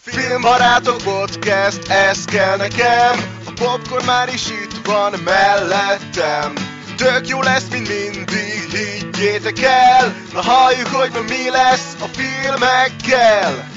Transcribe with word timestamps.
Filmbarátok 0.00 0.96
podcast, 0.96 1.88
ez 1.88 2.24
kell 2.24 2.56
nekem 2.56 3.14
A 3.46 3.52
popcorn 3.54 4.04
már 4.04 4.28
is 4.28 4.50
itt 4.50 4.86
van 4.86 5.12
mellettem 5.24 6.52
Tök 6.96 7.28
jó 7.28 7.42
lesz, 7.42 7.70
mint 7.70 7.88
mindig, 7.88 8.70
higgyétek 8.70 9.58
el 9.62 10.14
Na 10.32 10.42
halljuk, 10.42 10.86
hogy 10.86 11.10
ma 11.12 11.20
mi 11.20 11.50
lesz 11.50 11.94
a 12.00 12.06
filmekkel 12.06 13.68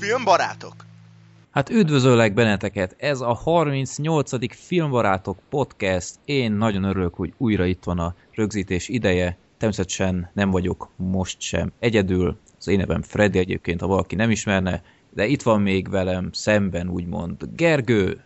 Filmbarátok 0.00 0.74
Hát 1.50 1.70
üdvözöllek 1.70 2.34
benneteket, 2.34 2.96
ez 2.98 3.20
a 3.20 3.32
38. 3.34 4.54
Filmbarátok 4.66 5.38
podcast. 5.50 6.14
Én 6.24 6.52
nagyon 6.52 6.84
örülök, 6.84 7.14
hogy 7.14 7.32
újra 7.38 7.64
itt 7.64 7.84
van 7.84 7.98
a 7.98 8.14
rögzítés 8.34 8.88
ideje. 8.88 9.36
Természetesen 9.58 10.30
nem 10.32 10.50
vagyok 10.50 10.88
most 10.96 11.40
sem 11.40 11.72
egyedül. 11.78 12.38
Az 12.62 12.68
én 12.68 12.78
nevem 12.78 13.02
Freddy 13.02 13.38
egyébként, 13.38 13.80
ha 13.80 13.86
valaki 13.86 14.14
nem 14.14 14.30
ismerne, 14.30 14.82
de 15.10 15.26
itt 15.26 15.42
van 15.42 15.60
még 15.60 15.90
velem 15.90 16.32
szemben 16.32 16.88
úgymond 16.88 17.48
Gergő. 17.56 18.24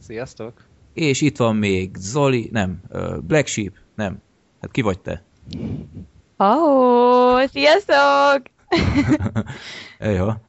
Sziasztok! 0.00 0.64
És 0.92 1.20
itt 1.20 1.36
van 1.36 1.56
még 1.56 1.96
Zoli, 1.96 2.48
nem, 2.52 2.82
Black 3.20 3.46
Sheep, 3.46 3.72
nem. 3.94 4.22
Hát 4.60 4.70
ki 4.70 4.80
vagy 4.80 5.00
te? 5.00 5.24
Oh, 6.36 7.44
sziasztok! 7.46 8.42
ja. 10.18 10.48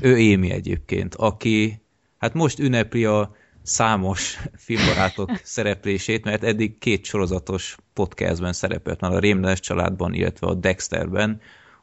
Ő 0.00 0.18
Émi 0.18 0.50
egyébként, 0.50 1.14
aki 1.14 1.82
hát 2.18 2.34
most 2.34 2.58
ünnepli 2.58 3.04
a 3.04 3.34
számos 3.62 4.38
filmbarátok 4.56 5.30
szereplését, 5.42 6.24
mert 6.24 6.44
eddig 6.44 6.78
két 6.78 7.04
sorozatos 7.04 7.76
podcastben 7.92 8.52
szerepelt 8.52 9.00
már 9.00 9.12
a 9.12 9.18
Rémlenes 9.18 9.60
családban, 9.60 10.14
illetve 10.14 10.46
a 10.46 10.54
Dexterben, 10.54 11.40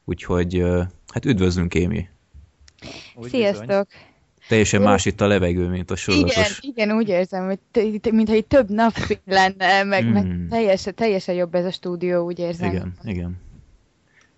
úgyhogy 0.09 0.63
hát 1.07 1.25
üdvözlünk 1.25 1.73
Émi! 1.73 2.07
Sziasztok! 3.21 3.87
Teljesen 4.47 4.81
más 4.81 5.05
itt 5.05 5.21
a 5.21 5.27
levegő, 5.27 5.67
mint 5.67 5.91
a 5.91 5.95
sorozatos. 5.95 6.59
Igen, 6.59 6.73
igen 6.75 6.95
úgy 6.95 7.07
érzem, 7.07 7.45
hogy 7.45 7.99
mintha 8.11 8.35
itt 8.35 8.49
több 8.49 8.69
nap 8.69 8.93
lenne, 9.25 9.83
meg, 9.83 10.05
mm. 10.05 10.11
meg 10.11 10.47
teljesen, 10.49 10.95
teljesen 10.95 11.35
jobb 11.35 11.55
ez 11.55 11.65
a 11.65 11.71
stúdió, 11.71 12.25
úgy 12.25 12.39
érzem. 12.39 12.69
Igen, 12.69 12.93
igen 13.03 13.47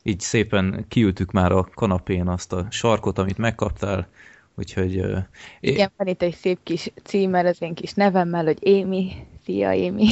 így 0.04 0.20
szépen 0.20 0.86
kiültük 0.88 1.32
már 1.32 1.52
a 1.52 1.64
kanapén 1.74 2.28
azt 2.28 2.54
a 2.54 2.68
sarkot, 2.70 3.18
amit 3.18 3.38
megkaptál, 3.38 4.08
úgyhogy... 4.56 5.00
Uh, 5.00 5.18
Igen, 5.60 5.88
é... 5.88 5.94
van 5.98 6.08
itt 6.08 6.22
egy 6.22 6.36
szép 6.36 6.60
kis 6.64 6.92
címer 7.04 7.46
az 7.46 7.62
én 7.62 7.74
kis 7.74 7.94
nevemmel, 7.94 8.44
hogy 8.44 8.58
Émi. 8.60 9.12
Szia, 9.46 9.74
Émi. 9.74 10.08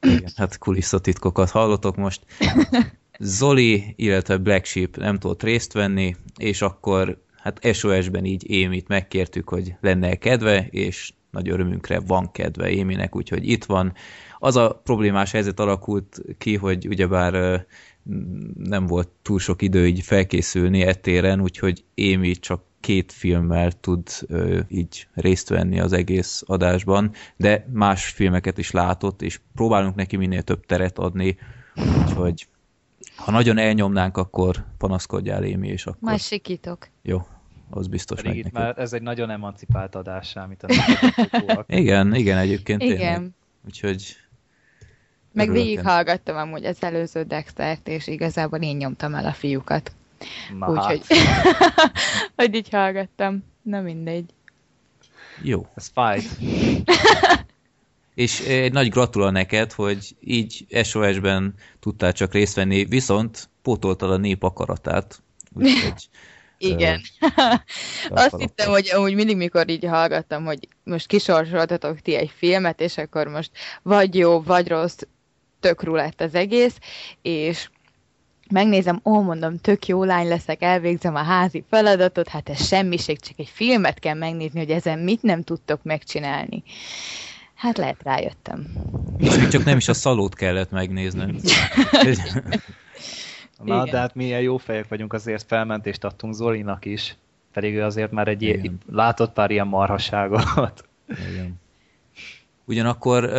Igen, 0.00 0.30
hát 0.36 0.58
kulisszatitkokat 0.58 1.50
hallotok 1.50 1.96
most. 1.96 2.20
Zoli, 3.22 3.94
illetve 3.96 4.36
Black 4.36 4.64
Sheep 4.64 4.96
nem 4.96 5.18
tudott 5.18 5.42
részt 5.42 5.72
venni, 5.72 6.16
és 6.36 6.62
akkor 6.62 7.22
hát 7.36 7.74
SOS-ben 7.74 8.24
így 8.24 8.50
Émit 8.50 8.88
megkértük, 8.88 9.48
hogy 9.48 9.74
lenne 9.80 10.08
-e 10.08 10.16
kedve, 10.16 10.66
és 10.70 11.12
nagy 11.30 11.48
örömünkre 11.48 12.00
van 12.00 12.32
kedve 12.32 12.70
Éminek, 12.70 13.16
úgyhogy 13.16 13.48
itt 13.48 13.64
van. 13.64 13.92
Az 14.38 14.56
a 14.56 14.80
problémás 14.84 15.30
helyzet 15.30 15.60
alakult 15.60 16.20
ki, 16.38 16.56
hogy 16.56 16.86
ugyebár 16.88 17.66
nem 18.54 18.86
volt 18.86 19.08
túl 19.22 19.38
sok 19.38 19.62
idő 19.62 19.86
így 19.86 20.00
felkészülni 20.00 20.82
ettéren, 20.82 21.40
úgyhogy 21.40 21.84
Émi 21.94 22.32
csak 22.32 22.62
két 22.80 23.12
filmmel 23.12 23.72
tud 23.72 24.08
ö, 24.26 24.60
így 24.68 25.06
részt 25.14 25.48
venni 25.48 25.80
az 25.80 25.92
egész 25.92 26.42
adásban, 26.46 27.12
de 27.36 27.66
más 27.72 28.04
filmeket 28.04 28.58
is 28.58 28.70
látott, 28.70 29.22
és 29.22 29.40
próbálunk 29.54 29.94
neki 29.94 30.16
minél 30.16 30.42
több 30.42 30.66
teret 30.66 30.98
adni, 30.98 31.36
úgyhogy 31.74 32.46
ha 33.24 33.30
nagyon 33.30 33.58
elnyomnánk, 33.58 34.16
akkor 34.16 34.64
panaszkodjál 34.78 35.44
Émi, 35.44 35.68
és 35.68 35.86
akkor... 35.86 35.98
Majd 36.00 36.20
sikítok. 36.20 36.88
Jó, 37.02 37.26
az 37.70 37.86
biztos 37.86 38.22
Pedig 38.22 38.38
itt 38.38 38.52
már 38.52 38.78
ez 38.78 38.92
egy 38.92 39.02
nagyon 39.02 39.30
emancipált 39.30 39.94
adás, 39.94 40.36
amit 40.36 40.62
a 40.62 41.64
Igen, 41.66 42.14
igen, 42.14 42.38
egyébként 42.38 42.82
igen. 42.82 42.96
tényleg. 42.96 43.28
Úgyhogy 43.66 44.16
meg 45.32 45.50
végighallgattam 45.50 46.36
amúgy 46.36 46.64
az 46.64 46.82
előző 46.82 47.22
Dextert, 47.22 47.88
és 47.88 48.06
igazából 48.06 48.58
én 48.58 48.76
nyomtam 48.76 49.14
el 49.14 49.26
a 49.26 49.32
fiúkat. 49.32 49.92
Úgyhogy, 50.68 51.02
hogy 52.36 52.54
így 52.54 52.68
hallgattam. 52.70 53.44
Na 53.62 53.80
mindegy. 53.80 54.34
Jó. 55.42 55.66
Ez 55.74 55.90
fájt. 55.94 56.28
és 58.20 58.40
egy 58.40 58.72
nagy 58.72 58.88
gratula 58.88 59.30
neked, 59.30 59.72
hogy 59.72 60.16
így 60.20 60.66
SOS-ben 60.82 61.54
tudtál 61.80 62.12
csak 62.12 62.32
részt 62.32 62.54
venni, 62.54 62.84
viszont 62.84 63.48
pótoltad 63.62 64.10
a 64.10 64.16
nép 64.16 64.42
akaratát. 64.42 65.22
Úgyhogy 65.52 66.08
igen. 66.72 67.00
Azt 68.08 68.36
hittem, 68.38 68.70
hogy 68.70 68.90
amúgy 68.94 69.14
mindig, 69.14 69.36
mikor 69.36 69.68
így 69.68 69.84
hallgattam, 69.84 70.44
hogy 70.44 70.68
most 70.84 71.06
kisorsoltatok 71.06 72.00
ti 72.00 72.14
egy 72.14 72.32
filmet, 72.36 72.80
és 72.80 72.96
akkor 72.96 73.26
most 73.26 73.50
vagy 73.82 74.14
jó, 74.14 74.42
vagy 74.42 74.68
rossz, 74.68 74.98
tök 75.60 75.82
lett 75.82 76.20
az 76.20 76.34
egész, 76.34 76.78
és 77.22 77.68
megnézem, 78.50 79.00
ó, 79.04 79.20
mondom, 79.20 79.58
tök 79.58 79.86
jó 79.86 80.04
lány 80.04 80.28
leszek, 80.28 80.62
elvégzem 80.62 81.14
a 81.14 81.22
házi 81.22 81.64
feladatot, 81.70 82.28
hát 82.28 82.48
ez 82.48 82.66
semmiség, 82.66 83.20
csak 83.20 83.38
egy 83.38 83.50
filmet 83.52 83.98
kell 83.98 84.14
megnézni, 84.14 84.58
hogy 84.58 84.70
ezen 84.70 84.98
mit 84.98 85.22
nem 85.22 85.42
tudtok 85.42 85.82
megcsinálni. 85.82 86.62
Hát 87.60 87.76
lehet 87.76 88.02
rájöttem. 88.02 88.66
És 89.18 89.48
csak 89.48 89.64
nem 89.64 89.76
is 89.76 89.88
a 89.88 89.94
szalót 89.94 90.34
kellett 90.34 90.70
megnéznem. 90.70 91.36
Na, 93.64 93.74
Igen. 93.74 93.84
de 93.84 93.98
hát 93.98 94.14
milyen 94.14 94.40
jó 94.40 94.56
fejek 94.56 94.88
vagyunk, 94.88 95.12
azért 95.12 95.46
felmentést 95.46 96.04
adtunk 96.04 96.34
Zolinak 96.34 96.84
is, 96.84 97.16
pedig 97.52 97.74
ő 97.74 97.82
azért 97.82 98.10
már 98.10 98.28
egy 98.28 98.42
ilyen, 98.42 98.78
látott 98.90 99.32
pár 99.32 99.50
ilyen 99.50 99.66
marhaságot. 99.66 100.88
Igen. 101.06 101.60
Ugyanakkor 102.64 103.30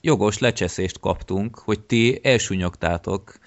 jogos 0.00 0.38
lecseszést 0.38 1.00
kaptunk, 1.00 1.58
hogy 1.58 1.80
ti 1.80 2.20
elsúnyogtátok 2.22 3.38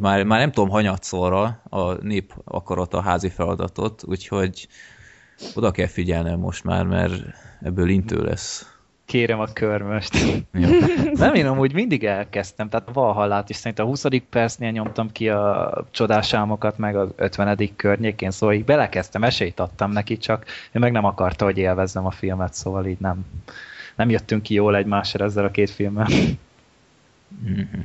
már, 0.00 0.24
már 0.24 0.38
nem 0.38 0.52
tudom 0.52 0.68
hanyatszorra 0.68 1.60
a 1.68 1.92
nép 1.92 2.32
akarata 2.44 3.00
házi 3.00 3.28
feladatot, 3.28 4.02
úgyhogy 4.04 4.68
oda 5.54 5.70
kell 5.70 5.86
figyelnem 5.86 6.38
most 6.38 6.64
már, 6.64 6.84
mert 6.84 7.22
ebből 7.60 7.88
intő 7.88 8.22
lesz. 8.22 8.75
Kérem 9.06 9.40
a 9.40 9.46
körmöst. 9.52 10.16
Ja. 10.52 10.68
Nem, 11.12 11.34
én 11.34 11.46
amúgy 11.46 11.72
mindig 11.72 12.04
elkezdtem, 12.04 12.68
tehát 12.68 12.88
Valhallát 12.92 13.50
is 13.50 13.56
szerintem 13.56 13.84
a 13.84 13.88
20. 13.88 14.04
percnél 14.30 14.70
nyomtam 14.70 15.12
ki 15.12 15.28
a 15.28 15.86
csodás 15.90 16.32
álmokat, 16.32 16.78
meg 16.78 16.96
az 16.96 17.08
50. 17.16 17.76
környékén, 17.76 18.30
szóval 18.30 18.54
így 18.54 18.64
belekezdtem, 18.64 19.24
esélyt 19.24 19.60
adtam 19.60 19.90
neki, 19.90 20.16
csak 20.16 20.44
ő 20.72 20.78
meg 20.78 20.92
nem 20.92 21.04
akarta, 21.04 21.44
hogy 21.44 21.58
élvezzem 21.58 22.06
a 22.06 22.10
filmet, 22.10 22.54
szóval 22.54 22.86
így 22.86 23.00
nem, 23.00 23.26
nem 23.96 24.10
jöttünk 24.10 24.42
ki 24.42 24.54
jól 24.54 24.76
egymásra 24.76 25.24
ezzel 25.24 25.44
a 25.44 25.50
két 25.50 25.70
filmmel. 25.70 26.06
Mm-hmm. 27.48 27.80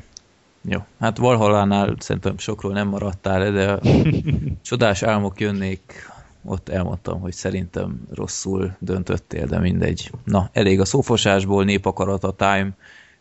Jó, 0.64 0.80
hát 1.00 1.18
Valhallánál 1.18 1.96
szerintem 2.00 2.38
sokról 2.38 2.74
nem 2.74 2.88
maradtál, 2.88 3.52
de 3.52 3.72
a 3.72 3.80
csodás 4.62 5.03
álmok 5.03 5.40
jönnék, 5.40 6.11
ott 6.46 6.69
elmondtam, 6.69 7.19
hogy 7.19 7.34
szerintem 7.34 8.07
rosszul 8.09 8.75
döntöttél, 8.79 9.46
de 9.46 9.59
mindegy. 9.59 10.12
Na, 10.24 10.50
elég 10.53 10.79
a 10.79 10.85
szófosásból, 10.85 11.63
népakarata 11.63 12.31
time, 12.31 12.69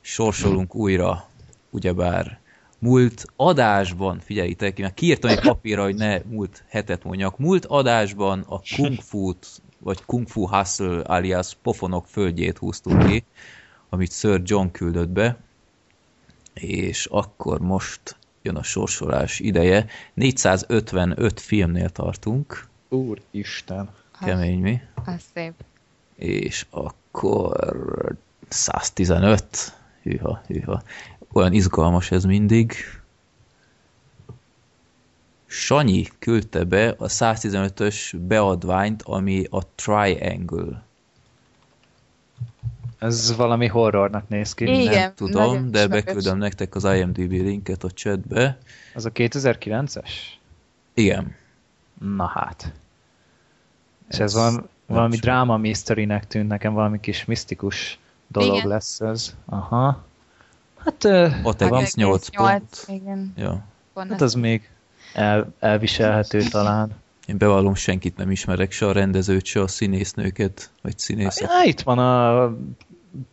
sorsolunk 0.00 0.74
újra, 0.74 1.24
ugyebár 1.70 2.40
múlt 2.78 3.24
adásban, 3.36 4.20
figyeljétek 4.20 4.78
mert 4.78 4.94
kiírtam 4.94 5.30
egy 5.30 5.40
papírra, 5.40 5.82
hogy 5.82 5.94
ne 5.94 6.18
múlt 6.18 6.64
hetet 6.68 7.04
mondjak, 7.04 7.38
múlt 7.38 7.64
adásban 7.64 8.44
a 8.48 8.60
Kung 8.76 9.00
Fu-t 9.00 9.46
vagy 9.78 10.04
Kung 10.04 10.28
Fu 10.28 10.48
Hustle 10.48 11.00
alias 11.00 11.56
Pofonok 11.62 12.06
földjét 12.06 12.58
húztuk 12.58 13.06
ki, 13.06 13.24
amit 13.88 14.12
Sir 14.12 14.40
John 14.44 14.66
küldött 14.72 15.08
be, 15.08 15.38
és 16.54 17.06
akkor 17.06 17.60
most 17.60 18.16
jön 18.42 18.56
a 18.56 18.62
sorsolás 18.62 19.40
ideje. 19.40 19.86
455 20.14 21.40
filmnél 21.40 21.90
tartunk. 21.90 22.68
Úristen. 22.90 23.90
Kemény 24.20 24.60
mi? 24.60 24.80
Az 25.04 25.22
szép. 25.34 25.52
És 26.16 26.66
akkor 26.70 28.16
115. 28.48 29.74
Hűha, 30.02 30.42
hűha. 30.46 30.82
Olyan 31.32 31.52
izgalmas 31.52 32.10
ez 32.10 32.24
mindig. 32.24 32.74
Sanyi 35.46 36.06
küldte 36.18 36.64
be 36.64 36.88
a 36.98 37.06
115-ös 37.06 38.16
beadványt, 38.20 39.02
ami 39.02 39.44
a 39.50 39.74
Triangle. 39.74 40.82
Ez 42.98 43.36
valami 43.36 43.66
horrornak 43.66 44.28
néz 44.28 44.54
ki. 44.54 44.64
Igen, 44.64 44.92
Nem 44.92 45.14
tudom, 45.14 45.70
de 45.70 45.86
beküldöm 45.86 46.38
nektek 46.38 46.74
az 46.74 46.84
IMDb 46.84 47.30
linket 47.30 47.84
a 47.84 47.90
chatbe. 47.90 48.58
Az 48.94 49.04
a 49.04 49.10
2009-es? 49.10 50.10
Igen. 50.94 51.34
Na 51.98 52.26
hát. 52.26 52.72
És 54.10 54.18
ez, 54.18 54.20
ez 54.20 54.34
van, 54.34 54.68
valami 54.86 55.14
so. 55.14 55.20
dráma 55.20 55.56
mysterynek 55.56 56.26
tűnt 56.26 56.48
nekem, 56.48 56.72
valami 56.72 57.00
kis 57.00 57.24
misztikus 57.24 57.98
dolog 58.26 58.54
igen. 58.54 58.68
lesz 58.68 59.00
ez. 59.00 59.34
Aha. 59.44 60.04
Hát... 60.84 61.04
Ott 61.42 61.60
egész 61.60 61.94
8 61.94 62.28
pont. 62.28 62.84
Igen. 62.86 63.32
Ja. 63.36 63.64
Hát 63.94 64.20
az 64.20 64.34
még 64.34 64.70
el, 65.14 65.52
elviselhető 65.58 66.42
talán. 66.42 66.90
Én 67.26 67.38
bevallom, 67.38 67.74
senkit 67.74 68.16
nem 68.16 68.30
ismerek, 68.30 68.72
se 68.72 68.86
a 68.86 68.92
rendezőt, 68.92 69.44
se 69.44 69.60
a 69.60 69.68
színésznőket, 69.68 70.70
vagy 70.82 70.98
színészet. 70.98 71.50
Ja, 71.50 71.68
itt 71.68 71.80
van 71.80 71.98
a 71.98 72.52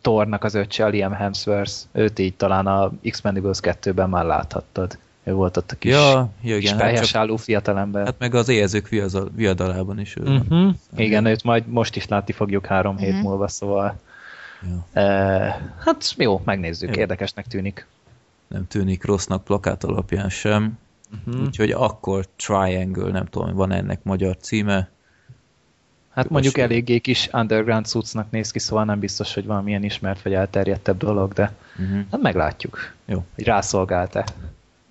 Tornak 0.00 0.44
az 0.44 0.54
öccse, 0.54 0.84
a 0.84 0.88
Liam 0.88 1.12
Hemsworth. 1.12 1.72
Őt 1.92 2.18
így 2.18 2.34
talán 2.34 2.66
a 2.66 2.92
X-Mendibles 3.10 3.58
2-ben 3.62 4.08
már 4.08 4.24
láthattad. 4.24 4.98
Ő 5.28 5.32
volt 5.32 5.56
ott 5.56 5.72
a 5.72 5.76
kis, 5.76 5.90
ja, 5.90 6.30
ja, 6.42 6.56
igen, 6.56 6.94
kis 6.94 7.12
hát 7.12 7.22
álló 7.22 7.36
fiatalember. 7.36 8.04
Hát 8.04 8.18
meg 8.18 8.34
az 8.34 8.48
éjezők 8.48 8.88
viadalában 9.34 10.00
is 10.00 10.16
ő 10.16 10.22
uh-huh. 10.22 10.48
van. 10.48 10.58
Mhm. 10.60 11.00
Igen, 11.00 11.24
őt 11.24 11.42
majd 11.42 11.66
most 11.66 11.96
is 11.96 12.08
látni 12.08 12.32
fogjuk 12.32 12.66
három 12.66 12.94
uh-huh. 12.94 13.10
hét 13.10 13.22
múlva, 13.22 13.48
szóval 13.48 13.98
Ja. 14.62 15.02
E, 15.02 15.04
hát 15.78 16.14
jó, 16.16 16.40
megnézzük, 16.44 16.94
jó. 16.94 17.00
érdekesnek 17.00 17.46
tűnik. 17.46 17.86
Nem 18.48 18.66
tűnik 18.66 19.04
rossznak 19.04 19.44
plakát 19.44 19.84
alapján 19.84 20.28
sem. 20.28 20.78
Uh-huh. 21.26 21.44
Úgyhogy 21.44 21.70
akkor 21.70 22.26
Triangle, 22.36 23.10
nem 23.10 23.26
tudom, 23.26 23.54
van 23.54 23.72
ennek 23.72 24.02
magyar 24.02 24.36
címe. 24.36 24.90
Hát 26.10 26.28
mondjuk 26.28 26.58
eléggé 26.58 26.98
kis 26.98 27.28
underground 27.32 27.86
cuccnak 27.86 28.30
néz 28.30 28.50
ki, 28.50 28.58
szóval 28.58 28.84
nem 28.84 28.98
biztos, 28.98 29.34
hogy 29.34 29.46
valamilyen 29.46 29.82
ismert 29.82 30.22
vagy 30.22 30.32
elterjedtebb 30.32 30.96
dolog, 30.96 31.32
de 31.32 31.52
uh-huh. 31.78 32.00
hát 32.10 32.20
meglátjuk, 32.20 32.94
jó. 33.04 33.24
hogy 33.34 33.44
rászolgál-e. 33.44 34.26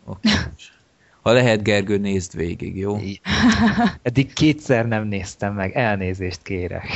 Okay. 0.08 0.32
Ha 1.22 1.32
lehet, 1.32 1.64
Gergő, 1.64 1.98
nézd 1.98 2.36
végig, 2.36 2.78
jó? 2.78 2.98
Eddig 4.02 4.34
kétszer 4.34 4.88
nem 4.88 5.08
néztem 5.08 5.54
meg, 5.54 5.76
elnézést 5.76 6.42
kérek. 6.42 6.88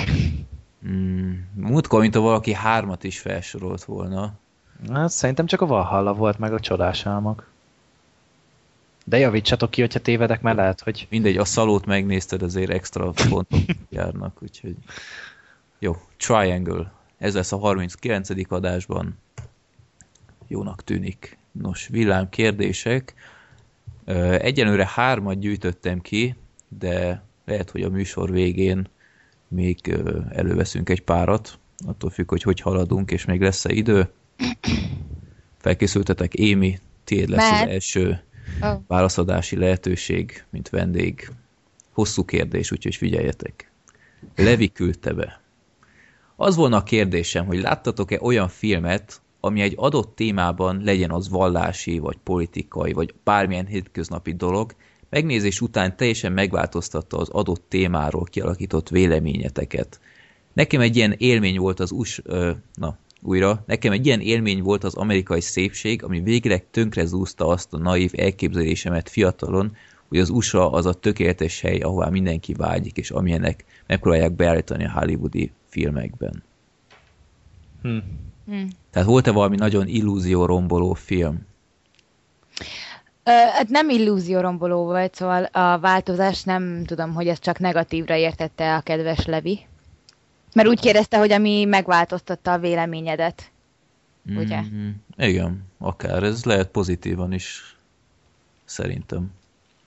Mm, 0.88 1.34
múltkor, 1.54 2.02
mint 2.02 2.16
a 2.16 2.19
valaki 2.19 2.54
hármat 2.54 3.04
is 3.04 3.19
felsorolt 3.19 3.84
volna. 3.84 4.34
Hát 4.92 5.10
szerintem 5.10 5.46
csak 5.46 5.62
a 5.62 5.66
Valhalla 5.66 6.13
volt 6.13 6.40
meg 6.40 6.54
a 6.54 6.60
csodás 6.60 7.06
álmok. 7.06 7.50
De 9.06 9.18
javítsatok 9.18 9.72
ki, 9.72 9.81
hogyha 9.81 10.00
tévedek, 10.00 10.42
mert 10.42 10.57
lehet, 10.57 10.81
hogy... 10.81 11.07
Mindegy, 11.10 11.38
a 11.38 11.46
szalót 11.46 11.86
megnézted, 11.86 12.42
azért 12.42 12.72
extra 12.72 13.12
pontok 13.12 13.60
járnak, 13.90 14.38
úgyhogy... 14.42 14.75
Jó, 15.80 15.96
Triangle. 16.18 16.92
Ez 17.18 17.34
lesz 17.34 17.52
a 17.52 17.57
39. 17.57 18.30
adásban. 18.52 19.18
Jónak 20.48 20.84
tűnik. 20.84 21.38
Nos, 21.51 21.88
villám 21.88 22.30
kérdések. 22.30 23.13
Egyenőre 24.39 24.89
hármat 24.94 25.39
gyűjtöttem 25.39 26.01
ki, 26.01 26.36
de 26.68 27.24
lehet, 27.45 27.69
hogy 27.69 27.81
a 27.81 27.89
műsor 27.89 28.31
végén 28.31 28.88
még 29.48 29.95
előveszünk 30.30 30.89
egy 30.89 31.01
párat, 31.01 31.59
attól 31.88 32.09
függ, 32.09 32.30
hogy 32.30 32.42
hogy 32.42 32.59
haladunk, 32.59 33.12
és 33.12 33.25
még 33.25 33.42
lesz-e 33.42 33.71
idő. 33.74 34.09
Felkészültetek, 35.57 36.33
Émi, 36.33 36.80
tiéd 37.03 37.30
lesz 37.30 37.51
Mert... 37.51 37.65
az 37.65 37.71
első 37.71 38.24
oh. 38.62 38.81
válaszadási 38.88 39.56
lehetőség, 39.56 40.44
mint 40.50 40.69
vendég. 40.69 41.31
Hosszú 41.92 42.25
kérdés, 42.25 42.71
úgyhogy 42.71 42.95
figyeljetek. 42.95 43.71
Levi 44.36 44.71
küldte 44.71 45.13
be. 45.13 45.42
Az 46.36 46.56
volna 46.56 46.77
a 46.77 46.83
kérdésem, 46.83 47.45
hogy 47.45 47.59
láttatok-e 47.59 48.19
olyan 48.21 48.47
filmet, 48.47 49.21
ami 49.42 49.62
egy 49.62 49.74
adott 49.78 50.16
témában 50.16 50.82
legyen 50.84 51.12
az 51.12 51.30
vallási, 51.30 52.00
vagy 52.00 52.18
politikai, 52.24 52.94
vagy 52.94 53.14
bármilyen 53.24 53.66
hétköznapi 53.66 54.34
dolog, 54.34 54.76
megnézés 55.10 55.62
után 55.62 55.98
teljesen 55.98 56.32
megváltoztatta 56.32 57.18
az 57.18 57.30
adott 57.30 57.64
témáról 57.68 58.24
kialakított 58.24 58.90
véleményeteket. 58.90 60.00
Nekem 60.54 60.82
egy 60.82 60.96
ilyen 60.96 61.16
élmény 61.18 61.60
volt 61.60 61.80
az 61.80 61.92
US... 61.92 62.22
Ö, 62.24 62.52
na, 62.74 62.98
újra. 63.22 63.64
Nekem 63.66 63.92
egy 63.92 64.06
ilyen 64.06 64.20
élmény 64.20 64.62
volt 64.62 64.84
az 64.84 64.96
amerikai 64.96 65.42
szépség, 65.42 66.04
ami 66.04 66.22
végleg 66.22 66.66
zúzta 67.04 67.48
azt 67.48 67.74
a 67.74 67.78
naív 67.78 68.12
elképzelésemet 68.16 69.10
fiatalon, 69.10 69.76
hogy 70.08 70.20
az 70.20 70.30
USA 70.30 70.72
az 70.72 70.86
a 70.86 70.94
tökéletes 70.94 71.62
hely, 71.62 71.80
ahová 71.80 72.10
mindenki 72.10 72.54
vágyik, 72.54 72.98
és 72.98 73.12
amilyenek 73.12 73.66
megpróbálják 73.88 74.32
beállítani 74.32 74.86
a 74.86 74.92
hollywoodi 74.92 75.52
filmekben. 75.68 76.44
Hm. 77.82 77.98
Hm. 78.51 78.68
Tehát 78.92 79.07
volt-e 79.07 79.31
valami 79.31 79.56
nagyon 79.56 79.88
illúzió 79.88 80.45
romboló 80.45 80.94
film? 80.94 81.39
Hát 83.24 83.68
nem 83.68 83.89
illúzióromboló 83.89 84.83
volt, 84.83 85.15
szóval 85.15 85.44
a 85.44 85.80
változás 85.80 86.44
nem 86.44 86.83
tudom, 86.86 87.13
hogy 87.13 87.27
ez 87.27 87.39
csak 87.39 87.59
negatívra 87.59 88.15
értette 88.15 88.75
a 88.75 88.81
kedves 88.81 89.25
Levi. 89.25 89.59
Mert 90.53 90.68
úgy 90.68 90.80
kérdezte, 90.80 91.18
hogy 91.18 91.31
ami 91.31 91.65
megváltoztatta 91.65 92.51
a 92.51 92.57
véleményedet. 92.57 93.51
Ugye? 94.36 94.62
Mm-hmm. 94.62 94.89
Igen, 95.18 95.63
akár. 95.77 96.24
Ez 96.24 96.44
lehet 96.44 96.68
pozitívan 96.68 97.33
is. 97.33 97.75
Szerintem. 98.65 99.31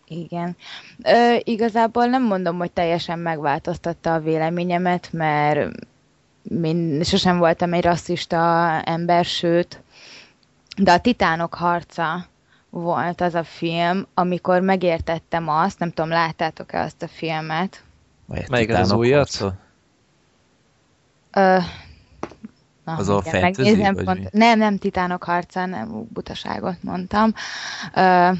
Igen. 0.06 0.56
Ö, 1.02 1.36
igazából 1.42 2.06
nem 2.06 2.22
mondom, 2.22 2.58
hogy 2.58 2.72
teljesen 2.72 3.18
megváltoztatta 3.18 4.14
a 4.14 4.20
véleményemet, 4.20 5.08
mert 5.12 5.70
én 6.62 7.02
sosem 7.02 7.38
voltam 7.38 7.72
egy 7.72 7.84
rasszista 7.84 8.36
ember, 8.84 9.24
sőt, 9.24 9.82
de 10.76 10.92
a 10.92 11.00
titánok 11.00 11.54
harca 11.54 12.26
volt 12.70 13.20
az 13.20 13.34
a 13.34 13.44
film, 13.44 14.06
amikor 14.14 14.60
megértettem 14.60 15.48
azt, 15.48 15.78
nem 15.78 15.90
tudom, 15.90 16.10
láttátok-e 16.10 16.80
azt 16.80 17.02
a 17.02 17.08
filmet? 17.08 17.82
Melyik 18.48 18.70
az 18.70 18.92
újat? 18.92 19.40
Ö, 21.32 21.58
na, 22.84 22.92
az 22.96 23.08
igen, 23.08 23.16
a 23.16 23.22
fantasy, 23.22 24.04
pont, 24.04 24.32
Nem, 24.32 24.58
nem, 24.58 24.78
Titánok 24.78 25.24
harca, 25.24 25.66
nem, 25.66 26.08
butaságot 26.12 26.82
mondtam. 26.82 27.34
Ö, 27.94 28.30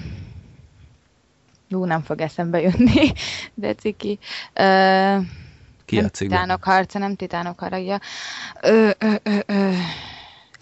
Ú, 1.71 1.85
nem 1.85 2.03
fog 2.03 2.21
eszembe 2.21 2.61
jutni, 2.61 3.13
de 3.55 3.75
ciki. 3.75 4.19
Ö, 4.53 5.17
Ki 5.85 5.97
nem 6.01 6.09
Titánok 6.09 6.65
harca, 6.65 6.99
nem 6.99 7.15
Titánok 7.17 7.59
haragja. 7.59 8.01
Ö, 8.61 8.91
ö, 8.99 9.15
ö, 9.23 9.39
ö. 9.47 9.71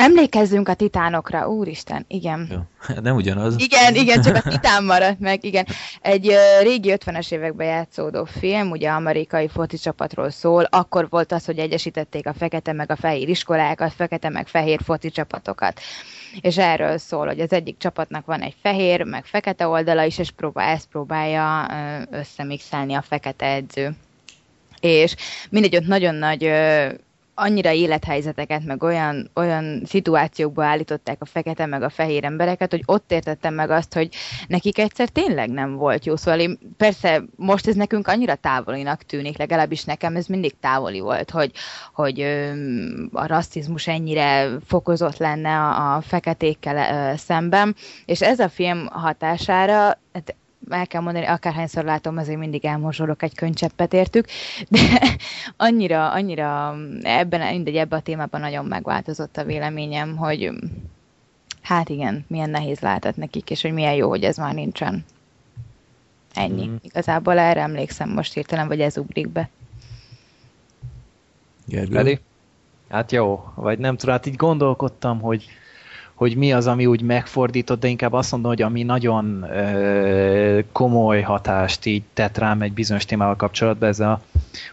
Emlékezzünk 0.03 0.69
a 0.69 0.75
titánokra, 0.75 1.49
úristen, 1.49 2.05
igen. 2.09 2.49
Jó. 2.51 2.95
Nem 3.03 3.17
ugyanaz. 3.17 3.55
Igen, 3.59 3.95
igen, 3.95 4.23
csak 4.23 4.37
a 4.37 4.49
titán 4.55 4.85
maradt 4.85 5.21
meg, 5.21 5.45
igen. 5.45 5.67
Egy 6.01 6.29
uh, 6.29 6.63
régi 6.63 6.93
50-es 6.97 7.33
években 7.33 7.67
játszódó 7.67 8.25
film, 8.25 8.71
ugye 8.71 8.91
amerikai 8.91 9.49
foci 9.49 9.77
csapatról 9.77 10.31
szól, 10.31 10.65
akkor 10.71 11.09
volt 11.09 11.33
az, 11.33 11.45
hogy 11.45 11.59
egyesítették 11.59 12.27
a 12.27 12.33
fekete 12.33 12.73
meg 12.73 12.91
a 12.91 12.97
fehér 12.97 13.29
iskolákat, 13.29 13.93
fekete 13.93 14.29
meg 14.29 14.49
fehér 14.49 14.81
foci 14.85 15.11
csapatokat. 15.11 15.81
És 16.41 16.59
erről 16.59 16.99
szól, 16.99 17.27
hogy 17.27 17.41
az 17.41 17.53
egyik 17.53 17.77
csapatnak 17.79 18.27
van 18.27 18.41
egy 18.41 18.57
fehér, 18.63 19.03
meg 19.03 19.25
fekete 19.25 19.67
oldala 19.67 20.05
is, 20.05 20.19
és 20.19 20.31
próbál, 20.31 20.69
ezt 20.75 20.89
próbálja 20.89 21.67
összemixelni 22.11 22.95
a 22.95 23.03
fekete 23.03 23.47
edző. 23.47 23.97
És 24.83 25.15
mindegy, 25.51 25.77
ott 25.77 25.87
nagyon 25.87 26.15
nagy 26.15 26.51
annyira 27.35 27.71
élethelyzeteket, 27.71 28.65
meg 28.65 28.83
olyan, 28.83 29.31
olyan 29.35 29.83
szituációkba 29.85 30.65
állították 30.65 31.17
a 31.21 31.25
fekete 31.25 31.67
meg 31.67 31.83
a 31.83 31.89
fehér 31.89 32.25
embereket, 32.25 32.71
hogy 32.71 32.83
ott 32.87 33.13
értettem 33.13 33.55
meg 33.55 33.71
azt, 33.71 33.95
hogy 33.95 34.09
nekik 34.47 34.79
egyszer 34.79 35.09
tényleg 35.09 35.51
nem 35.51 35.77
volt 35.77 36.05
jó. 36.05 36.17
Szóval 36.17 36.41
én, 36.41 36.59
persze 36.77 37.23
most 37.37 37.67
ez 37.67 37.75
nekünk 37.75 38.09
annyira 38.09 38.35
távolinak 38.35 39.03
tűnik, 39.03 39.39
legalábbis 39.39 39.85
nekem 39.85 40.17
ez 40.17 40.27
mindig 40.27 40.53
távoli 40.61 41.01
volt, 41.01 41.31
hogy, 41.31 41.51
hogy 41.95 42.21
a 43.13 43.27
rasszizmus 43.27 43.87
ennyire 43.87 44.51
fokozott 44.67 45.17
lenne 45.17 45.59
a, 45.59 45.97
a 45.97 46.01
feketékkel 46.01 47.17
szemben, 47.17 47.77
és 48.05 48.21
ez 48.21 48.39
a 48.39 48.49
film 48.49 48.87
hatására 48.87 49.99
hát 50.13 50.35
el 50.69 50.87
kell 50.87 51.01
mondani, 51.01 51.27
akárhányszor 51.27 51.85
látom, 51.85 52.17
azért 52.17 52.39
mindig 52.39 52.65
elmosolok 52.65 53.23
egy 53.23 53.35
könycseppet 53.35 53.93
értük, 53.93 54.27
de 54.69 54.81
annyira, 55.57 56.11
annyira 56.11 56.77
ebben, 57.03 57.53
mindegy, 57.53 57.77
ebben 57.77 57.99
a 57.99 58.03
témában 58.03 58.41
nagyon 58.41 58.65
megváltozott 58.65 59.37
a 59.37 59.45
véleményem, 59.45 60.17
hogy 60.17 60.51
hát 61.63 61.89
igen, 61.89 62.25
milyen 62.29 62.51
nehéz 62.51 62.81
lehetett 62.81 63.17
nekik, 63.17 63.51
és 63.51 63.63
hogy 63.63 63.73
milyen 63.73 63.95
jó, 63.95 64.09
hogy 64.09 64.25
ez 64.25 64.37
már 64.37 64.55
nincsen. 64.55 65.05
Ennyi. 66.35 66.67
Mm. 66.67 66.75
Igazából 66.83 67.39
erre 67.39 67.61
emlékszem 67.61 68.11
most 68.11 68.33
hirtelen, 68.33 68.69
vagy 68.69 68.81
ez 68.81 68.97
ugrik 68.97 69.29
be. 69.29 69.49
Gergő? 71.67 72.21
Hát 72.89 73.13
jó, 73.13 73.45
vagy 73.55 73.79
nem 73.79 73.97
tudom, 73.97 74.15
hát 74.15 74.27
így 74.27 74.37
gondolkodtam, 74.37 75.21
hogy 75.21 75.47
hogy 76.23 76.37
mi 76.37 76.53
az, 76.53 76.67
ami 76.67 76.87
úgy 76.87 77.03
megfordított, 77.03 77.81
de 77.81 77.89
inkább 77.89 78.13
azt 78.13 78.33
mondom, 78.33 78.51
hogy 78.51 78.63
ami 78.63 78.83
nagyon 78.83 79.43
ö, 79.43 80.61
komoly 80.73 81.21
hatást 81.21 81.87
így 81.87 82.03
tett 82.15 82.39
rám 82.39 82.63
egy 82.63 82.73
bizonyos 82.73 83.05
témával 83.05 83.37
kapcsolatban, 83.37 83.89
ez 83.89 84.01
a, 84.01 84.21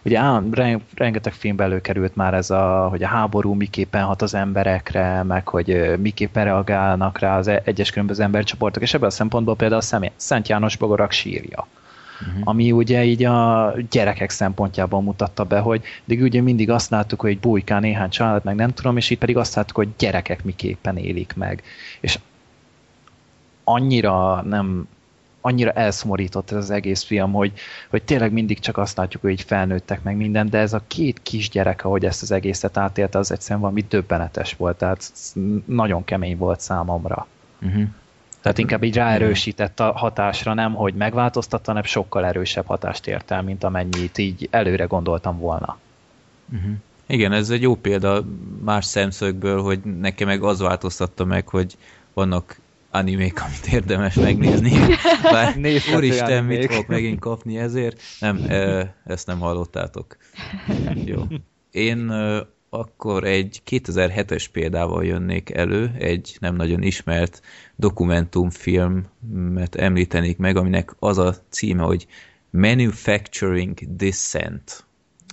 ugye 0.04 0.20
ám, 0.20 0.50
rengeteg 0.96 1.34
filmbe 1.34 1.64
előkerült 1.64 2.16
már 2.16 2.34
ez 2.34 2.50
a, 2.50 2.88
hogy 2.90 3.04
a 3.04 3.08
háború 3.08 3.54
miképpen 3.54 4.04
hat 4.04 4.22
az 4.22 4.34
emberekre, 4.34 5.24
meg 5.24 5.48
hogy 5.48 5.94
miképpen 6.00 6.44
reagálnak 6.44 7.20
rá 7.20 7.38
az 7.38 7.48
e-, 7.48 7.62
egyes 7.66 7.92
különböző 7.92 8.24
embercsoportok, 8.24 8.84
és 8.84 8.94
ebből 8.94 9.08
a 9.08 9.12
szempontból 9.12 9.56
például 9.56 9.82
a 9.82 10.12
Szent 10.16 10.48
János 10.48 10.78
Bogorak 10.78 11.12
sírja 11.12 11.68
uh-huh. 12.22 12.42
ami 12.44 12.72
ugye 12.72 13.04
így 13.04 13.24
a 13.24 13.74
gyerekek 13.90 14.30
szempontjából 14.30 15.02
mutatta 15.02 15.44
be, 15.44 15.60
hogy 15.60 15.84
de 16.06 16.16
ugye 16.16 16.42
mindig 16.42 16.70
azt 16.70 16.90
láttuk, 16.90 17.22
hogy 17.22 17.40
bújká 17.40 17.80
néhány 17.80 18.10
család, 18.10 18.44
meg 18.44 18.56
nem 18.56 18.74
tudom, 18.74 18.98
és 18.98 19.10
itt 19.10 19.20
pedig 19.20 19.38
azt 19.38 19.56
láttuk, 19.56 19.76
hogy 19.76 19.90
gyerekek 19.98 20.44
miképpen 20.44 20.98
élik 20.98 21.34
meg. 21.36 21.64
És 22.00 22.20
annyira 23.64 24.42
nem 24.42 24.88
annyira 25.42 25.72
elszomorított 25.72 26.52
ez 26.52 26.58
az 26.58 26.70
egész 26.70 27.04
film, 27.04 27.32
hogy, 27.32 27.52
hogy 27.90 28.04
tényleg 28.04 28.32
mindig 28.32 28.60
csak 28.60 28.78
azt 28.78 28.98
látjuk, 28.98 29.22
hogy 29.22 29.32
így 29.32 29.42
felnőttek 29.42 30.04
meg 30.04 30.16
minden, 30.16 30.50
de 30.50 30.58
ez 30.58 30.74
a 30.74 30.82
két 30.88 31.20
kisgyerek, 31.24 31.86
ahogy 31.86 32.06
ezt 32.06 32.22
az 32.22 32.32
egészet 32.32 32.78
átélte, 32.78 33.18
az 33.18 33.32
egyszerűen 33.32 33.62
valami 33.62 33.86
döbbenetes 33.90 34.54
volt, 34.54 34.78
tehát 34.78 35.12
nagyon 35.66 36.04
kemény 36.04 36.38
volt 36.38 36.60
számomra. 36.60 37.28
Uh-huh. 37.62 37.84
Tehát 38.42 38.58
inkább 38.58 38.84
így 38.84 38.96
ráerősített 38.96 39.80
a 39.80 39.92
hatásra, 39.92 40.54
nem, 40.54 40.74
hogy 40.74 40.94
megváltoztatta, 40.94 41.70
hanem 41.72 41.84
sokkal 41.84 42.26
erősebb 42.26 42.66
hatást 42.66 43.08
ért 43.08 43.32
el, 43.32 43.42
mint 43.42 43.64
amennyit 43.64 44.18
így 44.18 44.48
előre 44.52 44.84
gondoltam 44.84 45.40
volna. 45.40 45.78
Uh-huh. 46.54 46.72
Igen, 47.08 47.32
ez 47.32 47.50
egy 47.50 47.62
jó 47.62 47.76
példa 47.76 48.26
más 48.64 48.86
szemszögből, 48.86 49.62
hogy 49.62 49.80
nekem 49.80 50.28
meg 50.28 50.44
az 50.44 50.60
változtatta 50.60 51.26
meg, 51.26 51.48
hogy 51.48 51.78
vannak 52.14 52.60
animék, 52.92 53.42
amit 53.42 53.74
érdemes 53.74 54.14
megnézni. 54.14 54.72
Bár 55.32 55.56
úristen, 55.96 56.44
mit 56.44 56.72
fogok 56.72 56.88
megint 56.88 57.20
kapni 57.20 57.58
ezért? 57.58 58.02
Nem, 58.20 58.46
ezt 59.06 59.28
nem 59.28 59.40
hallottátok. 59.40 60.18
Jó. 61.06 61.24
Én 61.72 62.12
akkor 62.70 63.24
egy 63.24 63.62
2007-es 63.70 64.46
példával 64.52 65.06
jönnék 65.06 65.50
elő, 65.50 65.92
egy 65.98 66.38
nem 66.40 66.56
nagyon 66.56 66.82
ismert 66.82 67.42
dokumentumfilmet 67.80 69.76
említenék 69.76 70.38
meg, 70.38 70.56
aminek 70.56 70.96
az 71.00 71.18
a 71.18 71.36
címe, 71.50 71.84
hogy 71.84 72.08
Manufacturing 72.50 73.80
Descent. 73.96 74.86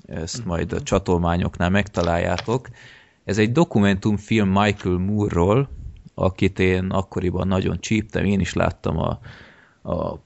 Ezt 0.07 0.39
mhm. 0.39 0.49
majd 0.49 0.73
a 0.73 0.83
csatolmányoknál 0.83 1.71
megtaláljátok. 1.71 2.69
Ez 3.25 3.39
egy 3.39 3.53
dokumentumfilm 3.53 4.49
Michael 4.49 4.97
Moore-ról, 4.97 5.69
akit 6.15 6.59
én 6.59 6.87
akkoriban 6.87 7.49
nagyon 7.49 7.81
csíptem, 7.81 8.25
én 8.25 8.41
is 8.41 8.53
láttam 8.53 8.99
a, 8.99 9.19
a 9.93 10.21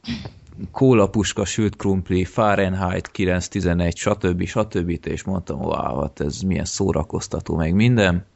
kólapuska, 0.70 1.44
sült 1.44 1.76
krumpli, 1.76 2.24
Fahrenheit 2.24 3.10
911, 3.10 3.96
stb. 3.96 4.44
stb. 4.44 5.06
és 5.06 5.22
mondtam, 5.22 5.60
wow, 5.60 6.00
hát 6.00 6.20
ez 6.20 6.40
milyen 6.40 6.64
szórakoztató, 6.64 7.56
meg 7.56 7.74
minden. 7.74 8.26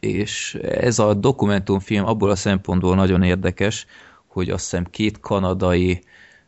És 0.00 0.54
ez 0.62 0.98
a 0.98 1.14
dokumentumfilm 1.14 2.06
abból 2.06 2.30
a 2.30 2.36
szempontból 2.36 2.94
nagyon 2.94 3.22
érdekes, 3.22 3.86
hogy 4.26 4.50
azt 4.50 4.62
hiszem 4.62 4.84
két 4.90 5.20
kanadai 5.20 6.00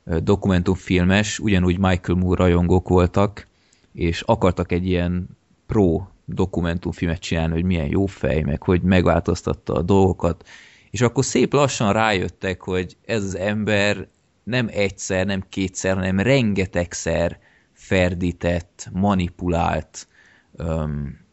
dokumentumfilmes, 0.05 1.39
ugyanúgy 1.39 1.79
Michael 1.79 2.19
Moore 2.19 2.43
rajongók 2.43 2.89
voltak, 2.89 3.47
és 3.93 4.21
akartak 4.21 4.73
egy 4.73 4.87
ilyen 4.87 5.29
pro 5.67 6.07
dokumentumfilmet 6.25 7.21
csinálni, 7.21 7.53
hogy 7.53 7.65
milyen 7.65 7.89
jó 7.91 8.07
fej, 8.07 8.43
meg 8.43 8.63
hogy 8.63 8.83
megváltoztatta 8.83 9.73
a 9.75 9.83
dolgokat, 9.83 10.49
és 10.91 11.01
akkor 11.01 11.25
szép 11.25 11.53
lassan 11.53 11.93
rájöttek, 11.93 12.63
hogy 12.63 12.97
ez 13.05 13.23
az 13.23 13.37
ember 13.37 14.09
nem 14.43 14.69
egyszer, 14.73 15.27
nem 15.27 15.45
kétszer, 15.49 15.95
hanem 15.95 16.21
rengetegszer 16.21 17.39
ferdített, 17.73 18.89
manipulált. 18.93 20.09
Um, 20.53 21.27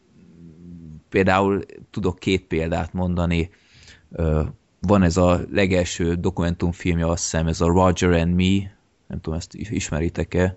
például 1.16 1.60
tudok 1.90 2.18
két 2.18 2.46
példát 2.46 2.92
mondani. 2.92 3.50
Van 4.80 5.02
ez 5.02 5.16
a 5.16 5.40
legelső 5.50 6.14
dokumentumfilmje, 6.14 7.06
azt 7.06 7.22
hiszem, 7.22 7.46
ez 7.46 7.60
a 7.60 7.66
Roger 7.66 8.12
and 8.12 8.34
Me, 8.34 8.76
nem 9.06 9.20
tudom, 9.20 9.38
ezt 9.38 9.54
ismeritek-e? 9.54 10.56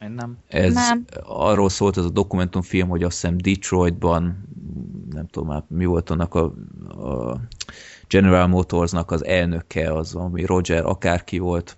Én 0.00 0.10
nem. 0.10 0.38
Ez 0.48 0.74
nem. 0.74 1.04
arról 1.22 1.68
szólt 1.68 1.96
ez 1.96 2.04
a 2.04 2.10
dokumentumfilm, 2.10 2.88
hogy 2.88 3.02
azt 3.02 3.20
hiszem 3.20 3.36
Detroitban, 3.36 4.48
nem 5.10 5.26
tudom 5.26 5.48
már 5.48 5.62
mi 5.68 5.84
volt 5.84 6.10
annak 6.10 6.34
a, 6.34 6.44
a 6.88 7.40
General 8.08 8.46
Motorsnak 8.46 9.10
az 9.10 9.24
elnöke, 9.24 9.92
az, 9.92 10.14
ami 10.14 10.44
Roger 10.44 10.84
akárki 10.84 11.38
volt, 11.38 11.76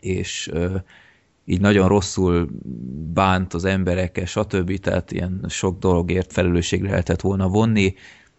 és 0.00 0.50
így 1.48 1.60
nagyon 1.60 1.88
rosszul 1.88 2.48
bánt 3.14 3.54
az 3.54 3.64
emberekkel, 3.64 4.24
stb. 4.24 4.78
Tehát 4.78 5.12
ilyen 5.12 5.44
sok 5.48 5.78
dologért 5.78 6.32
felelősségre 6.32 6.90
lehetett 6.90 7.20
volna 7.20 7.48
vonni, 7.48 7.94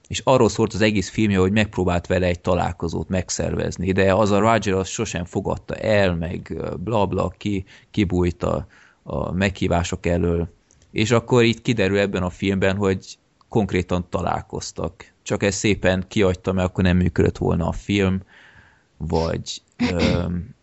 és 0.08 0.22
arról 0.24 0.50
szólt 0.50 0.74
az 0.74 0.82
egész 0.82 1.10
filmje, 1.10 1.38
hogy 1.38 1.52
megpróbált 1.52 2.08
vele 2.08 2.26
egy 2.26 2.40
találkozót 2.40 3.10
megszervezni, 3.10 3.92
de 3.92 4.14
az 4.14 4.32
a 4.32 4.40
Roger 4.40 4.74
az 4.74 4.88
sosem 4.88 5.26
fogadta 5.26 5.76
el, 5.76 6.16
meg 6.16 6.54
blabla, 6.80 7.06
bla, 7.06 7.34
ki, 7.38 7.66
kibújt 7.92 8.44
a, 8.44 8.68
a 9.04 9.32
meghívások 9.32 10.06
elől, 10.06 10.50
és 10.92 11.12
akkor 11.12 11.44
itt 11.44 11.62
kiderül 11.62 11.98
ebben 11.98 12.24
a 12.24 12.30
filmben, 12.30 12.76
hogy 12.76 13.18
konkrétan 13.48 14.06
találkoztak. 14.10 15.14
Csak 15.24 15.44
ez 15.44 15.56
szépen 15.56 16.06
kiadta, 16.08 16.54
mert 16.54 16.68
akkor 16.68 16.84
nem 16.84 16.98
működött 16.98 17.38
volna 17.38 17.68
a 17.68 17.72
film, 17.72 18.22
vagy 18.98 19.62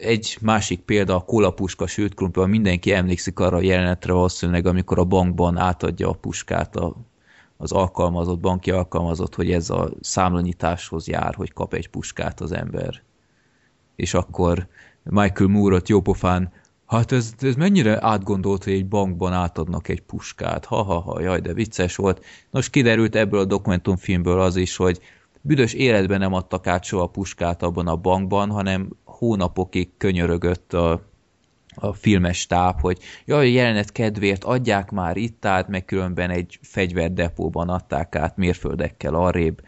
egy 0.00 0.38
másik 0.40 0.80
példa 0.80 1.14
a 1.14 1.24
kólapuska 1.24 1.86
sült 1.86 2.14
krumpli, 2.14 2.46
mindenki 2.46 2.92
emlékszik 2.92 3.38
arra 3.38 3.56
a 3.56 3.62
jelenetre 3.62 4.12
valószínűleg, 4.12 4.66
amikor 4.66 4.98
a 4.98 5.04
bankban 5.04 5.56
átadja 5.56 6.08
a 6.08 6.12
puskát 6.12 6.76
a, 6.76 6.96
az 7.56 7.72
alkalmazott, 7.72 8.38
banki 8.38 8.70
alkalmazott, 8.70 9.34
hogy 9.34 9.52
ez 9.52 9.70
a 9.70 9.90
számlanyításhoz 10.00 11.08
jár, 11.08 11.34
hogy 11.34 11.52
kap 11.52 11.74
egy 11.74 11.88
puskát 11.88 12.40
az 12.40 12.52
ember. 12.52 13.02
És 13.96 14.14
akkor 14.14 14.66
Michael 15.02 15.50
Moore-ot 15.50 15.88
jópofán, 15.88 16.52
hát 16.86 17.12
ez, 17.12 17.32
ez 17.40 17.54
mennyire 17.54 18.06
átgondolt, 18.06 18.64
hogy 18.64 18.72
egy 18.72 18.88
bankban 18.88 19.32
átadnak 19.32 19.88
egy 19.88 20.02
puskát. 20.02 20.64
Ha-ha-ha, 20.64 21.20
jaj, 21.20 21.40
de 21.40 21.52
vicces 21.52 21.96
volt. 21.96 22.24
Nos, 22.50 22.70
kiderült 22.70 23.14
ebből 23.14 23.40
a 23.40 23.44
dokumentumfilmből 23.44 24.40
az 24.40 24.56
is, 24.56 24.76
hogy 24.76 25.00
büdös 25.40 25.72
életben 25.72 26.18
nem 26.18 26.32
adtak 26.32 26.66
át 26.66 26.84
soha 26.84 27.06
puskát 27.06 27.62
abban 27.62 27.86
a 27.86 27.96
bankban, 27.96 28.50
hanem 28.50 28.88
hónapokig 29.20 29.88
könyörögött 29.96 30.72
a, 30.72 31.02
a 31.74 31.92
filmes 31.92 32.46
táp, 32.46 32.80
hogy 32.80 32.98
jaj, 33.24 33.50
jelenet 33.50 33.92
kedvéért 33.92 34.44
adják 34.44 34.90
már 34.90 35.16
itt 35.16 35.44
át, 35.44 35.68
meg 35.68 35.84
különben 35.84 36.30
egy 36.30 36.58
fegyverdepóban 36.62 37.68
adták 37.68 38.14
át 38.16 38.36
mérföldekkel 38.36 39.14
arrébb. 39.14 39.62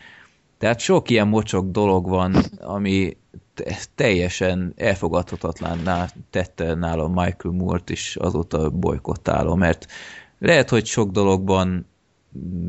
Tehát 0.59 0.79
sok 0.79 1.11
ilyen 1.11 1.29
mocsok 1.29 1.71
dolog 1.71 2.09
van, 2.09 2.35
ami 2.61 3.17
teljesen 3.95 4.73
elfogadhatatlan 4.77 5.79
tette 6.31 6.75
nálam 6.75 7.13
Michael 7.13 7.55
Moore-t 7.55 7.91
is 7.91 8.17
azóta 8.17 8.71
bolykottálom, 8.71 9.59
mert 9.59 9.87
lehet, 10.39 10.69
hogy 10.69 10.87
sok 10.87 11.11
dologban 11.11 11.87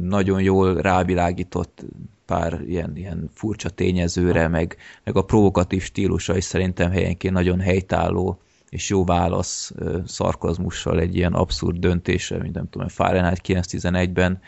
nagyon 0.02 0.42
jól 0.42 0.76
rávilágított 0.76 1.86
pár 2.26 2.62
ilyen, 2.68 2.98
ilyen 2.98 3.30
furcsa 3.34 3.70
tényezőre, 3.70 4.48
meg, 4.48 4.78
meg 5.04 5.16
a 5.16 5.24
provokatív 5.24 5.84
stílusa 5.84 6.38
is 6.38 6.44
szerintem 6.44 6.92
helyenként 6.92 7.34
nagyon 7.34 7.60
helytálló 7.60 8.40
és 8.70 8.90
jó 8.90 9.06
válasz 9.06 9.72
szarkazmussal 10.06 11.00
egy 11.00 11.16
ilyen 11.16 11.34
abszurd 11.34 11.78
döntésre, 11.78 12.38
mint 12.38 12.54
nem 12.56 12.70
tudom, 12.70 12.88
Fahrenheit 12.88 13.42
911-ben, 13.44 14.42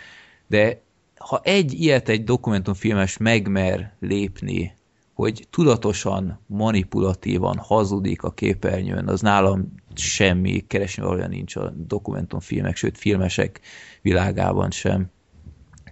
de 0.47 0.81
ha 1.17 1.39
egy 1.43 1.73
ilyet 1.73 2.09
egy 2.09 2.23
dokumentumfilmes 2.23 3.17
megmer 3.17 3.93
lépni, 3.99 4.73
hogy 5.13 5.47
tudatosan, 5.49 6.39
manipulatívan 6.45 7.57
hazudik 7.57 8.23
a 8.23 8.31
képernyőn, 8.31 9.07
az 9.07 9.21
nálam 9.21 9.73
semmi 9.93 10.65
keresni 10.67 11.03
valójában 11.03 11.29
nincs 11.29 11.55
a 11.55 11.73
dokumentumfilmek, 11.87 12.75
sőt 12.75 12.97
filmesek 12.97 13.59
világában 14.01 14.71
sem. 14.71 15.09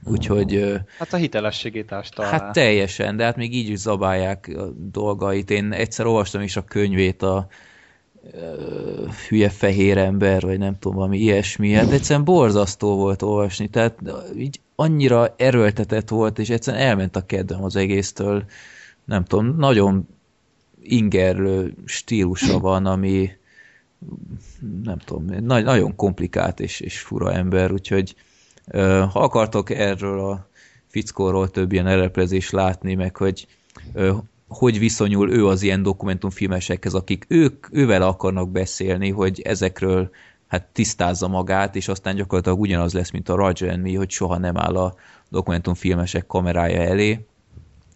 Úgyhogy... 0.05 0.81
Hát 0.97 1.13
a 1.13 1.17
hitelességét 1.17 1.91
ásta 1.91 2.23
Hát 2.23 2.53
teljesen, 2.53 3.17
de 3.17 3.23
hát 3.23 3.35
még 3.35 3.55
így 3.55 3.69
is 3.69 3.77
zabálják 3.77 4.51
a 4.57 4.65
dolgait. 4.91 5.49
Én 5.49 5.71
egyszer 5.71 6.05
olvastam 6.05 6.41
is 6.41 6.55
a 6.55 6.63
könyvét 6.63 7.21
a 7.21 7.47
hülye 9.27 9.49
fehér 9.49 9.97
ember, 9.97 10.41
vagy 10.41 10.57
nem 10.57 10.79
tudom, 10.79 10.97
valami 10.97 11.17
ilyesmi. 11.17 11.71
Hát 11.71 11.91
egyszerűen 11.91 12.25
borzasztó 12.25 12.95
volt 12.95 13.21
olvasni, 13.21 13.67
tehát 13.67 13.99
így 14.37 14.59
annyira 14.75 15.33
erőltetett 15.37 16.09
volt, 16.09 16.39
és 16.39 16.49
egyszerűen 16.49 16.83
elment 16.83 17.15
a 17.15 17.25
kedvem 17.25 17.63
az 17.63 17.75
egésztől. 17.75 18.43
Nem 19.05 19.23
tudom, 19.23 19.55
nagyon 19.57 20.07
ingerlő 20.81 21.73
stílusa 21.85 22.59
van, 22.59 22.85
ami 22.85 23.31
nem 24.83 24.97
tudom, 24.97 25.25
nagyon 25.45 25.95
komplikált 25.95 26.59
és, 26.59 26.79
és 26.79 26.99
fura 26.99 27.33
ember, 27.33 27.71
úgyhogy 27.71 28.15
ha 29.11 29.19
akartok 29.19 29.69
erről 29.69 30.19
a 30.19 30.47
fickóról 30.87 31.49
több 31.49 31.71
ilyen 31.71 31.87
eleplezést 31.87 32.51
látni, 32.51 32.93
meg 32.93 33.17
hogy 33.17 33.47
hogy 34.47 34.79
viszonyul 34.79 35.31
ő 35.31 35.47
az 35.47 35.61
ilyen 35.61 35.83
dokumentumfilmesekhez, 35.83 36.93
akik 36.93 37.25
ők, 37.27 37.67
ővel 37.71 38.01
akarnak 38.01 38.49
beszélni, 38.49 39.09
hogy 39.09 39.41
ezekről 39.41 40.09
hát 40.47 40.67
tisztázza 40.71 41.27
magát, 41.27 41.75
és 41.75 41.87
aztán 41.87 42.15
gyakorlatilag 42.15 42.59
ugyanaz 42.59 42.93
lesz, 42.93 43.11
mint 43.11 43.29
a 43.29 43.35
Roger 43.35 43.69
and 43.69 43.81
Me, 43.81 43.97
hogy 43.97 44.09
soha 44.09 44.37
nem 44.37 44.57
áll 44.57 44.75
a 44.75 44.95
dokumentumfilmesek 45.29 46.25
kamerája 46.25 46.81
elé, 46.81 47.25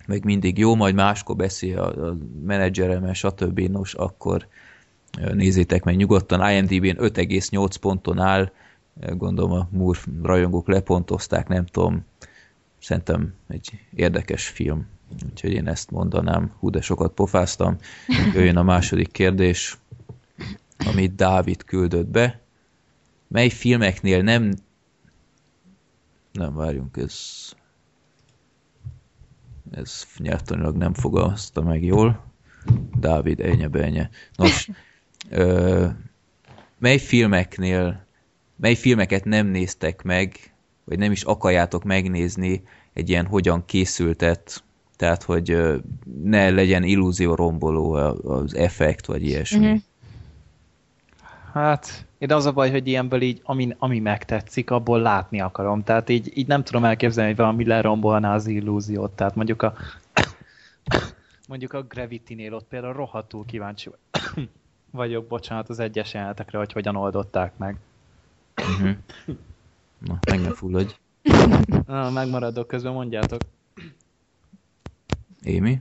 meg 0.08 0.24
mindig 0.24 0.58
jó, 0.58 0.76
majd 0.76 0.96
máskor 0.96 1.36
beszél 1.36 1.80
a, 1.80 2.08
a 2.08 2.18
menedzseremmel, 2.46 3.14
stb. 3.14 3.60
Nos, 3.60 3.94
akkor 3.94 4.48
nézzétek 5.34 5.84
meg 5.84 5.96
nyugodtan, 5.96 6.52
IMDb-n 6.52 6.98
5,8 7.04 7.76
ponton 7.82 8.20
áll, 8.20 8.52
gondolom 9.00 9.52
a 9.52 9.68
Moore 9.72 10.00
rajongók 10.24 10.68
lepontozták, 10.68 11.48
nem 11.48 11.66
tudom, 11.66 12.06
szerintem 12.80 13.34
egy 13.48 13.80
érdekes 13.96 14.48
film. 14.48 14.88
Úgyhogy 15.30 15.52
én 15.52 15.68
ezt 15.68 15.92
mondanám, 15.92 16.52
hú, 16.60 16.70
de 16.70 16.82
sokat 16.82 17.14
pofáztam. 17.14 17.78
Jöjjön 18.34 18.58
a 18.58 18.64
második 18.64 19.12
kérdés, 19.12 19.78
amit 20.78 21.16
Dávid 21.16 21.64
küldött 21.64 22.08
be. 22.08 22.42
Mely 23.28 23.50
filmeknél 23.50 24.22
nem... 24.22 24.54
Nem, 26.32 26.56
várjunk, 26.56 26.98
ez... 26.98 27.16
Ez 29.72 30.06
nyelvtanilag 30.18 30.76
nem 30.76 30.94
fogalmazta 30.94 31.62
meg 31.62 31.84
jól. 31.84 32.24
Dávid, 33.00 33.40
ennye, 33.40 33.68
benye. 33.68 34.10
Nos, 34.36 34.70
ö, 35.30 35.88
mely 36.80 36.98
filmeknél, 36.98 38.07
mely 38.58 38.76
filmeket 38.76 39.26
nem 39.26 39.48
néztek 39.48 40.04
meg, 40.04 40.54
vagy 40.84 41.00
nem 41.00 41.12
is 41.12 41.24
akarjátok 41.24 41.84
megnézni 41.84 42.64
egy 42.94 43.10
ilyen 43.10 43.26
hogyan 43.26 43.66
készültet, 43.66 44.64
tehát 44.96 45.24
hogy 45.24 45.58
ne 46.24 46.50
legyen 46.50 46.84
illúzió 46.84 47.36
romboló 47.36 47.92
az 47.92 48.56
effekt, 48.56 49.06
vagy 49.06 49.26
ilyesmi. 49.26 49.66
Mm-hmm. 49.66 49.76
Hát, 51.54 52.06
én 52.18 52.32
az 52.32 52.46
a 52.46 52.52
baj, 52.52 52.72
hogy 52.72 52.88
ilyenből 52.88 53.22
így, 53.22 53.42
ami, 53.44 53.76
ami 53.78 54.00
megtetszik, 54.00 54.72
abból 54.72 55.00
látni 55.00 55.42
akarom. 55.42 55.84
Tehát 55.84 56.10
így, 56.10 56.32
így 56.38 56.48
nem 56.48 56.64
tudom 56.64 56.84
elképzelni, 56.84 57.30
hogy 57.30 57.40
valami 57.40 57.66
lerombolná 57.66 58.34
az 58.34 58.48
illúziót. 58.48 59.12
Tehát 59.12 59.36
mondjuk 59.36 59.62
a 59.62 59.74
mondjuk 61.50 61.74
a 61.74 61.82
Gravity-nél 61.82 62.54
ott 62.54 62.68
például 62.68 62.94
rohadtul 62.94 63.46
kíváncsi 63.46 63.90
vagyok, 64.92 65.28
bocsánat, 65.28 65.70
az 65.70 65.80
egyes 65.80 66.14
jelenetekre, 66.14 66.58
hogy 66.58 66.72
hogyan 66.72 66.96
oldották 66.96 67.58
meg. 67.58 67.78
Uh-huh. 68.68 68.96
Na, 69.98 70.20
meg 70.30 70.42
ne 70.42 70.54
fulladj. 70.54 70.94
Na, 71.88 72.10
megmaradok 72.10 72.68
közben, 72.68 72.94
mondjátok. 72.94 73.42
Émi? 75.42 75.80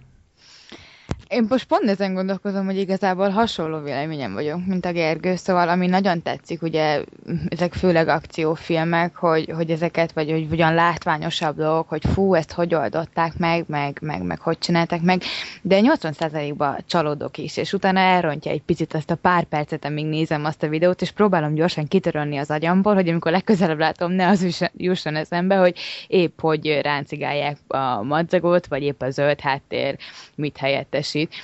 Én 1.29 1.47
most 1.49 1.65
pont 1.67 1.89
ezen 1.89 2.15
gondolkozom, 2.15 2.65
hogy 2.65 2.79
igazából 2.79 3.29
hasonló 3.29 3.79
véleményem 3.79 4.33
vagyok, 4.33 4.67
mint 4.67 4.85
a 4.85 4.93
Gergő, 4.93 5.37
szóval 5.37 5.69
ami 5.69 5.87
nagyon 5.87 6.23
tetszik, 6.23 6.63
ugye 6.63 7.03
ezek 7.49 7.73
főleg 7.73 8.09
akciófilmek, 8.09 9.17
hogy, 9.17 9.51
hogy 9.55 9.71
ezeket, 9.71 10.13
vagy 10.13 10.31
hogy 10.31 10.47
ugyan 10.51 10.75
látványosabb 10.75 11.57
dolgok, 11.57 11.89
hogy 11.89 12.03
fú, 12.13 12.35
ezt 12.35 12.53
hogy 12.53 12.75
oldották 12.75 13.39
meg, 13.39 13.65
meg, 13.69 13.99
meg, 14.01 14.23
meg 14.23 14.41
hogy 14.41 14.59
csinálták 14.59 15.01
meg, 15.03 15.23
de 15.63 15.81
80%-ban 15.83 16.77
csalódok 16.87 17.39
is, 17.39 17.57
és 17.57 17.73
utána 17.73 18.01
elrontja 18.01 18.51
egy 18.51 18.63
picit 18.63 18.95
azt 18.95 19.11
a 19.11 19.15
pár 19.15 19.45
percet, 19.45 19.85
amíg 19.85 20.07
nézem 20.07 20.45
azt 20.45 20.63
a 20.63 20.69
videót, 20.69 21.03
és 21.03 21.11
próbálom 21.11 21.55
gyorsan 21.55 21.87
kitörölni 21.87 22.37
az 22.37 22.51
agyamból, 22.51 22.95
hogy 22.95 23.09
amikor 23.09 23.33
legközelebb 23.33 23.79
látom, 23.79 24.13
ne 24.13 24.29
az 24.29 24.71
jusson 24.77 25.17
eszembe, 25.17 25.57
hogy 25.57 25.79
épp 26.07 26.41
hogy 26.41 26.81
ráncigálják 26.83 27.57
a 27.67 28.03
madzagot, 28.03 28.67
vagy 28.67 28.83
épp 28.83 29.03
a 29.03 29.11
zöld 29.11 29.41
háttér 29.41 29.97
mit 30.35 30.57
helyettes 30.57 31.15
kicsit. 31.17 31.35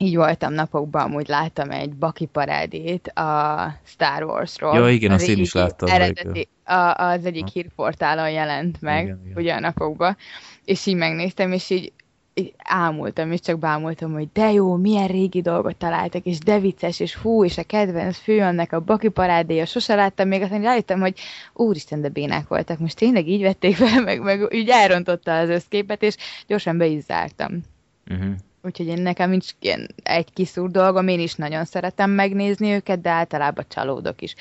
Így 0.00 0.16
voltam 0.16 0.52
napokban, 0.52 1.02
amúgy 1.02 1.28
láttam 1.28 1.70
egy 1.70 1.94
baki 1.94 2.26
parádét 2.26 3.08
a 3.08 3.74
Star 3.84 4.24
Wars-ról. 4.24 4.74
Ja, 4.74 4.88
igen, 4.88 5.10
azt 5.10 5.28
én 5.28 5.38
is 5.38 5.52
láttam. 5.52 5.88
Eredeti, 5.88 6.48
a, 6.64 6.94
az 6.94 7.24
egyik 7.24 7.42
ha. 7.42 7.50
hírportálon 7.52 8.30
jelent 8.30 8.80
meg, 8.80 9.04
igen, 9.04 9.20
igen. 9.24 9.36
ugye 9.36 9.54
a 9.54 9.60
napokban, 9.60 10.16
és 10.64 10.86
így 10.86 10.96
megnéztem, 10.96 11.52
és 11.52 11.70
így, 11.70 11.92
így 12.34 12.54
ámultam, 12.58 13.32
és 13.32 13.40
csak 13.40 13.58
bámultam, 13.58 14.12
hogy 14.12 14.28
de 14.32 14.52
jó, 14.52 14.76
milyen 14.76 15.06
régi 15.06 15.40
dolgot 15.40 15.76
találtak, 15.76 16.24
és 16.24 16.38
de 16.38 16.58
vicces, 16.58 17.00
és 17.00 17.14
fú, 17.14 17.44
és 17.44 17.58
a 17.58 17.62
kedvenc 17.62 18.18
főönnek 18.18 18.72
a 18.72 18.80
baki 18.80 19.08
parádéja, 19.08 19.64
sose 19.64 19.94
láttam 19.94 20.28
még, 20.28 20.42
aztán 20.42 20.62
rájöttem, 20.62 21.00
hogy 21.00 21.18
úristen, 21.52 22.00
de 22.00 22.08
bénák 22.08 22.48
voltak, 22.48 22.78
most 22.78 22.96
tényleg 22.96 23.28
így 23.28 23.42
vették 23.42 23.76
fel, 23.76 24.02
meg, 24.02 24.22
meg 24.22 24.42
úgy 24.42 24.68
elrontotta 24.68 25.38
az 25.38 25.48
összképet, 25.48 26.02
és 26.02 26.16
gyorsan 26.46 26.78
be 26.78 26.86
is 26.86 27.02
zártam. 27.02 27.62
Uh-huh. 28.10 28.34
Úgyhogy 28.62 28.86
én 28.86 29.02
nekem 29.02 29.30
nincs 29.30 29.50
ilyen 29.60 29.88
egy 30.02 30.32
kiszúr 30.32 30.70
dolgom, 30.70 31.08
én 31.08 31.20
is 31.20 31.34
nagyon 31.34 31.64
szeretem 31.64 32.10
megnézni 32.10 32.70
őket, 32.70 33.00
de 33.00 33.10
általában 33.10 33.64
csalódok 33.68 34.22
is. 34.22 34.34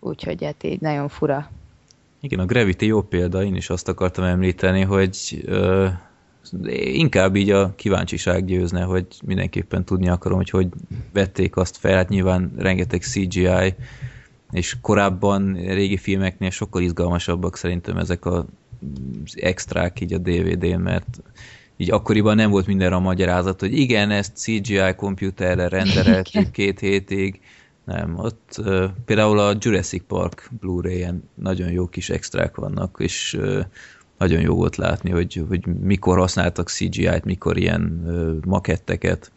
Úgyhogy 0.00 0.44
hát 0.44 0.62
így 0.64 0.80
nagyon 0.80 1.08
fura. 1.08 1.50
Igen, 2.20 2.38
a 2.38 2.44
Gravity 2.44 2.82
jó 2.82 3.02
példa, 3.02 3.44
én 3.44 3.54
is 3.54 3.70
azt 3.70 3.88
akartam 3.88 4.24
említeni, 4.24 4.82
hogy 4.82 5.42
ö, 5.44 5.86
inkább 6.92 7.36
így 7.36 7.50
a 7.50 7.74
kíváncsiság 7.74 8.44
győzne, 8.44 8.82
hogy 8.82 9.06
mindenképpen 9.24 9.84
tudni 9.84 10.08
akarom, 10.08 10.36
hogy 10.36 10.50
hogy 10.50 10.68
vették 11.12 11.56
azt 11.56 11.76
fel, 11.76 11.96
hát 11.96 12.08
nyilván 12.08 12.52
rengeteg 12.56 13.02
CGI, 13.02 13.74
és 14.50 14.76
korábban 14.80 15.52
régi 15.54 15.96
filmeknél 15.96 16.50
sokkal 16.50 16.82
izgalmasabbak 16.82 17.56
szerintem 17.56 17.96
ezek 17.96 18.24
a, 18.24 18.46
az 19.24 19.36
extrák 19.40 20.00
így 20.00 20.12
a 20.12 20.18
DVD-n, 20.18 20.80
mert 20.80 21.22
így 21.80 21.90
akkoriban 21.90 22.36
nem 22.36 22.50
volt 22.50 22.66
mindenre 22.66 22.94
a 22.94 23.00
magyarázat, 23.00 23.60
hogy 23.60 23.78
igen, 23.78 24.10
ezt 24.10 24.36
CGI 24.36 24.94
komputerre 24.96 25.68
rendereltük 25.68 26.50
két 26.50 26.80
hétig. 26.80 27.40
Nem, 27.84 28.18
ott 28.18 28.54
uh, 28.58 28.84
például 29.04 29.38
a 29.38 29.56
Jurassic 29.58 30.02
Park 30.06 30.50
Blu-ray-en 30.60 31.28
nagyon 31.34 31.70
jó 31.70 31.86
kis 31.86 32.10
extrák 32.10 32.56
vannak, 32.56 32.96
és 32.98 33.34
uh, 33.34 33.64
nagyon 34.18 34.40
jó 34.40 34.54
volt 34.54 34.76
látni, 34.76 35.10
hogy, 35.10 35.44
hogy 35.48 35.66
mikor 35.66 36.18
használtak 36.18 36.68
CGI-t, 36.68 37.24
mikor 37.24 37.56
ilyen 37.56 38.02
uh, 38.06 38.44
maketteket, 38.44 39.30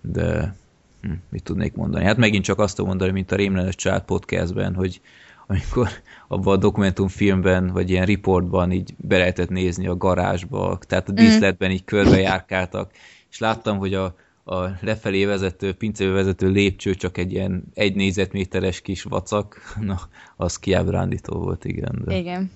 de 0.00 0.56
hm, 1.02 1.12
mit 1.28 1.42
tudnék 1.42 1.74
mondani? 1.74 2.04
Hát 2.04 2.16
megint 2.16 2.44
csak 2.44 2.58
azt 2.58 2.82
mondani, 2.82 3.12
mint 3.12 3.32
a 3.32 3.36
Rémlenes 3.36 3.74
Család 3.74 4.02
podcastben, 4.02 4.74
hogy 4.74 5.00
amikor 5.46 5.88
abban 6.28 6.54
a 6.54 6.58
dokumentumfilmben, 6.58 7.72
vagy 7.72 7.90
ilyen 7.90 8.06
riportban 8.06 8.72
így 8.72 8.94
be 8.96 9.18
lehetett 9.18 9.48
nézni 9.48 9.86
a 9.86 9.96
garázsba, 9.96 10.78
tehát 10.86 11.08
a 11.08 11.12
díszletben 11.12 11.70
így 11.70 11.84
körbejárkáltak, 11.84 12.90
és 13.30 13.38
láttam, 13.38 13.78
hogy 13.78 13.94
a, 13.94 14.14
a 14.44 14.68
lefelé 14.80 15.24
vezető, 15.24 15.72
pincébe 15.72 16.12
vezető 16.12 16.48
lépcső 16.48 16.94
csak 16.94 17.18
egy 17.18 17.32
ilyen 17.32 17.62
egy 17.74 17.94
négyzetméteres 17.94 18.80
kis 18.80 19.02
vacak, 19.02 19.60
na, 19.80 20.00
az 20.36 20.58
kiábrándító 20.58 21.38
volt, 21.38 21.64
igen. 21.64 22.02
De... 22.04 22.16
Igen. 22.16 22.50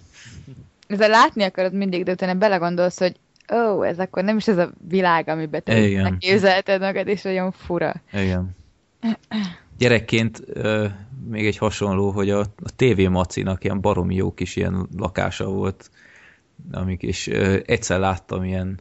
Ezzel 0.86 1.08
látni 1.08 1.42
akarod 1.42 1.72
mindig, 1.72 2.04
de 2.04 2.12
utána 2.12 2.34
belegondolsz, 2.34 2.98
hogy 2.98 3.16
ó, 3.52 3.56
oh, 3.56 3.88
ez 3.88 3.98
akkor 3.98 4.24
nem 4.24 4.36
is 4.36 4.48
ez 4.48 4.58
a 4.58 4.70
világ, 4.88 5.28
amiben 5.28 5.62
te 5.62 6.16
képzelted 6.18 6.80
magad, 6.80 7.06
és 7.06 7.24
olyan 7.24 7.52
fura. 7.52 7.94
Igen. 8.12 8.56
Gyerekként 9.78 10.44
még 11.28 11.46
egy 11.46 11.56
hasonló, 11.56 12.10
hogy 12.10 12.30
a, 12.30 12.40
a 12.40 12.74
TV 12.76 13.00
Macinak 13.00 13.64
ilyen 13.64 13.80
baromi 13.80 14.14
jó 14.14 14.34
kis 14.34 14.56
ilyen 14.56 14.88
lakása 14.96 15.48
volt, 15.48 15.90
amik, 16.72 17.02
és 17.02 17.26
egyszer 17.66 17.98
láttam 17.98 18.44
ilyen, 18.44 18.80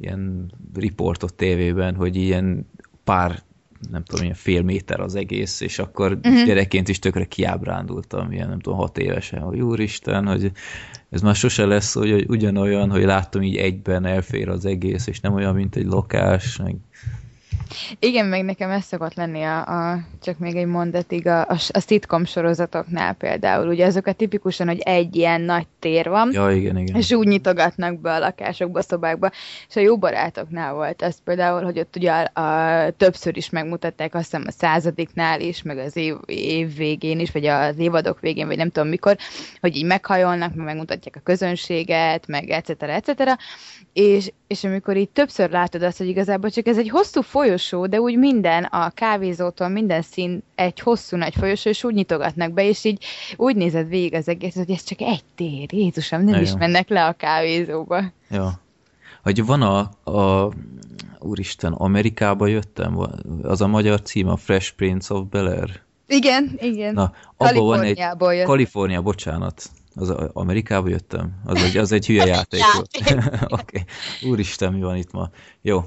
ilyen 0.00 0.52
riportot 0.74 1.34
tévében, 1.34 1.94
hogy 1.94 2.16
ilyen 2.16 2.66
pár 3.04 3.42
nem 3.90 4.04
tudom, 4.04 4.24
ilyen 4.24 4.36
fél 4.36 4.62
méter 4.62 5.00
az 5.00 5.14
egész, 5.14 5.60
és 5.60 5.78
akkor 5.78 6.18
uh-huh. 6.22 6.44
gyerekként 6.44 6.88
is 6.88 6.98
tökre 6.98 7.24
kiábrándultam, 7.24 8.32
ilyen 8.32 8.48
nem 8.48 8.60
tudom, 8.60 8.78
hat 8.78 8.98
évesen, 8.98 9.40
hogy 9.40 9.60
úristen, 9.60 10.26
hogy 10.26 10.52
ez 11.10 11.20
már 11.20 11.34
sose 11.34 11.66
lesz, 11.66 11.94
hogy 11.94 12.24
ugyanolyan, 12.28 12.90
hogy 12.90 13.02
láttam 13.02 13.42
így 13.42 13.56
egyben 13.56 14.04
elfér 14.04 14.48
az 14.48 14.64
egész, 14.64 15.06
és 15.06 15.20
nem 15.20 15.34
olyan, 15.34 15.54
mint 15.54 15.76
egy 15.76 15.86
lokás, 15.86 16.56
meg 16.56 16.76
igen, 17.98 18.26
meg 18.26 18.44
nekem 18.44 18.70
ez 18.70 18.84
szokott 18.84 19.14
lenni 19.14 19.42
a, 19.42 19.66
a 19.66 19.98
csak 20.22 20.38
még 20.38 20.56
egy 20.56 20.66
mondatig 20.66 21.26
a, 21.26 21.40
a, 21.40 21.56
a 21.68 21.80
sitcom 21.80 22.24
sorozatoknál 22.24 23.12
például. 23.12 23.68
Ugye 23.68 23.86
azok 23.86 24.06
a 24.06 24.12
tipikusan, 24.12 24.66
hogy 24.66 24.78
egy 24.78 25.16
ilyen 25.16 25.40
nagy 25.40 25.66
tér 25.78 26.08
van, 26.08 26.30
ja, 26.32 26.50
igen, 26.50 26.78
igen. 26.78 26.96
és 26.96 27.12
úgy 27.12 27.26
nyitogatnak 27.26 28.00
be 28.00 28.14
a 28.14 28.18
lakásokba, 28.18 28.82
szobákba, 28.82 29.30
és 29.68 29.76
a 29.76 29.80
jó 29.80 29.98
barátoknál 29.98 30.74
volt 30.74 31.02
ez 31.02 31.16
például, 31.24 31.62
hogy 31.62 31.78
ott 31.78 31.96
ugye 31.96 32.10
a, 32.10 32.40
a, 32.40 32.90
többször 32.90 33.36
is 33.36 33.50
megmutatták, 33.50 34.14
azt 34.14 34.24
hiszem 34.24 34.44
a 34.46 34.50
századiknál 34.50 35.40
is, 35.40 35.62
meg 35.62 35.78
az 35.78 35.96
év, 35.96 36.14
év 36.26 36.76
végén 36.76 37.20
is, 37.20 37.30
vagy 37.30 37.46
az 37.46 37.78
évadok 37.78 38.20
végén, 38.20 38.46
vagy 38.46 38.56
nem 38.56 38.70
tudom 38.70 38.88
mikor, 38.88 39.16
hogy 39.60 39.76
így 39.76 39.84
meghajolnak, 39.84 40.54
meg 40.54 40.66
megmutatják 40.66 41.16
a 41.16 41.20
közönséget, 41.20 42.26
meg 42.26 42.50
etc. 42.50 42.82
etc. 42.82 43.38
És, 43.92 44.32
és 44.46 44.64
amikor 44.64 44.96
így 44.96 45.08
többször 45.08 45.50
látod 45.50 45.82
azt, 45.82 45.98
hogy 45.98 46.08
igazából 46.08 46.50
csak 46.50 46.66
ez 46.66 46.78
egy 46.78 46.88
hosszú 46.88 47.20
folyosó, 47.56 47.86
de 47.86 48.00
úgy 48.00 48.18
minden 48.18 48.64
a 48.64 48.90
kávézótól, 48.90 49.68
minden 49.68 50.02
szín 50.02 50.42
egy 50.54 50.80
hosszú 50.80 51.16
nagy 51.16 51.34
folyosó, 51.34 51.70
és 51.70 51.84
úgy 51.84 51.94
nyitogatnak 51.94 52.52
be, 52.52 52.64
és 52.68 52.84
így 52.84 53.04
úgy 53.36 53.56
nézed 53.56 53.88
végig 53.88 54.14
az 54.14 54.28
egész, 54.28 54.54
hogy 54.54 54.70
ez 54.70 54.82
csak 54.82 55.00
egy 55.00 55.24
tér, 55.34 55.72
Jézusom, 55.72 56.24
nem 56.24 56.34
Na 56.34 56.40
is 56.40 56.50
jó. 56.50 56.56
mennek 56.56 56.88
le 56.88 57.06
a 57.06 57.12
kávézóba. 57.12 58.02
Ja. 58.30 58.60
Hogy 59.22 59.44
van 59.44 59.62
a, 59.62 59.78
a 60.10 60.52
úristen, 61.18 61.72
Amerikába 61.72 62.46
jöttem, 62.46 62.98
az 63.42 63.60
a 63.60 63.66
magyar 63.66 64.02
cím, 64.02 64.28
a 64.28 64.36
Fresh 64.36 64.72
Prince 64.74 65.14
of 65.14 65.22
Bel-Air. 65.30 65.80
Igen, 66.06 66.50
igen. 66.58 66.94
Na, 66.94 67.12
abban 67.36 67.64
van 67.64 67.82
egy... 67.82 68.02
Kalifornia, 68.44 69.02
bocsánat 69.02 69.70
az 69.94 70.10
Amerikába 70.32 70.88
jöttem? 70.88 71.40
Az 71.44 71.62
egy, 71.62 71.76
az 71.76 71.92
egy 71.92 72.06
hülye 72.06 72.26
játék 72.26 72.60
volt. 72.74 72.90
Oké. 73.04 73.84
okay. 74.20 74.30
Úristen, 74.30 74.72
mi 74.72 74.80
van 74.80 74.96
itt 74.96 75.12
ma? 75.12 75.30
Jó. 75.62 75.84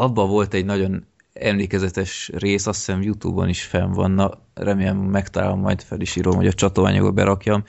Abban 0.00 0.28
volt 0.28 0.54
egy 0.54 0.64
nagyon 0.64 1.06
emlékezetes 1.32 2.30
rész, 2.34 2.66
azt 2.66 2.78
hiszem 2.78 3.02
Youtube-on 3.02 3.48
is 3.48 3.62
fenn 3.62 3.92
van, 3.92 4.10
na 4.10 4.30
remélem 4.54 4.96
megtalálom, 4.96 5.60
majd 5.60 5.82
fel 5.82 6.00
is 6.00 6.16
írom, 6.16 6.36
hogy 6.36 6.46
a 6.46 6.52
csatóanyagba 6.52 7.10
berakjam. 7.10 7.64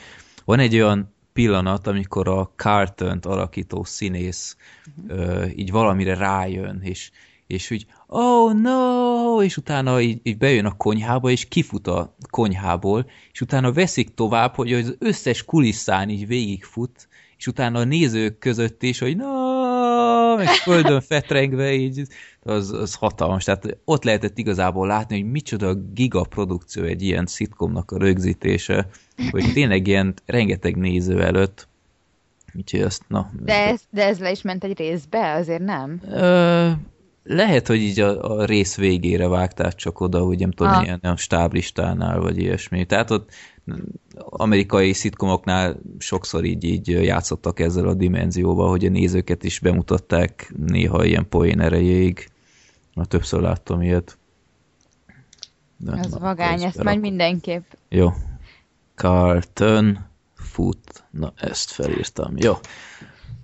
Van 0.46 0.60
egy 0.60 0.76
olyan 0.76 1.14
pillanat, 1.34 1.88
amikor 1.88 2.28
a 2.28 2.52
carton 2.56 3.20
alakító 3.22 3.84
színész 3.84 4.58
uh-huh. 5.08 5.58
így 5.60 5.72
valamire 5.72 6.16
rájön, 6.16 6.80
és, 6.84 7.12
és 7.48 7.72
úgy, 7.72 7.86
oh 8.08 8.54
no, 8.54 9.44
és 9.44 9.58
utána 9.58 10.02
így, 10.02 10.20
így 10.24 10.38
bejön 10.38 10.66
a 10.66 10.78
konyhába, 10.78 11.30
és 11.30 11.48
kifut 11.48 11.88
a 11.88 12.16
konyhából, 12.30 13.10
és 13.32 13.42
utána 13.42 13.72
veszik 13.72 14.14
tovább, 14.14 14.56
hogy 14.56 14.74
az 14.74 14.96
összes 15.00 15.46
kulisszán 15.46 16.10
így 16.10 16.28
végigfut, 16.28 17.08
és 17.40 17.48
utána 17.48 17.80
a 17.80 17.84
nézők 17.84 18.40
között 18.40 18.84
is, 18.84 19.00
hogy 19.00 19.18
na, 19.18 20.36
meg 20.36 20.48
földön 20.48 21.02
fetrengve, 21.02 21.74
így, 21.74 22.02
az, 22.42 22.72
az 22.72 22.94
hatalmas. 22.94 23.44
Tehát 23.44 23.78
ott 23.86 24.04
lehetett 24.04 24.38
igazából 24.38 24.88
látni, 24.88 25.22
hogy 25.22 25.32
micsoda 25.32 25.74
gigaprodukció 25.94 26.84
egy 26.84 27.02
ilyen 27.02 27.26
szitkomnak 27.26 27.92
a 27.92 27.98
rögzítése, 27.98 28.88
hogy 29.32 29.54
tényleg 29.54 29.88
ilyen 29.88 30.14
rengeteg 30.26 30.76
néző 30.76 31.24
előtt. 31.24 31.68
Úgyhogy 32.54 32.82
azt, 32.82 33.04
na. 33.08 33.32
De 33.44 33.68
ez, 33.68 33.82
de 33.90 34.06
ez 34.06 34.20
le 34.20 34.32
is 34.32 34.42
ment 34.42 34.64
egy 34.64 34.78
részbe, 34.78 35.34
azért 35.34 35.64
nem? 35.64 36.02
Ö, 36.12 36.70
lehet, 37.24 37.68
hogy 37.68 37.82
így 37.82 38.00
a, 38.00 38.38
a 38.38 38.46
rész 38.46 38.76
végére 38.76 39.28
vágták 39.28 39.76
csak 39.76 40.00
oda, 40.00 40.20
hogy 40.20 40.40
nem 40.40 40.52
tudom, 40.52 40.74
ah. 40.74 40.84
ilyen 40.84 41.00
a 41.00 41.16
stáblistánál, 41.16 42.20
vagy 42.20 42.38
ilyesmi. 42.38 42.86
Tehát 42.86 43.12
ott 43.12 43.30
amerikai 44.16 44.94
szitkomoknál 44.94 45.80
sokszor 45.98 46.44
így, 46.44 46.64
így 46.64 46.88
játszottak 46.88 47.60
ezzel 47.60 47.88
a 47.88 47.94
dimenzióval, 47.94 48.70
hogy 48.70 48.86
a 48.86 48.90
nézőket 48.90 49.44
is 49.44 49.60
bemutatták 49.60 50.54
néha 50.58 51.06
ilyen 51.06 51.30
poén 51.30 51.60
erejéig. 51.60 52.30
Na, 52.94 53.06
többször 53.06 53.42
láttam 53.42 53.82
ilyet. 53.82 54.18
De, 55.78 55.92
Ez 55.92 56.12
na, 56.12 56.20
vagány, 56.20 56.64
ezt 56.64 56.84
majd 56.84 57.00
mindenképp. 57.00 57.64
Jó. 57.90 58.12
Carlton 58.96 60.00
Foot. 60.34 61.04
Na, 61.12 61.34
ezt 61.36 61.72
felírtam. 61.72 62.34
Jó. 62.38 62.54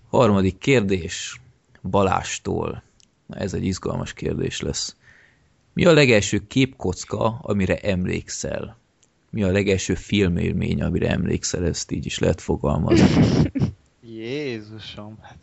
Harmadik 0.10 0.58
kérdés. 0.58 1.42
Balástól. 1.82 2.84
Na, 3.26 3.36
ez 3.36 3.54
egy 3.54 3.66
izgalmas 3.66 4.14
kérdés 4.14 4.62
lesz. 4.62 4.96
Mi 5.74 5.86
a 5.86 5.94
legelső 5.94 6.48
képkocka, 6.48 7.40
amire 7.42 7.78
emlékszel? 7.78 8.78
Mi 9.36 9.44
a 9.44 9.52
legelső 9.52 9.94
filmélmény, 9.94 10.82
amire 10.82 11.10
emlékszel? 11.10 11.66
Ezt 11.66 11.92
így 11.92 12.06
is 12.06 12.20
lehet 12.20 12.42
fogalmazni. 12.42 13.52
Jézusom, 14.02 15.18
hát 15.22 15.38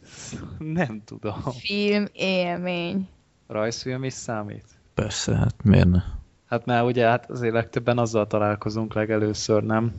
nem 0.59 1.03
tudom. 1.05 1.35
Filmélmény. 1.59 3.09
Rajzfilm 3.47 4.05
is 4.05 4.13
számít? 4.13 4.65
Persze, 4.95 5.37
hát 5.37 5.55
miért 5.65 5.89
ne? 5.89 6.03
Hát 6.47 6.65
mert 6.65 6.85
ugye 6.85 7.07
hát 7.07 7.31
azért 7.31 7.53
legtöbben 7.53 7.99
azzal 7.99 8.27
találkozunk 8.27 8.95
legelőször, 8.95 9.63
nem? 9.63 9.95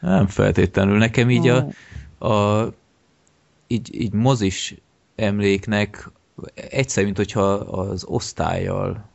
Nem 0.00 0.26
feltétlenül. 0.26 0.98
Nekem 0.98 1.30
így 1.30 1.48
a, 1.48 1.66
a 2.26 2.68
így, 3.66 4.00
így 4.00 4.12
mozis 4.12 4.74
emléknek 5.14 6.10
egyszer, 6.54 7.04
mint 7.04 7.16
hogyha 7.16 7.52
az 7.52 8.04
osztályjal 8.04 9.10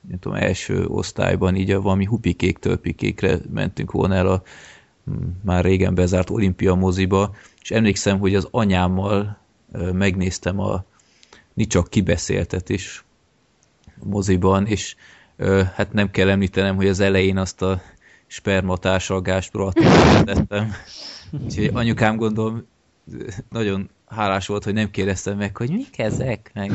nem 0.00 0.18
tudom, 0.20 0.38
első 0.38 0.86
osztályban 0.86 1.56
így 1.56 1.70
a 1.70 1.80
valami 1.80 2.04
hupikék 2.04 2.58
tölpikékre 2.58 3.38
mentünk 3.52 3.90
volna 3.90 4.14
el 4.14 4.26
a 4.26 4.42
már 5.44 5.64
régen 5.64 5.94
bezárt 5.94 6.30
olimpia 6.30 6.74
moziba, 6.74 7.34
és 7.62 7.70
emlékszem, 7.70 8.18
hogy 8.18 8.34
az 8.34 8.48
anyámmal 8.50 9.38
megnéztem 9.92 10.60
a 10.60 10.84
Nicsak 11.54 11.88
kibeszéltet 11.88 12.68
is 12.68 13.04
moziban, 14.02 14.66
és 14.66 14.96
hát 15.74 15.92
nem 15.92 16.10
kell 16.10 16.28
említenem, 16.28 16.76
hogy 16.76 16.88
az 16.88 17.00
elején 17.00 17.36
azt 17.36 17.62
a 17.62 17.80
spermatársalgást 18.26 19.52
tettem. 20.24 20.72
Úgyhogy 21.44 21.70
anyukám 21.72 22.16
gondolom 22.16 22.66
nagyon 23.50 23.90
hálás 24.06 24.46
volt, 24.46 24.64
hogy 24.64 24.74
nem 24.74 24.90
kérdeztem 24.90 25.36
meg, 25.36 25.56
hogy 25.56 25.70
mik 25.70 25.98
ezek? 25.98 26.50
Meg, 26.54 26.72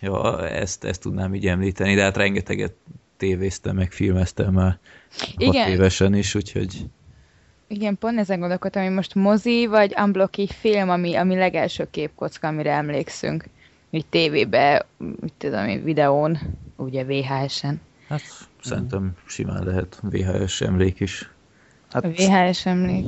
ja, 0.00 0.48
ezt, 0.48 0.84
ezt 0.84 1.00
tudnám 1.00 1.34
így 1.34 1.46
említeni, 1.46 1.94
de 1.94 2.02
hát 2.02 2.16
rengeteget 2.16 2.74
tévéztem, 3.16 3.76
meg 3.76 3.92
filmeztem 3.92 4.52
már 4.52 4.78
Igen. 5.36 5.62
hat 5.62 5.68
évesen 5.68 6.14
is, 6.14 6.34
úgyhogy... 6.34 6.86
Igen, 7.66 7.98
pont 7.98 8.18
ezen 8.18 8.40
gondolkodtam, 8.40 8.82
hogy 8.82 8.92
most 8.92 9.14
mozi 9.14 9.66
vagy 9.66 9.94
unblocki 10.00 10.46
film, 10.46 10.90
ami, 10.90 11.14
ami 11.14 11.34
legelső 11.34 11.88
képkocka, 11.90 12.46
amire 12.46 12.72
emlékszünk. 12.72 13.44
Így 13.90 14.06
tévébe, 14.06 14.86
mit 14.98 15.32
tudom, 15.38 15.84
videón, 15.84 16.38
ugye 16.76 17.04
VHS-en. 17.04 17.80
Hát 18.08 18.22
szerintem 18.60 19.16
simán 19.26 19.64
lehet 19.64 20.00
VHS 20.02 20.60
emlék 20.60 21.00
is. 21.00 21.30
Hát... 21.90 22.06
VHS 22.06 22.66
emlék. 22.66 23.04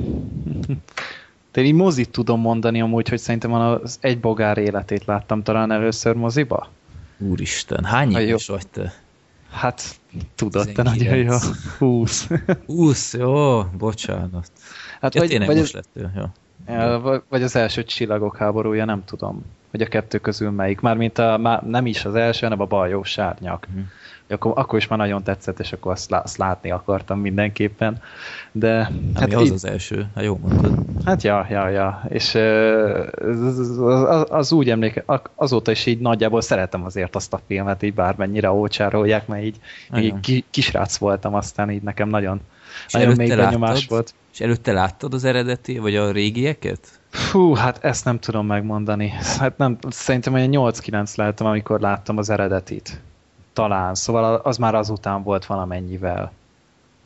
De 1.55 1.61
így 1.61 1.73
mozit 1.73 2.09
tudom 2.09 2.41
mondani 2.41 2.81
amúgy, 2.81 3.09
hogy 3.09 3.19
szerintem 3.19 3.53
az 3.53 3.97
egy 4.01 4.19
bogár 4.19 4.57
életét 4.57 5.05
láttam 5.05 5.43
talán 5.43 5.71
először 5.71 6.15
moziba. 6.15 6.69
Úristen, 7.17 7.83
hány 7.83 8.15
éves 8.15 8.47
vagy 8.47 8.67
te? 8.67 8.93
Hát, 9.51 9.99
tudod, 10.35 10.71
te 10.71 10.83
nagyon 10.83 11.15
jó. 11.15 11.35
20. 11.77 12.29
20, 12.65 13.13
jó, 13.13 13.63
bocsánat. 13.63 14.51
Hát 15.01 15.13
ja, 15.13 15.21
vagy, 15.21 15.29
tényleg 15.29 15.47
vagy 15.47 15.57
most 15.57 15.75
az, 15.75 15.85
lettél, 15.93 16.11
jó. 16.15 16.25
Ja, 16.75 17.23
vagy 17.29 17.43
az 17.43 17.55
első 17.55 17.83
csillagok 17.83 18.37
háborúja, 18.37 18.85
nem 18.85 19.03
tudom, 19.05 19.45
hogy 19.71 19.81
a 19.81 19.87
kettő 19.87 20.17
közül 20.17 20.51
melyik. 20.51 20.79
Mármint 20.79 21.17
a, 21.17 21.37
már 21.37 21.63
nem 21.63 21.85
is 21.85 22.05
az 22.05 22.15
első, 22.15 22.39
hanem 22.43 22.61
a 22.61 22.65
baljó 22.65 23.03
sárnyak. 23.03 23.67
Uh-huh 23.69 23.85
akkor, 24.29 24.53
akkor 24.55 24.79
is 24.79 24.87
már 24.87 24.99
nagyon 24.99 25.23
tetszett, 25.23 25.59
és 25.59 25.73
akkor 25.73 25.91
azt, 25.91 26.11
azt 26.11 26.37
látni 26.37 26.71
akartam 26.71 27.19
mindenképpen. 27.19 28.01
De, 28.51 28.75
hát, 28.75 28.91
hát 29.19 29.33
az 29.33 29.45
így, 29.45 29.51
az 29.51 29.65
első, 29.65 30.07
hát 30.15 30.23
jó 30.23 30.39
mondtad. 30.41 30.79
Hát 31.05 31.23
ja, 31.23 31.47
ja, 31.49 31.69
ja. 31.69 32.03
És 32.09 32.35
az, 32.35 33.79
az, 33.79 34.25
az 34.29 34.51
úgy 34.51 34.69
emléke, 34.69 35.03
azóta 35.35 35.71
is 35.71 35.85
így 35.85 35.99
nagyjából 35.99 36.41
szeretem 36.41 36.83
azért 36.83 37.15
azt 37.15 37.33
a 37.33 37.39
filmet, 37.47 37.83
így 37.83 37.93
bármennyire 37.93 38.51
ócsárolják, 38.51 39.27
mert 39.27 39.43
így, 39.43 39.57
így 39.97 40.43
kisrác 40.49 40.97
voltam, 40.97 41.33
aztán 41.35 41.71
így 41.71 41.81
nekem 41.81 42.09
nagyon, 42.09 42.41
és 42.87 42.93
nagyon 42.93 43.15
még 43.15 43.35
benyomás 43.35 43.87
volt. 43.87 44.13
És 44.33 44.39
előtte 44.39 44.71
láttad 44.71 45.13
az 45.13 45.23
eredeti, 45.23 45.77
vagy 45.77 45.95
a 45.95 46.11
régieket? 46.11 46.79
Fú, 47.09 47.53
hát 47.53 47.83
ezt 47.83 48.05
nem 48.05 48.19
tudom 48.19 48.45
megmondani. 48.45 49.13
Hát 49.39 49.57
nem, 49.57 49.77
szerintem 49.89 50.33
olyan 50.33 50.49
8-9 50.51 51.15
lehetem, 51.15 51.47
amikor 51.47 51.79
láttam 51.79 52.17
az 52.17 52.29
eredetit 52.29 53.01
talán, 53.55 53.95
szóval 53.95 54.35
az 54.35 54.57
már 54.57 54.75
azután 54.75 55.23
volt 55.23 55.45
valamennyivel. 55.45 56.31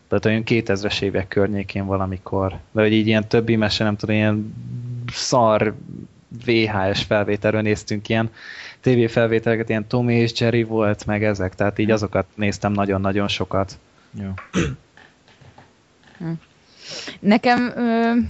Tehát 0.07 0.25
olyan 0.25 0.43
2000-es 0.45 1.01
évek 1.01 1.27
környékén 1.27 1.85
valamikor. 1.85 2.57
De 2.71 2.81
hogy 2.81 2.93
így 2.93 3.07
ilyen 3.07 3.27
többi 3.27 3.55
mese, 3.55 3.83
nem 3.83 3.95
tudom, 3.95 4.15
ilyen 4.15 4.53
szar 5.11 5.75
VHS 6.45 7.03
felvételről 7.03 7.61
néztünk 7.61 8.09
ilyen 8.09 8.31
TV 8.81 9.05
felvételeket, 9.07 9.69
ilyen 9.69 9.87
Tommy 9.87 10.15
és 10.15 10.39
Jerry 10.39 10.63
volt, 10.63 11.05
meg 11.05 11.23
ezek, 11.23 11.55
tehát 11.55 11.79
így 11.79 11.91
azokat 11.91 12.25
néztem 12.35 12.71
nagyon-nagyon 12.71 13.27
sokat. 13.27 13.77
Jó. 14.11 14.33
Nekem 17.19 17.73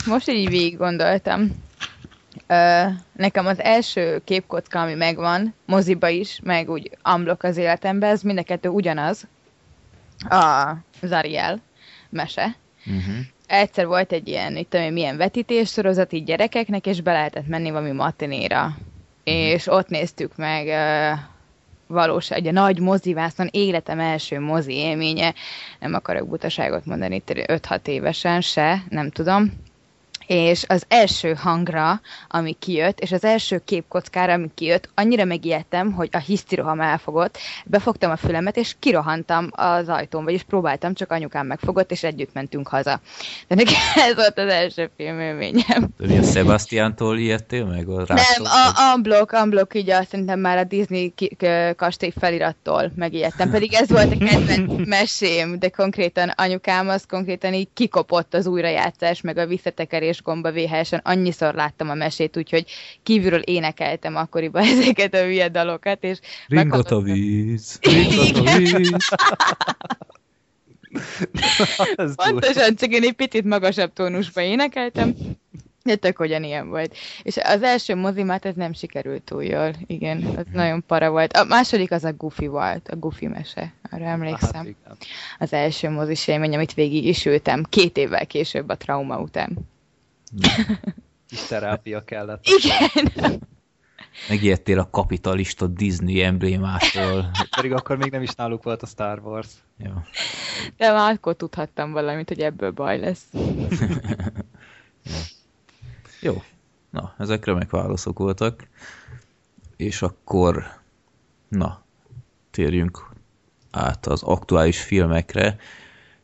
most 0.07 0.29
így 0.29 0.49
végig 0.49 0.77
gondoltam, 0.77 1.51
nekem 3.11 3.45
az 3.45 3.61
első 3.61 4.21
képkocka, 4.23 4.81
ami 4.81 4.93
megvan, 4.93 5.53
moziba 5.65 6.07
is, 6.07 6.39
meg 6.43 6.69
úgy 6.69 6.97
amblok 7.01 7.43
az 7.43 7.57
életemben, 7.57 8.09
ez 8.09 8.21
mind 8.21 8.37
a 8.37 8.43
kettő 8.43 8.69
ugyanaz, 8.69 9.27
a 10.29 10.73
Zariel 11.01 11.61
mese. 12.09 12.55
Uh-huh. 12.85 13.15
Egyszer 13.47 13.85
volt 13.85 14.11
egy 14.11 14.27
ilyen, 14.27 14.55
itt 14.55 14.69
tudom, 14.69 14.93
milyen 14.93 15.17
vetítés 15.17 15.69
sorozat 15.69 16.13
így 16.13 16.23
gyerekeknek, 16.23 16.85
és 16.85 17.01
be 17.01 17.11
lehetett 17.11 17.47
menni 17.47 17.71
valami 17.71 17.91
matinéra. 17.91 18.65
Uh-huh. 18.65 18.77
És 19.23 19.67
ott 19.67 19.89
néztük 19.89 20.35
meg 20.35 20.65
uh, 20.67 21.19
valós, 21.87 22.31
egy 22.31 22.51
nagy 22.51 22.79
mozivászon 22.79 23.47
életem 23.51 23.99
első 23.99 24.39
mozi 24.39 24.73
élménye, 24.73 25.33
nem 25.79 25.93
akarok 25.93 26.27
butaságot 26.27 26.85
mondani, 26.85 27.23
5-6 27.25 27.87
évesen 27.87 28.41
se, 28.41 28.83
nem 28.89 29.09
tudom 29.09 29.53
és 30.29 30.63
az 30.67 30.83
első 30.87 31.33
hangra, 31.33 32.01
ami 32.27 32.55
kijött, 32.59 32.99
és 32.99 33.11
az 33.11 33.23
első 33.23 33.61
képkockára, 33.65 34.33
ami 34.33 34.49
kijött, 34.55 34.89
annyira 34.95 35.25
megijedtem, 35.25 35.91
hogy 35.91 36.09
a 36.11 36.17
hisztiroham 36.17 36.79
elfogott, 36.81 37.37
befogtam 37.65 38.11
a 38.11 38.15
fülemet, 38.15 38.57
és 38.57 38.75
kirohantam 38.79 39.47
az 39.51 39.89
ajtón, 39.89 40.23
vagyis 40.23 40.43
próbáltam, 40.43 40.93
csak 40.93 41.11
anyukám 41.11 41.45
megfogott, 41.45 41.91
és 41.91 42.03
együtt 42.03 42.33
mentünk 42.33 42.67
haza. 42.67 43.01
De 43.47 43.55
nekem 43.55 43.73
ez 44.09 44.15
volt 44.15 44.37
az 44.37 44.47
első 44.47 44.89
filmélményem. 44.97 45.87
De 45.97 46.07
mi 46.07 46.17
a 46.17 46.23
Sebastiántól 46.23 47.17
ijedtél 47.17 47.65
meg? 47.65 47.89
A 47.89 48.03
Nem, 48.07 48.43
a 48.43 48.93
Unblock, 48.95 49.31
Unblock 49.43 49.75
így 49.75 49.89
azt 49.89 50.09
szerintem 50.09 50.39
már 50.39 50.57
a 50.57 50.63
Disney 50.63 51.13
kastély 51.75 52.13
felirattól 52.19 52.91
megijedtem, 52.95 53.49
pedig 53.49 53.73
ez 53.73 53.89
volt 53.89 54.13
a 54.13 54.25
kedvenc 54.25 54.71
mesém, 54.97 55.59
de 55.59 55.69
konkrétan 55.69 56.29
anyukám 56.29 56.89
az 56.89 57.03
konkrétan 57.07 57.53
így 57.53 57.69
kikopott 57.73 58.33
az 58.33 58.47
újrajátszás, 58.47 59.21
meg 59.21 59.37
a 59.37 59.45
visszatekerés 59.45 60.17
gomba 60.21 60.51
VHS-en 60.51 61.01
annyiszor 61.03 61.53
láttam 61.53 61.89
a 61.89 61.93
mesét, 61.93 62.37
úgyhogy 62.37 62.65
kívülről 63.03 63.39
énekeltem 63.39 64.15
akkoriban 64.15 64.63
ezeket 64.79 65.13
a 65.13 65.23
hülye 65.23 65.49
dalokat, 65.49 66.03
és 66.03 66.19
Ringot 66.47 66.91
a 66.91 67.01
víz, 67.01 67.79
ringot 67.81 68.47
a 68.47 68.57
víz. 68.57 68.97
Pontosan, 72.15 72.75
csak 72.75 72.91
én 72.91 73.03
egy 73.03 73.13
picit 73.13 73.43
magasabb 73.43 73.93
tónusba 73.93 74.41
énekeltem. 74.41 75.15
De 75.83 75.95
tök 75.95 76.25
ilyen 76.27 76.69
volt. 76.69 76.95
És 77.23 77.37
az 77.37 77.63
első 77.63 77.95
mozimát 77.95 78.45
ez 78.45 78.55
nem 78.55 78.73
sikerült 78.73 79.23
túl 79.23 79.43
jól. 79.43 79.73
Igen, 79.87 80.23
az 80.23 80.45
mhm. 80.45 80.55
nagyon 80.55 80.83
para 80.87 81.09
volt. 81.09 81.33
A 81.33 81.43
második 81.43 81.91
az 81.91 82.03
a 82.03 82.13
Goofy 82.13 82.47
volt, 82.47 82.87
a 82.87 82.95
Goofy 82.95 83.27
mese. 83.27 83.73
Arra 83.91 84.05
emlékszem. 84.05 84.75
Hát, 84.85 84.97
az 85.39 85.53
első 85.53 85.89
mozis 85.89 86.27
élmény, 86.27 86.53
amit 86.53 86.73
végig 86.73 87.05
is 87.05 87.25
ültem. 87.25 87.63
Két 87.69 87.97
évvel 87.97 88.27
később 88.27 88.69
a 88.69 88.77
trauma 88.77 89.19
után. 89.19 89.57
Kis 91.27 91.41
terápia 91.47 92.03
kellett. 92.03 92.43
Igen. 92.45 93.47
Megijedtél 94.29 94.79
a 94.79 94.89
kapitalista 94.89 95.67
Disney 95.67 96.21
emblémától. 96.21 97.31
Pedig 97.55 97.71
akkor 97.71 97.97
még 97.97 98.11
nem 98.11 98.21
is 98.21 98.35
náluk 98.35 98.63
volt 98.63 98.81
a 98.81 98.85
Star 98.85 99.19
Wars. 99.19 99.47
Ja. 99.77 100.03
De 100.77 100.91
már 100.91 101.13
akkor 101.13 101.35
tudhattam 101.35 101.91
valamit, 101.91 102.27
hogy 102.27 102.39
ebből 102.39 102.71
baj 102.71 102.99
lesz. 102.99 103.23
ja. 105.03 105.11
Jó. 106.21 106.41
Na, 106.89 107.15
ezek 107.17 107.45
remek 107.45 107.69
válaszok 107.69 108.19
voltak. 108.19 108.67
És 109.75 110.01
akkor, 110.01 110.63
na, 111.47 111.83
térjünk 112.51 113.09
át 113.71 114.05
az 114.05 114.23
aktuális 114.23 114.81
filmekre. 114.81 115.55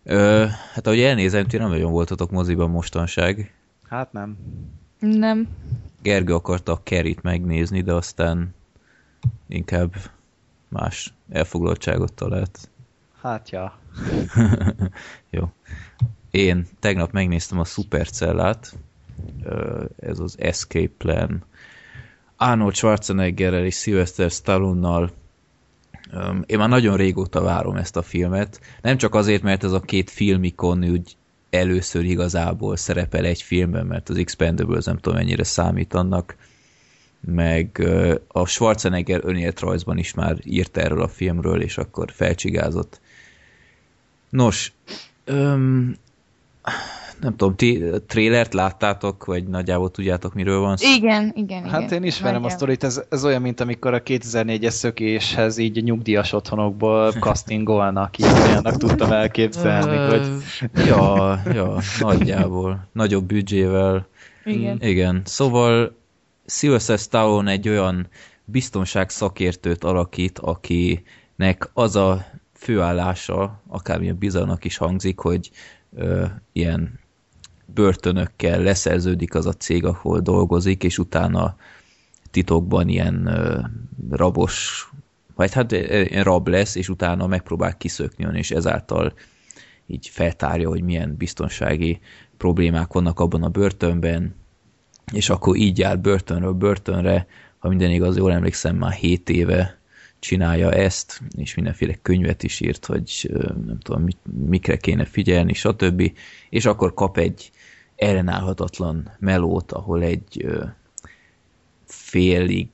Ö, 0.03 0.45
hát 0.73 0.87
ahogy 0.87 0.99
elnézem, 0.99 1.47
ti 1.47 1.57
nem 1.57 1.69
nagyon 1.69 1.91
voltatok 1.91 2.31
moziban 2.31 2.69
mostanság. 2.69 3.53
Hát 3.87 4.11
nem. 4.11 4.37
Nem. 4.99 5.47
Gergő 6.01 6.33
akarta 6.33 6.71
a 6.71 6.83
Kerit 6.83 7.21
megnézni, 7.21 7.81
de 7.81 7.93
aztán 7.93 8.53
inkább 9.47 9.95
más 10.67 11.13
elfoglaltságot 11.29 12.13
talált. 12.13 12.69
Hát 13.21 13.49
ja. 13.49 13.79
Jó. 15.29 15.51
Én 16.31 16.67
tegnap 16.79 17.11
megnéztem 17.11 17.59
a 17.59 17.65
Supercellát, 17.65 18.77
ez 19.99 20.19
az 20.19 20.35
Escape 20.39 20.91
Plan. 20.97 21.43
Arnold 22.35 22.75
Schwarzeneggerrel 22.75 23.65
és 23.65 23.75
Sylvester 23.75 24.31
Stallone-nal 24.31 25.11
én 26.45 26.57
már 26.57 26.69
nagyon 26.69 26.97
régóta 26.97 27.41
várom 27.41 27.75
ezt 27.75 27.95
a 27.95 28.01
filmet. 28.01 28.59
Nem 28.81 28.97
csak 28.97 29.15
azért, 29.15 29.41
mert 29.41 29.63
ez 29.63 29.71
a 29.71 29.79
két 29.79 30.09
filmikon 30.09 30.83
úgy 30.83 31.15
először 31.55 32.03
igazából 32.03 32.77
szerepel 32.77 33.25
egy 33.25 33.41
filmben, 33.41 33.85
mert 33.85 34.09
az 34.09 34.17
Expendables 34.17 34.85
nem 34.85 34.97
tudom 34.97 35.17
mennyire 35.17 35.43
számít 35.43 35.93
annak, 35.93 36.35
meg 37.19 37.87
a 38.27 38.45
Schwarzenegger 38.45 39.21
önéletrajzban 39.23 39.97
is 39.97 40.13
már 40.13 40.37
írt 40.43 40.77
erről 40.77 41.01
a 41.01 41.07
filmről, 41.07 41.61
és 41.61 41.77
akkor 41.77 42.11
felcsigázott. 42.11 43.01
Nos, 44.29 44.71
öm, 45.25 45.95
nem 47.21 47.35
tudom, 47.35 47.55
ti 47.55 47.83
trélert 48.07 48.53
láttátok, 48.53 49.25
vagy 49.25 49.47
nagyjából 49.47 49.91
tudjátok, 49.91 50.33
miről 50.33 50.59
van 50.59 50.77
szó? 50.77 50.87
Igen, 50.95 51.31
igen, 51.35 51.69
Hát 51.69 51.81
igen. 51.81 51.93
én 51.93 52.03
ismerem 52.03 52.43
a 52.43 52.49
sztorit, 52.49 52.83
ez, 52.83 53.01
ez 53.09 53.25
olyan, 53.25 53.41
mint 53.41 53.59
amikor 53.59 53.93
a 53.93 54.01
2004-es 54.01 54.69
szökéshez 54.69 55.57
így 55.57 55.83
nyugdíjas 55.83 56.33
otthonokból 56.33 57.11
castingolnak, 57.25 58.17
így 58.17 58.25
olyannak 58.25 58.77
tudtam 58.77 59.11
elképzelni, 59.11 59.97
hogy... 59.97 60.27
Ja, 60.87 61.41
ja, 61.53 61.77
nagyjából. 61.99 62.87
Nagyobb 62.91 63.25
büdzsével. 63.25 64.07
Igen. 64.45 64.77
Igen, 64.81 65.21
szóval 65.25 65.95
Sylvester 66.45 66.97
Stallone 66.97 67.51
egy 67.51 67.69
olyan 67.69 68.07
biztonság 68.45 69.09
szakértőt 69.09 69.83
alakít, 69.83 70.39
akinek 70.39 71.69
az 71.73 71.95
a 71.95 72.25
főállása, 72.53 73.61
akármilyen 73.67 74.17
bizonynak 74.17 74.65
is 74.65 74.77
hangzik, 74.77 75.19
hogy 75.19 75.51
ö, 75.95 76.25
ilyen 76.51 76.99
börtönökkel 77.65 78.61
leszerződik 78.61 79.35
az 79.35 79.45
a 79.45 79.53
cég, 79.53 79.85
ahol 79.85 80.19
dolgozik, 80.19 80.83
és 80.83 80.97
utána 80.97 81.55
titokban 82.31 82.87
ilyen 82.87 83.29
rabos, 84.09 84.89
vagy 85.35 85.53
hát 85.53 85.75
rab 86.23 86.47
lesz, 86.47 86.75
és 86.75 86.89
utána 86.89 87.27
megpróbál 87.27 87.77
kiszökni, 87.77 88.37
és 88.37 88.51
ezáltal 88.51 89.13
így 89.87 90.07
feltárja, 90.07 90.69
hogy 90.69 90.81
milyen 90.81 91.15
biztonsági 91.17 91.99
problémák 92.37 92.93
vannak 92.93 93.19
abban 93.19 93.43
a 93.43 93.49
börtönben, 93.49 94.35
és 95.13 95.29
akkor 95.29 95.55
így 95.55 95.77
jár 95.77 95.99
börtönről 95.99 96.53
börtönre, 96.53 97.27
ha 97.57 97.67
minden 97.67 97.91
igaz, 97.91 98.17
jól 98.17 98.31
emlékszem, 98.31 98.75
már 98.75 98.93
7 98.93 99.29
éve 99.29 99.79
csinálja 100.19 100.71
ezt, 100.71 101.21
és 101.37 101.55
mindenféle 101.55 101.93
könyvet 102.01 102.43
is 102.43 102.59
írt, 102.59 102.85
hogy 102.85 103.31
nem 103.65 103.79
tudom, 103.79 104.05
mikre 104.45 104.77
kéne 104.77 105.05
figyelni, 105.05 105.53
stb. 105.53 106.11
És 106.49 106.65
akkor 106.65 106.93
kap 106.93 107.17
egy 107.17 107.51
ellenállhatatlan 107.95 109.11
melót, 109.19 109.71
ahol 109.71 110.03
egy 110.03 110.47
félig 111.85 112.69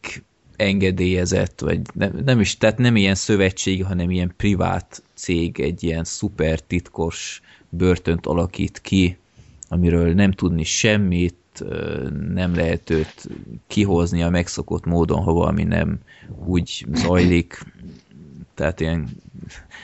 engedélyezett, 0.56 1.60
vagy 1.60 1.82
nem, 1.94 2.22
nem 2.26 2.40
is, 2.40 2.58
tehát 2.58 2.78
nem 2.78 2.96
ilyen 2.96 3.16
szövetség, 3.16 3.86
hanem 3.86 4.10
ilyen 4.10 4.34
privát 4.38 5.04
cég, 5.14 5.60
egy 5.60 5.84
ilyen 5.84 6.04
szuper 6.04 6.60
titkos 6.60 7.42
börtönt 7.70 8.26
alakít 8.26 8.82
ki, 8.82 9.18
amiről 9.70 10.14
nem 10.14 10.32
tudni 10.32 10.64
semmit, 10.64 11.36
nem 12.34 12.56
lehet 12.56 12.90
őt 12.90 13.28
kihozni 13.68 14.24
a 14.24 14.30
megszokott 14.30 14.86
módon, 14.86 15.24
ha 15.24 15.34
valami 15.34 15.64
nem 15.64 16.00
úgy 16.46 16.86
zajlik. 16.94 17.66
Tehát 18.56 18.80
ilyen 18.80 19.10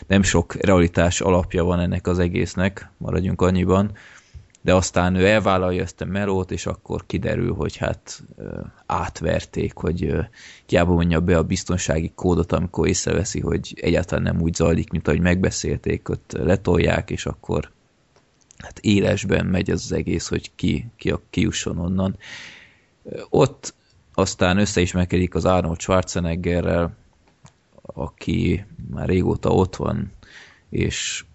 nem 0.07 0.23
sok 0.23 0.53
realitás 0.53 1.21
alapja 1.21 1.63
van 1.63 1.79
ennek 1.79 2.07
az 2.07 2.19
egésznek, 2.19 2.89
maradjunk 2.97 3.41
annyiban. 3.41 3.91
De 4.67 4.75
aztán 4.75 5.15
ő 5.15 5.27
elvállalja 5.27 5.81
ezt 5.81 6.01
a 6.01 6.05
melót, 6.05 6.51
és 6.51 6.65
akkor 6.65 7.05
kiderül, 7.05 7.53
hogy 7.53 7.77
hát 7.77 8.23
átverték, 8.85 9.73
hogy 9.73 10.15
hiába 10.65 10.93
mondja 10.93 11.19
be 11.19 11.37
a 11.37 11.43
biztonsági 11.43 12.11
kódot, 12.15 12.51
amikor 12.51 12.87
észreveszi, 12.87 13.39
hogy 13.39 13.73
egyáltalán 13.81 14.23
nem 14.23 14.41
úgy 14.41 14.53
zajlik, 14.53 14.89
mint 14.89 15.07
ahogy 15.07 15.19
megbeszélték, 15.19 16.09
ott 16.09 16.31
letolják, 16.31 17.09
és 17.09 17.25
akkor 17.25 17.71
hát 18.57 18.79
élesben 18.79 19.45
megy 19.45 19.71
az, 19.71 19.83
az 19.83 19.91
egész, 19.91 20.27
hogy 20.27 20.51
ki, 20.55 20.85
ki 20.95 21.09
a 21.09 21.21
kiusson 21.29 21.77
onnan. 21.77 22.17
Ott 23.29 23.73
aztán 24.13 24.57
összeismerkedik 24.57 25.35
az 25.35 25.45
Arnold 25.45 25.79
Schwarzeneggerrel, 25.79 26.95
aki 27.81 28.65
már 28.89 29.07
régóta 29.07 29.49
ott 29.49 29.75
van, 29.75 30.11
és 30.69 31.25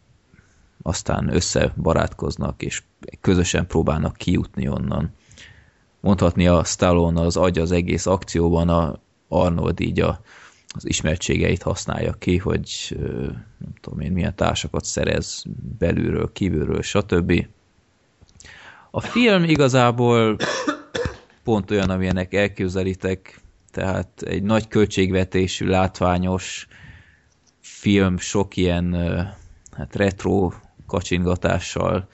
aztán 0.83 1.35
összebarátkoznak, 1.35 2.63
és 2.63 2.83
közösen 3.21 3.67
próbálnak 3.67 4.17
kijutni 4.17 4.69
onnan. 4.69 5.15
Mondhatni 6.01 6.47
a 6.47 6.65
Stallone 6.65 7.21
az 7.21 7.37
agya 7.37 7.63
az 7.63 7.73
egész 7.73 8.07
akcióban, 8.07 8.69
a 8.69 8.99
Arnold 9.29 9.81
így 9.81 10.01
a, 10.01 10.21
az 10.69 10.89
ismertségeit 10.89 11.63
használja 11.63 12.13
ki, 12.13 12.37
hogy 12.37 12.97
nem 13.59 13.73
tudom 13.81 14.01
én 14.01 14.13
milyen 14.13 14.35
társakat 14.35 14.85
szerez 14.85 15.45
belülről, 15.79 16.33
kívülről, 16.33 16.83
stb. 16.83 17.47
A 18.91 19.01
film 19.01 19.45
igazából 19.45 20.37
pont 21.45 21.71
olyan, 21.71 21.91
amilyenek 21.91 22.35
elképzelitek, 22.35 23.41
tehát 23.71 24.23
egy 24.23 24.43
nagy 24.43 24.69
költségvetésű, 24.69 25.67
látványos 25.67 26.67
film, 27.61 28.19
sok 28.19 28.57
ilyen 28.57 28.95
hát 29.77 29.97
retro 29.97 30.53
kacsingatással, 30.93 32.09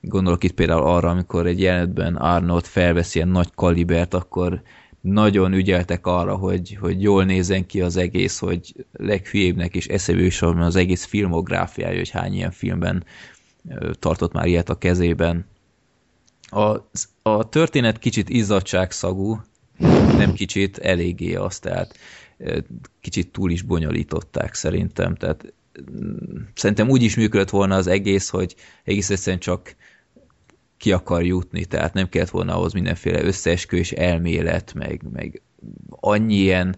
gondolok 0.00 0.44
itt 0.44 0.52
például 0.52 0.82
arra, 0.82 1.10
amikor 1.10 1.46
egy 1.46 1.60
jelenetben 1.60 2.16
Arnold 2.16 2.64
felveszi 2.64 3.16
ilyen 3.16 3.28
nagy 3.28 3.50
kalibert, 3.54 4.14
akkor 4.14 4.62
nagyon 5.00 5.52
ügyeltek 5.52 6.06
arra, 6.06 6.36
hogy, 6.36 6.76
hogy 6.80 7.02
jól 7.02 7.24
nézen 7.24 7.66
ki 7.66 7.80
az 7.80 7.96
egész, 7.96 8.38
hogy 8.38 8.86
leghülyébbnek 8.92 9.74
és 9.74 9.86
eszevősorban 9.86 10.62
az 10.62 10.76
egész 10.76 11.04
filmográfiája, 11.04 11.96
hogy 11.96 12.10
hány 12.10 12.34
ilyen 12.34 12.50
filmben 12.50 13.04
tartott 13.98 14.32
már 14.32 14.46
ilyet 14.46 14.68
a 14.68 14.78
kezében. 14.78 15.46
A, 16.40 16.76
a 17.22 17.48
történet 17.48 17.98
kicsit 17.98 18.28
izzadságszagú, 18.28 19.40
nem 20.16 20.32
kicsit, 20.32 20.78
eléggé 20.78 21.34
az, 21.34 21.58
tehát 21.58 21.98
kicsit 23.00 23.32
túl 23.32 23.50
is 23.50 23.62
bonyolították 23.62 24.54
szerintem, 24.54 25.14
tehát 25.14 25.52
szerintem 26.54 26.88
úgy 26.88 27.02
is 27.02 27.16
működött 27.16 27.50
volna 27.50 27.76
az 27.76 27.86
egész, 27.86 28.28
hogy 28.28 28.54
egész 28.84 29.10
egyszerűen 29.10 29.40
csak 29.40 29.76
ki 30.76 30.92
akar 30.92 31.24
jutni, 31.24 31.64
tehát 31.64 31.94
nem 31.94 32.08
kellett 32.08 32.30
volna 32.30 32.56
ahhoz 32.56 32.72
mindenféle 32.72 33.24
összeesküvés 33.24 33.92
elmélet, 33.92 34.74
meg, 34.74 35.02
meg 35.12 35.42
annyi 35.88 36.34
ilyen 36.34 36.76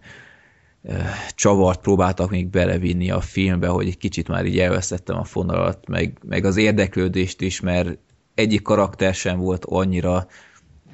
csavart 1.35 1.81
próbáltak 1.81 2.31
még 2.31 2.49
belevinni 2.49 3.11
a 3.11 3.21
filmbe, 3.21 3.67
hogy 3.69 3.87
egy 3.87 3.97
kicsit 3.97 4.29
már 4.29 4.47
így 4.47 4.59
elvesztettem 4.59 5.17
a 5.17 5.25
fonalat, 5.25 5.89
meg, 5.89 6.19
meg 6.27 6.45
az 6.45 6.57
érdeklődést 6.57 7.41
is, 7.41 7.61
mert 7.61 7.99
egyik 8.35 8.63
karakter 8.63 9.15
sem 9.15 9.39
volt 9.39 9.65
annyira 9.65 10.27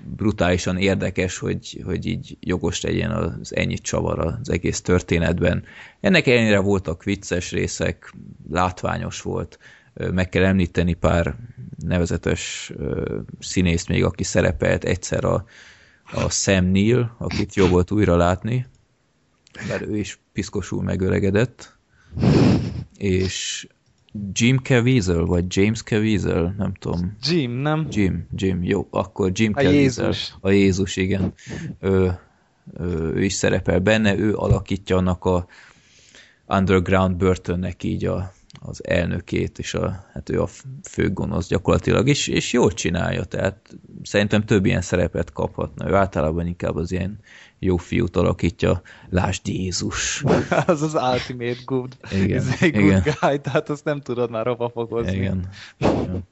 brutálisan 0.04 0.76
érdekes, 0.76 1.38
hogy, 1.38 1.82
hogy 1.84 2.06
így 2.06 2.36
jogos 2.40 2.80
legyen 2.80 3.10
az 3.10 3.56
ennyi 3.56 3.78
csavar 3.78 4.18
az 4.18 4.50
egész 4.50 4.80
történetben. 4.80 5.64
Ennek 6.00 6.26
ellenére 6.26 6.58
voltak 6.58 7.04
vicces 7.04 7.50
részek, 7.52 8.14
látványos 8.50 9.22
volt. 9.22 9.58
meg 9.94 10.28
kell 10.28 10.44
említeni 10.44 10.94
pár 10.94 11.36
nevezetes 11.78 12.72
színészt 13.40 13.88
még, 13.88 14.04
aki 14.04 14.24
szerepelt 14.24 14.84
egyszer 14.84 15.24
a, 15.24 15.44
a 16.12 16.30
Sam 16.30 16.64
Neill, 16.64 17.10
akit 17.18 17.54
jó 17.54 17.66
volt 17.66 17.90
újra 17.90 18.16
látni, 18.16 18.66
mert 19.68 19.82
ő 19.82 19.96
is 19.96 20.18
piszkosul 20.32 20.82
megöregedett, 20.82 21.76
és 22.96 23.66
Jim 24.33 24.59
Caviezel, 24.59 25.25
vagy 25.25 25.44
James 25.49 25.83
Caviezel, 25.83 26.55
nem 26.59 26.73
tudom. 26.75 27.16
Jim, 27.23 27.53
nem? 27.53 27.87
Jim, 27.90 28.27
Jim, 28.37 28.62
jó, 28.62 28.87
akkor 28.90 29.31
Jim 29.35 29.53
a 29.55 29.61
Caviezel. 29.61 30.07
Jézus. 30.07 30.35
A 30.40 30.51
Jézus, 30.51 30.96
igen. 30.96 31.33
Ő, 31.81 32.18
ő, 32.79 33.12
ő 33.14 33.25
is 33.25 33.33
szerepel 33.33 33.79
benne, 33.79 34.16
ő 34.16 34.35
alakítja 34.35 34.96
annak 34.96 35.25
a 35.25 35.46
underground 36.46 37.16
börtönnek 37.16 37.83
így 37.83 38.05
a, 38.05 38.33
az 38.61 38.87
elnökét, 38.87 39.59
és 39.59 39.75
a, 39.75 40.07
hát 40.12 40.31
ő 40.31 40.42
a 40.42 40.49
fő 40.88 41.12
gonosz 41.12 41.49
gyakorlatilag, 41.49 42.09
és, 42.09 42.29
és 42.29 42.53
jól 42.53 42.73
csinálja, 42.73 43.25
tehát 43.25 43.77
szerintem 44.03 44.44
több 44.44 44.66
ilyen 44.66 44.81
szerepet 44.81 45.33
kaphatna. 45.33 45.88
Ő 45.88 45.94
általában 45.94 46.46
inkább 46.46 46.77
az 46.77 46.92
ilyen 46.92 47.18
jó 47.62 47.77
fiút 47.77 48.16
alakítja, 48.16 48.83
lásd 49.11 49.49
Jézus. 49.49 50.23
az 50.66 50.83
az 50.83 50.94
ultimate 50.94 51.61
good. 51.64 51.96
Igen. 52.12 52.44
Egy 52.61 52.73
good 52.73 52.85
igen. 52.85 53.03
guy, 53.03 53.38
tehát 53.40 53.68
azt 53.68 53.85
nem 53.85 54.01
tudod 54.01 54.31
már 54.31 54.46
hova 54.46 54.70
fogozni. 54.70 55.16
Igen. 55.16 55.49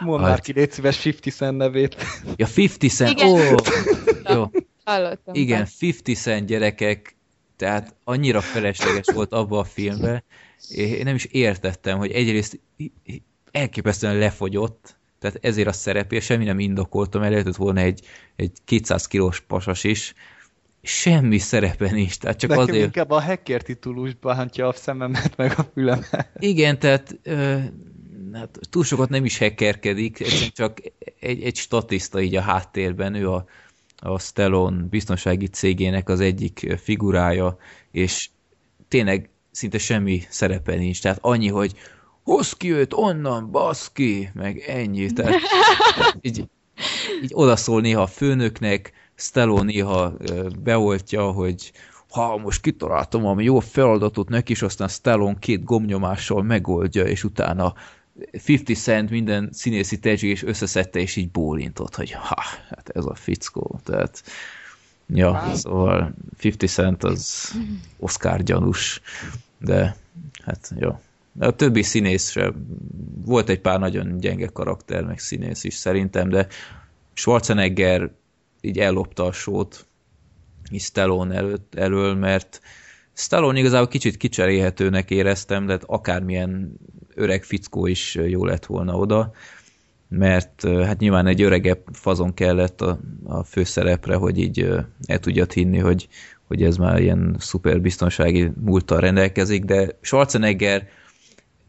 Mondd 0.00 0.22
már 0.22 0.40
ki, 0.40 0.52
légy 0.52 0.70
szíves 0.70 1.06
50 1.06 1.32
Cent 1.32 1.56
nevét. 1.56 1.96
Ja, 2.36 2.46
50 2.56 2.90
Cent, 2.90 3.22
ó! 3.22 3.38
Oh, 3.38 3.54
jó. 4.34 4.50
Hallottam. 4.84 5.34
Igen, 5.34 5.66
50 5.80 6.14
Cent 6.14 6.46
gyerekek, 6.46 7.16
tehát 7.56 7.94
annyira 8.04 8.40
felesleges 8.40 9.06
volt 9.14 9.32
abba 9.32 9.58
a 9.58 9.64
filmbe, 9.64 10.24
én 10.68 11.04
nem 11.04 11.14
is 11.14 11.24
értettem, 11.24 11.98
hogy 11.98 12.10
egyrészt 12.10 12.60
elképesztően 13.50 14.18
lefogyott, 14.18 14.96
tehát 15.26 15.44
ezért 15.44 15.68
a 15.68 15.72
szerepért 15.72 16.24
semmi 16.24 16.44
nem 16.44 16.58
indokoltam, 16.58 17.22
el 17.22 17.30
lehetett 17.30 17.56
volna 17.56 17.80
egy, 17.80 18.00
egy 18.36 18.52
200 18.64 19.06
kilós 19.06 19.40
pasas 19.40 19.84
is, 19.84 20.14
semmi 20.82 21.38
szerepe 21.38 21.90
nincs, 21.90 22.18
tehát 22.18 22.38
csak 22.38 22.50
Nekem 22.50 22.64
azért... 22.64 22.84
inkább 22.84 23.10
a 23.10 23.20
hacker 23.20 23.62
titulus 23.62 24.14
bántja 24.14 24.68
a 24.68 24.72
szememet 24.72 25.36
meg 25.36 25.54
a 25.56 25.62
fülemet. 25.72 26.30
Igen, 26.38 26.78
tehát 26.78 27.18
ö, 27.22 27.58
hát 28.32 28.58
túl 28.70 28.84
sokat 28.84 29.08
nem 29.08 29.24
is 29.24 29.38
hackerkedik, 29.38 30.16
csak 30.52 30.78
egy, 31.20 31.42
egy 31.42 31.56
statiszta 31.56 32.20
így 32.20 32.36
a 32.36 32.40
háttérben, 32.40 33.14
ő 33.14 33.30
a, 33.30 33.44
a 33.96 34.18
Stellon 34.18 34.86
biztonsági 34.90 35.46
cégének 35.46 36.08
az 36.08 36.20
egyik 36.20 36.74
figurája, 36.82 37.56
és 37.90 38.28
tényleg 38.88 39.30
szinte 39.50 39.78
semmi 39.78 40.22
szerepe 40.28 40.74
nincs, 40.74 41.02
tehát 41.02 41.18
annyi, 41.20 41.48
hogy 41.48 41.74
hozz 42.26 42.52
ki 42.52 42.72
őt 42.72 42.92
onnan, 42.92 43.50
baszki, 43.50 44.30
meg 44.34 44.58
ennyi, 44.58 45.12
tehát 45.12 45.40
így, 46.20 46.44
így 47.22 47.30
odaszól 47.32 47.80
néha 47.80 48.02
a 48.02 48.06
főnöknek, 48.06 48.92
Stallone 49.14 49.64
néha 49.64 50.12
beoltja, 50.62 51.30
hogy 51.30 51.72
ha 52.10 52.36
most 52.36 52.60
kitaláltam 52.60 53.26
ami 53.26 53.44
jó 53.44 53.60
feladatot 53.60 54.28
neki, 54.28 54.52
és 54.52 54.62
aztán 54.62 54.88
Stallone 54.88 55.38
két 55.38 55.64
gomnyomással 55.64 56.42
megoldja, 56.42 57.04
és 57.04 57.24
utána 57.24 57.74
50 58.46 58.76
Cent 58.76 59.10
minden 59.10 59.48
színészi 59.52 59.98
és 60.02 60.42
összeszedte, 60.42 60.98
és 60.98 61.16
így 61.16 61.30
bólintott, 61.30 61.94
hogy 61.94 62.10
ha, 62.10 62.42
hát 62.68 62.88
ez 62.94 63.04
a 63.04 63.14
fickó, 63.14 63.80
tehát 63.84 64.22
ja, 65.06 65.30
wow. 65.30 65.54
szóval 65.54 66.14
50 66.42 66.68
Cent 66.68 67.04
az 67.04 67.52
Oscar 67.98 68.42
gyanús, 68.42 69.00
de 69.58 69.96
hát 70.44 70.72
jó. 70.78 70.98
De 71.38 71.46
a 71.46 71.50
többi 71.50 71.82
színész 71.82 72.30
sem, 72.30 72.66
volt 73.24 73.48
egy 73.48 73.60
pár 73.60 73.78
nagyon 73.78 74.18
gyenge 74.18 74.46
karakter, 74.46 75.04
meg 75.04 75.18
színész 75.18 75.64
is 75.64 75.74
szerintem, 75.74 76.28
de 76.28 76.46
Schwarzenegger 77.12 78.10
így 78.60 78.78
ellopta 78.78 79.24
a 79.24 79.32
sót 79.32 79.86
Stallone 80.78 81.34
előtt, 81.34 81.74
elől, 81.74 82.14
mert 82.14 82.60
Stallone 83.12 83.58
igazából 83.58 83.88
kicsit 83.88 84.16
kicserélhetőnek 84.16 85.10
éreztem, 85.10 85.66
de 85.66 85.72
hát 85.72 85.84
akármilyen 85.86 86.72
öreg 87.14 87.42
fickó 87.44 87.86
is 87.86 88.14
jó 88.14 88.44
lett 88.44 88.66
volna 88.66 88.96
oda, 88.96 89.32
mert 90.08 90.68
hát 90.68 90.98
nyilván 90.98 91.26
egy 91.26 91.42
öregebb 91.42 91.82
fazon 91.92 92.34
kellett 92.34 92.80
a, 92.80 92.98
a 93.24 93.42
főszerepre, 93.42 94.14
hogy 94.14 94.38
így 94.38 94.68
el 95.06 95.18
tudjat 95.18 95.52
hinni, 95.52 95.78
hogy, 95.78 96.08
hogy 96.46 96.62
ez 96.62 96.76
már 96.76 97.00
ilyen 97.00 97.36
szuper 97.38 97.80
biztonsági 97.80 98.50
múlttal 98.60 99.00
rendelkezik, 99.00 99.64
de 99.64 99.98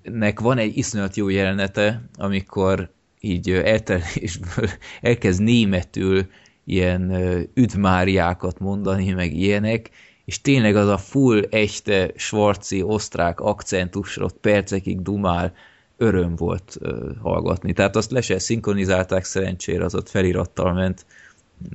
Schwarzeneggernek 0.07 0.39
van 0.39 0.57
egy 0.57 0.77
iszonyat 0.77 1.15
jó 1.15 1.29
jelenete, 1.29 2.01
amikor 2.15 2.89
így 3.19 3.49
elterésből 3.49 4.69
elkezd 5.01 5.41
németül 5.41 6.25
ilyen 6.63 7.11
üdmáriákat 7.53 8.59
mondani, 8.59 9.11
meg 9.11 9.33
ilyenek, 9.33 9.89
és 10.25 10.41
tényleg 10.41 10.75
az 10.75 10.87
a 10.87 10.97
full 10.97 11.43
echte 11.49 12.11
svarci 12.15 12.81
osztrák 12.81 13.39
akcentusra 13.39 14.25
ott 14.25 14.37
percekig 14.37 15.01
dumál, 15.01 15.53
öröm 15.97 16.35
volt 16.35 16.77
hallgatni. 17.21 17.73
Tehát 17.73 17.95
azt 17.95 18.11
le 18.11 18.21
se 18.21 18.39
szinkronizálták 18.39 19.23
szerencsére, 19.23 19.83
az 19.83 19.95
ott 19.95 20.09
felirattal 20.09 20.73
ment. 20.73 21.05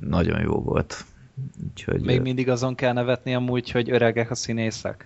Nagyon 0.01 0.41
jó 0.41 0.61
volt. 0.61 1.05
Úgyhogy, 1.69 2.01
Még 2.01 2.21
mindig 2.21 2.49
azon 2.49 2.75
kell 2.75 2.93
nevetni 2.93 3.35
amúgy, 3.35 3.71
hogy 3.71 3.91
öregek 3.91 4.31
a 4.31 4.35
színészek? 4.35 5.05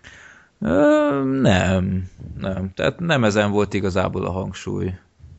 Ö, 0.60 1.24
nem, 1.24 2.10
nem. 2.40 2.72
Tehát 2.76 3.00
nem 3.00 3.24
ezen 3.24 3.52
volt 3.52 3.74
igazából 3.74 4.26
a 4.26 4.32
hangsúly. 4.32 4.94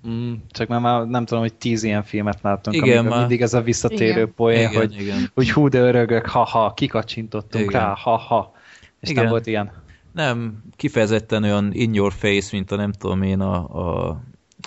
Mm, 0.08 0.32
csak 0.50 0.68
már, 0.68 0.80
már 0.80 1.06
nem 1.06 1.24
tudom, 1.24 1.42
hogy 1.42 1.54
tíz 1.54 1.82
ilyen 1.82 2.02
filmet 2.02 2.38
láttunk, 2.42 2.76
igen, 2.76 3.04
már... 3.04 3.18
mindig 3.18 3.40
ez 3.42 3.54
a 3.54 3.60
visszatérő 3.60 4.10
igen. 4.10 4.34
poén, 4.34 4.68
igen, 4.68 4.80
hogy, 4.80 5.00
igen. 5.00 5.30
hogy 5.34 5.50
hú, 5.50 5.68
de 5.68 5.78
örögök, 5.78 6.26
ha-ha, 6.26 6.74
kikacsintottunk 6.74 7.64
igen. 7.64 7.80
rá, 7.80 7.94
ha-ha. 7.94 8.52
És 9.00 9.08
igen. 9.08 9.22
nem 9.22 9.32
volt 9.32 9.46
ilyen. 9.46 9.72
Nem, 10.12 10.62
kifejezetten 10.76 11.42
olyan 11.42 11.70
in 11.72 11.94
your 11.94 12.12
face, 12.12 12.48
mint 12.52 12.70
a 12.70 12.76
nem 12.76 12.92
tudom 12.92 13.22
én, 13.22 13.40
a, 13.40 13.54
a 13.56 14.20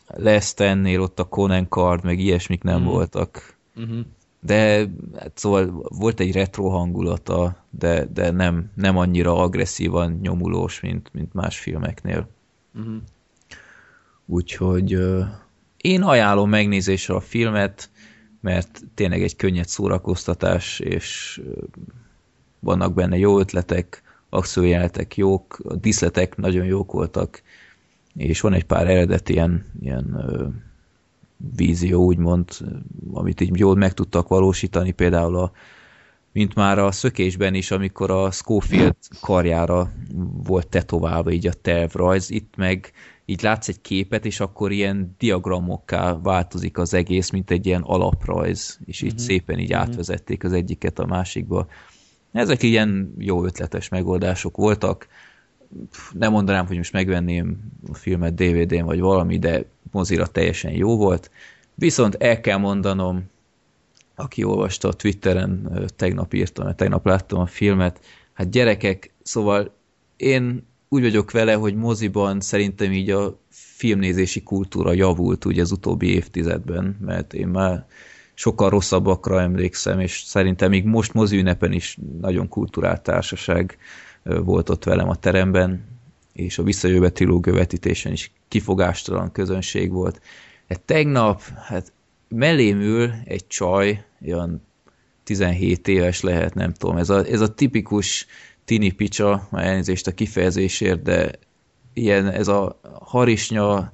Lestennél 0.08 1.02
ott 1.02 1.20
a 1.20 1.24
Conan 1.24 1.68
Card, 1.70 2.04
meg 2.04 2.20
ilyesmik 2.20 2.64
nem 2.64 2.82
mm. 2.82 2.86
voltak. 2.86 3.56
Mm 3.80 3.84
-hmm 3.84 4.00
de 4.42 4.88
hát 5.20 5.32
szóval 5.34 5.86
volt 5.90 6.20
egy 6.20 6.32
retro 6.32 6.70
hangulata, 6.70 7.66
de, 7.70 8.06
de 8.06 8.32
nem, 8.32 8.72
nem 8.76 8.98
annyira 8.98 9.38
agresszívan 9.38 10.20
nyomulós, 10.22 10.80
mint, 10.80 11.10
mint 11.14 11.34
más 11.34 11.60
filmeknél. 11.60 12.30
Uh-huh. 12.76 12.96
Úgyhogy 14.26 14.96
uh, 14.96 15.26
én 15.78 16.02
ajánlom 16.02 16.50
megnézésre 16.50 17.14
a 17.14 17.20
filmet, 17.20 17.90
mert 18.40 18.82
tényleg 18.94 19.22
egy 19.22 19.36
könnyed 19.36 19.68
szórakoztatás, 19.68 20.80
és 20.80 21.42
uh, 21.46 21.64
vannak 22.60 22.94
benne 22.94 23.18
jó 23.18 23.40
ötletek, 23.40 24.04
akciójeletek 24.30 25.18
jók, 25.18 25.60
a 25.64 25.76
diszletek 25.76 26.38
nagyon 26.38 26.66
jók 26.66 26.92
voltak, 26.92 27.42
és 28.16 28.42
van 28.42 28.54
egy 28.54 28.66
pár 28.66 28.88
eredeti 28.88 29.34
ilyen, 29.34 29.66
ilyen 29.82 30.06
uh, 30.16 30.54
vízió, 31.56 32.04
úgymond, 32.04 32.50
amit 33.14 33.42
így 33.42 33.60
jól 33.60 33.76
meg 33.76 33.94
tudtak 33.94 34.28
valósítani, 34.28 34.92
például 34.92 35.36
a, 35.36 35.52
mint 36.32 36.56
már 36.56 36.80
a 36.80 36.92
szökésben 36.92 37.54
is, 37.54 37.72
amikor 37.72 38.12
a 38.12 38.32
Schofield 38.32 38.96
karjára 39.22 39.92
volt 40.44 40.68
tetoválva 40.68 41.32
így 41.32 41.48
a 41.48 41.54
tervrajz, 41.54 42.30
itt 42.30 42.54
meg 42.56 42.92
így 43.26 43.42
látsz 43.42 43.68
egy 43.68 43.82
képet, 43.82 44.26
és 44.26 44.40
akkor 44.40 44.72
ilyen 44.72 45.16
diagramokká 45.18 46.20
változik 46.24 46.78
az 46.78 46.94
egész, 46.94 47.30
mint 47.30 47.52
egy 47.52 47.66
ilyen 47.66 47.82
alaprajz, 47.82 48.80
és 48.86 49.02
így 49.02 49.12
uh-huh. 49.12 49.26
szépen 49.26 49.60
így 49.60 49.72
uh-huh. 49.72 49.88
átvezették 49.88 50.44
az 50.44 50.54
egyiket 50.54 51.00
a 51.00 51.06
másikba. 51.06 51.68
Ezek 52.32 52.64
ilyen 52.64 53.14
jó 53.18 53.46
ötletes 53.46 53.90
megoldások 53.90 54.58
voltak. 54.58 55.08
Nem 56.14 56.32
mondanám, 56.32 56.68
hogy 56.68 56.78
most 56.78 56.94
megvenném 56.94 57.72
a 57.92 57.96
filmet 57.96 58.34
DVD-n 58.36 58.86
vagy 58.86 59.00
valami, 59.00 59.40
de 59.40 59.66
mozira 59.92 60.28
teljesen 60.28 60.72
jó 60.72 60.98
volt. 60.98 61.32
Viszont 61.76 62.16
el 62.16 62.42
kell 62.42 62.58
mondanom, 62.58 63.30
aki 64.16 64.44
olvasta 64.44 64.88
a 64.88 64.94
Twitteren, 64.94 65.82
tegnap 65.96 66.34
írtam, 66.34 66.66
mert 66.66 66.78
tegnap 66.78 67.06
láttam 67.06 67.40
a 67.40 67.46
filmet, 67.46 68.00
hát 68.34 68.50
gyerekek, 68.50 69.12
szóval 69.24 69.74
én 70.18 70.66
úgy 70.90 71.02
vagyok 71.02 71.32
vele, 71.32 71.54
hogy 71.54 71.76
moziban 71.76 72.42
szerintem 72.42 72.92
így 72.92 73.10
a 73.10 73.40
filmnézési 73.50 74.44
kultúra 74.44 74.94
javult 74.94 75.46
ugye 75.46 75.62
az 75.62 75.72
utóbbi 75.72 76.14
évtizedben, 76.14 76.98
mert 77.02 77.34
én 77.34 77.48
már 77.48 77.86
sokkal 78.34 78.70
rosszabbakra 78.70 79.42
emlékszem, 79.42 80.00
és 80.00 80.22
szerintem 80.26 80.70
még 80.70 80.86
most 80.86 81.14
mozi 81.14 81.38
ünnepen 81.38 81.72
is 81.72 81.98
nagyon 82.22 82.48
kulturált 82.48 83.02
társaság 83.02 83.78
volt 84.24 84.70
ott 84.70 84.84
velem 84.84 85.10
a 85.10 85.16
teremben, 85.16 85.84
és 86.34 86.58
a 86.58 86.64
visszajövő 86.64 87.10
trilógia 87.10 87.54
vetítésen 87.54 88.12
is 88.12 88.32
kifogástalan 88.48 89.32
közönség 89.32 89.92
volt. 89.92 90.22
Hát 90.70 90.82
tegnap, 90.82 91.42
hát 91.42 91.94
mellém 92.28 92.80
ül 92.80 93.12
egy 93.26 93.48
csaj, 93.48 94.06
olyan 94.28 94.62
17 95.24 95.88
éves 95.88 96.22
lehet, 96.22 96.54
nem 96.54 96.74
tudom, 96.74 96.98
ez 96.98 97.10
a, 97.10 97.26
ez 97.26 97.42
a 97.42 97.54
tipikus 97.54 98.26
tini 98.66 98.92
picsa, 98.92 99.48
már 99.52 99.66
elnézést 99.66 100.08
a 100.08 100.12
kifejezésért, 100.12 101.02
de 101.02 101.32
ilyen 101.94 102.28
ez 102.28 102.48
a 102.48 102.80
harisnya 103.00 103.92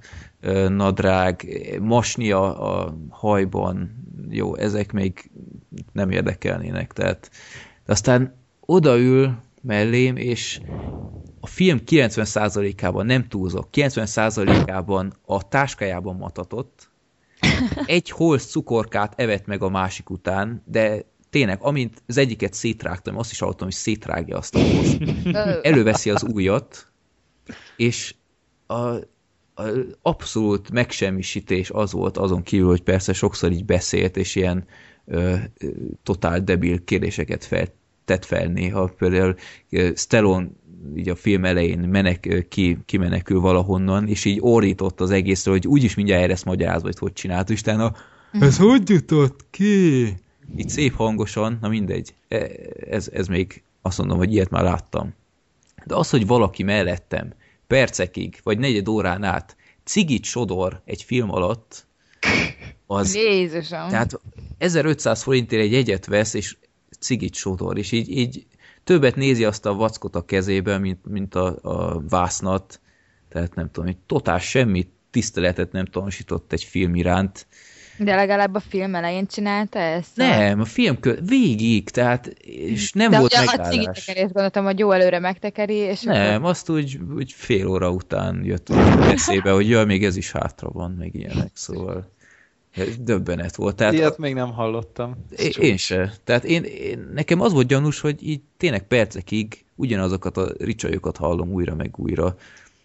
nadrág, 0.67 1.45
masnia 1.81 2.59
a 2.59 2.97
hajban, 3.09 4.05
jó, 4.29 4.55
ezek 4.55 4.91
még 4.91 5.31
nem 5.91 6.09
érdekelnének, 6.09 6.93
tehát 6.93 7.31
de 7.85 7.91
aztán 7.91 8.35
odaül 8.59 9.37
mellém, 9.61 10.15
és 10.15 10.59
a 11.47 11.49
film 11.49 11.79
90%-ában, 11.85 13.05
nem 13.05 13.27
túlzok, 13.27 13.67
90%-ában 13.73 15.13
a 15.25 15.47
táskájában 15.47 16.15
matatott, 16.15 16.89
egy 17.85 18.09
holsz 18.09 18.45
cukorkát 18.45 19.13
evett 19.19 19.45
meg 19.45 19.61
a 19.61 19.69
másik 19.69 20.09
után, 20.09 20.63
de 20.65 21.05
tényleg, 21.29 21.57
amint 21.61 22.03
az 22.07 22.17
egyiket 22.17 22.53
szétrágtam, 22.53 23.17
azt 23.17 23.31
is 23.31 23.39
hallottam, 23.39 23.67
hogy 23.67 23.75
szétrágja 23.75 24.37
azt 24.37 24.55
a 24.55 24.59
holsz. 24.59 24.97
Előveszi 25.61 26.09
az 26.09 26.23
újat, 26.23 26.91
és 27.77 28.15
a, 28.65 28.73
a 28.73 29.63
abszolút 30.01 30.71
megsemmisítés 30.71 31.69
az 31.69 31.91
volt, 31.91 32.17
azon 32.17 32.43
kívül, 32.43 32.67
hogy 32.67 32.83
persze 32.83 33.13
sokszor 33.13 33.51
így 33.51 33.65
beszélt, 33.65 34.17
és 34.17 34.35
ilyen 34.35 34.65
ö, 35.05 35.35
totál 36.03 36.43
debil 36.43 36.83
kérdéseket 36.83 37.45
fel, 37.45 37.67
tett 38.05 38.25
fel 38.25 38.45
néha. 38.45 38.87
Például 38.97 39.35
Stallone 39.95 40.47
így 40.95 41.09
a 41.09 41.15
film 41.15 41.45
elején 41.45 41.79
menek, 41.79 42.45
ki, 42.49 42.77
kimenekül 42.85 43.39
valahonnan, 43.39 44.07
és 44.07 44.25
így 44.25 44.37
orrított 44.41 45.01
az 45.01 45.11
egészről, 45.11 45.53
hogy 45.53 45.67
úgyis 45.67 45.95
mindjárt 45.95 46.31
ezt 46.31 46.45
magyarázva, 46.45 46.87
hogy 46.87 46.97
hogy 46.97 47.13
csinált, 47.13 47.49
és 47.49 47.59
utána 47.59 47.93
ez 48.31 48.57
hogy 48.57 48.89
jutott 48.89 49.45
ki? 49.49 50.03
Így 50.57 50.69
szép 50.69 50.95
hangosan, 50.95 51.57
na 51.61 51.67
mindegy. 51.67 52.13
E, 52.27 52.49
ez, 52.89 53.09
ez 53.13 53.27
még 53.27 53.63
azt 53.81 53.97
mondom, 53.97 54.17
hogy 54.17 54.33
ilyet 54.33 54.49
már 54.49 54.63
láttam. 54.63 55.13
De 55.85 55.95
az, 55.95 56.09
hogy 56.09 56.27
valaki 56.27 56.63
mellettem 56.63 57.33
percekig, 57.67 58.39
vagy 58.43 58.57
negyed 58.59 58.87
órán 58.87 59.23
át 59.23 59.55
cigit 59.83 60.23
sodor 60.23 60.81
egy 60.85 61.03
film 61.03 61.31
alatt, 61.31 61.85
az... 62.85 63.15
Jézusom! 63.15 63.89
Tehát 63.89 64.19
1500 64.57 65.23
forintért 65.23 65.61
egy 65.61 65.71
jegyet 65.71 66.05
vesz, 66.05 66.33
és 66.33 66.57
cigit 66.99 67.33
sodor, 67.33 67.77
és 67.77 67.91
így, 67.91 68.09
így 68.09 68.45
többet 68.87 69.15
nézi 69.15 69.43
azt 69.43 69.65
a 69.65 69.73
vackot 69.73 70.15
a 70.15 70.25
kezébe, 70.25 70.77
mint, 70.77 71.05
mint 71.05 71.35
a, 71.35 71.55
a 71.61 72.01
vásznat, 72.09 72.79
tehát 73.29 73.55
nem 73.55 73.71
tudom, 73.71 73.85
hogy 73.85 73.97
totál 74.05 74.39
semmi 74.39 74.87
tiszteletet 75.11 75.71
nem 75.71 75.85
tanúsított 75.85 76.51
egy 76.53 76.63
film 76.63 76.95
iránt. 76.95 77.47
De 77.97 78.15
legalább 78.15 78.55
a 78.55 78.59
film 78.59 78.95
elején 78.95 79.27
csinálta 79.27 79.79
ezt? 79.79 80.15
Nem, 80.15 80.59
a 80.59 80.65
film 80.65 80.99
kö... 80.99 81.13
végig, 81.21 81.89
tehát, 81.89 82.27
és 82.45 82.91
nem 82.91 83.11
De 83.11 83.19
volt 83.19 83.33
ugye 83.33 83.45
megállás. 83.45 83.67
a 83.67 83.71
cigitekerést 83.71 84.33
gondoltam, 84.33 84.63
hogy 84.63 84.79
jó 84.79 84.91
előre 84.91 85.19
megtekeri, 85.19 85.75
és 85.75 86.01
Nem, 86.01 86.35
akkor... 86.35 86.49
azt 86.49 86.69
úgy, 86.69 86.99
úgy 87.15 87.31
fél 87.31 87.67
óra 87.67 87.89
után 87.89 88.41
jött 88.43 88.69
eszébe, 89.01 89.51
hogy 89.51 89.69
jaj, 89.69 89.85
még 89.85 90.05
ez 90.05 90.15
is 90.15 90.31
hátra 90.31 90.69
van, 90.69 90.91
meg 90.91 91.15
ilyenek, 91.15 91.51
szóval 91.53 92.15
döbbenet 92.99 93.55
volt. 93.55 93.75
Tehát 93.75 93.93
Ilyet 93.93 94.17
még 94.17 94.33
nem 94.33 94.51
hallottam. 94.51 95.15
Én, 95.37 95.51
én 95.59 95.77
se. 95.77 96.13
Tehát 96.23 96.43
én, 96.43 96.63
én, 96.63 97.09
nekem 97.13 97.41
az 97.41 97.53
volt 97.53 97.67
gyanús, 97.67 97.99
hogy 97.99 98.27
így 98.27 98.41
tényleg 98.57 98.87
percekig 98.87 99.65
ugyanazokat 99.75 100.37
a 100.37 100.51
ricsajokat 100.59 101.17
hallom 101.17 101.51
újra 101.51 101.75
meg 101.75 101.93
újra, 101.97 102.35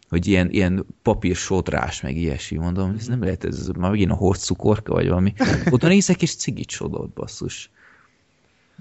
hogy 0.08 0.26
ilyen, 0.26 0.50
ilyen 0.50 0.86
papír 1.02 1.36
sodrás, 1.36 2.00
meg 2.00 2.16
ilyesmi, 2.16 2.58
mondom, 2.58 2.94
ez 2.98 3.06
nem 3.06 3.22
lehet, 3.22 3.44
ez 3.44 3.66
már 3.66 3.90
megint 3.90 4.10
a 4.10 4.14
hord 4.14 4.38
cukorka, 4.38 4.92
vagy 4.92 5.08
valami. 5.08 5.32
Oda 5.70 5.88
nézek, 5.88 6.22
és 6.22 6.34
cigit 6.34 6.70
sodort, 6.70 7.10
basszus. 7.10 7.70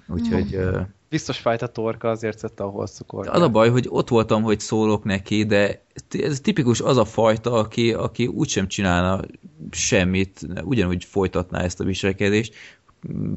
Úgyhogy... 0.07 0.55
Uh, 0.55 0.81
Biztos 1.09 1.37
fájt 1.37 1.61
a 1.61 1.67
torka, 1.67 2.09
azért 2.09 2.37
szedte 2.37 2.63
a 2.63 2.67
holszukor. 2.67 3.27
az 3.27 3.41
a 3.41 3.49
baj, 3.49 3.69
hogy 3.69 3.87
ott 3.89 4.09
voltam, 4.09 4.41
hogy 4.43 4.59
szólok 4.59 5.03
neki, 5.03 5.43
de 5.43 5.81
ez 6.09 6.39
tipikus 6.39 6.81
az 6.81 6.97
a 6.97 7.05
fajta, 7.05 7.53
aki, 7.53 7.93
aki 7.93 8.27
úgysem 8.27 8.67
csinálna 8.67 9.19
semmit, 9.71 10.47
ugyanúgy 10.63 11.05
folytatná 11.05 11.61
ezt 11.61 11.79
a 11.79 11.83
viselkedést. 11.83 12.53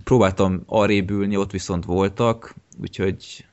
Próbáltam 0.04 0.62
arrébb 0.66 1.10
ülni, 1.10 1.36
ott 1.36 1.50
viszont 1.50 1.84
voltak, 1.84 2.54
úgyhogy... 2.80 3.46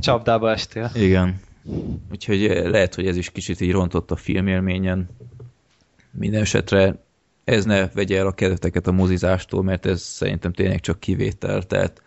Csapdába 0.00 0.50
estél. 0.50 0.90
Igen. 0.94 1.40
Úgyhogy 2.10 2.40
lehet, 2.64 2.94
hogy 2.94 3.06
ez 3.06 3.16
is 3.16 3.30
kicsit 3.30 3.60
így 3.60 3.72
rontott 3.72 4.10
a 4.10 4.16
filmélményen. 4.16 5.08
Minden 6.10 6.40
esetre 6.40 7.03
ez 7.44 7.64
ne 7.64 7.88
vegye 7.88 8.18
el 8.18 8.26
a 8.26 8.32
kedveteket 8.32 8.86
a 8.86 8.92
mozizástól, 8.92 9.62
mert 9.62 9.86
ez 9.86 10.02
szerintem 10.02 10.52
tényleg 10.52 10.80
csak 10.80 11.00
kivétel, 11.00 11.62
tehát 11.62 12.02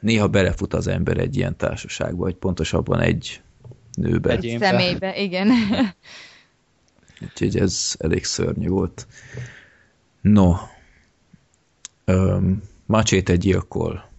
néha 0.00 0.28
belefut 0.28 0.74
az 0.74 0.86
ember 0.86 1.18
egy 1.18 1.36
ilyen 1.36 1.56
társaságba, 1.56 2.24
vagy 2.24 2.34
pontosabban 2.34 3.00
egy 3.00 3.42
nőbe. 3.92 4.30
Egy. 4.30 4.56
Személybe, 4.60 5.16
igen. 5.16 5.48
Úgyhogy 7.22 7.56
ez 7.56 7.94
elég 7.98 8.24
szörnyű 8.24 8.68
volt. 8.68 9.06
No. 10.20 10.54
Um, 12.04 12.62
Macséte 12.86 13.36
gyilkol. 13.36 14.10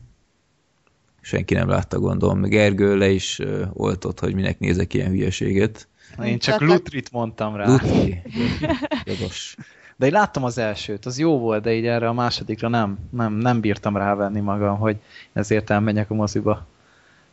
Senki 1.22 1.53
nem 1.53 1.70
látta, 1.70 1.99
gondolom. 1.99 2.41
Gergő 2.41 2.97
le 2.97 3.10
is 3.10 3.39
oltott, 3.74 4.20
hogy 4.20 4.34
minek 4.34 4.60
nézek 4.60 4.93
ilyen 4.93 5.10
hülyeséget. 5.10 5.88
Én 6.24 6.39
csak 6.39 6.61
Lutrit 6.61 7.11
mondtam 7.11 7.55
rá. 7.55 7.65
Lutri. 7.65 8.22
Jogos. 9.05 9.55
De 9.95 10.05
én 10.05 10.11
láttam 10.11 10.43
az 10.43 10.57
elsőt, 10.57 11.05
az 11.05 11.20
jó 11.20 11.39
volt, 11.39 11.63
de 11.63 11.74
így 11.74 11.86
erre 11.86 12.07
a 12.07 12.13
másodikra 12.13 12.68
nem, 12.68 12.97
nem, 13.09 13.34
nem 13.34 13.59
bírtam 13.59 13.97
rávenni 13.97 14.39
magam, 14.39 14.78
hogy 14.78 14.97
ezért 15.34 15.70
elmenjek 15.70 16.09
a 16.09 16.13
moziba. 16.13 16.65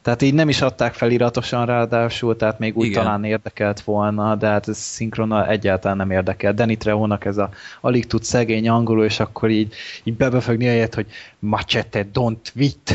Tehát 0.04 0.22
így 0.22 0.34
nem 0.34 0.48
is 0.48 0.60
adták 0.60 0.94
feliratosan 0.94 1.66
ráadásul, 1.66 2.36
tehát 2.36 2.58
még 2.58 2.76
úgy 2.76 2.86
Igen. 2.86 3.02
talán 3.02 3.24
érdekelt 3.24 3.80
volna, 3.80 4.34
de 4.34 4.46
hát 4.46 4.68
ez 4.68 4.78
szinkrona 4.78 5.48
egyáltalán 5.48 5.96
nem 5.96 6.10
érdekel. 6.10 6.52
Danny 6.52 6.76
Trejónak 6.78 7.24
ez 7.24 7.36
a 7.36 7.50
alig 7.80 8.06
tud 8.06 8.22
szegény 8.22 8.68
angolul, 8.68 9.04
és 9.04 9.20
akkor 9.20 9.50
így, 9.50 9.74
így 10.02 10.16
bebefögni 10.16 10.64
helyet, 10.64 10.94
hogy 10.94 11.06
machete 11.38 12.06
don't 12.14 12.54
wit. 12.54 12.94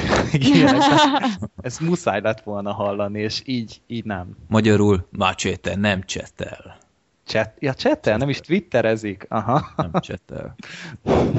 Ez 1.62 1.78
muszáj 1.78 2.22
lett 2.22 2.42
volna 2.42 2.74
hallani, 2.74 3.20
és 3.20 3.42
így, 3.46 3.82
így 3.88 4.06
nem. 4.06 4.36
Magyarul 4.48 5.08
Macséte 5.12 5.76
nem 5.76 6.04
csetel. 6.04 6.78
Chat, 7.26 7.52
ja, 7.60 7.74
csetel, 7.74 8.18
nem 8.18 8.30
is 8.30 8.40
twitterezik. 8.40 9.26
Aha. 9.30 9.74
Nem 9.76 9.92
csetel. 9.94 10.56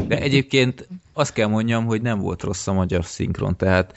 De 0.06 0.20
egyébként 0.20 0.88
azt 1.12 1.32
kell 1.32 1.48
mondjam, 1.48 1.84
hogy 1.84 2.02
nem 2.02 2.18
volt 2.18 2.42
rossz 2.42 2.66
a 2.66 2.72
magyar 2.72 3.04
szinkron, 3.04 3.56
tehát 3.56 3.94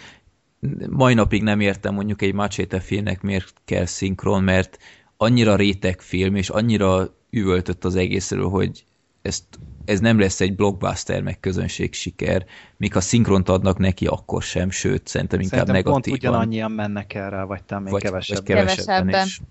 mai 0.90 1.14
napig 1.14 1.44
nem 1.44 1.60
értem 1.60 1.94
mondjuk 1.94 2.22
egy 2.22 2.34
Macséte 2.34 2.80
filmnek 2.80 3.22
miért 3.22 3.54
kell 3.66 3.86
szinkron, 3.86 4.44
mert 4.44 4.78
annyira 5.18 5.56
réteg 5.56 6.02
film, 6.02 6.36
és 6.36 6.50
annyira 6.50 7.16
üvöltött 7.30 7.86
az 7.86 7.96
egészről, 7.96 8.50
hogy 8.50 8.84
ezt, 9.22 9.44
ez 9.86 10.00
nem 10.00 10.20
lesz 10.20 10.42
egy 10.42 10.56
blockbuster, 10.56 11.22
meg 11.22 11.40
közönség 11.40 11.94
siker, 11.94 12.46
míg 12.78 12.94
ha 12.94 13.02
szinkront 13.02 13.50
adnak 13.50 13.78
neki, 13.78 14.06
akkor 14.06 14.42
sem, 14.42 14.70
sőt, 14.70 15.08
szerintem 15.08 15.40
inkább 15.40 15.60
Szerintem 15.60 15.92
pont 15.92 16.06
negatívan. 16.06 16.32
ugyanannyian 16.32 16.72
mennek 16.72 17.14
el 17.14 17.30
rá, 17.30 17.44
vagy 17.44 17.64
talán 17.64 17.84
még 17.84 17.92
vagy, 17.92 18.02
kevesebb. 18.02 18.38
vagy 18.38 18.46
kevesebben, 18.46 19.06
Kevesebben. 19.06 19.26
is. 19.26 19.42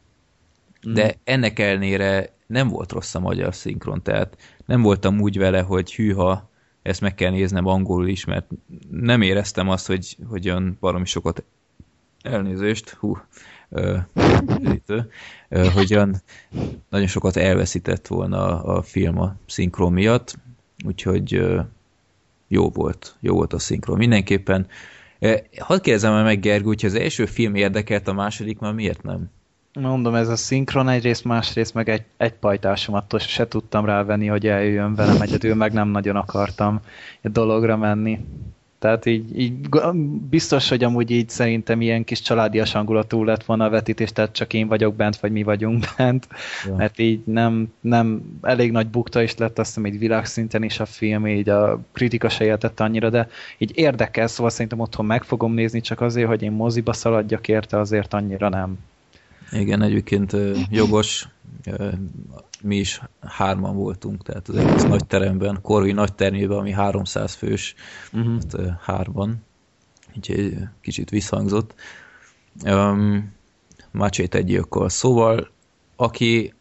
De 0.95 1.15
ennek 1.25 1.59
ellenére 1.59 2.35
nem 2.47 2.69
volt 2.69 2.93
rossz 2.93 3.15
a 3.15 3.21
magyar 3.21 3.55
szinkron, 3.55 4.03
tehát 4.03 4.37
nem 4.67 4.83
voltam 4.83 5.21
úgy 5.21 5.39
vele, 5.39 5.61
hogy 5.61 5.95
hűha, 5.95 6.51
ezt 6.83 7.01
meg 7.01 7.15
kell 7.15 7.31
néznem 7.31 7.67
angolul 7.67 8.09
is, 8.09 8.25
mert 8.25 8.51
nem 8.91 9.23
éreztem 9.23 9.69
azt, 9.69 9.87
hogy, 9.87 10.17
hogy 10.29 10.49
olyan 10.49 10.77
baromi 10.81 11.05
sokat 11.05 11.45
elnézést, 12.23 12.91
hú, 12.91 13.19
ö, 13.69 13.97
ö, 15.49 15.67
hogy 15.75 15.95
olyan 15.95 16.23
nagyon 16.89 17.07
sokat 17.07 17.37
elveszített 17.37 18.07
volna 18.07 18.63
a, 18.63 18.77
a 18.77 18.83
film 18.83 19.19
a 19.21 19.37
szinkron 19.47 19.93
miatt, 19.93 20.39
úgyhogy 20.87 21.35
ö, 21.35 21.61
jó 22.49 22.71
volt, 22.71 23.17
jó 23.21 23.35
volt 23.35 23.53
a 23.53 23.59
szinkron. 23.59 23.97
Mindenképpen, 23.99 24.67
ö, 25.19 25.37
hadd 25.59 25.81
kérdezem 25.81 26.25
meg 26.25 26.41
Gergő, 26.41 26.67
hogyha 26.67 26.87
az 26.87 26.95
első 26.95 27.27
film 27.27 27.55
érdekelt, 27.55 28.09
a 28.09 28.13
második 28.13 28.59
már 28.59 28.73
miért 28.73 29.03
nem? 29.03 29.31
Mondom, 29.81 30.15
ez 30.15 30.29
a 30.29 30.37
szinkron 30.37 30.89
egyrészt, 30.89 31.25
másrészt 31.25 31.75
meg 31.75 31.89
egy, 31.89 32.03
egy 32.17 32.33
pajtásomat 32.33 33.21
se 33.21 33.49
tudtam 33.49 33.85
rávenni, 33.85 34.27
hogy 34.27 34.47
eljöjjön 34.47 34.95
velem 34.95 35.21
egyedül, 35.21 35.55
meg 35.55 35.73
nem 35.73 35.89
nagyon 35.89 36.17
akartam 36.17 36.81
egy 37.21 37.33
dologra 37.33 37.77
menni. 37.77 38.19
Tehát 38.79 39.07
így, 39.07 39.41
így 39.41 39.69
biztos, 40.29 40.69
hogy 40.69 40.85
amúgy 40.85 41.11
így 41.11 41.29
szerintem 41.29 41.81
ilyen 41.81 42.05
kis 42.05 42.21
családias 42.21 42.73
hangulatú 42.73 43.25
lett 43.25 43.45
volna 43.45 43.65
a 43.65 43.69
vetítés, 43.71 44.13
tehát 44.13 44.33
csak 44.33 44.53
én 44.53 44.69
vagyok 44.69 44.95
bent, 44.95 45.17
vagy 45.17 45.33
mi 45.33 45.43
vagyunk 45.43 45.85
bent, 45.97 46.29
Ja. 46.67 46.75
mert 46.75 46.99
így 46.99 47.23
nem, 47.25 47.73
nem 47.81 48.39
elég 48.43 48.71
nagy 48.71 48.87
bukta 48.89 49.23
is 49.23 49.37
lett, 49.37 49.59
azt 49.59 49.75
hiszem 49.75 49.87
így 49.93 49.99
világszinten 49.99 50.63
is 50.63 50.81
a 50.81 50.87
film, 50.87 51.27
így 51.27 51.49
a 51.49 51.81
kritika 51.93 52.29
se 52.29 52.45
értett 52.45 52.81
annyira, 52.81 53.11
de 53.11 53.29
így 53.59 53.73
érdekel, 53.75 54.27
szóval 54.27 54.51
szerintem 54.51 54.81
otthon 54.81 55.07
meg 55.07 55.23
fogom 55.23 55.55
nézni, 55.55 55.81
csak 55.81 56.01
azért, 56.01 56.29
hogy 56.29 56.43
én 56.43 56.53
moziba 56.53 56.93
szaladjak 56.93 57.49
érte, 57.49 57.79
azért 57.79 58.15
annyira 58.15 58.49
nem. 58.49 58.79
Igen, 59.53 59.83
egyébként 59.83 60.37
jogos, 60.71 61.29
mi 62.63 62.77
is 62.77 63.01
hárman 63.21 63.77
voltunk, 63.77 64.23
tehát 64.23 64.49
az 64.49 64.57
egész 64.57 64.83
nagy 64.83 65.07
teremben, 65.07 65.59
Korvi 65.63 65.93
nagy 65.93 66.15
termében, 66.15 66.59
ami 66.59 66.71
300 66.73 67.35
fős, 67.35 67.75
Uh-huh. 68.13 68.33
hát, 68.53 68.79
hárman, 68.81 69.45
úgyhogy 70.17 70.57
kicsit 70.81 71.11
visszhangzott. 71.11 71.75
Um, 72.65 73.33
Machete 73.91 74.41
gyilkol. 74.41 74.89
Szóval, 74.89 75.51
aki 75.97 76.55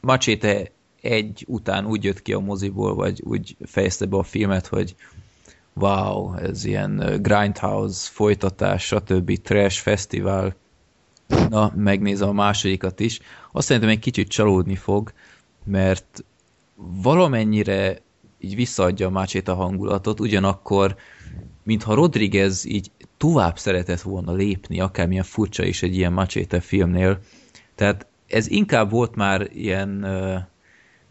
Machete 0.00 0.70
egy 1.00 1.44
után 1.48 1.86
úgy 1.86 2.04
jött 2.04 2.22
ki 2.22 2.32
a 2.32 2.38
moziból, 2.38 2.94
vagy 2.94 3.22
úgy 3.24 3.56
fejezte 3.64 4.06
be 4.06 4.16
a 4.16 4.22
filmet, 4.22 4.66
hogy 4.66 4.94
wow, 5.72 6.34
ez 6.34 6.64
ilyen 6.64 7.18
Grindhouse 7.22 8.08
folytatás, 8.12 8.84
stb. 8.84 9.32
Trash 9.42 9.80
Festival, 9.80 10.54
na, 11.48 11.72
megnézem 11.76 12.28
a 12.28 12.32
másodikat 12.32 13.00
is. 13.00 13.20
Azt 13.52 13.66
szerintem 13.66 13.90
egy 13.90 13.98
kicsit 13.98 14.28
csalódni 14.28 14.74
fog, 14.74 15.12
mert 15.64 16.24
valamennyire 17.02 17.98
így 18.38 18.54
visszaadja 18.54 19.06
a 19.06 19.10
mácsét 19.10 19.48
a 19.48 19.54
hangulatot, 19.54 20.20
ugyanakkor, 20.20 20.96
mintha 21.62 21.94
Rodriguez 21.94 22.64
így 22.64 22.90
tovább 23.16 23.58
szeretett 23.58 24.00
volna 24.00 24.32
lépni, 24.32 24.80
akármilyen 24.80 25.24
furcsa 25.24 25.64
is 25.64 25.82
egy 25.82 25.96
ilyen 25.96 26.12
Macséte 26.12 26.60
filmnél. 26.60 27.18
Tehát 27.74 28.06
ez 28.26 28.48
inkább 28.48 28.90
volt 28.90 29.14
már 29.14 29.48
ilyen, 29.52 30.06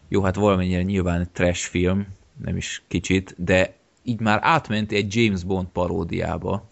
jó, 0.08 0.22
hát 0.22 0.34
valamennyire 0.34 0.82
nyilván 0.82 1.28
trash 1.32 1.68
film, 1.68 2.06
nem 2.44 2.56
is 2.56 2.82
kicsit, 2.88 3.34
de 3.38 3.74
így 4.02 4.20
már 4.20 4.38
átment 4.42 4.92
egy 4.92 5.14
James 5.14 5.44
Bond 5.44 5.66
paródiába, 5.66 6.68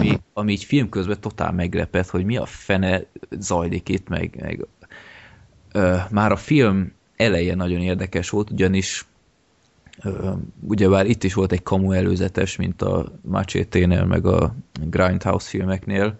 ami, 0.00 0.20
ami 0.32 0.52
így 0.52 0.64
film 0.64 0.88
közben 0.88 1.20
totál 1.20 1.52
meglepett, 1.52 2.08
hogy 2.08 2.24
mi 2.24 2.36
a 2.36 2.46
fene 2.46 3.04
zajlik 3.30 3.88
itt, 3.88 4.08
meg, 4.08 4.36
meg 4.40 4.66
ö, 5.72 5.96
már 6.10 6.32
a 6.32 6.36
film 6.36 6.92
eleje 7.16 7.54
nagyon 7.54 7.80
érdekes 7.80 8.30
volt, 8.30 8.50
ugyanis 8.50 9.06
ö, 10.02 10.32
ugyebár 10.60 11.06
itt 11.06 11.24
is 11.24 11.34
volt 11.34 11.52
egy 11.52 11.62
kamu 11.62 11.92
előzetes, 11.92 12.56
mint 12.56 12.82
a 12.82 13.12
Machete-nél, 13.22 14.04
meg 14.04 14.26
a 14.26 14.54
Grindhouse 14.84 15.48
filmeknél, 15.48 16.18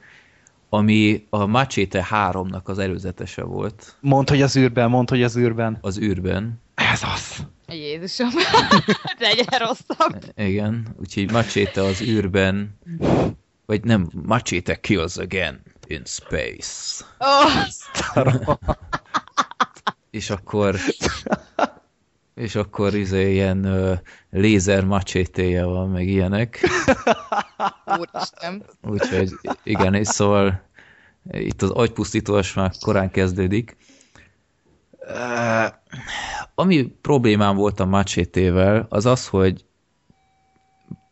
ami 0.69 1.27
a 1.31 1.47
Machete 1.47 2.07
3-nak 2.11 2.63
az 2.63 2.79
előzetese 2.79 3.43
volt. 3.43 3.97
Mondd, 4.01 4.29
hogy 4.29 4.43
az 4.43 4.57
űrben, 4.57 4.91
mondd, 4.91 5.09
hogy 5.09 5.23
az 5.23 5.37
űrben. 5.37 5.79
Az 5.81 5.99
űrben. 5.99 6.61
Ez 6.75 7.01
az. 7.15 7.47
Jézusom, 7.69 8.29
legyen 9.19 9.59
rosszabb. 9.59 10.33
Igen, 10.37 10.87
úgyhogy 11.01 11.31
Machete 11.31 11.83
az 11.83 12.01
űrben, 12.01 12.79
vagy 13.71 13.85
nem, 13.85 14.11
Machete 14.27 14.81
kills 14.81 15.17
again 15.17 15.61
in 15.87 16.03
space. 16.05 17.05
Oh. 17.19 17.67
és 20.11 20.31
akkor 20.31 20.77
és 22.35 22.55
akkor 22.55 22.95
izé 22.95 23.33
ilyen 23.33 23.67
uh, 23.67 23.99
lézer 24.31 24.85
macsétéje 24.85 25.65
van, 25.65 25.89
meg 25.91 26.09
ilyenek. 26.09 26.69
Úristen. 27.99 28.65
Úgyhogy 28.83 29.33
igen, 29.63 29.95
és 29.95 30.07
szóval 30.07 30.63
itt 31.31 31.63
az 31.63 31.71
agypusztítós 31.71 32.55
már 32.55 32.73
korán 32.81 33.11
kezdődik. 33.11 33.77
Uh, 35.01 35.75
ami 36.55 36.83
problémám 37.01 37.57
volt 37.57 37.81
a 37.81 37.85
macsétével, 37.85 38.87
az 38.89 39.07
az, 39.07 39.27
hogy 39.27 39.65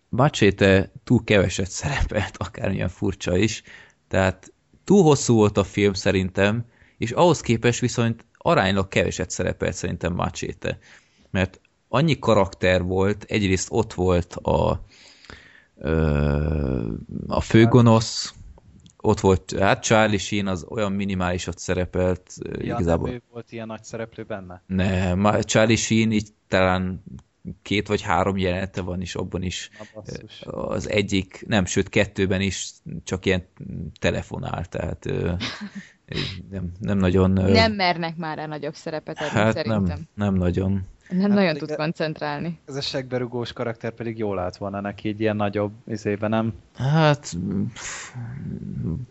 Macséte 0.08 0.92
túl 1.04 1.24
keveset 1.24 1.70
szerepelt, 1.70 2.36
akármilyen 2.36 2.88
furcsa 2.88 3.36
is, 3.36 3.62
tehát 4.08 4.52
túl 4.84 5.02
hosszú 5.02 5.34
volt 5.34 5.58
a 5.58 5.64
film 5.64 5.92
szerintem, 5.92 6.64
és 6.98 7.10
ahhoz 7.10 7.40
képest 7.40 7.80
viszont 7.80 8.24
aránylag 8.32 8.88
keveset 8.88 9.30
szerepelt 9.30 9.74
szerintem 9.74 10.14
Macséte. 10.14 10.78
Mert 11.30 11.60
annyi 11.88 12.18
karakter 12.18 12.82
volt, 12.82 13.24
egyrészt 13.24 13.68
ott 13.70 13.94
volt 13.94 14.34
a, 14.34 14.84
a 17.26 17.40
főgonosz, 17.40 18.34
ott 18.96 19.20
volt, 19.20 19.54
hát 19.58 19.82
Charlie 19.82 20.18
Sheen 20.18 20.46
az 20.46 20.64
olyan 20.68 20.92
minimálisat 20.92 21.58
szerepelt. 21.58 22.32
Ja, 22.42 22.74
igazából. 22.74 23.10
ő 23.10 23.22
volt 23.30 23.52
ilyen 23.52 23.66
nagy 23.66 23.84
szereplő 23.84 24.22
benne? 24.22 24.62
Nem, 24.66 25.40
Charlie 25.40 25.76
Sheen 25.76 26.12
így 26.12 26.28
talán 26.48 27.02
két 27.62 27.88
vagy 27.88 28.02
három 28.02 28.36
jelenete 28.36 28.80
van 28.80 29.00
is, 29.00 29.14
abban 29.14 29.42
is 29.42 29.70
az 30.40 30.90
egyik, 30.90 31.44
nem, 31.46 31.64
sőt 31.64 31.88
kettőben 31.88 32.40
is 32.40 32.70
csak 33.04 33.26
ilyen 33.26 33.46
telefonál, 34.00 34.64
tehát 34.64 35.04
nem, 36.50 36.72
nem 36.80 36.98
nagyon... 36.98 37.30
Nem 37.30 37.72
mernek 37.72 38.16
már 38.16 38.38
el 38.38 38.46
nagyobb 38.46 38.74
szerepet 38.74 39.18
adni, 39.18 39.38
hát 39.38 39.52
szerintem. 39.52 39.84
Nem, 39.84 40.08
nem 40.14 40.34
nagyon. 40.34 40.86
Nem 41.08 41.20
hát 41.20 41.30
nagyon 41.30 41.56
tud 41.56 41.74
koncentrálni. 41.74 42.58
Ez 42.66 42.76
a 42.76 42.80
segberugós 42.80 43.52
karakter 43.52 43.92
pedig 43.92 44.18
jól 44.18 44.38
állt 44.38 44.56
volna 44.56 44.80
neki 44.80 45.08
egy 45.08 45.20
ilyen 45.20 45.36
nagyobb 45.36 45.72
izében, 45.86 46.30
nem? 46.30 46.52
Hát 46.74 47.36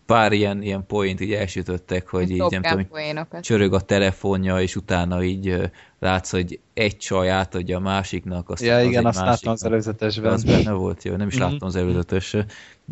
pár 0.05 0.31
ilyen, 0.31 0.61
ilyen 0.61 0.85
point 0.85 1.21
így 1.21 1.33
elsütöttek, 1.33 2.07
hogy 2.07 2.29
így 2.29 2.43
nem 2.49 2.61
tudom, 2.61 3.41
csörög 3.41 3.73
a 3.73 3.79
telefonja, 3.81 4.61
és 4.61 4.75
utána 4.75 5.23
így 5.23 5.71
látsz, 5.99 6.31
hogy 6.31 6.59
egy 6.73 6.97
csaj 6.97 7.29
átadja 7.29 7.77
a 7.77 7.79
másiknak. 7.79 8.49
Aztán 8.49 8.67
ja, 8.67 8.75
az 8.75 8.85
igen, 8.85 9.05
azt 9.05 9.19
láttam 9.19 9.51
az 9.51 9.63
előzetesben. 9.63 10.31
Az 10.31 10.43
benne 10.43 10.71
volt, 10.71 11.03
jó, 11.03 11.15
nem 11.15 11.27
is 11.27 11.35
mm-hmm. 11.35 11.43
láttam 11.43 11.67
az 11.67 11.75
előzetesre. 11.75 12.45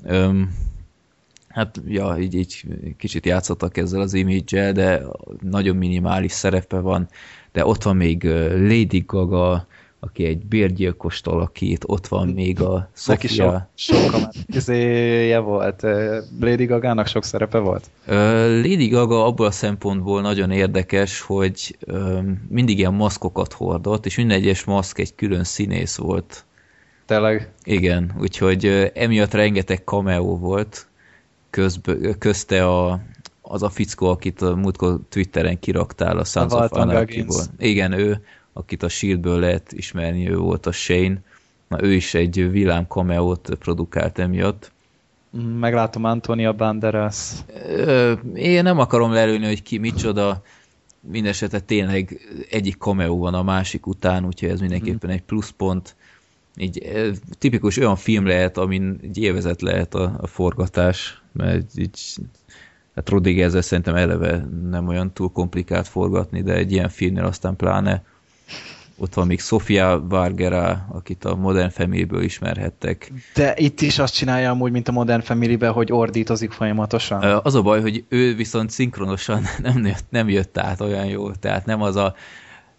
Um, 0.04 0.58
hát, 1.48 1.82
ja, 1.88 2.18
így, 2.20 2.34
így 2.36 2.66
kicsit 2.98 3.26
játszottak 3.26 3.78
ezzel 3.78 4.02
az 4.02 4.14
image 4.14 4.72
de 4.72 5.02
nagyon 5.42 5.76
minimális 5.76 6.32
szerepe 6.32 6.80
van 6.80 7.08
de 7.56 7.66
ott 7.66 7.84
van 7.84 7.96
még 7.96 8.24
Lady 8.54 9.04
Gaga, 9.08 9.68
aki 10.00 10.26
egy 10.26 10.46
bérgyilkost 10.46 11.28
alakít, 11.28 11.84
ott 11.88 12.08
van 12.08 12.28
még 12.28 12.62
a 12.62 12.90
Sofia. 12.96 13.70
Sok, 13.76 14.02
sok 14.12 15.44
volt. 15.44 15.82
Lady 16.40 16.66
Gaga-nak 16.66 17.08
sok 17.08 17.24
szerepe 17.24 17.58
volt? 17.58 17.90
Lady 18.62 18.88
Gaga 18.88 19.26
abból 19.26 19.46
a 19.46 19.52
szempontból 19.52 20.22
nagyon 20.22 20.52
érdekes, 20.52 21.22
hogy 21.22 21.78
mindig 22.50 22.78
ilyen 22.78 22.94
maszkokat 22.94 23.54
hordott, 23.54 24.06
és 24.06 24.18
minden 24.18 24.38
egyes 24.38 24.64
maszk 24.64 25.00
egy 25.00 25.16
külön 25.16 25.44
színész 25.44 25.96
volt. 25.96 26.46
Tényleg? 27.06 27.52
Igen, 27.64 28.16
úgyhogy 28.20 28.92
emiatt 28.94 29.34
rengeteg 29.34 29.82
cameo 29.86 30.38
volt, 30.38 30.88
közbe, 31.50 32.18
közte 32.20 32.68
a, 32.68 33.00
az 33.48 33.64
a 33.64 33.70
fickó, 33.70 34.10
akit 34.10 34.42
a 34.42 34.56
múltkor 34.56 35.00
Twitteren 35.10 35.60
kiraktál 35.60 36.18
a 36.18 36.24
Sons 36.24 36.54
a 36.54 36.64
of 36.64 36.72
Anarchy-ból. 36.72 37.44
Igen, 37.58 37.92
ő, 37.92 38.22
akit 38.54 38.84
a 38.84 38.90
Shieldből 38.90 39.40
lehet 39.40 39.72
ismerni, 39.72 40.30
ő 40.30 40.38
volt 40.38 40.66
a 40.66 40.72
Shane. 40.72 41.22
Na, 41.68 41.84
ő 41.84 41.94
is 41.94 42.14
egy 42.14 42.52
villám 42.52 42.86
cameo-t 42.88 43.56
produkált 43.60 44.20
emiatt. 44.20 44.72
Meglátom 45.60 46.04
Antonia 46.04 46.54
Banderas. 46.54 47.32
Én 48.34 48.64
nem 48.64 48.80
akarom 48.80 49.12
lelőni, 49.12 49.46
hogy 49.46 49.62
ki 49.62 49.78
micsoda. 49.78 50.42
Mindenesetre 51.00 51.60
tényleg 51.60 52.20
egyik 52.50 52.76
cameo 52.78 53.18
van 53.18 53.34
a 53.34 53.44
másik 53.44 53.88
után, 53.88 54.26
úgyhogy 54.26 54.50
ez 54.50 54.60
mindenképpen 54.60 55.10
egy 55.10 55.22
pluszpont. 55.22 55.96
Így 56.58 56.92
tipikus 57.38 57.78
olyan 57.78 57.96
film 57.96 58.26
lehet, 58.26 58.58
amin 58.58 59.00
egy 59.02 59.18
évezet 59.18 59.62
lehet 59.62 59.96
a, 59.96 60.18
a 60.22 60.28
forgatás, 60.28 61.22
mert 61.32 61.78
így 61.78 62.00
hát 62.96 63.10
Rodriguez 63.10 63.66
szerintem 63.66 63.96
eleve 63.96 64.48
nem 64.70 64.88
olyan 64.88 65.14
túl 65.14 65.32
komplikált 65.32 65.88
forgatni, 65.88 66.42
de 66.42 66.54
egy 66.54 66.72
ilyen 66.72 66.90
filmnél 66.90 67.26
aztán 67.26 67.56
pláne 67.56 68.04
ott 68.98 69.14
van 69.14 69.28
még 69.28 69.40
Sofia 69.40 70.06
Vargera, 70.10 70.88
akit 70.92 71.26
a 71.26 71.36
Modern 71.36 71.70
Family-ből 71.70 72.24
ismerhettek. 72.24 73.12
De 73.34 73.54
itt 73.58 73.82
is 73.82 74.00
azt 74.00 74.14
csinálja 74.14 74.50
amúgy, 74.50 74.72
mint 74.72 74.88
a 74.88 74.92
Modern 74.92 75.22
Family-ben, 75.22 75.72
hogy 75.72 75.92
ordítozik 75.92 76.52
folyamatosan. 76.52 77.24
Az 77.44 77.56
a 77.56 77.62
baj, 77.62 77.82
hogy 77.82 78.04
ő 78.10 78.36
viszont 78.36 78.70
szinkronosan 78.70 79.44
nem, 79.64 79.86
jött, 79.86 80.06
nem 80.10 80.30
jött 80.30 80.58
át 80.58 80.82
olyan 80.82 81.06
jól, 81.06 81.36
tehát 81.36 81.66
nem 81.66 81.82
az 81.82 81.96
a 81.96 82.16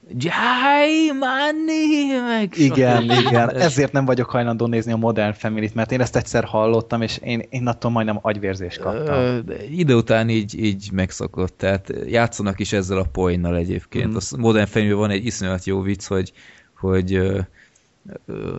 Jai, 0.09 1.13
money, 1.13 2.21
meg 2.27 2.57
Igen, 2.57 3.03
igen. 3.27 3.51
Ezért 3.51 3.93
nem 3.93 4.05
vagyok 4.05 4.31
hajlandó 4.31 4.67
nézni 4.67 4.93
a 4.93 4.97
Modern 4.97 5.33
Family-t, 5.33 5.75
mert 5.75 5.93
én 5.93 6.01
ezt 6.01 6.17
egyszer 6.17 6.45
hallottam, 6.45 7.03
és 7.03 7.19
én, 7.19 7.43
én 7.49 7.67
attól 7.67 7.91
majdnem 7.91 8.19
agyvérzést 8.23 8.79
kaptam. 8.79 9.15
Ö, 9.15 9.39
ide 9.71 9.95
után 9.95 10.29
így, 10.29 10.65
így 10.65 10.89
megszokott, 10.93 11.59
tehát 11.59 11.93
játszanak 12.07 12.61
is 12.61 12.73
ezzel 12.73 12.99
a 12.99 13.05
poénnal 13.13 13.57
egyébként. 13.57 14.13
Mm. 14.13 14.17
A 14.17 14.37
Modern 14.37 14.67
family 14.67 14.93
van 14.93 15.11
egy 15.11 15.27
iszonyat 15.27 15.65
jó 15.65 15.81
vicc, 15.81 16.07
hogy, 16.07 16.33
hogy 16.77 17.15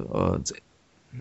az 0.10 0.56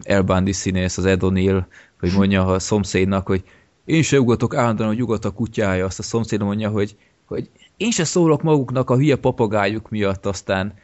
Elbandi 0.03 0.53
színész, 0.53 0.99
az 0.99 1.05
Ed 1.05 1.21
O'Neill, 1.23 1.65
hogy 2.01 2.13
mondja 2.13 2.47
a 2.47 2.59
szomszédnak, 2.59 3.27
hogy 3.27 3.45
én 3.85 4.03
se 4.03 4.21
ugatok 4.21 4.55
állandóan, 4.55 4.89
hogy 4.89 5.03
ugat 5.03 5.25
a 5.25 5.31
kutyája, 5.31 5.85
azt 5.85 5.99
a 5.99 6.03
szomszéd 6.03 6.43
mondja, 6.43 6.71
hogy, 6.71 6.97
hogy 7.25 7.51
én 7.77 7.91
se 7.91 8.05
szólok 8.05 8.43
maguknak 8.43 8.91
a 8.91 8.97
hülye 8.97 9.17
papagájuk 9.17 9.91
miatt, 9.91 10.27
aztán 10.27 10.75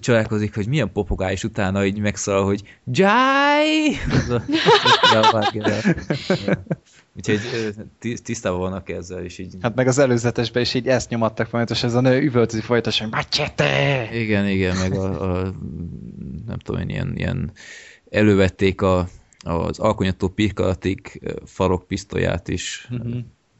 csodálkozik, 0.00 0.54
hogy 0.54 0.68
milyen 0.68 0.92
papagáj, 0.92 1.32
és 1.32 1.44
utána 1.44 1.84
így 1.84 1.98
megszól, 1.98 2.44
hogy 2.44 2.62
Jai! 2.84 3.96
Úgyhogy 7.16 7.40
tisztában 8.22 8.60
vannak 8.60 8.88
ezzel, 8.88 9.24
és 9.24 9.38
így... 9.38 9.54
Hát 9.60 9.74
meg 9.74 9.86
az 9.86 9.98
előzetesben 9.98 10.62
is 10.62 10.74
így 10.74 10.86
ezt 10.86 11.10
nyomattak 11.10 11.46
folyamatosan, 11.46 11.88
ez 11.88 11.94
a 11.94 12.00
nő 12.00 12.22
üvöltözik 12.22 12.64
folyamatosan, 12.64 13.08
Machete! 13.08 14.08
Igen, 14.12 14.48
igen, 14.48 14.76
meg 14.76 14.92
a, 14.92 15.30
a 15.30 15.54
nem 16.46 16.58
tudom 16.58 16.80
én, 16.80 16.88
ilyen, 16.88 17.12
ilyen 17.16 17.52
elővették 18.10 18.82
a, 18.82 19.08
az 19.38 19.78
alkonyató 19.78 20.28
pirkalatik 20.28 21.20
farokpisztolyát 21.44 22.48
is, 22.48 22.88
mm-hmm 22.94 23.18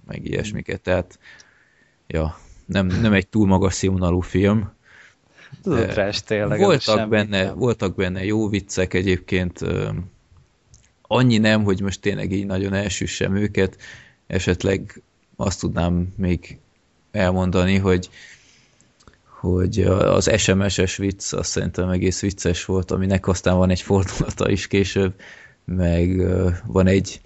meg 0.08 0.26
ilyesmiket, 0.26 0.80
tehát 0.80 1.18
ja, 2.08 2.38
nem, 2.66 2.86
nem 2.86 3.12
egy 3.12 3.28
túl 3.28 3.46
magas 3.46 3.74
színvonalú 3.74 4.20
film. 4.20 4.72
Tudod, 5.62 5.88
trash 5.88 6.22
tényleg. 6.22 6.58
Voltak 6.58 7.08
benne, 7.08 7.44
nem. 7.44 7.58
voltak 7.58 7.94
benne 7.94 8.24
jó 8.24 8.48
viccek 8.48 8.94
egyébként, 8.94 9.60
annyi 11.02 11.38
nem, 11.38 11.64
hogy 11.64 11.80
most 11.80 12.00
tényleg 12.00 12.32
így 12.32 12.46
nagyon 12.46 12.72
elsüssem 12.72 13.36
őket, 13.36 13.76
esetleg 14.26 15.02
azt 15.36 15.60
tudnám 15.60 16.12
még 16.16 16.58
elmondani, 17.10 17.76
hogy 17.76 18.10
hogy 19.40 19.80
az 19.82 20.30
SMS-es 20.36 20.96
vicc 20.96 21.32
azt 21.32 21.50
szerintem 21.50 21.88
egész 21.88 22.20
vicces 22.20 22.64
volt, 22.64 22.90
aminek 22.90 23.28
aztán 23.28 23.56
van 23.56 23.70
egy 23.70 23.80
fordulata 23.80 24.50
is 24.50 24.66
később, 24.66 25.14
meg 25.64 26.26
van 26.66 26.86
egy 26.86 27.20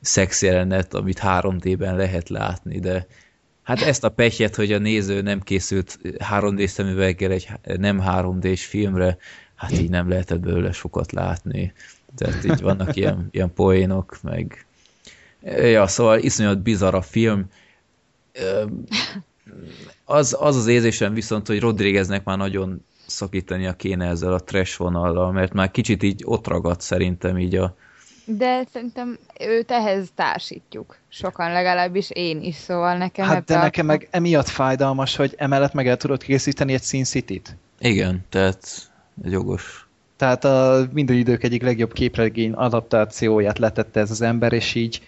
szex 0.00 0.42
jelenet, 0.42 0.94
amit 0.94 1.20
3D-ben 1.22 1.96
lehet 1.96 2.28
látni, 2.28 2.78
de 2.78 3.06
hát 3.68 3.80
ezt 3.80 4.04
a 4.04 4.08
pechet, 4.08 4.56
hogy 4.56 4.72
a 4.72 4.78
néző 4.78 5.20
nem 5.20 5.40
készült 5.40 5.98
3D 6.02 6.66
szemüveggel 6.66 7.30
egy 7.30 7.48
nem 7.62 8.02
3D-s 8.06 8.64
filmre, 8.64 9.16
hát 9.54 9.72
így 9.72 9.90
nem 9.90 10.08
lehetett 10.08 10.40
belőle 10.40 10.72
sokat 10.72 11.12
látni. 11.12 11.72
Tehát 12.16 12.44
így 12.44 12.60
vannak 12.60 12.96
ilyen, 12.96 13.28
ilyen 13.30 13.52
poénok, 13.52 14.18
meg 14.22 14.66
ja, 15.42 15.86
szóval 15.86 16.18
iszonyat 16.18 16.62
bizarr 16.62 16.94
a 16.94 17.02
film. 17.02 17.46
Az, 20.04 20.36
az 20.40 20.56
az 20.56 20.66
érzésem 20.66 21.14
viszont, 21.14 21.46
hogy 21.46 21.60
Rodrigueznek 21.60 22.24
már 22.24 22.36
nagyon 22.36 22.84
szakítania 23.06 23.72
kéne 23.72 24.08
ezzel 24.08 24.32
a 24.32 24.44
trash 24.44 24.78
vonallal, 24.78 25.32
mert 25.32 25.52
már 25.52 25.70
kicsit 25.70 26.02
így 26.02 26.22
ott 26.24 26.46
ragadt 26.46 26.80
szerintem 26.80 27.38
így 27.38 27.56
a, 27.56 27.76
de 28.36 28.64
szerintem 28.72 29.18
őt 29.40 29.70
ehhez 29.70 30.08
társítjuk. 30.14 30.96
Sokan 31.08 31.52
legalábbis 31.52 32.10
én 32.10 32.42
is, 32.42 32.54
szóval 32.54 32.96
nekem 32.96 33.26
Hát 33.26 33.44
de 33.44 33.58
a... 33.58 33.62
nekem 33.62 33.86
meg 33.86 34.08
emiatt 34.10 34.48
fájdalmas, 34.48 35.16
hogy 35.16 35.34
emellett 35.36 35.72
meg 35.72 35.88
el 35.88 35.96
tudod 35.96 36.22
készíteni 36.22 36.72
egy 36.72 36.82
Sin 36.82 37.04
City-t. 37.04 37.56
Igen, 37.78 38.24
tehát 38.28 38.90
jogos. 39.22 39.88
Tehát 40.16 40.44
a 40.44 40.86
minden 40.92 41.16
idők 41.16 41.42
egyik 41.42 41.62
legjobb 41.62 41.92
képregény 41.92 42.52
adaptációját 42.52 43.58
letette 43.58 44.00
ez 44.00 44.10
az 44.10 44.20
ember, 44.20 44.52
és 44.52 44.74
így, 44.74 45.02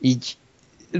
így 0.00 0.36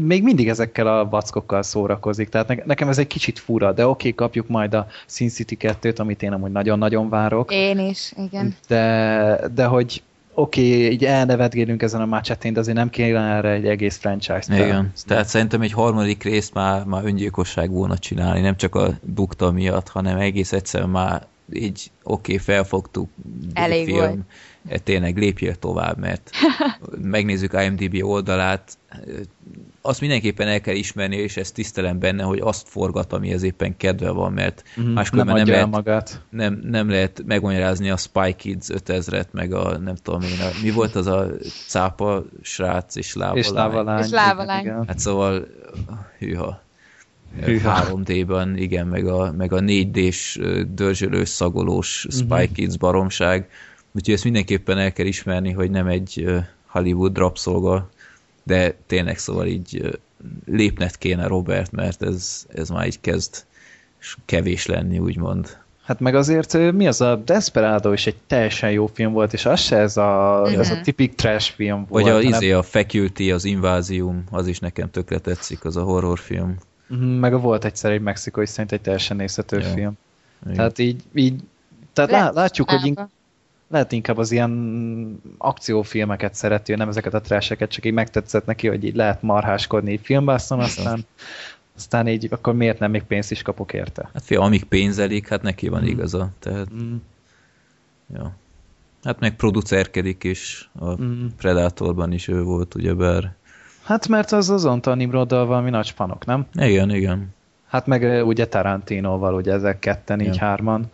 még 0.00 0.22
mindig 0.22 0.48
ezekkel 0.48 0.86
a 0.86 1.08
vackokkal 1.08 1.62
szórakozik. 1.62 2.28
Tehát 2.28 2.64
nekem 2.64 2.88
ez 2.88 2.98
egy 2.98 3.06
kicsit 3.06 3.38
fura, 3.38 3.72
de 3.72 3.86
oké, 3.86 4.08
okay, 4.08 4.14
kapjuk 4.14 4.48
majd 4.48 4.74
a 4.74 4.86
Sin 5.06 5.28
City 5.28 5.56
2-t, 5.60 5.98
amit 5.98 6.22
én 6.22 6.32
amúgy 6.32 6.50
nagyon-nagyon 6.50 7.08
várok. 7.08 7.52
Én 7.52 7.78
is, 7.78 8.12
igen. 8.16 8.56
De, 8.68 9.40
de 9.54 9.64
hogy 9.64 10.02
oké, 10.36 10.76
okay, 10.76 10.90
így 10.90 11.04
elnevetgélünk 11.04 11.82
ezen 11.82 12.00
a 12.00 12.06
macsetén, 12.06 12.52
de 12.52 12.60
azért 12.60 12.76
nem 12.76 12.90
kéne 12.90 13.20
erre 13.20 13.50
egy 13.50 13.66
egész 13.66 13.96
franchise-t. 13.96 14.48
Igen, 14.48 14.92
tehát 15.06 15.26
szerintem 15.26 15.62
egy 15.62 15.72
harmadik 15.72 16.22
részt 16.22 16.54
már, 16.54 16.84
már 16.84 17.04
öngyilkosság 17.04 17.70
volna 17.70 17.98
csinálni, 17.98 18.40
nem 18.40 18.56
csak 18.56 18.74
a 18.74 18.98
bukta 19.02 19.50
miatt, 19.50 19.88
hanem 19.88 20.18
egész 20.18 20.52
egyszerűen 20.52 20.90
már 20.90 21.26
így 21.52 21.90
oké, 22.02 22.32
okay, 22.32 22.44
felfogtuk. 22.44 23.08
Elég 23.52 23.84
film, 23.84 23.98
volt. 23.98 24.18
E, 24.68 24.78
tényleg 24.78 25.16
lépjél 25.16 25.54
tovább, 25.54 25.98
mert 25.98 26.30
megnézzük 27.02 27.52
IMDB 27.62 28.04
oldalát, 28.04 28.78
azt 29.86 30.00
mindenképpen 30.00 30.48
el 30.48 30.60
kell 30.60 30.74
ismerni, 30.74 31.16
és 31.16 31.36
ezt 31.36 31.54
tisztelem 31.54 31.98
benne, 31.98 32.22
hogy 32.22 32.38
azt 32.42 32.68
forgat, 32.68 33.12
ami 33.12 33.32
ez 33.32 33.42
éppen 33.42 33.76
kedve 33.76 34.10
van, 34.10 34.32
mert 34.32 34.62
mm-hmm, 34.80 34.92
máskülönben 34.92 35.34
nem, 35.34 35.44
nem, 35.44 35.54
lehet, 35.54 35.70
magát. 35.70 36.22
Nem, 36.30 36.60
nem 36.62 36.90
lehet 36.90 37.22
megmagyarázni 37.26 37.90
a 37.90 37.96
Spy 37.96 38.32
Kids 38.36 38.66
5000-et, 38.72 39.30
meg 39.30 39.52
a 39.52 39.78
nem 39.78 39.94
tudom 39.94 40.20
én, 40.20 40.40
a, 40.40 40.48
mi 40.62 40.70
volt 40.70 40.94
az 40.94 41.06
a 41.06 41.26
cápa 41.66 42.24
srác 42.42 42.96
és 42.96 43.14
lávalány. 43.14 43.38
És 43.38 43.50
lávalány. 43.50 44.02
És 44.02 44.10
lávalány. 44.10 44.66
Hát 44.86 44.98
szóval, 44.98 45.46
hűha. 46.18 46.62
hűha. 47.44 47.84
3D-ben, 47.90 48.56
igen, 48.56 48.86
meg 48.86 49.06
a, 49.06 49.32
meg 49.36 49.52
a 49.52 49.60
4D-s 49.60 50.40
dörzsölős, 50.68 51.28
szagolós 51.28 52.06
Spy 52.10 52.24
mm-hmm. 52.24 52.52
Kids 52.52 52.76
baromság. 52.76 53.48
Úgyhogy 53.96 54.14
ezt 54.14 54.24
mindenképpen 54.24 54.78
el 54.78 54.92
kell 54.92 55.06
ismerni, 55.06 55.52
hogy 55.52 55.70
nem 55.70 55.86
egy 55.86 56.26
Hollywood 56.66 57.16
rabszolga 57.16 57.88
de 58.46 58.74
tényleg 58.86 59.18
szóval 59.18 59.46
így 59.46 59.98
lépnet 60.46 60.96
kéne 60.96 61.26
Robert, 61.26 61.72
mert 61.72 62.02
ez, 62.02 62.46
ez 62.54 62.68
már 62.68 62.86
így 62.86 63.00
kezd 63.00 63.44
kevés 64.24 64.66
lenni, 64.66 64.98
úgymond. 64.98 65.58
Hát 65.82 66.00
meg 66.00 66.14
azért 66.14 66.72
mi 66.72 66.86
az 66.86 67.00
a 67.00 67.16
Desperado 67.16 67.92
is 67.92 68.06
egy 68.06 68.16
teljesen 68.26 68.70
jó 68.70 68.86
film 68.86 69.12
volt, 69.12 69.32
és 69.32 69.46
az 69.46 69.60
se 69.60 69.76
ez 69.76 69.96
a, 69.96 70.40
uh-huh. 70.42 70.58
az 70.58 70.70
a 70.70 70.80
tipik 70.80 71.14
trash 71.14 71.54
film 71.54 71.86
volt. 71.88 72.04
Vagy 72.04 72.12
a, 72.12 72.14
hanem... 72.14 72.28
izé, 72.28 72.52
a 72.52 72.62
Faculty, 72.62 73.30
az 73.30 73.44
Invázium, 73.44 74.24
az 74.30 74.46
is 74.46 74.58
nekem 74.58 74.90
tökre 74.90 75.18
tetszik, 75.18 75.64
az 75.64 75.76
a 75.76 75.82
horrorfilm. 75.82 76.56
Uh-huh, 76.88 77.18
meg 77.18 77.40
volt 77.40 77.64
egyszer 77.64 77.90
egy 77.90 78.00
mexikói 78.00 78.46
szerint 78.46 78.72
egy 78.72 78.80
teljesen 78.80 79.16
nézhető 79.16 79.58
ja. 79.58 79.64
film. 79.64 79.92
Igen. 80.42 80.56
Tehát 80.56 80.78
így, 80.78 81.02
így 81.14 81.40
tehát 81.92 82.10
lá, 82.10 82.30
látjuk, 82.30 82.70
hogy 82.70 82.86
in, 82.86 82.98
lehet 83.68 83.92
inkább 83.92 84.18
az 84.18 84.32
ilyen 84.32 85.22
akciófilmeket 85.38 86.34
szereti, 86.34 86.74
nem 86.74 86.88
ezeket 86.88 87.14
a 87.14 87.20
trasheket, 87.20 87.70
csak 87.70 87.84
így 87.84 87.92
megtetszett 87.92 88.46
neki, 88.46 88.68
hogy 88.68 88.84
így 88.84 88.94
lehet 88.94 89.22
marháskodni 89.22 89.92
így 89.92 90.00
filmbászon, 90.02 90.60
aztán, 90.60 91.06
aztán 91.76 92.08
így, 92.08 92.28
akkor 92.30 92.54
miért 92.54 92.78
nem 92.78 92.90
még 92.90 93.02
pénzt 93.02 93.30
is 93.30 93.42
kapok 93.42 93.72
érte? 93.72 94.10
Hát 94.12 94.22
fél, 94.22 94.40
amíg 94.40 94.64
pénzelik, 94.64 95.28
hát 95.28 95.42
neki 95.42 95.68
van 95.68 95.82
mm. 95.82 95.86
igaza. 95.86 96.28
Tehát, 96.38 96.74
mm. 96.74 96.94
ja. 98.14 98.32
Hát 99.04 99.20
meg 99.20 99.36
producerkedik 99.36 100.24
is, 100.24 100.70
a 100.78 101.02
mm. 101.02 101.26
Predatorban 101.36 102.12
is 102.12 102.28
ő 102.28 102.42
volt, 102.42 102.74
ugyebár. 102.74 103.34
Hát 103.82 104.08
mert 104.08 104.32
az 104.32 104.50
az 104.50 104.64
Anton 104.64 104.96
Nimroddal 104.96 105.46
valami 105.46 105.70
nagy 105.70 105.94
panok, 105.94 106.24
nem? 106.24 106.46
Igen, 106.52 106.90
igen. 106.90 107.34
Hát 107.66 107.86
meg 107.86 108.26
ugye 108.26 108.46
Tarantinoval, 108.46 109.34
ugye 109.34 109.52
ezek 109.52 109.78
ketten, 109.78 110.20
így 110.20 110.34
ja. 110.34 110.44
hárman 110.44 110.90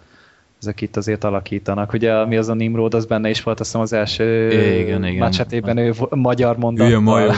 ezek 0.63 0.81
itt 0.81 0.97
azért 0.97 1.25
alakítanak. 1.25 1.93
Ugye 1.93 2.25
mi 2.25 2.37
az 2.37 2.49
a 2.49 2.55
Nimrod, 2.55 2.95
az 2.95 3.07
benne 3.07 3.31
is 3.31 3.43
volt, 3.43 3.61
azt 3.61 3.69
hiszem 3.69 3.83
az 3.83 3.93
első 3.93 4.51
igen, 4.81 5.05
igen. 5.05 5.19
macsetében 5.19 5.77
ő 5.77 5.95
magyar 6.11 6.57
mondattal. 6.57 7.35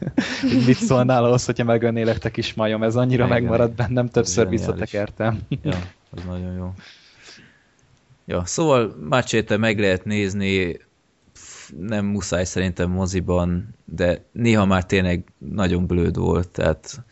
Mit 0.66 0.76
szólnál 0.76 1.24
ahhoz, 1.24 1.44
hogyha 1.44 1.64
megönnélek 1.64 2.18
te 2.18 2.30
kis 2.30 2.54
majom? 2.54 2.82
Ez 2.82 2.96
annyira 2.96 3.24
igen. 3.24 3.28
megmaradt 3.28 3.74
bennem, 3.74 4.08
többször 4.08 4.48
visszatekertem. 4.48 5.38
ja, 5.62 5.78
az 6.10 6.24
nagyon 6.26 6.54
jó. 6.54 6.72
Ja, 8.26 8.42
szóval 8.44 8.96
Machete 9.08 9.56
meg 9.56 9.78
lehet 9.78 10.04
nézni, 10.04 10.80
nem 11.78 12.04
muszáj 12.06 12.44
szerintem 12.44 12.90
moziban, 12.90 13.74
de 13.84 14.24
néha 14.32 14.64
már 14.64 14.86
tényleg 14.86 15.24
nagyon 15.38 15.86
blőd 15.86 16.16
volt, 16.16 16.48
tehát 16.48 17.04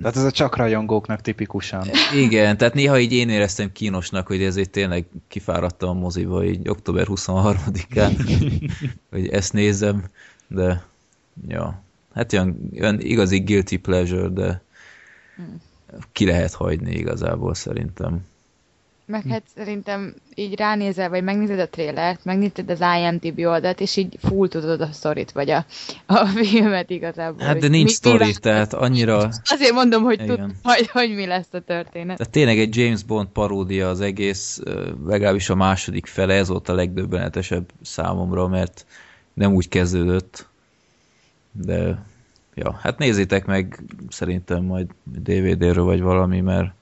tehát 0.00 0.16
ez 0.16 0.24
a 0.24 0.30
csak 0.30 0.56
rajongóknak 0.56 1.20
tipikusan. 1.20 1.88
Igen, 2.14 2.56
tehát 2.56 2.74
néha 2.74 2.98
így 2.98 3.12
én 3.12 3.28
éreztem 3.28 3.72
kínosnak, 3.72 4.26
hogy 4.26 4.42
ezért 4.42 4.70
tényleg 4.70 5.06
kifáradtam 5.28 5.88
a 5.88 6.00
moziba, 6.00 6.44
így 6.44 6.68
október 6.68 7.06
23-án, 7.10 8.40
hogy 9.10 9.28
ezt 9.28 9.52
nézem, 9.52 10.04
de 10.46 10.82
ja, 11.48 11.82
hát 12.14 12.32
olyan, 12.32 12.70
olyan 12.80 13.00
igazi 13.00 13.38
guilty 13.38 13.76
pleasure, 13.76 14.28
de 14.28 14.62
ki 16.12 16.24
lehet 16.24 16.52
hagyni 16.52 16.94
igazából 16.94 17.54
szerintem. 17.54 18.24
Meg 19.06 19.26
hát 19.28 19.42
szerintem 19.54 20.14
így 20.34 20.56
ránézel, 20.56 21.08
vagy 21.08 21.22
megnézed 21.22 21.58
a 21.58 21.68
trélert, 21.68 22.24
megnézed 22.24 22.70
az 22.70 22.80
IMDb 22.98 23.38
oldalt, 23.38 23.80
és 23.80 23.96
így 23.96 24.16
full 24.20 24.48
tudod 24.48 24.80
a 24.80 24.88
sztorit, 24.92 25.32
vagy 25.32 25.50
a, 25.50 25.64
a 26.06 26.26
filmet 26.26 26.90
igazából. 26.90 27.46
Hát 27.46 27.58
de 27.58 27.68
nincs 27.68 27.90
sztori, 27.90 28.32
tehát 28.32 28.72
annyira... 28.72 29.28
Azért 29.42 29.72
mondom, 29.72 30.02
hogy 30.02 30.24
tud, 30.26 30.40
hogy, 30.62 30.88
hogy 30.88 31.14
mi 31.14 31.26
lesz 31.26 31.52
a 31.52 31.60
történet. 31.60 32.16
Tehát 32.16 32.32
tényleg 32.32 32.58
egy 32.58 32.76
James 32.76 33.02
Bond 33.02 33.28
paródia 33.28 33.88
az 33.88 34.00
egész, 34.00 34.60
legalábbis 35.06 35.48
a 35.48 35.54
második 35.54 36.06
fele, 36.06 36.34
ez 36.34 36.48
volt 36.48 36.68
a 36.68 36.74
legdöbbenetesebb 36.74 37.70
számomra, 37.82 38.48
mert 38.48 38.86
nem 39.34 39.54
úgy 39.54 39.68
kezdődött, 39.68 40.46
de 41.52 42.02
ja, 42.54 42.78
hát 42.82 42.98
nézzétek 42.98 43.46
meg 43.46 43.82
szerintem 44.08 44.64
majd 44.64 44.86
DVD-ről 45.04 45.84
vagy 45.84 46.00
valami, 46.00 46.40
mert 46.40 46.72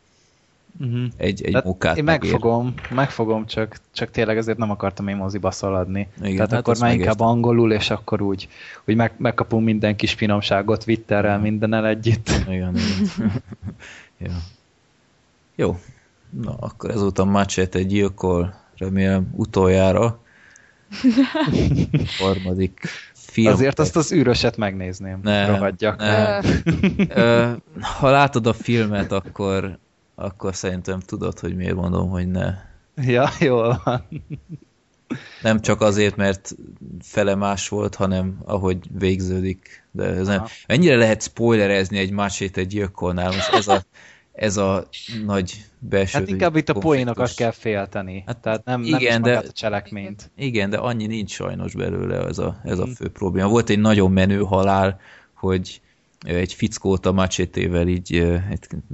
Uh-huh. 0.80 1.04
Egy, 1.16 1.44
egy 1.44 1.64
munkát 1.64 1.96
Én 1.96 2.04
megfogom, 2.04 2.74
megfogom, 2.90 3.46
csak, 3.46 3.76
csak 3.92 4.10
tényleg 4.10 4.36
ezért 4.36 4.58
nem 4.58 4.70
akartam 4.70 5.08
én 5.08 5.16
moziba 5.16 5.50
szaladni. 5.50 6.08
Igen, 6.20 6.34
Tehát 6.34 6.50
hát 6.50 6.60
akkor 6.60 6.76
már 6.78 6.94
inkább 6.94 7.20
angolul, 7.20 7.72
és 7.72 7.90
akkor 7.90 8.22
úgy, 8.22 8.48
úgy 8.86 8.96
meg, 8.96 9.12
megkapunk 9.16 9.64
minden 9.64 9.96
kis 9.96 10.12
finomságot 10.12 10.84
Twitterrel, 10.84 11.30
uh-huh. 11.30 11.50
mindennel 11.50 11.86
együtt. 11.86 12.28
Igen, 12.28 12.52
igen. 12.52 12.76
ja. 14.24 14.32
Jó. 15.54 15.78
Na, 16.30 16.54
akkor 16.60 16.90
ezúttal 16.90 17.24
Machete 17.24 17.78
egy 17.78 17.86
gyilkol, 17.86 18.54
remélem 18.78 19.30
utoljára. 19.36 20.18
harmadik 22.18 22.80
film. 23.12 23.52
Azért 23.52 23.78
azt 23.78 23.96
az 23.96 24.12
űröset 24.12 24.56
megnézném. 24.56 25.20
Nem, 25.22 25.50
rohadjak. 25.50 25.98
Nem. 25.98 26.42
ha 27.98 28.10
látod 28.10 28.46
a 28.46 28.52
filmet, 28.52 29.12
akkor 29.12 29.78
akkor 30.20 30.54
szerintem 30.54 31.00
tudod, 31.00 31.38
hogy 31.38 31.56
miért 31.56 31.74
mondom, 31.74 32.10
hogy 32.10 32.28
ne. 32.28 32.54
Ja, 32.96 33.28
jól 33.40 33.80
van. 33.84 34.08
Nem 35.42 35.60
csak 35.60 35.80
azért, 35.80 36.16
mert 36.16 36.54
fele 37.00 37.34
más 37.34 37.68
volt, 37.68 37.94
hanem 37.94 38.40
ahogy 38.44 38.78
végződik. 38.98 39.84
De 39.90 40.04
ez 40.04 40.26
nem. 40.26 40.44
Ennyire 40.66 40.96
lehet 40.96 41.22
spoilerezni 41.22 41.98
egy 41.98 42.12
egy 42.56 42.66
gyilkolnál, 42.66 43.26
most 43.26 43.52
ez 43.52 43.68
a, 43.68 43.82
ez 44.32 44.56
a 44.56 44.88
nagy 45.24 45.64
belső... 45.78 46.18
Hát 46.18 46.28
inkább 46.28 46.56
itt 46.56 46.68
a 46.68 46.78
poénokat 46.78 47.34
kell 47.34 47.50
félteni. 47.50 48.22
Hát 48.26 48.38
Tehát 48.38 48.64
nem, 48.64 48.82
igen, 48.82 49.20
nem 49.20 49.22
de, 49.22 49.36
a 49.36 49.52
cselekményt. 49.52 50.30
Igen, 50.36 50.70
de 50.70 50.76
annyi 50.76 51.06
nincs 51.06 51.30
sajnos 51.30 51.74
belőle 51.74 52.26
ez 52.26 52.38
a, 52.38 52.60
ez 52.64 52.78
a 52.78 52.84
mhm. 52.84 52.92
fő 52.92 53.08
probléma. 53.08 53.48
Volt 53.48 53.70
egy 53.70 53.78
nagyon 53.78 54.12
menő 54.12 54.42
halál, 54.42 55.00
hogy 55.34 55.80
egy 56.26 56.52
fickót 56.54 57.06
a 57.06 57.12
macsétével 57.12 57.88
így, 57.88 58.38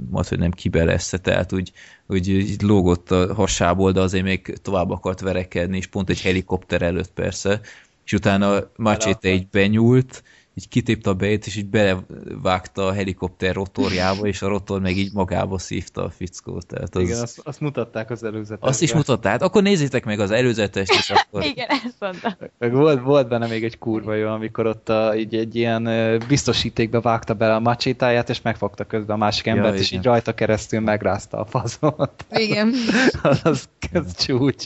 majd, 0.09 0.27
hogy 0.27 0.39
nem 0.39 0.51
kibelezte, 0.51 1.17
tehát 1.17 1.53
úgy, 1.53 1.71
úgy, 2.07 2.31
úgy 2.31 2.61
lógott 2.61 3.11
a 3.11 3.33
hasából, 3.33 3.91
de 3.91 3.99
azért 3.99 4.23
még 4.23 4.57
tovább 4.61 4.89
akart 4.89 5.19
verekedni, 5.19 5.77
és 5.77 5.87
pont 5.87 6.09
egy 6.09 6.21
helikopter 6.21 6.81
előtt 6.81 7.11
persze, 7.11 7.61
és 8.05 8.13
utána 8.13 8.71
macséte 8.75 9.29
így 9.29 9.47
benyúlt, 9.47 10.23
így 10.57 10.67
kitépte 10.67 11.09
a 11.09 11.13
bejét, 11.13 11.45
és 11.45 11.55
így 11.55 11.65
belevágta 11.65 12.85
a 12.85 12.93
helikopter 12.93 13.55
rotorjába, 13.55 14.27
és 14.27 14.41
a 14.41 14.47
rotor 14.47 14.81
meg 14.81 14.97
így 14.97 15.13
magába 15.13 15.57
szívta 15.57 16.03
a 16.03 16.09
fickót. 16.09 16.65
Tehát 16.65 16.95
az... 16.95 17.01
Igen, 17.01 17.21
azt, 17.21 17.41
azt 17.43 17.59
mutatták 17.59 18.09
az 18.09 18.23
előzetesben. 18.23 18.69
Azt 18.69 18.81
is 18.81 18.93
mutatták. 18.93 19.31
Hát 19.31 19.41
akkor 19.41 19.63
nézzétek 19.63 20.05
meg 20.05 20.19
az 20.19 20.31
előzetest, 20.31 20.91
és 20.91 21.09
akkor... 21.09 21.43
Igen, 21.53 21.67
ezt 21.69 21.95
mondtam. 21.99 22.33
Meg 22.57 22.73
volt, 22.73 23.01
volt 23.01 23.27
benne 23.27 23.47
még 23.47 23.63
egy 23.63 23.77
kurva 23.77 24.13
jó, 24.13 24.27
amikor 24.27 24.65
ott 24.65 24.89
a, 24.89 25.15
így 25.15 25.35
egy 25.35 25.55
ilyen 25.55 25.83
biztosítékbe 26.27 27.01
vágta 27.01 27.33
bele 27.33 27.55
a 27.55 27.59
macsétáját, 27.59 28.29
és 28.29 28.41
megfogta 28.41 28.83
közben 28.83 29.15
a 29.15 29.19
másik 29.19 29.47
embert, 29.47 29.73
ja, 29.73 29.79
és 29.79 29.91
így 29.91 30.03
rajta 30.03 30.33
keresztül 30.33 30.79
megrázta 30.79 31.37
a 31.37 31.45
fazont. 31.45 32.25
Igen. 32.47 32.73
az, 33.21 33.39
az, 33.43 33.69
az 33.93 34.15
csúcs. 34.15 34.65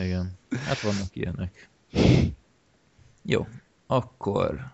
Igen. 0.00 0.32
Hát 0.66 0.80
vannak 0.80 1.08
ilyenek. 1.12 1.68
Jó, 3.22 3.46
akkor 3.86 4.72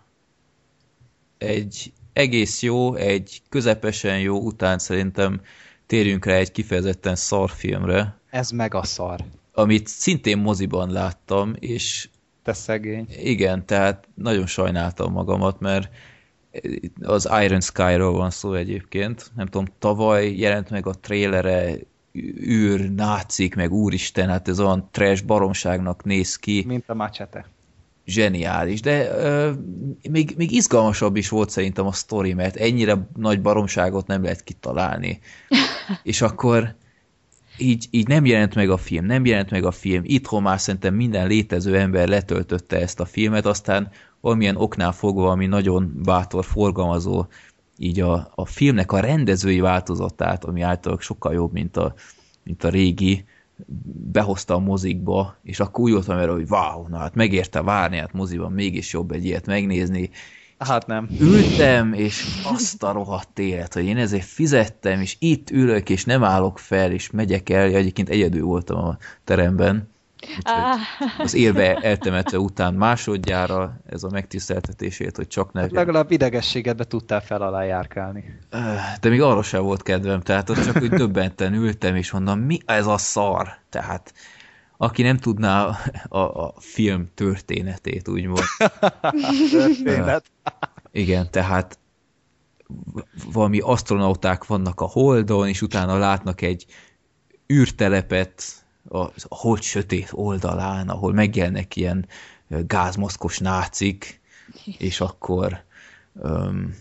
egy 1.38 1.92
egész 2.12 2.62
jó, 2.62 2.94
egy 2.94 3.42
közepesen 3.48 4.20
jó 4.20 4.38
után 4.40 4.78
szerintem 4.78 5.40
térjünk 5.86 6.24
rá 6.24 6.34
egy 6.34 6.52
kifejezetten 6.52 7.14
szar 7.14 7.50
filmre. 7.50 8.20
Ez 8.30 8.50
meg 8.50 8.74
a 8.74 8.82
szar. 8.82 9.24
Amit 9.52 9.86
szintén 9.86 10.38
moziban 10.38 10.92
láttam, 10.92 11.54
és... 11.58 12.08
Te 12.42 12.52
szegény. 12.52 13.06
Igen, 13.22 13.66
tehát 13.66 14.08
nagyon 14.14 14.46
sajnáltam 14.46 15.12
magamat, 15.12 15.60
mert 15.60 15.90
az 17.00 17.28
Iron 17.44 17.60
Sky-ról 17.60 18.12
van 18.12 18.30
szó 18.30 18.54
egyébként. 18.54 19.30
Nem 19.36 19.46
tudom, 19.46 19.66
tavaly 19.78 20.36
jelent 20.36 20.70
meg 20.70 20.86
a 20.86 20.94
trélere, 20.94 21.74
űr, 22.46 22.90
nácik, 22.90 23.54
meg 23.54 23.72
úristen, 23.72 24.28
hát 24.28 24.48
ez 24.48 24.60
olyan 24.60 24.88
trash 24.90 25.24
baromságnak 25.24 26.04
néz 26.04 26.36
ki. 26.36 26.64
Mint 26.66 26.88
a 26.88 26.94
Machete 26.94 27.46
zseniális, 28.08 28.80
de 28.80 29.10
ö, 29.10 29.52
még, 30.10 30.34
még 30.36 30.52
izgalmasabb 30.52 31.16
is 31.16 31.28
volt 31.28 31.50
szerintem 31.50 31.86
a 31.86 31.92
sztori, 31.92 32.32
mert 32.32 32.56
ennyire 32.56 33.08
nagy 33.16 33.40
baromságot 33.40 34.06
nem 34.06 34.22
lehet 34.22 34.42
kitalálni. 34.42 35.20
És 36.02 36.20
akkor 36.22 36.74
így, 37.58 37.86
így 37.90 38.08
nem 38.08 38.26
jelent 38.26 38.54
meg 38.54 38.70
a 38.70 38.76
film, 38.76 39.04
nem 39.04 39.26
jelent 39.26 39.50
meg 39.50 39.64
a 39.64 39.70
film. 39.70 40.02
Itthon 40.04 40.42
már 40.42 40.60
szerintem 40.60 40.94
minden 40.94 41.26
létező 41.26 41.78
ember 41.78 42.08
letöltötte 42.08 42.80
ezt 42.80 43.00
a 43.00 43.04
filmet, 43.04 43.46
aztán 43.46 43.90
valamilyen 44.20 44.56
oknál 44.56 44.92
fogva, 44.92 45.30
ami 45.30 45.46
nagyon 45.46 46.00
bátor 46.04 46.44
forgalmazó, 46.44 47.26
így 47.76 48.00
a, 48.00 48.32
a 48.34 48.46
filmnek 48.46 48.92
a 48.92 49.00
rendezői 49.00 49.60
változatát, 49.60 50.44
ami 50.44 50.60
általában 50.60 51.04
sokkal 51.04 51.32
jobb, 51.32 51.52
mint 51.52 51.76
a, 51.76 51.94
mint 52.44 52.64
a 52.64 52.68
régi, 52.68 53.24
behozta 54.12 54.54
a 54.54 54.58
mozikba, 54.58 55.36
és 55.42 55.60
akkor 55.60 55.84
úgy 55.84 55.92
voltam 55.92 56.18
erre, 56.18 56.30
hogy 56.30 56.46
wow, 56.48 56.88
na 56.88 56.98
hát 56.98 57.14
megérte 57.14 57.62
várni, 57.62 57.96
hát 57.96 58.12
moziban 58.12 58.52
mégis 58.52 58.92
jobb 58.92 59.10
egy 59.10 59.24
ilyet 59.24 59.46
megnézni. 59.46 60.10
Hát 60.58 60.86
nem. 60.86 61.08
Ültem, 61.20 61.92
és 61.92 62.24
azt 62.44 62.82
a 62.82 62.92
rohadt 62.92 63.38
élet, 63.38 63.74
hogy 63.74 63.84
én 63.84 63.96
ezért 63.96 64.24
fizettem, 64.26 65.00
és 65.00 65.16
itt 65.18 65.50
ülök, 65.50 65.90
és 65.90 66.04
nem 66.04 66.24
állok 66.24 66.58
fel, 66.58 66.92
és 66.92 67.10
megyek 67.10 67.48
el, 67.48 67.74
egyébként 67.74 68.08
egyedül 68.08 68.44
voltam 68.44 68.84
a 68.84 68.96
teremben, 69.24 69.88
ah. 70.42 70.76
az 71.18 71.34
élve 71.34 71.74
eltemetve 71.74 72.38
után 72.38 72.74
másodjára 72.74 73.80
ez 73.86 74.02
a 74.02 74.08
megtiszteltetését, 74.10 75.16
hogy 75.16 75.26
csak 75.26 75.52
ne... 75.52 75.60
Hát 75.60 75.70
legalább 75.70 76.10
idegességedbe 76.10 76.84
tudtál 76.84 77.20
fel 77.20 77.42
alá 77.42 77.62
járkálni. 77.62 78.38
De 79.00 79.08
még 79.08 79.22
arra 79.22 79.42
sem 79.42 79.62
volt 79.62 79.82
kedvem, 79.82 80.20
tehát 80.20 80.50
ott 80.50 80.64
csak 80.64 80.82
úgy 80.82 80.90
döbbenten 80.90 81.54
ültem, 81.54 81.96
és 81.96 82.10
mondom, 82.10 82.38
mi 82.38 82.58
ez 82.64 82.86
a 82.86 82.98
szar? 82.98 83.48
Tehát 83.68 84.12
aki 84.76 85.02
nem 85.02 85.16
tudná 85.16 85.78
a, 86.08 86.18
a 86.18 86.54
film 86.58 87.06
történetét, 87.14 88.08
úgymond. 88.08 88.44
Történet. 89.50 90.24
Igen, 90.90 91.30
tehát 91.30 91.78
valami 93.32 93.58
astronauták 93.58 94.46
vannak 94.46 94.80
a 94.80 94.84
Holdon, 94.84 95.48
és 95.48 95.62
utána 95.62 95.98
látnak 95.98 96.40
egy 96.40 96.66
űrtelepet, 97.52 98.42
a, 98.88 99.10
hold 99.28 99.62
sötét 99.62 100.08
oldalán, 100.12 100.88
ahol 100.88 101.12
megjelennek 101.12 101.76
ilyen 101.76 102.06
gázmaszkos 102.48 103.38
nácik, 103.38 104.20
és 104.88 105.00
akkor 105.00 105.64
um, 106.12 106.74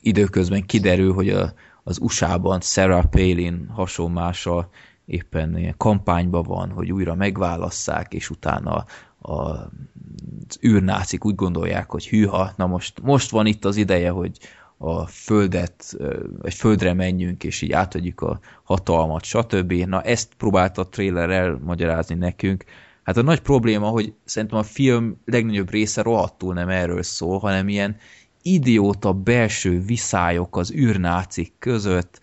időközben 0.00 0.66
kiderül, 0.66 1.12
hogy 1.12 1.28
a, 1.28 1.52
az 1.82 1.98
USA-ban 2.00 2.60
Sarah 2.60 3.04
Palin 3.04 3.68
hasonmása 3.68 4.70
éppen 5.04 5.58
ilyen 5.58 5.74
kampányban 5.76 6.42
van, 6.42 6.70
hogy 6.70 6.92
újra 6.92 7.14
megválasszák, 7.14 8.14
és 8.14 8.30
utána 8.30 8.70
a, 8.74 8.86
az 9.28 10.58
űrnácik 10.66 11.24
úgy 11.24 11.34
gondolják, 11.34 11.90
hogy 11.90 12.08
hűha, 12.08 12.52
na 12.56 12.66
most, 12.66 13.02
most 13.02 13.30
van 13.30 13.46
itt 13.46 13.64
az 13.64 13.76
ideje, 13.76 14.10
hogy 14.10 14.38
a 14.82 15.06
földet, 15.06 15.96
egy 16.42 16.54
földre 16.54 16.92
menjünk, 16.92 17.44
és 17.44 17.62
így 17.62 17.72
átadjuk 17.72 18.20
a 18.20 18.40
hatalmat, 18.62 19.24
stb. 19.24 19.72
Na 19.72 20.02
ezt 20.02 20.34
próbálta 20.34 20.80
a 20.80 20.88
trailer 20.88 21.30
elmagyarázni 21.30 22.14
nekünk. 22.14 22.64
Hát 23.02 23.16
a 23.16 23.22
nagy 23.22 23.40
probléma, 23.40 23.88
hogy 23.88 24.12
szerintem 24.24 24.58
a 24.58 24.62
film 24.62 25.16
legnagyobb 25.24 25.70
része 25.70 26.02
rohadtul 26.02 26.54
nem 26.54 26.68
erről 26.68 27.02
szól, 27.02 27.38
hanem 27.38 27.68
ilyen 27.68 27.96
idióta 28.42 29.12
belső 29.12 29.80
viszályok 29.80 30.56
az 30.56 30.72
űrnácik 30.72 31.52
között, 31.58 32.20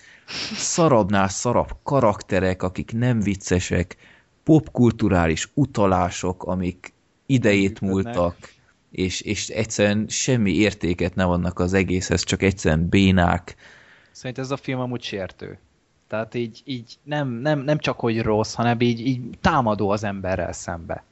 szarabnál 0.54 1.28
szarab 1.28 1.72
karakterek, 1.84 2.64
akik 2.64 2.92
nem 2.94 3.20
viccesek, 3.20 3.98
popkulturális 4.44 5.52
utalások, 5.54 6.44
amik 6.44 6.94
idejét 7.26 7.82
múltak, 7.82 8.36
és, 8.92 9.22
és 9.22 9.50
egyszerűen 9.50 10.06
semmi 10.08 10.52
értéket 10.52 11.16
nem 11.16 11.28
vannak 11.28 11.60
az 11.60 11.74
egészhez, 11.74 12.24
csak 12.24 12.42
egyszerűen 12.42 12.90
bénák. 12.90 13.56
Szerintem 14.12 14.44
ez 14.44 14.52
a 14.52 14.58
film 14.58 14.80
amúgy 14.80 15.04
sértő. 15.04 15.60
Tehát 16.08 16.36
így, 16.36 16.62
így 16.66 16.98
nem, 17.04 17.30
nem, 17.30 17.60
nem 17.60 17.78
csak, 17.78 18.00
hogy 18.00 18.22
rossz, 18.22 18.54
hanem 18.54 18.80
így, 18.80 19.08
így 19.08 19.22
támadó 19.42 19.90
az 19.90 20.04
emberrel 20.04 20.54
szembe. 20.54 21.04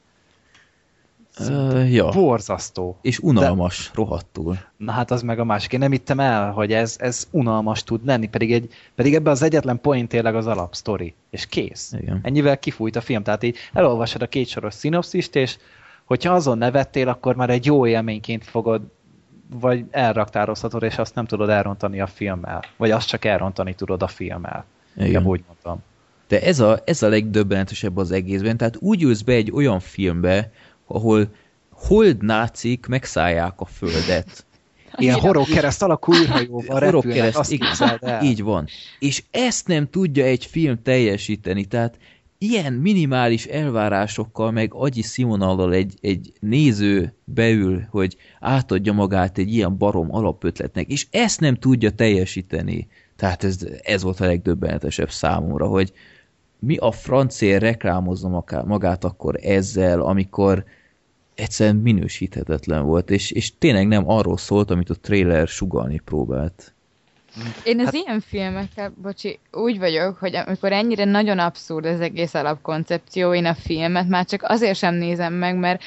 Uh, 1.40 1.92
ja. 1.92 2.08
Borzasztó. 2.08 2.98
És 3.02 3.18
unalmas, 3.18 3.86
De... 3.86 3.90
rohadtul. 3.94 4.58
Na 4.76 4.92
hát 4.92 5.10
az 5.10 5.22
meg 5.22 5.38
a 5.38 5.44
másik. 5.44 5.72
Én 5.72 5.78
nem 5.78 5.90
hittem 5.90 6.20
el, 6.20 6.50
hogy 6.50 6.72
ez, 6.72 6.96
ez 6.98 7.28
unalmas 7.30 7.82
tud 7.82 8.06
lenni, 8.06 8.28
pedig, 8.28 8.52
egy, 8.52 8.72
pedig 8.94 9.14
ebben 9.14 9.32
az 9.32 9.42
egyetlen 9.42 9.80
point 9.80 10.08
tényleg 10.08 10.34
az 10.34 10.46
alapsztori. 10.46 11.14
És 11.30 11.46
kész. 11.46 11.92
Igen. 12.00 12.20
Ennyivel 12.22 12.58
kifújt 12.58 12.96
a 12.96 13.00
film. 13.00 13.22
Tehát 13.22 13.42
így 13.42 13.56
elolvasod 13.72 14.22
a 14.22 14.26
kétsoros 14.26 14.74
szinopszist, 14.74 15.36
és 15.36 15.58
hogyha 16.08 16.34
azon 16.34 16.58
nevettél, 16.58 17.08
akkor 17.08 17.36
már 17.36 17.50
egy 17.50 17.66
jó 17.66 17.86
élményként 17.86 18.44
fogod, 18.44 18.82
vagy 19.60 19.84
elraktározhatod, 19.90 20.82
és 20.82 20.98
azt 20.98 21.14
nem 21.14 21.24
tudod 21.24 21.48
elrontani 21.48 22.00
a 22.00 22.06
filmmel. 22.06 22.64
Vagy 22.76 22.90
azt 22.90 23.08
csak 23.08 23.24
elrontani 23.24 23.74
tudod 23.74 24.02
a 24.02 24.06
filmmel. 24.06 24.64
Igen. 24.96 25.26
úgy 25.26 25.42
mondtam. 25.46 25.82
De 26.28 26.42
ez 26.42 26.60
a, 26.60 26.82
ez 26.84 27.02
a 27.02 27.08
legdöbbenetesebb 27.08 27.96
az 27.96 28.10
egészben. 28.10 28.56
Tehát 28.56 28.76
úgy 28.78 29.02
ülsz 29.02 29.20
be 29.20 29.32
egy 29.32 29.50
olyan 29.50 29.80
filmbe, 29.80 30.50
ahol 30.86 31.28
hold 31.72 32.22
nácik 32.22 32.86
megszállják 32.86 33.60
a 33.60 33.64
földet. 33.64 34.46
Ilyen 34.96 35.20
horror 35.20 35.46
kereszt 35.46 35.82
alakú 35.82 36.14
űrhajóval 36.14 36.80
repülnek, 36.80 37.38
azt 37.38 37.52
igen, 37.52 37.98
el. 38.00 38.22
Így 38.22 38.42
van. 38.42 38.66
És 38.98 39.22
ezt 39.30 39.66
nem 39.66 39.90
tudja 39.90 40.24
egy 40.24 40.44
film 40.44 40.82
teljesíteni, 40.82 41.64
tehát 41.64 41.98
ilyen 42.38 42.72
minimális 42.72 43.44
elvárásokkal, 43.46 44.50
meg 44.50 44.74
agyi 44.74 45.02
színvonallal 45.02 45.72
egy, 45.72 45.94
egy 46.00 46.32
néző 46.40 47.14
beül, 47.24 47.86
hogy 47.90 48.16
átadja 48.40 48.92
magát 48.92 49.38
egy 49.38 49.54
ilyen 49.54 49.76
barom 49.76 50.14
alapötletnek, 50.14 50.88
és 50.88 51.06
ezt 51.10 51.40
nem 51.40 51.54
tudja 51.54 51.90
teljesíteni. 51.90 52.88
Tehát 53.16 53.44
ez, 53.44 53.66
ez 53.82 54.02
volt 54.02 54.20
a 54.20 54.26
legdöbbenetesebb 54.26 55.10
számomra, 55.10 55.66
hogy 55.66 55.92
mi 56.58 56.76
a 56.76 56.90
francia 56.90 57.58
reklámozza 57.58 58.44
magát 58.64 59.04
akkor 59.04 59.38
ezzel, 59.42 60.00
amikor 60.00 60.64
egyszerűen 61.34 61.76
minősíthetetlen 61.76 62.84
volt, 62.84 63.10
és, 63.10 63.30
és 63.30 63.52
tényleg 63.58 63.86
nem 63.86 64.10
arról 64.10 64.36
szólt, 64.36 64.70
amit 64.70 64.90
a 64.90 64.94
trailer 64.94 65.48
sugalni 65.48 66.00
próbált. 66.04 66.74
Én 67.64 67.78
az 67.78 67.84
hát... 67.84 67.94
ilyen 67.94 68.20
filmekkel, 68.20 68.92
bocsi, 69.02 69.38
úgy 69.52 69.78
vagyok, 69.78 70.18
hogy 70.18 70.36
amikor 70.36 70.72
ennyire 70.72 71.04
nagyon 71.04 71.38
abszurd 71.38 71.84
az 71.84 72.00
egész 72.00 72.34
alapkoncepció, 72.34 73.34
én 73.34 73.46
a 73.46 73.54
filmet 73.54 74.08
már 74.08 74.24
csak 74.24 74.42
azért 74.42 74.78
sem 74.78 74.94
nézem 74.94 75.32
meg, 75.32 75.56
mert 75.56 75.82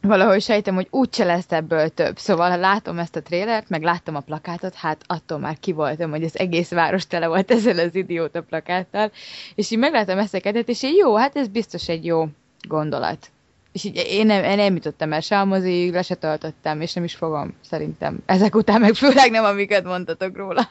valahogy 0.00 0.42
sejtem, 0.42 0.74
hogy 0.74 0.86
úgyse 0.90 1.24
lesz 1.24 1.52
ebből 1.52 1.88
több. 1.88 2.18
Szóval, 2.18 2.50
ha 2.50 2.56
látom 2.56 2.98
ezt 2.98 3.16
a 3.16 3.22
trélert, 3.22 3.68
meg 3.68 3.82
láttam 3.82 4.16
a 4.16 4.20
plakátot, 4.20 4.74
hát 4.74 5.02
attól 5.06 5.38
már 5.38 5.58
kivoltam, 5.60 6.10
hogy 6.10 6.24
az 6.24 6.38
egész 6.38 6.70
város 6.70 7.06
tele 7.06 7.26
volt 7.26 7.50
ezzel 7.50 7.78
az 7.78 7.94
idióta 7.94 8.42
plakáttal, 8.42 9.10
és 9.54 9.70
így 9.70 9.78
megláttam 9.78 10.18
ezt 10.18 10.34
a 10.34 10.40
kettőt, 10.40 10.68
és 10.68 10.82
így 10.82 10.96
jó, 10.96 11.16
hát 11.16 11.36
ez 11.36 11.48
biztos 11.48 11.88
egy 11.88 12.04
jó 12.04 12.28
gondolat. 12.68 13.30
És 13.76 13.84
így 13.84 14.06
én 14.06 14.26
nem, 14.26 14.44
én 14.44 14.56
nem 14.56 14.74
jutottam 14.74 15.12
el 15.12 15.20
se 15.20 15.40
a 15.40 15.44
mozig, 15.44 15.92
le 15.92 16.02
se 16.02 16.14
töltöttem, 16.14 16.80
és 16.80 16.92
nem 16.92 17.04
is 17.04 17.14
fogom, 17.14 17.54
szerintem. 17.60 18.18
Ezek 18.26 18.54
után 18.54 18.80
meg 18.80 18.94
főleg 18.94 19.30
nem, 19.30 19.44
amiket 19.44 19.84
mondtatok 19.84 20.36
róla. 20.36 20.68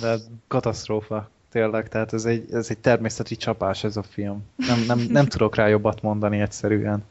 De 0.00 0.16
katasztrófa, 0.48 1.30
tényleg, 1.50 1.88
tehát 1.88 2.12
ez 2.12 2.24
egy, 2.24 2.44
ez 2.52 2.66
egy 2.70 2.78
természeti 2.78 3.36
csapás 3.36 3.84
ez 3.84 3.96
a 3.96 4.02
film. 4.02 4.42
Nem, 4.56 4.84
nem, 4.86 5.06
nem 5.08 5.26
tudok 5.26 5.54
rá 5.54 5.68
jobbat 5.68 6.02
mondani 6.02 6.40
egyszerűen. 6.40 7.04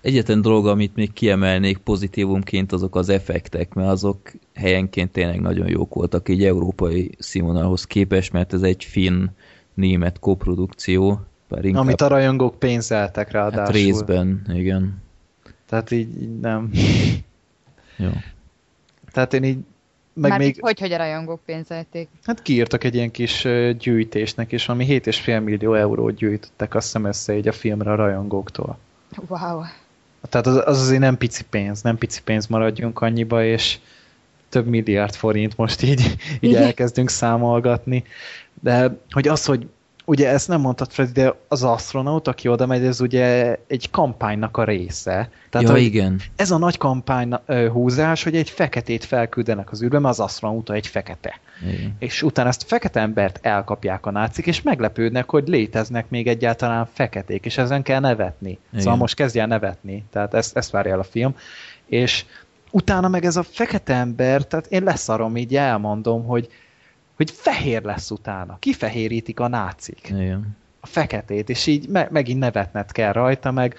Egyetlen 0.00 0.42
dolog, 0.42 0.66
amit 0.66 0.94
még 0.94 1.12
kiemelnék 1.12 1.78
pozitívumként, 1.78 2.72
azok 2.72 2.96
az 2.96 3.08
effektek, 3.08 3.74
mert 3.74 3.90
azok 3.90 4.18
helyenként 4.54 5.12
tényleg 5.12 5.40
nagyon 5.40 5.68
jók 5.68 5.94
voltak 5.94 6.28
így 6.28 6.44
európai 6.44 7.10
színvonalhoz 7.18 7.84
képest, 7.84 8.32
mert 8.32 8.52
ez 8.52 8.62
egy 8.62 8.84
finn-német 8.84 10.18
koprodukció. 10.18 11.20
Inkább... 11.50 11.82
Amit 11.82 12.00
a 12.00 12.06
rajongók 12.06 12.58
pénzeltek 12.58 13.30
ráadásul. 13.30 13.64
Hát 13.64 13.72
részben, 13.72 14.46
igen. 14.48 15.02
Tehát 15.68 15.90
így, 15.90 16.22
így 16.22 16.40
nem. 16.40 16.70
Jó. 17.96 18.10
Tehát 19.12 19.34
én 19.34 19.44
így 19.44 19.58
meg 20.20 20.30
Már 20.30 20.38
még... 20.40 20.56
hogy, 20.60 20.80
hogy 20.80 20.92
a 20.92 20.96
rajongók 20.96 21.40
pénzelték? 21.44 22.08
Hát 22.24 22.42
kiírtak 22.42 22.84
egy 22.84 22.94
ilyen 22.94 23.10
kis 23.10 23.48
gyűjtésnek, 23.78 24.52
és 24.52 24.68
ami 24.68 24.86
7,5 24.88 25.44
millió 25.44 25.74
eurót 25.74 26.14
gyűjtöttek 26.14 26.74
azt 26.74 26.84
hiszem 26.84 27.04
össze 27.04 27.36
így 27.36 27.48
a 27.48 27.52
filmre 27.52 27.90
a 27.90 27.94
rajongóktól. 27.94 28.78
Wow. 29.28 29.62
Tehát 30.28 30.46
az, 30.46 30.56
az 30.64 30.80
azért 30.80 31.00
nem 31.00 31.16
pici 31.16 31.44
pénz, 31.50 31.82
nem 31.82 31.98
pici 31.98 32.22
pénz 32.22 32.46
maradjunk 32.46 33.00
annyiba, 33.00 33.44
és 33.44 33.78
több 34.48 34.66
milliárd 34.66 35.14
forint 35.14 35.56
most 35.56 35.82
így, 35.82 36.16
így 36.40 36.54
elkezdünk 36.66 37.10
számolgatni. 37.10 38.04
De 38.60 38.96
hogy 39.10 39.28
az, 39.28 39.44
hogy 39.44 39.66
ugye 40.08 40.28
ezt 40.28 40.48
nem 40.48 40.60
mondtad 40.60 40.90
Freddy, 40.90 41.12
de 41.12 41.34
az 41.48 41.62
astronaut, 41.62 42.28
aki 42.28 42.48
oda 42.48 42.66
megy, 42.66 42.84
ez 42.84 43.00
ugye 43.00 43.56
egy 43.66 43.90
kampánynak 43.90 44.56
a 44.56 44.64
része. 44.64 45.30
Tehát 45.50 45.68
ja, 45.68 45.76
igen. 45.76 46.20
Ez 46.36 46.50
a 46.50 46.58
nagy 46.58 46.76
kampány 46.76 47.34
húzás, 47.72 48.22
hogy 48.22 48.36
egy 48.36 48.50
feketét 48.50 49.04
felküldenek 49.04 49.70
az 49.70 49.82
űrbe, 49.82 49.98
mert 49.98 50.12
az 50.18 50.20
astronauta 50.20 50.74
egy 50.74 50.86
fekete. 50.86 51.40
Igen. 51.62 51.96
És 51.98 52.22
utána 52.22 52.48
ezt 52.48 52.62
a 52.62 52.66
fekete 52.66 53.00
embert 53.00 53.38
elkapják 53.42 54.06
a 54.06 54.10
nácik, 54.10 54.46
és 54.46 54.62
meglepődnek, 54.62 55.30
hogy 55.30 55.48
léteznek 55.48 56.08
még 56.08 56.26
egyáltalán 56.26 56.88
feketék, 56.92 57.44
és 57.44 57.58
ezen 57.58 57.82
kell 57.82 58.00
nevetni. 58.00 58.50
Szóval 58.50 58.68
igen. 58.70 58.82
Szóval 58.82 58.98
most 58.98 59.14
kezdje 59.14 59.40
el 59.40 59.46
nevetni, 59.46 60.04
tehát 60.10 60.34
ezt, 60.34 60.56
ezt 60.56 60.70
várja 60.70 60.92
el 60.92 60.98
a 60.98 61.04
film. 61.04 61.34
És 61.86 62.24
utána 62.70 63.08
meg 63.08 63.24
ez 63.24 63.36
a 63.36 63.42
fekete 63.42 63.94
ember, 63.94 64.42
tehát 64.42 64.66
én 64.66 64.82
leszarom, 64.82 65.36
így 65.36 65.56
elmondom, 65.56 66.24
hogy 66.24 66.48
hogy 67.16 67.30
fehér 67.30 67.82
lesz 67.82 68.10
utána. 68.10 68.56
Kifehérítik 68.58 69.40
a 69.40 69.48
nácik. 69.48 70.08
Igen. 70.08 70.56
A 70.80 70.86
feketét, 70.86 71.48
és 71.48 71.66
így 71.66 71.88
me- 71.88 72.10
megint 72.10 72.38
nevetned 72.38 72.92
kell 72.92 73.12
rajta, 73.12 73.50
meg, 73.50 73.76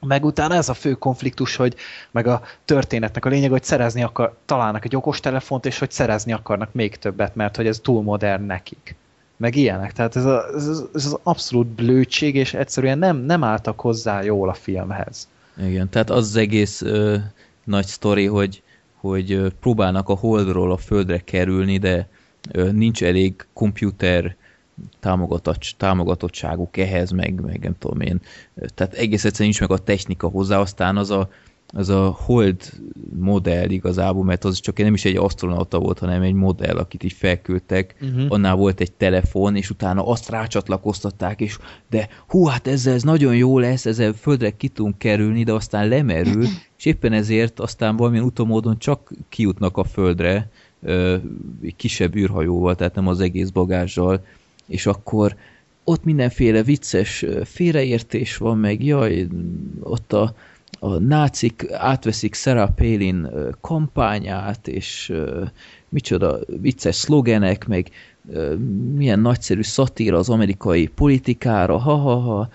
meg 0.00 0.24
utána 0.24 0.54
ez 0.54 0.68
a 0.68 0.74
fő 0.74 0.92
konfliktus, 0.92 1.56
hogy 1.56 1.74
meg 2.10 2.26
a 2.26 2.42
történetnek 2.64 3.24
a 3.24 3.28
lényeg, 3.28 3.50
hogy 3.50 3.64
szerezni 3.64 4.02
akar, 4.02 4.36
találnak 4.44 4.84
egy 4.84 4.96
okostelefont, 4.96 5.66
és 5.66 5.78
hogy 5.78 5.90
szerezni 5.90 6.32
akarnak 6.32 6.72
még 6.72 6.96
többet, 6.96 7.34
mert 7.34 7.56
hogy 7.56 7.66
ez 7.66 7.78
túl 7.78 8.02
modern 8.02 8.42
nekik. 8.42 8.94
Meg 9.36 9.56
ilyenek. 9.56 9.92
Tehát 9.92 10.16
ez, 10.16 10.24
a, 10.24 10.44
ez, 10.54 10.66
ez 10.94 11.04
az 11.04 11.18
abszolút 11.22 11.66
blödség, 11.66 12.34
és 12.34 12.54
egyszerűen 12.54 12.98
nem, 12.98 13.16
nem 13.16 13.44
álltak 13.44 13.80
hozzá 13.80 14.22
jól 14.22 14.48
a 14.48 14.54
filmhez. 14.54 15.28
Igen, 15.62 15.88
tehát 15.88 16.10
az, 16.10 16.26
az 16.26 16.36
egész 16.36 16.82
ö, 16.82 17.16
nagy 17.64 17.86
sztori, 17.86 18.26
hogy, 18.26 18.62
hogy 18.94 19.52
próbálnak 19.60 20.08
a 20.08 20.14
holdról 20.14 20.72
a 20.72 20.76
földre 20.76 21.18
kerülni, 21.18 21.78
de 21.78 22.08
nincs 22.72 23.02
elég 23.02 23.46
komputer 23.52 24.36
támogatottságuk 25.76 26.76
ehhez, 26.76 27.10
meg, 27.10 27.40
meg 27.40 27.60
nem 27.62 27.74
tudom 27.78 28.00
én. 28.00 28.20
Tehát 28.74 28.94
egész 28.94 29.24
egyszerűen 29.24 29.50
nincs 29.50 29.60
meg 29.60 29.70
a 29.70 29.84
technika 29.84 30.28
hozzá, 30.28 30.58
aztán 30.58 30.96
az 30.96 31.10
a, 31.10 31.28
az 31.72 31.88
a 31.88 32.16
hold 32.24 32.72
modell 33.18 33.70
igazából, 33.70 34.24
mert 34.24 34.44
az 34.44 34.60
csak 34.60 34.78
nem 34.78 34.94
is 34.94 35.04
egy 35.04 35.16
astronauta 35.16 35.78
volt, 35.78 35.98
hanem 35.98 36.22
egy 36.22 36.32
modell, 36.32 36.76
akit 36.76 37.02
így 37.02 37.12
felküldtek, 37.12 37.94
uh-huh. 38.00 38.24
annál 38.28 38.54
volt 38.54 38.80
egy 38.80 38.92
telefon, 38.92 39.56
és 39.56 39.70
utána 39.70 40.06
azt 40.06 40.28
rácsatlakoztatták, 40.28 41.40
és 41.40 41.58
de 41.90 42.08
hú, 42.28 42.44
hát 42.44 42.66
ezzel 42.66 42.94
ez 42.94 43.02
nagyon 43.02 43.36
jó 43.36 43.58
lesz, 43.58 43.86
ezzel 43.86 44.12
földre 44.12 44.50
ki 44.50 44.68
tudunk 44.68 44.98
kerülni, 44.98 45.44
de 45.44 45.52
aztán 45.52 45.88
lemerül, 45.88 46.46
és 46.78 46.84
éppen 46.84 47.12
ezért 47.12 47.60
aztán 47.60 47.96
valamilyen 47.96 48.24
utomódon 48.24 48.78
csak 48.78 49.12
kijutnak 49.28 49.76
a 49.76 49.84
földre, 49.84 50.50
kisebb 51.76 52.16
űrhajóval, 52.16 52.74
tehát 52.74 52.94
nem 52.94 53.06
az 53.06 53.20
egész 53.20 53.48
bagázsal, 53.48 54.24
és 54.66 54.86
akkor 54.86 55.36
ott 55.84 56.04
mindenféle 56.04 56.62
vicces 56.62 57.24
félreértés 57.44 58.36
van, 58.36 58.58
meg 58.58 58.84
jaj, 58.84 59.26
ott 59.80 60.12
a, 60.12 60.34
a 60.78 60.98
nácik 60.98 61.66
átveszik 61.72 62.34
Sarah 62.34 62.70
Palin 62.74 63.28
kampányát, 63.60 64.68
és 64.68 65.12
micsoda 65.88 66.38
vicces 66.60 66.94
szlogenek, 66.94 67.66
meg 67.66 67.90
milyen 68.94 69.20
nagyszerű 69.20 69.62
szatíra 69.62 70.18
az 70.18 70.28
amerikai 70.28 70.86
politikára, 70.86 71.78
ha-ha-ha. 71.78 72.48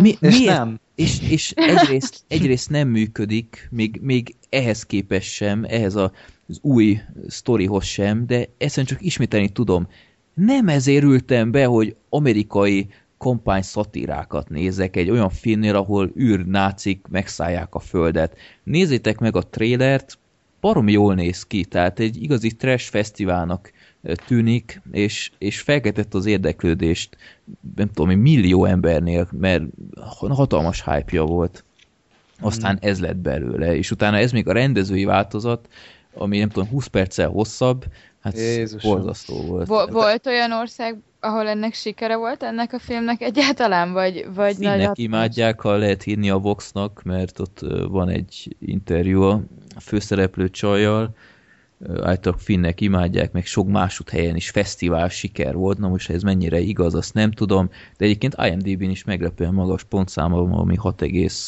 Mi, 0.00 0.16
és 0.20 0.38
miért? 0.38 0.56
nem. 0.56 0.80
És, 0.94 1.20
és 1.30 1.52
egyrészt, 1.56 2.22
egyrészt 2.28 2.70
nem 2.70 2.88
működik, 2.88 3.68
még, 3.70 3.98
még 4.02 4.34
ehhez 4.48 4.86
képest 4.86 5.30
sem, 5.30 5.64
ehhez 5.68 5.94
a 5.94 6.12
az 6.48 6.58
új 6.62 7.00
sztorihoz 7.26 7.84
sem, 7.84 8.26
de 8.26 8.48
egyszerűen 8.58 8.86
csak 8.86 9.02
ismételni 9.02 9.48
tudom. 9.48 9.88
Nem 10.34 10.68
ezért 10.68 11.04
ültem 11.04 11.50
be, 11.50 11.64
hogy 11.64 11.96
amerikai 12.08 12.88
kampány 13.18 13.62
szatírákat 13.62 14.48
nézek 14.48 14.96
egy 14.96 15.10
olyan 15.10 15.30
filmnél, 15.30 15.76
ahol 15.76 16.12
űrnácik 16.18 17.06
megszállják 17.10 17.74
a 17.74 17.78
földet. 17.78 18.36
Nézzétek 18.62 19.18
meg 19.18 19.36
a 19.36 19.42
trélert, 19.42 20.18
barom 20.60 20.88
jól 20.88 21.14
néz 21.14 21.42
ki, 21.42 21.64
tehát 21.64 21.98
egy 21.98 22.22
igazi 22.22 22.50
trash 22.50 22.90
fesztiválnak 22.90 23.72
tűnik, 24.26 24.80
és, 24.92 25.30
és 25.38 25.60
felkeltett 25.60 26.14
az 26.14 26.26
érdeklődést, 26.26 27.16
nem 27.76 27.90
tudom, 27.92 28.18
millió 28.18 28.64
embernél, 28.64 29.28
mert 29.32 29.62
hatalmas 30.28 30.84
hype 30.84 31.20
volt. 31.20 31.64
Aztán 32.40 32.78
hmm. 32.78 32.88
ez 32.90 33.00
lett 33.00 33.16
belőle, 33.16 33.76
és 33.76 33.90
utána 33.90 34.16
ez 34.16 34.32
még 34.32 34.48
a 34.48 34.52
rendezői 34.52 35.04
változat, 35.04 35.68
ami 36.18 36.38
nem 36.38 36.48
tudom, 36.48 36.68
20 36.68 36.86
perccel 36.86 37.28
hosszabb, 37.28 37.84
hát 38.20 38.36
Jézusom. 38.36 38.90
borzasztó 38.92 39.42
volt. 39.42 39.66
Vo- 39.66 39.90
volt 39.90 40.26
olyan 40.26 40.52
ország, 40.52 40.96
ahol 41.20 41.48
ennek 41.48 41.74
sikere 41.74 42.16
volt 42.16 42.42
ennek 42.42 42.72
a 42.72 42.78
filmnek 42.78 43.20
egyáltalán, 43.20 43.92
vagy, 43.92 44.26
vagy 44.34 44.56
Finnek 44.56 44.86
nagy 44.86 44.98
imádják, 44.98 45.60
ha 45.60 45.76
lehet 45.76 46.02
hívni 46.02 46.30
a 46.30 46.38
Voxnak, 46.38 47.02
mert 47.04 47.38
ott 47.38 47.60
van 47.88 48.08
egy 48.08 48.56
interjú 48.60 49.22
a 49.22 49.40
főszereplő 49.80 50.50
csajjal, 50.50 51.14
általában 51.86 52.38
finnek 52.38 52.80
imádják, 52.80 53.32
meg 53.32 53.46
sok 53.46 53.68
másút 53.68 54.10
helyen 54.10 54.36
is 54.36 54.50
fesztivál 54.50 55.08
siker 55.08 55.54
volt, 55.54 55.78
na 55.78 55.88
most 55.88 56.10
ez 56.10 56.22
mennyire 56.22 56.58
igaz, 56.60 56.94
azt 56.94 57.14
nem 57.14 57.30
tudom, 57.30 57.70
de 57.96 58.04
egyébként 58.04 58.36
IMDb-n 58.38 58.90
is 58.90 59.04
meglepően 59.04 59.54
magas 59.54 59.84
pontszáma, 59.84 60.58
ami 60.58 60.76
6, 60.76 61.04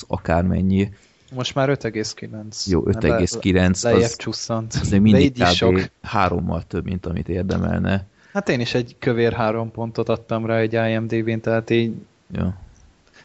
akármennyi, 0.07 0.89
most 1.35 1.55
már 1.55 1.69
5,9. 1.69 2.67
Jó, 2.67 2.83
5,9. 2.85 3.83
Le, 3.83 3.91
lejjebb 3.91 4.11
csusszant. 4.11 4.75
Az 4.81 4.89
még 4.89 5.01
mindig 5.01 5.33
kb. 5.33 5.45
Sok. 5.45 5.91
hárommal 6.03 6.63
több, 6.63 6.85
mint 6.85 7.07
amit 7.07 7.29
érdemelne. 7.29 8.07
Hát 8.33 8.49
én 8.49 8.61
is 8.61 8.75
egy 8.75 8.97
kövér 8.99 9.33
három 9.33 9.71
pontot 9.71 10.09
adtam 10.09 10.47
rá 10.47 10.57
egy 10.57 10.73
IMDb-n, 10.73 11.41
tehát 11.41 11.71
így... 11.71 11.93
Ja. 12.33 12.57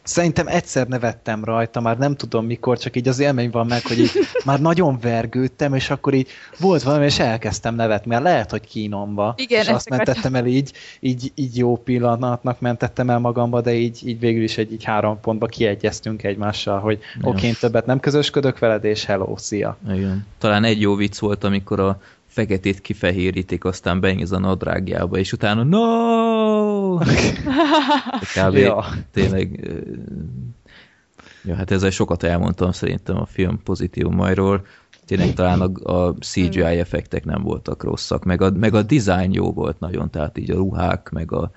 Szerintem 0.06 0.46
egyszer 0.46 0.86
nevettem 0.86 1.44
rajta, 1.44 1.80
már 1.80 1.98
nem 1.98 2.14
tudom 2.14 2.46
mikor, 2.46 2.78
csak 2.78 2.96
így 2.96 3.08
az 3.08 3.18
élmény 3.18 3.50
van 3.50 3.66
meg, 3.66 3.86
hogy 3.86 3.98
így 3.98 4.12
már 4.44 4.60
nagyon 4.60 4.98
vergődtem, 5.00 5.74
és 5.74 5.90
akkor 5.90 6.14
így 6.14 6.28
volt 6.58 6.82
valami, 6.82 7.04
és 7.04 7.18
elkezdtem 7.18 7.74
nevetni, 7.74 8.10
mert 8.10 8.22
lehet, 8.22 8.50
hogy 8.50 8.66
kínomba. 8.66 9.34
Igen, 9.36 9.62
és 9.62 9.68
azt 9.68 9.88
mentettem 9.88 10.34
el 10.34 10.46
így, 10.46 10.72
így, 11.00 11.32
így 11.34 11.56
jó 11.56 11.76
pillanatnak 11.76 12.60
mentettem 12.60 13.10
el 13.10 13.18
magamba, 13.18 13.60
de 13.60 13.74
így, 13.74 14.08
így 14.08 14.20
végül 14.20 14.42
is 14.42 14.58
egy 14.58 14.72
így 14.72 14.84
három 14.84 15.20
pontba 15.20 15.46
kiegyeztünk 15.46 16.22
egymással, 16.22 16.78
hogy 16.78 16.98
oké, 17.22 17.28
okay, 17.28 17.52
többet 17.60 17.86
nem 17.86 18.00
közösködök 18.00 18.58
veled, 18.58 18.84
és 18.84 19.04
hello, 19.04 19.36
szia. 19.36 19.76
Igen. 19.88 20.26
Talán 20.38 20.64
egy 20.64 20.80
jó 20.80 20.94
vicc 20.94 21.18
volt, 21.18 21.44
amikor 21.44 21.80
a 21.80 22.00
feketét 22.36 22.80
kifehérítik, 22.80 23.64
aztán 23.64 24.00
benéz 24.00 24.32
a 24.32 24.38
nadrágjába, 24.38 25.18
és 25.18 25.32
utána 25.32 25.62
no! 25.62 26.98
Kb. 28.36 28.56
ja. 28.56 28.84
tényleg 29.12 29.70
ja, 31.44 31.54
hát 31.54 31.70
ezzel 31.70 31.90
sokat 31.90 32.22
elmondtam 32.22 32.72
szerintem 32.72 33.16
a 33.16 33.26
film 33.26 33.62
pozitívumairól. 33.62 34.66
tényleg 35.04 35.34
talán 35.34 35.60
a, 35.60 35.92
a 35.92 36.14
CGI 36.20 36.60
effektek 36.60 37.24
nem 37.24 37.42
voltak 37.42 37.82
rosszak, 37.82 38.24
meg 38.24 38.42
a, 38.42 38.50
meg 38.50 38.74
a 38.74 38.82
design 38.82 39.32
jó 39.32 39.52
volt 39.52 39.78
nagyon, 39.78 40.10
tehát 40.10 40.38
így 40.38 40.50
a 40.50 40.56
ruhák, 40.56 41.10
meg 41.10 41.32
a, 41.32 41.50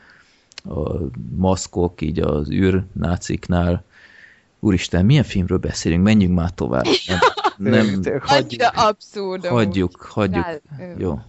a 0.63 0.97
maszkok, 1.35 2.01
így 2.01 2.19
az 2.19 2.51
űrnáciknál. 2.51 3.83
Úristen, 4.59 5.05
milyen 5.05 5.23
filmről 5.23 5.57
beszélünk? 5.57 6.03
Menjünk 6.03 6.35
már 6.35 6.51
tovább. 6.51 6.85
Nem, 7.57 7.99
nem, 8.01 8.19
hagyjuk. 8.21 8.61
abszurd. 8.73 9.45
Hagyjuk, 9.45 10.01
hagyjuk. 10.01 10.45
Jó. 10.97 11.19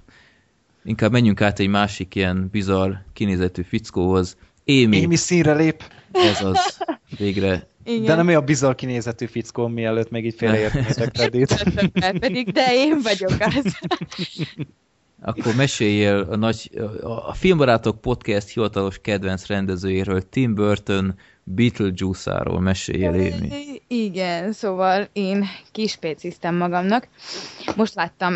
Inkább 0.84 1.12
menjünk 1.12 1.40
át 1.40 1.58
egy 1.58 1.68
másik 1.68 2.14
ilyen 2.14 2.48
bizarr 2.52 2.92
kinézetű 3.12 3.62
fickóhoz. 3.62 4.36
Émi. 4.64 4.96
Émi 4.96 5.16
színre 5.16 5.54
lép. 5.54 5.82
Ez 6.12 6.44
az. 6.44 6.78
Végre 7.18 7.68
igen. 7.84 8.04
De 8.04 8.14
nem 8.14 8.26
olyan 8.26 8.44
bizarr 8.44 8.74
kinézetű 8.74 9.26
fickó, 9.26 9.66
mielőtt 9.66 10.10
meg 10.10 10.24
így 10.24 10.34
félreértnétek 10.36 11.16
Reddit. 11.16 11.62
pedig, 12.18 12.52
de 12.52 12.66
én 12.74 12.98
vagyok 13.02 13.32
az. 13.40 13.78
Akkor 15.22 15.54
meséljél 15.54 16.26
a, 16.30 16.36
nagy, 16.36 16.70
a 17.02 17.34
Filmbarátok 17.34 18.00
podcast 18.00 18.48
hivatalos 18.48 18.98
kedvenc 18.98 19.46
rendezőjéről, 19.46 20.28
Tim 20.28 20.54
Burton 20.54 21.14
Beetlejuice-áról 21.54 22.60
meséljél, 22.60 23.14
Émi. 23.14 23.48
Igen, 23.88 24.52
szóval 24.52 25.08
én 25.12 25.44
kispéciztem 25.72 26.54
magamnak. 26.56 27.08
Most 27.76 27.94
láttam 27.94 28.34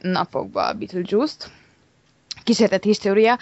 napokban 0.00 0.68
a 0.68 0.72
Beetlejuice-t. 0.72 1.50
Kísértett 2.42 2.82
história. 2.82 3.38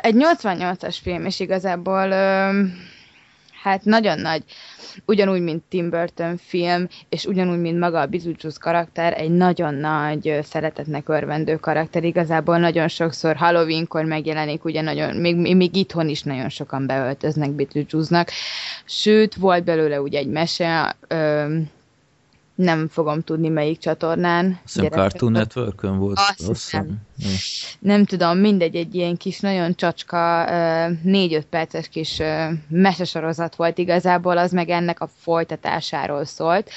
Egy 0.00 0.14
88-as 0.18 0.96
film, 1.02 1.24
és 1.24 1.40
igazából 1.40 2.08
hát 3.68 3.84
nagyon 3.84 4.18
nagy, 4.18 4.42
ugyanúgy, 5.04 5.40
mint 5.40 5.62
Tim 5.68 5.90
Burton 5.90 6.36
film, 6.36 6.88
és 7.08 7.24
ugyanúgy, 7.24 7.60
mint 7.60 7.78
maga 7.78 8.00
a 8.00 8.06
Beetlejuice 8.06 8.58
karakter, 8.60 9.20
egy 9.20 9.30
nagyon 9.30 9.74
nagy 9.74 10.38
szeretetnek 10.42 11.08
örvendő 11.08 11.56
karakter. 11.56 12.04
Igazából 12.04 12.58
nagyon 12.58 12.88
sokszor 12.88 13.36
Halloweenkor 13.36 14.04
megjelenik, 14.04 14.64
ugye 14.64 14.80
nagyon, 14.80 15.16
még, 15.16 15.36
még 15.36 15.76
itthon 15.76 16.08
is 16.08 16.22
nagyon 16.22 16.48
sokan 16.48 16.86
beöltöznek 16.86 17.50
Beetlejuice-nak. 17.50 18.30
Sőt, 18.84 19.34
volt 19.34 19.64
belőle 19.64 20.00
ugye 20.00 20.18
egy 20.18 20.28
mese, 20.28 20.96
ö, 21.08 21.56
nem 22.58 22.88
fogom 22.88 23.20
tudni 23.22 23.48
melyik 23.48 23.78
csatornán. 23.78 24.58
Azt 24.64 24.88
Cartoon 24.90 25.32
network 25.32 25.80
volt. 25.80 26.18
Azt 26.48 26.72
nem. 26.72 26.96
nem 27.78 28.04
tudom, 28.04 28.38
mindegy, 28.38 28.76
egy 28.76 28.94
ilyen 28.94 29.16
kis, 29.16 29.40
nagyon 29.40 29.74
csacska, 29.74 30.48
négy-öt 31.02 31.46
perces 31.46 31.88
kis 31.88 32.22
mesesorozat 32.68 33.56
volt 33.56 33.78
igazából, 33.78 34.38
az 34.38 34.52
meg 34.52 34.68
ennek 34.68 35.00
a 35.00 35.08
folytatásáról 35.16 36.24
szólt. 36.24 36.70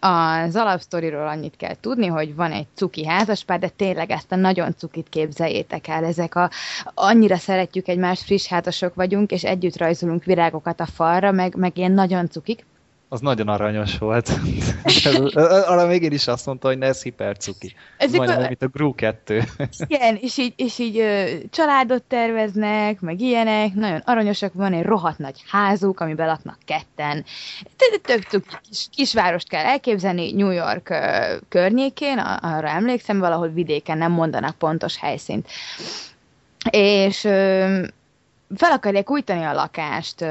Az 0.00 0.56
alapsztoriról 0.56 1.28
annyit 1.28 1.56
kell 1.56 1.74
tudni, 1.80 2.06
hogy 2.06 2.34
van 2.34 2.52
egy 2.52 2.66
cuki 2.74 3.06
házaspár, 3.06 3.58
de 3.58 3.68
tényleg 3.68 4.10
ezt 4.10 4.32
a 4.32 4.36
nagyon 4.36 4.74
cukit 4.76 5.08
képzeljétek 5.08 5.88
el. 5.88 6.04
Ezek 6.04 6.34
a, 6.34 6.50
annyira 6.94 7.36
szeretjük 7.36 7.88
egymást, 7.88 8.22
friss 8.22 8.46
házasok 8.46 8.94
vagyunk, 8.94 9.30
és 9.30 9.44
együtt 9.44 9.76
rajzolunk 9.76 10.24
virágokat 10.24 10.80
a 10.80 10.86
falra, 10.86 11.30
meg, 11.30 11.54
meg 11.56 11.78
ilyen 11.78 11.92
nagyon 11.92 12.28
cukik 12.28 12.64
az 13.12 13.20
nagyon 13.20 13.48
aranyos 13.48 13.98
volt. 13.98 14.30
Arra 15.70 15.86
még 15.86 16.02
én 16.02 16.12
is 16.12 16.26
azt 16.26 16.46
mondta, 16.46 16.68
hogy 16.68 16.78
ne, 16.78 16.86
ez 16.86 17.02
hipercuki. 17.02 17.74
Ez 17.98 18.12
Majdnem, 18.12 18.42
a... 18.42 18.46
mint 18.46 18.62
a 18.62 18.68
Gru 18.68 18.94
2. 18.94 19.42
Igen, 19.86 20.18
és 20.20 20.36
így, 20.36 20.52
és 20.56 20.78
így 20.78 21.04
családot 21.50 22.02
terveznek, 22.02 23.00
meg 23.00 23.20
ilyenek, 23.20 23.74
nagyon 23.74 24.02
aranyosak, 24.04 24.52
van 24.52 24.72
egy 24.72 24.84
rohadt 24.84 25.18
nagy 25.18 25.42
házuk, 25.48 26.00
amiben 26.00 26.26
laknak 26.26 26.58
ketten. 26.64 27.24
Tök, 27.76 28.26
tök 28.26 28.44
kis, 28.68 28.86
kisvárost 28.90 29.48
kell 29.48 29.64
elképzelni, 29.64 30.32
New 30.32 30.50
York 30.50 30.94
környékén, 31.48 32.18
arra 32.18 32.68
emlékszem, 32.68 33.18
valahol 33.18 33.48
vidéken 33.48 33.98
nem 33.98 34.12
mondanak 34.12 34.58
pontos 34.58 34.98
helyszínt. 34.98 35.48
És 36.70 37.28
fel 38.56 38.72
akarják 38.72 39.10
újítani 39.10 39.42
a 39.44 39.52
lakást, 39.52 40.24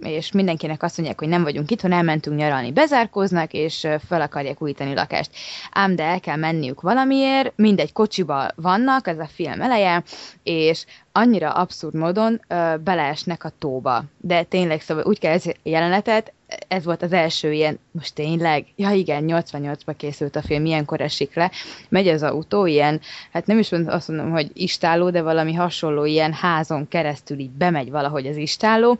és 0.00 0.32
mindenkinek 0.32 0.82
azt 0.82 0.96
mondják, 0.96 1.18
hogy 1.18 1.28
nem 1.28 1.42
vagyunk 1.42 1.70
itthon, 1.70 1.92
elmentünk 1.92 2.36
nyaralni, 2.38 2.72
bezárkóznak, 2.72 3.52
és 3.52 3.86
fel 4.08 4.20
akarják 4.20 4.62
újítani 4.62 4.90
a 4.90 4.94
lakást. 4.94 5.30
Ám 5.70 5.96
de 5.96 6.02
el 6.04 6.20
kell 6.20 6.36
menniük 6.36 6.80
valamiért, 6.80 7.52
mindegy 7.56 7.92
kocsiba 7.92 8.48
vannak, 8.54 9.06
ez 9.08 9.18
a 9.18 9.28
film 9.34 9.60
eleje, 9.60 10.02
és 10.42 10.84
annyira 11.12 11.50
abszurd 11.50 11.94
módon 11.94 12.40
ö, 12.48 12.74
beleesnek 12.84 13.44
a 13.44 13.52
tóba. 13.58 14.04
De 14.20 14.42
tényleg, 14.42 14.80
szóval 14.80 15.04
úgy 15.06 15.18
kell 15.18 15.32
ez 15.32 15.44
jelenetet, 15.62 16.32
ez 16.68 16.84
volt 16.84 17.02
az 17.02 17.12
első 17.12 17.52
ilyen, 17.52 17.78
most 17.90 18.14
tényleg, 18.14 18.66
ja 18.76 18.90
igen, 18.90 19.24
88-ba 19.26 19.94
készült 19.96 20.36
a 20.36 20.42
film, 20.42 20.64
ilyenkor 20.64 21.00
esik 21.00 21.34
le, 21.34 21.50
megy 21.88 22.08
az 22.08 22.22
autó, 22.22 22.66
ilyen, 22.66 23.00
hát 23.32 23.46
nem 23.46 23.58
is 23.58 23.72
azt 23.72 24.08
mondom, 24.08 24.30
hogy 24.30 24.50
istáló, 24.52 25.10
de 25.10 25.22
valami 25.22 25.54
hasonló 25.54 26.04
ilyen 26.04 26.32
házon 26.32 26.88
keresztül 26.88 27.38
így 27.38 27.50
bemegy 27.50 27.90
valahogy 27.90 28.26
az 28.26 28.36
istáló, 28.36 28.98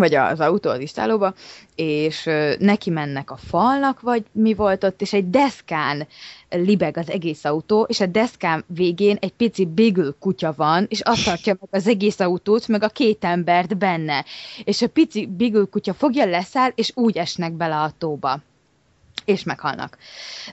vagy 0.00 0.14
az 0.14 0.40
autó 0.40 0.70
az 0.70 0.80
istálóba, 0.80 1.34
és 1.74 2.28
neki 2.58 2.90
mennek 2.90 3.30
a 3.30 3.36
falnak, 3.36 4.00
vagy 4.00 4.24
mi 4.32 4.54
volt 4.54 4.84
ott, 4.84 5.00
és 5.00 5.12
egy 5.12 5.30
deszkán 5.30 6.06
libeg 6.48 6.96
az 6.96 7.10
egész 7.10 7.44
autó, 7.44 7.86
és 7.88 8.00
a 8.00 8.06
deszkán 8.06 8.64
végén 8.66 9.16
egy 9.20 9.32
pici 9.32 9.66
bigül 9.66 10.16
kutya 10.18 10.52
van, 10.56 10.86
és 10.88 11.00
azt 11.00 11.24
tartja 11.24 11.56
meg 11.60 11.68
az 11.70 11.86
egész 11.86 12.20
autót, 12.20 12.68
meg 12.68 12.82
a 12.82 12.88
két 12.88 13.24
embert 13.24 13.76
benne. 13.76 14.24
És 14.64 14.82
a 14.82 14.88
pici 14.88 15.26
bigül 15.26 15.68
kutya 15.68 15.94
fogja, 15.94 16.24
leszáll, 16.24 16.70
és 16.74 16.92
úgy 16.94 17.16
esnek 17.16 17.52
bele 17.52 17.76
a 17.76 17.92
tóba 17.98 18.40
és 19.24 19.42
meghalnak. 19.42 19.98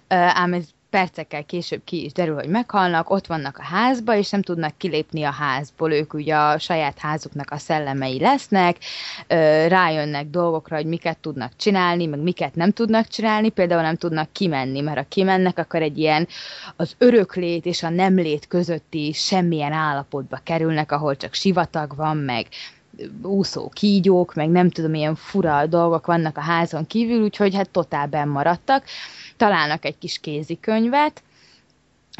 Ám 0.07 0.53
ez 0.53 0.63
percekkel 0.97 1.43
később 1.43 1.81
ki 1.83 2.03
is 2.03 2.11
derül, 2.11 2.35
hogy 2.35 2.49
meghalnak, 2.49 3.09
ott 3.09 3.27
vannak 3.27 3.57
a 3.57 3.63
házba, 3.63 4.15
és 4.15 4.29
nem 4.29 4.41
tudnak 4.41 4.77
kilépni 4.77 5.23
a 5.23 5.31
házból, 5.31 5.93
ők 5.93 6.13
ugye 6.13 6.35
a 6.35 6.59
saját 6.59 6.99
házuknak 6.99 7.51
a 7.51 7.57
szellemei 7.57 8.19
lesznek, 8.19 8.77
rájönnek 9.67 10.29
dolgokra, 10.29 10.75
hogy 10.75 10.85
miket 10.85 11.17
tudnak 11.17 11.51
csinálni, 11.55 12.05
meg 12.05 12.19
miket 12.19 12.55
nem 12.55 12.71
tudnak 12.71 13.07
csinálni, 13.07 13.49
például 13.49 13.81
nem 13.81 13.95
tudnak 13.95 14.29
kimenni, 14.31 14.81
mert 14.81 14.97
ha 14.97 15.05
kimennek, 15.09 15.57
akkor 15.57 15.81
egy 15.81 15.97
ilyen 15.97 16.27
az 16.75 16.95
öröklét 16.97 17.65
és 17.65 17.83
a 17.83 17.89
nemlét 17.89 18.47
közötti 18.47 19.11
semmilyen 19.13 19.71
állapotba 19.71 20.39
kerülnek, 20.43 20.91
ahol 20.91 21.15
csak 21.15 21.33
sivatag 21.33 21.95
van, 21.95 22.17
meg 22.17 22.47
úszó 23.21 23.69
kígyók, 23.69 24.33
meg 24.33 24.49
nem 24.49 24.69
tudom, 24.69 24.93
ilyen 24.93 25.15
fura 25.15 25.65
dolgok 25.65 26.05
vannak 26.05 26.37
a 26.37 26.41
házon 26.41 26.87
kívül, 26.87 27.23
úgyhogy 27.23 27.55
hát 27.55 27.69
totál 27.69 28.25
maradtak 28.25 28.83
találnak 29.37 29.85
egy 29.85 29.97
kis 29.97 30.19
kézikönyvet, 30.19 31.23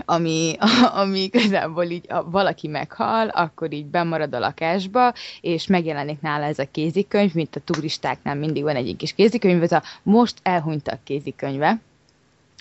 ami, 0.05 0.55
ami 1.01 1.19
igazából 1.19 1.83
így 1.83 2.05
a, 2.11 2.29
valaki 2.29 2.67
meghal, 2.67 3.27
akkor 3.27 3.73
így 3.73 3.85
bemarad 3.85 4.33
a 4.33 4.39
lakásba, 4.39 5.13
és 5.41 5.67
megjelenik 5.67 6.21
nála 6.21 6.45
ez 6.45 6.59
a 6.59 6.71
kézikönyv, 6.71 7.33
mint 7.33 7.55
a 7.55 7.59
turistáknál 7.59 8.35
mindig 8.35 8.63
van 8.63 8.75
egy 8.75 8.95
kis 8.97 9.13
kézikönyv, 9.13 9.63
ez 9.63 9.71
a 9.71 9.83
most 10.03 10.39
elhunytak 10.43 11.03
kézikönyve, 11.03 11.79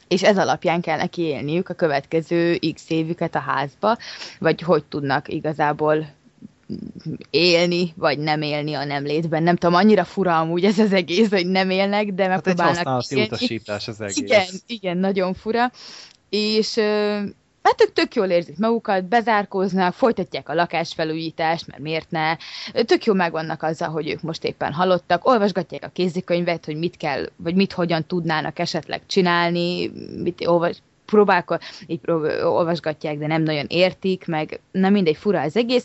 és 0.09 0.23
ez 0.23 0.39
alapján 0.39 0.81
kell 0.81 0.97
neki 0.97 1.23
élniük 1.23 1.69
a 1.69 1.75
következő 1.75 2.59
x 2.75 2.91
évüket 2.91 3.35
a 3.35 3.39
házba, 3.39 3.97
vagy 4.39 4.61
hogy 4.61 4.85
tudnak 4.85 5.29
igazából 5.29 6.07
élni, 7.31 7.93
vagy 7.97 8.19
nem 8.19 8.43
élni 8.43 8.75
a 8.75 8.85
nem 8.85 9.05
létben. 9.05 9.43
Nem 9.43 9.57
tudom, 9.57 9.75
annyira 9.75 10.05
fura 10.05 10.39
amúgy 10.39 10.65
ez 10.65 10.79
az 10.79 10.93
egész, 10.93 11.31
hogy 11.31 11.47
nem 11.47 11.71
élnek, 11.71 12.13
de 12.13 12.29
megpróbálnak 12.29 12.87
hát 12.87 13.05
egy 13.09 13.21
utasítás 13.21 13.89
az 13.89 14.01
egész. 14.01 14.17
Igen, 14.17 14.45
igen, 14.67 14.97
nagyon 14.97 15.35
fura. 15.35 15.71
És 16.29 16.75
hát 17.63 17.83
ők 17.83 17.93
tök 17.93 18.15
jól 18.15 18.27
érzik 18.27 18.59
magukat, 18.59 19.05
bezárkóznak, 19.05 19.95
folytatják 19.95 20.49
a 20.49 20.55
lakásfelújítást, 20.55 21.67
mert 21.67 21.83
miért 21.83 22.11
ne. 22.11 22.37
Tök 22.85 23.05
jó 23.05 23.15
megvannak 23.15 23.63
azzal, 23.63 23.89
hogy 23.89 24.09
ők 24.09 24.23
most 24.23 24.45
éppen 24.45 24.73
halottak, 24.73 25.27
olvasgatják 25.27 25.85
a 25.85 25.91
kézikönyvet, 25.93 26.65
hogy 26.65 26.77
mit 26.77 26.97
kell, 26.97 27.31
vagy 27.37 27.55
mit 27.55 27.73
hogyan 27.73 28.05
tudnának 28.05 28.59
esetleg 28.59 29.01
csinálni, 29.07 29.91
mit 30.23 30.47
olvas, 30.47 30.77
próbálkod, 31.07 31.61
így 31.87 32.01
olvasgatják, 32.43 33.19
de 33.19 33.27
nem 33.27 33.43
nagyon 33.43 33.67
értik, 33.69 34.27
meg 34.27 34.61
nem 34.71 34.93
mindegy, 34.93 35.17
fura 35.17 35.41
az 35.41 35.57
egész, 35.57 35.85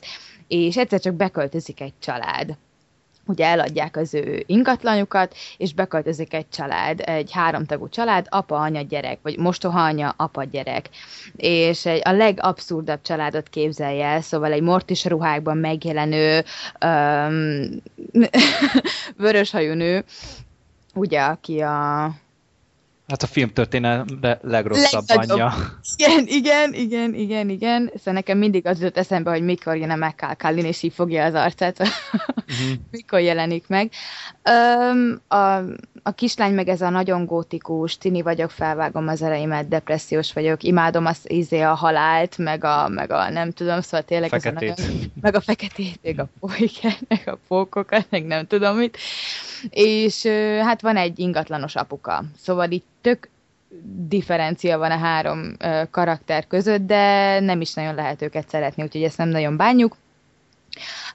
és 0.52 0.78
egyszer 0.78 1.00
csak 1.00 1.14
beköltözik 1.14 1.82
egy 1.82 1.94
család 2.00 2.58
ugye 3.26 3.46
eladják 3.46 3.98
az 3.98 4.14
ő 4.14 4.44
ingatlanukat, 4.46 5.36
és 5.58 5.74
beköltözik 5.74 6.34
egy 6.34 6.50
család, 6.50 7.02
egy 7.06 7.32
háromtagú 7.32 7.90
család, 7.90 8.26
apa, 8.30 8.56
anya, 8.56 8.82
gyerek, 8.82 9.20
vagy 9.22 9.38
mostoha 9.38 9.84
anya, 9.84 10.14
apa, 10.18 10.44
gyerek. 10.44 10.90
És 11.36 11.86
egy, 11.86 12.02
a 12.04 12.12
legabszurdabb 12.12 13.02
családot 13.02 13.50
képzelje 13.50 14.06
el, 14.06 14.22
szóval 14.22 14.52
egy 14.52 14.62
mortis 14.62 15.06
ruhákban 15.06 15.58
megjelenő 15.58 16.44
um, 16.86 17.82
vöröshajú 19.18 19.74
nő, 19.74 20.04
ugye, 20.94 21.22
aki 21.22 21.60
a 21.60 22.12
Hát 23.12 23.24
a 23.24 23.28
film 23.28 23.50
történelme 23.50 24.40
legrosszabb 24.42 25.04
anyja. 25.08 25.54
Igen, 25.96 26.24
igen, 26.28 26.74
igen, 26.74 27.14
igen, 27.14 27.50
igen. 27.50 27.92
Szóval 27.96 28.14
nekem 28.14 28.38
mindig 28.38 28.68
az 28.68 28.80
jutott 28.80 28.98
eszembe, 28.98 29.30
hogy 29.30 29.44
mikor 29.44 29.76
jön 29.76 29.90
a 29.90 29.96
McCall 29.96 30.58
és 30.58 30.84
így 30.84 30.94
fogja 30.94 31.24
az 31.26 31.34
arcát, 31.34 31.80
uh-huh. 31.80 32.78
mikor 32.92 33.20
jelenik 33.20 33.68
meg. 33.68 33.92
Um, 34.50 35.22
a 35.28 35.64
a 36.04 36.12
kislány 36.12 36.54
meg 36.54 36.68
ez 36.68 36.82
a 36.82 36.90
nagyon 36.90 37.26
gótikus, 37.26 37.98
tini 37.98 38.22
vagyok, 38.22 38.52
felvágom 38.52 39.08
az 39.08 39.22
ereimet, 39.22 39.68
depressziós 39.68 40.34
vagyok, 40.34 40.64
imádom 40.64 41.06
az 41.06 41.18
izé 41.24 41.62
a 41.62 41.74
halált, 41.74 42.38
meg 42.38 42.64
a, 42.64 42.88
meg 42.88 43.12
a 43.12 43.30
nem 43.30 43.52
tudom, 43.52 43.82
szóval 43.82 44.02
tényleg 44.02 44.30
feketét. 44.30 44.70
ez 44.70 44.80
a 44.80 44.88
nagyon, 44.88 45.12
meg 45.22 45.36
a 45.36 45.42
feketét, 45.42 46.00
meg 46.04 46.20
a 46.20 46.28
pólyket, 46.40 47.00
meg 47.08 47.22
a 47.26 47.38
pókokat, 47.48 48.06
meg 48.10 48.26
nem 48.26 48.48
tudom 48.48 48.78
mit. 48.78 48.98
És 49.70 50.26
hát 50.62 50.82
van 50.82 50.98
egy 50.98 51.20
ingatlanos 51.20 51.76
apuka, 51.76 52.24
szóval 52.38 52.72
itt 52.72 52.86
tök 53.02 53.30
differencia 54.08 54.78
van 54.78 54.92
a 54.92 54.98
három 54.98 55.56
karakter 55.92 56.48
között, 56.48 56.82
de 56.82 57.40
nem 57.40 57.62
is 57.62 57.74
nagyon 57.74 57.96
lehet 57.96 58.22
őket 58.22 58.50
szeretni, 58.50 58.84
úgyhogy 58.84 59.04
ezt 59.04 59.18
nem 59.18 59.30
nagyon 59.30 59.58
bánjuk. 59.58 59.96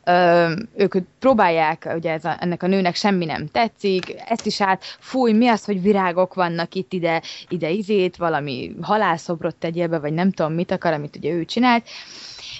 Ö, 0.04 0.52
ők 0.76 0.94
próbálják, 1.18 1.92
ugye 1.94 2.12
ez 2.12 2.24
a, 2.24 2.36
ennek 2.40 2.62
a 2.62 2.66
nőnek 2.66 2.94
semmi 2.94 3.24
nem 3.24 3.46
tetszik, 3.46 4.14
ezt 4.28 4.46
is 4.46 4.60
át, 4.60 4.84
fúj, 4.98 5.32
mi 5.32 5.48
az, 5.48 5.64
hogy 5.64 5.82
virágok 5.82 6.34
vannak 6.34 6.74
itt 6.74 6.92
ide, 6.92 7.22
ide 7.48 7.70
izét, 7.70 8.16
valami 8.16 8.74
halálszobrot 8.80 9.56
tegyél 9.56 9.88
be, 9.88 9.98
vagy 9.98 10.12
nem 10.12 10.30
tudom 10.30 10.52
mit 10.52 10.70
akar, 10.70 10.92
amit 10.92 11.16
ugye 11.16 11.30
ő 11.30 11.44
csinált, 11.44 11.88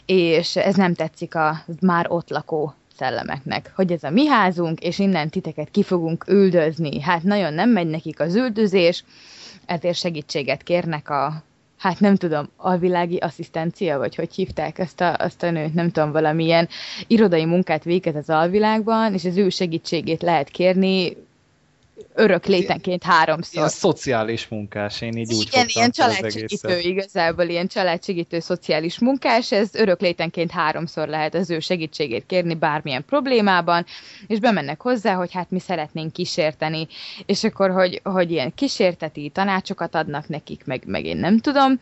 és 0.07 0.57
ez 0.57 0.75
nem 0.75 0.95
tetszik 0.95 1.35
a 1.35 1.65
már 1.81 2.07
ott 2.09 2.31
lakó 2.31 2.75
szellemeknek, 2.97 3.73
hogy 3.75 3.93
ez 3.93 4.03
a 4.03 4.11
mi 4.11 4.27
házunk, 4.27 4.81
és 4.81 4.99
innen 4.99 5.29
titeket 5.29 5.71
ki 5.71 5.83
fogunk 5.83 6.25
üldözni. 6.29 7.01
Hát 7.01 7.23
nagyon 7.23 7.53
nem 7.53 7.71
megy 7.71 7.87
nekik 7.87 8.21
az 8.21 8.35
üldözés, 8.35 9.05
ezért 9.67 9.97
segítséget 9.97 10.63
kérnek 10.63 11.11
a, 11.11 11.43
hát 11.79 12.01
nem 12.01 12.17
tudom, 12.17 12.49
alvilági 12.57 13.17
asszisztencia, 13.17 13.99
vagy 13.99 14.15
hogy 14.15 14.35
hívták 14.35 14.79
ezt 14.79 15.01
a, 15.01 15.15
azt 15.19 15.43
a 15.43 15.51
nőt, 15.51 15.75
nem 15.75 15.91
tudom, 15.91 16.13
valamilyen 16.13 16.69
irodai 17.07 17.45
munkát 17.45 17.85
végez 17.85 18.17
az 18.17 18.31
alvilágban, 18.31 19.15
és 19.15 19.25
az 19.25 19.37
ő 19.37 19.49
segítségét 19.49 20.23
lehet 20.23 20.49
kérni 20.49 21.17
örök 22.17 22.47
létenként 22.47 23.03
háromszor. 23.03 23.55
Ilyen 23.55 23.69
szociális 23.69 24.49
munkás, 24.49 25.01
én 25.01 25.17
így 25.17 25.33
úgy 25.33 25.49
Igen, 25.53 25.67
ilyen 25.69 25.91
családsegítő 25.91 26.79
igazából, 26.79 27.45
ilyen 27.45 27.67
családsegítő 27.67 28.41
szociális 28.41 28.99
munkás, 28.99 29.53
ez 29.53 29.75
örök 29.75 30.01
létenként 30.01 30.51
háromszor 30.51 31.09
lehet 31.09 31.35
az 31.35 31.51
ő 31.51 31.61
segítségét 31.61 32.27
kérni 32.27 32.55
bármilyen 32.55 33.05
problémában, 33.05 33.87
és 34.27 34.39
bemennek 34.39 34.81
hozzá, 34.81 35.15
hogy 35.15 35.33
hát 35.33 35.51
mi 35.51 35.61
szeretnénk 35.61 36.13
kísérteni, 36.13 36.87
és 37.27 37.45
akkor, 37.45 37.71
hogy, 37.71 38.01
hogy 38.05 38.31
ilyen 38.31 38.55
kísérteti 38.55 39.29
tanácsokat 39.29 39.95
adnak 39.95 40.29
nekik, 40.29 40.63
meg, 40.65 40.83
meg 40.87 41.05
én 41.05 41.17
nem 41.17 41.39
tudom, 41.39 41.81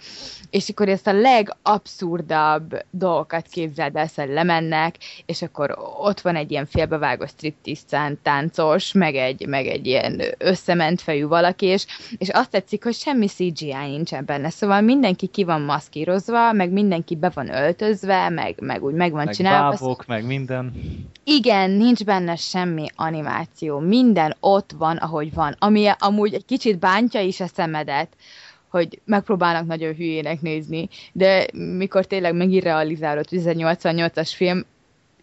és 0.50 0.68
akkor 0.68 0.88
ezt 0.88 1.06
a 1.06 1.12
legabszurdabb 1.12 2.84
dolgokat 2.90 3.46
képzeld 3.46 3.96
el, 3.96 4.08
hogy 4.14 4.28
lemennek, 4.28 4.96
és 5.26 5.42
akkor 5.42 5.76
ott 6.00 6.20
van 6.20 6.36
egy 6.36 6.50
ilyen 6.50 6.66
félbevágott 6.66 7.28
striptease 7.28 8.12
táncos, 8.22 8.92
meg 8.92 9.14
egy, 9.14 9.46
meg 9.46 9.66
egy 9.66 9.86
ilyen 9.86 10.22
összement 10.38 11.00
fejű 11.00 11.26
valaki, 11.26 11.66
és, 11.66 11.86
és 12.18 12.28
azt 12.28 12.50
tetszik, 12.50 12.84
hogy 12.84 12.94
semmi 12.94 13.26
CGI 13.26 13.74
nincsen 13.86 14.24
benne, 14.24 14.50
szóval 14.50 14.80
mindenki 14.80 15.26
ki 15.26 15.44
van 15.44 15.60
maszkírozva, 15.60 16.52
meg 16.52 16.70
mindenki 16.70 17.16
be 17.16 17.30
van 17.34 17.54
öltözve, 17.54 18.28
meg, 18.28 18.54
meg 18.60 18.84
úgy 18.84 18.94
meg 18.94 19.12
van 19.12 19.24
meg 19.24 19.34
csinálva. 19.34 19.70
Bábok, 19.70 20.06
meg 20.06 20.26
minden. 20.26 20.72
Igen, 21.24 21.70
nincs 21.70 22.04
benne 22.04 22.36
semmi 22.36 22.86
animáció, 22.94 23.78
minden 23.78 24.36
ott 24.40 24.70
van, 24.78 24.96
ahogy 24.96 25.34
van, 25.34 25.56
ami 25.58 25.90
amúgy 25.98 26.34
egy 26.34 26.44
kicsit 26.44 26.78
bántja 26.78 27.20
is 27.20 27.40
a 27.40 27.46
szemedet, 27.46 28.08
hogy 28.68 29.00
megpróbálnak 29.04 29.66
nagyon 29.66 29.94
hülyének 29.94 30.40
nézni, 30.40 30.88
de 31.12 31.46
mikor 31.52 32.04
tényleg 32.04 32.34
megirrealizálott 32.34 33.28
1888-as 33.30 34.32
film, 34.36 34.64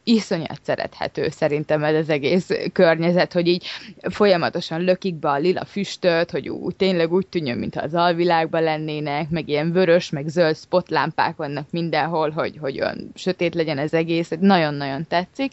iszonyat 0.04 0.60
szerethető 0.64 1.30
szerintem 1.30 1.84
ez 1.84 1.95
az 1.95 2.10
egész 2.10 2.49
környezet, 2.74 3.34
hogy 3.34 3.47
így 3.47 3.66
folyamatosan 4.02 4.82
lökik 4.82 5.16
be 5.16 5.30
a 5.30 5.38
lila 5.38 5.66
füstöt, 5.66 6.32
hogy 6.32 6.49
úgy, 6.49 6.76
tényleg 6.76 7.14
úgy 7.14 7.28
tűnjön, 7.28 7.58
mintha 7.58 7.82
az 7.82 7.93
alvilágban 7.93 8.64
lennének, 8.64 9.30
meg 9.30 9.49
ilyen 9.49 9.72
vörös, 9.72 10.10
meg 10.10 10.28
zöld 10.28 10.58
spotlámpák 10.58 11.36
vannak 11.36 11.68
mindenhol, 11.72 12.30
hogy, 12.30 12.58
hogy 12.60 12.82
olyan 12.82 13.12
sötét 13.16 13.56
legyen 13.56 13.78
az 13.78 13.93
egész, 13.93 14.30
nagyon-nagyon 14.39 15.08
tetszik. 15.08 15.52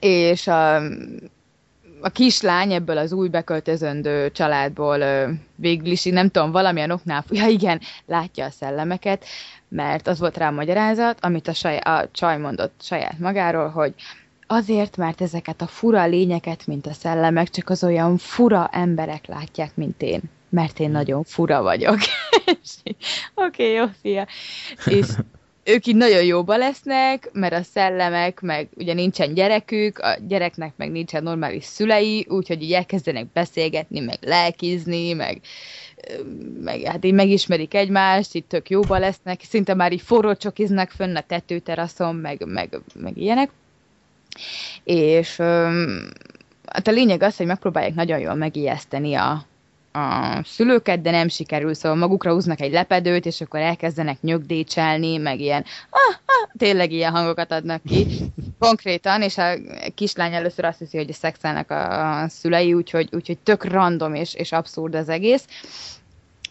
És 0.00 0.46
a, 0.46 0.76
a 2.00 2.08
kislány 2.12 2.72
ebből 2.72 2.98
az 2.98 3.12
új 3.12 3.28
beköltözöndő 3.28 4.30
családból 4.30 4.98
végül 5.54 5.90
is, 5.90 6.04
nem 6.04 6.28
tudom, 6.28 6.50
valamilyen 6.50 6.90
oknál, 6.90 7.24
ja 7.30 7.46
igen, 7.46 7.80
látja 8.06 8.44
a 8.44 8.50
szellemeket, 8.50 9.24
mert 9.68 10.06
az 10.06 10.18
volt 10.18 10.36
rá 10.36 10.48
a 10.48 10.50
magyarázat, 10.50 11.18
amit 11.20 11.48
a, 11.48 11.52
saj, 11.52 11.76
a 11.76 12.08
csaj 12.12 12.38
mondott 12.38 12.74
saját 12.80 13.18
magáról, 13.18 13.68
hogy 13.68 13.94
azért, 14.46 14.96
mert 14.96 15.20
ezeket 15.20 15.62
a 15.62 15.66
fura 15.66 16.06
lényeket, 16.06 16.66
mint 16.66 16.86
a 16.86 16.92
szellemek, 16.92 17.50
csak 17.50 17.68
az 17.68 17.84
olyan 17.84 18.16
fura 18.16 18.68
emberek 18.72 19.26
látják, 19.26 19.76
mint 19.76 20.02
én. 20.02 20.20
Mert 20.48 20.80
én 20.80 20.90
nagyon 20.90 21.22
fura 21.24 21.62
vagyok. 21.62 21.98
Oké, 22.46 22.96
okay, 23.34 23.72
jó, 23.72 23.84
fia. 24.00 24.26
És 24.84 25.06
ők 25.74 25.86
így 25.86 25.96
nagyon 25.96 26.24
jóba 26.24 26.56
lesznek, 26.56 27.30
mert 27.32 27.54
a 27.54 27.62
szellemek, 27.62 28.40
meg 28.40 28.68
ugye 28.76 28.94
nincsen 28.94 29.34
gyerekük, 29.34 29.98
a 29.98 30.16
gyereknek 30.28 30.72
meg 30.76 30.90
nincsen 30.90 31.22
normális 31.22 31.64
szülei, 31.64 32.26
úgyhogy 32.28 32.62
így 32.62 32.72
elkezdenek 32.72 33.32
beszélgetni, 33.32 34.00
meg 34.00 34.18
lelkizni, 34.20 35.12
meg 35.12 35.40
meg, 36.60 36.80
hát 36.80 37.04
így 37.04 37.12
megismerik 37.12 37.74
egymást, 37.74 38.34
itt 38.34 38.48
tök 38.48 38.70
jóba 38.70 38.98
lesznek, 38.98 39.40
szinte 39.42 39.74
már 39.74 39.92
így 39.92 40.00
forró 40.00 40.34
csokiznak 40.34 40.90
fönn 40.90 41.16
a 41.16 41.20
tetőteraszon, 41.20 42.14
meg, 42.14 42.44
meg, 42.46 42.80
meg 42.94 43.16
ilyenek. 43.16 43.50
És 44.84 45.36
hát 46.66 46.88
a 46.88 46.90
lényeg 46.90 47.22
az, 47.22 47.36
hogy 47.36 47.46
megpróbálják 47.46 47.94
nagyon 47.94 48.18
jól 48.18 48.34
megijeszteni 48.34 49.14
a, 49.14 49.46
a 49.96 50.40
szülőket, 50.44 51.00
de 51.00 51.10
nem 51.10 51.28
sikerül, 51.28 51.74
szóval 51.74 51.98
magukra 51.98 52.32
húznak 52.32 52.60
egy 52.60 52.72
lepedőt, 52.72 53.26
és 53.26 53.40
akkor 53.40 53.60
elkezdenek 53.60 54.20
nyögdécselni, 54.20 55.16
meg 55.16 55.40
ilyen, 55.40 55.64
ah, 55.90 56.14
ah, 56.24 56.50
tényleg 56.58 56.92
ilyen 56.92 57.12
hangokat 57.12 57.52
adnak 57.52 57.82
ki, 57.82 58.06
konkrétan, 58.58 59.22
és 59.22 59.38
a 59.38 59.54
kislány 59.94 60.34
először 60.34 60.64
azt 60.64 60.78
hiszi, 60.78 60.96
hogy 60.96 61.12
szexelnek 61.12 61.70
a, 61.70 62.20
a 62.22 62.28
szülei, 62.28 62.74
úgyhogy, 62.74 63.08
úgyhogy 63.12 63.38
tök 63.38 63.64
random 63.64 64.14
és, 64.14 64.34
és 64.34 64.52
abszurd 64.52 64.94
az 64.94 65.08
egész. 65.08 65.44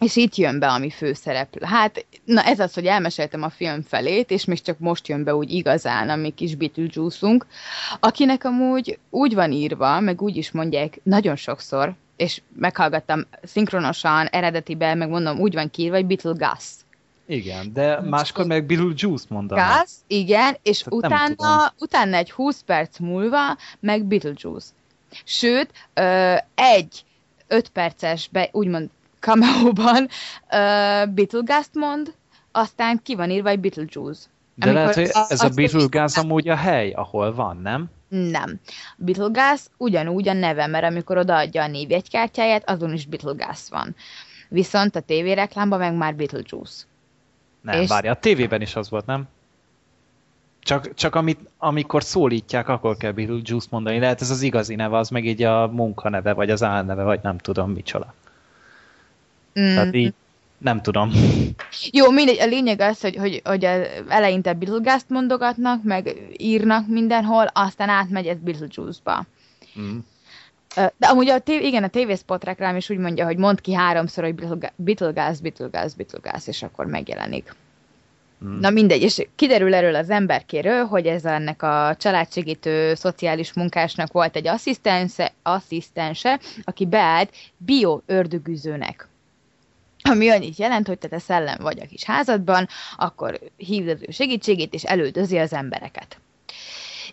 És 0.00 0.16
itt 0.16 0.34
jön 0.34 0.58
be 0.58 0.66
a 0.66 0.78
mi 0.78 0.90
főszereplő. 0.90 1.66
Hát, 1.66 2.06
na 2.24 2.42
ez 2.42 2.60
az, 2.60 2.74
hogy 2.74 2.86
elmeséltem 2.86 3.42
a 3.42 3.50
film 3.50 3.82
felét, 3.82 4.30
és 4.30 4.44
még 4.44 4.62
csak 4.62 4.78
most 4.78 5.08
jön 5.08 5.24
be 5.24 5.34
úgy 5.34 5.50
igazán 5.50 6.08
a 6.08 6.16
mi 6.16 6.30
kis 6.30 6.54
beetlejuice 6.54 7.36
akinek 8.00 8.44
amúgy 8.44 8.98
úgy 9.10 9.34
van 9.34 9.52
írva, 9.52 10.00
meg 10.00 10.22
úgy 10.22 10.36
is 10.36 10.50
mondják 10.50 11.00
nagyon 11.02 11.36
sokszor, 11.36 11.94
és 12.16 12.42
meghallgattam 12.54 13.26
szinkronosan, 13.42 14.26
eredetiben, 14.26 14.98
meg 14.98 15.08
mondom, 15.08 15.38
úgy 15.38 15.54
van 15.54 15.70
kiírva, 15.70 15.96
hogy 15.96 16.06
Beetle 16.06 16.32
Gus. 16.36 16.64
Igen, 17.26 17.72
de 17.72 18.00
máskor 18.00 18.46
meg 18.46 18.66
Beetlejuice 18.66 19.24
mondanak. 19.28 19.80
Gus, 19.80 19.90
igen, 20.06 20.56
és 20.62 20.78
Tehát 20.78 20.92
utána, 20.92 21.74
utána 21.78 22.16
egy 22.16 22.30
20 22.30 22.62
perc 22.62 22.98
múlva 22.98 23.56
meg 23.80 24.04
Beetlejuice. 24.04 24.68
Sőt, 25.24 25.70
ö, 25.94 26.34
egy 26.54 27.04
5 27.46 27.68
perces, 27.68 28.28
be, 28.28 28.48
úgymond 28.52 28.90
cameo-ban 29.20 30.02
uh, 30.02 31.08
Beetlejuice 31.08 31.70
mond, 31.72 32.14
aztán 32.52 33.00
ki 33.02 33.14
van 33.14 33.30
írva 33.30 33.48
egy 33.48 33.60
Beetlejuice. 33.60 34.22
De 34.58 34.72
lehet, 34.72 34.94
hogy 34.94 35.10
ez 35.28 35.40
a, 35.40 35.46
a 35.46 35.50
Beetlejuice 35.54 36.20
amúgy 36.20 36.48
a 36.48 36.56
hely, 36.56 36.90
ahol 36.90 37.34
van, 37.34 37.56
nem? 37.56 37.90
Nem. 38.08 38.60
Beetlejuice 38.96 39.64
ugyanúgy 39.76 40.28
a 40.28 40.32
neve, 40.32 40.66
mert 40.66 40.84
amikor 40.84 41.18
odaadja 41.18 41.62
a 41.62 41.66
névjegykártyáját, 41.66 42.70
azon 42.70 42.92
is 42.92 43.06
Beetlejuice 43.06 43.62
van. 43.70 43.94
Viszont 44.48 44.96
a 44.96 45.00
tévéreklámban 45.00 45.78
meg 45.78 45.94
már 45.94 46.14
Beetlejuice. 46.14 46.84
Nem, 47.60 47.80
és... 47.80 47.88
várja, 47.88 48.10
a 48.10 48.18
tévében 48.18 48.60
is 48.60 48.76
az 48.76 48.90
volt, 48.90 49.06
nem? 49.06 49.28
Csak, 50.60 50.94
csak 50.94 51.14
amit, 51.14 51.40
amikor 51.58 52.02
szólítják, 52.02 52.68
akkor 52.68 52.96
kell 52.96 53.12
Beetlejuice 53.12 53.66
mondani. 53.70 53.98
Lehet 53.98 54.20
ez 54.20 54.30
az 54.30 54.42
igazi 54.42 54.74
neve, 54.74 54.96
az 54.96 55.08
meg 55.08 55.24
így 55.24 55.42
a 55.42 55.66
munkaneve, 55.66 56.32
vagy 56.32 56.50
az 56.50 56.62
álneve, 56.62 57.02
vagy 57.02 57.20
nem 57.22 57.38
tudom 57.38 57.70
micsoda. 57.70 58.14
Mm. 59.60 59.74
Tehát 59.74 59.94
így 59.94 60.14
nem 60.66 60.82
tudom. 60.82 61.10
Jó, 61.90 62.10
mindegy, 62.10 62.40
a 62.40 62.46
lényeg 62.46 62.80
az, 62.80 63.00
hogy, 63.00 63.16
hogy, 63.16 63.40
hogy 63.44 63.64
eleinte 64.08 64.52
Beetlejuice-t 64.52 65.08
mondogatnak, 65.08 65.82
meg 65.82 66.16
írnak 66.36 66.88
mindenhol, 66.88 67.46
aztán 67.52 67.88
átmegy 67.88 68.26
ez 68.26 68.36
Beetlejuice-ba. 68.38 69.26
Mm. 69.80 69.98
De 70.74 71.06
amúgy 71.06 71.28
a 71.28 71.38
tév, 71.38 71.62
igen, 71.62 71.82
a 71.82 71.88
tévészpot 71.88 72.44
reklám 72.44 72.76
is 72.76 72.90
úgy 72.90 72.98
mondja, 72.98 73.24
hogy 73.24 73.36
mond 73.36 73.60
ki 73.60 73.74
háromszor, 73.74 74.24
hogy 74.24 74.34
Beetlejuice, 74.34 74.72
Beetlejuice, 75.42 75.94
Beetlejuice, 75.96 76.50
és 76.50 76.62
akkor 76.62 76.86
megjelenik. 76.86 77.54
Mm. 78.44 78.58
Na 78.60 78.70
mindegy, 78.70 79.02
és 79.02 79.26
kiderül 79.36 79.74
erről 79.74 79.94
az 79.94 80.10
emberkéről, 80.10 80.84
hogy 80.84 81.06
ez 81.06 81.24
ennek 81.24 81.62
a 81.62 81.96
családsegítő 81.98 82.94
szociális 82.94 83.52
munkásnak 83.52 84.12
volt 84.12 84.36
egy 84.36 84.46
asszisztense, 84.46 85.32
asszisztense 85.42 86.40
aki 86.64 86.86
beállt 86.86 87.30
bio 87.56 88.00
ördögűzőnek 88.06 89.08
ami 90.10 90.28
annyit 90.28 90.56
jelent, 90.56 90.86
hogy 90.86 90.98
te 90.98 91.18
szellem 91.18 91.58
vagy 91.60 91.80
a 91.80 91.86
kis 91.86 92.04
házadban, 92.04 92.68
akkor 92.96 93.40
hívd 93.56 93.88
az 93.88 93.98
ő 94.00 94.10
segítségét, 94.10 94.74
és 94.74 94.82
elődözi 94.82 95.38
az 95.38 95.52
embereket. 95.52 96.18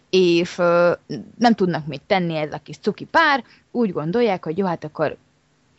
és 0.10 0.57
ö, 0.57 0.91
nem 1.38 1.53
tudnak 1.56 1.86
mit 1.88 2.02
tenni 2.07 2.36
ez 2.36 2.53
a 2.53 2.60
kis 2.64 2.78
cuki 2.78 3.06
pár, 3.06 3.44
úgy 3.72 3.91
gondolják, 3.91 4.44
hogy 4.44 4.57
jó, 4.57 4.65
hát 4.65 4.84
akkor 4.84 5.18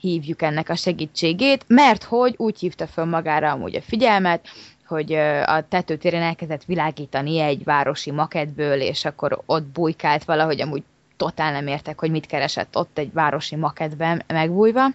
hívjuk 0.00 0.42
ennek 0.42 0.68
a 0.68 0.74
segítségét, 0.76 1.64
mert 1.68 2.02
hogy 2.02 2.34
úgy 2.36 2.58
hívta 2.58 2.86
föl 2.86 3.04
magára 3.04 3.50
amúgy 3.50 3.76
a 3.76 3.82
figyelmet, 3.82 4.48
hogy 4.86 5.12
a 5.44 5.68
tetőtéren 5.68 6.22
elkezdett 6.22 6.64
világítani 6.64 7.38
egy 7.38 7.64
városi 7.64 8.10
maketből, 8.10 8.80
és 8.80 9.04
akkor 9.04 9.42
ott 9.46 9.64
bujkált 9.64 10.24
valahogy, 10.24 10.60
amúgy 10.60 10.82
totál 11.16 11.52
nem 11.52 11.66
értek, 11.66 11.98
hogy 12.00 12.10
mit 12.10 12.26
keresett 12.26 12.76
ott 12.76 12.98
egy 12.98 13.12
városi 13.12 13.56
maketben 13.56 14.22
megbújva 14.26 14.86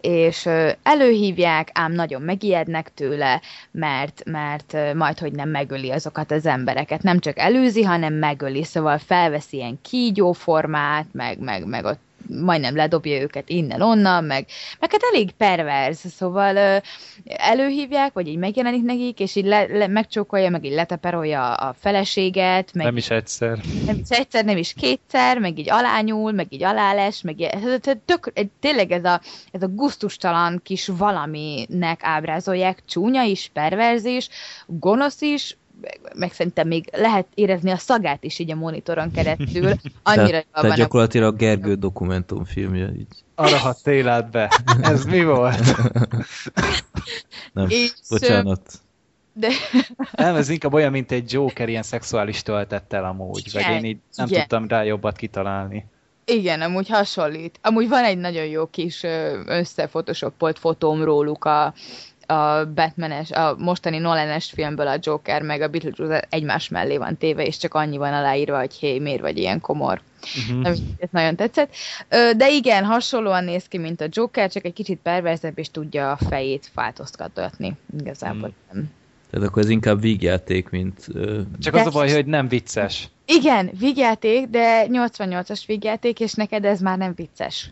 és 0.00 0.48
előhívják, 0.82 1.70
ám 1.72 1.92
nagyon 1.92 2.22
megijednek 2.22 2.94
tőle, 2.94 3.40
mert, 3.70 4.22
mert 4.24 4.94
majd, 4.94 5.18
hogy 5.18 5.32
nem 5.32 5.48
megöli 5.48 5.90
azokat 5.90 6.30
az 6.30 6.46
embereket. 6.46 7.02
Nem 7.02 7.18
csak 7.18 7.38
előzi, 7.38 7.82
hanem 7.82 8.14
megöli, 8.14 8.64
szóval 8.64 8.98
felveszi 8.98 9.56
ilyen 9.56 9.78
kígyóformát, 9.82 11.06
meg, 11.12 11.38
meg, 11.38 11.66
meg 11.66 11.84
ott 11.84 12.05
majdnem 12.28 12.76
ledobja 12.76 13.20
őket 13.20 13.48
innen-onnan, 13.48 14.24
meg, 14.24 14.46
meg 14.80 14.90
hát 14.90 15.00
elég 15.12 15.30
perverz, 15.30 16.04
szóval 16.16 16.56
ö, 16.56 16.76
előhívják, 17.24 18.12
vagy 18.12 18.28
így 18.28 18.38
megjelenik 18.38 18.82
nekik, 18.82 19.20
és 19.20 19.34
így 19.34 19.44
le, 19.44 19.66
le, 19.66 19.86
megcsókolja, 19.86 20.50
meg 20.50 20.64
így 20.64 20.72
leteperolja 20.72 21.54
a 21.54 21.74
feleséget. 21.78 22.74
Meg, 22.74 22.84
nem 22.84 22.96
is 22.96 23.10
egyszer. 23.10 23.58
Nem 23.86 23.98
is 24.02 24.08
egyszer, 24.08 24.44
nem 24.44 24.56
is 24.56 24.74
kétszer, 24.76 25.38
meg 25.38 25.58
így 25.58 25.70
alányul, 25.70 26.32
meg 26.32 26.46
így 26.52 26.62
aláles, 26.62 27.22
meg 27.22 27.40
így, 27.40 27.50
tök, 28.04 28.32
tényleg 28.60 28.90
ez 28.90 29.04
a, 29.04 29.20
ez 29.52 29.62
a 29.62 29.68
guztustalan 29.68 30.60
kis 30.62 30.86
valaminek 30.86 32.00
ábrázolják, 32.02 32.82
csúnya 32.86 33.22
is, 33.22 33.50
perverz 33.52 34.04
is, 34.04 34.28
gonosz 34.66 35.20
is, 35.20 35.56
meg 36.14 36.32
szerintem 36.32 36.66
még 36.66 36.88
lehet 36.92 37.26
érezni 37.34 37.70
a 37.70 37.76
szagát 37.76 38.24
is 38.24 38.38
így 38.38 38.50
a 38.50 38.54
monitoron 38.54 39.10
keresztül. 39.10 39.66
Annyira 40.02 40.26
tehát, 40.26 40.48
tehát 40.50 40.76
gyakorlatilag 40.76 41.34
a 41.34 41.36
Gergő 41.36 41.74
dokumentumfilmje. 41.74 42.92
Így. 42.96 43.24
Arra 43.34 43.56
hat 43.56 43.86
életbe. 43.86 44.50
Ez 44.82 45.04
mi 45.04 45.24
volt? 45.24 45.76
Nem, 47.52 47.66
és, 47.68 47.92
bocsánat. 48.08 48.80
De... 49.32 49.48
Nem, 50.12 50.34
ez 50.34 50.48
inkább 50.48 50.72
olyan, 50.72 50.90
mint 50.90 51.12
egy 51.12 51.32
Joker 51.32 51.68
ilyen 51.68 51.82
szexuális 51.82 52.42
töltettel 52.42 53.04
amúgy, 53.04 53.52
vagy 53.52 53.68
én 53.70 53.84
így 53.84 53.98
nem 54.16 54.26
igen. 54.26 54.40
tudtam 54.40 54.68
rá 54.68 54.82
jobbat 54.82 55.16
kitalálni. 55.16 55.86
Igen, 56.24 56.60
amúgy 56.60 56.88
hasonlít. 56.88 57.58
Amúgy 57.62 57.88
van 57.88 58.04
egy 58.04 58.18
nagyon 58.18 58.44
jó 58.44 58.66
kis 58.66 59.02
összefotoshopolt 59.46 60.58
fotóm 60.58 61.04
róluk 61.04 61.44
a, 61.44 61.74
a 62.26 62.64
Batmanes, 62.74 63.30
a 63.30 63.56
mostani 63.58 63.98
Nolan-es 63.98 64.50
filmből 64.50 64.86
a 64.86 64.98
Joker 65.00 65.42
meg 65.42 65.60
a 65.60 65.68
Beetlejuice 65.68 66.26
egymás 66.28 66.68
mellé 66.68 66.96
van 66.96 67.16
téve, 67.16 67.44
és 67.44 67.56
csak 67.56 67.74
annyi 67.74 67.96
van 67.96 68.12
aláírva, 68.12 68.58
hogy 68.58 68.74
hé, 68.74 68.98
miért 68.98 69.20
vagy 69.20 69.38
ilyen 69.38 69.60
komor. 69.60 70.00
Uh-huh. 70.50 70.66
Ez 70.98 71.08
nagyon 71.10 71.36
tetszett. 71.36 71.74
De 72.36 72.50
igen, 72.50 72.84
hasonlóan 72.84 73.44
néz 73.44 73.68
ki, 73.68 73.78
mint 73.78 74.00
a 74.00 74.06
Joker, 74.10 74.50
csak 74.50 74.64
egy 74.64 74.72
kicsit 74.72 74.98
perverzebb, 75.02 75.58
és 75.58 75.70
tudja 75.70 76.10
a 76.10 76.18
fejét 76.28 76.70
változtatni. 76.74 77.76
Igazából 78.00 78.52
nem. 78.72 78.90
Tehát 79.30 79.48
akkor 79.48 79.62
ez 79.62 79.68
inkább 79.68 80.00
vígjáték, 80.00 80.68
mint... 80.68 81.06
Uh... 81.14 81.40
Csak 81.58 81.74
az 81.74 81.86
a 81.86 81.90
baj, 81.90 82.12
hogy 82.12 82.26
nem 82.26 82.48
vicces. 82.48 83.08
Igen, 83.26 83.70
vígjáték, 83.78 84.46
de 84.48 84.86
88-as 84.88 85.62
vígjáték, 85.66 86.20
és 86.20 86.32
neked 86.32 86.64
ez 86.64 86.80
már 86.80 86.98
nem 86.98 87.12
vicces. 87.16 87.70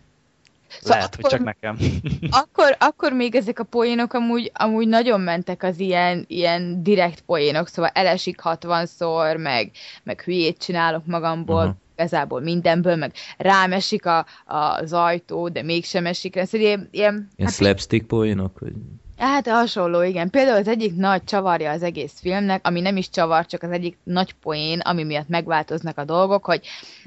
Szóval 0.80 0.96
Lehet, 0.96 1.14
akkor, 1.14 1.30
hogy 1.30 1.30
csak 1.30 1.44
nekem. 1.44 1.78
akkor, 2.42 2.76
akkor 2.78 3.12
még 3.12 3.34
ezek 3.34 3.58
a 3.58 3.64
poénok 3.64 4.12
amúgy, 4.12 4.50
amúgy 4.54 4.88
nagyon 4.88 5.20
mentek 5.20 5.62
az 5.62 5.78
ilyen, 5.78 6.24
ilyen 6.28 6.82
direkt 6.82 7.20
poénok, 7.20 7.68
szóval 7.68 7.90
elesik 7.94 8.40
60-szor, 8.42 9.42
meg, 9.42 9.70
meg 10.02 10.20
hülyét 10.20 10.58
csinálok 10.58 11.06
magamból, 11.06 11.62
uh-huh. 11.62 11.76
igazából 11.96 12.40
mindenből, 12.40 12.96
meg 12.96 13.12
rámesik 13.36 14.06
a, 14.06 14.26
a, 14.46 14.56
az 14.56 14.92
ajtó, 14.92 15.48
de 15.48 15.62
mégsem 15.62 16.06
esik 16.06 16.34
rá. 16.34 16.44
Szóval 16.44 16.66
ilyen, 16.66 16.88
ilyen, 16.90 17.28
ilyen 17.36 17.48
hát, 17.48 17.56
slapstick 17.56 18.06
poénok? 18.06 18.58
Vagy... 18.58 18.72
Hát 19.18 19.48
hasonló, 19.48 20.02
igen. 20.02 20.30
Például 20.30 20.56
az 20.56 20.68
egyik 20.68 20.96
nagy 20.96 21.24
csavarja 21.24 21.70
az 21.70 21.82
egész 21.82 22.20
filmnek, 22.20 22.66
ami 22.66 22.80
nem 22.80 22.96
is 22.96 23.10
csavar, 23.10 23.46
csak 23.46 23.62
az 23.62 23.70
egyik 23.70 23.96
nagy 24.02 24.32
poén, 24.32 24.80
ami 24.80 25.04
miatt 25.04 25.28
megváltoznak 25.28 25.98
a 25.98 26.04
dolgok, 26.04 26.44
hogy 26.44 26.60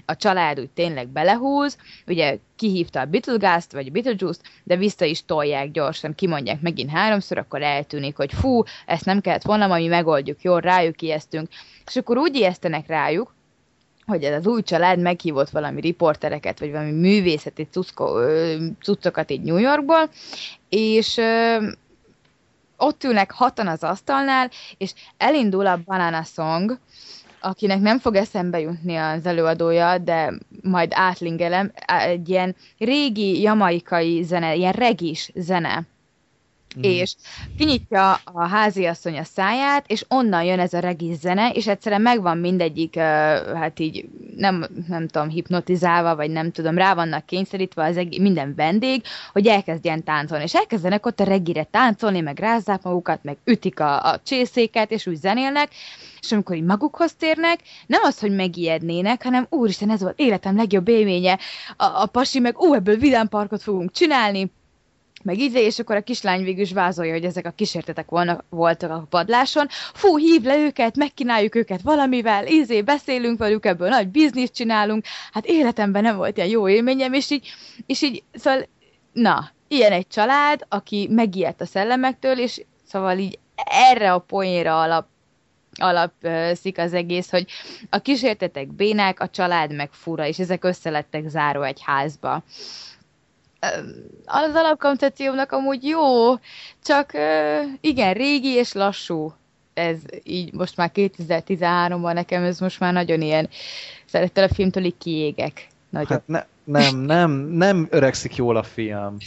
a 0.05 0.15
család 0.15 0.59
úgy 0.59 0.69
tényleg 0.69 1.07
belehúz, 1.07 1.77
ugye 2.07 2.37
kihívta 2.55 2.99
a 2.99 3.05
Beetlejuice-t, 3.05 3.71
vagy 3.71 3.87
a 3.87 3.91
Beetlejuice-t, 3.91 4.41
de 4.63 4.75
vissza 4.75 5.05
is 5.05 5.25
tolják 5.25 5.71
gyorsan, 5.71 6.15
kimondják 6.15 6.61
megint 6.61 6.89
háromszor, 6.89 7.37
akkor 7.37 7.61
eltűnik, 7.61 8.15
hogy 8.15 8.33
fú, 8.33 8.63
ezt 8.85 9.05
nem 9.05 9.21
kellett 9.21 9.43
volna, 9.43 9.75
mi 9.77 9.87
megoldjuk, 9.87 10.41
jól 10.41 10.59
rájuk 10.59 11.01
ijesztünk. 11.01 11.47
És 11.85 11.95
akkor 11.95 12.17
úgy 12.17 12.35
ijesztenek 12.35 12.87
rájuk, 12.87 13.35
hogy 14.05 14.23
ez 14.23 14.37
az 14.37 14.47
új 14.47 14.61
család 14.61 14.99
meghívott 14.99 15.49
valami 15.49 15.81
riportereket, 15.81 16.59
vagy 16.59 16.71
valami 16.71 16.91
művészeti 16.91 17.67
cucko, 17.71 18.07
cuccokat 18.81 19.31
így 19.31 19.41
New 19.41 19.57
Yorkból, 19.57 20.09
és 20.69 21.19
ott 22.77 23.03
ülnek 23.03 23.31
hatan 23.31 23.67
az 23.67 23.83
asztalnál, 23.83 24.49
és 24.77 24.93
elindul 25.17 25.67
a 25.67 25.79
Banana 25.85 26.23
Song, 26.23 26.79
akinek 27.41 27.79
nem 27.79 27.99
fog 27.99 28.15
eszembe 28.15 28.59
jutni 28.59 28.95
az 28.95 29.25
előadója, 29.25 29.97
de 29.97 30.33
majd 30.61 30.91
átlingelem, 30.95 31.71
egy 31.85 32.29
ilyen 32.29 32.55
régi 32.77 33.41
jamaikai 33.41 34.23
zene, 34.23 34.55
ilyen 34.55 34.73
regis 34.73 35.31
zene 35.35 35.85
Mm. 36.77 36.81
És 36.81 37.15
kinyitja 37.57 38.19
a 38.23 38.47
háziasszony 38.47 39.17
a 39.17 39.23
száját, 39.23 39.85
és 39.87 40.05
onnan 40.07 40.43
jön 40.43 40.59
ez 40.59 40.73
a 40.73 40.79
regis 40.79 41.15
zene, 41.15 41.49
és 41.49 41.67
egyszerűen 41.67 42.01
megvan 42.01 42.37
mindegyik, 42.37 42.95
hát 43.55 43.79
így 43.79 44.09
nem, 44.35 44.65
nem 44.87 45.07
tudom, 45.07 45.29
hipnotizálva, 45.29 46.15
vagy 46.15 46.29
nem 46.29 46.51
tudom, 46.51 46.77
rá 46.77 46.93
vannak 46.93 47.25
kényszerítve 47.25 47.83
az 47.83 47.97
egész, 47.97 48.19
minden 48.19 48.53
vendég, 48.55 49.03
hogy 49.31 49.47
elkezdjen 49.47 50.03
táncolni. 50.03 50.43
És 50.43 50.55
elkezdenek 50.55 51.05
ott 51.05 51.19
a 51.19 51.23
regire 51.23 51.63
táncolni, 51.63 52.19
meg 52.19 52.39
rázzák 52.39 52.81
magukat, 52.81 53.23
meg 53.23 53.37
ütik 53.43 53.79
a, 53.79 54.11
a 54.11 54.19
csészéket, 54.23 54.91
és 54.91 55.07
úgy 55.07 55.15
zenélnek, 55.15 55.69
és 56.21 56.31
amikor 56.31 56.55
így 56.55 56.63
magukhoz 56.63 57.13
térnek, 57.13 57.59
nem 57.87 58.01
az, 58.03 58.19
hogy 58.19 58.35
megijednének, 58.35 59.23
hanem 59.23 59.47
úristen, 59.49 59.89
ez 59.89 60.01
volt 60.01 60.19
életem 60.19 60.55
legjobb 60.55 60.87
élménye, 60.87 61.39
a, 61.77 61.85
a 61.85 62.05
pasi 62.05 62.39
meg, 62.39 62.59
ó, 62.59 62.73
ebből 62.73 62.97
vidámparkot 62.97 63.61
fogunk 63.61 63.91
csinálni, 63.91 64.51
meg 65.23 65.39
így, 65.39 65.53
és 65.53 65.79
akkor 65.79 65.95
a 65.95 66.01
kislány 66.01 66.43
végül 66.43 66.61
is 66.61 66.71
vázolja, 66.71 67.13
hogy 67.13 67.25
ezek 67.25 67.45
a 67.45 67.51
kísértetek 67.51 68.09
volna, 68.09 68.43
voltak 68.49 68.91
a 68.91 69.05
padláson. 69.09 69.67
Fú, 69.93 70.17
hív 70.17 70.41
le 70.41 70.57
őket, 70.57 70.95
megkínáljuk 70.95 71.55
őket 71.55 71.81
valamivel, 71.81 72.47
ízé, 72.47 72.81
beszélünk 72.81 73.39
velük, 73.39 73.65
ebből 73.65 73.89
nagy 73.89 74.07
bizniszt 74.07 74.53
csinálunk. 74.53 75.05
Hát 75.31 75.45
életemben 75.45 76.01
nem 76.01 76.17
volt 76.17 76.37
ilyen 76.37 76.49
jó 76.49 76.69
élményem, 76.69 77.13
és 77.13 77.29
így, 77.29 77.47
és 77.85 78.01
így 78.01 78.23
szóval, 78.33 78.67
na, 79.13 79.51
ilyen 79.67 79.91
egy 79.91 80.07
család, 80.07 80.65
aki 80.69 81.07
megijedt 81.11 81.61
a 81.61 81.65
szellemektől, 81.65 82.39
és 82.39 82.61
szóval 82.87 83.17
így 83.17 83.39
erre 83.65 84.13
a 84.13 84.19
poénra 84.19 84.81
alap 84.81 85.07
alapszik 85.79 86.77
az 86.77 86.93
egész, 86.93 87.29
hogy 87.29 87.45
a 87.89 87.99
kísértetek 87.99 88.67
bénák, 88.67 89.19
a 89.19 89.29
család 89.29 89.75
meg 89.75 89.89
fura, 89.91 90.27
és 90.27 90.39
ezek 90.39 90.63
összelettek 90.63 91.27
záró 91.27 91.61
egy 91.61 91.79
házba 91.81 92.43
az 94.25 94.55
alapkoncepciónak 94.55 95.51
amúgy 95.51 95.83
jó, 95.83 96.35
csak 96.83 97.11
igen, 97.81 98.13
régi 98.13 98.49
és 98.49 98.73
lassú. 98.73 99.33
Ez 99.73 99.97
így 100.23 100.53
most 100.53 100.77
már 100.77 100.91
2013-ban 100.93 102.13
nekem 102.13 102.43
ez 102.43 102.59
most 102.59 102.79
már 102.79 102.93
nagyon 102.93 103.21
ilyen, 103.21 103.49
szerettel 104.05 104.43
a 104.43 104.53
filmtől 104.53 104.83
így 104.83 104.97
kiégek. 104.97 105.67
Nagyon. 105.89 106.07
Hát 106.09 106.27
ne, 106.27 106.43
nem, 106.63 106.97
nem, 106.97 107.31
nem 107.31 107.87
öregszik 107.89 108.35
jól 108.35 108.57
a 108.57 108.63
film. 108.63 109.17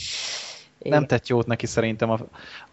Igen. 0.82 0.98
Nem 0.98 1.06
tett 1.06 1.26
jót 1.26 1.46
neki 1.46 1.66
szerintem 1.66 2.10
a, 2.10 2.18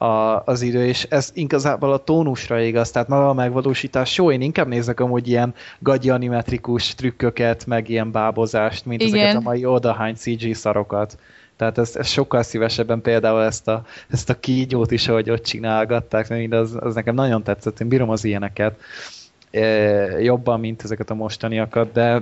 a, 0.06 0.44
az 0.46 0.62
idő, 0.62 0.86
és 0.86 1.04
ez 1.04 1.32
igazából 1.34 1.94
a 1.94 1.98
tónusra 1.98 2.60
igaz, 2.60 2.92
tehát 2.92 3.08
maga 3.08 3.30
a 3.30 3.34
megvalósítás 3.34 4.18
jó, 4.18 4.32
én 4.32 4.42
inkább 4.42 4.68
nézek 4.68 5.00
amúgy 5.00 5.28
ilyen 5.28 5.54
gagyi 5.80 6.10
animetrikus 6.10 6.96
trükköket, 6.96 7.66
meg 7.66 7.90
ilyen 7.90 8.12
bábozást, 8.12 8.86
mint 8.86 9.02
Igen. 9.02 9.14
ezeket 9.14 9.36
a 9.36 9.40
mai 9.40 9.66
odahány 9.66 10.16
CG 10.16 10.56
szarokat. 10.56 11.18
Tehát 11.58 11.78
ezt, 11.78 11.96
ezt 11.96 12.12
sokkal 12.12 12.44
szívesebben 12.44 13.02
például 13.02 13.44
ezt 13.44 13.68
a, 13.68 13.86
ezt 14.10 14.30
a 14.30 14.40
kígyót 14.40 14.92
is, 14.92 15.08
ahogy 15.08 15.30
ott 15.30 15.44
csinálgatták, 15.44 16.30
mert 16.30 16.54
az, 16.54 16.78
az 16.80 16.96
nekem 16.96 17.16
nagyon 17.16 17.44
tetszett, 17.44 17.80
én 17.80 17.88
bírom 17.88 18.10
az 18.10 18.24
ilyeneket 18.24 18.80
e, 19.52 19.60
jobban, 20.22 20.60
mint 20.60 20.84
ezeket 20.84 21.10
a 21.10 21.14
mostaniakat, 21.14 21.92
de 21.92 22.22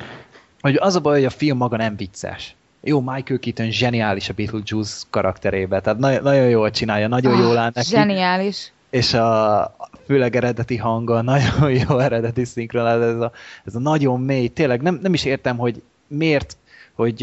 hogy 0.62 0.76
az 0.80 0.96
a 0.96 1.00
baj, 1.00 1.14
hogy 1.14 1.26
a 1.26 1.30
film 1.30 1.58
maga 1.58 1.78
nem 1.78 1.96
vicces. 1.96 2.56
Jó, 2.82 3.00
Michael 3.00 3.40
Keaton 3.40 3.72
zseniális 3.72 4.30
a 4.30 4.34
Beetlejuice 4.34 5.04
karakterébe, 5.10 5.82
tehát 5.82 6.00
na- 6.00 6.22
nagyon 6.22 6.50
jól 6.50 6.72
csinálja, 6.72 7.08
nagyon 7.08 7.34
ah, 7.34 7.40
jól 7.40 7.58
áll 7.58 7.72
neki. 7.74 7.88
Zseniális. 7.88 8.72
És 8.90 9.14
a, 9.14 9.76
főleg 10.06 10.36
eredeti 10.36 10.78
hanga, 10.78 11.22
nagyon 11.32 11.72
jó 11.72 12.00
eredeti 12.00 12.44
szinkron, 12.44 12.88
ez 12.88 13.20
a, 13.20 13.32
ez 13.66 13.76
a 13.76 13.80
nagyon 13.80 14.22
mély, 14.22 14.48
tényleg 14.48 14.82
nem, 14.82 15.00
nem 15.02 15.14
is 15.14 15.26
értem, 15.26 15.58
hogy 15.58 15.82
miért 16.08 16.58
hogy 16.96 17.18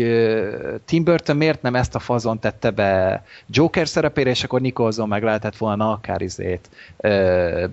Tim 0.85 1.05
Burton 1.05 1.37
miért 1.37 1.63
nem 1.63 1.75
ezt 1.75 1.95
a 1.95 1.99
fazon 1.99 2.39
tette 2.39 2.71
be 2.71 3.25
Joker 3.49 3.89
szerepére, 3.89 4.31
és 4.31 4.45
akkor 4.45 4.61
Nicholson 4.61 5.09
meg 5.09 5.23
lehetett 5.23 5.57
volna 5.57 5.91
akár 5.91 6.23
izét 6.23 6.71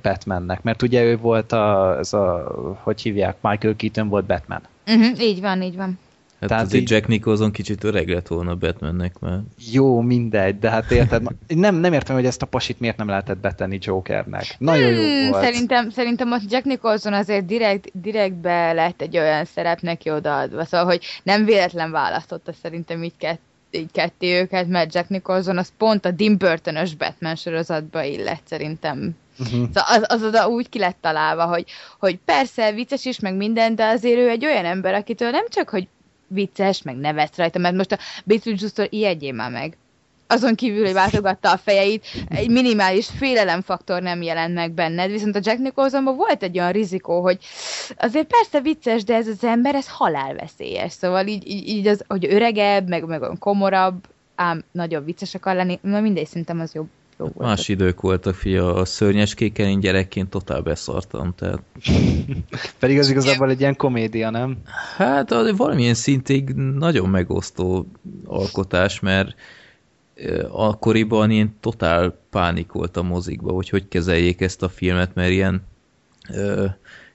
Batmannek, 0.01 0.61
mert 0.61 0.81
ugye 0.81 1.03
ő 1.03 1.17
volt 1.17 1.51
a, 1.51 1.97
az 1.97 2.13
a, 2.13 2.51
hogy 2.83 3.01
hívják, 3.01 3.35
Michael 3.41 3.75
Keaton 3.75 4.07
volt 4.09 4.25
Batman. 4.25 4.61
Uh-huh, 4.87 5.21
így 5.21 5.41
van, 5.41 5.61
így 5.61 5.75
van. 5.75 5.99
Hát 6.39 6.49
Tehát 6.49 6.65
azért 6.65 6.81
így... 6.81 6.89
Jack 6.89 7.07
Nicholson 7.07 7.51
kicsit 7.51 7.83
öreg 7.83 8.09
lett 8.09 8.27
volna 8.27 8.55
Batmannek 8.55 9.19
már. 9.19 9.39
Jó, 9.71 10.01
mindegy, 10.01 10.59
de 10.59 10.69
hát 10.69 10.91
érted, 10.91 11.23
nem, 11.47 11.75
nem 11.75 11.93
értem, 11.93 12.15
hogy 12.15 12.25
ezt 12.25 12.41
a 12.41 12.45
pasit 12.45 12.79
miért 12.79 12.97
nem 12.97 13.07
lehetett 13.07 13.37
betenni 13.37 13.77
Jokernek. 13.81 14.55
Nagyon 14.57 14.93
hmm, 14.93 15.23
jó 15.23 15.29
volt. 15.29 15.43
Szerintem, 15.43 15.89
szerintem 15.89 16.31
ott 16.31 16.51
Jack 16.51 16.65
Nicholson 16.65 17.13
azért 17.13 17.45
direkt, 17.45 17.89
direktbe 18.01 18.71
lett 18.71 19.01
egy 19.01 19.17
olyan 19.17 19.45
szerep 19.45 19.79
neki 19.81 20.11
odaadva, 20.11 20.65
szóval, 20.65 20.85
hogy 20.85 21.03
nem 21.23 21.45
véletlen 21.45 21.91
választotta 21.91 22.53
szerintem 22.61 23.03
így 23.03 23.17
kett, 23.17 23.41
így 23.71 23.91
ketté 23.91 24.39
őket, 24.39 24.67
mert 24.67 24.93
Jack 24.93 25.09
Nicholson 25.09 25.57
az 25.57 25.71
pont 25.77 26.05
a 26.05 26.15
Tim 26.15 26.37
burton 26.37 26.77
Batman 26.97 27.35
sorozatba 27.35 28.03
illet 28.03 28.41
szerintem. 28.45 29.15
Uh-huh. 29.39 29.67
Szóval 29.73 29.83
az, 29.85 30.03
az 30.07 30.23
oda 30.23 30.47
úgy 30.47 30.69
ki 30.69 30.79
lett 30.79 30.97
találva, 31.01 31.45
hogy, 31.45 31.65
hogy 31.99 32.19
persze 32.25 32.71
vicces 32.71 33.05
is, 33.05 33.19
meg 33.19 33.35
minden, 33.35 33.75
de 33.75 33.85
azért 33.85 34.17
ő 34.17 34.29
egy 34.29 34.45
olyan 34.45 34.65
ember, 34.65 34.93
akitől 34.93 35.29
nem 35.29 35.45
csak, 35.49 35.69
hogy 35.69 35.87
vicces, 36.29 36.81
meg 36.81 36.95
nevetsz 36.95 37.37
rajta, 37.37 37.59
mert 37.59 37.75
most 37.75 37.91
a 37.91 37.97
Beetlejuice-tól 38.25 38.87
ijedjél 38.89 39.33
már 39.33 39.51
meg. 39.51 39.77
Azon 40.27 40.55
kívül, 40.55 40.83
hogy 40.85 40.93
váltogatta 40.93 41.51
a 41.51 41.57
fejeit, 41.57 42.05
egy 42.27 42.49
minimális 42.49 43.07
félelemfaktor 43.17 44.01
nem 44.01 44.21
jelent 44.21 44.53
meg 44.53 44.71
benned, 44.71 45.11
viszont 45.11 45.35
a 45.35 45.39
Jack 45.43 45.57
Nicholsonban 45.57 46.15
volt 46.15 46.43
egy 46.43 46.59
olyan 46.59 46.71
rizikó, 46.71 47.21
hogy 47.21 47.37
azért 47.97 48.27
persze 48.27 48.61
vicces, 48.61 49.03
de 49.03 49.15
ez 49.15 49.27
az 49.27 49.43
ember, 49.43 49.75
ez 49.75 49.89
halálveszélyes. 49.89 50.91
Szóval 50.91 51.27
így, 51.27 51.47
így, 51.47 51.67
így 51.67 51.87
az, 51.87 52.03
hogy 52.07 52.25
öregebb, 52.25 52.87
meg, 52.87 53.05
meg 53.05 53.21
komorabb, 53.39 54.07
ám 54.35 54.63
nagyobb 54.71 55.05
vicces 55.05 55.35
akar 55.35 55.55
lenni, 55.55 55.79
na 55.81 55.99
mindegy, 55.99 56.27
szerintem 56.27 56.59
az 56.59 56.73
jobb 56.73 56.89
jó 57.19 57.25
hát 57.25 57.33
volt. 57.33 57.47
Más 57.47 57.67
idők 57.67 58.01
voltak, 58.01 58.35
fia, 58.35 58.73
a 58.75 58.85
szörnyeskéken 58.85 59.67
én 59.67 59.79
gyerekként 59.79 60.29
totál 60.29 60.61
beszartam, 60.61 61.33
tehát... 61.35 61.61
Pedig 62.79 62.99
az 62.99 63.09
igazából 63.09 63.49
egy 63.49 63.59
ilyen 63.59 63.75
komédia, 63.75 64.29
nem? 64.29 64.57
Hát 64.97 65.29
valamilyen 65.57 65.93
szintig 65.93 66.49
nagyon 66.53 67.09
megosztó 67.09 67.87
alkotás, 68.25 68.99
mert 68.99 69.35
akkoriban 70.49 71.31
én 71.31 71.55
totál 71.59 72.19
pánik 72.29 72.71
volt 72.71 72.97
a 72.97 73.03
mozikba, 73.03 73.51
hogy 73.51 73.69
hogy 73.69 73.87
kezeljék 73.87 74.41
ezt 74.41 74.63
a 74.63 74.69
filmet, 74.69 75.15
mert 75.15 75.31
ilyen, 75.31 75.61
ö, 76.33 76.65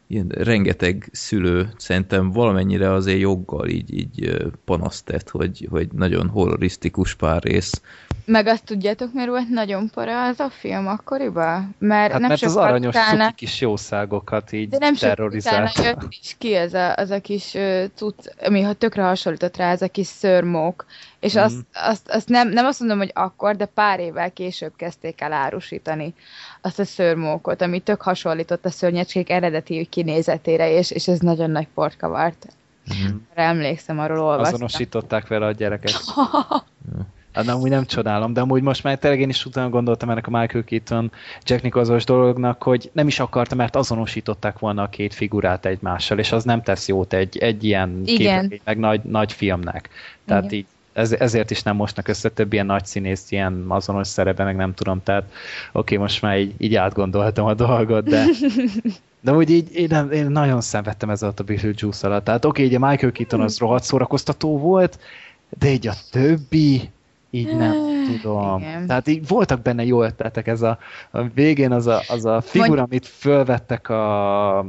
ilyen 0.07 0.29
rengeteg 0.29 1.09
szülő 1.13 1.69
szerintem 1.77 2.31
valamennyire 2.31 2.93
azért 2.93 3.21
joggal 3.21 3.69
így, 3.69 3.99
így 3.99 4.37
panaszt 4.65 5.05
tett, 5.05 5.31
hogy, 5.31 5.67
hogy 5.71 5.89
nagyon 5.93 6.29
horrorisztikus 6.29 7.15
pár 7.15 7.43
rész. 7.43 7.81
Meg 8.25 8.47
azt 8.47 8.65
tudjátok, 8.65 9.13
miért 9.13 9.29
volt 9.29 9.49
nagyon 9.49 9.91
para 9.91 10.25
az 10.25 10.41
a 10.41 10.51
film 10.51 10.87
akkoriban? 10.87 11.75
Mert 11.79 12.13
hát 12.13 12.21
nem 12.21 12.29
mert 12.29 12.43
az 12.43 12.57
aranyos 12.57 12.95
utána... 12.95 13.33
kis 13.33 13.61
jószágokat 13.61 14.53
így 14.53 14.69
De 14.69 14.79
nem 14.79 14.95
terrorizálta. 14.95 15.83
De 15.83 15.89
jött 15.89 16.07
is 16.09 16.35
ki 16.39 16.55
ez 16.55 16.75
a, 16.75 16.95
az 16.95 17.11
a 17.11 17.21
kis 17.21 17.55
uh, 17.55 17.85
cucc, 17.95 18.27
ami 18.47 18.61
ha 18.61 18.73
tökre 18.73 19.03
hasonlított 19.03 19.57
rá, 19.57 19.71
ez 19.71 19.83
a 19.83 19.89
kis 19.89 20.07
szörmók. 20.07 20.85
És 21.21 21.37
mm. 21.37 21.41
azt, 21.41 21.57
azt, 21.73 22.09
azt 22.09 22.29
nem, 22.29 22.49
nem 22.49 22.67
azt 22.67 22.81
mondom, 22.81 22.99
hogy 22.99 23.11
akkor, 23.15 23.57
de 23.57 23.67
pár 23.67 24.01
évvel 24.01 24.33
később 24.33 24.73
kezdték 24.77 25.21
el 25.21 25.33
árusítani 25.33 26.15
azt 26.61 26.79
a 26.79 26.85
szörmókot, 26.85 27.63
ami 27.63 27.79
tök 27.79 28.03
hasonlított 28.03 28.65
a 28.65 28.71
szörnyecskék 28.71 29.31
eredeti 29.31 29.87
kinézetére, 29.91 30.71
és, 30.71 30.91
és 30.91 31.09
ez 31.09 31.19
nagyon 31.19 31.51
nagy 31.51 31.69
port 31.75 31.97
kavart. 31.97 32.47
Mm. 32.95 33.17
Emlékszem, 33.35 33.99
arról 33.99 34.21
olvastam. 34.21 34.55
Azonosították 34.55 35.27
vele 35.27 35.47
a 35.47 35.53
gyereket. 35.53 35.93
Hát 37.35 37.45
nem, 37.45 37.61
úgy 37.61 37.71
nem 37.71 37.85
csodálom, 37.85 38.33
de 38.33 38.41
amúgy 38.41 38.63
most 38.63 38.83
már 38.83 38.99
tényleg 38.99 39.21
én 39.21 39.29
is 39.29 39.47
utána 39.47 39.69
gondoltam 39.69 40.11
ennek 40.11 40.27
a 40.27 40.39
Michael 40.39 40.65
Keaton 40.65 41.13
Jack 41.45 41.63
Nicholson 41.63 42.01
dolognak, 42.05 42.63
hogy 42.63 42.91
nem 42.93 43.07
is 43.07 43.21
akartam, 43.21 43.59
mert 43.59 43.77
azonosították 43.77 44.59
volna 44.59 44.83
a 44.83 44.89
két 44.89 45.15
figurát 45.15 45.67
egymással, 45.67 46.19
és 46.19 46.33
az 46.33 46.45
nem 46.45 46.63
tesz 46.63 46.89
jót 46.89 47.13
egy, 47.13 47.39
egy 47.39 47.65
ilyen 47.65 48.03
képregény, 48.05 48.61
meg 48.65 48.79
nagy, 48.79 49.01
nagy 49.03 49.33
filmnek. 49.33 49.89
Tehát 50.27 50.45
Igen. 50.45 50.57
így 50.57 50.67
ez, 50.93 51.13
ezért 51.13 51.51
is 51.51 51.63
nem 51.63 51.77
mostnak 51.77 52.09
össze 52.09 52.29
több 52.29 52.53
ilyen 52.53 52.67
nagy 52.67 52.85
színész, 52.85 53.31
ilyen 53.31 53.65
azonos 53.69 54.09
szerepe, 54.09 54.45
meg 54.45 54.57
nem 54.57 54.75
tudom, 54.75 55.03
tehát 55.03 55.23
oké, 55.23 55.33
okay, 55.73 55.97
most 55.97 56.23
már 56.23 56.39
így, 56.39 56.55
így 56.59 56.75
átgondolhatom 56.75 57.47
a 57.47 57.55
dolgot, 57.55 58.09
de 58.09 58.25
de 59.25 59.33
úgy 59.33 59.51
így 59.51 59.75
én, 59.75 59.87
nem, 59.91 60.11
én 60.11 60.27
nagyon 60.27 60.61
szenvedtem 60.61 61.11
ez 61.11 61.23
alatt 61.23 61.41
a 61.41 61.45
Beetlejuice 61.45 62.07
alatt. 62.07 62.25
Tehát 62.25 62.45
oké, 62.45 62.63
okay, 62.63 62.75
így 62.75 62.83
a 62.83 62.89
Michael 62.89 63.13
Keaton 63.13 63.41
az 63.41 63.59
rohadt 63.59 63.85
szórakoztató 63.85 64.59
volt, 64.59 64.99
de 65.59 65.71
így 65.71 65.87
a 65.87 65.95
többi, 66.11 66.91
így 67.35 67.57
nem 67.57 67.73
tudom. 68.21 68.59
Igen. 68.59 68.87
Tehát 68.87 69.09
így 69.09 69.27
voltak 69.27 69.63
benne 69.63 69.85
jó 69.85 70.03
ötletek, 70.03 70.47
ez 70.47 70.63
a, 70.63 70.79
a 71.11 71.23
végén 71.23 71.73
az 71.73 71.87
a, 71.87 72.01
az 72.09 72.25
a 72.25 72.41
figura, 72.41 72.69
Mondj... 72.69 72.83
amit 72.83 73.07
fölvettek 73.07 73.89
a, 73.89 74.59
a, 74.59 74.65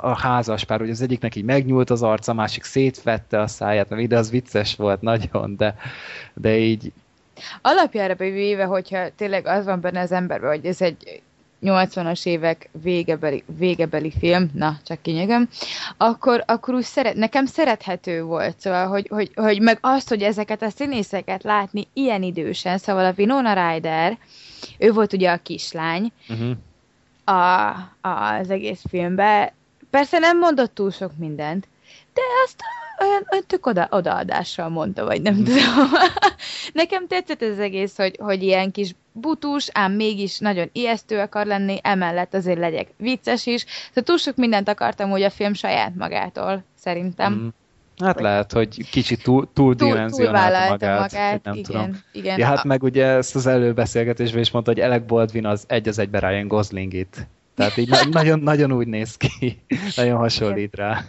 a 0.00 0.18
házaspár, 0.18 0.78
hogy 0.78 0.90
az 0.90 1.02
egyiknek 1.02 1.34
így 1.34 1.44
megnyúlt 1.44 1.90
az 1.90 2.02
arca, 2.02 2.32
a 2.32 2.34
másik 2.34 2.64
szétvette 2.64 3.40
a 3.40 3.46
száját, 3.46 3.90
ide 3.90 4.18
az 4.18 4.30
vicces 4.30 4.76
volt 4.76 5.00
nagyon, 5.00 5.56
de, 5.56 5.74
de 6.34 6.56
így 6.56 6.92
Alapjára 7.62 8.14
véve, 8.14 8.64
hogyha 8.64 9.08
tényleg 9.16 9.46
az 9.46 9.64
van 9.64 9.80
benne 9.80 10.00
az 10.00 10.12
emberben, 10.12 10.50
hogy 10.50 10.66
ez 10.66 10.80
egy 10.80 11.22
80-as 11.62 12.26
évek 12.26 12.68
végebeli, 12.82 13.44
végebeli 13.58 14.12
film, 14.18 14.50
na, 14.54 14.78
csak 14.84 15.02
kinyögöm, 15.02 15.48
akkor, 15.96 16.44
akkor 16.46 16.74
úgy 16.74 16.82
szeret, 16.82 17.14
nekem 17.14 17.46
szerethető 17.46 18.22
volt, 18.22 18.60
szóval, 18.60 18.86
hogy, 18.86 19.08
hogy, 19.08 19.30
hogy 19.34 19.60
meg 19.60 19.78
azt, 19.80 20.08
hogy 20.08 20.22
ezeket 20.22 20.62
a 20.62 20.70
színészeket 20.70 21.42
látni 21.42 21.86
ilyen 21.92 22.22
idősen, 22.22 22.78
szóval 22.78 23.04
a 23.04 23.14
Winona 23.16 23.52
Ryder, 23.72 24.18
ő 24.78 24.92
volt 24.92 25.12
ugye 25.12 25.30
a 25.30 25.42
kislány 25.42 26.12
uh-huh. 26.28 26.56
a, 27.24 27.68
a, 28.08 28.38
az 28.40 28.50
egész 28.50 28.82
filmben, 28.88 29.52
persze 29.90 30.18
nem 30.18 30.38
mondott 30.38 30.74
túl 30.74 30.90
sok 30.90 31.16
mindent, 31.16 31.68
de 32.14 32.20
azt 32.44 32.62
olyan, 32.98 33.26
olyan 33.30 33.44
tök 33.46 33.66
oda, 33.66 33.86
odaadással 33.90 34.68
mondta, 34.68 35.04
vagy 35.04 35.22
nem 35.22 35.34
tudom. 35.34 35.90
Nekem 36.72 37.06
tetszett 37.06 37.42
ez 37.42 37.50
az 37.50 37.58
egész, 37.58 37.96
hogy, 37.96 38.16
hogy 38.22 38.42
ilyen 38.42 38.70
kis 38.70 38.94
butus, 39.20 39.68
ám 39.72 39.92
mégis 39.92 40.38
nagyon 40.38 40.68
ijesztő 40.72 41.18
akar 41.18 41.46
lenni, 41.46 41.78
emellett 41.82 42.34
azért 42.34 42.58
legyek 42.58 42.88
vicces 42.96 43.46
is. 43.46 43.64
Szóval 43.88 44.02
túl 44.02 44.16
sok 44.16 44.36
mindent 44.36 44.68
akartam 44.68 45.10
úgy 45.10 45.22
a 45.22 45.30
film 45.30 45.52
saját 45.52 45.94
magától, 45.94 46.64
szerintem. 46.74 47.32
Mm. 47.32 47.48
Hát 48.04 48.14
hogy 48.14 48.22
lehet, 48.22 48.52
hogy 48.52 48.90
kicsit 48.90 49.22
túl, 49.22 49.48
túl, 49.52 49.76
túl 49.76 49.88
magát. 49.88 50.68
magát. 50.68 51.44
Nem 51.44 51.54
igen, 51.54 51.62
tudom. 51.62 52.00
igen. 52.12 52.38
Ja, 52.38 52.46
hát 52.46 52.64
meg 52.64 52.82
ugye 52.82 53.06
ezt 53.06 53.34
az 53.34 53.46
előbeszélgetésben 53.46 54.40
is 54.40 54.50
mondta, 54.50 54.72
hogy 54.72 54.80
Alec 54.80 55.06
Baldwin 55.06 55.46
az 55.46 55.64
egy 55.66 55.88
az 55.88 55.98
egyben 55.98 56.20
Ryan 56.20 56.48
Gosling 56.48 56.92
itt. 56.92 57.26
Tehát 57.54 57.76
így 57.76 58.08
nagyon, 58.10 58.38
nagyon 58.38 58.72
úgy 58.72 58.86
néz 58.86 59.16
ki. 59.16 59.62
nagyon 59.96 60.16
hasonlít 60.16 60.74
rá. 60.74 61.04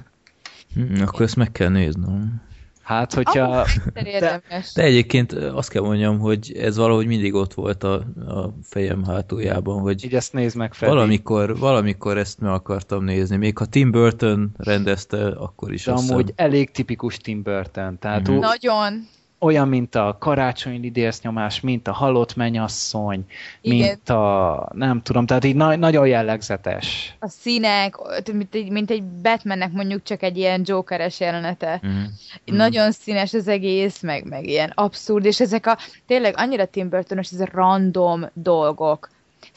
Hm, 0.74 1.02
akkor 1.02 1.22
ezt 1.22 1.36
meg 1.36 1.52
kell 1.52 1.70
néznem. 1.70 2.42
Hát, 2.88 3.14
hogyha... 3.14 3.66
De, 3.94 4.42
de 4.74 4.84
egyébként 4.84 5.34
azt 5.34 5.70
kell 5.70 5.82
mondjam, 5.82 6.20
hogy 6.20 6.58
ez 6.60 6.78
valahogy 6.78 7.08
mindig 7.08 7.34
ott 7.34 7.54
volt 7.54 7.84
a, 7.84 7.94
a 8.28 8.54
fejem 8.64 9.04
hátuljában, 9.06 9.80
hogy 9.80 10.04
Így 10.04 10.14
ezt 10.14 10.34
nézd 10.34 10.56
meg, 10.56 10.74
Freddy. 10.74 10.94
Valamikor, 10.94 11.58
valamikor 11.58 12.18
ezt 12.18 12.40
meg 12.40 12.52
akartam 12.52 13.04
nézni. 13.04 13.38
Még 13.38 13.58
ha 13.58 13.66
Tim 13.66 13.92
Burton 13.92 14.52
rendezte, 14.58 15.28
akkor 15.28 15.74
is 15.74 15.86
De 15.86 15.92
amúgy 15.92 16.08
hiszem. 16.08 16.34
elég 16.36 16.72
tipikus 16.72 17.18
Tim 17.18 17.44
Burton. 17.44 18.00
Tehát 18.00 18.30
mm-hmm. 18.30 18.40
Nagyon 18.40 19.08
olyan, 19.40 19.68
mint 19.68 19.96
a 19.96 20.18
karácsony 20.20 20.80
lidérsznyomás, 20.80 21.60
mint 21.60 21.88
a 21.88 21.92
halott 21.92 22.36
menyasszony, 22.36 23.26
Igen. 23.62 23.78
mint 23.78 24.10
a, 24.10 24.70
nem 24.74 25.02
tudom, 25.02 25.26
tehát 25.26 25.44
így 25.44 25.56
na- 25.56 25.76
nagyon 25.76 26.08
jellegzetes. 26.08 27.16
A 27.20 27.28
színek, 27.28 27.96
mint 28.34 28.56
egy, 28.56 28.70
mint 28.70 28.92
egy 28.92 29.04
Batmannek 29.04 29.72
mondjuk 29.72 30.04
csak 30.04 30.24
egy 30.24 30.38
ilyen 30.38 30.62
Jokeres 30.66 31.20
jelenete. 31.20 31.82
Mm. 31.88 32.04
Nagyon 32.46 32.92
színes 32.92 33.34
az 33.34 33.48
egész, 33.48 34.02
meg, 34.02 34.28
meg 34.28 34.46
ilyen 34.48 34.72
abszurd, 34.76 35.26
és 35.26 35.40
ezek 35.40 35.66
a 35.66 35.78
tényleg 36.06 36.34
annyira 36.38 36.66
Tim 36.66 36.90
Burtonos, 36.90 37.32
ez 37.32 37.40
a 37.40 37.48
random 37.52 38.30
dolgok. 38.34 39.10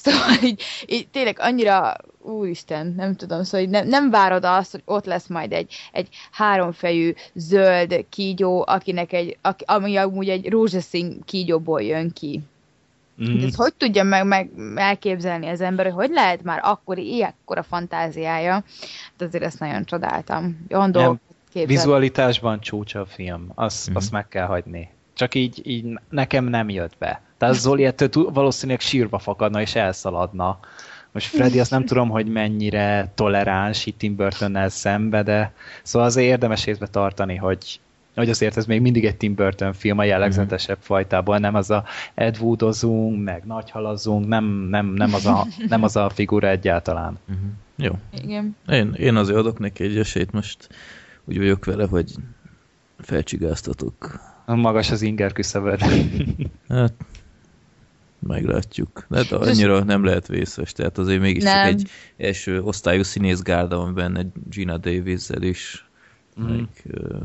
Szóval 0.03 0.43
így, 0.43 0.63
így 0.87 1.09
tényleg 1.09 1.37
annyira 1.41 1.97
úristen, 2.23 2.95
nem 2.97 3.17
tudom, 3.17 3.43
szóval 3.43 3.67
nem, 3.67 3.89
nem 3.89 4.11
várod 4.11 4.45
azt, 4.45 4.71
hogy 4.71 4.83
ott 4.85 5.05
lesz 5.05 5.27
majd 5.27 5.53
egy, 5.53 5.75
egy 5.93 6.09
háromfejű 6.31 7.15
zöld 7.35 8.05
kígyó, 8.09 8.65
akinek 8.67 9.13
egy, 9.13 9.39
ami 9.65 9.97
amúgy 9.97 10.29
egy 10.29 10.49
rózsaszín 10.49 11.21
kígyóból 11.25 11.83
jön 11.83 12.13
ki. 12.13 12.41
Mm. 13.23 13.45
Ez 13.45 13.55
hogy 13.55 13.75
tudja 13.75 14.03
meg, 14.03 14.27
meg 14.27 14.51
elképzelni 14.75 15.47
az 15.47 15.61
ember, 15.61 15.85
hogy 15.85 15.95
hogy 15.95 16.11
lehet 16.11 16.43
már 16.43 16.61
akkori, 16.63 17.15
ilyekkora 17.15 17.63
fantáziája. 17.63 18.65
De 19.17 19.25
azért 19.25 19.45
ezt 19.45 19.59
nagyon 19.59 19.85
csodáltam. 19.85 20.67
Olyan 20.71 21.21
Vizualitásban 21.53 22.61
csúcsa 22.61 23.01
a 23.01 23.07
film, 23.07 23.53
azt, 23.55 23.91
mm. 23.91 23.95
azt 23.95 24.11
meg 24.11 24.29
kell 24.29 24.47
hagyni. 24.47 24.89
Csak 25.21 25.35
így, 25.35 25.61
így 25.65 25.99
nekem 26.09 26.45
nem 26.45 26.69
jött 26.69 26.99
be. 26.99 27.21
Tehát 27.39 27.55
Zoli 27.55 27.85
ettől 27.85 28.31
valószínűleg 28.33 28.81
sírva 28.81 29.19
fakadna 29.19 29.61
és 29.61 29.75
elszaladna. 29.75 30.59
Most 31.13 31.27
Freddy 31.27 31.61
azt 31.61 31.71
nem 31.71 31.85
tudom, 31.85 32.09
hogy 32.09 32.27
mennyire 32.27 33.13
toleráns 33.15 33.87
itt 33.87 33.99
Tim 33.99 34.17
Burtonnel 34.17 34.69
szembe, 34.69 35.23
de 35.23 35.53
szóval 35.83 36.09
azért 36.09 36.27
érdemes 36.27 36.67
észbe 36.67 36.87
tartani, 36.87 37.37
hogy 37.37 37.81
hogy 38.15 38.31
azért 38.31 38.57
ez 38.57 38.67
még 38.67 38.81
mindig 38.81 39.05
egy 39.05 39.17
Tim 39.17 39.35
Burton 39.35 39.73
film 39.73 39.99
a 39.99 40.05
jellegzetesebb 40.05 40.77
uh-huh. 40.77 40.87
fajtából, 40.87 41.39
nem 41.39 41.55
az 41.55 41.71
a 41.71 41.85
Ed 42.15 42.39
Woodozunk, 42.41 43.25
meg 43.25 43.45
nagy 43.47 43.71
halazunk, 43.71 44.27
nem, 44.29 44.45
nem, 44.45 44.87
nem, 44.87 45.15
az 45.15 45.27
a, 45.27 45.47
nem 45.69 45.83
az 45.83 45.97
a 45.97 46.11
figura 46.11 46.49
egyáltalán. 46.49 47.19
Uh-huh. 47.29 47.47
Jó. 47.77 47.93
Igen. 48.23 48.57
Én, 48.69 48.93
én 48.93 49.17
azért 49.17 49.39
adok 49.39 49.59
neki 49.59 49.85
egy 49.85 49.99
esélyt, 49.99 50.33
most 50.33 50.69
úgy 51.25 51.39
vagyok 51.39 51.65
vele, 51.65 51.87
hogy 51.87 52.15
felcsigáztatok. 52.99 54.29
Magas 54.55 54.91
az 54.91 55.03
inger 55.03 55.33
küszöböd. 55.33 55.81
hát, 56.69 56.93
meglátjuk. 58.19 59.07
De 59.09 59.25
annyira 59.31 59.85
nem 59.85 60.05
lehet 60.05 60.27
vészes, 60.27 60.73
tehát 60.73 60.99
azért 60.99 61.21
mégis 61.21 61.45
csak 61.45 61.67
egy 61.67 61.89
első 62.17 62.63
osztályú 62.63 63.03
színészgárda 63.03 63.77
van 63.77 63.95
benne 63.95 64.27
Gina 64.51 64.77
Davis-zel 64.77 65.43
is. 65.43 65.89
Mm. 66.41 66.47
Meg, 66.47 66.69
uh, 66.85 67.21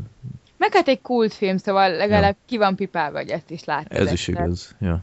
meg 0.58 0.72
hát 0.72 0.88
egy 0.88 1.00
kultfilm, 1.00 1.56
szóval 1.56 1.90
legalább 1.90 2.36
ja. 2.38 2.44
ki 2.46 2.56
van 2.56 2.76
pipálva, 2.76 3.12
vagy 3.12 3.28
ezt 3.28 3.50
is 3.50 3.64
látod. 3.64 3.98
Ez 3.98 4.12
is 4.12 4.28
igaz, 4.28 4.76
ja 4.80 5.02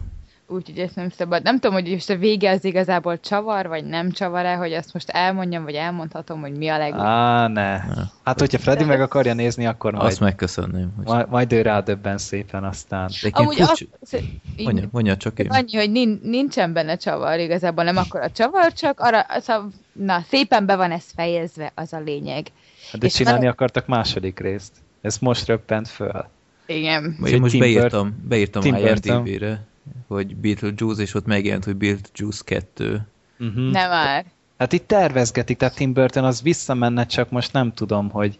úgyhogy 0.53 0.77
ezt 0.77 0.95
nem 0.95 1.09
szabad. 1.09 1.43
Nem 1.43 1.59
tudom, 1.59 1.73
hogy 1.81 1.91
most 1.91 2.09
a 2.09 2.15
vége 2.15 2.51
az 2.51 2.65
igazából 2.65 3.19
csavar, 3.19 3.67
vagy 3.67 3.85
nem 3.85 4.11
csavar-e, 4.11 4.55
hogy 4.55 4.71
ezt 4.71 4.93
most 4.93 5.09
elmondjam, 5.09 5.63
vagy 5.63 5.73
elmondhatom, 5.73 6.41
hogy 6.41 6.57
mi 6.57 6.67
a 6.67 6.77
legjobb. 6.77 7.05
Á, 7.05 7.47
ne. 7.47 7.79
Hát, 8.23 8.39
hogyha 8.39 8.57
Freddy 8.57 8.83
meg 8.83 9.01
akarja 9.01 9.33
nézni, 9.33 9.65
akkor 9.65 9.91
majd... 9.91 10.05
Azt 10.05 10.19
megköszönném. 10.19 10.93
Hogy... 10.95 11.05
Majd, 11.05 11.29
majd 11.29 11.53
ő 11.53 11.61
rádöbben 11.61 12.17
szépen 12.17 12.63
aztán. 12.63 13.09
Amúgy 13.31 13.55
furcsi... 13.55 13.89
az... 14.01 14.17
mondja, 14.63 14.87
mondja 14.91 15.17
csak 15.17 15.39
én. 15.39 15.49
Annyi, 15.49 15.77
hogy 15.77 16.19
nincsen 16.21 16.73
benne 16.73 16.95
csavar, 16.95 17.39
igazából 17.39 17.83
nem 17.83 17.97
akkor 17.97 18.21
a 18.21 18.31
csavar, 18.31 18.73
csak 18.73 18.99
arra, 18.99 19.25
szóval, 19.39 19.69
na, 19.91 20.23
szépen 20.27 20.65
be 20.65 20.75
van 20.75 20.91
ez 20.91 21.05
fejezve, 21.15 21.71
az 21.75 21.93
a 21.93 21.99
lényeg. 21.99 22.47
Hát 22.91 23.01
de 23.01 23.07
És 23.07 23.13
csinálni 23.13 23.43
van... 23.43 23.51
akartak 23.51 23.87
második 23.87 24.39
részt. 24.39 24.73
Ez 25.01 25.17
most 25.17 25.47
röppent 25.47 25.87
föl. 25.87 26.25
Igen. 26.65 27.17
Én 27.25 27.39
most 27.39 27.59
beírtam, 27.59 28.23
beírtam 28.27 28.63
IMDb-re 28.63 29.71
hogy 30.07 30.35
Beetlejuice, 30.35 31.01
és 31.01 31.13
ott 31.13 31.25
megjelent, 31.25 31.63
hogy 31.63 31.75
Beetlejuice 31.75 32.41
2. 32.45 33.07
Uh-huh. 33.39 33.71
Nem 33.71 33.89
már. 33.89 34.25
Hát 34.57 34.73
itt 34.73 34.87
tervezgetik, 34.87 35.57
tehát 35.57 35.75
Tim 35.75 35.93
Burton 35.93 36.23
az 36.23 36.41
visszamenne, 36.41 37.05
csak 37.05 37.29
most 37.29 37.53
nem 37.53 37.73
tudom, 37.73 38.09
hogy, 38.09 38.37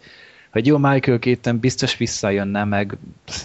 hogy 0.52 0.66
jó, 0.66 0.78
Michael 0.78 1.18
Keaton 1.18 1.58
biztos 1.58 1.96
visszajönne, 1.96 2.64
meg 2.64 2.98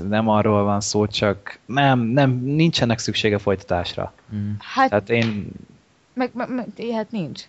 nem 0.09 0.29
arról 0.29 0.63
van 0.63 0.81
szó, 0.81 1.07
csak 1.07 1.59
nem, 1.65 1.99
nem 1.99 2.41
nincsenek 2.43 2.99
szüksége 2.99 3.37
folytatásra. 3.37 4.13
Mm. 4.35 4.51
Hát, 4.59 4.89
Tehát 4.89 5.09
én 5.09 5.47
meg, 6.13 6.31
meg, 6.33 6.49
meg 6.53 6.91
hát 6.93 7.11
nincs. 7.11 7.43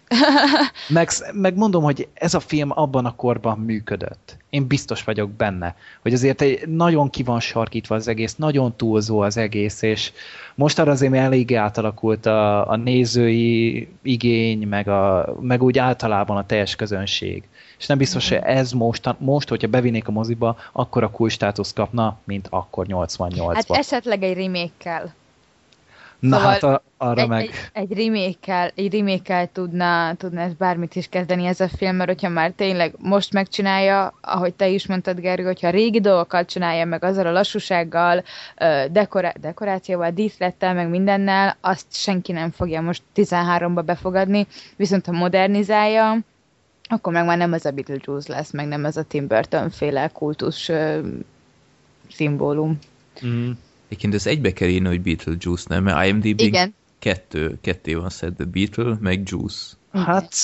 meg, 0.88 1.08
meg 1.32 1.56
mondom, 1.56 1.82
hogy 1.82 2.08
ez 2.14 2.34
a 2.34 2.40
film 2.40 2.70
abban 2.70 3.06
a 3.06 3.14
korban 3.14 3.58
működött. 3.58 4.36
Én 4.50 4.66
biztos 4.66 5.04
vagyok 5.04 5.30
benne, 5.30 5.76
hogy 6.02 6.12
azért 6.12 6.40
egy 6.40 6.68
nagyon 6.68 7.10
ki 7.10 7.22
van 7.22 7.40
sarkítva 7.40 7.94
az 7.94 8.08
egész, 8.08 8.36
nagyon 8.36 8.76
túlzó 8.76 9.20
az 9.20 9.36
egész, 9.36 9.82
és 9.82 10.12
most 10.54 10.78
arra 10.78 10.90
azért 10.90 11.14
eléggé 11.14 11.54
átalakult 11.54 12.26
a, 12.26 12.68
a 12.70 12.76
nézői 12.76 13.88
igény, 14.02 14.68
meg, 14.68 14.88
a, 14.88 15.34
meg 15.40 15.62
úgy 15.62 15.78
általában 15.78 16.36
a 16.36 16.46
teljes 16.46 16.76
közönség. 16.76 17.42
És 17.78 17.86
nem 17.86 17.98
biztos, 17.98 18.28
hogy 18.28 18.38
ez 18.42 18.72
most, 18.72 19.14
most 19.18 19.48
hogyha 19.48 19.68
bevinnék 19.68 20.08
a 20.08 20.12
moziba, 20.12 20.56
akkor 20.72 21.02
a 21.02 21.10
cool 21.10 21.28
státusz 21.28 21.72
kapna, 21.72 22.18
mint 22.24 22.46
akkor 22.50 22.86
88-ban. 22.88 23.50
Hát 23.54 23.70
esetleg 23.70 24.22
egy 24.22 24.36
remake 24.36 25.14
Na 26.20 26.36
szóval 26.36 26.52
hát 26.52 26.62
a, 26.62 26.82
arra 26.96 27.20
egy, 27.20 27.28
meg... 27.28 27.40
Egy, 27.42 27.52
egy 27.72 27.98
remake-kel, 27.98 28.70
egy 28.74 28.92
remake 28.92 29.48
tudná, 29.52 30.12
tudná 30.12 30.44
ez 30.44 30.52
bármit 30.52 30.96
is 30.96 31.08
kezdeni 31.08 31.46
ez 31.46 31.60
a 31.60 31.68
film, 31.68 31.96
mert 31.96 32.08
hogyha 32.08 32.28
már 32.28 32.52
tényleg 32.56 32.94
most 32.98 33.32
megcsinálja, 33.32 34.14
ahogy 34.20 34.54
te 34.54 34.68
is 34.68 34.86
mondtad, 34.86 35.20
Gergő, 35.20 35.44
hogyha 35.44 35.68
a 35.68 35.70
régi 35.70 36.00
dolgokat 36.00 36.48
csinálja 36.48 36.84
meg 36.84 37.04
azzal 37.04 37.26
a 37.26 37.32
lassúsággal, 37.32 38.24
dekorá- 38.90 39.40
dekorációval, 39.40 40.10
díszlettel, 40.10 40.74
meg 40.74 40.88
mindennel, 40.88 41.56
azt 41.60 41.86
senki 41.90 42.32
nem 42.32 42.50
fogja 42.50 42.80
most 42.80 43.02
13-ba 43.16 43.82
befogadni, 43.84 44.46
viszont 44.76 45.06
ha 45.06 45.12
modernizálja, 45.12 46.18
akkor 46.88 47.12
meg 47.12 47.24
már 47.24 47.38
nem 47.38 47.54
ez 47.54 47.64
a 47.64 47.70
Beetlejuice 47.70 48.32
lesz, 48.32 48.50
meg 48.50 48.66
nem 48.68 48.84
ez 48.84 48.96
a 48.96 49.02
Tim 49.02 49.26
Burton 49.26 49.70
féle 49.70 50.08
kultusz 50.08 50.68
uh, 50.68 50.98
szimbólum. 52.10 52.78
Mm. 53.26 53.50
Egyébként 53.90 54.14
ez 54.14 54.26
egybe 54.26 54.52
kell 54.52 54.68
írni, 54.68 54.88
hogy 54.88 55.02
Beetlejuice, 55.02 55.64
nem? 55.68 55.82
Mert 55.82 56.06
IMDb 56.06 56.40
Igen. 56.40 56.74
kettő, 56.98 57.58
ketté 57.60 57.94
van 57.94 58.10
szedve, 58.10 58.44
Beetle, 58.44 58.96
meg 59.00 59.22
Juice. 59.24 59.76
Hát 59.92 60.34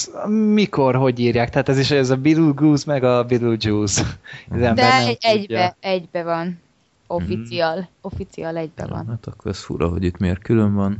mikor, 0.52 0.94
hogy 0.94 1.18
írják? 1.18 1.50
Tehát 1.50 1.68
ez 1.68 1.78
is 1.78 1.90
ez 1.90 2.10
a 2.10 2.16
Beetlejuice, 2.16 2.84
meg 2.86 3.04
a 3.04 3.24
Beetlejuice. 3.24 4.18
De 4.48 5.06
egy, 5.06 5.18
egybe, 5.20 5.76
egybe 5.80 6.22
van. 6.22 6.60
Official. 7.06 7.78
Mm. 7.78 7.82
Official 8.00 8.56
egybe 8.56 8.82
ja, 8.82 8.88
van. 8.88 9.06
Hát 9.06 9.26
akkor 9.26 9.50
ez 9.50 9.58
fura, 9.58 9.88
hogy 9.88 10.04
itt 10.04 10.18
miért 10.18 10.42
külön 10.42 10.74
van. 10.74 10.98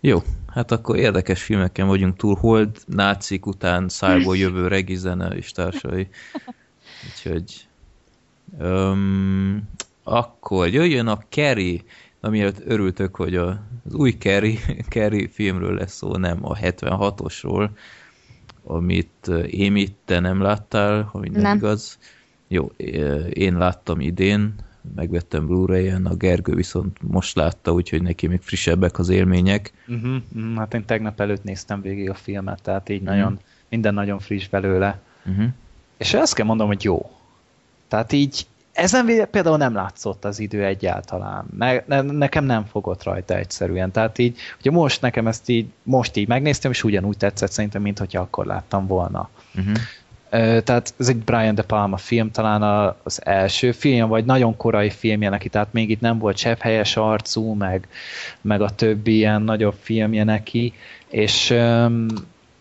Jó, 0.00 0.22
hát 0.48 0.70
akkor 0.70 0.96
érdekes 0.96 1.42
filmeken 1.42 1.86
vagyunk 1.86 2.16
túl. 2.16 2.34
Hold, 2.34 2.76
nácik 2.86 3.46
után 3.46 3.88
szájból 3.88 4.36
jövő 4.46 4.68
regizene 4.68 5.28
és 5.28 5.52
társai. 5.52 6.08
Úgyhogy 7.10 7.68
um, 8.58 9.68
akkor 10.08 10.68
jöjjön 10.68 11.06
a 11.06 11.18
Kerry, 11.28 11.82
amiért 12.20 12.62
örültök, 12.64 13.16
hogy 13.16 13.36
a, 13.36 13.60
az 13.84 13.94
új 13.94 14.12
Kerry, 14.12 14.58
Kerry 14.88 15.26
filmről 15.32 15.74
lesz 15.74 15.94
szó, 15.94 16.16
nem 16.16 16.38
a 16.44 16.54
76-osról, 16.54 17.68
amit 18.64 19.28
én 19.50 19.76
itt 19.76 19.98
te 20.04 20.20
nem 20.20 20.40
láttál, 20.40 21.02
ha 21.02 21.18
minden 21.18 21.42
nem. 21.42 21.56
igaz. 21.56 21.98
Jó, 22.48 22.66
én 23.30 23.56
láttam 23.58 24.00
idén, 24.00 24.54
megvettem 24.94 25.46
Blu-ray-en, 25.46 26.06
a 26.06 26.14
Gergő 26.14 26.54
viszont 26.54 26.98
most 27.02 27.36
látta, 27.36 27.72
úgyhogy 27.72 28.02
neki 28.02 28.26
még 28.26 28.40
frissebbek 28.40 28.98
az 28.98 29.08
élmények. 29.08 29.72
Uh-huh, 29.88 30.16
uh, 30.34 30.56
hát 30.56 30.74
én 30.74 30.84
tegnap 30.84 31.20
előtt 31.20 31.44
néztem 31.44 31.80
végig 31.80 32.10
a 32.10 32.14
filmet, 32.14 32.62
tehát 32.62 32.88
így 32.88 33.00
uh-huh. 33.00 33.16
nagyon, 33.16 33.38
minden 33.68 33.94
nagyon 33.94 34.18
friss 34.18 34.48
belőle. 34.48 35.00
Uh-huh. 35.26 35.46
És 35.96 36.14
ezt 36.14 36.34
kell 36.34 36.46
mondom, 36.46 36.66
hogy 36.66 36.84
jó. 36.84 37.10
Tehát 37.88 38.12
így 38.12 38.46
ezen 38.76 39.28
például 39.30 39.56
nem 39.56 39.74
látszott 39.74 40.24
az 40.24 40.38
idő 40.38 40.64
egyáltalán. 40.64 41.44
Ne, 41.58 41.72
ne, 41.86 42.00
nekem 42.00 42.44
nem 42.44 42.64
fogott 42.64 43.02
rajta 43.02 43.36
egyszerűen. 43.36 43.90
Tehát 43.90 44.18
így, 44.18 44.38
ugye 44.60 44.70
most 44.70 45.00
nekem 45.00 45.26
ezt 45.26 45.48
így, 45.48 45.66
most 45.82 46.16
így 46.16 46.28
megnéztem, 46.28 46.70
és 46.70 46.84
ugyanúgy 46.84 47.16
tetszett 47.16 47.50
szerintem, 47.50 47.82
mint 47.82 47.98
hogyha 47.98 48.20
akkor 48.20 48.46
láttam 48.46 48.86
volna. 48.86 49.28
Uh-huh. 49.54 49.74
Tehát 50.62 50.94
ez 50.98 51.08
egy 51.08 51.16
Brian 51.16 51.54
De 51.54 51.62
Palma 51.62 51.96
film, 51.96 52.30
talán 52.30 52.94
az 53.02 53.20
első 53.24 53.72
film, 53.72 54.08
vagy 54.08 54.24
nagyon 54.24 54.56
korai 54.56 54.90
filmje 54.90 55.28
neki, 55.28 55.48
tehát 55.48 55.72
még 55.72 55.90
itt 55.90 56.00
nem 56.00 56.18
volt 56.18 56.40
helyes 56.60 56.96
arcú, 56.96 57.52
meg, 57.52 57.88
meg 58.40 58.60
a 58.60 58.70
többi 58.70 59.14
ilyen 59.14 59.42
nagyobb 59.42 59.74
filmje 59.80 60.24
neki, 60.24 60.72
és 61.08 61.54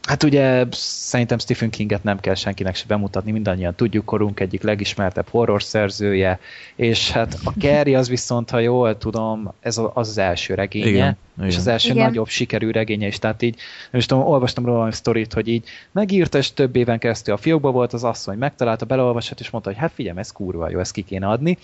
Hát 0.06 0.24
ugye 0.24 0.66
szerintem 0.72 1.38
Stephen 1.38 1.70
Kinget 1.70 2.04
nem 2.04 2.20
kell 2.20 2.34
senkinek 2.34 2.76
se 2.76 2.84
bemutatni, 2.88 3.32
mindannyian 3.32 3.76
tudjuk, 3.76 4.06
korunk 4.06 4.40
egyik 4.40 4.62
legismertebb 4.62 5.28
horror 5.30 5.64
szerzője, 5.64 6.40
és 6.76 7.12
hát 7.12 7.38
a 7.44 7.54
Kerry 7.60 7.96
az 7.96 8.10
viszont, 8.10 8.50
ha 8.50 8.60
jól 8.60 8.98
tudom, 8.98 9.54
ez 9.60 9.78
az 9.78 9.90
az 9.94 10.18
első 10.18 10.54
regénye, 10.54 10.88
igen, 10.88 11.18
és 11.38 11.46
igen. 11.46 11.60
az 11.60 11.68
első 11.68 11.92
igen. 11.92 12.06
nagyobb 12.06 12.28
sikerű 12.28 12.72
regénye 12.72 13.08
is, 13.08 13.20
tehát 13.20 13.42
így, 13.42 13.56
nem 13.92 14.00
is 14.00 14.06
tudom, 14.06 14.24
olvastam 14.24 14.66
róla 14.66 14.88
egy 14.88 14.94
sztorit, 14.94 15.34
hogy 15.34 15.48
így 15.48 15.68
megírta, 15.92 16.38
és 16.38 16.54
több 16.54 16.76
éven 16.76 17.00
keresztül 17.00 17.34
a 17.34 17.38
fiókban 17.38 17.74
volt 17.74 17.94
az 17.94 18.04
asszony, 18.04 18.38
megtalálta, 18.38 18.86
beleolvasott, 18.86 19.40
és 19.40 19.50
mondta, 19.50 19.70
hogy 19.70 19.80
hát 19.80 19.92
figyelj, 19.94 20.18
ez 20.18 20.32
kurva 20.32 20.70
jó, 20.70 20.80
ezt 20.80 20.92
ki 20.92 21.02
kéne 21.02 21.28
adni, 21.28 21.58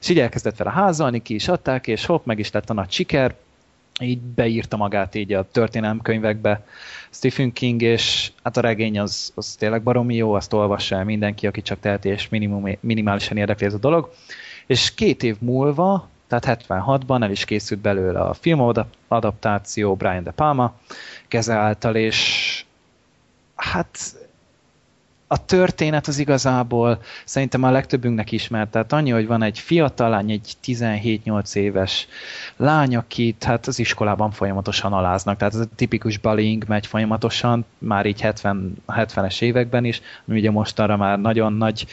és 0.00 0.08
így 0.08 0.18
elkezdett 0.18 0.56
vele 0.56 0.70
házalni, 0.70 1.22
ki 1.22 1.34
is 1.34 1.48
adták, 1.48 1.86
és 1.86 2.06
hopp, 2.06 2.26
meg 2.26 2.38
is 2.38 2.50
lett 2.50 2.70
a 2.70 2.74
nagy 2.74 2.90
siker, 2.90 3.34
így 4.00 4.18
beírta 4.18 4.76
magát 4.76 5.14
így 5.14 5.32
a 5.32 5.48
történelemkönyvekbe 5.52 6.66
Stephen 7.14 7.52
King, 7.52 7.82
és 7.82 8.32
hát 8.42 8.56
a 8.56 8.60
regény 8.60 8.98
az, 8.98 9.32
az 9.34 9.54
tényleg 9.54 9.82
baromi 9.82 10.14
jó, 10.14 10.32
azt 10.32 10.52
olvassa 10.52 10.96
el 10.96 11.04
mindenki, 11.04 11.46
aki 11.46 11.62
csak 11.62 11.80
teheti, 11.80 12.08
és 12.08 12.28
minimum, 12.28 12.78
minimálisan 12.80 13.36
érdekli 13.36 13.66
ez 13.66 13.74
a 13.74 13.78
dolog. 13.78 14.12
És 14.66 14.94
két 14.94 15.22
év 15.22 15.36
múlva, 15.40 16.08
tehát 16.28 16.64
76-ban 16.68 17.22
el 17.22 17.30
is 17.30 17.44
készült 17.44 17.80
belőle 17.80 18.20
a 18.20 18.34
filmadaptáció 18.34 19.94
Brian 19.94 20.22
De 20.22 20.30
Palma 20.30 20.74
keze 21.28 21.54
által, 21.54 21.94
és 21.96 22.64
hát 23.54 23.98
a 25.34 25.44
történet 25.44 26.06
az 26.06 26.18
igazából 26.18 27.00
szerintem 27.24 27.62
a 27.62 27.70
legtöbbünknek 27.70 28.32
ismert. 28.32 28.70
Tehát 28.70 28.92
annyi, 28.92 29.10
hogy 29.10 29.26
van 29.26 29.42
egy 29.42 29.58
fiatal 29.58 30.08
lány, 30.08 30.30
egy 30.30 30.52
17-8 30.64 31.54
éves 31.54 32.06
lány, 32.56 32.96
akit 32.96 33.44
hát 33.44 33.66
az 33.66 33.78
iskolában 33.78 34.30
folyamatosan 34.30 34.92
aláznak. 34.92 35.36
Tehát 35.36 35.54
ez 35.54 35.60
a 35.60 35.66
tipikus 35.76 36.18
bullying 36.18 36.64
megy 36.68 36.86
folyamatosan, 36.86 37.64
már 37.78 38.06
így 38.06 38.20
70, 38.20 38.74
70-es 38.86 39.42
években 39.42 39.84
is, 39.84 40.00
ami 40.28 40.38
ugye 40.38 40.50
most 40.50 40.78
arra 40.78 40.96
már 40.96 41.20
nagyon 41.20 41.52
nagy 41.52 41.86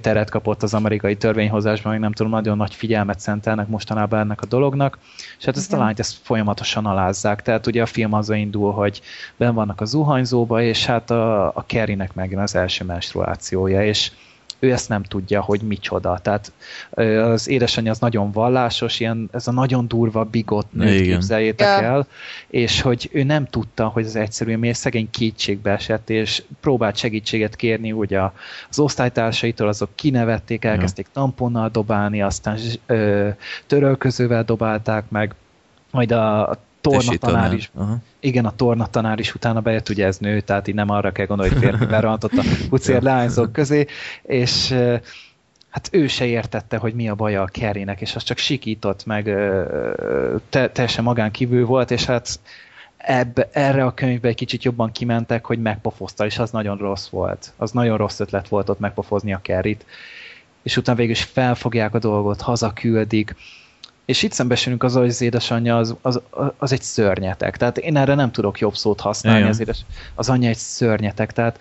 teret 0.00 0.30
kapott 0.30 0.62
az 0.62 0.74
amerikai 0.74 1.16
törvényhozásban, 1.16 1.92
még 1.92 2.00
nem 2.00 2.12
tudom, 2.12 2.32
nagyon 2.32 2.56
nagy 2.56 2.74
figyelmet 2.74 3.20
szentelnek 3.20 3.68
mostanában 3.68 4.20
ennek 4.20 4.40
a 4.40 4.46
dolognak. 4.46 4.98
És 5.38 5.44
hát 5.44 5.56
ezt 5.56 5.72
a 5.72 5.78
lányt 5.78 5.98
ezt 5.98 6.16
folyamatosan 6.22 6.86
alázzák. 6.86 7.42
Tehát 7.42 7.66
ugye 7.66 7.82
a 7.82 7.86
film 7.86 8.12
azzal 8.12 8.36
indul, 8.36 8.72
hogy 8.72 9.00
ben 9.36 9.54
vannak 9.54 9.80
a 9.80 9.84
zuhanyzóba, 9.84 10.62
és 10.62 10.86
hát 10.86 11.10
a, 11.10 11.46
a 11.46 11.64
Kerrynek 11.66 12.14
megjön 12.14 12.40
az 12.40 12.54
első 12.54 12.84
menstruációja, 12.86 13.84
és 13.84 14.10
ő 14.58 14.72
ezt 14.72 14.88
nem 14.88 15.02
tudja, 15.02 15.40
hogy 15.40 15.60
micsoda. 15.60 16.18
Tehát 16.18 16.52
az 17.32 17.48
édesanyja 17.48 17.90
az 17.90 17.98
nagyon 17.98 18.30
vallásos, 18.30 19.00
ilyen, 19.00 19.28
ez 19.32 19.46
a 19.46 19.52
nagyon 19.52 19.88
durva 19.88 20.24
bigott 20.24 20.72
nőt 20.72 21.02
képzeljétek 21.02 21.66
ja. 21.66 21.82
el, 21.82 22.06
és 22.48 22.80
hogy 22.80 23.08
ő 23.12 23.22
nem 23.22 23.46
tudta, 23.46 23.86
hogy 23.86 24.04
ez 24.04 24.16
egyszerűen 24.16 24.58
miért 24.58 24.78
szegény 24.78 25.10
kétségbe 25.10 25.70
esett, 25.70 26.10
és 26.10 26.42
próbált 26.60 26.96
segítséget 26.96 27.56
kérni, 27.56 27.92
ugye 27.92 28.20
az 28.68 28.78
osztálytársaitól, 28.78 29.68
azok 29.68 29.90
kinevették, 29.94 30.64
elkezdték 30.64 31.06
ja. 31.06 31.20
tamponnal 31.20 31.68
dobálni, 31.68 32.22
aztán 32.22 32.58
ö, 32.86 33.28
törölközővel 33.66 34.44
dobálták 34.44 35.04
meg, 35.08 35.34
majd 35.90 36.12
a 36.12 36.58
tornatanár 36.90 37.52
is. 37.52 37.70
Aha. 37.74 37.96
Igen, 38.20 38.44
a 38.44 38.56
tornatanár 38.56 39.18
is 39.18 39.34
utána 39.34 39.60
bejött, 39.60 39.88
ugye 39.88 40.06
ez 40.06 40.18
nő, 40.18 40.40
tehát 40.40 40.68
így 40.68 40.74
nem 40.74 40.90
arra 40.90 41.12
kell 41.12 41.26
gondolni, 41.26 41.52
hogy 41.52 41.62
férfi 41.62 41.86
berontott 41.86 42.32
a 42.32 42.42
pucér 42.68 43.02
leányzók 43.02 43.52
közé, 43.52 43.86
és 44.22 44.74
hát 45.70 45.88
ő 45.90 46.06
se 46.06 46.24
értette, 46.24 46.76
hogy 46.76 46.94
mi 46.94 47.08
a 47.08 47.14
baja 47.14 47.42
a 47.42 47.46
kerének, 47.46 48.00
és 48.00 48.14
az 48.14 48.22
csak 48.22 48.38
sikított, 48.38 49.04
meg 49.04 49.24
te, 50.48 50.68
teljesen 50.68 51.04
magán 51.04 51.30
kívül 51.30 51.66
volt, 51.66 51.90
és 51.90 52.04
hát 52.04 52.40
ebbe, 52.96 53.48
erre 53.52 53.84
a 53.84 53.94
könyvbe 53.94 54.28
egy 54.28 54.34
kicsit 54.34 54.64
jobban 54.64 54.92
kimentek, 54.92 55.44
hogy 55.44 55.58
megpofozta, 55.58 56.24
és 56.24 56.38
az 56.38 56.50
nagyon 56.50 56.76
rossz 56.76 57.08
volt. 57.08 57.52
Az 57.56 57.70
nagyon 57.70 57.96
rossz 57.96 58.20
ötlet 58.20 58.48
volt 58.48 58.68
ott 58.68 58.78
megpofozni 58.78 59.32
a 59.32 59.40
Kerrit. 59.42 59.84
És 60.62 60.76
utána 60.76 60.98
végül 60.98 61.12
is 61.12 61.22
felfogják 61.22 61.94
a 61.94 61.98
dolgot, 61.98 62.40
hazaküldik, 62.40 63.34
és 64.06 64.22
itt 64.22 64.32
szembesülünk 64.32 64.82
azzal, 64.82 65.00
hogy 65.00 65.10
az 65.10 65.20
édesanyja 65.20 65.76
az, 65.76 65.96
az, 66.02 66.20
az 66.58 66.72
egy 66.72 66.82
szörnyetek. 66.82 67.56
Tehát 67.56 67.78
én 67.78 67.96
erre 67.96 68.14
nem 68.14 68.30
tudok 68.30 68.58
jobb 68.58 68.76
szót 68.76 69.00
használni, 69.00 69.48
az, 69.48 69.60
édes, 69.60 69.84
az 70.14 70.28
anyja 70.28 70.48
egy 70.48 70.56
szörnyetek. 70.56 71.32
Tehát 71.32 71.58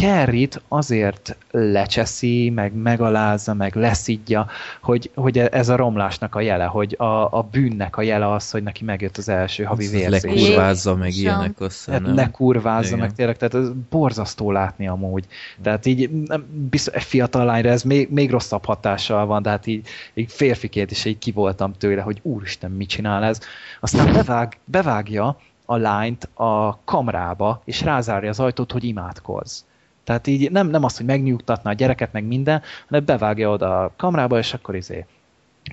Kerrit 0.00 0.62
azért 0.68 1.36
lecseszi, 1.50 2.50
meg 2.50 2.74
megalázza, 2.74 3.54
meg 3.54 3.74
leszidja, 3.74 4.46
hogy, 4.80 5.10
hogy 5.14 5.38
ez 5.38 5.68
a 5.68 5.76
romlásnak 5.76 6.34
a 6.34 6.40
jele, 6.40 6.64
hogy 6.64 6.94
a, 6.98 7.04
a 7.38 7.48
bűnnek 7.50 7.96
a 7.96 8.02
jele 8.02 8.32
az, 8.32 8.50
hogy 8.50 8.62
neki 8.62 8.84
megjött 8.84 9.16
az 9.16 9.28
első 9.28 9.64
havi 9.64 9.88
vérzés. 9.88 10.22
Lekurvázza 10.22 10.94
meg 10.94 11.14
ilyenek 11.14 11.60
össze, 11.60 11.98
nem? 11.98 12.14
Lekurvázza 12.14 12.96
meg 12.96 13.12
tényleg, 13.12 13.36
tehát 13.36 13.54
ez 13.54 13.72
borzasztó 13.90 14.52
látni 14.52 14.88
amúgy. 14.88 15.24
Tehát 15.62 15.86
így 15.86 16.10
biztos, 16.50 16.94
egy 16.94 17.02
fiatal 17.02 17.44
lányra 17.44 17.70
ez 17.70 17.82
még, 17.82 18.10
még 18.10 18.30
rosszabb 18.30 18.64
hatással 18.64 19.26
van, 19.26 19.42
de 19.42 19.50
hát 19.50 19.66
így, 19.66 19.86
így 20.14 20.32
férfiként 20.32 20.90
is 20.90 21.04
így 21.04 21.18
ki 21.18 21.30
voltam 21.30 21.72
tőle, 21.72 22.02
hogy 22.02 22.20
úristen, 22.22 22.70
mit 22.70 22.88
csinál 22.88 23.24
ez. 23.24 23.40
Aztán 23.80 24.12
bevág, 24.12 24.58
bevágja 24.64 25.38
a 25.64 25.76
lányt 25.76 26.28
a 26.34 26.78
kamrába, 26.84 27.62
és 27.64 27.82
rázárja 27.82 28.28
az 28.28 28.40
ajtót, 28.40 28.72
hogy 28.72 28.84
imádkozz. 28.84 29.60
Tehát 30.06 30.26
így 30.26 30.50
nem, 30.50 30.68
nem 30.68 30.84
az, 30.84 30.96
hogy 30.96 31.06
megnyugtatna 31.06 31.70
a 31.70 31.72
gyereket, 31.72 32.12
meg 32.12 32.24
minden, 32.24 32.62
hanem 32.88 33.04
bevágja 33.04 33.50
oda 33.50 33.82
a 33.82 33.92
kamrába, 33.96 34.38
és 34.38 34.54
akkor 34.54 34.74
izé 34.74 35.06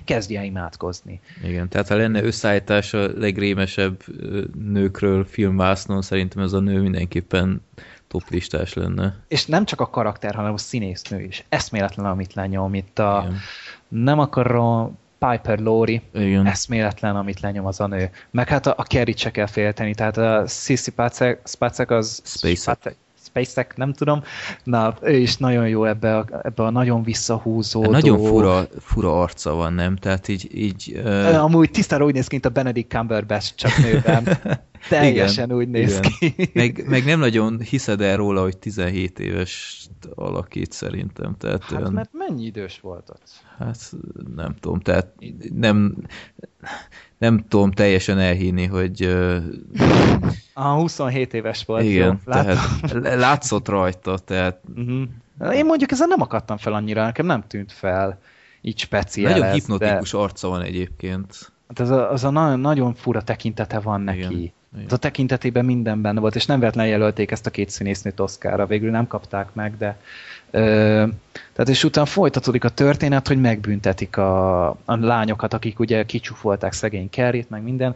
kezdje 0.05 0.43
imádkozni. 0.43 1.19
Igen, 1.43 1.69
tehát 1.69 1.87
ha 1.87 1.95
lenne 1.95 2.23
összeállítás 2.23 2.93
a 2.93 3.07
legrémesebb 3.17 4.03
nőkről 4.55 5.25
filmvásznon, 5.25 6.01
szerintem 6.01 6.43
ez 6.43 6.53
a 6.53 6.59
nő 6.59 6.81
mindenképpen 6.81 7.61
toplistás 8.07 8.73
lenne. 8.73 9.15
És 9.27 9.45
nem 9.45 9.65
csak 9.65 9.81
a 9.81 9.89
karakter, 9.89 10.35
hanem 10.35 10.53
a 10.53 10.57
színésznő 10.57 11.21
is. 11.21 11.43
Eszméletlen, 11.49 12.05
amit 12.05 12.33
lenyom 12.33 12.73
itt 12.73 12.99
a... 12.99 13.23
Igen. 13.25 13.39
Nem 13.87 14.19
akarom 14.19 14.97
Piper 15.17 15.59
Laurie, 15.59 16.01
Igen. 16.13 16.45
eszméletlen, 16.45 17.15
amit 17.15 17.39
lenyom 17.39 17.65
az 17.65 17.79
a 17.79 17.87
nő. 17.87 18.09
Meg 18.31 18.47
hát 18.47 18.65
a, 18.65 18.73
a 18.77 18.83
Kerry 18.83 19.13
se 19.17 19.31
kell 19.31 19.47
félteni, 19.47 19.93
tehát 19.95 20.17
a 20.17 20.47
Sissy 20.47 20.91
Spacek 21.43 21.91
az... 21.91 22.21
Spacek. 22.25 22.95
SpaceX, 23.33 23.75
nem 23.75 23.93
tudom. 23.93 24.23
Na, 24.63 24.93
ő 25.01 25.17
is 25.17 25.37
nagyon 25.37 25.67
jó 25.67 25.85
ebbe 25.85 26.17
a, 26.17 26.25
ebbe 26.43 26.63
a 26.63 26.69
nagyon 26.69 27.03
visszahúzódó... 27.03 27.91
Nagyon 27.91 28.23
fura, 28.23 28.67
fura 28.79 29.21
arca 29.21 29.53
van, 29.53 29.73
nem? 29.73 29.95
Tehát 29.95 30.27
így... 30.27 30.49
így 30.51 31.01
uh... 31.03 31.43
Amúgy 31.43 31.71
tisztára 31.71 32.05
úgy 32.05 32.13
néz 32.13 32.27
ki, 32.27 32.29
mint 32.31 32.45
a 32.45 32.49
Benedict 32.49 32.91
Cumberbatch, 32.91 33.55
csak 33.55 33.77
nőben. 33.77 34.27
Teljesen 34.89 35.45
igen, 35.45 35.57
úgy 35.57 35.69
néz 35.69 35.97
igen. 35.97 36.11
ki. 36.19 36.49
Meg, 36.59 36.83
meg 36.87 37.05
nem 37.05 37.19
nagyon 37.19 37.59
hiszed 37.59 38.01
el 38.01 38.17
róla, 38.17 38.41
hogy 38.41 38.57
17 38.57 39.19
éves 39.19 39.85
alakít 40.15 40.71
szerintem. 40.71 41.35
Tehát 41.37 41.63
hát 41.63 41.79
olyan... 41.79 41.93
mert 41.93 42.09
mennyi 42.11 42.45
idős 42.45 42.79
volt 42.79 43.09
ott? 43.09 43.29
Hát 43.57 43.91
nem 44.35 44.55
tudom, 44.59 44.79
tehát 44.79 45.07
nem, 45.53 45.95
nem 47.17 47.45
tudom 47.47 47.71
teljesen 47.71 48.19
elhinni, 48.19 48.65
hogy... 48.65 49.03
A 50.53 50.67
27 50.67 51.33
éves 51.33 51.65
volt. 51.65 51.83
Igen, 51.83 52.07
jó, 52.25 52.33
tehát 52.33 52.57
látszott 53.17 53.67
rajta, 53.67 54.17
tehát... 54.17 54.59
Uh-huh. 54.75 55.55
Én 55.55 55.65
mondjuk 55.65 55.91
ezzel 55.91 56.07
nem 56.07 56.21
akadtam 56.21 56.57
fel 56.57 56.73
annyira, 56.73 57.03
nekem 57.03 57.25
nem 57.25 57.43
tűnt 57.47 57.71
fel 57.71 58.19
így 58.65 58.79
speciális. 58.79 59.39
Nagyon 59.39 59.53
hipnotikus 59.53 60.11
de... 60.11 60.17
arca 60.17 60.47
van 60.47 60.61
egyébként. 60.61 61.51
Hát 61.67 61.79
az 61.79 61.89
a, 61.89 62.11
az 62.11 62.23
a 62.23 62.29
nagyon, 62.29 62.59
nagyon 62.59 62.93
fura 62.93 63.21
tekintete 63.21 63.79
van 63.79 64.01
neki. 64.01 64.19
Igen. 64.19 64.51
Igen. 64.75 64.87
A 64.89 64.97
tekintetében 64.97 65.65
minden 65.65 66.01
benne 66.01 66.19
volt, 66.19 66.35
és 66.35 66.45
nem 66.45 66.59
véletlenül 66.59 66.91
jelölték 66.91 67.31
ezt 67.31 67.45
a 67.45 67.49
két 67.49 67.69
színésznőt 67.69 68.19
Oszkára, 68.19 68.65
végül 68.65 68.91
nem 68.91 69.07
kapták 69.07 69.53
meg, 69.53 69.77
de 69.77 69.97
ö, 70.51 70.59
tehát 71.53 71.69
és 71.69 71.83
utána 71.83 72.05
folytatódik 72.05 72.63
a 72.63 72.69
történet, 72.69 73.27
hogy 73.27 73.41
megbüntetik 73.41 74.17
a, 74.17 74.67
a 74.69 74.75
lányokat, 74.85 75.53
akik 75.53 75.79
ugye 75.79 76.05
kicsúfolták 76.05 76.73
szegény 76.73 77.09
Kerrit, 77.09 77.49
meg 77.49 77.63
minden, 77.63 77.95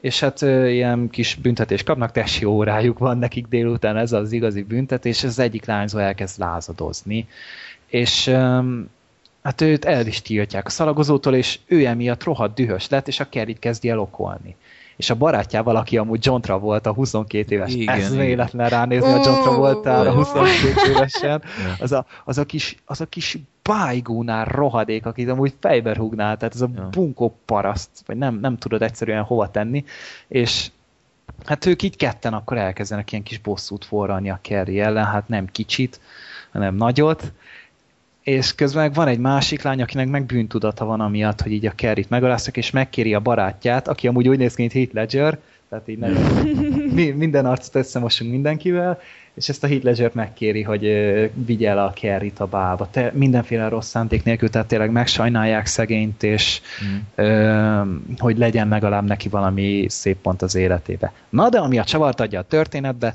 és 0.00 0.20
hát 0.20 0.42
ö, 0.42 0.66
ilyen 0.66 1.10
kis 1.10 1.34
büntetés 1.34 1.82
kapnak, 1.82 2.12
tesi 2.12 2.44
órájuk 2.44 2.98
van 2.98 3.18
nekik 3.18 3.46
délután, 3.46 3.96
ez 3.96 4.12
az 4.12 4.32
igazi 4.32 4.62
büntetés, 4.62 5.16
és 5.16 5.24
az 5.24 5.38
egyik 5.38 5.64
lányzó 5.64 5.98
elkezd 5.98 6.38
lázadozni, 6.38 7.28
és 7.86 8.26
ö, 8.26 8.60
hát 9.42 9.60
őt 9.60 9.84
el 9.84 10.06
is 10.06 10.22
tiltják 10.22 10.66
a 10.66 10.70
szalagozótól, 10.70 11.34
és 11.34 11.58
ő 11.66 11.86
emiatt 11.86 12.24
rohadt 12.24 12.54
dühös 12.54 12.88
lett, 12.88 13.08
és 13.08 13.20
a 13.20 13.28
Kerrit 13.28 13.58
kezdi 13.58 13.88
el 13.88 13.98
okolni 13.98 14.56
és 15.02 15.10
a 15.10 15.14
barátjával, 15.14 15.76
aki 15.76 15.96
amúgy 15.96 16.24
John 16.26 16.40
Travolta 16.40 16.92
22 16.92 17.54
éves, 17.54 17.74
igen, 17.74 17.94
ez 17.94 18.16
véletlen 18.16 18.68
ránézni 18.68 19.12
a 19.12 19.20
John 19.24 19.42
Travolta-ra 19.42 20.12
22 20.12 20.90
évesen, 20.90 21.42
az 21.78 21.92
a, 21.92 22.06
az 22.24 22.38
a 22.38 22.44
kis, 22.44 22.76
az 22.84 23.00
a 23.00 23.06
kis 23.06 23.38
bájgónál 23.62 24.44
rohadék, 24.44 25.06
akit 25.06 25.28
amúgy 25.28 25.54
fejbe 25.60 25.92
rúgnál, 25.92 26.36
tehát 26.36 26.54
ez 26.54 26.60
a 26.60 26.68
ja. 26.76 26.88
bunkó 26.90 27.38
paraszt, 27.44 27.90
vagy 28.06 28.16
nem, 28.16 28.38
nem 28.40 28.58
tudod 28.58 28.82
egyszerűen 28.82 29.22
hova 29.22 29.50
tenni, 29.50 29.84
és 30.28 30.70
hát 31.44 31.66
ők 31.66 31.82
így 31.82 31.96
ketten 31.96 32.34
akkor 32.34 32.56
elkezdenek 32.56 33.12
ilyen 33.12 33.24
kis 33.24 33.38
bosszút 33.38 33.84
forralni 33.84 34.30
a 34.30 34.38
Kerry 34.42 34.80
ellen, 34.80 35.06
hát 35.06 35.28
nem 35.28 35.46
kicsit, 35.46 36.00
hanem 36.52 36.74
nagyot, 36.74 37.32
és 38.22 38.54
közben 38.54 38.92
van 38.92 39.08
egy 39.08 39.18
másik 39.18 39.62
lány, 39.62 39.82
akinek 39.82 40.08
meg 40.08 40.26
bűntudata 40.26 40.84
van 40.84 41.00
amiatt, 41.00 41.40
hogy 41.40 41.52
így 41.52 41.66
a 41.66 41.72
Kerrit 41.74 42.10
megaláztak, 42.10 42.56
és 42.56 42.70
megkéri 42.70 43.14
a 43.14 43.20
barátját, 43.20 43.88
aki 43.88 44.08
amúgy 44.08 44.28
úgy 44.28 44.38
néz 44.38 44.54
ki, 44.54 44.60
mint 44.60 44.72
Heath 44.72 44.94
Ledger, 44.94 45.38
tehát 45.68 45.88
így 45.88 45.98
nem, 45.98 46.12
mi, 46.94 47.10
minden 47.10 47.46
arcot 47.46 47.74
összemosunk 47.74 48.30
mindenkivel, 48.30 49.00
és 49.34 49.48
ezt 49.48 49.64
a 49.64 49.66
Heath 49.66 49.84
ledger 49.84 50.10
megkéri, 50.14 50.62
hogy 50.62 50.82
vigye 51.46 51.68
el 51.68 51.78
a 51.78 51.92
Kerrit 51.92 52.40
a 52.40 52.46
bába. 52.46 52.88
Te, 52.90 53.10
mindenféle 53.14 53.68
rossz 53.68 53.88
szánték 53.88 54.24
nélkül, 54.24 54.50
tehát 54.50 54.68
tényleg 54.68 54.90
megsajnálják 54.90 55.66
szegényt, 55.66 56.22
és 56.22 56.60
mm. 56.84 57.24
uh, 57.26 57.86
hogy 58.18 58.38
legyen 58.38 58.68
legalább 58.68 59.06
neki 59.06 59.28
valami 59.28 59.86
szép 59.88 60.16
pont 60.16 60.42
az 60.42 60.54
életébe. 60.54 61.12
Na, 61.28 61.48
de 61.48 61.58
ami 61.58 61.78
a 61.78 61.84
csavart 61.84 62.20
adja 62.20 62.38
a 62.38 62.42
történetbe, 62.42 63.14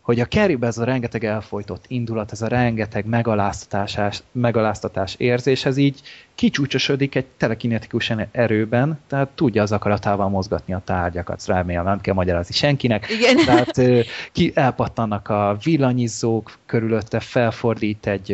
hogy 0.00 0.20
a 0.20 0.24
kerrybe 0.24 0.66
ez 0.66 0.78
a 0.78 0.84
rengeteg 0.84 1.24
elfolytott 1.24 1.84
indulat, 1.88 2.32
ez 2.32 2.42
a 2.42 2.48
rengeteg 2.48 3.06
megaláztatás, 3.06 4.22
megaláztatás 4.32 5.14
érzés, 5.18 5.64
ez 5.64 5.76
így 5.76 6.00
kicsúcsosodik 6.40 7.14
egy 7.14 7.26
telekinetikus 7.36 8.12
erőben, 8.32 8.98
tehát 9.08 9.28
tudja 9.28 9.62
az 9.62 9.72
akaratával 9.72 10.28
mozgatni 10.28 10.74
a 10.74 10.82
tárgyakat, 10.84 11.46
remélem 11.46 11.84
nem 11.84 12.00
kell 12.00 12.14
magyarázni 12.14 12.54
senkinek. 12.54 13.10
Igen. 13.10 13.36
Tehát 13.46 14.06
ki 14.32 14.52
elpattannak 14.54 15.28
a 15.28 15.56
villanyizók 15.62 16.58
körülötte, 16.66 17.20
felfordít 17.20 18.06
egy... 18.06 18.26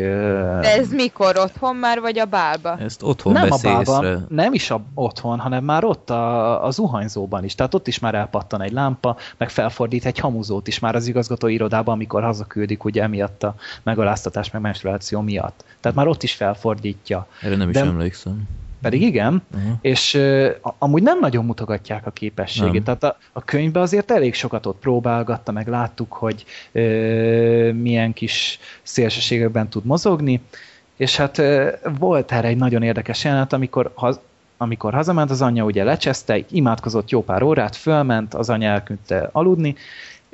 De 0.60 0.76
ez 0.76 0.92
mikor? 0.92 1.38
Otthon 1.38 1.76
már, 1.76 2.00
vagy 2.00 2.18
a 2.18 2.24
bálba? 2.24 2.78
Ezt 2.78 3.02
otthon 3.02 3.32
Nem 3.32 3.50
a 3.50 3.58
bálban, 3.62 4.26
nem 4.28 4.52
is 4.52 4.70
a, 4.70 4.82
otthon, 4.94 5.38
hanem 5.38 5.64
már 5.64 5.84
ott 5.84 6.10
a, 6.10 6.64
a 6.64 6.70
zuhanyzóban 6.70 7.44
is. 7.44 7.54
Tehát 7.54 7.74
ott 7.74 7.88
is 7.88 7.98
már 7.98 8.14
elpattan 8.14 8.62
egy 8.62 8.72
lámpa, 8.72 9.16
meg 9.36 9.48
felfordít 9.48 10.04
egy 10.04 10.18
hamuzót 10.18 10.68
is 10.68 10.78
már 10.78 10.94
az 10.94 11.06
igazgató 11.06 11.48
irodában, 11.66 11.94
amikor 11.94 12.22
hazaküldik, 12.22 12.84
ugye 12.84 13.02
emiatt 13.02 13.42
a 13.42 13.54
megaláztatás, 13.82 14.50
meg 14.50 14.62
menstruáció 14.62 15.20
miatt. 15.20 15.64
Tehát 15.80 15.96
már 15.96 16.06
ott 16.06 16.22
is 16.22 16.32
felfordítja. 16.32 17.26
Erre 17.42 17.56
nem 17.56 17.68
is 17.68 17.74
De, 17.74 17.80
emlékszem. 17.80 18.42
Pedig 18.80 19.02
igen, 19.02 19.42
uh-huh. 19.54 19.72
és 19.80 20.14
uh, 20.14 20.50
amúgy 20.78 21.02
nem 21.02 21.18
nagyon 21.18 21.44
mutogatják 21.44 22.06
a 22.06 22.10
képességét. 22.10 22.72
Nem. 22.72 22.82
Tehát 22.82 23.02
a, 23.02 23.16
a 23.32 23.44
könyvben 23.44 23.82
azért 23.82 24.10
elég 24.10 24.34
sokat 24.34 24.66
ott 24.66 24.78
próbálgatta, 24.78 25.52
meg 25.52 25.68
láttuk, 25.68 26.12
hogy 26.12 26.44
uh, 26.72 27.72
milyen 27.72 28.12
kis 28.12 28.58
szélsőségekben 28.82 29.68
tud 29.68 29.84
mozogni, 29.84 30.40
és 30.96 31.16
hát 31.16 31.38
uh, 31.38 31.70
volt 31.98 32.32
erre 32.32 32.48
egy 32.48 32.56
nagyon 32.56 32.82
érdekes 32.82 33.24
jelenet, 33.24 33.52
amikor 33.52 33.90
haz, 33.94 34.20
amikor 34.56 34.94
hazament, 34.94 35.30
az 35.30 35.42
anyja 35.42 35.64
ugye 35.64 35.84
lecseszte, 35.84 36.38
imádkozott 36.50 37.10
jó 37.10 37.22
pár 37.22 37.42
órát, 37.42 37.76
fölment, 37.76 38.34
az 38.34 38.50
anya 38.50 38.68
elküldte 38.68 39.28
aludni, 39.32 39.74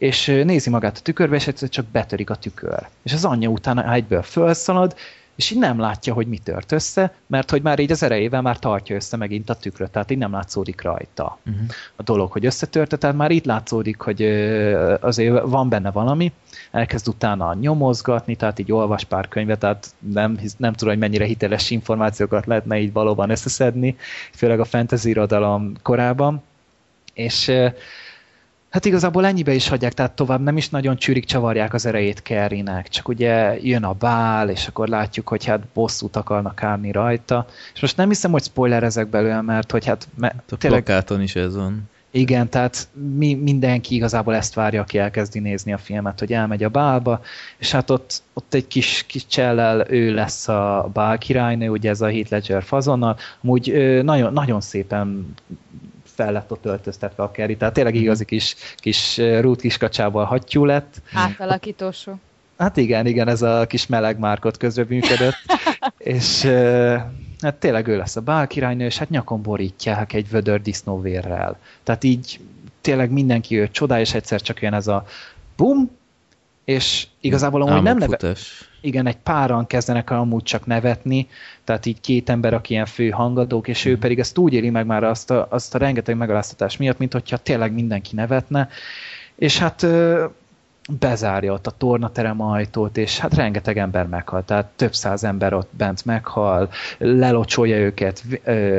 és 0.02 0.26
nézi 0.26 0.70
magát 0.70 0.96
a 0.96 1.00
tükörbe, 1.00 1.36
és 1.36 1.46
egyszer 1.46 1.68
csak 1.68 1.86
betörik 1.86 2.30
a 2.30 2.34
tükör. 2.34 2.88
És 3.02 3.12
az 3.12 3.24
anyja 3.24 3.48
utána 3.48 3.92
egyből 3.92 4.22
felszalad, 4.22 4.94
és 5.34 5.50
így 5.50 5.58
nem 5.58 5.78
látja, 5.78 6.14
hogy 6.14 6.26
mi 6.26 6.38
tört 6.38 6.72
össze, 6.72 7.14
mert 7.26 7.50
hogy 7.50 7.62
már 7.62 7.78
így 7.78 7.90
az 7.90 8.02
erejével 8.02 8.42
már 8.42 8.58
tartja 8.58 8.96
össze 8.96 9.16
megint 9.16 9.50
a 9.50 9.54
tükröt, 9.54 9.90
tehát 9.90 10.10
így 10.10 10.18
nem 10.18 10.32
látszódik 10.32 10.82
rajta 10.82 11.38
uh-huh. 11.46 11.66
a 11.96 12.02
dolog, 12.02 12.32
hogy 12.32 12.46
összetörte, 12.46 12.96
tehát 12.96 13.16
már 13.16 13.30
itt 13.30 13.44
látszódik, 13.44 14.00
hogy 14.00 14.22
azért 15.00 15.42
van 15.44 15.68
benne 15.68 15.90
valami, 15.90 16.32
elkezd 16.70 17.08
utána 17.08 17.54
nyomozgatni, 17.54 18.36
tehát 18.36 18.58
így 18.58 18.72
olvas 18.72 19.04
pár 19.04 19.28
könyvet, 19.28 19.58
tehát 19.58 19.94
nem, 19.98 20.38
nem 20.56 20.72
tudom, 20.72 20.94
hogy 20.94 21.02
mennyire 21.02 21.24
hiteles 21.24 21.70
információkat 21.70 22.46
lehetne 22.46 22.78
így 22.78 22.92
valóban 22.92 23.30
összeszedni, 23.30 23.96
főleg 24.34 24.60
a 24.60 24.64
fantasy 24.64 25.08
irodalom 25.08 25.72
korában, 25.82 26.42
és 27.14 27.52
Hát 28.72 28.84
igazából 28.84 29.26
ennyibe 29.26 29.54
is 29.54 29.68
hagyják, 29.68 29.92
tehát 29.92 30.12
tovább 30.12 30.40
nem 30.40 30.56
is 30.56 30.68
nagyon 30.68 30.96
csűrik, 30.96 31.24
csavarják 31.24 31.74
az 31.74 31.86
erejét 31.86 32.22
Kerrynek, 32.22 32.88
csak 32.88 33.08
ugye 33.08 33.58
jön 33.62 33.84
a 33.84 33.92
bál, 33.92 34.48
és 34.48 34.66
akkor 34.66 34.88
látjuk, 34.88 35.28
hogy 35.28 35.44
hát 35.44 35.60
bosszút 35.74 36.16
akarnak 36.16 36.62
állni 36.62 36.92
rajta. 36.92 37.46
És 37.74 37.80
most 37.80 37.96
nem 37.96 38.08
hiszem, 38.08 38.30
hogy 38.30 38.42
spoiler 38.42 38.82
ezek 38.82 39.08
belőle, 39.08 39.40
mert 39.40 39.70
hogy 39.70 39.86
hát... 39.86 40.08
Mert 40.14 40.34
hát 40.34 40.52
a 40.52 40.56
tényleg, 40.56 40.82
plakáton 40.82 41.22
is 41.22 41.36
ez 41.36 41.56
van. 41.56 41.90
Igen, 42.10 42.48
tehát 42.48 42.88
mi, 43.16 43.34
mindenki 43.34 43.94
igazából 43.94 44.34
ezt 44.34 44.54
várja, 44.54 44.80
aki 44.80 44.98
elkezdi 44.98 45.38
nézni 45.38 45.72
a 45.72 45.78
filmet, 45.78 46.18
hogy 46.18 46.32
elmegy 46.32 46.64
a 46.64 46.68
bálba, 46.68 47.20
és 47.58 47.70
hát 47.70 47.90
ott, 47.90 48.22
ott 48.32 48.54
egy 48.54 48.66
kis, 48.66 49.04
kis 49.08 49.26
csellel 49.26 49.86
ő 49.90 50.14
lesz 50.14 50.48
a 50.48 50.90
bál 50.92 51.18
királynő, 51.18 51.68
ugye 51.68 51.90
ez 51.90 52.00
a 52.00 52.10
Heath 52.10 52.30
Ledger 52.30 52.62
fazonnal, 52.62 53.16
amúgy 53.42 54.00
nagyon, 54.02 54.32
nagyon 54.32 54.60
szépen 54.60 55.34
fel 56.14 56.32
lett 56.32 56.50
ott 56.50 56.64
öltöztetve 56.64 57.22
a 57.22 57.30
Kerry, 57.30 57.56
tehát 57.56 57.74
tényleg 57.74 57.94
mhm. 57.94 58.02
igazi 58.02 58.24
kis, 58.24 58.54
kis 58.76 59.18
rút 59.18 59.60
kiskacsával 59.60 60.24
hattyú 60.24 60.64
lett. 60.64 61.02
Átalakítósó. 61.12 62.18
Hát 62.58 62.76
igen, 62.76 63.06
igen, 63.06 63.28
ez 63.28 63.42
a 63.42 63.66
kis 63.66 63.86
meleg 63.86 64.18
márkot 64.18 64.56
közre 64.56 64.84
működött, 64.88 65.36
és 65.98 66.42
hát 67.40 67.54
tényleg 67.58 67.86
ő 67.86 67.96
lesz 67.96 68.16
a 68.16 68.20
bál 68.20 68.46
királynő, 68.46 68.84
és 68.84 68.98
hát 68.98 69.10
nyakon 69.10 69.42
borítják 69.42 70.12
egy 70.12 70.30
vödör 70.30 70.62
disznóvérrel. 70.62 71.58
Tehát 71.82 72.04
így 72.04 72.40
tényleg 72.80 73.10
mindenki 73.10 73.58
őt 73.58 73.72
csodál, 73.72 74.00
és 74.00 74.14
egyszer 74.14 74.40
csak 74.40 74.62
jön 74.62 74.74
ez 74.74 74.86
a 74.86 75.04
bum, 75.56 75.90
és 76.64 77.06
igazából 77.20 77.62
amúgy 77.62 77.82
nem 77.82 77.98
neve... 77.98 78.34
Igen, 78.84 79.06
egy 79.06 79.16
páran 79.16 79.66
kezdenek 79.66 80.10
amúgy 80.10 80.42
csak 80.42 80.66
nevetni, 80.66 81.28
tehát 81.64 81.86
így 81.86 82.00
két 82.00 82.28
ember, 82.28 82.54
aki 82.54 82.72
ilyen 82.72 82.86
fő 82.86 83.08
hangadók, 83.10 83.68
és 83.68 83.84
ő 83.84 83.90
mhm. 83.92 84.00
pedig 84.00 84.18
ezt 84.18 84.38
úgy 84.38 84.52
éli 84.52 84.70
meg 84.70 84.86
már 84.86 85.04
azt 85.04 85.30
a, 85.30 85.46
azt 85.50 85.74
a 85.74 85.78
rengeteg 85.78 86.16
megaláztatás 86.16 86.76
miatt, 86.76 86.98
mint 86.98 87.12
hogyha 87.12 87.36
tényleg 87.36 87.72
mindenki 87.72 88.14
nevetne, 88.14 88.68
és 89.36 89.58
hát 89.58 89.86
bezárja 90.90 91.52
ott 91.52 91.66
a 91.66 91.70
tornaterem 91.70 92.40
ajtót, 92.40 92.96
és 92.96 93.18
hát 93.18 93.34
rengeteg 93.34 93.78
ember 93.78 94.06
meghal, 94.06 94.44
tehát 94.44 94.66
több 94.76 94.94
száz 94.94 95.24
ember 95.24 95.54
ott 95.54 95.70
bent 95.70 96.04
meghal, 96.04 96.70
lelocsolja 96.98 97.76
őket, 97.76 98.24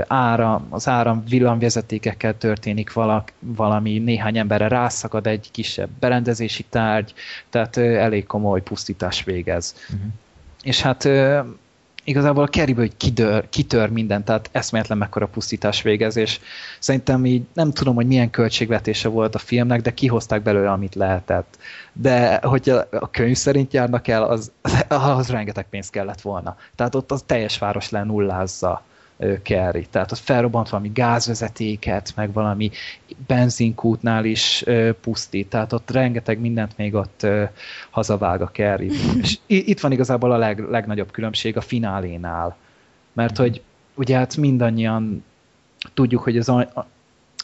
áram, 0.07 0.67
az 0.69 0.87
áram 0.87 1.23
villamvezetékekkel 1.29 2.37
történik 2.37 2.93
valak, 2.93 3.31
valami, 3.39 3.97
néhány 3.97 4.37
emberre 4.37 4.67
rászakad 4.67 5.27
egy 5.27 5.49
kisebb 5.51 5.89
berendezési 5.99 6.65
tárgy, 6.69 7.13
tehát 7.49 7.77
elég 7.77 8.25
komoly 8.25 8.61
pusztítás 8.61 9.23
végez. 9.23 9.75
Uh-huh. 9.93 10.11
És 10.63 10.81
hát 10.81 11.09
igazából 12.03 12.43
a 12.43 12.47
keriből 12.47 12.85
hogy 12.85 12.97
kidör, 12.97 13.49
kitör 13.49 13.89
minden, 13.89 14.23
tehát 14.23 14.49
eszméletlen 14.51 14.97
mekkora 14.97 15.27
pusztítás 15.27 15.81
végez, 15.81 16.15
és 16.15 16.39
szerintem 16.79 17.25
így 17.25 17.43
nem 17.53 17.71
tudom, 17.71 17.95
hogy 17.95 18.07
milyen 18.07 18.29
költségvetése 18.29 19.07
volt 19.07 19.35
a 19.35 19.39
filmnek, 19.39 19.81
de 19.81 19.93
kihozták 19.93 20.41
belőle, 20.41 20.71
amit 20.71 20.95
lehetett. 20.95 21.57
De 21.93 22.39
hogy 22.43 22.69
a 22.91 23.09
könyv 23.11 23.35
szerint 23.35 23.73
járnak 23.73 24.07
el, 24.07 24.23
az, 24.23 24.51
az 24.87 25.29
rengeteg 25.29 25.65
pénz 25.69 25.89
kellett 25.89 26.21
volna. 26.21 26.57
Tehát 26.75 26.95
ott 26.95 27.11
az 27.11 27.23
teljes 27.25 27.57
város 27.57 27.89
lenullázza 27.89 28.83
Kerry. 29.41 29.85
Tehát 29.89 30.11
ott 30.11 30.17
felrobbant 30.17 30.69
valami 30.69 30.91
gázvezetéket, 30.93 32.13
meg 32.15 32.33
valami 32.33 32.71
benzinkútnál 33.27 34.25
is 34.25 34.63
pusztít. 35.01 35.49
Tehát 35.49 35.73
ott 35.73 35.91
rengeteg 35.91 36.39
mindent 36.39 36.77
még 36.77 36.93
ott 36.93 37.27
hazavág 37.89 38.41
a 38.41 38.47
Kerry. 38.51 38.91
És 39.21 39.37
itt 39.47 39.79
van 39.79 39.91
igazából 39.91 40.31
a 40.31 40.37
leg, 40.37 40.59
legnagyobb 40.59 41.11
különbség 41.11 41.57
a 41.57 41.61
finálénál. 41.61 42.55
Mert 43.13 43.37
hogy 43.37 43.61
ugye 43.95 44.17
hát 44.17 44.37
mindannyian 44.37 45.23
tudjuk, 45.93 46.21
hogy 46.21 46.37
az, 46.37 46.51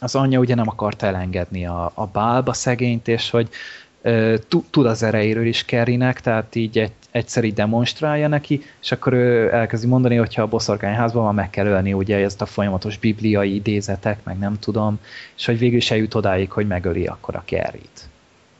az 0.00 0.14
anyja 0.14 0.38
ugye 0.38 0.54
nem 0.54 0.68
akarta 0.68 1.06
elengedni 1.06 1.66
a, 1.66 1.92
a 1.94 2.06
bálba 2.06 2.52
szegényt, 2.52 3.08
és 3.08 3.30
hogy 3.30 3.48
tud 4.70 4.86
az 4.86 5.02
erejéről 5.02 5.46
is 5.46 5.64
Kerrynek, 5.64 6.20
tehát 6.20 6.54
így 6.54 6.78
egy, 6.78 6.92
egyszer 7.10 7.44
így 7.44 7.54
demonstrálja 7.54 8.28
neki, 8.28 8.62
és 8.82 8.92
akkor 8.92 9.12
ő 9.12 9.52
elkezdi 9.52 9.86
mondani, 9.86 10.16
hogyha 10.16 10.42
a 10.42 10.46
boszorkányházban 10.46 11.22
van, 11.22 11.34
meg 11.34 11.50
kell 11.50 11.66
ölni 11.66 11.92
ugye 11.92 12.16
ezt 12.16 12.40
a 12.40 12.46
folyamatos 12.46 12.98
bibliai 12.98 13.54
idézetek, 13.54 14.24
meg 14.24 14.38
nem 14.38 14.58
tudom, 14.58 14.98
és 15.36 15.46
hogy 15.46 15.58
végül 15.58 15.76
is 15.76 15.90
eljut 15.90 16.14
odáig, 16.14 16.50
hogy 16.50 16.66
megöli 16.66 17.06
akkor 17.06 17.34
a 17.34 17.42
Kerryt. 17.44 18.08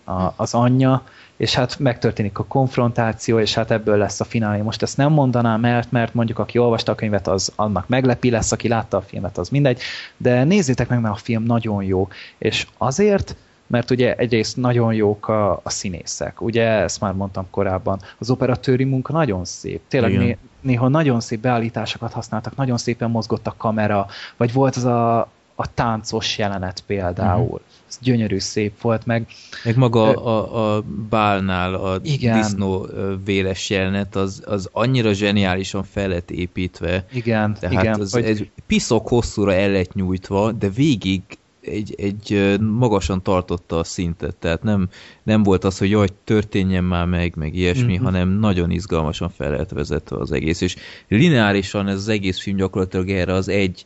A, 0.05 0.33
az 0.37 0.55
anyja, 0.55 1.03
és 1.37 1.55
hát 1.55 1.79
megtörténik 1.79 2.39
a 2.39 2.45
konfrontáció, 2.45 3.39
és 3.39 3.55
hát 3.55 3.71
ebből 3.71 3.97
lesz 3.97 4.21
a 4.21 4.25
finálé. 4.25 4.61
Most 4.61 4.83
ezt 4.83 4.97
nem 4.97 5.13
mondanám, 5.13 5.61
mert, 5.61 5.91
mert 5.91 6.15
mondjuk 6.15 6.39
aki 6.39 6.59
olvasta 6.59 6.93
a 6.93 6.95
könyvet, 6.95 7.29
az 7.29 7.53
annak 7.57 7.89
meglepi 7.89 8.31
lesz, 8.31 8.53
aki 8.53 8.69
látta 8.69 8.97
a 8.97 9.01
filmet, 9.01 9.39
az 9.39 9.49
mindegy, 9.49 9.81
de 10.17 10.45
nézzétek 10.45 10.89
meg, 10.89 11.01
mert 11.01 11.15
a 11.15 11.19
film 11.19 11.43
nagyon 11.43 11.83
jó, 11.83 12.09
és 12.39 12.67
azért, 12.79 13.37
mert 13.71 13.91
ugye 13.91 14.15
egyrészt 14.15 14.57
nagyon 14.57 14.95
jók 14.95 15.29
a, 15.29 15.61
a 15.63 15.71
színészek. 15.71 16.41
Ugye 16.41 16.65
ezt 16.65 17.01
már 17.01 17.13
mondtam 17.13 17.47
korábban, 17.51 18.01
az 18.19 18.31
operatőri 18.31 18.85
munka 18.85 19.13
nagyon 19.13 19.45
szép. 19.45 19.81
Tényleg 19.89 20.19
né, 20.19 20.37
néha 20.61 20.89
nagyon 20.89 21.21
szép 21.21 21.41
beállításokat 21.41 22.13
használtak, 22.13 22.57
nagyon 22.57 22.77
szépen 22.77 23.11
mozgott 23.11 23.47
a 23.47 23.55
kamera, 23.57 24.07
vagy 24.37 24.53
volt 24.53 24.77
az 24.77 24.85
a, 24.85 25.19
a 25.55 25.75
táncos 25.75 26.39
jelenet 26.39 26.83
például. 26.87 27.43
Uh-huh. 27.43 27.61
Ez 27.89 27.99
gyönyörű 28.01 28.39
szép 28.39 28.81
volt, 28.81 29.07
meg... 29.07 29.27
Meg 29.65 29.77
maga 29.77 30.09
ö, 30.09 30.15
a, 30.15 30.77
a 30.77 30.83
bálnál 31.09 31.75
a 31.75 31.99
igen. 32.03 32.39
disznó 32.39 32.87
véles 33.25 33.71
jelenet, 33.71 34.17
az, 34.17 34.43
az 34.47 34.69
annyira 34.73 35.13
zseniálisan 35.13 35.83
fel 35.83 36.09
lett 36.09 36.31
építve. 36.31 37.05
Igen, 37.13 37.55
tehát 37.61 37.83
igen. 37.83 38.01
Az, 38.01 38.13
hogy... 38.13 38.25
egy 38.25 38.51
piszok 38.67 39.09
hosszúra 39.09 39.55
el 39.55 39.71
lett 39.71 39.95
nyújtva, 39.95 40.53
de 40.53 40.69
végig 40.69 41.23
egy, 41.61 41.95
egy 41.99 42.57
magasan 42.61 43.23
tartotta 43.23 43.79
a 43.79 43.85
szintet, 43.85 44.37
tehát 44.37 44.63
nem, 44.63 44.89
nem 45.23 45.43
volt 45.43 45.65
az, 45.65 45.79
hogy 45.79 45.91
jaj, 45.91 46.09
történjen 46.25 46.85
már 46.85 47.07
meg, 47.07 47.37
meg 47.37 47.55
ilyesmi, 47.55 47.93
mm-hmm. 47.93 48.05
hanem 48.05 48.29
nagyon 48.29 48.71
izgalmasan 48.71 49.29
fel 49.29 49.51
lehet 49.51 49.71
vezetve 49.71 50.17
az 50.17 50.33
egész, 50.33 50.61
és 50.61 50.77
lineárisan 51.09 51.89
ez 51.89 51.97
az 51.97 52.09
egész 52.09 52.41
film 52.41 52.57
gyakorlatilag 52.57 53.11
erre 53.11 53.33
az 53.33 53.49
egy 53.49 53.85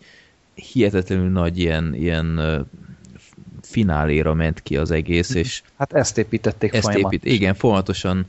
hihetetlenül 0.55 1.29
nagy 1.29 1.59
ilyen, 1.59 1.95
ilyen 1.95 2.41
fináléra 3.63 4.35
ment 4.35 4.61
ki 4.63 4.77
az 4.77 4.91
egész, 4.91 5.29
mhm. 5.29 5.39
és 5.39 5.63
hát 5.77 5.93
ezt 5.93 6.19
építették 6.19 6.75
ezt 6.75 6.95
épít, 6.95 7.25
Igen, 7.25 7.55
folyamatosan 7.55 8.27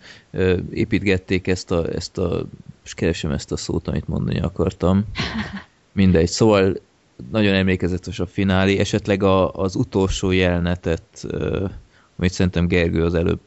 építgették 0.71 1.47
ezt 1.47 1.71
a, 1.71 1.93
ezt 1.93 2.17
a, 2.17 2.45
és 2.83 2.93
keresem 2.93 3.31
ezt 3.31 3.51
a 3.51 3.57
szót, 3.57 3.87
amit 3.87 4.07
mondani 4.07 4.39
akartam. 4.39 5.05
Mindegy, 5.91 6.27
szóval 6.27 6.79
nagyon 7.31 7.53
emlékezetes 7.53 8.19
a 8.19 8.25
finálé, 8.25 8.77
esetleg 8.77 9.23
a, 9.23 9.51
az 9.51 9.75
utolsó 9.75 10.31
jelenetet, 10.31 11.25
amit 12.17 12.31
szerintem 12.31 12.67
Gergő 12.67 13.03
az 13.03 13.13
előbb 13.13 13.39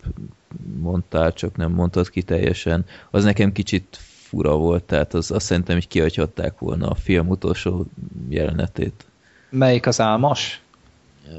mondtál, 0.78 1.32
csak 1.32 1.56
nem 1.56 1.72
mondtad 1.72 2.08
ki 2.08 2.22
teljesen, 2.22 2.84
az 3.10 3.24
nekem 3.24 3.52
kicsit 3.52 3.98
fura 4.00 4.56
volt, 4.56 4.84
tehát 4.84 5.14
az, 5.14 5.30
azt 5.30 5.46
szerintem, 5.46 5.74
hogy 5.74 5.88
kihagyhatták 5.88 6.58
volna 6.58 6.88
a 6.88 6.94
film 6.94 7.28
utolsó 7.28 7.84
jelenetét. 8.28 9.04
Melyik 9.50 9.86
az 9.86 10.00
álmos? 10.00 10.60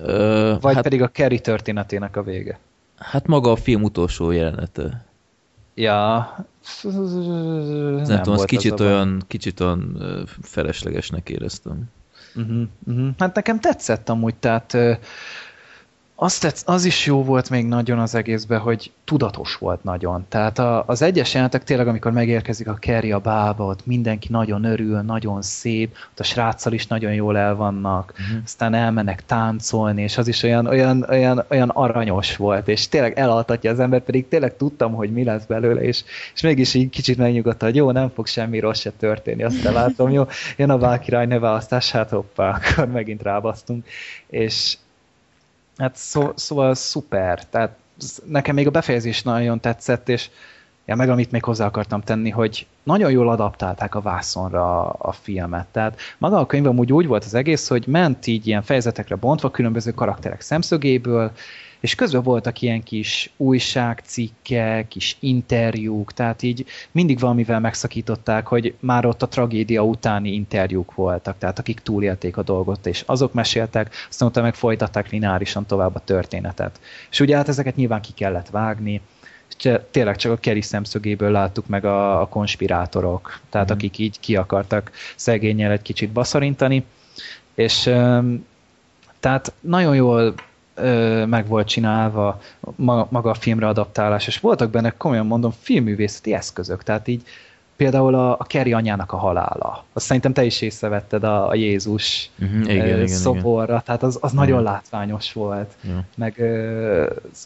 Ö, 0.01 0.55
Vagy 0.61 0.73
hát, 0.73 0.83
pedig 0.83 1.01
a 1.01 1.07
Kerry 1.07 1.39
történetének 1.39 2.15
a 2.15 2.23
vége? 2.23 2.59
Hát 2.97 3.27
maga 3.27 3.51
a 3.51 3.55
film 3.55 3.83
utolsó 3.83 4.31
jelenete. 4.31 5.05
Ja, 5.73 6.35
nem, 6.83 6.93
nem 7.93 8.21
tudom, 8.21 8.33
az 8.33 8.45
kicsit 8.45 8.79
olyan, 8.79 9.23
kicsit 9.27 9.59
olyan 9.59 10.01
feleslegesnek 10.41 11.29
éreztem. 11.29 11.89
Uh-huh, 12.35 12.67
uh-huh. 12.87 13.09
Hát 13.17 13.35
nekem 13.35 13.59
tetszett 13.59 14.09
amúgy, 14.09 14.35
tehát 14.35 14.77
az, 16.21 16.37
tetsz, 16.37 16.63
az 16.65 16.85
is 16.85 17.05
jó 17.05 17.23
volt 17.23 17.49
még 17.49 17.65
nagyon 17.65 17.99
az 17.99 18.15
egészben, 18.15 18.59
hogy 18.59 18.91
tudatos 19.03 19.55
volt 19.55 19.83
nagyon. 19.83 20.25
Tehát 20.29 20.59
a, 20.59 20.83
az 20.87 21.01
egyes 21.01 21.33
jelentek 21.33 21.63
tényleg, 21.63 21.87
amikor 21.87 22.11
megérkezik 22.11 22.67
a 22.67 22.73
Kerry 22.73 23.11
a 23.11 23.19
bába, 23.19 23.65
ott 23.65 23.85
mindenki 23.85 24.27
nagyon 24.31 24.63
örül, 24.63 25.01
nagyon 25.01 25.41
szép, 25.41 25.95
ott 26.11 26.19
a 26.19 26.23
sráccal 26.23 26.73
is 26.73 26.87
nagyon 26.87 27.13
jól 27.13 27.37
el 27.37 27.55
vannak, 27.55 28.11
uh-huh. 28.11 28.41
aztán 28.43 28.73
elmennek 28.73 29.25
táncolni, 29.25 30.01
és 30.01 30.17
az 30.17 30.27
is 30.27 30.43
olyan, 30.43 30.67
olyan, 30.67 31.05
olyan, 31.09 31.45
olyan 31.49 31.69
aranyos 31.69 32.35
volt, 32.35 32.67
és 32.67 32.87
tényleg 32.87 33.19
elaltatja 33.19 33.71
az 33.71 33.79
ember, 33.79 34.01
pedig 34.01 34.27
tényleg 34.27 34.57
tudtam, 34.57 34.93
hogy 34.93 35.11
mi 35.11 35.23
lesz 35.23 35.45
belőle, 35.45 35.81
és, 35.81 36.03
és 36.33 36.41
mégis 36.41 36.73
így 36.73 36.89
kicsit 36.89 37.17
megnyugodta, 37.17 37.65
hogy 37.65 37.75
jó, 37.75 37.91
nem 37.91 38.11
fog 38.15 38.27
semmi 38.27 38.59
rossz 38.59 38.79
se 38.79 38.91
történni, 38.91 39.43
azt 39.43 39.63
látom, 39.63 40.11
jó, 40.11 40.27
jön 40.57 40.69
a 40.69 40.77
Válkirály 40.77 41.25
neválasztás, 41.25 41.91
hát 41.91 42.09
hoppá, 42.09 42.49
akkor 42.49 42.87
megint 42.87 43.21
rábasztunk, 43.21 43.85
és 44.27 44.77
Hát 45.79 45.95
szó, 45.95 46.31
szóval 46.35 46.73
szuper, 46.73 47.45
tehát 47.45 47.77
nekem 48.25 48.55
még 48.55 48.67
a 48.67 48.71
befejezés 48.71 49.23
nagyon 49.23 49.59
tetszett, 49.59 50.09
és 50.09 50.29
ja, 50.85 50.95
meg 50.95 51.09
amit 51.09 51.31
még 51.31 51.43
hozzá 51.43 51.65
akartam 51.65 52.01
tenni, 52.01 52.29
hogy 52.29 52.67
nagyon 52.83 53.11
jól 53.11 53.29
adaptálták 53.29 53.95
a 53.95 54.01
vászonra 54.01 54.81
a, 54.81 54.95
a 54.97 55.11
filmet. 55.11 55.67
Tehát 55.67 55.99
maga 56.17 56.37
a 56.37 56.45
könyv 56.45 56.67
amúgy 56.67 56.93
úgy 56.93 57.07
volt 57.07 57.23
az 57.23 57.33
egész, 57.33 57.67
hogy 57.67 57.87
ment 57.87 58.27
így 58.27 58.47
ilyen 58.47 58.61
fejezetekre 58.61 59.15
bontva 59.15 59.51
különböző 59.51 59.91
karakterek 59.91 60.41
szemszögéből, 60.41 61.31
és 61.79 61.95
közben 61.95 62.23
voltak 62.23 62.61
ilyen 62.61 62.83
kis 62.83 63.31
újságcikkek, 63.37 64.87
kis 64.87 65.17
interjúk, 65.19 66.13
tehát 66.13 66.43
így 66.43 66.65
mindig 66.91 67.19
valamivel 67.19 67.59
megszakították, 67.59 68.47
hogy 68.47 68.75
már 68.79 69.05
ott 69.05 69.21
a 69.21 69.27
tragédia 69.27 69.83
utáni 69.83 70.33
interjúk 70.33 70.95
voltak, 70.95 71.37
tehát 71.37 71.59
akik 71.59 71.79
túlélték 71.79 72.37
a 72.37 72.43
dolgot, 72.43 72.85
és 72.87 73.03
azok 73.05 73.33
meséltek, 73.33 73.93
aztán 74.09 74.27
utána 74.27 74.45
meg 74.45 74.55
folytatták 74.55 75.09
lineárisan 75.09 75.65
tovább 75.65 75.95
a 75.95 76.03
történetet. 76.03 76.79
És 77.11 77.19
ugye 77.19 77.35
hát 77.35 77.47
ezeket 77.47 77.75
nyilván 77.75 78.01
ki 78.01 78.11
kellett 78.13 78.49
vágni, 78.49 79.01
és 79.57 79.71
tényleg 79.91 80.15
csak 80.15 80.31
a 80.31 80.37
Kerry 80.37 80.61
szemszögéből 80.61 81.31
láttuk 81.31 81.67
meg 81.67 81.85
a, 81.85 82.21
a 82.21 82.27
konspirátorok, 82.27 83.39
tehát 83.49 83.71
mm. 83.71 83.73
akik 83.73 83.97
így 83.97 84.19
ki 84.19 84.35
akartak 84.35 84.91
szegényel 85.15 85.71
egy 85.71 85.81
kicsit 85.81 86.11
baszarintani, 86.11 86.85
és 87.53 87.81
tehát 89.19 89.53
nagyon 89.59 89.95
jól 89.95 90.33
ö, 90.81 91.25
meg 91.25 91.47
volt 91.47 91.67
csinálva 91.67 92.41
maga, 92.75 93.07
maga 93.09 93.29
a 93.29 93.33
filmre 93.33 93.67
adaptálás, 93.67 94.27
és 94.27 94.39
voltak 94.39 94.69
benne, 94.69 94.93
komolyan 94.97 95.25
mondom, 95.25 95.51
filmművészeti 95.59 96.33
eszközök, 96.33 96.83
tehát 96.83 97.07
így 97.07 97.23
például 97.79 98.15
a, 98.15 98.31
a 98.31 98.43
Kerry 98.43 98.73
anyának 98.73 99.11
a 99.11 99.17
halála. 99.17 99.83
Azt 99.93 100.05
szerintem 100.05 100.33
te 100.33 100.43
is 100.43 100.61
észrevetted 100.61 101.23
a, 101.23 101.47
a 101.47 101.55
Jézus 101.55 102.29
uh-huh, 102.39 102.61
igen, 102.61 102.87
igen, 102.87 103.07
szoborra, 103.07 103.63
igen. 103.63 103.81
tehát 103.85 104.03
az, 104.03 104.15
az 104.15 104.21
uh-huh. 104.23 104.39
nagyon 104.39 104.63
látványos 104.63 105.33
volt. 105.33 105.75
Uh-huh. 105.83 106.03
Meg, 106.15 106.33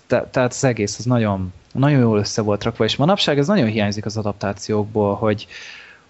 te, 0.08 0.28
tehát 0.32 0.52
az 0.52 0.64
egész 0.64 0.98
az 0.98 1.06
nagyon, 1.06 1.54
nagyon 1.72 2.00
jól 2.00 2.20
össze 2.20 2.42
volt 2.42 2.64
rakva, 2.64 2.84
és 2.84 2.96
manapság 2.96 3.38
ez 3.38 3.48
nagyon 3.48 3.68
hiányzik 3.68 4.06
az 4.06 4.18
adaptációkból, 4.18 5.16
hogy, 5.16 5.48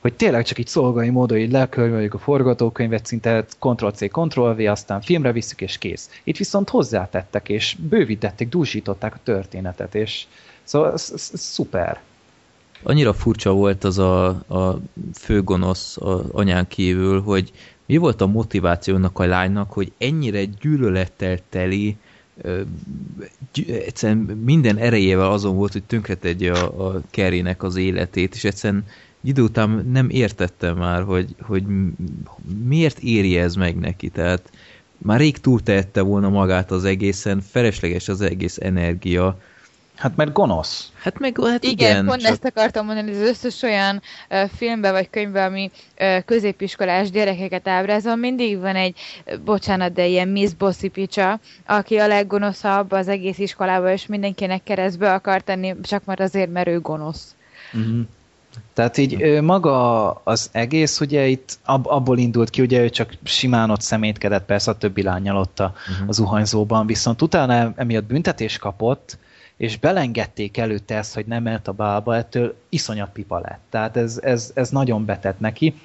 hogy 0.03 0.13
tényleg 0.13 0.45
csak 0.45 0.59
így 0.59 0.67
szolgai 0.67 1.09
módon 1.09 1.38
így 1.38 1.51
lekörveljük 1.51 2.13
a 2.13 2.17
forgatókönyvet, 2.17 3.05
szinte 3.05 3.45
Ctrl-C, 3.59 4.11
Ctrl-V, 4.11 4.59
aztán 4.59 5.01
filmre 5.01 5.31
visszük 5.31 5.61
és 5.61 5.77
kész. 5.77 6.09
Itt 6.23 6.38
viszont 6.38 6.69
hozzátettek, 6.69 7.49
és 7.49 7.75
bővítették, 7.89 8.49
dúsították 8.49 9.13
a 9.13 9.19
történetet, 9.23 9.95
és 9.95 10.25
szóval 10.63 10.91
ez, 10.93 11.11
ez, 11.13 11.30
ez 11.34 11.39
szuper. 11.39 12.01
Annyira 12.81 13.13
furcsa 13.13 13.51
volt 13.51 13.84
az 13.84 13.97
a, 13.97 14.25
a 14.27 14.80
főgonosz 15.13 15.97
a 15.97 16.23
anyán 16.31 16.67
kívül, 16.67 17.21
hogy 17.21 17.51
mi 17.85 17.97
volt 17.97 18.21
a 18.21 18.27
motivációnak 18.27 19.19
a 19.19 19.25
lánynak, 19.25 19.71
hogy 19.71 19.91
ennyire 19.97 20.43
gyűlölettel 20.43 21.38
teli, 21.49 21.97
egyszerűen 23.67 24.17
minden 24.17 24.77
erejével 24.77 25.31
azon 25.31 25.55
volt, 25.55 25.71
hogy 25.71 25.84
tönkretegye 25.84 26.51
a, 26.51 26.88
a 26.88 27.01
Kerrynek 27.09 27.63
az 27.63 27.75
életét, 27.75 28.35
és 28.35 28.43
egyszerűen 28.43 28.85
idő 29.23 29.41
után 29.41 29.87
nem 29.91 30.09
értettem 30.09 30.77
már, 30.77 31.03
hogy, 31.03 31.35
hogy 31.41 31.63
miért 32.63 32.99
éri 32.99 33.37
ez 33.37 33.55
meg 33.55 33.75
neki, 33.75 34.09
tehát 34.09 34.49
már 34.97 35.19
rég 35.19 35.37
túltehette 35.37 36.01
volna 36.01 36.29
magát 36.29 36.71
az 36.71 36.83
egészen, 36.83 37.41
felesleges 37.41 38.07
az 38.07 38.21
egész 38.21 38.57
energia. 38.61 39.37
Hát 39.95 40.15
mert 40.15 40.33
gonosz. 40.33 40.91
Hát 40.93 41.19
meg 41.19 41.39
hát 41.43 41.63
igen, 41.63 41.91
igen 41.91 42.05
pont 42.05 42.21
csak... 42.21 42.31
ezt 42.31 42.45
akartam 42.45 42.85
mondani, 42.85 43.11
hogy 43.11 43.21
az 43.21 43.27
összes 43.27 43.61
olyan 43.61 44.01
uh, 44.29 44.49
filmbe 44.49 44.91
vagy 44.91 45.09
könyvbe, 45.09 45.45
ami 45.45 45.71
uh, 45.99 46.23
középiskolás 46.25 47.09
gyerekeket 47.09 47.67
ábrázol, 47.67 48.15
mindig 48.15 48.59
van 48.59 48.75
egy, 48.75 48.97
uh, 49.25 49.39
bocsánat, 49.39 49.93
de 49.93 50.05
ilyen 50.05 50.27
Miss 50.27 50.53
Bossy 50.53 50.87
Picsa, 50.87 51.39
aki 51.65 51.97
a 51.97 52.07
leggonoszabb 52.07 52.91
az 52.91 53.07
egész 53.07 53.37
iskolában, 53.37 53.91
és 53.91 54.05
mindenkinek 54.05 54.63
keresztbe 54.63 55.13
akar 55.13 55.41
tenni, 55.41 55.75
csak 55.81 56.05
már 56.05 56.19
azért, 56.19 56.51
mert 56.51 56.67
ő 56.67 56.79
gonosz. 56.79 57.35
Mm-hmm. 57.77 58.01
Tehát 58.73 58.97
így 58.97 59.41
maga 59.41 60.09
az 60.11 60.49
egész, 60.51 60.99
ugye 60.99 61.27
itt 61.27 61.59
ab, 61.65 61.88
abból 61.88 62.17
indult 62.17 62.49
ki, 62.49 62.61
ugye 62.61 62.81
ő 62.81 62.89
csak 62.89 63.13
simán 63.23 63.69
ott 63.69 63.81
szemétkedett, 63.81 64.45
persze 64.45 64.71
a 64.71 64.77
többi 64.77 65.01
lányjal 65.01 65.38
ott 65.38 65.59
a, 65.59 65.73
uh-huh. 65.91 66.09
az 66.09 66.15
zuhanyzóban, 66.15 66.85
viszont 66.85 67.21
utána 67.21 67.73
emiatt 67.75 68.03
büntetés 68.03 68.57
kapott, 68.57 69.17
és 69.57 69.77
belengedték 69.77 70.57
előtte 70.57 70.95
ezt, 70.95 71.13
hogy 71.13 71.25
nem 71.25 71.43
ment 71.43 71.67
a 71.67 71.71
bálba, 71.71 72.15
ettől 72.15 72.55
iszonyat 72.69 73.09
pipa 73.09 73.39
lett. 73.39 73.61
Tehát 73.69 73.97
ez, 73.97 74.19
ez, 74.21 74.51
ez 74.53 74.69
nagyon 74.69 75.05
betett 75.05 75.39
neki. 75.39 75.75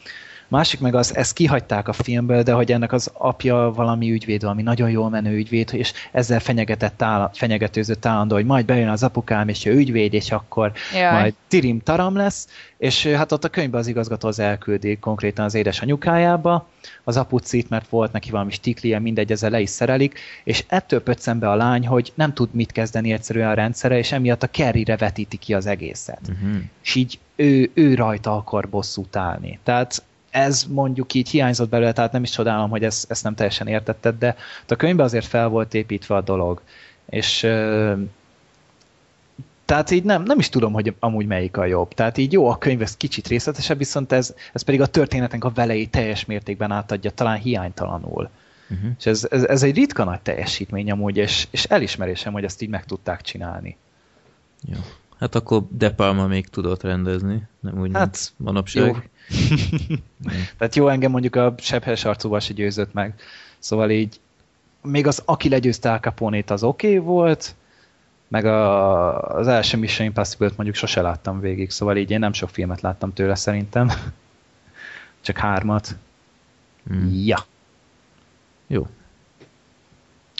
Másik 0.48 0.80
meg 0.80 0.94
az, 0.94 1.16
ezt 1.16 1.32
kihagyták 1.32 1.88
a 1.88 1.92
filmből, 1.92 2.42
de 2.42 2.52
hogy 2.52 2.72
ennek 2.72 2.92
az 2.92 3.10
apja 3.12 3.72
valami 3.74 4.10
ügyvéd, 4.10 4.42
valami 4.42 4.62
nagyon 4.62 4.90
jól 4.90 5.10
menő 5.10 5.36
ügyvéd, 5.36 5.68
és 5.72 5.92
ezzel 6.12 6.40
fenyegetett 6.40 7.02
áll, 7.02 7.30
fenyegetőzött 7.34 8.06
állandó, 8.06 8.34
hogy 8.34 8.44
majd 8.44 8.64
bejön 8.64 8.88
az 8.88 9.02
apukám, 9.02 9.48
és 9.48 9.64
ő 9.64 9.74
ügyvéd, 9.74 10.14
és 10.14 10.30
akkor 10.30 10.72
Jaj. 10.94 11.20
majd 11.20 11.34
tirim 11.48 11.80
taram 11.80 12.16
lesz, 12.16 12.48
és 12.78 13.06
hát 13.06 13.32
ott 13.32 13.44
a 13.44 13.48
könyvben 13.48 13.80
az 13.80 13.86
igazgató 13.86 14.28
az 14.28 14.38
elküldi 14.38 14.98
konkrétan 14.98 15.44
az 15.44 15.54
édesanyukájába, 15.54 16.68
az 17.04 17.16
apucit, 17.16 17.68
mert 17.68 17.88
volt 17.88 18.12
neki 18.12 18.30
valami 18.30 18.50
stiklie, 18.50 18.98
mindegy, 18.98 19.32
ezzel 19.32 19.50
le 19.50 19.60
is 19.60 19.70
szerelik, 19.70 20.18
és 20.44 20.64
ettől 20.68 21.02
pöccen 21.02 21.38
a 21.38 21.54
lány, 21.54 21.86
hogy 21.86 22.12
nem 22.14 22.32
tud 22.32 22.48
mit 22.52 22.72
kezdeni 22.72 23.12
egyszerűen 23.12 23.50
a 23.50 23.54
rendszere, 23.54 23.98
és 23.98 24.12
emiatt 24.12 24.42
a 24.42 24.46
Kerryre 24.46 24.96
vetíti 24.96 25.36
ki 25.36 25.54
az 25.54 25.66
egészet. 25.66 26.20
Uh-huh. 26.28 26.56
És 26.82 26.94
így 26.94 27.18
ő, 27.36 27.70
ő 27.74 27.94
rajta 27.94 28.36
akar 28.36 28.68
bosszút 28.68 29.16
állni. 29.16 29.58
Tehát 29.62 30.02
ez 30.38 30.64
mondjuk 30.68 31.14
így 31.14 31.28
hiányzott 31.28 31.68
belőle, 31.68 31.92
tehát 31.92 32.12
nem 32.12 32.22
is 32.22 32.30
csodálom, 32.30 32.70
hogy 32.70 32.84
ezt, 32.84 33.10
ezt 33.10 33.24
nem 33.24 33.34
teljesen 33.34 33.66
értetted, 33.66 34.18
de 34.18 34.36
a 34.68 34.76
könyvben 34.76 35.06
azért 35.06 35.26
fel 35.26 35.48
volt 35.48 35.74
építve 35.74 36.16
a 36.16 36.20
dolog. 36.20 36.62
És 37.06 37.40
tehát 39.64 39.90
így 39.90 40.04
nem, 40.04 40.22
nem 40.22 40.38
is 40.38 40.48
tudom, 40.48 40.72
hogy 40.72 40.94
amúgy 40.98 41.26
melyik 41.26 41.56
a 41.56 41.64
jobb. 41.64 41.94
Tehát 41.94 42.18
így 42.18 42.32
jó, 42.32 42.48
a 42.48 42.58
könyv 42.58 42.82
ez 42.82 42.96
kicsit 42.96 43.26
részletesebb, 43.28 43.78
viszont 43.78 44.12
ez, 44.12 44.34
ez 44.52 44.62
pedig 44.62 44.80
a 44.80 44.86
történetnek 44.86 45.44
a 45.44 45.50
velei 45.50 45.86
teljes 45.86 46.24
mértékben 46.24 46.70
átadja, 46.70 47.10
talán 47.10 47.38
hiánytalanul. 47.38 48.28
Uh-huh. 48.70 48.90
És 48.98 49.06
ez, 49.06 49.26
ez, 49.30 49.44
ez 49.44 49.62
egy 49.62 49.74
ritka 49.74 50.04
nagy 50.04 50.20
teljesítmény 50.20 50.90
amúgy, 50.90 51.16
és, 51.16 51.46
és 51.50 51.64
elismerésem, 51.64 52.32
hogy 52.32 52.44
ezt 52.44 52.62
így 52.62 52.68
meg 52.68 52.84
tudták 52.84 53.20
csinálni. 53.20 53.76
Jó. 54.64 54.78
Hát 55.18 55.34
akkor 55.34 55.62
De 55.70 55.90
Palma 55.90 56.26
még 56.26 56.48
tudott 56.48 56.82
rendezni, 56.82 57.42
nem 57.60 57.80
úgy, 57.80 57.90
hát, 57.92 58.32
manapság. 58.36 58.86
Jó. 58.86 58.96
Tehát 60.58 60.74
jó, 60.74 60.88
engem 60.88 61.10
mondjuk 61.10 61.36
a 61.36 61.54
sebhes 61.58 62.04
arcúval 62.04 62.40
se 62.40 62.52
győzött 62.52 62.92
meg. 62.92 63.14
Szóval 63.58 63.90
így 63.90 64.20
még 64.82 65.06
az, 65.06 65.22
aki 65.24 65.48
legyőzte 65.48 65.90
Al 65.90 65.98
Capone-t, 65.98 66.50
az 66.50 66.62
oké 66.62 66.86
okay 66.86 66.98
volt, 66.98 67.54
meg 68.28 68.44
a, 68.44 69.22
az 69.22 69.46
első 69.46 69.76
Mission 69.76 70.06
Impossible-t 70.06 70.56
mondjuk 70.56 70.76
sose 70.76 71.00
láttam 71.00 71.40
végig, 71.40 71.70
szóval 71.70 71.96
így 71.96 72.10
én 72.10 72.18
nem 72.18 72.32
sok 72.32 72.48
filmet 72.48 72.80
láttam 72.80 73.12
tőle 73.12 73.34
szerintem. 73.34 73.90
Csak 75.20 75.36
hármat. 75.36 75.96
Hmm. 76.86 77.22
Ja. 77.24 77.44
Jó. 78.66 78.86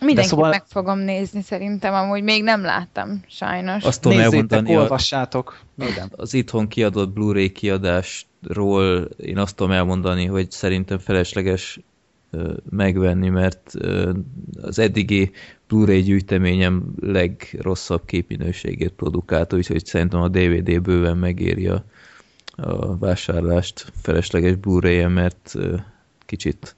Mindenkit 0.04 0.30
szóval... 0.30 0.50
meg 0.50 0.64
fogom 0.66 0.98
nézni 0.98 1.42
szerintem, 1.42 1.94
amúgy 1.94 2.22
még 2.22 2.42
nem 2.42 2.62
láttam, 2.62 3.24
sajnos. 3.28 3.84
Azt 3.84 4.00
tudom 4.00 4.18
elmondani, 4.18 4.76
olvassátok. 4.76 5.58
Minden. 5.74 6.12
Az 6.16 6.34
itthon 6.34 6.68
kiadott 6.68 7.12
Blu-ray 7.12 7.52
kiadásról 7.52 9.08
én 9.16 9.38
azt 9.38 9.56
tudom 9.56 9.72
elmondani, 9.72 10.26
hogy 10.26 10.50
szerintem 10.50 10.98
felesleges 10.98 11.80
megvenni, 12.70 13.28
mert 13.28 13.74
az 14.62 14.78
eddigi 14.78 15.30
Blu-ray 15.68 16.02
gyűjteményem 16.02 16.94
legrosszabb 17.00 18.04
képminőségét 18.04 18.92
produkált, 18.92 19.52
úgyhogy 19.52 19.86
szerintem 19.86 20.20
a 20.20 20.28
DVD 20.28 20.80
bőven 20.80 21.16
megéri 21.16 21.68
a, 21.68 21.84
a 22.56 22.96
vásárlást 22.96 23.92
felesleges 24.02 24.54
Blu-ray-en, 24.54 25.12
mert 25.12 25.54
kicsit 26.26 26.76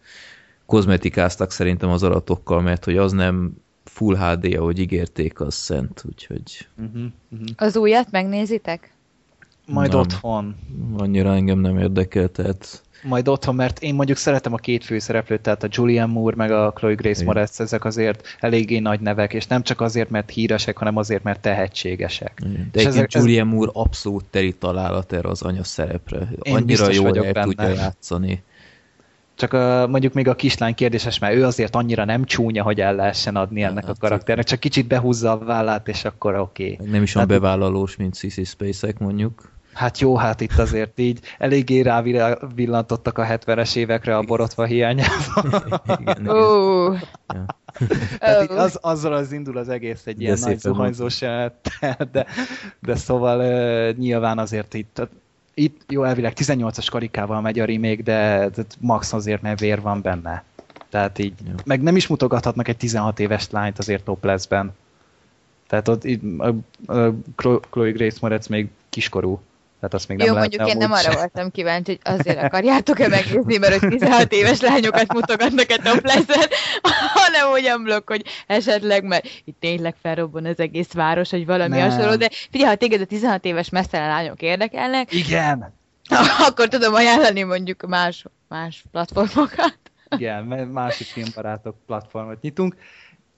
kozmetikáztak 0.71 1.51
szerintem 1.51 1.91
az 1.91 2.03
adatokkal, 2.03 2.61
mert 2.61 2.85
hogy 2.85 2.97
az 2.97 3.13
nem 3.13 3.53
full 3.85 4.17
HD, 4.17 4.55
ahogy 4.55 4.79
ígérték, 4.79 5.41
az 5.41 5.55
szent, 5.55 6.03
úgyhogy... 6.09 6.69
Uh-huh, 6.79 7.03
uh-huh. 7.31 7.49
Az 7.57 7.77
újat 7.77 8.11
megnézitek? 8.11 8.93
Majd 9.67 9.91
nem, 9.91 9.99
otthon. 9.99 10.57
Annyira 10.97 11.35
engem 11.35 11.59
nem 11.59 11.79
érdekel, 11.79 12.29
tehát... 12.29 12.83
Majd 13.03 13.29
otthon, 13.29 13.55
mert 13.55 13.83
én 13.83 13.95
mondjuk 13.95 14.19
szeretem 14.19 14.53
a 14.53 14.57
két 14.57 14.85
főszereplőt, 14.85 15.41
tehát 15.41 15.63
a 15.63 15.69
Julian 15.71 16.11
Moore 16.11 16.37
meg 16.37 16.51
a 16.51 16.71
Chloe 16.71 16.95
Grace 16.95 17.25
Moretz, 17.25 17.61
ezek 17.61 17.85
azért 17.85 18.23
eléggé 18.41 18.79
nagy 18.79 19.01
nevek, 19.01 19.33
és 19.33 19.47
nem 19.47 19.63
csak 19.63 19.81
azért, 19.81 20.11
mert 20.11 20.31
híresek, 20.31 20.77
hanem 20.79 20.97
azért, 20.97 21.23
mert 21.23 21.41
tehetségesek. 21.41 22.43
Igen. 22.45 22.69
De 22.73 22.81
egyébként 22.81 23.15
Julian 23.15 23.47
ez... 23.47 23.53
Moore 23.53 23.71
abszolút 23.75 24.25
teri 24.25 24.53
találat 24.53 25.13
erre 25.13 25.29
az 25.29 25.43
anya 25.43 25.65
szerepre. 25.65 26.29
Annyira 26.39 26.93
jól 26.93 27.17
el 27.17 27.33
benne. 27.33 27.45
tudja 27.45 27.69
játszani. 27.69 28.43
Csak 29.41 29.53
a, 29.53 29.87
mondjuk 29.87 30.13
még 30.13 30.29
a 30.29 30.35
kislány 30.35 30.75
kérdéses, 30.75 31.19
mert 31.19 31.35
ő 31.35 31.45
azért 31.45 31.77
annyira 31.77 32.05
nem 32.05 32.25
csúnya, 32.25 32.63
hogy 32.63 32.81
el 32.81 32.95
lehessen 32.95 33.37
adni 33.37 33.63
ennek 33.63 33.85
hát, 33.85 33.97
a 33.97 34.01
karakternek, 34.01 34.45
csak 34.45 34.61
kicsit 34.61 34.87
behúzza 34.87 35.31
a 35.31 35.39
vállát, 35.39 35.89
és 35.89 36.05
akkor 36.05 36.35
oké. 36.35 36.73
Okay. 36.73 36.91
Nem 36.91 37.03
is 37.03 37.15
olyan 37.15 37.29
hát, 37.29 37.41
bevállalós, 37.41 37.97
mint 37.97 38.17
Sissy 38.17 38.45
Spacek 38.45 38.99
mondjuk. 38.99 39.53
Hát 39.73 39.99
jó, 39.99 40.17
hát 40.17 40.41
itt 40.41 40.59
azért 40.59 40.99
így 40.99 41.21
eléggé 41.39 41.81
rávillantottak 41.81 43.19
a 43.19 43.25
70-es 43.25 43.77
évekre 43.77 44.17
a 44.17 44.23
borotva 44.23 44.65
hiányában. 44.65 45.45
igen, 46.01 46.17
igen. 46.21 46.37
Uh. 46.37 46.99
Ja. 47.35 47.45
Tehát 48.19 48.51
az, 48.51 48.79
azzal 48.81 49.13
az 49.13 49.33
indul 49.33 49.57
az 49.57 49.69
egész 49.69 50.07
egy 50.07 50.21
ilyen 50.21 50.39
nagy 50.41 50.59
zuhanyzós 50.59 51.21
jelenettel, 51.21 52.09
de, 52.13 52.27
de 52.81 52.95
szóval 52.95 53.39
uh, 53.39 53.97
nyilván 53.97 54.39
azért 54.39 54.75
itt, 54.75 55.09
itt 55.55 55.83
jó, 55.89 56.05
elvileg 56.05 56.33
18-as 56.37 56.87
karikával 56.91 57.41
megy 57.41 57.59
a 57.59 57.65
remake, 57.65 58.03
de, 58.03 58.49
de 58.55 58.65
max 58.81 59.13
azért, 59.13 59.43
mert 59.43 59.61
vér 59.61 59.81
van 59.81 60.03
benne. 60.03 60.45
Tehát 60.89 61.19
így, 61.19 61.35
jó. 61.47 61.55
meg 61.65 61.83
nem 61.83 61.97
is 61.97 62.07
mutogathatnak 62.07 62.69
egy 62.69 62.77
16 62.77 63.21
éves 63.21 63.51
lányt 63.51 63.79
azért 63.79 64.05
toplessben. 64.05 64.73
Tehát 65.67 65.89
ott 65.89 66.05
így, 66.05 66.21
a, 66.39 66.49
a 66.93 67.15
Chloe 67.71 67.91
Grace 67.91 68.19
Moretz 68.21 68.47
még 68.47 68.69
kiskorú. 68.89 69.41
Tehát 69.81 69.95
azt 69.95 70.09
még 70.09 70.19
nem 70.19 70.27
Jó, 70.27 70.35
mondjuk 70.35 70.69
én 70.69 70.77
nem 70.77 70.93
arra 70.93 71.13
voltam 71.13 71.51
kíváncsi, 71.51 71.99
hogy 72.03 72.15
azért 72.15 72.43
akarjátok-e 72.43 73.09
megnézni, 73.09 73.57
mert 73.57 73.79
hogy 73.79 73.89
16 73.89 74.33
éves 74.33 74.61
lányokat 74.61 75.13
mutogatnak 75.13 75.67
a 75.69 75.83
topleszen, 75.83 76.49
hanem 77.15 77.53
olyan 77.53 77.83
blokk, 77.83 78.09
hogy 78.09 78.25
esetleg, 78.47 79.05
mert 79.05 79.27
itt 79.45 79.57
tényleg 79.61 79.95
felrobban 80.03 80.45
az 80.45 80.59
egész 80.59 80.93
város, 80.93 81.31
hogy 81.31 81.47
valami 81.47 81.77
nem. 81.77 81.91
hasonló, 81.91 82.17
de 82.17 82.29
figyelj, 82.51 82.71
ha 82.71 82.77
téged 82.77 83.01
a 83.01 83.05
16 83.05 83.45
éves 83.45 83.69
messzelen 83.69 84.09
lányok 84.09 84.43
érdekelnek, 84.43 85.13
igen, 85.13 85.73
akkor 86.49 86.69
tudom 86.69 86.95
ajánlani 86.95 87.43
mondjuk 87.43 87.87
más, 87.87 88.25
más 88.49 88.85
platformokat. 88.91 89.79
Igen, 90.17 90.45
másik 90.69 91.07
filmbarátok 91.07 91.77
platformot 91.87 92.41
nyitunk, 92.41 92.77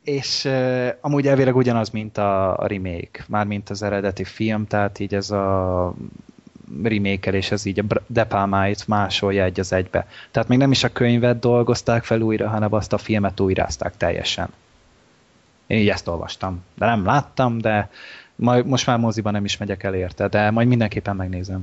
és 0.05 0.44
uh, 0.44 0.89
amúgy 1.01 1.27
elvileg 1.27 1.56
ugyanaz, 1.56 1.90
mint 1.90 2.19
a, 2.19 2.59
a 2.59 2.66
remake, 2.66 3.24
már 3.28 3.47
mint 3.47 3.70
az 3.70 3.82
eredeti 3.82 4.24
film, 4.24 4.66
tehát 4.66 4.98
így 4.98 5.14
ez 5.14 5.31
a 5.31 5.94
remake 6.82 7.32
ez 7.51 7.65
így 7.65 7.78
a 7.78 7.85
De 8.07 8.24
Palma-it 8.24 8.89
másolja 8.89 9.44
egy 9.44 9.61
az 9.61 9.73
egybe. 9.73 10.07
Tehát 10.31 10.49
még 10.49 10.59
nem 10.59 10.70
is 10.70 10.85
a 10.85 10.93
könyvet 10.93 11.39
dolgozták 11.39 12.05
fel 12.05 12.20
újra, 12.20 12.49
hanem 12.49 12.73
azt 12.73 12.93
a 12.93 12.99
filmet 12.99 13.40
újrázták 13.40 13.97
teljesen. 13.97 14.49
Én 15.66 15.78
így 15.78 15.89
ezt 15.89 16.09
olvastam. 16.09 16.65
De 16.74 16.86
nem 16.86 17.05
láttam, 17.05 17.59
de 17.59 17.90
majd, 18.35 18.66
most 18.66 18.86
már 18.86 18.99
moziban 18.99 19.32
nem 19.32 19.44
is 19.44 19.57
megyek 19.57 19.82
el 19.82 19.94
érte, 19.94 20.28
de 20.28 20.51
majd 20.51 20.69
mindenképpen 20.69 21.16
megnézem. 21.16 21.62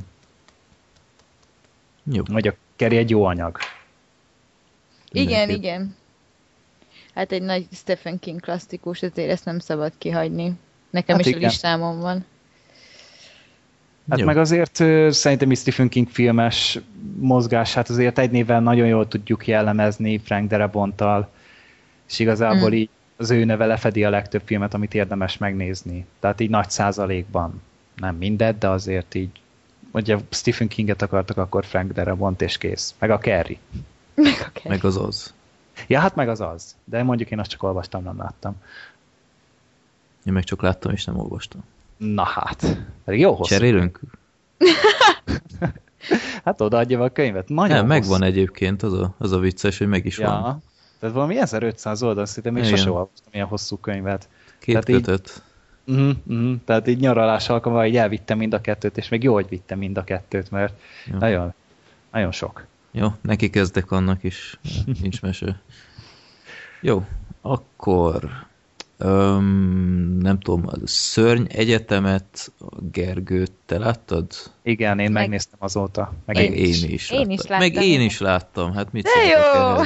Jó. 2.04 2.24
Vagy 2.28 2.48
a 2.48 2.54
Keri 2.76 2.98
egy 2.98 3.10
jó 3.10 3.24
anyag. 3.24 3.58
Igen, 5.12 5.50
igen. 5.50 5.96
Hát 7.14 7.32
egy 7.32 7.42
nagy 7.42 7.68
Stephen 7.72 8.20
King 8.20 8.40
klasszikus, 8.40 9.02
ezért 9.02 9.30
ezt 9.30 9.46
nem 9.46 9.60
szabad 9.60 9.92
kihagyni. 9.98 10.54
Nekem 10.90 11.16
hát 11.16 11.26
is 11.26 11.32
igen. 11.32 11.44
a 11.44 11.46
listámon 11.48 12.00
van. 12.00 12.26
Hát 14.10 14.20
Jó. 14.20 14.26
meg 14.26 14.38
azért 14.38 14.76
szerintem 15.14 15.54
Stephen 15.54 15.90
King 15.90 16.10
filmes 16.10 16.80
mozgását 17.20 17.90
azért 17.90 18.18
egy 18.18 18.32
néven 18.32 18.64
nagyon 18.64 18.88
jól 18.88 19.08
tudjuk 19.08 19.48
jellemezni 19.48 20.18
Frank 20.18 20.50
Darabonttal, 20.50 21.30
és 22.10 22.20
igazából 22.20 22.70
mm. 22.70 22.74
így 22.74 22.90
az 23.18 23.30
ő 23.30 23.44
neve 23.44 23.66
lefedi 23.66 24.04
a 24.04 24.10
legtöbb 24.10 24.42
filmet, 24.46 24.74
amit 24.74 24.94
érdemes 24.94 25.38
megnézni. 25.38 26.06
Tehát 26.20 26.40
így 26.40 26.50
nagy 26.50 26.70
százalékban. 26.70 27.62
Nem 27.96 28.16
mindet, 28.16 28.58
de 28.58 28.70
azért 28.70 29.16
így, 29.16 29.30
hogyha 29.92 30.20
Stephen 30.30 30.68
Kinget 30.68 31.02
akartak, 31.02 31.38
akkor 31.38 31.66
Frank 31.66 31.92
Darabont 31.92 32.42
és 32.42 32.58
kész. 32.58 32.96
Meg 33.00 33.10
a 33.10 33.18
Kerry. 33.18 33.58
Meg 34.16 34.44
a 34.46 34.50
Kerry. 34.54 34.70
Meg 34.70 34.84
az 34.84 34.98
az. 34.98 35.34
Ja, 35.88 36.00
hát 36.00 36.16
meg 36.16 36.30
az 36.30 36.42
az. 36.42 36.76
De 36.84 37.04
mondjuk 37.04 37.32
én 37.32 37.40
azt 37.40 37.50
csak 37.50 37.64
olvastam, 37.64 38.04
nem 38.04 38.18
láttam. 38.18 38.56
Én 40.26 40.34
meg 40.34 40.44
csak 40.44 40.62
láttam, 40.62 40.92
és 40.92 41.06
nem 41.06 41.20
olvastam. 41.20 41.64
Na 42.00 42.24
hát. 42.24 42.78
Pedig 43.06 43.20
jó 43.20 43.34
hosszú. 43.34 43.56
Cserélünk? 43.56 44.00
hát 46.46 46.62
odaadja 46.62 47.04
a 47.04 47.10
könyvet. 47.10 47.50
Nagyon 47.50 47.70
nem, 47.70 47.86
hosszú. 47.86 48.00
megvan 48.00 48.24
egyébként, 48.24 48.84
az 48.84 48.94
a, 48.94 49.14
az 49.18 49.32
a 49.32 49.40
vicces, 49.40 49.78
hogy 49.78 49.88
meg 49.88 50.06
is 50.06 50.18
ja. 50.18 50.30
van. 50.30 50.64
Tehát 51.00 51.16
valami 51.16 51.38
1500 51.38 52.04
oldal, 52.04 52.26
szerintem 52.26 52.54
még 52.54 52.64
sose 52.64 52.92
olvastam 52.92 53.32
ilyen 53.32 53.48
hosszú 53.48 53.78
könyvet. 53.78 54.30
Két 54.60 54.86
Tehát 54.86 55.02
kötött. 55.02 55.44
Így, 55.86 55.96
uh-huh, 55.96 56.16
uh-huh, 56.28 56.56
tehát 56.66 56.88
így 56.88 57.00
nyaralás 57.00 57.50
alkalommal 57.50 57.86
így 57.86 57.98
elvittem 57.98 58.38
mind 58.38 58.54
a 58.54 58.62
kettőt, 58.62 58.98
és 58.98 59.10
még 59.10 59.24
jó, 59.24 59.34
hogy 59.34 59.50
vittem 59.50 59.78
mind 59.78 59.98
a 59.98 60.04
kettőt, 60.04 60.52
mert 60.52 60.74
nagyon, 61.20 61.54
nagyon 62.12 62.32
sok. 62.32 62.66
Jó, 62.92 63.08
neki 63.22 63.50
kezdek 63.50 63.92
annak 63.92 64.24
is, 64.24 64.60
nincs 65.02 65.22
mese. 65.22 65.62
Jó, 66.82 67.06
akkor 67.42 68.30
Öm, 69.02 70.18
nem 70.22 70.40
tudom, 70.40 70.68
a 70.68 70.72
Szörny 70.84 71.44
Egyetemet, 71.48 72.52
Gergőt, 72.92 73.52
te 73.66 73.78
láttad? 73.78 74.32
Igen, 74.62 75.00
én 75.00 75.12
meg... 75.12 75.22
megnéztem 75.22 75.60
azóta. 75.62 76.14
Meg 76.26 76.38
én, 76.38 76.54
én, 76.54 76.66
is. 76.66 76.84
én 76.84 76.90
is 76.90 77.10
én 77.12 77.30
is 77.30 77.42
láttam. 77.42 77.58
Meg 77.58 77.84
én 77.84 78.02
is 78.02 78.20
láttam, 78.20 78.74
hát 78.74 78.92
mit 78.92 79.04
De 79.04 79.10
jó! 79.26 79.82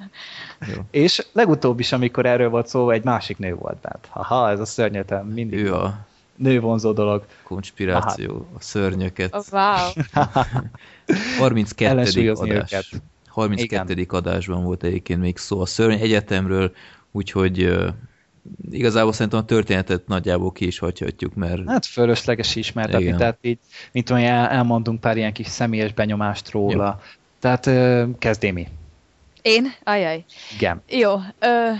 jó! 0.74 0.82
És 0.90 1.26
legutóbb 1.32 1.80
is, 1.80 1.92
amikor 1.92 2.26
erről 2.26 2.48
volt 2.48 2.66
szó, 2.66 2.90
egy 2.90 3.04
másik 3.04 3.38
nő 3.38 3.54
volt 3.54 3.76
bent. 3.80 4.06
Haha, 4.10 4.50
ez 4.50 4.60
a 4.60 4.64
szörnyetem 4.64 5.26
mindig. 5.26 5.58
Ő 5.58 5.74
a 5.74 6.06
nővonzó 6.36 6.92
dolog. 6.92 7.26
Konspiráció, 7.42 8.30
Aha. 8.30 8.46
a 8.54 8.60
szörnyöket. 8.60 9.34
Oh, 9.34 9.42
wow. 9.50 10.04
32. 11.38 12.30
adás. 12.30 12.72
Őket. 12.72 12.86
32. 13.26 13.92
Igen. 13.92 14.06
adásban 14.08 14.64
volt 14.64 14.82
egyébként 14.82 15.20
még 15.20 15.36
szó 15.36 15.60
a 15.60 15.66
szörny 15.66 16.00
egyetemről, 16.00 16.72
úgyhogy 17.10 17.74
igazából 18.70 19.12
szerintem 19.12 19.40
a 19.40 19.44
történetet 19.44 20.06
nagyjából 20.06 20.52
ki 20.52 20.66
is 20.66 20.78
hagyhatjuk, 20.78 21.34
mert... 21.34 21.68
Hát 21.68 21.86
fölösleges 21.86 22.56
ismertetni, 22.56 23.04
Igen. 23.04 23.16
tehát 23.18 23.38
így, 23.40 23.58
mint 23.92 24.10
olyan 24.10 24.48
elmondunk 24.48 25.00
pár 25.00 25.16
ilyen 25.16 25.32
kis 25.32 25.46
személyes 25.46 25.92
benyomást 25.92 26.50
róla. 26.50 26.98
Jó. 27.00 27.10
Tehát 27.40 27.70
kezdémi. 28.18 28.68
Én? 29.42 29.72
Ajaj. 29.84 30.24
Igen. 30.54 30.82
Jó. 30.88 31.14
Ö, 31.38 31.70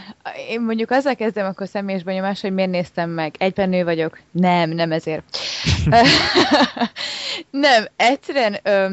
én 0.48 0.60
mondjuk 0.60 0.90
azzal 0.90 1.14
kezdem 1.14 1.46
akkor 1.46 1.68
személyes 1.68 2.02
benyomás, 2.02 2.40
hogy 2.40 2.52
miért 2.52 2.70
néztem 2.70 3.10
meg. 3.10 3.34
Egyben 3.38 3.68
nő 3.68 3.84
vagyok? 3.84 4.18
Nem, 4.30 4.70
nem 4.70 4.92
ezért. 4.92 5.38
nem, 7.50 7.84
egyszerűen 7.96 8.58
ö, 8.62 8.92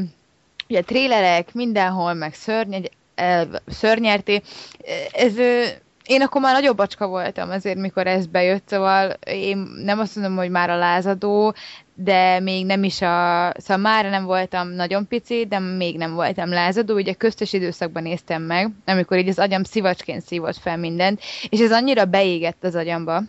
ugye 0.67 0.81
trélerek 0.81 1.53
mindenhol, 1.53 2.13
meg 2.13 2.33
szörny, 2.33 2.75
szörnyerté. 3.67 4.41
Ez 5.11 5.37
ö, 5.37 5.63
én 6.09 6.21
akkor 6.21 6.41
már 6.41 6.53
nagyobb 6.53 6.77
bacska 6.77 7.07
voltam 7.07 7.49
azért, 7.49 7.77
mikor 7.77 8.07
ez 8.07 8.27
bejött, 8.27 8.67
szóval 8.67 9.17
én 9.25 9.57
nem 9.83 9.99
azt 9.99 10.15
mondom, 10.15 10.35
hogy 10.35 10.49
már 10.49 10.69
a 10.69 10.77
lázadó, 10.77 11.53
de 11.95 12.39
még 12.39 12.65
nem 12.65 12.83
is 12.83 13.01
a... 13.01 13.51
Szóval 13.57 13.77
már 13.77 14.09
nem 14.09 14.25
voltam 14.25 14.69
nagyon 14.69 15.07
pici, 15.07 15.45
de 15.49 15.59
még 15.59 15.97
nem 15.97 16.13
voltam 16.13 16.49
lázadó. 16.49 16.93
Ugye 16.95 17.13
köztes 17.13 17.53
időszakban 17.53 18.03
néztem 18.03 18.41
meg, 18.41 18.71
amikor 18.85 19.17
így 19.17 19.27
az 19.27 19.39
agyam 19.39 19.63
szivacsként 19.63 20.21
szívott 20.21 20.57
fel 20.57 20.77
mindent, 20.77 21.21
és 21.49 21.59
ez 21.59 21.71
annyira 21.71 22.05
beégett 22.05 22.63
az 22.63 22.75
agyamba, 22.75 23.21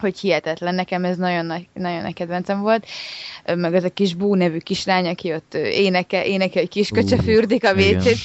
hogy 0.00 0.18
hihetetlen, 0.18 0.74
nekem 0.74 1.04
ez 1.04 1.16
nagyon 1.16 1.46
nagy, 1.46 1.68
nagyon 1.72 2.02
nagy 2.02 2.14
kedvencem 2.14 2.60
volt. 2.60 2.86
Meg 3.54 3.74
ez 3.74 3.84
a 3.84 3.90
kis 3.90 4.14
Bú 4.14 4.34
nevű 4.34 4.58
kislány, 4.58 5.06
aki 5.06 5.32
ott 5.32 5.54
éneke, 5.54 6.24
éneke, 6.24 6.58
hogy 6.58 6.68
kisköcse 6.68 7.16
uh, 7.16 7.22
fürdik 7.22 7.64
a 7.64 7.74
vécét. 7.74 8.16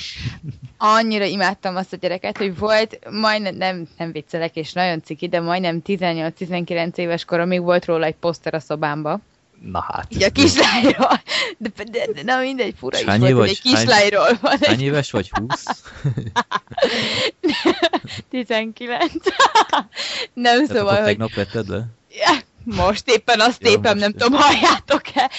Annyira 0.78 1.26
imádtam 1.26 1.76
azt 1.76 1.94
a 1.94 1.98
gyereket, 1.98 2.38
hogy 2.38 2.58
volt, 2.58 3.00
majdnem, 3.12 3.56
nem, 3.56 3.88
nem 3.98 4.12
viccelek, 4.12 4.56
és 4.56 4.74
nagyon 4.74 5.02
ciki, 5.04 5.28
de 5.28 5.40
majdnem 5.40 5.82
18-19 5.86 6.98
éves 6.98 7.26
koromig 7.26 7.62
volt 7.62 7.86
róla 7.86 8.06
egy 8.06 8.16
poszter 8.16 8.54
a 8.54 8.60
szobámba. 8.60 9.20
Na 9.72 9.82
hát. 9.82 10.08
Így 10.10 10.24
a 10.24 10.30
kislányról. 10.30 11.22
De, 11.58 11.70
de, 11.76 11.84
de, 11.84 12.12
de 12.14 12.24
na 12.24 12.42
mindegy, 12.42 12.76
fura 12.78 13.00
is 13.00 13.06
volt, 13.06 13.32
vagy, 13.32 13.50
egy 13.50 13.62
kislányról 13.62 14.38
van. 14.42 14.58
Hány 14.62 14.82
éves 14.82 15.12
vagy? 15.12 15.32
20? 15.34 15.84
19. 18.30 19.12
nem 20.34 20.66
Tehát 20.66 20.68
szóval, 20.68 20.96
hogy... 20.96 21.04
tegnap 21.04 21.34
vetted 21.34 21.68
le? 21.68 21.86
Ja, 22.10 22.32
most 22.64 23.10
éppen 23.10 23.40
azt 23.40 23.64
ja, 23.64 23.70
éppen 23.70 23.98
nem 23.98 24.12
tudom, 24.12 24.40
halljátok-e. 24.40 25.30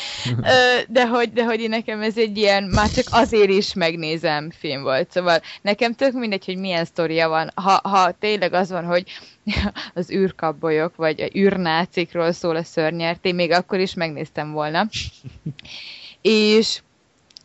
De 0.89 1.07
hogy, 1.07 1.33
de 1.33 1.45
hogy 1.45 1.69
nekem 1.69 2.03
ez 2.03 2.19
egy 2.19 2.37
ilyen, 2.37 2.65
már 2.65 2.91
csak 2.91 3.05
azért 3.11 3.51
is 3.51 3.73
megnézem 3.73 4.51
film 4.51 4.83
volt. 4.83 5.11
Szóval 5.11 5.41
nekem 5.63 5.95
tök 5.95 6.13
mindegy, 6.13 6.45
hogy 6.45 6.57
milyen 6.57 6.85
sztoria 6.85 7.29
van. 7.29 7.51
Ha, 7.55 7.81
ha 7.83 8.11
tényleg 8.11 8.53
az 8.53 8.71
van, 8.71 8.85
hogy 8.85 9.05
az 9.95 10.11
űrkabbolyok, 10.11 10.97
vagy 10.97 11.31
űrnácikról 11.37 12.33
szól 12.33 12.57
a 12.57 12.65
szörnyert, 12.65 13.25
én 13.25 13.35
még 13.35 13.51
akkor 13.51 13.79
is 13.79 13.95
megnéztem 13.95 14.53
volna. 14.53 14.89
És 16.23 16.81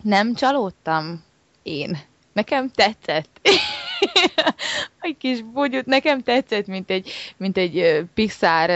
nem 0.03 0.33
csalódtam 0.33 1.23
én. 1.63 2.08
Nekem 2.39 2.69
tetszett. 2.69 3.39
egy 5.01 5.17
kis 5.17 5.41
bugyut, 5.41 5.85
nekem 5.85 6.21
tetszett, 6.21 6.67
mint 6.67 6.89
egy, 6.89 7.11
mint 7.37 7.57
egy 7.57 8.05
Pixar 8.13 8.71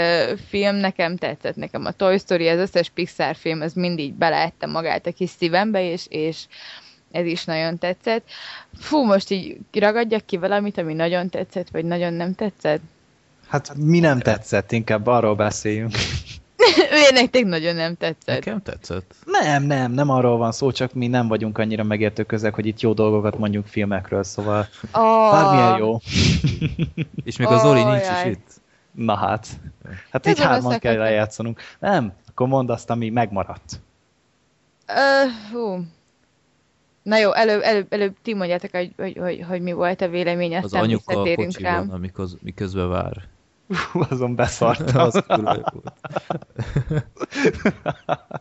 film, 0.50 0.76
nekem 0.76 1.18
tetszett, 1.18 1.56
nekem 1.56 1.86
a 1.86 1.92
Toy 1.92 2.18
Story, 2.18 2.48
az 2.48 2.60
összes 2.60 2.90
Pixar 2.90 3.36
film, 3.36 3.62
az 3.62 3.74
mindig 3.74 4.14
beleette 4.14 4.66
magát 4.66 5.08
a 5.08 5.12
kis 5.12 5.30
szívembe, 5.30 5.84
és, 5.92 6.06
és 6.10 6.46
ez 7.12 7.26
is 7.26 7.46
nagyon 7.46 7.78
tetszett. 7.78 8.24
Fú, 8.80 9.04
most 9.04 9.30
így 9.32 9.58
ragadjak 9.72 10.26
ki 10.26 10.38
valamit, 10.38 10.78
ami 10.78 10.94
nagyon 10.94 11.30
tetszett, 11.30 11.70
vagy 11.70 11.86
nagyon 11.86 12.14
nem 12.14 12.34
tetszett? 12.34 12.82
Hát 13.48 13.76
mi 13.76 14.00
nem 14.00 14.20
tetszett, 14.20 14.72
inkább 14.72 15.08
arról 15.08 15.36
beszéljünk. 15.36 15.92
Ő 17.10 17.14
nektek 17.14 17.46
nagyon 17.46 17.76
nem 17.76 17.96
tetszett. 17.96 18.36
Nekem 18.36 18.62
tetszett. 18.62 19.16
Nem, 19.26 19.64
nem, 19.64 19.92
nem 19.92 20.10
arról 20.10 20.38
van 20.38 20.52
szó, 20.52 20.72
csak 20.72 20.94
mi 20.94 21.08
nem 21.08 21.28
vagyunk 21.28 21.58
annyira 21.58 21.84
megértő 21.84 22.24
közeg, 22.24 22.54
hogy 22.54 22.66
itt 22.66 22.80
jó 22.80 22.94
dolgokat 22.94 23.38
mondjuk 23.38 23.68
filmekről, 23.68 24.24
szóval 24.24 24.68
oh. 24.94 25.32
bármilyen 25.32 25.78
jó. 25.78 25.98
És 27.26 27.38
még 27.38 27.48
az 27.48 27.62
Zoli 27.62 27.82
oh, 27.82 27.92
nincs 27.92 28.06
jaj. 28.06 28.30
is 28.30 28.36
itt. 28.36 28.62
Na 28.92 29.16
hát. 29.16 29.48
Hát 30.12 30.28
így 30.28 30.40
hárman 30.40 30.80
kell 30.80 30.98
lejátszanunk. 30.98 31.62
Nem, 31.80 32.14
akkor 32.30 32.48
mondd 32.48 32.72
azt, 32.72 32.90
ami 32.90 33.10
megmaradt. 33.10 33.82
Uh, 34.88 35.52
hú. 35.52 35.86
Na 37.04 37.18
jó, 37.18 37.34
előbb, 37.34 37.62
előbb, 37.62 37.94
előbb 37.94 38.16
ti 38.22 38.34
mondjátok, 38.34 38.72
hogy, 38.72 38.94
hogy, 38.98 39.18
hogy, 39.18 39.46
hogy 39.48 39.62
mi 39.62 39.72
volt 39.72 40.02
a 40.02 40.08
vélemény, 40.08 40.56
aztán 40.56 40.82
az 40.82 40.88
anyuka 40.88 41.22
a 41.22 41.36
kocsiban, 41.36 41.90
amikor 41.90 42.28
miközben 42.42 42.90
vár. 42.90 43.32
Azon 44.10 44.36
beszartam. 44.36 45.02
az 45.08 45.24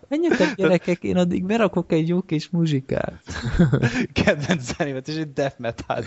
Menjetek 0.09 0.55
gyerekek, 0.55 1.03
én 1.03 1.17
addig 1.17 1.45
berakok 1.45 1.93
egy 1.93 2.09
jó 2.09 2.21
kis 2.21 2.51
muzsikát. 2.51 3.23
Kedvenc 4.23 4.75
zenémet, 4.77 5.09
és 5.09 5.17
egy 5.17 5.33
death 5.33 5.59
metal 5.59 6.05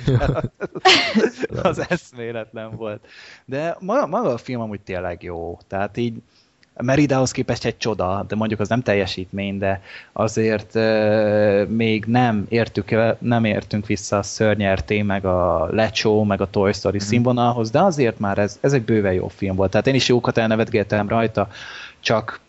Az 1.64 1.86
eszméletlen 1.90 2.76
volt. 2.76 3.08
De 3.46 3.78
maga, 3.80 4.08
maga 4.08 4.30
a 4.30 4.38
film 4.38 4.62
amúgy 4.62 4.82
tényleg 4.82 5.24
jó. 5.24 5.58
Tehát 5.68 5.98
így 5.98 6.22
Meridához 6.78 7.32
képest 7.32 7.66
egy 7.66 7.78
csoda, 7.78 8.26
de 8.28 8.36
mondjuk 8.36 8.60
az 8.60 8.70
nem 8.70 8.82
teljesítmény, 8.82 9.58
de 9.58 9.82
azért 10.14 10.76
euh, 10.76 11.68
még 11.68 12.06
nem 12.06 12.46
értük, 12.50 12.96
nem 13.20 13.46
értünk 13.46 13.86
vissza 13.86 14.18
a 14.18 14.24
Szörnyerté, 14.24 15.02
meg 15.02 15.26
a 15.26 15.68
Lecsó, 15.72 16.24
meg 16.24 16.42
a 16.42 16.50
Toy 16.50 16.74
Story 16.74 16.98
mm. 16.98 17.06
színvonalhoz, 17.06 17.72
de 17.72 17.80
azért 17.80 18.20
már 18.20 18.38
ez, 18.38 18.58
ez 18.62 18.74
egy 18.74 18.84
bőven 18.84 19.14
jó 19.14 19.28
film 19.28 19.56
volt. 19.56 19.72
Tehát 19.72 19.88
én 19.88 19.96
is 19.96 20.08
jókat 20.08 20.38
elnevetgéltem 20.38 21.08
rajta, 21.08 21.48
csak 22.00 22.40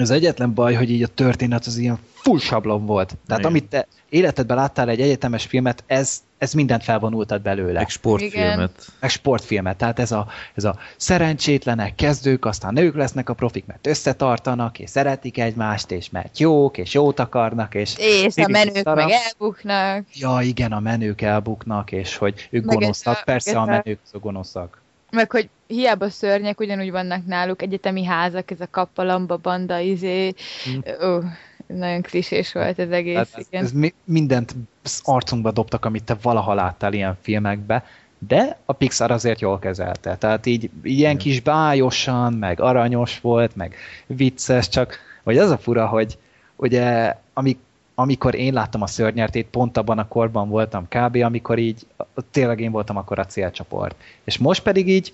az 0.00 0.10
egyetlen 0.10 0.54
baj, 0.54 0.74
hogy 0.74 0.90
így 0.90 1.02
a 1.02 1.08
történet 1.14 1.66
az 1.66 1.76
ilyen 1.76 1.98
full 2.14 2.38
sablon 2.38 2.86
volt. 2.86 3.16
Tehát 3.26 3.40
Igen. 3.40 3.50
amit 3.50 3.64
te 3.64 3.86
életedben 4.08 4.56
láttál 4.56 4.88
egy 4.88 5.00
egyetemes 5.00 5.44
filmet, 5.44 5.84
ez, 5.86 6.22
ez 6.38 6.52
mindent 6.52 6.82
felvonultad 6.82 7.42
belőle. 7.42 7.78
Meg 7.78 7.88
sportfilmet. 7.88 8.86
Meg 9.00 9.10
sportfilmet. 9.10 9.76
Tehát 9.76 9.98
ez 9.98 10.12
a, 10.12 10.26
ez 10.54 10.64
a 10.64 10.78
szerencsétlenek, 10.96 11.94
kezdők, 11.94 12.44
aztán 12.44 12.72
nők 12.72 12.94
lesznek 12.94 13.28
a 13.28 13.34
profik, 13.34 13.66
mert 13.66 13.86
összetartanak, 13.86 14.78
és 14.78 14.90
szeretik 14.90 15.38
egymást, 15.38 15.90
és 15.90 16.10
mert 16.10 16.38
jók, 16.38 16.78
és 16.78 16.94
jót 16.94 17.20
akarnak, 17.20 17.74
és... 17.74 17.94
És 17.98 18.36
a 18.36 18.48
menők 18.48 18.76
szara. 18.76 19.04
meg 19.04 19.14
elbuknak. 19.26 20.04
Ja, 20.14 20.38
igen, 20.42 20.72
a 20.72 20.80
menők 20.80 21.20
elbuknak, 21.20 21.92
és 21.92 22.16
hogy 22.16 22.48
ők 22.50 22.64
meg 22.64 22.78
gonoszak. 22.78 23.24
Persze 23.24 23.58
a 23.58 23.64
menők 23.64 23.98
azok 24.06 24.22
gonoszak. 24.22 24.82
Meg 25.10 25.30
hogy 25.30 25.48
hiába 25.66 26.10
szörnyek, 26.10 26.60
ugyanúgy 26.60 26.90
vannak 26.90 27.26
náluk 27.26 27.62
egyetemi 27.62 28.04
házak, 28.04 28.50
ez 28.50 28.60
a 28.60 28.66
kappalamba 28.70 29.36
banda, 29.36 29.78
izé, 29.78 30.34
mm. 30.68 31.08
ó, 31.08 31.18
nagyon 31.66 32.02
klisés 32.02 32.52
volt 32.52 32.78
ez 32.78 32.90
egész. 32.90 33.16
Hát 33.16 33.28
ez, 33.32 33.46
igen. 33.50 33.64
ez 33.64 33.72
mindent 34.04 34.54
arcunkba 35.02 35.50
dobtak, 35.50 35.84
amit 35.84 36.04
te 36.04 36.16
valaha 36.22 36.54
láttál 36.54 36.92
ilyen 36.92 37.16
filmekbe, 37.20 37.84
de 38.18 38.58
a 38.64 38.72
Pixar 38.72 39.10
azért 39.10 39.40
jól 39.40 39.58
kezelte. 39.58 40.16
Tehát 40.16 40.46
így 40.46 40.70
ilyen 40.82 41.16
kis 41.16 41.40
bájosan, 41.40 42.32
meg 42.32 42.60
aranyos 42.60 43.20
volt, 43.20 43.56
meg 43.56 43.74
vicces, 44.06 44.68
csak 44.68 44.98
vagy 45.22 45.38
az 45.38 45.50
a 45.50 45.58
fura, 45.58 45.86
hogy 45.86 46.18
ugye 46.56 47.14
amik, 47.32 47.58
amikor 47.94 48.34
én 48.34 48.52
láttam 48.52 48.82
a 48.82 48.86
szörnyertét, 48.86 49.46
pont 49.46 49.76
abban 49.76 49.98
a 49.98 50.08
korban 50.08 50.48
voltam 50.48 50.88
kb., 50.88 51.16
amikor 51.16 51.58
így 51.58 51.86
tényleg 52.30 52.60
én 52.60 52.70
voltam 52.70 52.96
akkor 52.96 53.18
a 53.18 53.26
célcsoport. 53.26 53.96
És 54.24 54.38
most 54.38 54.62
pedig 54.62 54.88
így 54.88 55.12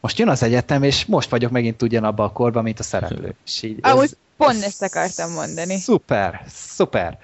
most 0.00 0.18
jön 0.18 0.28
az 0.28 0.42
egyetem, 0.42 0.82
és 0.82 1.04
most 1.04 1.30
vagyok 1.30 1.50
megint 1.50 1.82
ugyanabban 1.82 2.26
a 2.26 2.32
korban, 2.32 2.62
mint 2.62 2.78
a 2.78 2.82
szereplő. 2.82 3.34
És 3.46 3.62
így 3.62 3.78
Ahogy 3.82 4.04
ez, 4.04 4.16
pont 4.36 4.62
ezt 4.62 4.82
akartam 4.82 5.32
mondani. 5.32 5.76
Szuper, 5.76 6.44
szuper. 6.48 7.18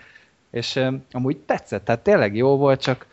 És 0.53 0.81
amúgy 1.13 1.37
tetszett, 1.37 1.85
tehát 1.85 2.01
tényleg 2.01 2.37
jó 2.37 2.57
volt, 2.57 2.81
csak, 2.81 3.07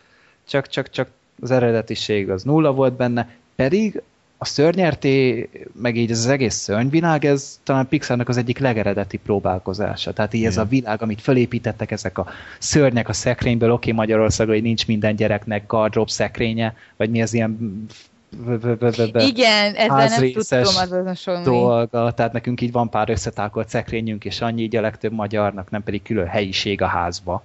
csak, 0.47 0.67
csak, 0.67 0.89
csak 0.89 1.09
az 1.41 1.51
eredetiség 1.51 2.29
az 2.29 2.43
nulla 2.43 2.73
volt 2.73 2.93
benne, 2.93 3.29
pedig 3.55 4.01
a 4.41 4.45
szörnyerté, 4.45 5.49
meg 5.73 5.97
így 5.97 6.11
az 6.11 6.27
egész 6.27 6.55
szörnyvilág, 6.55 7.25
ez 7.25 7.59
talán 7.63 7.87
Pixarnak 7.87 8.29
az 8.29 8.37
egyik 8.37 8.59
legeredeti 8.59 9.17
próbálkozása. 9.17 10.13
Tehát 10.13 10.33
így 10.33 10.39
Igen. 10.39 10.51
ez 10.51 10.57
a 10.57 10.65
világ, 10.65 11.01
amit 11.01 11.21
fölépítettek, 11.21 11.91
ezek 11.91 12.17
a 12.17 12.27
szörnyek 12.59 13.09
a 13.09 13.13
szekrényből, 13.13 13.71
oké, 13.71 13.91
okay, 13.91 14.05
Magyarországon, 14.05 14.53
hogy 14.53 14.63
nincs 14.63 14.87
minden 14.87 15.15
gyereknek 15.15 15.67
gardrób 15.67 16.09
szekrénye, 16.09 16.75
vagy 16.97 17.09
mi 17.09 17.21
az 17.21 17.33
ilyen 17.33 17.85
igen, 19.13 19.75
ezzel 19.75 20.07
nem 20.07 20.31
tudtam 20.31 20.59
azonosulni. 20.59 21.43
dolga, 21.43 22.11
tehát 22.11 22.33
nekünk 22.33 22.61
így 22.61 22.71
van 22.71 22.89
pár 22.89 23.09
összetákolt 23.09 23.69
szekrényünk, 23.69 24.25
és 24.25 24.41
annyi 24.41 24.61
így 24.61 24.75
a 24.75 24.81
legtöbb 24.81 25.11
magyarnak, 25.11 25.69
nem 25.69 25.83
pedig 25.83 26.01
külön 26.01 26.27
helyiség 26.27 26.81
a 26.81 26.85
házba. 26.85 27.43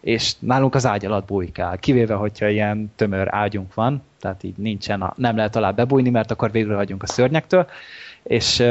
És 0.00 0.34
nálunk 0.38 0.74
az 0.74 0.86
ágy 0.86 1.06
alatt 1.06 1.26
bújkál, 1.26 1.78
kivéve, 1.78 2.14
hogyha 2.14 2.48
ilyen 2.48 2.92
tömör 2.96 3.34
ágyunk 3.34 3.74
van, 3.74 4.02
tehát 4.20 4.42
így 4.42 4.56
nincsen, 4.56 5.02
a, 5.02 5.12
nem 5.16 5.36
lehet 5.36 5.56
alá 5.56 5.70
bebújni, 5.70 6.10
mert 6.10 6.30
akkor 6.30 6.50
végre 6.50 6.74
hagyunk 6.74 7.02
a 7.02 7.06
szörnyektől. 7.06 7.66
És, 8.22 8.60
Ó, 8.60 8.64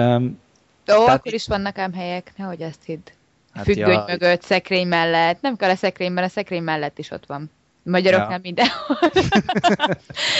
tehát, 0.83 1.07
akkor 1.07 1.33
is 1.33 1.47
vannak 1.47 1.77
ám 1.77 1.93
helyek, 1.93 2.33
nehogy 2.35 2.61
ezt 2.61 2.83
hidd. 2.85 3.07
Hát 3.53 3.63
Függöny 3.63 3.93
ja, 3.93 4.05
mögött, 4.07 4.41
szekrény 4.41 4.87
mellett. 4.87 5.41
Nem 5.41 5.55
kell 5.55 5.69
a 5.69 5.75
szekrényben, 5.75 6.23
a 6.23 6.27
szekrény 6.27 6.63
mellett 6.63 6.99
is 6.99 7.11
ott 7.11 7.25
van. 7.25 7.51
Magyarok 7.85 8.21
ja. 8.21 8.27
nem 8.27 8.39
mindenhol. 8.43 8.97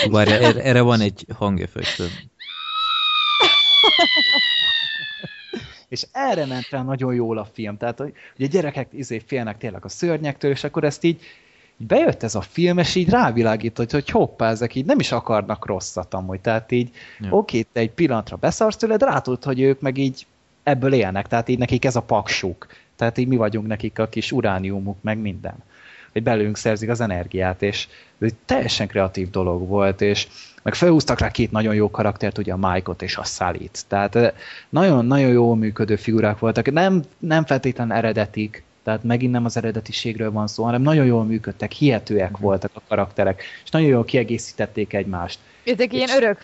Várj, 0.11 0.31
erre, 0.31 0.63
erre 0.63 0.81
van 0.81 1.01
egy 1.01 1.26
hangeffektum. 1.38 2.07
és 5.88 6.05
erre 6.11 6.45
ment 6.45 6.69
rá 6.69 6.84
nagyon 6.84 7.13
jól 7.13 7.38
a 7.38 7.47
film. 7.53 7.77
Tehát, 7.77 7.97
hogy 7.97 8.13
a 8.39 8.45
gyerekek 8.45 8.88
izé 8.91 9.22
félnek 9.26 9.57
tényleg 9.57 9.85
a 9.85 9.89
szörnyektől, 9.89 10.51
és 10.51 10.63
akkor 10.63 10.84
ezt 10.84 11.03
így, 11.03 11.22
így 11.80 11.88
bejött 11.88 12.23
ez 12.23 12.35
a 12.35 12.41
film, 12.41 12.77
és 12.77 12.95
így 12.95 13.09
rávilágított, 13.09 13.91
hogy 13.91 14.09
hoppá, 14.09 14.49
ezek 14.49 14.76
így 14.76 14.85
nem 14.85 14.99
is 14.99 15.11
akarnak 15.11 15.65
rosszat 15.65 16.13
amúgy. 16.13 16.39
Tehát 16.39 16.72
így, 16.72 16.89
ja. 17.19 17.30
oké, 17.31 17.61
te 17.61 17.80
egy 17.80 17.91
pillanatra 17.91 18.35
beszarsz 18.35 18.77
tőle, 18.77 18.97
de 18.97 19.05
rátudod, 19.05 19.43
hogy 19.43 19.59
ők 19.61 19.81
meg 19.81 19.97
így 19.97 20.26
ebből 20.63 20.93
élnek, 20.93 21.27
tehát 21.27 21.49
így 21.49 21.59
nekik 21.59 21.85
ez 21.85 21.95
a 21.95 22.01
paksuk. 22.01 22.67
Tehát 22.95 23.17
így 23.17 23.27
mi 23.27 23.35
vagyunk 23.35 23.67
nekik 23.67 23.99
a 23.99 24.09
kis 24.09 24.31
urániumuk, 24.31 24.97
meg 25.01 25.17
minden 25.17 25.55
hogy 26.15 26.23
belőlünk 26.23 26.57
szerzik 26.57 26.89
az 26.89 27.01
energiát, 27.01 27.61
és 27.61 27.87
ez 28.19 28.27
egy 28.27 28.35
teljesen 28.45 28.87
kreatív 28.87 29.29
dolog 29.29 29.67
volt, 29.67 30.01
és 30.01 30.27
meg 30.63 30.75
felhúztak 30.75 31.19
rá 31.19 31.31
két 31.31 31.51
nagyon 31.51 31.75
jó 31.75 31.91
karaktert, 31.91 32.37
ugye 32.37 32.53
a 32.53 32.71
Mike-ot 32.71 33.01
és 33.01 33.17
a 33.17 33.23
Sally-t. 33.23 33.85
Tehát 33.87 34.33
nagyon-nagyon 34.69 35.29
jól 35.29 35.55
működő 35.55 35.95
figurák 35.95 36.39
voltak, 36.39 36.71
nem, 36.71 37.03
nem 37.19 37.45
feltétlen 37.45 37.91
eredetik, 37.91 38.63
tehát 38.83 39.03
megint 39.03 39.31
nem 39.31 39.45
az 39.45 39.57
eredetiségről 39.57 40.31
van 40.31 40.47
szó, 40.47 40.63
hanem 40.63 40.81
nagyon 40.81 41.05
jól 41.05 41.23
működtek, 41.23 41.71
hihetőek 41.71 42.31
mhm. 42.31 42.41
voltak 42.41 42.71
a 42.73 42.81
karakterek, 42.87 43.43
és 43.63 43.69
nagyon 43.69 43.89
jól 43.89 44.05
kiegészítették 44.05 44.93
egymást. 44.93 45.39
Ezek 45.65 45.93
ilyen 45.93 46.09
örök 46.09 46.41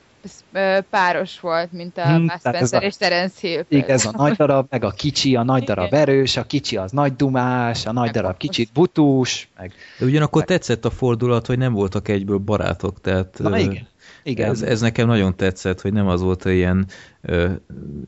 páros 0.89 1.39
volt, 1.39 1.71
mint 1.71 1.97
a 1.97 2.15
hmm, 2.15 2.27
Spencer 2.39 2.83
a, 2.83 2.85
és 2.85 2.97
Terence 2.97 3.35
Hill. 3.47 3.63
Igen, 3.67 3.89
ez 3.89 4.05
a 4.05 4.11
nagy 4.11 4.33
darab, 4.33 4.67
meg 4.69 4.83
a 4.83 4.89
kicsi, 4.89 5.35
a 5.35 5.43
nagy 5.43 5.63
darab 5.63 5.85
igen. 5.85 5.99
erős, 5.99 6.37
a 6.37 6.43
kicsi 6.43 6.77
az 6.77 6.91
nagy 6.91 7.15
dumás, 7.15 7.85
a 7.85 7.91
nagy 7.91 8.03
meg 8.03 8.13
darab 8.13 8.37
kicsit 8.37 8.69
butús. 8.73 9.49
Meg, 9.57 9.73
De 9.99 10.05
ugyanakkor 10.05 10.45
meg... 10.47 10.57
tetszett 10.57 10.85
a 10.85 10.89
fordulat, 10.89 11.45
hogy 11.45 11.57
nem 11.57 11.73
voltak 11.73 12.07
egyből 12.07 12.37
barátok, 12.37 13.01
tehát... 13.01 13.37
Na, 13.39 13.59
igen. 13.59 13.87
Igen. 14.23 14.49
Ez, 14.49 14.61
ez 14.61 14.81
nekem 14.81 15.07
nagyon 15.07 15.35
tetszett, 15.35 15.81
hogy 15.81 15.93
nem 15.93 16.07
az 16.07 16.21
volt 16.21 16.45
ilyen 16.45 16.85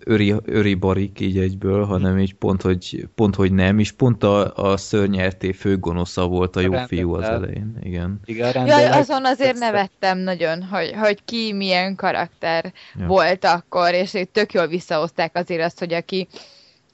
öri, 0.04 0.36
öri 0.46 0.74
barik 0.74 1.20
így 1.20 1.38
egyből, 1.38 1.86
hanem 1.86 2.20
így 2.20 2.34
pont, 2.34 2.62
hogy, 2.62 3.08
pont, 3.16 3.36
hogy 3.36 3.52
nem, 3.52 3.80
és 3.80 3.92
pont 3.92 4.24
a, 4.24 4.56
a 4.56 4.78
szörnyerté 4.78 5.52
főgonosza 5.52 6.28
volt 6.28 6.56
a 6.56 6.60
jó 6.60 6.74
a 6.74 6.88
fiú 6.88 7.14
az 7.14 7.24
elején. 7.24 7.78
Igen. 7.82 8.20
Igen 8.26 8.66
Jaj, 8.66 8.90
azon 8.90 9.26
azért 9.26 9.52
tetszett. 9.52 9.72
nevettem 9.72 10.18
nagyon, 10.18 10.64
hogy, 10.64 10.94
hogy 10.96 11.20
ki 11.26 11.54
milyen 11.54 11.96
karakter 11.96 12.74
ja. 13.00 13.06
volt 13.06 13.46
akkor, 13.46 13.94
és 13.94 14.24
tök 14.32 14.54
jól 14.54 14.68
visszahozták 14.68 15.38
azért 15.38 15.64
azt, 15.64 15.80
hogy 15.80 15.94
aki 15.94 16.28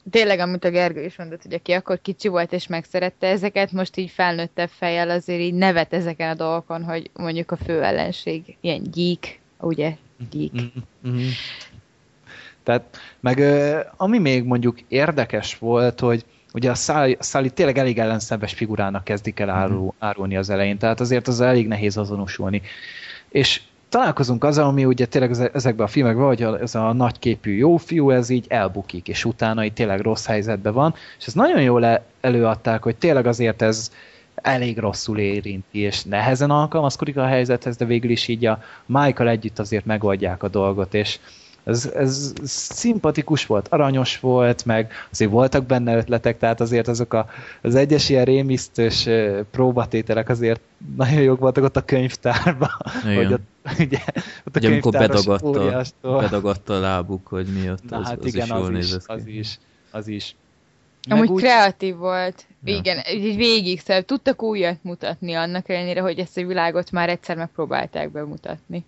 tényleg, 0.10 0.40
amit 0.40 0.64
a 0.64 0.70
Gergő 0.70 1.04
is 1.04 1.16
mondott, 1.16 1.42
hogy 1.42 1.54
aki 1.54 1.72
akkor 1.72 2.02
kicsi 2.02 2.28
volt 2.28 2.54
és 2.54 2.68
megszerette 2.68 3.28
ezeket, 3.28 3.72
most 3.72 3.98
így 3.98 4.10
felnőttebb 4.10 4.70
fejjel 4.70 5.10
azért 5.10 5.40
így 5.40 5.54
nevet 5.54 5.94
ezeken 5.94 6.30
a 6.30 6.34
dolgokon, 6.34 6.84
hogy 6.84 7.10
mondjuk 7.14 7.52
a 7.52 7.58
fő 7.58 7.84
ellenség 7.84 8.58
ilyen 8.62 8.84
gyík, 8.92 9.40
ugye, 9.60 9.96
gyík. 10.30 10.52
Mm-hmm. 11.08 11.28
Tehát, 12.64 12.98
meg 13.20 13.40
ami 13.98 14.18
még 14.18 14.44
mondjuk 14.44 14.80
érdekes 14.88 15.58
volt, 15.58 16.00
hogy 16.00 16.26
ugye 16.54 16.70
a 16.72 16.76
Sally, 17.20 17.50
tényleg 17.54 17.78
elég 17.78 18.00
ellenszenves 18.00 18.54
figurának 18.54 19.04
kezdik 19.04 19.40
el 19.40 19.50
árul, 19.50 19.78
mhm. 19.78 19.96
árulni 20.00 20.38
az 20.38 20.50
elején, 20.50 20.78
tehát 20.78 21.00
azért 21.00 21.28
az 21.28 21.42
elég 21.42 21.68
nehéz 21.68 21.98
azonosulni. 21.98 22.62
És 23.30 23.62
találkozunk 23.90 24.44
azzal, 24.44 24.66
ami 24.66 24.86
ugye 24.86 25.06
tényleg 25.06 25.52
ezekben 25.54 25.86
a 25.86 25.90
filmekben, 25.90 26.26
hogy 26.26 26.42
ez 26.42 26.76
a 26.76 26.94
nagyképű 26.94 27.56
jó 27.56 27.78
fiú, 27.78 28.10
ez 28.10 28.30
így 28.30 28.46
elbukik, 28.50 29.08
és 29.08 29.26
utána 29.26 29.64
így 29.64 29.74
tényleg 29.74 30.00
rossz 30.00 30.26
helyzetben 30.26 30.74
van, 30.74 30.94
és 31.20 31.28
ez 31.28 31.34
nagyon 31.34 31.62
jól 31.62 32.02
előadták, 32.22 32.84
hogy 32.84 32.96
tényleg 32.96 33.26
azért 33.26 33.62
ez 33.62 33.92
elég 34.36 34.78
rosszul 34.78 35.20
érinti, 35.20 35.80
és 35.80 36.04
nehezen 36.04 36.50
alkalmazkodik 36.50 37.18
a 37.18 37.26
helyzethez, 37.26 37.78
de 37.78 37.86
végül 37.86 38.10
is 38.10 38.28
így 38.28 38.46
a 38.46 38.60
Michael 38.86 39.30
együtt 39.30 39.60
azért 39.60 39.86
megoldják 39.86 40.44
a 40.44 40.48
dolgot, 40.48 40.94
és 40.94 41.20
ez, 41.70 41.92
ez 41.96 42.34
szimpatikus 42.44 43.46
volt, 43.46 43.68
aranyos 43.68 44.20
volt, 44.20 44.66
meg 44.66 44.92
azért 45.12 45.32
voltak 45.32 45.66
benne 45.66 45.98
ötletek, 45.98 46.38
tehát 46.38 46.62
azért 46.62 46.88
azok 46.88 47.14
a, 47.14 47.30
az 47.62 47.76
egyes 47.76 48.10
ilyen 48.10 48.26
rémisztős 48.26 49.08
próbatételek 49.52 50.30
azért 50.30 50.62
nagyon 50.98 51.22
jók 51.22 51.40
voltak 51.40 51.64
ott 51.64 51.76
a 51.76 51.86
könyvtárban, 51.86 52.70
Igen. 53.04 53.16
hogy 53.16 53.34
ott, 53.34 53.48
ugye, 53.80 54.00
ott 54.46 54.56
a 54.56 54.60
ugye, 54.60 54.68
amikor 54.68 54.92
bedagatta, 54.92 55.84
bedagatta 56.02 56.74
a 56.74 56.80
lábuk, 56.80 57.28
hogy 57.28 57.48
mi 57.48 57.70
ott, 57.70 57.90
Na, 57.90 57.98
az, 57.98 58.08
hát 58.08 58.20
az 58.20 58.26
igen, 58.26 58.46
is 58.46 58.52
jól 58.52 58.76
az 58.76 58.86
is, 58.86 58.90
ki. 58.90 58.98
Az 59.08 59.28
is, 59.28 59.60
az 59.92 60.08
is. 60.08 60.36
Amúgy 61.10 61.30
úgy... 61.30 61.42
kreatív 61.42 61.96
volt. 61.96 62.46
Ja. 62.64 62.76
Igen, 62.76 62.98
így 63.12 63.36
végig, 63.36 63.80
szóval 63.80 64.04
tudtak 64.04 64.44
újat 64.44 64.84
mutatni 64.84 65.34
annak 65.34 65.70
ellenére, 65.70 66.02
hogy 66.02 66.20
ezt 66.20 66.38
a 66.38 66.46
világot 66.46 66.92
már 66.92 67.10
egyszer 67.10 67.36
megpróbálták 67.36 68.12
bemutatni. 68.12 68.86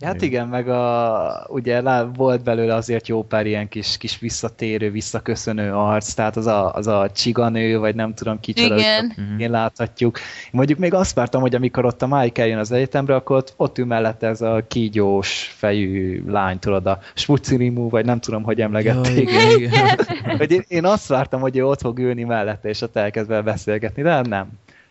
Hát 0.00 0.22
igen, 0.22 0.48
meg 0.48 0.68
a, 0.68 1.46
ugye 1.48 2.02
volt 2.02 2.42
belőle 2.42 2.74
azért 2.74 3.08
jó 3.08 3.22
pár 3.22 3.46
ilyen 3.46 3.68
kis, 3.68 3.96
kis 3.96 4.18
visszatérő, 4.18 4.90
visszaköszönő 4.90 5.72
arc, 5.72 6.12
tehát 6.12 6.36
az 6.36 6.46
a, 6.46 6.72
az 6.74 6.86
a 6.86 7.10
csiganő, 7.14 7.78
vagy 7.78 7.94
nem 7.94 8.14
tudom 8.14 8.40
kicsoda, 8.40 8.76
igen. 8.76 9.36
én 9.38 9.50
láthatjuk. 9.50 10.18
Mondjuk 10.52 10.78
még 10.78 10.94
azt 10.94 11.14
vártam, 11.14 11.40
hogy 11.40 11.54
amikor 11.54 11.84
ott 11.84 12.02
a 12.02 12.06
Mike 12.06 12.42
eljön 12.42 12.58
az 12.58 12.72
egyetemre, 12.72 13.14
akkor 13.14 13.36
ott, 13.36 13.54
ott 13.56 13.78
ül 13.78 13.86
mellette 13.86 14.26
ez 14.26 14.40
a 14.40 14.64
kígyós 14.68 15.54
fejű 15.56 16.22
lány, 16.26 16.58
tudod, 16.58 16.86
a 16.86 16.98
Spucinimu, 17.14 17.88
vagy 17.88 18.04
nem 18.04 18.20
tudom, 18.20 18.42
hogy 18.42 18.60
emlegették. 18.60 19.30
Ja, 19.30 19.40
igen, 19.40 19.60
igen. 19.60 19.98
hogy 20.38 20.50
én, 20.50 20.64
én 20.68 20.84
azt 20.84 21.08
vártam, 21.08 21.40
hogy 21.40 21.56
ő 21.56 21.66
ott 21.66 21.80
fog 21.80 21.98
ülni 21.98 22.24
mellette, 22.24 22.68
és 22.68 22.80
ott 22.80 22.96
elkezd 22.96 23.42
beszélgetni, 23.42 24.02
de 24.02 24.20
nem. 24.20 24.48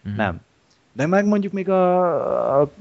Mm. 0.10 0.16
Nem. 0.16 0.42
De 0.96 1.06
meg 1.06 1.26
mondjuk 1.26 1.54
még 1.54 1.70
a, 1.70 2.62
a 2.62 2.72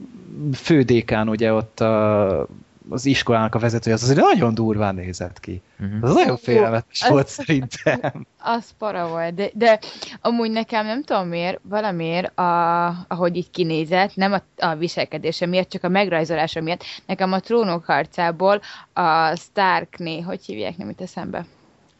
fődékán 0.52 1.28
ugye 1.28 1.52
ott 1.52 1.80
a, 1.80 2.46
az 2.88 3.06
iskolának 3.06 3.54
a 3.54 3.58
vezetője, 3.58 3.96
az 3.96 4.02
azért 4.02 4.20
nagyon 4.20 4.54
durván 4.54 4.94
nézett 4.94 5.40
ki. 5.40 5.62
Uh-huh. 5.80 5.98
Az 6.02 6.14
nagyon 6.14 6.36
félelmetes 6.36 7.02
az, 7.02 7.08
volt 7.08 7.28
szerintem. 7.28 8.26
Az 8.38 8.70
para 8.78 9.08
volt, 9.08 9.34
de, 9.34 9.50
de 9.54 9.78
amúgy 10.20 10.50
nekem 10.50 10.86
nem 10.86 11.02
tudom 11.02 11.28
miért, 11.28 11.60
valamiért, 11.62 12.38
a, 12.38 12.86
ahogy 13.08 13.36
így 13.36 13.50
kinézett, 13.50 14.14
nem 14.14 14.32
a, 14.32 14.64
a 14.66 14.74
viselkedése 14.74 15.46
miatt, 15.46 15.68
csak 15.68 15.84
a 15.84 15.88
megrajzolása 15.88 16.60
miatt, 16.60 16.84
nekem 17.06 17.32
a 17.32 17.40
trónok 17.40 17.84
harcából 17.84 18.60
a 18.92 19.36
Starkné, 19.36 20.20
hogy 20.20 20.44
hívják, 20.44 20.76
nem 20.76 20.88
itt 20.88 21.00
eszembe? 21.00 21.46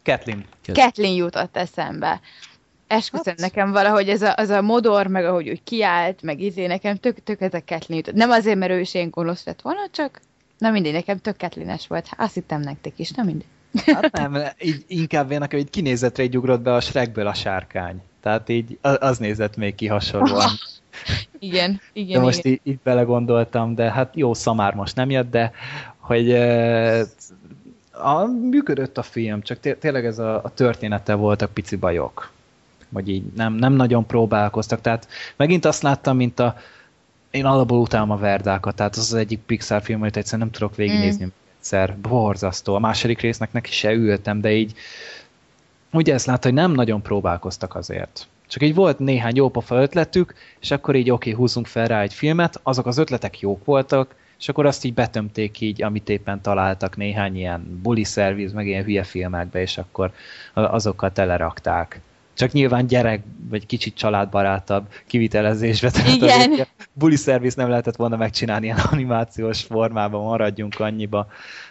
Kathleen. 0.05 0.45
Kathleen 0.73 1.15
jutott 1.15 1.57
eszembe. 1.57 2.20
Esküszöm 2.95 3.35
hát... 3.37 3.39
nekem 3.39 3.73
valahogy 3.73 4.09
ez 4.09 4.23
a, 4.23 4.35
az 4.37 4.49
a 4.49 4.62
modor, 4.62 5.07
meg 5.07 5.25
ahogy 5.25 5.49
úgy 5.49 5.62
kiállt, 5.62 6.23
meg 6.23 6.41
izé, 6.41 6.66
nekem 6.66 6.97
tök, 6.97 7.23
tök 7.25 7.41
ez 7.41 7.55
a 7.55 7.62
Kathleen 7.66 7.99
jutott. 7.99 8.15
Nem 8.15 8.31
azért, 8.31 8.59
mert 8.59 8.73
ő 8.73 8.81
is 8.81 8.95
ilyen 8.95 9.11
gonosz 9.11 9.45
lett 9.45 9.62
volna, 9.62 9.81
csak 9.91 10.21
na 10.59 10.71
mindig, 10.71 10.93
nekem 10.93 11.19
tök 11.19 11.37
Kathleenes 11.37 11.87
volt. 11.87 12.09
Azt 12.16 12.35
hittem 12.35 12.61
nektek 12.61 12.93
is, 12.97 13.11
na 13.11 13.23
mindig. 13.23 13.47
Hát 13.87 14.12
nem, 14.12 14.37
így, 14.59 14.85
inkább 14.87 15.31
én 15.31 15.39
nekem 15.39 15.59
így 15.59 15.71
kinézetre 15.71 16.23
így 16.23 16.37
ugrott 16.37 16.61
be 16.61 16.75
a 16.75 16.81
Shrekből 16.81 17.27
a 17.27 17.35
sárkány. 17.35 18.03
Tehát 18.21 18.49
így 18.49 18.79
az 18.81 19.19
nézett 19.19 19.57
még 19.57 19.75
ki 19.75 19.87
hasonlóan. 19.87 20.51
igen, 21.39 21.81
igen. 21.93 22.19
De 22.19 22.25
most 22.25 22.39
igen. 22.39 22.53
Így, 22.53 22.73
így 22.73 22.79
belegondoltam, 22.83 23.75
de 23.75 23.91
hát 23.91 24.11
jó 24.15 24.35
szamár 24.35 24.75
most 24.75 24.97
nem 24.97 25.11
jött, 25.11 25.31
de 25.31 25.53
hogy 25.99 26.33
a, 27.93 28.25
működött 28.51 28.99
a 28.99 29.03
film, 29.03 29.43
csak 29.43 29.61
té 29.61 29.73
tényleg 29.73 30.07
ez 30.07 30.19
a, 30.19 30.35
a 30.35 30.51
története 30.55 31.15
voltak 31.15 31.53
pici 31.53 31.77
bajok 31.77 32.33
vagy 32.95 33.09
így 33.09 33.23
nem, 33.37 33.55
nem 33.55 33.73
nagyon 33.73 34.07
próbálkoztak. 34.07 34.81
Tehát 34.81 35.09
megint 35.37 35.65
azt 35.65 35.83
láttam, 35.83 36.16
mint 36.16 36.39
a 36.39 36.57
én 37.31 37.45
alapból 37.45 37.81
utálom 37.81 38.11
a 38.11 38.16
verdákat, 38.16 38.75
tehát 38.75 38.97
az 38.97 39.12
az 39.12 39.15
egyik 39.15 39.39
Pixar 39.39 39.83
film, 39.83 40.01
amit 40.01 40.16
egyszerűen 40.16 40.43
nem 40.43 40.51
tudok 40.51 40.77
végignézni 40.77 41.25
mm. 41.25 41.29
egyszer. 41.59 41.97
Borzasztó. 41.99 42.75
A 42.75 42.79
második 42.79 43.21
résznek 43.21 43.53
neki 43.53 43.73
se 43.73 43.93
ültem, 43.93 44.41
de 44.41 44.53
így 44.53 44.75
ugye 45.93 46.15
ezt 46.15 46.27
látta, 46.27 46.49
hogy 46.49 46.57
nem 46.57 46.73
nagyon 46.73 47.03
próbálkoztak 47.03 47.75
azért. 47.75 48.27
Csak 48.49 48.62
így 48.62 48.75
volt 48.75 48.99
néhány 48.99 49.37
jópofa 49.37 49.83
ötletük, 49.83 50.35
és 50.61 50.71
akkor 50.71 50.95
így 50.95 51.11
oké, 51.11 51.31
okay, 51.31 51.41
húzunk 51.43 51.66
fel 51.66 51.87
rá 51.87 52.01
egy 52.01 52.15
filmet, 52.15 52.61
azok 52.62 52.87
az 52.87 52.99
ötletek 52.99 53.41
jók 53.41 53.65
voltak, 53.65 54.15
és 54.39 54.49
akkor 54.49 54.66
azt 54.66 54.85
így 54.85 54.95
betömték 54.95 55.61
így, 55.61 55.83
amit 55.83 56.09
éppen 56.09 56.41
találtak 56.41 56.97
néhány 56.97 57.37
ilyen 57.37 57.81
bully 57.83 58.03
szerviz, 58.03 58.53
meg 58.53 58.66
ilyen 58.66 58.85
hülye 58.85 59.03
filmekbe, 59.03 59.61
és 59.61 59.79
akkor 59.79 60.12
azokkal 60.53 61.12
telerakták 61.12 62.01
csak 62.35 62.52
nyilván 62.52 62.86
gyerek, 62.86 63.23
vagy 63.48 63.66
kicsit 63.66 63.94
családbarátabb 63.94 64.86
kivitelezésbe. 65.06 65.90
Tehát 65.90 66.15
Igen. 66.15 66.52
A 66.61 66.66
buli 66.93 67.16
szerviz 67.16 67.55
nem 67.55 67.69
lehetett 67.69 67.97
volna 67.97 68.16
megcsinálni 68.16 68.65
ilyen 68.65 68.78
animációs 68.93 69.62
formában, 69.62 70.24
maradjunk 70.24 70.81
annyiba, 70.81 71.27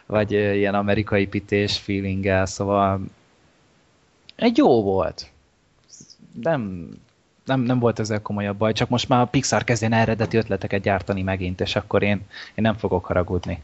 vagy 0.05 0.31
ilyen 0.31 0.75
amerikai 0.75 1.27
pités 1.27 1.77
feelinggel, 1.77 2.45
szóval 2.45 3.01
egy 4.35 4.57
jó 4.57 4.83
volt. 4.83 5.31
Nem, 6.41 6.89
nem, 7.45 7.61
nem 7.61 7.79
volt 7.79 7.99
ezzel 7.99 8.21
komolyabb 8.21 8.57
baj, 8.57 8.73
csak 8.73 8.89
most 8.89 9.09
már 9.09 9.21
a 9.21 9.25
Pixar 9.25 9.63
kezdjen 9.63 9.93
eredeti 9.93 10.37
ötleteket 10.37 10.81
gyártani 10.81 11.21
megint, 11.21 11.61
és 11.61 11.75
akkor 11.75 12.03
én, 12.03 12.21
én 12.45 12.63
nem 12.63 12.77
fogok 12.77 13.05
haragudni. 13.05 13.61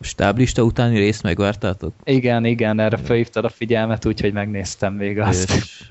A 0.00 0.04
stáblista 0.04 0.62
utáni 0.62 0.98
részt 0.98 1.22
megvártátok? 1.22 1.94
Igen, 2.04 2.44
igen, 2.44 2.80
erre 2.80 2.96
felhívtad 2.96 3.44
a 3.44 3.48
figyelmet, 3.48 4.06
úgyhogy 4.06 4.32
megnéztem 4.32 4.94
még 4.94 5.18
azt. 5.18 5.50
És... 5.50 5.90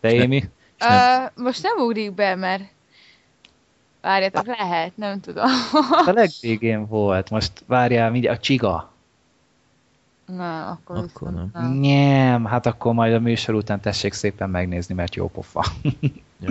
Te, 0.00 0.12
Émi? 0.12 0.44
Uh, 0.80 1.44
most 1.44 1.62
nem 1.62 1.78
ugrik 1.78 2.12
be, 2.12 2.34
mert 2.34 2.62
várjatok, 4.00 4.46
lehet, 4.46 4.96
nem 4.96 5.20
tudom. 5.20 5.44
a 6.06 6.10
legvégén 6.20 6.86
volt, 6.86 7.30
most 7.30 7.52
várjál, 7.66 8.10
mindjárt, 8.10 8.38
a 8.38 8.40
csiga. 8.40 8.92
Na, 10.26 10.66
akkor, 10.66 10.96
akkor 10.96 11.32
nem. 11.32 11.50
nem. 11.52 11.72
Nem, 11.72 12.44
hát 12.44 12.66
akkor 12.66 12.94
majd 12.94 13.14
a 13.14 13.20
műsor 13.20 13.54
után 13.54 13.80
tessék 13.80 14.12
szépen 14.12 14.50
megnézni, 14.50 14.94
mert 14.94 15.14
jó 15.14 15.28
pofa. 15.28 15.64
ja. 16.40 16.50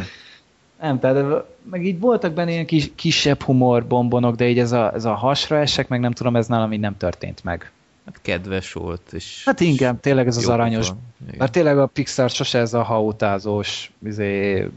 Nem, 0.81 0.99
tehát 0.99 1.45
meg 1.69 1.85
így 1.85 1.99
voltak 1.99 2.34
benne 2.34 2.52
ilyen 2.52 2.65
kis, 2.65 2.91
kisebb 2.95 3.41
humorbombonok, 3.41 4.35
de 4.35 4.49
így 4.49 4.60
ez 4.60 4.72
a, 4.72 4.94
ez 4.94 5.06
a 5.06 5.14
hasra 5.14 5.57
esek, 5.57 5.88
meg 5.88 5.99
nem 5.99 6.11
tudom, 6.11 6.35
ez 6.35 6.48
nálam 6.48 6.73
így 6.73 6.80
nem 6.80 6.98
történt 6.98 7.44
meg. 7.44 7.72
Hát 8.07 8.21
kedves 8.21 8.73
volt, 8.73 9.13
és... 9.13 9.41
Hát 9.45 9.59
igen, 9.59 9.99
tényleg 9.99 10.27
ez 10.27 10.38
az 10.38 10.47
aranyos. 10.47 10.89
Mert 11.38 11.51
tényleg 11.51 11.77
a 11.79 11.85
Pixar 11.85 12.29
sose 12.29 12.59
ez 12.59 12.73
a 12.73 12.84
hautázós 12.84 13.91
izé, 14.05 14.67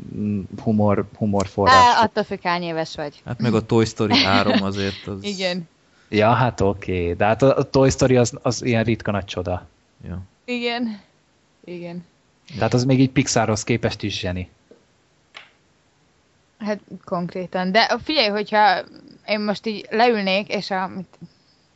humor, 0.63 1.05
humorforrás. 1.17 1.75
Á, 1.75 2.03
attól 2.03 2.25
függ, 2.25 2.43
hány 2.43 2.63
éves 2.63 2.95
vagy. 2.95 3.23
Hát 3.25 3.41
meg 3.41 3.55
a 3.55 3.67
Toy 3.67 3.85
Story 3.85 4.17
3 4.17 4.63
azért 4.63 5.07
az... 5.07 5.25
igen. 5.35 5.69
Ja, 6.09 6.33
hát 6.33 6.61
oké. 6.61 7.03
Okay. 7.03 7.15
De 7.15 7.25
hát 7.25 7.43
a, 7.43 7.57
a 7.57 7.63
Toy 7.63 7.91
Story 7.91 8.17
az, 8.17 8.33
az 8.43 8.63
ilyen 8.63 8.85
ritka 8.85 9.11
nagy 9.11 9.25
csoda. 9.25 9.67
Ja. 10.09 10.23
Igen. 10.45 11.01
Igen. 11.65 12.05
Tehát 12.57 12.75
az 12.75 12.85
még 12.85 13.01
így 13.01 13.11
Pixarhoz 13.11 13.65
képest 13.65 14.03
is 14.03 14.19
zseni. 14.19 14.51
Hát 16.59 16.79
konkrétan. 17.05 17.73
De 17.73 17.99
figyelj, 18.03 18.29
hogyha 18.29 18.81
én 19.27 19.41
most 19.41 19.67
így 19.67 19.87
leülnék, 19.91 20.49
és 20.49 20.71
a, 20.71 20.87
mit, 20.87 21.19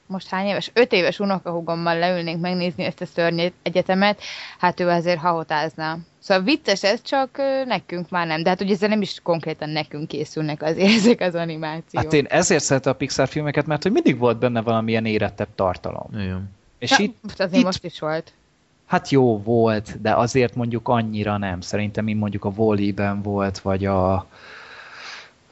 most 0.07 0.29
hány 0.29 0.47
éves? 0.47 0.71
Öt 0.75 0.93
éves 0.93 1.19
unokahúgommal 1.19 1.99
leülnénk 1.99 2.41
megnézni 2.41 2.85
ezt 2.85 3.01
a 3.01 3.07
szörnyet 3.07 3.53
egyetemet, 3.63 4.21
hát 4.59 4.81
ő 4.81 4.89
azért 4.89 5.19
hahotázna. 5.19 5.99
Szóval 6.19 6.43
vicces 6.43 6.83
ez, 6.83 7.03
csak 7.03 7.41
nekünk 7.67 8.11
már 8.11 8.27
nem. 8.27 8.43
De 8.43 8.49
hát 8.49 8.61
ugye 8.61 8.75
ezzel 8.75 8.89
nem 8.89 9.03
is 9.03 9.21
konkrétan 9.23 9.69
nekünk 9.69 10.09
készülnek 10.09 10.63
azért 10.63 10.93
ezek 10.99 11.21
az 11.21 11.35
animációk. 11.35 12.03
Hát 12.03 12.13
én 12.13 12.27
ezért 12.29 12.63
szeretem 12.63 12.93
a 12.93 12.97
Pixar 12.97 13.29
filmeket, 13.29 13.67
mert 13.67 13.83
hogy 13.83 13.93
mindig 13.93 14.19
volt 14.19 14.39
benne 14.39 14.61
valamilyen 14.63 15.07
érettebb 15.07 15.49
tartalom. 15.55 16.07
Igen. 16.13 16.51
És 16.79 16.91
Na, 16.91 16.97
itt, 16.99 17.17
most 17.23 17.41
azért 17.41 17.59
itt, 17.59 17.65
most 17.65 17.85
is 17.85 18.01
volt. 18.01 18.33
Hát 18.87 19.09
jó 19.09 19.43
volt, 19.43 20.01
de 20.01 20.15
azért 20.15 20.55
mondjuk 20.55 20.89
annyira 20.89 21.37
nem. 21.37 21.61
Szerintem, 21.61 22.05
mint 22.05 22.21
mondjuk 22.21 22.45
a 22.45 22.53
Wall-E-ben 22.57 23.23
volt, 23.23 23.59
vagy 23.59 23.85
a, 23.85 24.27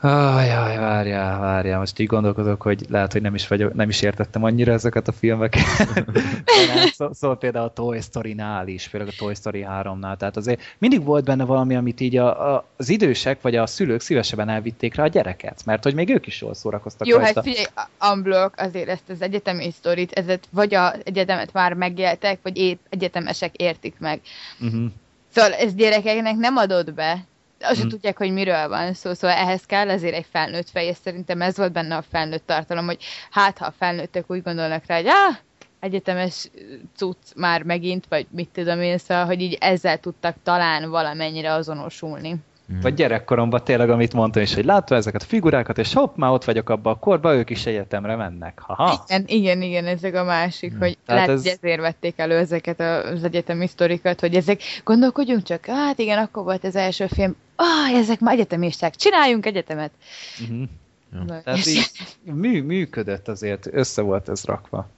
Ajaj, 0.05 0.77
várjál, 0.77 1.41
várjál, 1.41 1.79
most 1.79 1.99
így 1.99 2.07
gondolkodok, 2.07 2.63
hogy 2.63 2.85
lehet, 2.89 3.13
hogy 3.13 3.23
nem 3.23 3.35
is, 3.35 3.49
vagyok, 3.49 3.75
nem 3.75 3.89
is 3.89 4.03
értettem 4.03 4.45
annyira 4.45 4.73
ezeket 4.73 5.09
a 5.09 5.13
filmeket. 5.13 5.65
szó, 6.97 7.13
szóval 7.13 7.39
például 7.39 7.65
a 7.65 7.73
Toy 7.73 8.01
Story-nál 8.01 8.69
is, 8.69 8.89
például 8.89 9.13
a 9.13 9.19
Toy 9.19 9.35
Story 9.35 9.67
3-nál, 9.69 10.17
tehát 10.17 10.37
azért 10.37 10.61
mindig 10.79 11.05
volt 11.05 11.25
benne 11.25 11.45
valami, 11.45 11.77
amit 11.77 12.01
így 12.01 12.17
a, 12.17 12.55
a, 12.55 12.65
az 12.77 12.89
idősek 12.89 13.41
vagy 13.41 13.57
a 13.57 13.67
szülők 13.67 14.01
szívesebben 14.01 14.49
elvitték 14.49 14.95
rá 14.95 15.05
a 15.05 15.09
gyereket, 15.09 15.63
mert 15.65 15.83
hogy 15.83 15.95
még 15.95 16.09
ők 16.09 16.27
is 16.27 16.41
jól 16.41 16.55
szórakoztak 16.55 17.07
Jó, 17.07 17.17
rajta. 17.17 17.33
hát 17.35 17.45
figyelj, 17.45 17.67
Unblock 18.13 18.61
azért 18.61 18.89
ezt 18.89 19.09
az 19.09 19.23
egyetemi 19.23 19.71
sztorit, 19.71 20.13
ezet 20.13 20.49
vagy 20.51 20.75
az 20.75 21.01
egyetemet 21.05 21.53
már 21.53 21.73
megéltek, 21.75 22.39
vagy 22.43 22.57
épp 22.57 22.81
egyetemesek 22.89 23.57
értik 23.57 23.95
meg. 23.99 24.21
Uh-huh. 24.61 24.85
Szóval 25.35 25.53
ez 25.53 25.75
gyerekeknek 25.75 26.37
nem 26.37 26.57
adott 26.57 26.93
be, 26.93 27.25
azt 27.63 27.81
hmm. 27.81 27.89
tudják, 27.89 28.19
hogy 28.19 28.33
miről 28.33 28.69
van 28.69 28.95
szó, 28.95 29.15
szóval 29.15 29.37
ehhez 29.37 29.67
kell 29.67 29.89
azért 29.89 30.15
egy 30.15 30.27
felnőtt 30.31 30.71
fej, 30.71 30.87
és 30.87 30.97
szerintem 31.05 31.43
ez 31.43 31.57
volt 31.57 31.73
benne 31.73 31.97
a 31.97 32.03
felnőtt 32.11 32.47
tartalom, 32.47 32.87
hogy 32.87 33.05
hát 33.31 33.59
ha 33.59 33.67
a 33.67 33.75
felnőttek 33.79 34.31
úgy 34.31 34.43
gondolnak 34.43 34.87
rá, 34.87 34.97
hogy 34.97 35.07
ah, 35.07 35.37
egyetemes 35.81 36.51
cucc 36.97 37.35
már 37.37 37.63
megint, 37.63 38.07
vagy 38.09 38.27
mit 38.31 38.49
tudom 38.49 38.81
én, 38.81 38.99
szóval, 38.99 39.25
hogy 39.25 39.41
így 39.41 39.57
ezzel 39.61 39.99
tudtak 39.99 40.37
talán 40.43 40.91
valamennyire 40.91 41.53
azonosulni. 41.53 42.37
Mm. 42.73 42.81
Vagy 42.81 42.95
gyerekkoromban 42.95 43.65
tényleg, 43.65 43.91
amit 43.91 44.13
mondtam 44.13 44.43
is, 44.43 44.55
hogy 44.55 44.65
látva 44.65 44.97
ezeket 44.97 45.23
a 45.23 45.25
figurákat, 45.25 45.79
és 45.79 45.93
hopp, 45.93 46.17
már 46.17 46.31
ott 46.31 46.45
vagyok 46.45 46.69
abban 46.69 46.93
a 46.93 46.99
korban, 46.99 47.37
ők 47.37 47.51
is 47.51 47.67
egyetemre 47.67 48.17
mennek. 48.17 48.59
Haha. 48.59 49.05
Igen, 49.07 49.25
igen, 49.27 49.63
igen, 49.63 49.87
ezek 49.87 50.15
a 50.15 50.25
másik, 50.25 50.75
mm. 50.75 50.79
hogy 50.79 50.99
Tehát 51.07 51.27
lehet, 51.27 51.29
ez... 51.29 51.43
hogy 51.43 51.59
ezért 51.63 51.81
vették 51.81 52.19
elő 52.19 52.37
ezeket 52.37 52.81
az 52.81 53.25
egyetemi 53.25 53.67
sztorikat, 53.67 54.21
hogy 54.21 54.35
ezek, 54.35 54.61
gondolkodjunk 54.85 55.43
csak, 55.43 55.67
hát 55.67 55.99
igen, 55.99 56.19
akkor 56.19 56.45
volt 56.45 56.65
az 56.65 56.77
első 56.77 57.07
film, 57.07 57.37
ah, 57.57 57.99
ezek 57.99 58.21
már 58.21 58.35
egyetemisták, 58.35 58.97
csináljunk 58.97 59.47
egyetemet. 59.47 59.91
Mm-hmm. 60.43 60.63
Ja. 61.13 61.41
Tehát 61.45 61.67
így 61.67 61.91
mű, 62.23 62.63
működött 62.63 63.29
azért, 63.29 63.69
össze 63.73 64.03
volt 64.03 64.29
ez 64.29 64.45
rakva. 64.45 64.89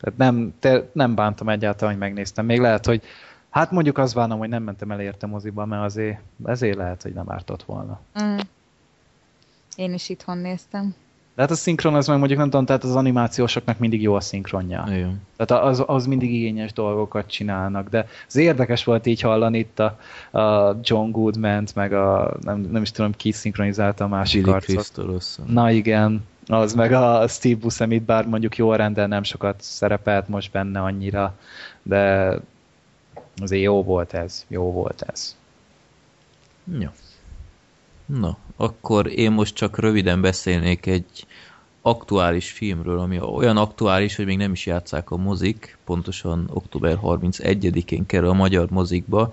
Tehát 0.00 0.18
nem, 0.18 0.54
te, 0.60 0.88
nem 0.92 1.14
bántam 1.14 1.48
egyáltalán, 1.48 1.92
hogy 1.94 2.02
megnéztem. 2.02 2.44
Még 2.44 2.60
lehet, 2.60 2.86
hogy 2.86 3.02
hát 3.50 3.70
mondjuk 3.70 3.98
az 3.98 4.14
várom, 4.14 4.38
hogy 4.38 4.48
nem 4.48 4.62
mentem 4.62 4.90
el 4.90 5.00
érte 5.00 5.26
moziba, 5.26 5.64
mert 5.64 5.84
azért, 5.84 6.18
ezért 6.44 6.76
lehet, 6.76 7.02
hogy 7.02 7.12
nem 7.12 7.30
ártott 7.30 7.62
volna. 7.62 8.00
Mm. 8.22 8.38
Én 9.76 9.92
is 9.94 10.08
itthon 10.08 10.38
néztem. 10.38 10.94
De 11.34 11.44
hát 11.44 11.52
a 11.52 11.56
szinkron 11.56 11.94
az 11.94 12.06
meg 12.06 12.18
mondjuk 12.18 12.38
nem 12.38 12.50
tudom, 12.50 12.64
tehát 12.64 12.84
az 12.84 12.94
animációsoknak 12.94 13.78
mindig 13.78 14.02
jó 14.02 14.14
a 14.14 14.20
szinkronja. 14.20 14.84
Igen. 14.88 15.20
Tehát 15.36 15.64
az, 15.64 15.84
az 15.86 16.06
mindig 16.06 16.32
igényes 16.32 16.72
dolgokat 16.72 17.30
csinálnak, 17.30 17.88
de 17.88 18.08
az 18.26 18.36
érdekes 18.36 18.84
volt 18.84 19.06
így 19.06 19.20
hallani 19.20 19.58
itt 19.58 19.78
a, 19.78 19.98
a 20.38 20.76
John 20.82 21.10
goodman 21.10 21.66
meg 21.74 21.92
a, 21.92 22.36
nem, 22.40 22.60
nem 22.60 22.82
is 22.82 22.90
tudom, 22.90 23.12
ki 23.16 23.32
szinkronizálta 23.32 24.04
a 24.04 24.08
másik 24.08 24.42
Billy 24.42 24.54
arcot. 24.54 25.22
Na 25.46 25.70
igen, 25.70 26.24
az 26.46 26.74
meg 26.74 26.92
a 26.92 27.28
Steve 27.28 27.58
Buscemi, 27.60 27.98
bár 27.98 28.26
mondjuk 28.26 28.56
jó 28.56 28.72
rendel 28.72 29.06
nem 29.06 29.22
sokat 29.22 29.56
szerepelt 29.60 30.28
most 30.28 30.52
benne 30.52 30.80
annyira, 30.80 31.34
de 31.82 32.32
azért 33.40 33.62
jó 33.62 33.82
volt 33.82 34.12
ez, 34.12 34.44
jó 34.48 34.72
volt 34.72 35.02
ez. 35.02 35.36
Ja. 36.78 36.92
Na, 38.06 38.36
akkor 38.56 39.06
én 39.06 39.32
most 39.32 39.54
csak 39.54 39.78
röviden 39.78 40.20
beszélnék 40.20 40.86
egy 40.86 41.26
aktuális 41.82 42.50
filmről, 42.50 42.98
ami 42.98 43.20
olyan 43.20 43.56
aktuális, 43.56 44.16
hogy 44.16 44.24
még 44.24 44.36
nem 44.36 44.52
is 44.52 44.66
játszák 44.66 45.10
a 45.10 45.16
mozik, 45.16 45.78
pontosan 45.84 46.50
október 46.52 46.98
31-én 47.02 48.06
kerül 48.06 48.28
a 48.28 48.32
magyar 48.32 48.70
mozikba. 48.70 49.32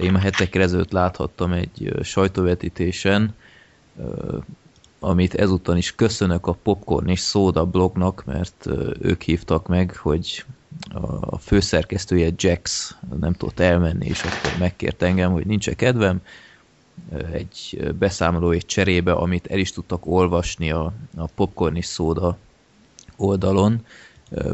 Én 0.00 0.14
a 0.14 0.18
hetekre 0.18 0.62
ezelőtt 0.62 0.92
láthattam 0.92 1.52
egy 1.52 1.94
sajtóvetítésen, 2.02 3.34
amit 4.98 5.34
ezúttal 5.34 5.76
is 5.76 5.94
köszönök 5.94 6.46
a 6.46 6.56
Popcorn 6.62 7.08
és 7.08 7.20
Soda 7.20 7.66
blognak, 7.66 8.24
mert 8.24 8.66
ők 9.00 9.22
hívtak 9.22 9.66
meg, 9.66 9.96
hogy 9.96 10.44
a 11.20 11.38
főszerkesztője 11.38 12.30
Jax 12.36 12.94
nem 13.20 13.32
tudott 13.32 13.60
elmenni, 13.60 14.06
és 14.06 14.22
akkor 14.22 14.58
megkért 14.58 15.02
engem, 15.02 15.32
hogy 15.32 15.46
nincs 15.46 15.70
kedvem, 15.70 16.20
egy 17.32 17.92
beszámolói 17.98 18.58
cserébe, 18.58 19.12
amit 19.12 19.46
el 19.46 19.58
is 19.58 19.72
tudtak 19.72 20.06
olvasni 20.06 20.70
a, 20.70 20.92
a 21.16 21.26
Popcorn 21.34 21.76
és 21.76 21.86
Soda 21.86 22.36
oldalon. 23.16 23.84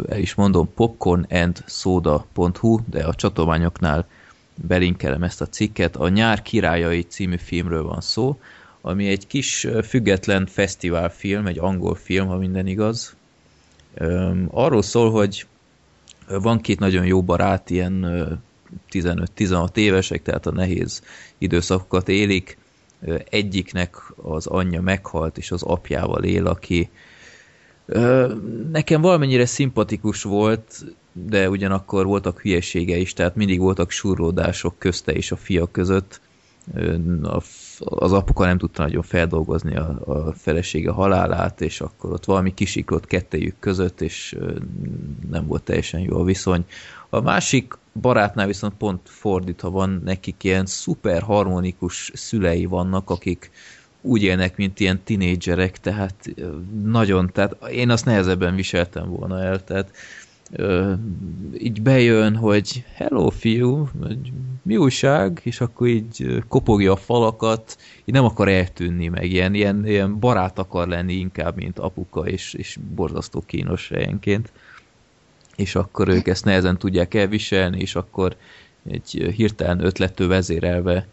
El 0.08 0.18
is 0.18 0.34
mondom 0.34 0.74
popcornandsoda.hu, 0.74 2.78
de 2.90 3.04
a 3.04 3.14
csatolmányoknál 3.14 4.06
belinkelem 4.54 5.22
ezt 5.22 5.40
a 5.40 5.46
cikket. 5.46 5.96
A 5.96 6.08
Nyár 6.08 6.42
királyai 6.42 7.02
című 7.02 7.36
filmről 7.36 7.82
van 7.82 8.00
szó, 8.00 8.40
ami 8.80 9.08
egy 9.08 9.26
kis 9.26 9.66
független 9.82 10.46
fesztiválfilm, 10.46 11.46
egy 11.46 11.58
angol 11.58 11.94
film, 11.94 12.26
ha 12.26 12.36
minden 12.36 12.66
igaz. 12.66 13.16
Arról 14.50 14.82
szól, 14.82 15.10
hogy 15.10 15.46
van 16.40 16.60
két 16.60 16.78
nagyon 16.78 17.06
jó 17.06 17.22
barát, 17.22 17.70
ilyen 17.70 18.06
15-16 18.90 19.76
évesek, 19.76 20.22
tehát 20.22 20.46
a 20.46 20.52
nehéz 20.52 21.02
időszakokat 21.38 22.08
élik. 22.08 22.58
Egyiknek 23.30 23.96
az 24.16 24.46
anyja 24.46 24.80
meghalt, 24.80 25.38
és 25.38 25.50
az 25.50 25.62
apjával 25.62 26.24
él, 26.24 26.46
aki 26.46 26.90
nekem 28.72 29.00
valamennyire 29.00 29.46
szimpatikus 29.46 30.22
volt, 30.22 30.84
de 31.12 31.48
ugyanakkor 31.48 32.06
voltak 32.06 32.40
hülyesége 32.40 32.96
is, 32.96 33.12
tehát 33.12 33.36
mindig 33.36 33.60
voltak 33.60 33.90
surlódások 33.90 34.78
közte 34.78 35.12
és 35.12 35.32
a 35.32 35.36
fia 35.36 35.66
között. 35.66 36.20
Az 37.84 38.12
apuka 38.12 38.44
nem 38.44 38.58
tudta 38.58 38.82
nagyon 38.82 39.02
feldolgozni 39.02 39.76
a, 39.76 40.00
a 40.04 40.32
felesége 40.32 40.90
halálát, 40.90 41.60
és 41.60 41.80
akkor 41.80 42.12
ott 42.12 42.24
valami 42.24 42.54
kisiklott 42.54 43.06
kettejük 43.06 43.58
között, 43.58 44.00
és 44.00 44.36
nem 45.30 45.46
volt 45.46 45.62
teljesen 45.62 46.00
jó 46.00 46.20
a 46.20 46.24
viszony. 46.24 46.64
A 47.08 47.20
másik 47.20 47.78
barátnál 48.00 48.46
viszont 48.46 48.74
pont 48.74 49.00
fordítva 49.04 49.70
van, 49.70 50.00
nekik 50.04 50.44
ilyen 50.44 50.66
szuper 50.66 51.22
harmonikus 51.22 52.10
szülei 52.14 52.64
vannak, 52.64 53.10
akik 53.10 53.50
úgy 54.02 54.22
élnek, 54.22 54.56
mint 54.56 54.80
ilyen 54.80 55.00
tinédzserek, 55.04 55.78
tehát 55.78 56.34
nagyon, 56.84 57.30
tehát 57.32 57.56
én 57.70 57.90
azt 57.90 58.04
nehezebben 58.04 58.54
viseltem 58.54 59.08
volna 59.08 59.40
el, 59.40 59.64
tehát 59.64 59.90
ö, 60.52 60.92
így 61.58 61.82
bejön, 61.82 62.36
hogy 62.36 62.84
hello 62.94 63.30
fiú, 63.30 63.88
mi 64.62 64.76
újság, 64.76 65.40
és 65.42 65.60
akkor 65.60 65.86
így 65.86 66.42
kopogja 66.48 66.92
a 66.92 66.96
falakat, 66.96 67.78
így 68.04 68.14
nem 68.14 68.24
akar 68.24 68.48
eltűnni 68.48 69.08
meg, 69.08 69.30
ilyen, 69.30 69.54
ilyen, 69.54 69.86
ilyen 69.86 70.18
barát 70.18 70.58
akar 70.58 70.88
lenni 70.88 71.12
inkább, 71.12 71.56
mint 71.56 71.78
apuka, 71.78 72.26
és, 72.26 72.54
és 72.54 72.78
borzasztó 72.94 73.42
kínos 73.46 73.88
helyenként. 73.88 74.52
És 75.56 75.74
akkor 75.74 76.08
ők 76.08 76.26
ezt 76.26 76.44
nehezen 76.44 76.78
tudják 76.78 77.14
elviselni, 77.14 77.80
és 77.80 77.94
akkor 77.94 78.36
egy 78.90 79.32
hirtelen 79.36 79.84
ötlettől 79.84 80.28
vezérelve 80.28 81.06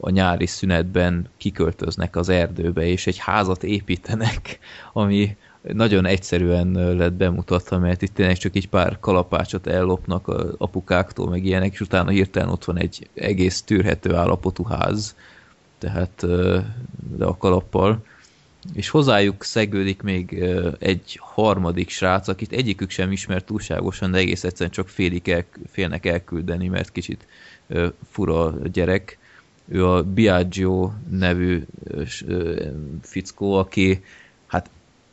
a 0.00 0.10
nyári 0.10 0.46
szünetben 0.46 1.28
kiköltöznek 1.36 2.16
az 2.16 2.28
erdőbe, 2.28 2.86
és 2.86 3.06
egy 3.06 3.18
házat 3.18 3.64
építenek, 3.64 4.58
ami 4.92 5.36
nagyon 5.72 6.06
egyszerűen 6.06 6.96
lett 6.96 7.12
bemutatva, 7.12 7.78
mert 7.78 8.02
itt 8.02 8.14
tényleg 8.14 8.36
csak 8.36 8.56
egy 8.56 8.68
pár 8.68 8.96
kalapácsot 9.00 9.66
ellopnak 9.66 10.28
a 10.28 10.54
apukáktól, 10.58 11.28
meg 11.28 11.44
ilyenek, 11.44 11.72
és 11.72 11.80
utána 11.80 12.10
hirtelen 12.10 12.48
ott 12.48 12.64
van 12.64 12.78
egy 12.78 13.08
egész 13.14 13.62
tűrhető 13.62 14.14
állapotú 14.14 14.64
ház, 14.64 15.16
tehát 15.78 16.26
de 17.16 17.24
a 17.24 17.36
kalappal, 17.36 18.04
és 18.72 18.88
hozzájuk 18.88 19.44
szegődik 19.44 20.02
még 20.02 20.44
egy 20.78 21.18
harmadik 21.20 21.90
srác, 21.90 22.28
akit 22.28 22.52
egyikük 22.52 22.90
sem 22.90 23.12
ismert 23.12 23.44
túlságosan, 23.44 24.10
de 24.10 24.18
egész 24.18 24.44
egyszerűen 24.44 24.70
csak 24.70 24.88
félik 24.88 25.28
el, 25.28 25.44
félnek 25.70 26.06
elküldeni, 26.06 26.68
mert 26.68 26.92
kicsit 26.92 27.26
fura 28.10 28.54
gyerek. 28.72 29.18
Ő 29.68 29.86
a 29.86 30.02
Biagio 30.02 30.90
nevű 31.10 31.64
fickó, 33.02 33.52
aki 33.52 34.04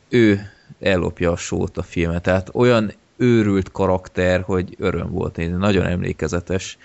ő 0.08 0.50
ellopja 0.80 1.32
a 1.32 1.36
sót 1.36 1.76
a 1.76 1.82
filmet, 1.82 2.22
tehát 2.22 2.50
olyan 2.52 2.92
őrült 3.16 3.72
karakter, 3.72 4.40
hogy 4.40 4.74
öröm 4.78 5.10
volt, 5.10 5.38
én 5.38 5.56
nagyon 5.56 5.86
emlékezetes. 5.86 6.78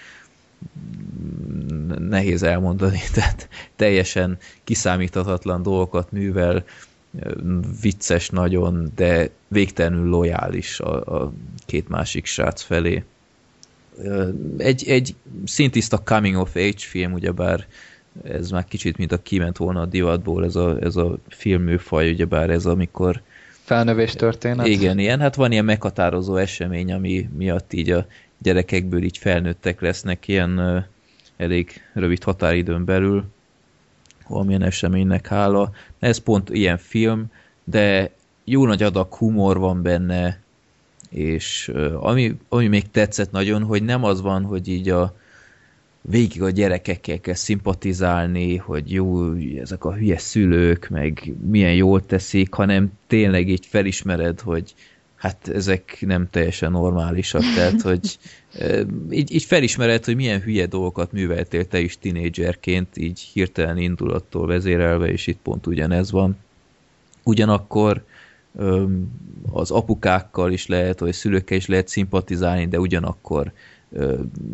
Nehéz 1.99 2.43
elmondani, 2.43 2.99
tehát 3.13 3.49
teljesen 3.75 4.37
kiszámíthatatlan 4.63 5.61
dolgokat 5.61 6.11
művel, 6.11 6.63
vicces 7.81 8.29
nagyon, 8.29 8.91
de 8.95 9.29
végtelenül 9.47 10.09
lojális 10.09 10.79
a, 10.79 11.23
a 11.23 11.33
két 11.65 11.89
másik 11.89 12.25
srác 12.25 12.61
felé. 12.61 13.03
Egy, 14.57 14.87
egy 14.87 15.15
szintiszta 15.45 15.97
coming 15.97 16.35
of 16.35 16.55
age 16.55 16.73
film, 16.77 17.13
ugyebár 17.13 17.67
ez 18.23 18.49
már 18.49 18.65
kicsit, 18.65 18.97
mint 18.97 19.11
a 19.11 19.21
kiment 19.21 19.57
volna 19.57 19.81
a 19.81 19.85
divatból, 19.85 20.45
ez 20.45 20.55
a, 20.55 20.77
ez 20.81 20.95
a 20.95 21.17
filmműfaj, 21.27 22.11
ugyebár 22.11 22.49
ez 22.49 22.65
amikor 22.65 23.21
felnövés 23.63 24.13
történet. 24.13 24.67
Igen, 24.67 24.99
ilyen, 24.99 25.19
hát 25.19 25.35
van 25.35 25.51
ilyen 25.51 25.65
meghatározó 25.65 26.35
esemény, 26.35 26.93
ami 26.93 27.29
miatt 27.37 27.73
így 27.73 27.91
a 27.91 28.05
gyerekekből 28.37 29.03
így 29.03 29.17
felnőttek 29.17 29.81
lesznek 29.81 30.27
ilyen 30.27 30.85
elég 31.37 31.81
rövid 31.93 32.23
határidőn 32.23 32.85
belül, 32.85 33.23
valamilyen 34.27 34.61
eseménynek 34.61 35.27
hála. 35.27 35.71
Ez 35.99 36.17
pont 36.17 36.49
ilyen 36.49 36.77
film, 36.77 37.31
de 37.63 38.11
jó 38.43 38.65
nagy 38.65 38.83
adag 38.83 39.13
humor 39.13 39.57
van 39.57 39.81
benne, 39.81 40.39
és 41.09 41.71
ami, 41.99 42.37
ami 42.49 42.67
még 42.67 42.91
tetszett 42.91 43.31
nagyon, 43.31 43.63
hogy 43.63 43.83
nem 43.83 44.03
az 44.03 44.21
van, 44.21 44.43
hogy 44.43 44.67
így 44.67 44.89
a 44.89 45.15
végig 46.01 46.41
a 46.41 46.49
gyerekekkel 46.49 47.19
kell 47.19 47.33
szimpatizálni, 47.33 48.55
hogy 48.55 48.91
jó, 48.91 49.33
ezek 49.35 49.85
a 49.85 49.93
hülye 49.93 50.17
szülők, 50.17 50.89
meg 50.89 51.33
milyen 51.49 51.73
jól 51.73 52.05
teszik, 52.05 52.53
hanem 52.53 52.91
tényleg 53.07 53.49
így 53.49 53.65
felismered, 53.65 54.39
hogy 54.39 54.73
hát 55.15 55.47
ezek 55.47 55.97
nem 55.99 56.27
teljesen 56.29 56.71
normálisak, 56.71 57.41
tehát 57.55 57.81
hogy 57.81 58.17
így, 59.09 59.33
így 59.33 59.43
felismered, 59.43 60.05
hogy 60.05 60.15
milyen 60.15 60.41
hülye 60.41 60.65
dolgokat 60.65 61.11
műveltél 61.11 61.67
te 61.67 61.79
is 61.79 61.97
tinédzserként, 61.97 62.97
így 62.97 63.19
hirtelen 63.19 63.77
indulattól 63.77 64.47
vezérelve, 64.47 65.07
és 65.07 65.27
itt 65.27 65.39
pont 65.43 65.67
ugyanez 65.67 66.11
van. 66.11 66.37
Ugyanakkor 67.23 68.03
az 69.51 69.71
apukákkal 69.71 70.51
is 70.51 70.67
lehet, 70.67 70.99
vagy 70.99 71.13
szülőkkel 71.13 71.57
is 71.57 71.67
lehet 71.67 71.87
szimpatizálni, 71.87 72.67
de 72.67 72.79
ugyanakkor 72.79 73.51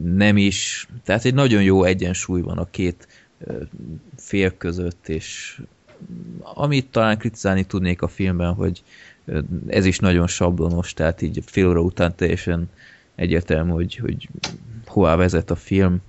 nem 0.03 0.37
is. 0.37 0.87
Tehát 1.03 1.25
egy 1.25 1.33
nagyon 1.33 1.63
jó 1.63 1.83
egyensúly 1.83 2.41
van 2.41 2.57
a 2.57 2.69
két 2.69 3.07
fél 4.17 4.57
között, 4.57 5.07
és 5.07 5.59
amit 6.41 6.91
talán 6.91 7.17
kritizálni 7.17 7.63
tudnék 7.63 8.01
a 8.01 8.07
filmben, 8.07 8.53
hogy 8.53 8.83
ez 9.67 9.85
is 9.85 9.99
nagyon 9.99 10.27
sablonos, 10.27 10.93
tehát 10.93 11.21
így 11.21 11.43
fél 11.45 11.67
óra 11.67 11.81
után 11.81 12.15
teljesen 12.15 12.69
egyértelmű, 13.15 13.71
hogy, 13.71 13.95
hogy 13.95 14.29
hová 14.85 15.15
vezet 15.15 15.51
a 15.51 15.55
film, 15.55 16.01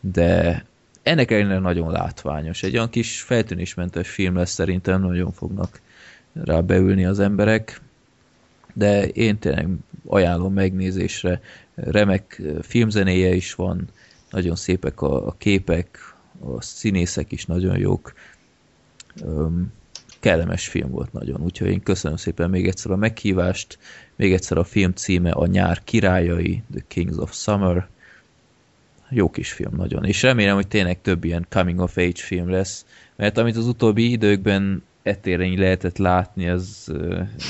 de 0.00 0.64
ennek 1.02 1.30
ellenére 1.30 1.58
nagyon 1.58 1.90
látványos. 1.90 2.62
Egy 2.62 2.74
olyan 2.74 2.90
kis 2.90 3.20
feltűnésmentes 3.20 4.10
film 4.10 4.36
lesz 4.36 4.52
szerintem, 4.52 5.00
nagyon 5.00 5.32
fognak 5.32 5.80
rá 6.32 6.60
beülni 6.60 7.04
az 7.04 7.20
emberek, 7.20 7.80
de 8.72 9.06
én 9.06 9.38
tényleg 9.38 9.68
ajánlom 10.06 10.52
megnézésre. 10.52 11.40
Remek 11.74 12.42
filmzenéje 12.62 13.34
is 13.34 13.54
van, 13.54 13.88
nagyon 14.30 14.56
szépek 14.56 15.00
a, 15.00 15.26
a 15.26 15.34
képek, 15.38 16.14
a 16.40 16.62
színészek 16.62 17.32
is 17.32 17.46
nagyon 17.46 17.78
jók. 17.78 18.12
Um, 19.22 19.72
kellemes 20.20 20.68
film 20.68 20.90
volt 20.90 21.12
nagyon, 21.12 21.40
úgyhogy 21.40 21.68
én 21.68 21.82
köszönöm 21.82 22.16
szépen 22.16 22.50
még 22.50 22.66
egyszer 22.66 22.90
a 22.90 22.96
meghívást, 22.96 23.78
még 24.16 24.32
egyszer 24.32 24.58
a 24.58 24.64
film 24.64 24.92
címe 24.92 25.30
a 25.30 25.46
Nyár 25.46 25.84
királyai, 25.84 26.62
The 26.70 26.84
Kings 26.88 27.16
of 27.16 27.34
Summer, 27.34 27.88
jó 29.10 29.30
kis 29.30 29.52
film 29.52 29.76
nagyon, 29.76 30.04
és 30.04 30.22
remélem, 30.22 30.54
hogy 30.54 30.68
tényleg 30.68 31.00
több 31.00 31.24
ilyen 31.24 31.46
coming 31.48 31.78
of 31.78 31.96
age 31.96 32.12
film 32.14 32.50
lesz, 32.50 32.86
mert 33.16 33.38
amit 33.38 33.56
az 33.56 33.66
utóbbi 33.66 34.10
időkben 34.10 34.82
etéren 35.04 35.54
lehetett 35.58 35.98
látni, 35.98 36.48
az 36.48 36.92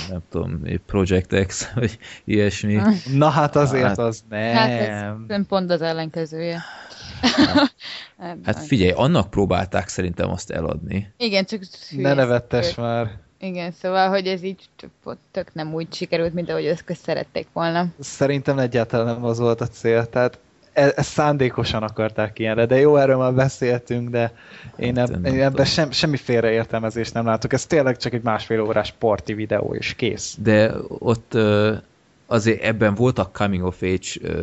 nem 0.09 0.23
tudom, 0.31 0.63
Project 0.87 1.47
X, 1.47 1.69
vagy 1.75 1.99
ilyesmi. 2.25 2.81
Na 3.13 3.29
hát 3.29 3.57
azért 3.57 3.87
hát, 3.87 3.99
az 3.99 4.25
nem. 4.29 4.55
Hát 4.55 4.71
ez 5.29 5.47
pont 5.49 5.71
az 5.71 5.83
ellenkezője. 5.83 6.63
hát 8.45 8.59
figyelj, 8.59 8.91
annak 8.91 9.31
próbálták 9.31 9.89
szerintem 9.89 10.31
azt 10.31 10.51
eladni. 10.51 11.13
Igen, 11.17 11.45
csak... 11.45 11.61
Ne 11.91 12.15
nevettes 12.15 12.75
már. 12.75 13.11
Igen, 13.41 13.73
szóval, 13.73 14.09
hogy 14.09 14.27
ez 14.27 14.43
így 14.43 14.69
tök 15.31 15.55
nem 15.55 15.75
úgy 15.75 15.93
sikerült, 15.93 16.35
mint 16.35 16.51
ahogy 16.51 16.67
ezt 16.67 16.85
szerették 17.03 17.47
volna. 17.53 17.87
Szerintem 18.01 18.59
egyáltalán 18.59 19.07
nem 19.07 19.25
az 19.25 19.39
volt 19.39 19.61
a 19.61 19.67
cél, 19.67 20.07
tehát 20.07 20.39
ezt 20.75 21.11
szándékosan 21.11 21.83
akarták 21.83 22.39
ilyenre, 22.39 22.67
de 22.67 22.79
jó, 22.79 22.97
erről 22.97 23.17
már 23.17 23.35
beszéltünk, 23.35 24.09
de 24.09 24.33
én, 24.77 24.97
hát, 24.97 25.11
eb- 25.11 25.27
én 25.27 25.43
ebben 25.43 25.65
sem, 25.65 25.91
semmi 25.91 26.17
félreértelmezést 26.17 27.15
nem 27.15 27.25
látok. 27.25 27.53
Ez 27.53 27.67
tényleg 27.67 27.97
csak 27.97 28.13
egy 28.13 28.23
másfél 28.23 28.61
órás 28.61 28.87
sporti 28.87 29.35
videó, 29.35 29.75
és 29.75 29.95
kész. 29.95 30.37
De 30.43 30.73
ott 30.89 31.37
azért 32.27 32.63
ebben 32.63 32.95
voltak 32.95 33.33
coming 33.33 33.65
of 33.65 33.83
age 33.83 34.35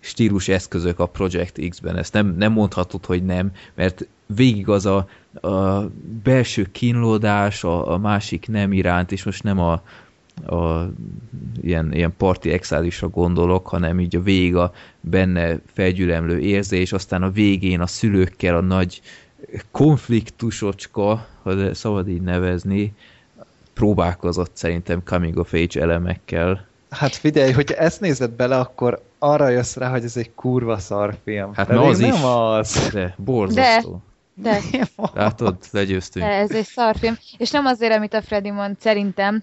stílus 0.00 0.48
eszközök 0.48 0.98
a 0.98 1.06
Project 1.06 1.68
X-ben, 1.68 1.96
ezt 1.96 2.12
nem, 2.12 2.34
nem 2.38 2.52
mondhatod, 2.52 3.06
hogy 3.06 3.24
nem, 3.24 3.52
mert 3.74 4.08
végig 4.26 4.68
az 4.68 4.86
a, 4.86 5.08
a 5.48 5.86
belső 6.22 6.68
kínlódás, 6.72 7.64
a, 7.64 7.92
a 7.92 7.98
másik 7.98 8.48
nem 8.48 8.72
iránt, 8.72 9.12
és 9.12 9.24
most 9.24 9.42
nem 9.42 9.58
a, 9.58 9.82
a 10.46 10.90
ilyen, 11.60 11.92
ilyen 11.92 12.14
parti 12.16 12.50
exázisra 12.50 13.08
gondolok, 13.08 13.68
hanem 13.68 14.00
így 14.00 14.16
a 14.16 14.22
vég 14.22 14.56
a 14.56 14.72
benne 15.00 15.58
felgyülemlő 15.72 16.38
érzés, 16.38 16.92
aztán 16.92 17.22
a 17.22 17.30
végén 17.30 17.80
a 17.80 17.86
szülőkkel 17.86 18.56
a 18.56 18.60
nagy 18.60 19.00
konfliktusocska, 19.70 21.26
ha 21.42 21.74
szabad 21.74 22.08
így 22.08 22.22
nevezni, 22.22 22.94
próbálkozott 23.74 24.50
szerintem 24.54 25.02
coming 25.04 25.36
of 25.36 25.52
age 25.52 25.80
elemekkel. 25.80 26.66
Hát 26.90 27.14
figyelj, 27.14 27.52
hogyha 27.52 27.74
ezt 27.74 28.00
nézed 28.00 28.30
bele, 28.30 28.58
akkor 28.58 29.02
arra 29.18 29.48
jössz 29.48 29.76
rá, 29.76 29.90
hogy 29.90 30.04
ez 30.04 30.16
egy 30.16 30.34
kurva 30.34 30.78
szar 30.78 31.16
film. 31.24 31.54
Hát 31.54 31.68
na 31.68 31.82
az 31.82 31.98
nem 31.98 32.14
is. 32.14 32.20
az. 32.22 32.90
De, 32.92 33.14
borzasztó. 33.16 34.02
De, 34.34 34.60
de. 34.70 34.88
Látod, 35.14 35.56
legyőztünk. 35.70 36.24
De 36.24 36.30
ez 36.30 36.50
egy 36.50 36.64
szarfilm. 36.64 37.18
És 37.38 37.50
nem 37.50 37.66
azért, 37.66 37.94
amit 37.94 38.14
a 38.14 38.22
Freddy 38.22 38.50
mond, 38.50 38.76
szerintem, 38.80 39.42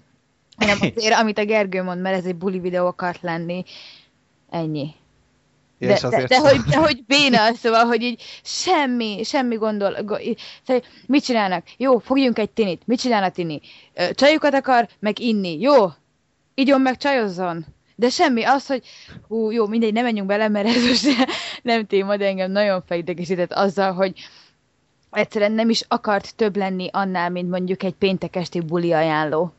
hanem 0.56 0.78
azért, 0.96 1.14
amit 1.14 1.38
a 1.38 1.44
Gergő 1.44 1.82
mond, 1.82 2.00
mert 2.00 2.16
ez 2.16 2.24
egy 2.24 2.36
buli 2.36 2.58
videó 2.58 2.86
akart 2.86 3.22
lenni. 3.22 3.64
Ennyi. 4.50 4.94
De, 5.78 5.98
de, 6.08 6.26
de, 6.26 6.38
hogy, 6.38 6.60
de 6.60 6.76
hogy 6.76 7.04
béna, 7.06 7.54
szóval, 7.54 7.84
hogy 7.84 8.02
így 8.02 8.22
semmi, 8.42 9.20
semmi 9.24 9.56
gondol, 9.56 9.96
go, 10.04 10.14
szóval, 10.66 10.82
mit 11.06 11.24
csinálnak? 11.24 11.64
Jó, 11.76 11.98
fogjunk 11.98 12.38
egy 12.38 12.50
tinit. 12.50 12.82
Mit 12.86 13.00
csinálnak 13.00 13.32
tini? 13.32 13.60
Csajukat 14.10 14.54
akar, 14.54 14.88
meg 14.98 15.18
inni. 15.18 15.60
Jó, 15.60 15.86
igyon 16.54 16.80
meg 16.80 16.96
csajozzon. 16.96 17.66
De 17.94 18.08
semmi, 18.08 18.44
az, 18.44 18.66
hogy 18.66 18.82
hú, 19.28 19.50
jó, 19.50 19.66
mindegy, 19.66 19.92
nem 19.92 20.04
menjünk 20.04 20.28
bele, 20.28 20.48
mert 20.48 20.66
ez 20.66 20.86
most 20.86 21.06
nem 21.62 21.86
téma, 21.86 22.16
de 22.16 22.26
engem 22.26 22.50
nagyon 22.50 22.82
felidegesített 22.86 23.52
azzal, 23.52 23.92
hogy 23.92 24.12
egyszerűen 25.10 25.52
nem 25.52 25.70
is 25.70 25.84
akart 25.88 26.36
több 26.36 26.56
lenni 26.56 26.88
annál, 26.92 27.30
mint 27.30 27.50
mondjuk 27.50 27.82
egy 27.82 27.94
péntek 27.94 28.36
esti 28.36 28.60
buli 28.60 28.92
ajánló. 28.92 29.52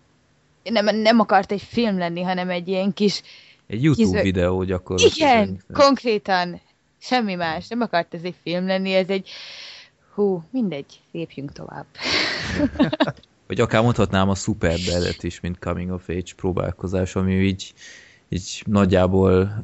Nem, 0.69 0.95
nem 0.95 1.19
akart 1.19 1.52
egy 1.52 1.61
film 1.61 1.98
lenni, 1.98 2.22
hanem 2.22 2.49
egy 2.49 2.68
ilyen 2.68 2.94
kis... 2.94 3.22
Egy 3.68 3.84
YouTube 3.84 4.22
kis... 4.22 4.31
videó 4.31 4.64
gyakorlatilag. 4.64 5.31
Igen, 5.31 5.64
konkrétan. 5.73 6.61
Semmi 6.99 7.35
más. 7.35 7.68
Nem 7.68 7.81
akart 7.81 8.14
ez 8.14 8.22
egy 8.23 8.35
film 8.44 8.68
lenni, 8.68 8.94
ez 8.94 9.10
egy... 9.10 9.30
Hú, 10.14 10.44
mindegy, 10.52 11.02
lépjünk 11.11 11.52
tovább. 11.52 11.85
Vagy 13.48 13.60
akár 13.60 13.81
mondhatnám 13.81 14.30
a 14.30 14.35
Superbad-et 14.35 15.23
is, 15.23 15.39
mint 15.39 15.60
Coming 15.60 15.91
of 15.91 16.10
Age 16.10 16.34
próbálkozás, 16.35 17.15
ami 17.15 17.34
így, 17.34 17.73
így 18.30 18.64
nagyjából 18.65 19.64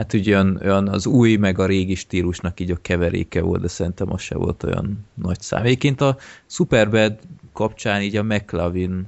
hát 0.00 0.12
ugye 0.12 0.34
olyan, 0.34 0.60
olyan 0.62 0.88
az 0.88 1.06
új 1.06 1.36
meg 1.36 1.58
a 1.58 1.66
régi 1.66 1.94
stílusnak 1.94 2.60
így 2.60 2.70
a 2.70 2.76
keveréke 2.82 3.40
volt, 3.40 3.60
de 3.60 3.68
szerintem 3.68 4.12
az 4.12 4.20
se 4.20 4.36
volt 4.36 4.62
olyan 4.62 5.06
nagy 5.14 5.40
szám. 5.40 5.64
Egyébként 5.64 6.00
a 6.00 6.16
Superbad 6.46 7.18
kapcsán 7.52 8.02
így 8.02 8.16
a 8.16 8.22
McLavin 8.22 8.90
ö, 8.90 9.02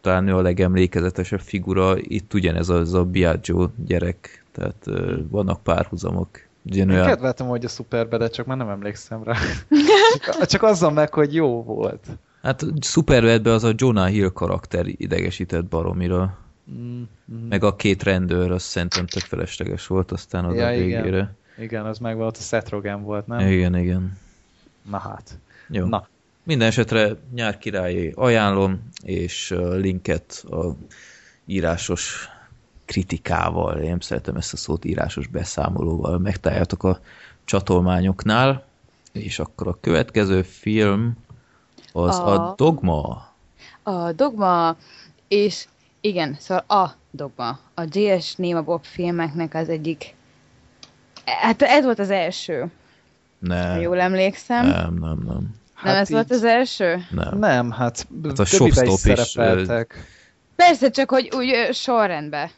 talán 0.00 0.28
ő 0.28 0.36
a 0.36 0.42
legemlékezetesebb 0.42 1.40
figura, 1.40 1.94
itt 1.98 2.34
ugyanez 2.34 2.68
az 2.68 2.94
a 2.94 3.04
Biagio 3.04 3.68
gyerek, 3.86 4.44
tehát 4.52 4.84
vannak 5.28 5.62
párhuzamok. 5.62 6.28
Ugyan 6.62 6.90
olyan... 6.90 7.06
kedveltem, 7.06 7.46
hogy 7.46 7.64
a 7.64 7.68
Superbad, 7.68 8.30
csak 8.30 8.46
már 8.46 8.56
nem 8.56 8.68
emlékszem 8.68 9.22
rá. 9.22 9.34
csak, 10.24 10.46
csak 10.52 10.62
azzal 10.62 10.90
meg, 10.90 11.14
hogy 11.14 11.34
jó 11.34 11.62
volt. 11.62 12.06
Hát 12.42 12.64
Superbadben 12.80 13.52
az 13.52 13.64
a 13.64 13.72
Jonah 13.76 14.08
Hill 14.08 14.28
karakter 14.28 14.86
idegesített 14.86 15.64
baromira. 15.64 16.38
Mm, 16.70 17.02
mm. 17.32 17.48
Meg 17.48 17.64
a 17.64 17.76
két 17.76 18.02
rendőr, 18.02 18.50
az 18.50 18.62
szerintem 18.62 19.06
tök 19.06 19.22
felesleges 19.22 19.86
volt 19.86 20.12
aztán 20.12 20.44
az 20.44 20.54
ja, 20.54 20.66
a 20.66 20.70
végére. 20.70 21.06
Igen. 21.06 21.36
igen, 21.58 21.86
az 21.86 21.98
meg 21.98 22.16
volt, 22.16 22.36
a 22.36 22.40
Seth 22.40 22.70
Rogen 22.70 23.02
volt, 23.02 23.26
nem? 23.26 23.46
Igen, 23.46 23.76
igen. 23.76 24.18
Na 24.90 24.98
hát. 24.98 25.38
Jó. 25.68 25.86
Na. 25.86 26.06
Minden 26.48 26.68
esetre 26.68 27.16
nyár 27.34 27.58
királyi 27.58 28.12
ajánlom, 28.16 28.88
és 29.02 29.54
linket 29.74 30.44
a 30.50 30.66
írásos 31.46 32.28
kritikával, 32.84 33.78
én 33.78 33.96
szeretem 34.00 34.36
ezt 34.36 34.52
a 34.52 34.56
szót, 34.56 34.84
írásos 34.84 35.26
beszámolóval 35.26 36.18
megtaláljátok 36.18 36.82
a 36.82 37.00
csatolmányoknál, 37.44 38.64
és 39.12 39.38
akkor 39.38 39.68
a 39.68 39.78
következő 39.80 40.42
film 40.42 41.16
az 41.92 42.18
a, 42.18 42.50
a 42.50 42.54
Dogma. 42.56 43.32
A 43.82 44.12
Dogma, 44.12 44.76
és 45.28 45.66
igen, 46.00 46.36
szóval 46.38 46.64
a 46.68 46.94
Dogma. 47.10 47.58
A 47.74 47.82
J.S. 47.90 48.34
Néma 48.34 48.62
Bob 48.62 48.84
filmeknek 48.84 49.54
az 49.54 49.68
egyik 49.68 50.14
Hát 51.24 51.62
ez 51.62 51.84
volt 51.84 51.98
az 51.98 52.10
első. 52.10 52.70
Nem. 53.38 53.80
Jól 53.80 54.00
emlékszem. 54.00 54.66
Nem, 54.66 54.94
nem, 54.94 55.22
nem. 55.26 55.57
Hát 55.78 55.92
nem 55.92 55.96
ez 56.02 56.08
így... 56.08 56.14
volt 56.14 56.30
az 56.30 56.44
első? 56.44 57.06
Nem. 57.10 57.38
Nem, 57.38 57.70
hát, 57.70 58.06
hát 58.24 58.38
a 58.38 58.44
többibe 58.44 58.84
is 58.84 58.92
szerepeltek. 58.92 59.94
Is, 59.96 60.02
Persze, 60.56 60.90
csak 60.90 61.10
hogy 61.10 61.30
úgy 61.34 61.68
sorrendben 61.72 62.50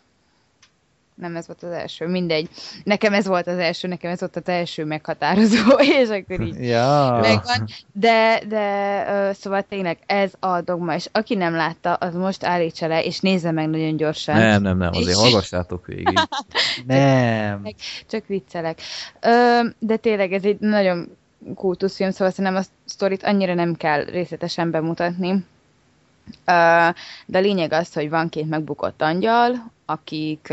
nem 1.21 1.37
ez 1.37 1.47
volt 1.47 1.63
az 1.63 1.71
első, 1.71 2.07
mindegy. 2.07 2.49
Nekem 2.85 3.15
ez 3.15 3.27
volt 3.27 3.47
az 3.47 3.59
első, 3.59 3.89
nekem 3.89 4.11
ez 4.11 4.21
volt 4.21 4.37
az 4.37 4.49
első 4.49 4.85
meghatározó, 4.85 5.71
és 6.01 6.09
akkor 6.09 6.41
így 6.41 6.61
ja. 6.61 7.19
megvan. 7.21 7.69
De, 7.93 8.43
de 8.49 9.33
szóval 9.33 9.63
tényleg 9.63 9.99
ez 10.07 10.33
a 10.39 10.61
dogma, 10.61 10.95
és 10.95 11.09
aki 11.13 11.35
nem 11.35 11.55
látta, 11.55 11.95
az 11.95 12.15
most 12.15 12.45
állítsa 12.45 12.87
le, 12.87 13.03
és 13.03 13.21
nézze 13.21 13.51
meg 13.51 13.69
nagyon 13.69 13.97
gyorsan. 13.97 14.37
Nem, 14.37 14.63
nem, 14.63 14.79
nem, 14.79 14.91
azért 14.93 15.17
és... 15.17 15.23
hallgassátok 15.23 15.87
végig. 15.87 16.19
nem. 16.87 17.67
Csak, 18.09 18.27
viccelek. 18.27 18.81
De 19.79 19.97
tényleg 19.97 20.33
ez 20.33 20.45
egy 20.45 20.59
nagyon 20.59 21.19
kultuszfilm, 21.55 22.11
szóval 22.11 22.31
szerintem 22.31 22.63
a 22.63 22.67
sztorit 22.85 23.23
annyira 23.23 23.55
nem 23.55 23.75
kell 23.75 24.05
részletesen 24.05 24.71
bemutatni. 24.71 25.45
De 27.27 27.39
a 27.39 27.41
lényeg 27.41 27.73
az, 27.73 27.93
hogy 27.93 28.11
van 28.11 28.29
két 28.29 28.49
megbukott 28.49 29.03
angyal, 29.03 29.71
akik 29.85 30.49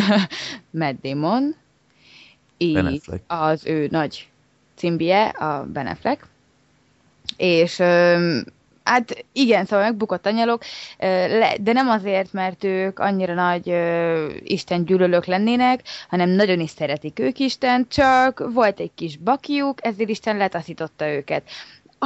Matt 0.70 1.00
Damon, 1.02 1.54
így 2.56 3.00
az 3.26 3.66
ő 3.66 3.88
nagy 3.90 4.28
cimbie, 4.74 5.28
a 5.28 5.64
Ben 5.64 5.86
Affleck, 5.86 6.26
és 7.36 7.82
Hát 8.84 9.24
igen, 9.32 9.64
szóval 9.64 9.84
megbukott 9.84 10.26
anyalok, 10.26 10.62
de 11.60 11.72
nem 11.72 11.88
azért, 11.88 12.32
mert 12.32 12.64
ők 12.64 12.98
annyira 12.98 13.34
nagy 13.34 13.74
Isten 14.42 14.84
gyűlölők 14.84 15.24
lennének, 15.24 15.80
hanem 16.08 16.28
nagyon 16.28 16.60
is 16.60 16.70
szeretik 16.70 17.18
ők 17.18 17.38
Isten, 17.38 17.86
csak 17.88 18.52
volt 18.52 18.80
egy 18.80 18.90
kis 18.94 19.16
bakiuk, 19.16 19.86
ezért 19.86 20.08
Isten 20.08 20.36
letaszította 20.36 21.08
őket 21.08 21.42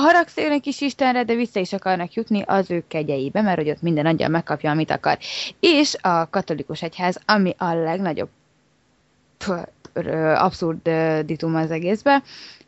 haragszélnek 0.00 0.66
is 0.66 0.80
Istenre, 0.80 1.24
de 1.24 1.34
vissza 1.34 1.60
is 1.60 1.72
akarnak 1.72 2.12
jutni 2.12 2.42
az 2.46 2.70
ő 2.70 2.84
kegyeibe, 2.88 3.42
mert 3.42 3.56
hogy 3.56 3.70
ott 3.70 3.82
minden 3.82 4.06
angyal 4.06 4.28
megkapja, 4.28 4.70
amit 4.70 4.90
akar. 4.90 5.18
És 5.60 5.96
a 6.00 6.30
katolikus 6.30 6.82
egyház, 6.82 7.20
ami 7.26 7.54
a 7.58 7.74
legnagyobb 7.74 8.28
abszurd 10.34 10.90
ditum 11.24 11.54
az 11.54 11.70
egészbe, 11.70 12.22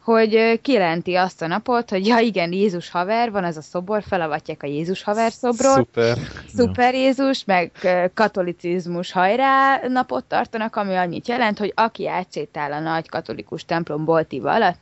hogy 0.08 0.60
kijelenti 0.62 1.14
azt 1.14 1.42
a 1.42 1.46
napot, 1.46 1.90
hogy 1.90 2.06
ja 2.06 2.18
igen, 2.18 2.52
Jézus 2.52 2.90
haver, 2.90 3.30
van 3.30 3.44
az 3.44 3.56
a 3.56 3.62
szobor, 3.62 4.02
felavatják 4.02 4.62
a 4.62 4.66
Jézus 4.66 5.02
haver 5.02 5.32
szobrot. 5.32 5.74
Szuper. 5.74 6.18
Szuper 6.54 6.94
Jézus, 6.94 7.44
meg 7.44 7.70
katolicizmus 8.14 9.12
hajrá 9.12 9.80
napot 9.88 10.24
tartanak, 10.24 10.76
ami 10.76 10.94
annyit 10.94 11.28
jelent, 11.28 11.58
hogy 11.58 11.72
aki 11.76 12.08
átsétál 12.08 12.72
a 12.72 12.80
nagy 12.80 13.08
katolikus 13.08 13.64
templom 13.64 14.04
boltíva 14.04 14.52
alatt, 14.52 14.78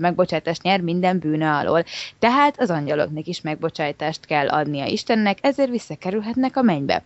megbocsátást 0.00 0.62
nyer 0.62 0.80
minden 0.80 1.18
bűne 1.18 1.52
alól. 1.52 1.84
Tehát 2.18 2.60
az 2.60 2.70
angyaloknak 2.70 3.26
is 3.26 3.40
megbocsátást 3.40 4.26
kell 4.26 4.48
adnia 4.48 4.86
Istennek, 4.86 5.38
ezért 5.40 5.70
visszakerülhetnek 5.70 6.56
a 6.56 6.62
mennybe. 6.62 7.02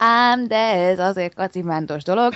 Ám, 0.00 0.46
de 0.46 0.56
ez 0.56 0.98
azért 0.98 1.34
kacimántos 1.34 2.02
dolog, 2.02 2.34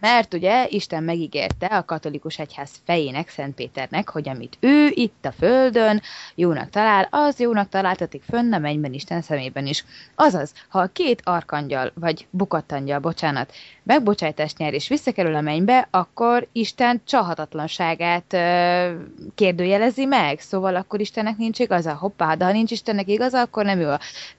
mert 0.00 0.34
ugye 0.34 0.66
Isten 0.68 1.02
megígérte 1.02 1.66
a 1.66 1.84
katolikus 1.84 2.38
egyház 2.38 2.70
fejének, 2.84 3.28
Szent 3.28 3.54
Péternek, 3.54 4.08
hogy 4.08 4.28
amit 4.28 4.56
ő 4.60 4.90
itt 4.94 5.24
a 5.24 5.32
földön 5.32 6.02
jónak 6.34 6.70
talál, 6.70 7.08
az 7.10 7.40
jónak 7.40 7.68
találtatik 7.68 8.22
fönn 8.22 8.52
a 8.52 8.58
mennyben 8.58 8.92
Isten 8.92 9.22
szemében 9.22 9.66
is. 9.66 9.84
Azaz, 10.14 10.52
ha 10.68 10.80
a 10.80 10.90
két 10.92 11.20
arkangyal, 11.24 11.92
vagy 11.94 12.26
bukattangyal, 12.30 12.98
bocsánat, 12.98 13.52
megbocsájtást 13.82 14.58
nyer 14.58 14.74
és 14.74 14.88
visszakerül 14.88 15.34
a 15.34 15.40
mennybe, 15.40 15.88
akkor 15.90 16.46
Isten 16.52 17.00
csahatatlanságát 17.04 18.32
ö, 18.32 18.92
kérdőjelezi 19.34 20.04
meg, 20.04 20.40
szóval 20.40 20.76
akkor 20.76 21.00
Istennek 21.00 21.36
nincs 21.36 21.58
igaza, 21.58 21.94
hoppá, 21.94 22.34
de 22.34 22.44
ha 22.44 22.52
nincs 22.52 22.70
Istennek 22.70 23.08
igaza, 23.08 23.40
akkor 23.40 23.64
nem 23.64 23.78
ő. 23.78 23.94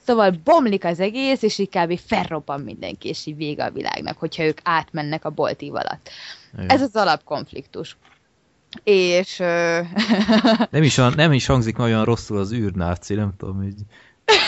Szóval 0.05 0.39
bomlik 0.43 0.85
az 0.85 0.99
egész, 0.99 1.41
és 1.41 1.57
így 1.57 1.69
kb. 1.69 1.99
felrobban 2.05 2.58
mindenki, 2.61 3.07
és 3.07 3.25
így 3.25 3.35
vége 3.35 3.63
a 3.63 3.71
világnak, 3.71 4.17
hogyha 4.17 4.43
ők 4.43 4.59
átmennek 4.63 5.25
a 5.25 5.29
boltív 5.29 5.75
alatt. 5.75 6.09
Igen. 6.53 6.69
Ez 6.69 6.81
az 6.81 6.95
alapkonfliktus. 6.95 7.97
És... 8.83 9.37
nem, 10.71 10.83
is, 10.83 10.95
nem 10.95 11.31
is 11.31 11.45
hangzik 11.45 11.79
olyan 11.79 12.03
rosszul 12.03 12.37
az 12.37 12.53
űrnáci, 12.53 13.13
nem 13.13 13.33
tudom, 13.37 13.63
így 13.63 13.81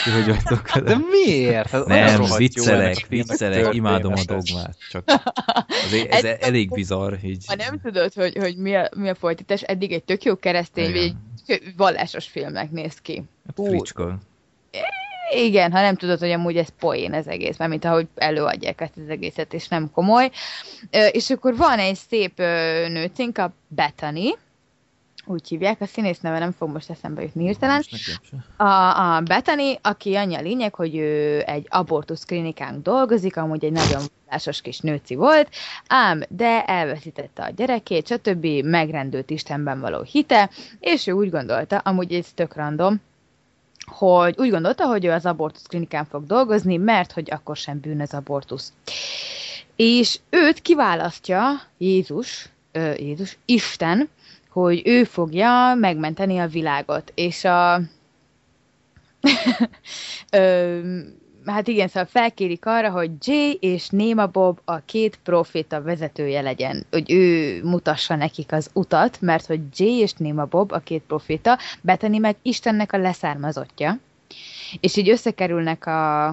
hogy 0.04 0.26
vagytok 0.26 0.80
De 0.80 0.98
miért? 0.98 1.70
Hát 1.70 1.86
nem, 1.86 2.24
viccelek, 2.38 3.06
viccelek, 3.10 3.74
imádom 3.74 4.14
a 4.14 4.24
dogmát. 4.26 4.78
Csak 4.90 5.04
azért 5.86 6.14
ez, 6.14 6.24
ez 6.24 6.38
elég 6.40 6.70
bizarr. 6.70 7.14
Így. 7.24 7.46
Ha 7.48 7.56
nem 7.56 7.80
tudod, 7.84 8.14
hogy, 8.14 8.38
hogy 8.38 8.58
mi, 8.58 8.76
a, 8.76 8.90
mi 8.96 9.10
a 9.10 9.16
folytatás, 9.16 9.62
eddig 9.62 9.92
egy 9.92 10.04
tök 10.04 10.24
jó 10.24 10.36
keresztény, 10.36 11.16
egy 11.46 11.74
vallásos 11.78 12.28
filmnek 12.28 12.72
néz 12.72 12.96
ki. 13.02 13.24
Hát 13.46 13.68
fricska. 13.68 14.18
Igen, 15.34 15.72
ha 15.72 15.82
nem 15.82 15.96
tudod, 15.96 16.20
hogy 16.20 16.32
amúgy 16.32 16.58
ez 16.58 16.70
poén 16.80 17.14
az 17.14 17.28
egész, 17.28 17.58
mert 17.58 17.70
mint 17.70 17.86
ahogy 17.86 18.08
előadják 18.16 18.82
ezt 18.82 18.98
az 19.04 19.10
egészet, 19.10 19.54
és 19.54 19.68
nem 19.68 19.92
komoly. 19.92 20.32
És 21.12 21.30
akkor 21.30 21.56
van 21.56 21.80
egy 21.80 22.00
szép 22.10 22.38
nőcink, 22.88 23.38
a 23.38 23.54
Bethany, 23.68 24.38
úgy 25.26 25.48
hívják, 25.48 25.82
a 25.82 25.86
színész 25.86 26.20
neve 26.20 26.40
nem 26.40 26.52
fog 26.52 26.70
most 26.70 26.90
eszembe 26.90 27.22
jutni 27.22 27.44
hirtelen. 27.44 27.84
A, 28.58 29.16
a 29.16 29.22
Bethany, 29.22 29.78
aki 29.82 30.16
annyi 30.16 30.36
a 30.36 30.42
lényeg, 30.42 30.76
hogy 30.76 30.96
ő 30.96 31.42
egy 31.46 31.66
abortusz 31.70 32.26
klinikán 32.26 32.84
dolgozik, 32.84 33.38
amúgy 33.38 33.66
egy 33.66 33.72
nagyon 33.72 34.02
vallásos 34.26 34.62
kis 34.62 34.80
nőci 34.80 35.16
volt, 35.16 35.50
ám, 35.88 36.22
de 36.30 36.64
elveszítette 36.66 37.44
a 37.44 37.50
gyerekét, 37.56 38.08
stb. 38.08 38.46
megrendült 38.64 39.30
Istenben 39.30 39.80
való 39.80 40.02
hite, 40.02 40.50
és 40.80 41.08
ő 41.08 41.12
úgy 41.12 41.30
gondolta, 41.30 41.78
amúgy 41.78 42.14
ez 42.14 42.28
tök 42.36 42.56
random, 42.56 43.02
hogy 43.86 44.36
úgy 44.38 44.50
gondolta, 44.50 44.86
hogy 44.86 45.06
ő 45.06 45.12
az 45.12 45.26
abortusz 45.26 45.66
klinikán 45.68 46.06
fog 46.06 46.26
dolgozni, 46.26 46.78
mert 46.78 47.12
hogy 47.12 47.32
akkor 47.32 47.58
sem 47.58 47.80
bűn 47.80 48.02
az 48.02 48.14
abortusz. 48.14 48.74
És 49.76 50.20
őt 50.30 50.62
kiválasztja 50.62 51.62
Jézus, 51.78 52.50
ö, 52.72 52.92
Jézus, 52.94 53.38
Isten, 53.46 54.10
hogy 54.50 54.82
ő 54.86 55.04
fogja 55.04 55.74
megmenteni 55.74 56.38
a 56.38 56.48
világot. 56.48 57.12
És 57.16 57.44
a... 57.44 57.82
ö, 60.32 60.80
hát 61.46 61.68
igen, 61.68 61.88
szóval 61.88 62.06
felkérik 62.06 62.66
arra, 62.66 62.90
hogy 62.90 63.12
Jay 63.20 63.58
és 63.62 63.90
Néma 63.90 64.28
Bob 64.28 64.60
a 64.66 64.78
két 64.86 65.20
proféta 65.24 65.82
vezetője 65.82 66.42
legyen, 66.42 66.86
hogy 66.92 67.12
ő 67.12 67.60
mutassa 67.64 68.16
nekik 68.16 68.52
az 68.52 68.70
utat, 68.74 69.22
mert 69.22 69.46
hogy 69.46 69.60
Jay 69.76 69.98
és 69.98 70.14
Néma 70.14 70.46
Bob 70.46 70.72
a 70.72 70.80
két 70.80 71.04
proféta, 71.08 71.58
Bethany 71.82 72.20
meg 72.20 72.36
Istennek 72.42 72.94
a 72.94 72.98
leszármazottja, 72.98 73.98
és 74.80 74.96
így 74.96 75.10
összekerülnek 75.10 75.86
a, 75.86 76.28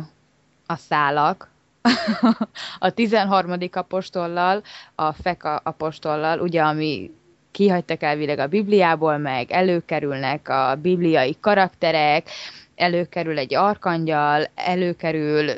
a 0.67 0.77
szálak, 0.77 1.51
a 2.79 2.91
13. 2.91 3.55
apostollal, 3.73 4.63
a 4.95 5.13
Feka 5.13 5.57
apostollal, 5.57 6.41
ugye, 6.41 6.63
ami 6.63 7.11
kihagytak 7.51 8.03
elvileg 8.03 8.39
a 8.39 8.47
Bibliából, 8.47 9.17
meg 9.17 9.51
előkerülnek 9.51 10.49
a 10.49 10.79
bibliai 10.83 11.37
karakterek, 11.41 12.31
előkerül 12.79 13.39
egy 13.39 13.55
arkangyal, 13.55 14.51
előkerül 14.55 15.51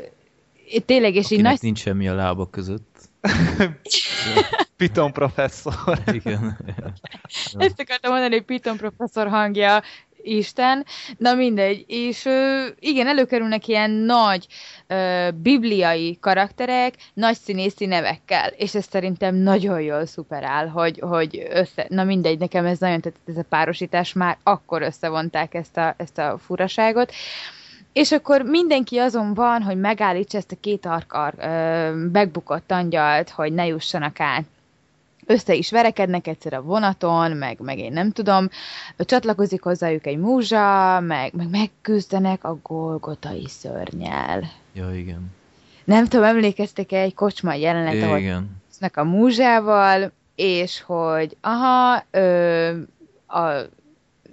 tényleg, 0.86 1.14
és 1.14 1.30
így 1.30 1.42
nagy... 1.42 1.58
nincs 1.60 1.78
semmi 1.78 2.08
a 2.08 2.14
lábak 2.14 2.50
között. 2.50 2.98
Piton 4.76 5.12
professzor. 5.12 5.98
Igen. 6.12 6.58
Ezt 7.58 7.80
akartam 7.80 8.12
mondani, 8.12 8.34
hogy 8.34 8.44
Piton 8.44 8.76
professzor 8.76 9.28
hangja 9.28 9.82
Isten, 10.22 10.86
na 11.16 11.34
mindegy, 11.34 11.84
és 11.86 12.28
igen, 12.78 13.06
előkerülnek 13.06 13.68
ilyen 13.68 13.90
nagy 13.90 14.46
bibliai 15.34 16.18
karakterek, 16.20 16.94
nagy 17.14 17.36
színészi 17.36 17.86
nevekkel, 17.86 18.48
és 18.48 18.74
ez 18.74 18.86
szerintem 18.90 19.34
nagyon 19.34 19.80
jól 19.80 20.06
szuperál, 20.06 20.68
hogy, 20.68 20.98
hogy 21.00 21.46
össze, 21.50 21.86
na 21.88 22.04
mindegy, 22.04 22.38
nekem 22.38 22.64
ez 22.66 22.78
nagyon 22.78 23.00
tetszett 23.00 23.28
ez 23.28 23.36
a 23.36 23.44
párosítás, 23.48 24.12
már 24.12 24.38
akkor 24.42 24.82
összevonták 24.82 25.54
ezt 25.54 25.76
a, 25.76 25.94
ezt 25.96 26.18
a 26.18 26.38
furaságot, 26.38 27.12
és 27.92 28.12
akkor 28.12 28.42
mindenki 28.42 28.98
azon 28.98 29.34
van, 29.34 29.62
hogy 29.62 29.76
megállítsa 29.80 30.38
ezt 30.38 30.52
a 30.52 30.56
két 30.60 30.86
arkar 30.86 31.34
megbukott 32.12 32.70
angyalt, 32.70 33.30
hogy 33.30 33.52
ne 33.52 33.66
jussanak 33.66 34.20
át 34.20 34.44
össze 35.30 35.54
is 35.54 35.70
verekednek 35.70 36.26
egyszer 36.26 36.52
a 36.52 36.62
vonaton, 36.62 37.30
meg, 37.30 37.58
meg 37.60 37.78
én 37.78 37.92
nem 37.92 38.10
tudom, 38.10 38.48
csatlakozik 38.96 39.62
hozzájuk 39.62 40.06
egy 40.06 40.18
múzsa, 40.18 41.00
meg, 41.00 41.34
meg 41.34 41.50
megküzdenek 41.50 42.44
a 42.44 42.58
golgotai 42.62 43.46
szörnyel. 43.48 44.42
Ja, 44.72 44.94
igen. 44.94 45.30
Nem 45.84 46.06
tudom, 46.06 46.24
emlékeztek-e 46.24 47.00
egy 47.00 47.14
kocsmai 47.14 47.60
jelenet, 47.60 48.02
ahol 48.02 48.18
igen. 48.18 48.62
a 48.94 49.04
múzsával, 49.04 50.12
és 50.34 50.82
hogy 50.82 51.36
aha, 51.40 52.04
ö, 52.10 52.70
a, 53.26 53.40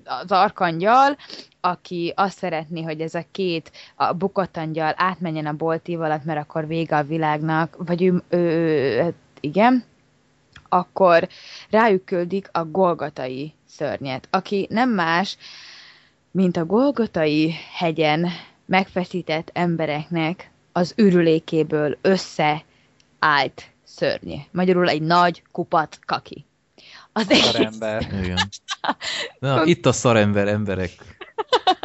az 0.04 0.32
arkangyal, 0.32 1.18
aki 1.62 2.14
azt 2.16 2.38
szeretné, 2.38 2.82
hogy 2.82 3.02
ez 3.02 3.14
a 3.14 3.24
két 3.32 3.72
a 3.96 4.14
bukotangyal 4.14 4.94
átmenjen 4.96 5.46
a 5.46 5.54
boltívalat, 5.54 6.26
mert 6.26 6.40
akkor 6.40 6.68
vége 6.68 6.98
a 6.98 7.04
világnak, 7.04 7.76
vagy 7.86 8.04
ő, 8.04 8.22
ő, 8.30 8.38
ő 8.38 9.00
hát 9.02 9.14
igen, 9.40 9.84
akkor 10.70 11.28
rájuk 11.70 12.06
küldik 12.06 12.50
a 12.52 12.66
golgatai 12.66 13.54
szörnyet, 13.68 14.28
aki 14.32 14.68
nem 14.70 14.90
más, 14.90 15.38
mint 16.32 16.58
a 16.58 16.66
golgatai 16.66 17.54
hegyen 17.74 18.30
megfeszített 18.66 19.50
embereknek 19.54 20.52
az 20.72 20.94
ürülékéből 20.96 21.98
összeállt 22.02 23.72
szörnye. 23.84 24.46
Magyarul 24.52 24.90
egy 24.90 25.02
nagy 25.02 25.44
kupat 25.52 26.00
kaki. 26.06 26.46
Az 27.12 27.34
szarember. 27.34 28.08
Igen. 28.24 28.38
Na, 29.40 29.66
itt 29.66 29.86
a 29.86 29.92
szarember 29.92 30.48
emberek. 30.48 30.92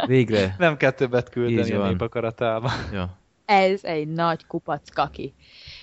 Végre. 0.05 0.55
Nem 0.57 0.77
kell 0.77 0.91
többet 0.91 1.29
küldeni 1.29 1.71
a 1.71 1.87
nép 1.87 2.01
akaratába. 2.01 2.71
Ja. 2.91 3.17
Ez 3.45 3.83
egy 3.83 4.07
nagy 4.07 4.45
kupac 4.45 4.89
kaki. 4.89 5.33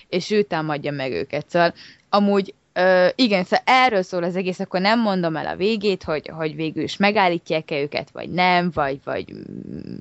És 0.07 0.31
ő 0.31 0.41
támadja 0.41 0.91
meg 0.91 1.11
őket. 1.11 1.49
Szóval 1.49 1.73
amúgy 2.09 2.53
Ö, 2.73 3.07
igen, 3.15 3.43
szóval 3.43 3.63
erről 3.65 4.01
szól 4.01 4.23
az 4.23 4.35
egész, 4.35 4.59
akkor 4.59 4.81
nem 4.81 4.99
mondom 4.99 5.35
el 5.35 5.45
a 5.45 5.55
végét, 5.55 6.03
hogy, 6.03 6.27
hogy 6.27 6.55
végül 6.55 6.83
is 6.83 6.97
megállítják-e 6.97 7.79
őket, 7.81 8.09
vagy 8.09 8.29
nem, 8.29 8.71
vagy, 8.73 8.99
vagy 9.03 9.33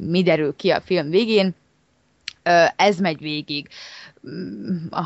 mi 0.01 0.23
derül 0.23 0.57
ki 0.57 0.71
a 0.71 0.81
film 0.81 1.11
végén. 1.11 1.55
Ö, 2.43 2.65
ez 2.77 2.99
megy 2.99 3.19
végig. 3.19 3.69
A 4.91 5.05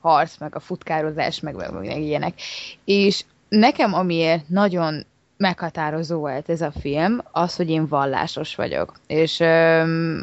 harc, 0.00 0.38
meg 0.38 0.54
a 0.54 0.60
futkározás, 0.60 1.40
meg, 1.40 1.54
meg, 1.54 1.72
meg 1.72 2.00
ilyenek. 2.00 2.40
És 2.84 3.24
nekem 3.48 3.94
amiért 3.94 4.48
nagyon 4.48 5.06
meghatározó 5.44 6.18
volt 6.18 6.48
ez 6.48 6.60
a 6.60 6.72
film, 6.80 7.20
az, 7.32 7.56
hogy 7.56 7.70
én 7.70 7.86
vallásos 7.88 8.54
vagyok. 8.54 8.92
És 9.06 9.38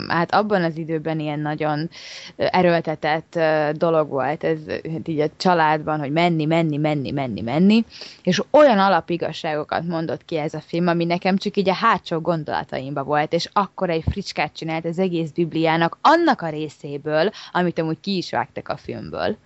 hát 0.08 0.34
abban 0.34 0.64
az 0.64 0.78
időben 0.78 1.20
ilyen 1.20 1.40
nagyon 1.40 1.90
erőltetett 2.36 3.40
dolog 3.74 4.10
volt 4.10 4.44
ez 4.44 4.60
hát 4.68 5.08
így 5.08 5.20
a 5.20 5.30
családban, 5.38 6.00
hogy 6.00 6.12
menni, 6.12 6.46
menni, 6.46 6.78
menni, 6.78 7.12
menni, 7.12 7.42
menni, 7.42 7.86
és 8.24 8.42
olyan 8.50 8.80
alapigazságokat 8.80 9.84
mondott 9.84 10.26
ki 10.26 10.38
ez 10.38 10.54
a 10.54 10.62
film, 10.62 10.88
ami 10.88 11.06
nekem 11.06 11.38
csak 11.38 11.58
így 11.58 11.70
a 11.70 11.74
hátsó 11.74 12.20
gondolataimba 12.20 13.04
volt, 13.04 13.34
és 13.34 13.50
akkor 13.54 13.90
egy 13.90 14.04
fricskát 14.12 14.56
csinált 14.56 14.86
az 14.86 15.00
egész 15.00 15.30
Bibliának 15.30 15.98
annak 16.02 16.42
a 16.42 16.50
részéből, 16.50 17.32
amit 17.52 17.80
amúgy 17.80 18.00
ki 18.00 18.18
is 18.18 18.32
vágtak 18.32 18.70
a 18.70 18.78
filmből 18.78 19.38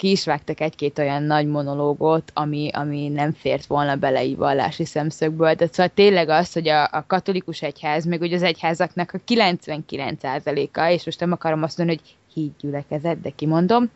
ki 0.00 0.10
is 0.10 0.24
vágtak 0.24 0.60
egy-két 0.60 0.98
olyan 0.98 1.22
nagy 1.22 1.46
monológot, 1.46 2.30
ami, 2.34 2.70
ami 2.72 3.08
nem 3.08 3.32
fért 3.32 3.66
volna 3.66 3.96
bele 3.96 4.24
így 4.24 4.36
vallási 4.36 4.84
szemszögből. 4.84 5.54
De 5.54 5.66
szóval 5.66 5.92
tényleg 5.94 6.28
az, 6.28 6.52
hogy 6.52 6.68
a, 6.68 6.82
a 6.84 7.04
katolikus 7.06 7.62
egyház, 7.62 8.04
meg 8.04 8.20
ugye 8.20 8.36
az 8.36 8.42
egyházaknak 8.42 9.12
a 9.12 9.20
99%-a, 9.26 10.90
és 10.90 11.04
most 11.04 11.20
nem 11.20 11.32
akarom 11.32 11.62
azt 11.62 11.78
mondani, 11.78 12.00
hogy 12.02 12.16
hídgyülekezet, 12.34 13.20
de 13.20 13.30
kimondom, 13.30 13.90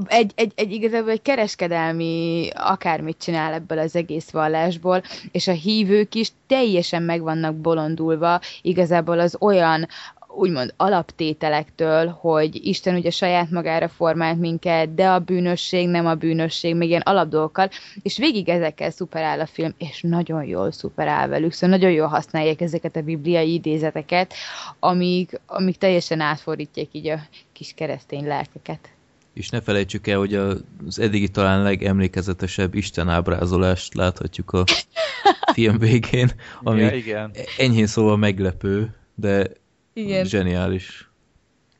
egy, 0.06 0.32
egy, 0.35 0.52
egy 0.55 0.72
igazából 0.72 1.10
egy 1.10 1.22
kereskedelmi 1.22 2.48
akármit 2.55 3.18
csinál 3.18 3.52
ebből 3.52 3.78
az 3.78 3.97
egész 3.97 4.31
vallásból, 4.31 5.02
és 5.32 5.48
a 5.48 5.52
hívők 5.52 6.14
is 6.14 6.32
teljesen 6.47 7.02
meg 7.02 7.22
vannak 7.22 7.55
bolondulva 7.55 8.40
igazából 8.62 9.20
az 9.20 9.36
olyan 9.40 9.89
úgymond 10.36 10.74
alaptételektől, 10.77 12.06
hogy 12.06 12.66
Isten 12.66 12.94
ugye 12.94 13.11
saját 13.11 13.51
magára 13.51 13.89
formált 13.89 14.39
minket, 14.39 14.94
de 14.94 15.09
a 15.09 15.19
bűnösség 15.19 15.89
nem 15.89 16.06
a 16.06 16.15
bűnösség, 16.15 16.77
még 16.77 16.89
ilyen 16.89 17.01
alapdolgokkal, 17.01 17.69
és 18.02 18.19
végig 18.19 18.48
ezekkel 18.48 18.90
szuperál 18.90 19.40
a 19.40 19.47
film, 19.47 19.74
és 19.78 20.01
nagyon 20.02 20.44
jól 20.44 20.73
szuperál 20.73 21.28
velük, 21.28 21.52
szóval 21.52 21.77
nagyon 21.77 21.90
jól 21.90 22.06
használják 22.06 22.61
ezeket 22.61 22.97
a 22.97 23.02
bibliai 23.02 23.52
idézeteket, 23.52 24.35
amíg, 24.78 25.40
amíg 25.47 25.78
teljesen 25.78 26.20
átfordítják 26.20 26.89
így 26.93 27.09
a 27.09 27.20
kis 27.52 27.73
keresztény 27.77 28.27
lelkeket. 28.27 28.89
És 29.32 29.48
ne 29.48 29.61
felejtsük 29.61 30.06
el, 30.06 30.19
hogy 30.19 30.35
az 30.35 30.98
eddigi 30.98 31.28
talán 31.28 31.62
legemlékezetesebb 31.62 32.74
Isten 32.74 33.09
ábrázolást 33.09 33.94
láthatjuk 33.94 34.51
a 34.51 34.65
film 35.55 35.78
végén, 35.78 36.31
ami 36.62 36.81
ja, 36.81 36.94
igen. 36.94 37.31
enyhén 37.59 37.86
szóval 37.86 38.16
meglepő, 38.16 38.94
de 39.15 39.47
igen. 39.94 40.24
Zseniális. 40.24 41.08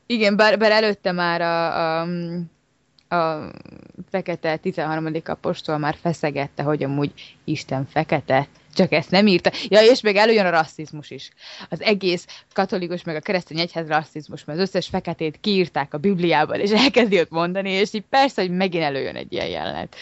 Igen, 0.05 0.35
bár, 0.35 0.57
bár 0.57 0.71
előtte 0.71 1.11
már 1.11 1.41
a, 1.41 2.01
a, 2.01 2.07
a 3.15 3.51
fekete 4.09 4.57
13. 4.57 5.07
apostol 5.25 5.77
már 5.77 5.95
feszegette, 6.01 6.63
hogy 6.63 6.83
amúgy 6.83 7.11
Isten 7.43 7.85
fekete, 7.85 8.47
csak 8.75 8.91
ezt 8.91 9.11
nem 9.11 9.27
írta. 9.27 9.51
Ja, 9.67 9.81
és 9.81 10.01
még 10.01 10.15
előjön 10.15 10.45
a 10.45 10.49
rasszizmus 10.49 11.09
is. 11.09 11.29
Az 11.69 11.81
egész 11.81 12.25
katolikus, 12.53 13.03
meg 13.03 13.15
a 13.15 13.19
keresztény 13.19 13.59
egyház 13.59 13.87
rasszizmus, 13.87 14.45
mert 14.45 14.59
az 14.59 14.67
összes 14.67 14.87
feketét 14.87 15.37
kiírták 15.41 15.93
a 15.93 15.97
Bibliában, 15.97 16.59
és 16.59 16.71
elkezdi 16.71 17.19
ott 17.19 17.29
mondani, 17.29 17.69
és 17.69 17.93
így 17.93 18.05
persze, 18.09 18.41
hogy 18.41 18.51
megint 18.51 18.83
előjön 18.83 19.15
egy 19.15 19.33
ilyen 19.33 19.47
jelenet. 19.47 19.95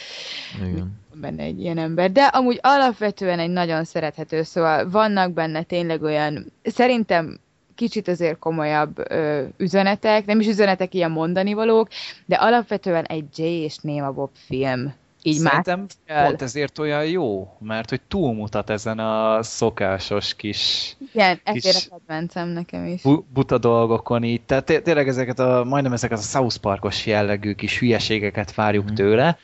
Igen. 0.56 1.02
Benne 1.14 1.44
egy 1.44 1.60
ilyen 1.60 1.77
ember. 1.77 2.11
De 2.11 2.23
amúgy 2.23 2.60
alapvetően 2.61 3.40
egy 3.40 3.49
nagyon 3.49 3.84
szerethető, 3.84 4.44
szóval 4.44 4.90
vannak 4.90 5.34
benne 5.34 5.64
tényleg 5.64 6.02
olyan, 6.02 6.52
szerintem 6.64 7.40
kicsit 7.76 8.08
azért 8.08 8.40
komolyabb 8.40 9.12
ö, 9.12 9.44
üzenetek, 9.58 10.26
nem 10.26 10.40
is 10.40 10.48
üzenetek 10.48 10.94
ilyen 10.94 11.12
mondani 11.12 11.54
valók, 11.54 11.88
de 12.26 12.36
alapvetően 12.36 13.04
egy 13.04 13.26
Jay 13.36 13.62
és 13.62 13.78
Néma 13.78 14.12
Bob 14.12 14.30
film. 14.34 14.94
Így 15.26 15.36
Szerintem 15.36 15.86
már 16.08 16.26
pont 16.26 16.41
ezért 16.41 16.80
olyan 16.80 17.06
jó, 17.06 17.58
mert 17.60 17.90
hogy 17.90 18.02
túlmutat 18.08 18.70
ezen 18.70 19.00
a 19.00 19.44
szokásos 19.44 20.36
kis... 20.36 20.95
Igen, 21.14 21.40
ezért 21.44 21.88
a 21.90 21.95
kedvencem 21.95 22.48
nekem 22.48 22.86
is. 22.86 23.02
Bu 23.02 23.24
buta 23.34 23.58
dolgokon 23.58 24.24
így, 24.24 24.41
tehát 24.41 24.82
tényleg 24.84 25.08
ezeket 25.08 25.40
a, 25.40 25.64
majdnem 25.64 25.94
ezeket 25.94 26.18
a 26.18 26.22
South 26.22 26.58
Parkos 26.58 27.06
jellegű 27.06 27.54
kis 27.54 27.80
hülyeségeket 27.80 28.56
várjuk 28.56 28.91
mm. 28.91 28.94
tőle, 28.94 29.38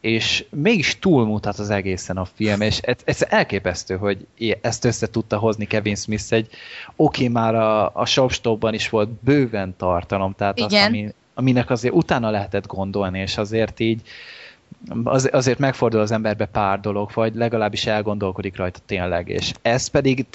és 0.00 0.44
mégis 0.50 0.98
túlmutat 0.98 1.58
az 1.58 1.70
egészen 1.70 2.16
a 2.16 2.24
film, 2.24 2.60
és 2.60 2.78
ez, 2.78 2.96
ez 3.04 3.26
elképesztő, 3.28 3.96
hogy 3.96 4.26
ezt 4.60 4.84
össze 4.84 5.06
tudta 5.06 5.38
hozni 5.38 5.64
Kevin 5.64 5.96
Smith 5.96 6.32
egy, 6.32 6.48
oké, 6.96 7.28
már 7.28 7.54
a, 7.54 7.94
a 7.94 8.06
Shopstopban 8.06 8.74
is 8.74 8.88
volt 8.88 9.08
bőven 9.08 9.74
tartalom, 9.76 10.34
tehát 10.36 10.58
Igen. 10.58 10.82
az, 10.82 10.86
ami, 10.86 11.08
aminek 11.34 11.70
azért 11.70 11.94
utána 11.94 12.30
lehetett 12.30 12.66
gondolni, 12.66 13.18
és 13.18 13.36
azért 13.36 13.80
így 13.80 14.00
az, 15.04 15.28
azért 15.32 15.58
megfordul 15.58 16.00
az 16.00 16.10
emberbe 16.10 16.46
pár 16.46 16.80
dolog, 16.80 17.10
vagy 17.14 17.34
legalábbis 17.34 17.86
elgondolkodik 17.86 18.56
rajta 18.56 18.78
tényleg, 18.86 19.28
és 19.28 19.52
ez 19.62 19.86
pedig 19.86 20.26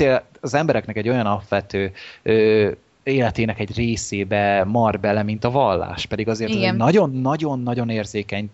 az 0.42 0.54
embereknek 0.54 0.98
egy 0.98 1.10
olyan 1.10 1.26
alapvető 1.26 1.92
ö, 2.22 2.72
életének 3.04 3.60
egy 3.60 3.76
részébe 3.76 4.64
mar 4.64 5.00
bele, 5.00 5.24
mint 5.24 5.44
a 5.44 5.52
vallás, 5.52 6.06
pedig 6.06 6.28
azért 6.28 6.50
Igen. 6.50 6.64
ez 6.64 6.72
egy 6.72 6.78
nagyon-nagyon-nagyon 6.78 7.90
érzékeny 7.90 8.50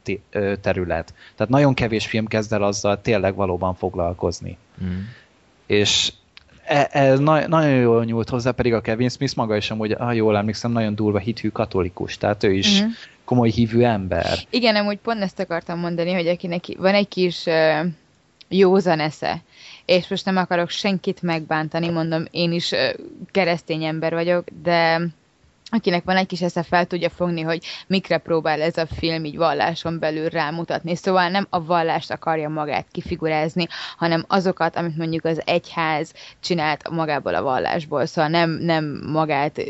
terület. 0.62 1.14
Tehát 1.36 1.52
nagyon 1.52 1.74
kevés 1.74 2.06
film 2.06 2.26
kezd 2.26 2.54
el 2.54 2.64
azzal 2.64 3.02
tényleg 3.02 3.36
valóban 3.36 3.76
foglalkozni. 3.76 4.58
Mm. 4.84 5.00
És 5.66 6.14
ez 6.92 7.20
e, 7.20 7.24
na, 7.24 7.48
nagyon 7.48 7.76
jól 7.76 8.06
nyúlt 8.06 8.30
hozzá, 8.30 8.52
pedig 8.52 8.74
a 8.74 8.82
Kevin 8.82 9.10
Smith 9.10 9.36
maga 9.36 9.56
is 9.56 9.72
amúgy, 9.72 9.96
ha 10.00 10.12
jól 10.12 10.38
emlékszem, 10.38 10.72
nagyon 10.72 10.96
durva 10.96 11.18
hithű 11.18 11.50
katolikus, 11.50 12.18
tehát 12.18 12.44
ő 12.44 12.54
is 12.54 12.82
mm. 12.82 12.88
komoly 13.24 13.50
hívő 13.50 13.86
ember. 13.86 14.40
Igen, 14.50 14.76
amúgy 14.76 14.98
pont 14.98 15.22
ezt 15.22 15.40
akartam 15.40 15.80
mondani, 15.80 16.14
hogy 16.14 16.28
akinek 16.28 16.66
van 16.78 16.94
egy 16.94 17.08
kis 17.08 17.46
uh, 17.46 17.86
józan 18.48 19.00
esze, 19.00 19.42
és 19.88 20.08
most 20.08 20.26
nem 20.26 20.38
akarok 20.38 20.70
senkit 20.70 21.22
megbántani, 21.22 21.90
mondom, 21.90 22.26
én 22.32 22.52
is 22.52 22.72
keresztény 23.32 23.84
ember 23.84 24.14
vagyok, 24.14 24.48
de 24.62 25.02
akinek 25.70 26.04
van 26.04 26.18
egy 26.18 26.26
kis 26.28 26.42
esze 26.42 26.64
fel 26.64 26.86
tudja 26.86 27.10
fogni, 27.10 27.42
hogy 27.42 27.66
mikre 27.88 28.18
próbál 28.18 28.62
ez 28.62 28.78
a 28.78 28.86
film 28.86 29.26
így 29.26 29.38
valláson 29.38 30.00
belül 30.00 30.30
rámutatni. 30.30 30.96
Szóval 30.96 31.30
nem 31.30 31.48
a 31.50 31.64
vallást 31.64 32.12
akarja 32.12 32.50
magát 32.50 32.86
kifigurázni, 32.92 33.68
hanem 33.98 34.26
azokat, 34.28 34.76
amit 34.76 34.98
mondjuk 34.98 35.26
az 35.26 35.42
egyház 35.46 36.14
csinált 36.40 36.90
magából 36.90 37.36
a 37.36 37.42
vallásból. 37.42 38.06
Szóval 38.06 38.30
nem, 38.30 38.50
nem 38.50 39.02
magát 39.06 39.62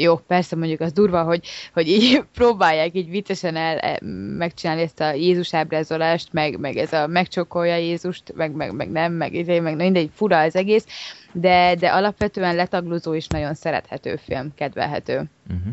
jó, 0.00 0.16
persze 0.16 0.56
mondjuk 0.56 0.80
az 0.80 0.92
durva, 0.92 1.22
hogy, 1.22 1.46
hogy 1.72 1.88
így 1.88 2.22
próbálják 2.38 2.94
így 2.94 3.10
viccesen 3.10 3.56
el, 3.56 3.78
e, 3.78 3.98
megcsinálni 4.38 4.82
ezt 4.82 5.00
a 5.00 5.12
Jézus 5.12 5.54
ábrázolást, 5.54 6.32
meg, 6.32 6.58
meg 6.58 6.76
ez 6.76 6.92
a 6.92 7.06
megcsokolja 7.06 7.76
Jézust, 7.76 8.32
meg, 8.36 8.52
meg, 8.52 8.74
meg 8.74 8.90
nem, 8.90 9.12
meg, 9.12 9.34
izé, 9.34 9.60
meg 9.60 9.76
mindegy, 9.76 10.10
fura 10.14 10.40
az 10.40 10.56
egész, 10.56 10.86
de, 11.32 11.74
de 11.74 11.88
alapvetően 11.88 12.54
letaglózó 12.54 13.12
is 13.12 13.26
nagyon 13.26 13.54
szerethető 13.54 14.16
film, 14.16 14.52
kedvelhető. 14.54 15.24
Uh-huh. 15.48 15.72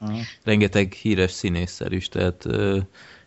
Uh-huh. 0.00 0.18
Rengeteg 0.44 0.92
híres 0.92 1.30
színésszel 1.30 1.92
is, 1.92 2.08
tehát 2.08 2.44
uh, 2.44 2.78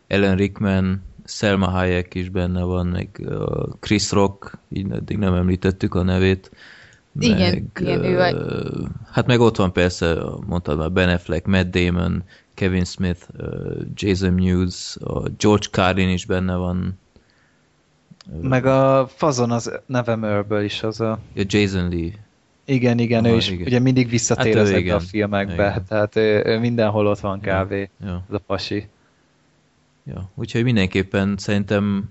Ellen 0.08 0.36
Rickman, 0.36 1.04
Selma 1.26 1.68
Hayek 1.68 2.14
is 2.16 2.30
benne 2.30 2.64
van, 2.64 2.88
meg 2.88 3.10
uh, 3.20 3.70
Chris 3.80 4.12
Rock, 4.12 4.58
így 4.70 4.92
eddig 4.92 5.18
nem 5.18 5.34
említettük 5.34 5.96
a 5.96 6.04
nevét, 6.04 6.52
meg, 7.28 7.38
igen, 7.38 7.72
igen, 7.80 8.04
ő 8.04 8.16
vagy. 8.16 8.36
Hát 9.12 9.28
meg 9.28 9.40
ott 9.40 9.56
van 9.56 9.74
persze, 9.74 10.18
mondtad 10.46 10.78
már, 10.78 10.92
Ben 10.92 11.10
Affleck, 11.10 11.46
Matt 11.46 11.72
Damon, 11.72 12.24
Kevin 12.54 12.86
Smith, 12.86 13.22
Jason 13.94 14.34
Mewes, 14.34 14.98
a 15.04 15.30
George 15.38 15.68
Carlin 15.72 16.10
is 16.10 16.26
benne 16.26 16.56
van. 16.56 17.00
Meg 18.42 18.66
a 18.66 19.08
fazon 19.16 19.52
az 19.52 19.80
Nevermore-ből 19.86 20.64
is 20.64 20.84
az 20.84 21.02
a... 21.02 21.20
Ja, 21.34 21.44
Jason 21.48 21.90
Lee. 21.90 22.12
Igen, 22.66 23.00
igen, 23.00 23.24
Aha, 23.24 23.34
ő 23.34 23.38
is 23.38 23.50
igen. 23.50 23.68
ugye 23.68 23.80
mindig 23.80 24.10
visszatér 24.10 24.56
hát 24.56 24.64
ezekbe 24.64 24.96
a 24.96 25.00
filmekbe, 25.00 25.54
igen. 25.54 25.86
tehát 25.88 26.16
ő, 26.16 26.44
ő 26.46 26.60
mindenhol 26.60 27.08
ott 27.08 27.20
van 27.20 27.40
kávé, 27.40 27.90
ja, 28.02 28.08
ja. 28.08 28.24
ez 28.30 28.36
a 28.36 28.40
pasi. 28.40 28.88
Ja, 30.04 30.30
úgyhogy 30.36 30.64
mindenképpen 30.64 31.36
szerintem 31.38 32.10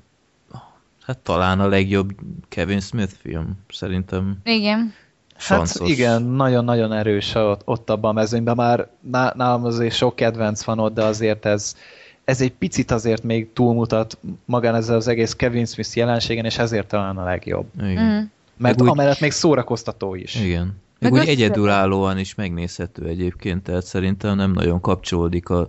Hát 1.09 1.19
talán 1.19 1.61
a 1.61 1.67
legjobb 1.67 2.11
Kevin 2.49 2.81
Smith 2.81 3.13
film, 3.23 3.59
szerintem. 3.69 4.37
Igen. 4.45 4.93
Hát 5.37 5.81
igen, 5.85 6.23
nagyon-nagyon 6.23 6.93
erős 6.93 7.35
ott, 7.35 7.61
ott 7.65 7.91
abban 7.91 8.11
a 8.11 8.13
mezőnyben. 8.13 8.57
Már 9.01 9.35
nálam 9.35 9.65
azért 9.65 9.95
sok 9.95 10.17
kedvenc 10.17 10.63
van 10.63 10.79
ott, 10.79 10.95
de 10.95 11.05
azért 11.05 11.47
ez, 11.47 11.77
ez 12.25 12.41
egy 12.41 12.53
picit 12.53 12.91
azért 12.91 13.23
még 13.23 13.53
túlmutat 13.53 14.19
magán 14.45 14.75
ezzel 14.75 14.97
az 14.97 15.09
egész 15.09 15.33
Kevin 15.33 15.67
Smith 15.67 15.97
jelenségen, 15.97 16.45
és 16.45 16.59
ezért 16.59 16.89
talán 16.89 17.17
a 17.17 17.25
legjobb. 17.25 17.67
Igen. 17.81 18.05
Mm. 18.05 18.25
Mert 18.57 18.83
úgy, 18.83 18.89
amellett 18.89 19.21
még 19.21 19.31
szórakoztató 19.31 20.15
is. 20.15 20.35
Igen. 20.35 20.77
Még 20.99 21.13
úgy 21.13 21.29
egyedülállóan 21.29 22.19
is 22.19 22.35
megnézhető 22.35 23.07
egyébként, 23.07 23.63
tehát 23.63 23.85
szerintem 23.85 24.37
nem 24.37 24.53
nagyon 24.53 24.81
kapcsolódik 24.81 25.49
a 25.49 25.69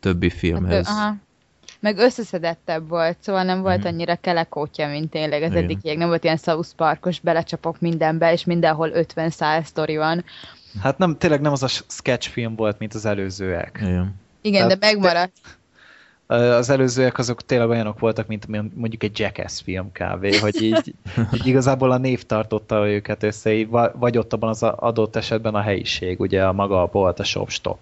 többi 0.00 0.30
filmhez. 0.30 0.86
Hát, 0.86 0.96
aha 0.96 1.28
meg 1.80 1.98
összeszedettebb 1.98 2.88
volt, 2.88 3.16
szóval 3.20 3.42
nem 3.42 3.62
volt 3.62 3.82
mm. 3.82 3.86
annyira 3.86 4.16
kelekótja, 4.16 4.88
mint 4.88 5.10
tényleg 5.10 5.42
az 5.42 5.54
eddigiek. 5.54 5.96
Nem 5.96 6.08
volt 6.08 6.24
ilyen 6.24 6.36
South 6.36 6.68
Parkos, 6.76 7.20
belecsapok 7.20 7.80
mindenbe, 7.80 8.32
és 8.32 8.44
mindenhol 8.44 8.90
50 8.90 9.30
száz 9.30 9.66
sztori 9.66 9.96
van. 9.96 10.24
Hát 10.82 10.98
nem, 10.98 11.16
tényleg 11.18 11.40
nem 11.40 11.52
az 11.52 11.62
a 11.62 11.68
sketch 11.68 12.28
film 12.28 12.54
volt, 12.54 12.78
mint 12.78 12.94
az 12.94 13.04
előzőek. 13.04 13.78
Igen, 13.82 14.14
Igen 14.40 14.68
de 14.68 14.76
megmaradt. 14.80 15.58
Az 16.26 16.70
előzőek 16.70 17.18
azok 17.18 17.42
tényleg 17.42 17.68
olyanok 17.68 17.98
voltak, 17.98 18.26
mint 18.26 18.46
mondjuk 18.74 19.02
egy 19.02 19.18
Jackass 19.18 19.60
film 19.62 19.92
kb. 19.92 20.34
Hogy 20.34 20.62
így, 20.62 20.94
így 21.34 21.46
igazából 21.46 21.90
a 21.90 21.98
név 21.98 22.22
tartotta 22.22 22.88
őket 22.88 23.22
össze, 23.22 23.66
vagy 23.94 24.18
ott 24.18 24.32
abban 24.32 24.48
az 24.48 24.62
adott 24.62 25.16
esetben 25.16 25.54
a 25.54 25.60
helyiség, 25.60 26.20
ugye 26.20 26.44
a 26.44 26.52
maga 26.52 26.82
a 26.82 26.86
bolt, 26.86 27.18
a 27.18 27.24
shop 27.24 27.50
stop. 27.50 27.78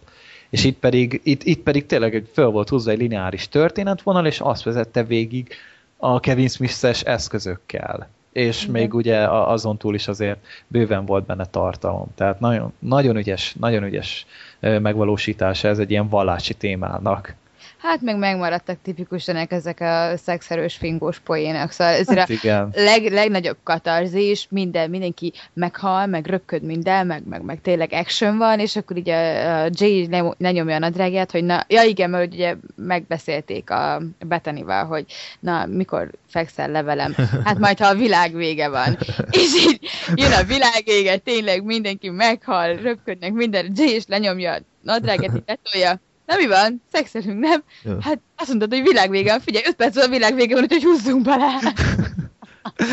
És 0.50 0.64
itt 0.64 0.78
pedig, 0.78 1.20
itt, 1.24 1.42
itt 1.42 1.62
pedig 1.62 1.86
tényleg 1.86 2.24
föl 2.32 2.46
volt 2.46 2.68
húzva 2.68 2.90
egy 2.90 2.98
lineáris 2.98 3.48
történetvonal, 3.48 4.26
és 4.26 4.40
azt 4.40 4.62
vezette 4.62 5.04
végig 5.04 5.48
a 5.96 6.20
Kevin 6.20 6.48
Smith-es 6.48 7.02
eszközökkel. 7.02 8.08
És 8.32 8.60
Igen. 8.62 8.72
még 8.72 8.94
ugye 8.94 9.28
azon 9.28 9.76
túl 9.76 9.94
is 9.94 10.08
azért 10.08 10.38
bőven 10.66 11.04
volt 11.04 11.26
benne 11.26 11.46
tartalom. 11.46 12.06
Tehát 12.14 12.40
nagyon, 12.40 12.72
nagyon 12.78 13.16
ügyes, 13.16 13.54
nagyon 13.60 13.84
ügyes 13.84 14.26
megvalósítása 14.60 15.68
ez 15.68 15.78
egy 15.78 15.90
ilyen 15.90 16.08
vallási 16.08 16.54
témának. 16.54 17.34
Hát 17.78 18.00
meg 18.00 18.18
megmaradtak 18.18 18.78
tipikusan 18.82 19.36
ezek 19.36 19.80
a 19.80 20.16
szexerős 20.16 20.76
fingós 20.76 21.18
poének, 21.18 21.70
szóval 21.70 21.94
ez 21.94 22.08
hát 22.08 22.30
a 22.44 22.68
leg, 22.72 23.12
legnagyobb 23.12 23.56
katarzis, 23.62 24.46
minden, 24.50 24.90
mindenki 24.90 25.32
meghal, 25.52 26.06
meg 26.06 26.26
röpköd 26.26 26.62
minden, 26.62 27.06
meg, 27.06 27.22
meg, 27.28 27.42
meg 27.42 27.60
tényleg 27.60 27.92
action 27.92 28.38
van, 28.38 28.58
és 28.58 28.76
akkor 28.76 28.96
ugye 28.96 29.16
a 29.46 29.68
Jay 29.72 30.08
lenyomja 30.38 30.74
a 30.74 30.78
nadrágját, 30.78 31.30
hogy 31.30 31.44
na, 31.44 31.64
ja 31.68 31.82
igen, 31.82 32.10
mert 32.10 32.32
ugye 32.32 32.56
megbeszélték 32.76 33.70
a 33.70 34.02
Bethany-val, 34.26 34.84
hogy 34.84 35.04
na, 35.40 35.66
mikor 35.66 36.10
fekszel 36.28 36.70
le 36.70 36.82
velem, 36.82 37.14
hát 37.44 37.58
majd, 37.58 37.78
ha 37.78 37.86
a 37.86 37.94
világ 37.94 38.34
vége 38.34 38.68
van. 38.68 38.98
és 39.30 39.66
így 39.66 39.88
jön 40.14 40.32
a 40.32 40.44
világ 40.44 40.82
vége, 40.84 41.16
tényleg 41.16 41.64
mindenki 41.64 42.08
meghal, 42.08 42.76
röpködnek 42.76 43.32
minden, 43.32 43.72
Jay 43.74 43.94
is 43.94 44.04
lenyomja 44.06 44.52
a 44.52 44.60
nadrágját, 44.82 45.36
így 45.36 45.42
letolja, 45.46 46.00
Na 46.28 46.36
mi 46.36 46.46
van? 46.46 46.82
Szexelünk, 46.92 47.38
nem? 47.38 47.62
Ja. 47.84 47.96
Hát 48.00 48.20
azt 48.36 48.48
mondtad, 48.48 48.72
hogy 48.72 48.82
világvége 48.82 49.30
van. 49.30 49.40
Figyelj, 49.40 49.64
5 49.68 49.74
perc 49.74 49.96
a 49.96 50.08
világvége 50.08 50.54
van, 50.54 50.62
úgyhogy 50.62 50.82
húzzunk 50.82 51.24
bele. 51.24 51.46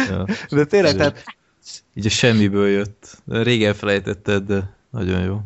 ja. 0.09 0.25
De 0.49 0.65
tényleg, 0.65 0.95
tehát... 0.95 1.23
Így 1.93 2.05
a 2.05 2.09
semmiből 2.09 2.67
jött. 2.67 3.17
De 3.23 3.43
régen 3.43 3.73
felejtetted, 3.73 4.43
de 4.43 4.75
nagyon 4.89 5.23
jó. 5.23 5.39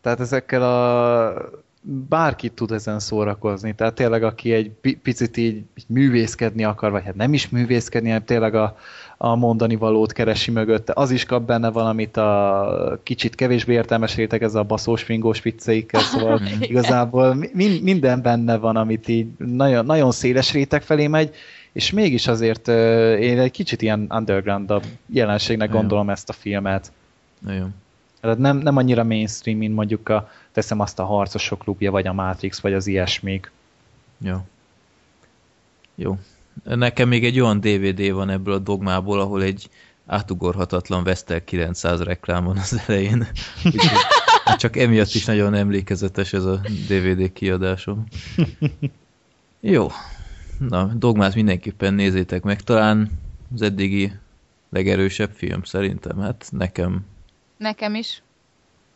Tehát 0.00 0.20
ezekkel 0.20 0.62
a 0.62 1.34
bárki 1.82 2.48
tud 2.48 2.70
ezen 2.70 3.00
szórakozni. 3.00 3.74
Tehát 3.74 3.94
tényleg, 3.94 4.22
aki 4.22 4.52
egy 4.52 4.70
picit 5.02 5.36
így, 5.36 5.54
így 5.54 5.84
művészkedni 5.86 6.64
akar, 6.64 6.90
vagy 6.90 7.04
hát 7.04 7.14
nem 7.14 7.32
is 7.32 7.48
művészkedni, 7.48 8.08
hanem 8.08 8.24
tényleg 8.24 8.54
a, 8.54 8.76
a 9.20 9.34
mondani 9.34 9.76
valót 9.76 10.12
keresi 10.12 10.50
mögötte. 10.50 10.92
Az 10.96 11.10
is 11.10 11.24
kap 11.24 11.42
benne 11.42 11.70
valamit 11.70 12.16
a 12.16 13.00
kicsit 13.02 13.34
kevésbé 13.34 13.72
értelmes 13.72 14.14
réteg, 14.14 14.42
ez 14.42 14.54
a 14.54 14.62
baszós 14.62 15.02
fingós 15.02 15.42
vicceikkel, 15.42 16.00
szóval 16.00 16.40
igazából 16.60 17.34
mi, 17.52 17.80
minden 17.82 18.22
benne 18.22 18.56
van, 18.56 18.76
amit 18.76 19.08
így 19.08 19.26
nagyon, 19.36 19.84
nagyon 19.84 20.10
széles 20.10 20.52
réteg 20.52 20.82
felé 20.82 21.06
megy, 21.06 21.34
és 21.72 21.90
mégis 21.90 22.26
azért 22.26 22.68
én 23.18 23.38
egy 23.38 23.50
kicsit 23.50 23.82
ilyen 23.82 24.06
underground 24.10 24.72
jelenségnek 25.06 25.70
gondolom 25.70 26.10
ezt 26.10 26.28
a 26.28 26.32
filmet. 26.32 26.92
Nagyon. 27.38 27.74
Tehát 28.20 28.38
nem, 28.38 28.56
nem 28.56 28.76
annyira 28.76 29.04
mainstream, 29.04 29.58
mint 29.58 29.74
mondjuk 29.74 30.08
a, 30.08 30.30
teszem 30.52 30.80
azt 30.80 30.98
a 30.98 31.04
Harcosok 31.04 31.58
klubja, 31.58 31.90
vagy 31.90 32.06
a 32.06 32.12
Matrix, 32.12 32.60
vagy 32.60 32.72
az 32.72 32.86
ilyesmik. 32.86 33.50
Jó. 34.18 34.36
Jó. 35.94 36.18
Nekem 36.64 37.08
még 37.08 37.24
egy 37.24 37.40
olyan 37.40 37.60
DVD 37.60 38.12
van 38.12 38.30
ebből 38.30 38.54
a 38.54 38.58
dogmából, 38.58 39.20
ahol 39.20 39.42
egy 39.42 39.68
átugorhatatlan 40.06 41.04
Vestel 41.04 41.44
900 41.44 42.00
reklám 42.00 42.44
van 42.44 42.56
az 42.56 42.80
elején. 42.86 43.26
Csak 44.56 44.76
emiatt 44.76 45.14
is 45.14 45.24
nagyon 45.24 45.54
emlékezetes 45.54 46.32
ez 46.32 46.44
a 46.44 46.60
DVD 46.88 47.32
kiadásom. 47.32 48.04
Jó. 49.60 49.88
Na, 50.58 50.84
dogmát 50.84 51.34
mindenképpen 51.34 51.94
nézzétek 51.94 52.42
meg. 52.42 52.60
Talán 52.60 53.10
az 53.54 53.62
eddigi 53.62 54.12
legerősebb 54.70 55.30
film 55.34 55.62
szerintem. 55.62 56.18
Hát 56.18 56.48
nekem. 56.50 57.06
Nekem 57.56 57.94
is. 57.94 58.22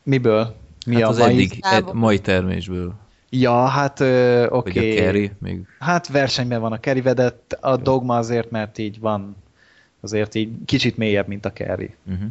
Miből? 0.03 0.57
Mi 0.87 0.95
hát 0.95 1.05
a 1.05 1.09
az 1.09 1.19
mai... 1.19 1.33
eddig, 1.33 1.59
ed, 1.61 1.95
mai 1.95 2.19
termésből. 2.19 2.95
Ja, 3.35 3.67
hát 3.67 4.01
oké. 4.01 4.47
Okay. 4.47 4.99
a 4.99 5.03
Kerry 5.03 5.31
még. 5.39 5.67
Hát 5.79 6.09
versenyben 6.09 6.61
van 6.61 6.73
a 6.73 6.81
Kerry, 6.81 7.01
de 7.01 7.39
a 7.61 7.77
Dogma 7.77 8.17
azért, 8.17 8.51
mert 8.51 8.79
így 8.79 9.01
van, 9.01 9.37
azért 10.01 10.35
így 10.35 10.51
kicsit 10.65 10.97
mélyebb, 10.97 11.27
mint 11.27 11.45
a 11.45 11.53
Kerry. 11.53 11.95
Uh-huh. 12.07 12.29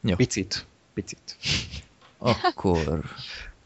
Jó. 0.00 0.14
Picit. 0.14 0.66
Picit. 0.94 1.36
Akkor... 2.18 3.00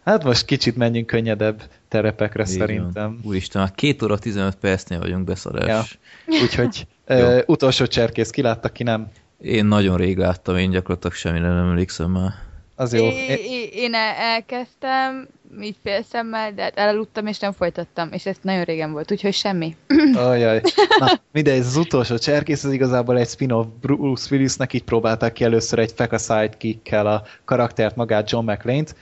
Hát 0.05 0.25
most 0.25 0.45
kicsit 0.45 0.77
menjünk 0.77 1.07
könnyedebb 1.07 1.63
terepekre 1.89 2.43
Így 2.43 2.59
szerintem. 2.59 2.93
Van. 2.93 3.21
Úristen, 3.23 3.63
már 3.63 3.75
két 3.75 4.03
óra 4.03 4.19
15 4.19 4.55
percnél 4.55 4.99
vagyunk 4.99 5.25
beszarás. 5.25 5.99
Ja. 6.27 6.41
Úgyhogy 6.43 6.87
uh, 7.09 7.43
utolsó 7.47 7.87
cserkész, 7.87 8.31
ki 8.31 8.43
látta, 8.43 8.69
ki 8.69 8.83
nem? 8.83 9.11
Én 9.41 9.67
nagyon 9.67 9.97
rég 9.97 10.17
láttam, 10.17 10.57
én 10.57 10.71
gyakorlatilag 10.71 11.17
semmire 11.17 11.49
nem 11.49 11.69
emlékszem 11.69 12.11
már. 12.11 12.33
Az 12.79 12.93
jó. 12.93 13.05
Én, 13.05 13.69
én 13.73 13.95
elkezdtem, 14.19 15.29
így 15.61 15.77
félszemmel, 15.83 16.53
de 16.53 16.63
hát 16.63 16.77
elaludtam 16.77 17.27
és 17.27 17.39
nem 17.39 17.53
folytattam, 17.53 18.09
és 18.13 18.27
ez 18.27 18.37
nagyon 18.43 18.65
régen 18.65 18.93
volt, 18.93 19.13
úgyhogy 19.13 19.33
semmi. 19.33 19.77
Ajaj. 20.15 20.61
Na, 21.01 21.07
mindegy, 21.33 21.59
ez 21.59 21.67
az 21.67 21.77
utolsó 21.77 22.19
cserkész, 22.19 22.65
az 22.65 22.73
igazából 22.73 23.19
egy 23.19 23.29
spin-off 23.29 23.67
Bruce 23.81 24.35
Willisnek, 24.35 24.73
így 24.73 24.85
próbálták 24.85 25.33
ki 25.33 25.45
először 25.45 25.79
egy 25.79 25.93
feka 25.97 26.19
sidekick-kel 26.19 27.07
a 27.07 27.23
karaktert, 27.45 27.97
magát 27.97 28.31
John 28.31 28.51
McLean-t, 28.51 28.95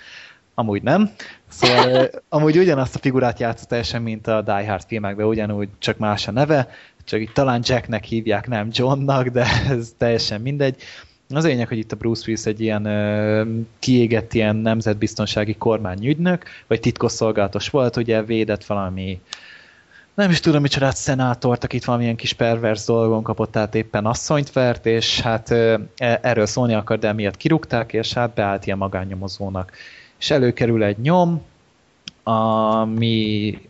amúgy 0.55 0.83
nem. 0.83 1.11
Szóval 1.49 2.11
amúgy 2.29 2.59
ugyanazt 2.59 2.95
a 2.95 2.99
figurát 2.99 3.41
játszott 3.41 3.69
teljesen, 3.69 4.03
mint 4.03 4.27
a 4.27 4.43
Die 4.43 4.67
Hard 4.69 4.85
filmekben, 4.87 5.27
ugyanúgy 5.27 5.69
csak 5.79 5.99
más 5.99 6.29
a 6.29 6.31
neve, 6.31 6.69
csak 7.05 7.21
itt 7.21 7.35
talán 7.35 7.61
Jacknek 7.65 8.05
hívják, 8.05 8.49
nem 8.49 8.69
Johnnak, 8.73 9.29
de 9.29 9.47
ez 9.69 9.93
teljesen 9.99 10.41
mindegy. 10.41 10.83
Az 11.29 11.45
lényeg, 11.45 11.69
hogy 11.69 11.79
itt 11.79 11.93
a 11.93 11.97
Bruce 11.97 12.23
Willis 12.27 12.45
egy 12.47 12.61
ilyen 12.61 12.85
ö, 12.85 13.45
kiégett 13.79 14.35
ilyen 14.35 14.57
nemzetbiztonsági 14.57 15.55
kormányügynök, 15.55 16.45
vagy 16.67 16.81
titkosszolgálatos 16.81 17.69
volt, 17.69 17.97
ugye 17.97 18.23
védett 18.23 18.65
valami 18.65 19.21
nem 20.15 20.31
is 20.31 20.41
tudom, 20.41 20.63
micsodát 20.63 20.97
szenátort, 20.97 21.65
akit 21.65 21.85
valamilyen 21.85 22.17
kis 22.17 22.33
pervers 22.33 22.85
dolgon 22.85 23.23
kapott, 23.23 23.51
tehát 23.51 23.75
éppen 23.75 24.07
asszonyt 24.07 24.53
vert, 24.53 24.87
és 24.87 25.21
hát 25.21 25.51
ö, 25.51 25.79
e, 25.97 26.19
erről 26.23 26.47
szólni 26.47 26.75
akar, 26.75 26.99
de 26.99 27.13
miatt 27.13 27.37
kirúgták, 27.37 27.93
és 27.93 28.13
hát 28.13 28.35
beállt 28.35 28.67
ilyen 28.67 28.79
magánnyomozónak. 28.79 29.73
És 30.19 30.31
előkerül 30.31 30.85
egy 30.85 30.99
nyom, 30.99 31.43
aminek 32.23 33.63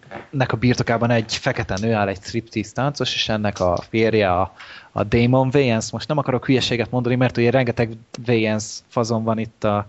a 0.52 0.57
birtokában 0.57 1.10
egy 1.10 1.36
fekete 1.36 1.76
nő 1.81 1.92
áll, 1.92 2.08
egy 2.08 2.23
striptease 2.23 2.73
táncos, 2.73 3.15
és 3.15 3.28
ennek 3.28 3.60
a 3.60 3.78
férje 3.89 4.33
a, 4.33 4.52
a 4.97 5.05
Damon 5.05 5.50
Wayans. 5.52 5.90
Most 5.90 6.08
nem 6.08 6.18
akarok 6.18 6.47
hülyeséget 6.47 6.90
mondani, 6.90 7.14
mert 7.14 7.36
ugye 7.36 7.50
rengeteg 7.50 7.97
Wayans 8.26 8.78
fazon 8.89 9.24
van 9.24 9.39
itt 9.39 9.64
a 9.64 9.86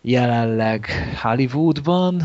jelenleg 0.00 0.86
Hollywoodban. 1.22 2.22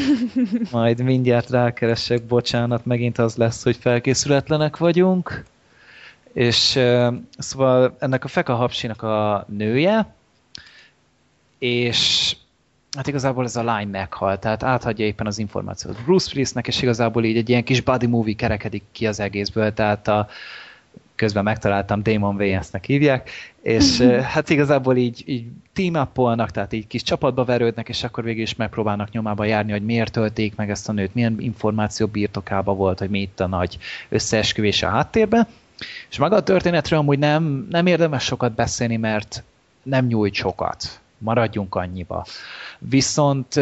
Majd 0.70 1.02
mindjárt 1.02 1.50
rákeresek, 1.50 2.22
bocsánat, 2.22 2.84
megint 2.84 3.18
az 3.18 3.36
lesz, 3.36 3.62
hogy 3.62 3.76
felkészületlenek 3.76 4.76
vagyunk. 4.76 5.44
És 6.32 6.74
uh, 6.76 7.14
szóval 7.38 7.96
ennek 7.98 8.24
a 8.24 8.28
Feka 8.28 8.54
Hapsinak 8.54 9.02
a 9.02 9.46
nője, 9.48 10.14
és 11.58 12.32
hát 12.96 13.06
igazából 13.06 13.44
ez 13.44 13.56
a 13.56 13.62
lány 13.62 13.88
meghalt, 13.88 14.40
tehát 14.40 14.62
áthagyja 14.62 15.04
éppen 15.04 15.26
az 15.26 15.38
információt 15.38 16.02
Bruce 16.04 16.30
Willisnek, 16.32 16.66
és 16.66 16.82
igazából 16.82 17.24
így 17.24 17.36
egy 17.36 17.48
ilyen 17.48 17.64
kis 17.64 17.80
body 17.80 18.06
movie 18.06 18.34
kerekedik 18.34 18.82
ki 18.92 19.06
az 19.06 19.20
egészből, 19.20 19.72
tehát 19.72 20.08
a, 20.08 20.28
közben 21.16 21.44
megtaláltam, 21.44 22.02
Damon 22.02 22.34
Wayans-nek 22.34 22.84
hívják, 22.84 23.30
és 23.62 24.00
hát 24.32 24.50
igazából 24.50 24.96
így, 24.96 25.22
így 25.26 25.44
team 25.72 26.08
tehát 26.52 26.72
így 26.72 26.86
kis 26.86 27.02
csapatba 27.02 27.44
verődnek, 27.44 27.88
és 27.88 28.04
akkor 28.04 28.24
végül 28.24 28.42
is 28.42 28.54
megpróbálnak 28.54 29.10
nyomába 29.10 29.44
járni, 29.44 29.72
hogy 29.72 29.84
miért 29.84 30.12
tölték 30.12 30.54
meg 30.56 30.70
ezt 30.70 30.88
a 30.88 30.92
nőt, 30.92 31.14
milyen 31.14 31.36
információ 31.38 32.06
birtokába 32.06 32.74
volt, 32.74 32.98
hogy 32.98 33.10
mi 33.10 33.20
itt 33.20 33.40
a 33.40 33.46
nagy 33.46 33.78
összeesküvés 34.08 34.82
a 34.82 34.88
háttérben. 34.88 35.46
És 36.10 36.18
maga 36.18 36.36
a 36.36 36.42
történetről 36.42 36.98
amúgy 36.98 37.18
nem, 37.18 37.66
nem 37.70 37.86
érdemes 37.86 38.24
sokat 38.24 38.52
beszélni, 38.52 38.96
mert 38.96 39.42
nem 39.82 40.06
nyújt 40.06 40.34
sokat. 40.34 41.00
Maradjunk 41.18 41.74
annyiba. 41.74 42.26
Viszont 42.78 43.54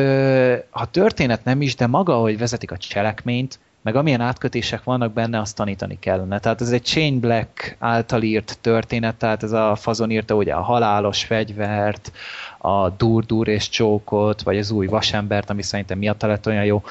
ha 0.70 0.84
történet 0.90 1.44
nem 1.44 1.62
is, 1.62 1.74
de 1.74 1.86
maga, 1.86 2.14
hogy 2.14 2.38
vezetik 2.38 2.70
a 2.70 2.76
cselekményt, 2.76 3.58
meg 3.84 3.96
amilyen 3.96 4.20
átkötések 4.20 4.84
vannak 4.84 5.12
benne, 5.12 5.40
azt 5.40 5.56
tanítani 5.56 5.98
kellene. 6.00 6.38
Tehát 6.38 6.60
ez 6.60 6.70
egy 6.70 6.86
Shane 6.86 7.18
Black 7.18 7.76
által 7.78 8.22
írt 8.22 8.58
történet, 8.60 9.16
tehát 9.16 9.42
ez 9.42 9.52
a 9.52 9.74
fazon 9.74 10.10
írta 10.10 10.34
ugye 10.34 10.54
a 10.54 10.62
halálos 10.62 11.24
fegyvert, 11.24 12.12
a 12.58 12.88
dur-dur 12.88 13.48
és 13.48 13.68
csókot, 13.68 14.42
vagy 14.42 14.58
az 14.58 14.70
új 14.70 14.86
vasembert, 14.86 15.50
ami 15.50 15.62
szerintem 15.62 15.98
miatta 15.98 16.26
lett 16.26 16.46
olyan 16.46 16.64
jó. 16.64 16.82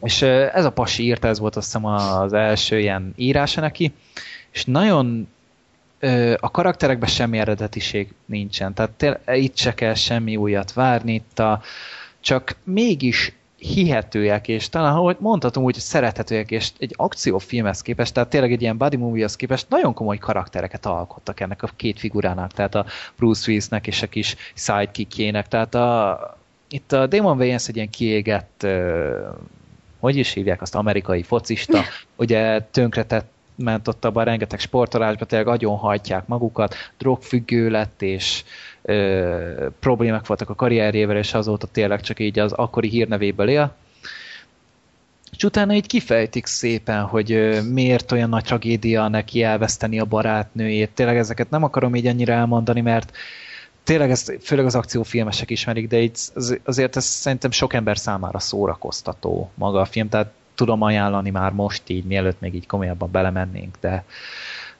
És 0.00 0.22
ez 0.22 0.64
a 0.64 0.70
pasi 0.70 1.02
írta, 1.02 1.28
ez 1.28 1.38
volt 1.38 1.56
azt 1.56 1.66
hiszem 1.66 1.84
az 1.84 2.32
első 2.32 2.78
ilyen 2.78 3.12
írása 3.16 3.60
neki, 3.60 3.92
és 4.50 4.64
nagyon 4.64 5.28
a 6.36 6.50
karakterekben 6.50 7.08
semmi 7.08 7.38
eredetiség 7.38 8.14
nincsen, 8.24 8.74
tehát 8.74 9.20
itt 9.38 9.56
se 9.56 9.74
kell 9.74 9.94
semmi 9.94 10.36
újat 10.36 10.72
várni, 10.72 11.14
itt 11.14 11.38
a, 11.38 11.62
csak 12.20 12.56
mégis 12.64 13.32
hihetőek, 13.62 14.48
és 14.48 14.68
talán, 14.68 14.94
ahogy 14.94 15.16
mondhatom 15.18 15.64
úgy, 15.64 15.74
szerethetőek, 15.74 16.50
és 16.50 16.70
egy 16.78 16.94
akciófilmhez 16.96 17.82
képest, 17.82 18.14
tehát 18.14 18.28
tényleg 18.28 18.52
egy 18.52 18.62
ilyen 18.62 18.76
body 18.76 18.96
movie-hez 18.96 19.36
képest 19.36 19.66
nagyon 19.68 19.94
komoly 19.94 20.18
karaktereket 20.18 20.86
alkottak 20.86 21.40
ennek 21.40 21.62
a 21.62 21.70
két 21.76 21.98
figurának, 21.98 22.52
tehát 22.52 22.74
a 22.74 22.86
Bruce 23.16 23.44
Willisnek 23.46 23.86
és 23.86 24.02
a 24.02 24.06
kis 24.06 24.36
sidekickjének, 24.54 25.48
tehát 25.48 25.74
a, 25.74 26.18
itt 26.68 26.92
a 26.92 27.06
Damon 27.06 27.36
Wayans 27.36 27.68
egy 27.68 27.76
ilyen 27.76 27.90
kiégett, 27.90 28.66
hogy 29.98 30.16
is 30.16 30.32
hívják 30.32 30.62
azt, 30.62 30.74
amerikai 30.74 31.22
focista, 31.22 31.82
ugye 32.16 32.60
tönkretett 32.60 33.30
ment 33.54 33.88
ott 33.88 34.04
abban 34.04 34.24
rengeteg 34.24 34.58
sportolásba, 34.58 35.24
tényleg 35.24 35.48
agyon 35.48 35.76
hajtják 35.76 36.26
magukat, 36.26 36.74
drogfüggő 36.98 37.70
lett, 37.70 38.02
és 38.02 38.44
ö, 38.82 39.66
problémák 39.80 40.26
voltak 40.26 40.50
a 40.50 40.54
karrierjével, 40.54 41.16
és 41.16 41.34
azóta 41.34 41.66
tényleg 41.66 42.00
csak 42.00 42.20
így 42.20 42.38
az 42.38 42.52
akkori 42.52 42.88
hírnevéből 42.88 43.48
él. 43.48 43.74
És 45.36 45.44
utána 45.44 45.74
így 45.74 45.86
kifejtik 45.86 46.46
szépen, 46.46 47.02
hogy 47.02 47.60
miért 47.70 48.12
olyan 48.12 48.28
nagy 48.28 48.44
tragédia 48.44 49.08
neki 49.08 49.42
elveszteni 49.42 50.00
a 50.00 50.04
barátnőjét. 50.04 50.90
Tényleg 50.90 51.16
ezeket 51.16 51.50
nem 51.50 51.62
akarom 51.62 51.94
így 51.94 52.06
ennyire 52.06 52.32
elmondani, 52.32 52.80
mert 52.80 53.16
tényleg 53.84 54.10
ezt 54.10 54.38
főleg 54.42 54.64
az 54.64 54.74
akciófilmesek 54.74 55.50
ismerik, 55.50 55.88
de 55.88 56.00
így 56.00 56.18
azért 56.64 56.96
ez 56.96 57.04
szerintem 57.04 57.50
sok 57.50 57.72
ember 57.72 57.98
számára 57.98 58.38
szórakoztató 58.38 59.50
maga 59.54 59.80
a 59.80 59.84
film, 59.84 60.08
tehát 60.08 60.32
tudom 60.54 60.82
ajánlani 60.82 61.30
már 61.30 61.52
most 61.52 61.82
így, 61.86 62.04
mielőtt 62.04 62.40
még 62.40 62.54
így 62.54 62.66
komolyabban 62.66 63.10
belemennénk, 63.10 63.76
de 63.80 64.04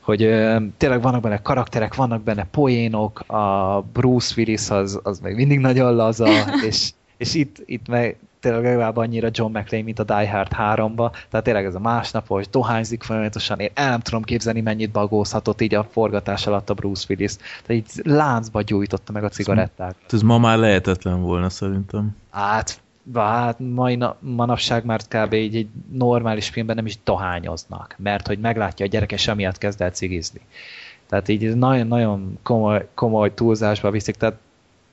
hogy 0.03 0.23
ö, 0.23 0.57
tényleg 0.77 1.03
vannak 1.03 1.21
benne 1.21 1.43
karakterek, 1.43 1.95
vannak 1.95 2.23
benne 2.23 2.47
poénok, 2.51 3.21
a 3.21 3.81
Bruce 3.93 4.35
Willis 4.37 4.71
az, 4.71 5.01
az 5.03 5.19
még 5.19 5.35
mindig 5.35 5.59
nagyon 5.59 5.95
laza, 5.95 6.29
és, 6.69 6.91
és 7.17 7.35
itt, 7.35 7.63
itt 7.67 7.89
meg 7.89 8.17
tényleg 8.43 8.63
legalább 8.63 8.97
annyira 8.97 9.29
John 9.33 9.59
McClane, 9.59 9.85
mint 9.85 9.99
a 9.99 10.05
Die 10.05 10.31
Hard 10.31 10.53
3-ba, 10.53 11.11
tehát 11.31 11.45
tényleg 11.45 11.65
ez 11.65 11.75
a 11.75 11.81
másnapos, 11.81 12.49
dohányzik 12.49 13.03
folyamatosan, 13.03 13.59
én 13.59 13.71
el 13.75 13.89
nem 13.89 14.01
tudom 14.01 14.23
képzelni, 14.23 14.61
mennyit 14.61 14.91
bagózhatott 14.91 15.61
így 15.61 15.75
a 15.75 15.87
forgatás 15.91 16.47
alatt 16.47 16.71
a 16.71 16.75
Bruce 16.75 17.05
Willis. 17.09 17.37
Tehát 17.37 17.83
így 17.83 17.91
láncba 18.05 18.63
gyújtotta 18.63 19.13
meg 19.13 19.25
a 19.25 19.29
cigarettát. 19.29 19.97
Ez 20.11 20.23
ma 20.23 20.39
már 20.39 20.59
lehetetlen 20.59 21.23
volna 21.23 21.49
szerintem. 21.49 22.17
Hát 22.31 22.81
hát 23.15 23.59
mai 23.59 23.95
na, 23.95 24.17
manapság 24.19 24.85
már 24.85 25.01
kb. 25.09 25.33
így 25.33 25.57
egy 25.57 25.69
normális 25.93 26.49
filmben 26.49 26.77
nem 26.77 26.87
is 26.87 26.99
dohányoznak, 27.05 27.95
mert 27.99 28.27
hogy 28.27 28.39
meglátja 28.39 28.85
a 28.85 28.89
gyereke, 28.89 29.15
és 29.15 29.29
amiatt 29.29 29.59
kezd 29.59 29.81
el 29.81 29.91
cigizni. 29.91 30.41
Tehát 31.07 31.29
így 31.29 31.57
nagyon-nagyon 31.57 32.39
komoly, 32.43 32.89
komoly 32.95 33.35
túlzásba 33.35 33.91
viszik, 33.91 34.15
tehát 34.15 34.39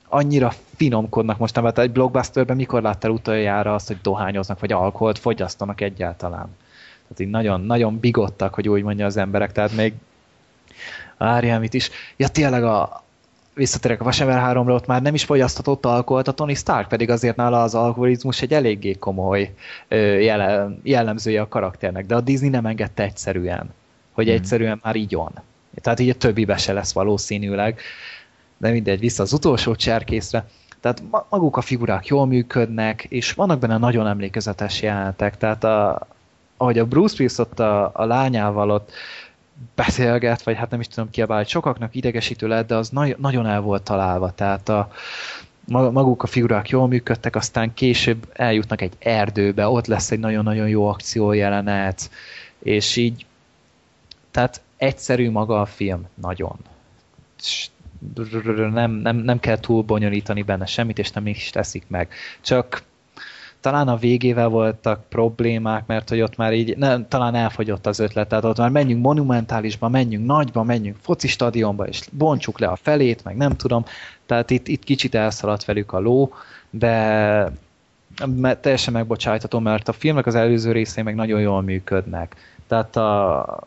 annyira 0.08 0.52
finomkodnak 0.76 1.38
most, 1.38 1.60
mert 1.60 1.78
egy 1.78 1.90
blockbusterben 1.90 2.56
mikor 2.56 2.82
láttál 2.82 3.10
utoljára 3.10 3.74
azt, 3.74 3.86
hogy 3.86 3.98
dohányoznak, 4.02 4.60
vagy 4.60 4.72
alkoholt 4.72 5.18
fogyasztanak 5.18 5.80
egyáltalán. 5.80 6.56
Tehát 7.02 7.20
így 7.20 7.30
nagyon, 7.30 7.60
nagyon 7.60 7.98
bigottak, 7.98 8.54
hogy 8.54 8.68
úgy 8.68 8.82
mondja 8.82 9.06
az 9.06 9.16
emberek, 9.16 9.52
tehát 9.52 9.72
még 9.72 9.92
várjál, 11.16 11.58
mit 11.58 11.74
is. 11.74 11.90
Ja, 12.16 12.28
tényleg 12.28 12.64
a, 12.64 13.02
visszatérek 13.60 14.00
a 14.00 14.04
Vasember 14.04 14.42
3-ra, 14.56 14.74
ott 14.74 14.86
már 14.86 15.02
nem 15.02 15.14
is 15.14 15.24
fogyasztatott 15.24 15.86
alkoholt 15.86 16.28
a 16.28 16.32
Tony 16.32 16.54
Stark, 16.54 16.88
pedig 16.88 17.10
azért 17.10 17.36
nála 17.36 17.62
az 17.62 17.74
alkoholizmus 17.74 18.42
egy 18.42 18.52
eléggé 18.52 18.92
komoly 18.92 19.54
jellemzője 20.82 21.40
a 21.40 21.48
karakternek, 21.48 22.06
de 22.06 22.14
a 22.14 22.20
Disney 22.20 22.48
nem 22.48 22.66
engedte 22.66 23.02
egyszerűen, 23.02 23.74
hogy 24.12 24.26
hmm. 24.26 24.34
egyszerűen 24.34 24.80
már 24.82 24.96
igyon. 24.96 25.32
Tehát 25.80 26.00
így 26.00 26.08
a 26.08 26.14
többibe 26.14 26.56
se 26.56 26.72
lesz 26.72 26.92
valószínűleg. 26.92 27.80
De 28.56 28.70
mindegy, 28.70 29.00
vissza 29.00 29.22
az 29.22 29.32
utolsó 29.32 29.74
cserkészre. 29.74 30.46
Tehát 30.80 31.02
maguk 31.28 31.56
a 31.56 31.60
figurák 31.60 32.06
jól 32.06 32.26
működnek, 32.26 33.04
és 33.04 33.32
vannak 33.32 33.58
benne 33.58 33.78
nagyon 33.78 34.06
emlékezetes 34.06 34.82
jelenetek. 34.82 35.36
Tehát 35.36 35.64
a, 35.64 36.06
ahogy 36.56 36.78
a 36.78 36.86
Bruce 36.86 37.14
Willis 37.18 37.38
ott 37.38 37.60
a, 37.60 37.90
a 37.94 38.04
lányával 38.04 38.70
ott 38.70 38.92
beszélget, 39.74 40.42
vagy 40.42 40.56
hát 40.56 40.70
nem 40.70 40.80
is 40.80 40.88
tudom 40.88 41.10
kiabálni, 41.10 41.44
sokaknak 41.46 41.94
idegesítő 41.94 42.46
lett, 42.46 42.66
de 42.66 42.74
az 42.74 42.88
na- 42.88 43.16
nagyon 43.18 43.46
el 43.46 43.60
volt 43.60 43.82
találva, 43.82 44.30
tehát 44.30 44.68
a, 44.68 44.90
maguk 45.70 46.22
a 46.22 46.26
figurák 46.26 46.68
jól 46.68 46.88
működtek, 46.88 47.36
aztán 47.36 47.74
később 47.74 48.30
eljutnak 48.32 48.80
egy 48.80 48.92
erdőbe, 48.98 49.68
ott 49.68 49.86
lesz 49.86 50.10
egy 50.10 50.18
nagyon-nagyon 50.18 50.68
jó 50.68 50.86
akciójelenet, 50.86 52.10
és 52.58 52.96
így, 52.96 53.26
tehát 54.30 54.60
egyszerű 54.76 55.30
maga 55.30 55.60
a 55.60 55.66
film, 55.66 56.06
nagyon. 56.14 56.56
Nem, 58.72 58.90
nem, 58.90 59.16
nem 59.16 59.40
kell 59.40 59.58
túl 59.58 59.82
bonyolítani 59.82 60.42
benne 60.42 60.66
semmit, 60.66 60.98
és 60.98 61.10
nem 61.10 61.26
is 61.26 61.50
teszik 61.50 61.84
meg. 61.88 62.08
Csak 62.40 62.82
talán 63.60 63.88
a 63.88 63.96
végével 63.96 64.48
voltak 64.48 65.08
problémák, 65.08 65.86
mert 65.86 66.08
hogy 66.08 66.20
ott 66.20 66.36
már 66.36 66.52
így, 66.52 66.76
nem, 66.76 67.08
talán 67.08 67.34
elfogyott 67.34 67.86
az 67.86 67.98
ötlet, 67.98 68.28
tehát 68.28 68.44
ott 68.44 68.58
már 68.58 68.70
menjünk 68.70 69.02
monumentálisba, 69.02 69.88
menjünk 69.88 70.26
nagyba, 70.26 70.62
menjünk 70.62 70.96
foci 71.00 71.28
stadionba, 71.28 71.86
és 71.86 72.02
bontsuk 72.12 72.58
le 72.58 72.66
a 72.66 72.76
felét, 72.76 73.24
meg 73.24 73.36
nem 73.36 73.56
tudom, 73.56 73.84
tehát 74.26 74.50
itt, 74.50 74.68
itt 74.68 74.84
kicsit 74.84 75.14
elszaladt 75.14 75.64
velük 75.64 75.92
a 75.92 75.98
ló, 75.98 76.32
de 76.70 77.52
mert 78.26 78.62
teljesen 78.62 78.92
megbocsájtatom, 78.92 79.62
mert 79.62 79.88
a 79.88 79.92
filmnek 79.92 80.26
az 80.26 80.34
előző 80.34 80.72
részei 80.72 81.02
meg 81.02 81.14
nagyon 81.14 81.40
jól 81.40 81.62
működnek. 81.62 82.36
Tehát 82.66 82.96
a, 82.96 83.60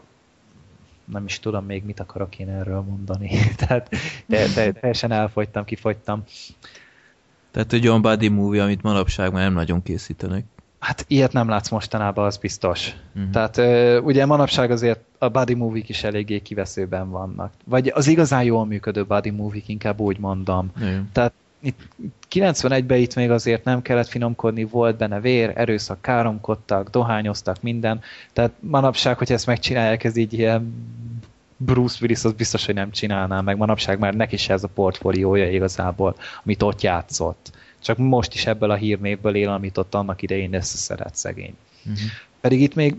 nem 1.06 1.26
is 1.26 1.40
tudom 1.40 1.66
még 1.66 1.84
mit 1.86 2.00
akarok 2.00 2.40
én 2.40 2.50
erről 2.50 2.82
mondani. 2.82 3.30
Tehát 3.68 3.90
te, 4.28 4.46
te, 4.54 4.72
teljesen 4.72 5.12
elfogytam, 5.12 5.66
kifogytam. 5.66 6.24
Tehát 7.54 7.74
egy 7.74 7.88
olyan 7.88 8.02
body 8.02 8.28
movie, 8.28 8.64
amit 8.64 8.82
manapság 8.82 9.32
már 9.32 9.44
nem 9.44 9.54
nagyon 9.54 9.84
készítenek. 9.84 10.46
Hát 10.80 11.06
ilyet 11.08 11.34
nem 11.34 11.50
látsz 11.50 11.70
mostanában, 11.70 12.26
az 12.26 12.38
biztos. 12.38 12.94
Uh-huh. 13.16 13.32
Tehát 13.32 13.58
ugye 14.04 14.26
manapság 14.26 14.72
azért 14.72 15.00
a 15.18 15.30
body 15.30 15.54
movie 15.54 15.84
is 15.88 16.04
eléggé 16.04 16.40
kiveszőben 16.40 17.10
vannak. 17.10 17.54
Vagy 17.66 17.92
az 17.96 18.08
igazán 18.08 18.44
jól 18.44 18.66
működő 18.66 19.06
body 19.06 19.30
movie 19.30 19.62
inkább 19.66 20.00
úgy 20.00 20.20
mondom. 20.20 20.72
Uh-huh. 20.76 20.96
Tehát 21.12 21.34
itt 21.60 21.80
91-ben 22.32 22.98
itt 22.98 23.16
még 23.16 23.32
azért 23.32 23.64
nem 23.64 23.82
kellett 23.82 24.08
finomkodni, 24.08 24.64
volt 24.64 24.98
benne 24.98 25.20
vér, 25.20 25.52
erőszak, 25.56 26.02
káromkodtak, 26.02 26.90
dohányoztak, 26.90 27.62
minden. 27.62 28.02
Tehát 28.34 28.52
manapság, 28.60 29.18
hogy 29.18 29.32
ezt 29.32 29.46
megcsinálják, 29.46 30.04
ez 30.04 30.16
így 30.16 30.34
ilyen 30.34 30.74
Bruce 31.66 31.98
Willis 32.02 32.24
az 32.24 32.34
biztos, 32.34 32.66
hogy 32.66 32.76
nem 32.76 32.92
csinálná 32.92 33.42
meg. 33.42 33.58
Manapság 33.58 34.00
már 34.00 34.14
neki 34.14 34.38
se 34.38 34.54
ez 34.54 34.64
a 34.64 34.68
portfóliója 34.68 35.52
igazából, 35.52 36.16
amit 36.44 36.64
ott 36.64 36.82
játszott. 36.82 37.52
Csak 37.80 37.98
most 37.98 38.34
is 38.34 38.46
ebből 38.46 38.72
a 38.72 38.76
hírnévből 38.76 39.36
él, 39.36 39.50
amit 39.50 39.78
ott 39.78 39.96
annak 39.96 40.22
idején 40.22 40.54
összeszedett 40.54 41.16
szegény. 41.16 41.54
Uh-huh. 41.86 42.00
Pedig 42.42 42.62
itt 42.62 42.76
még 42.76 42.96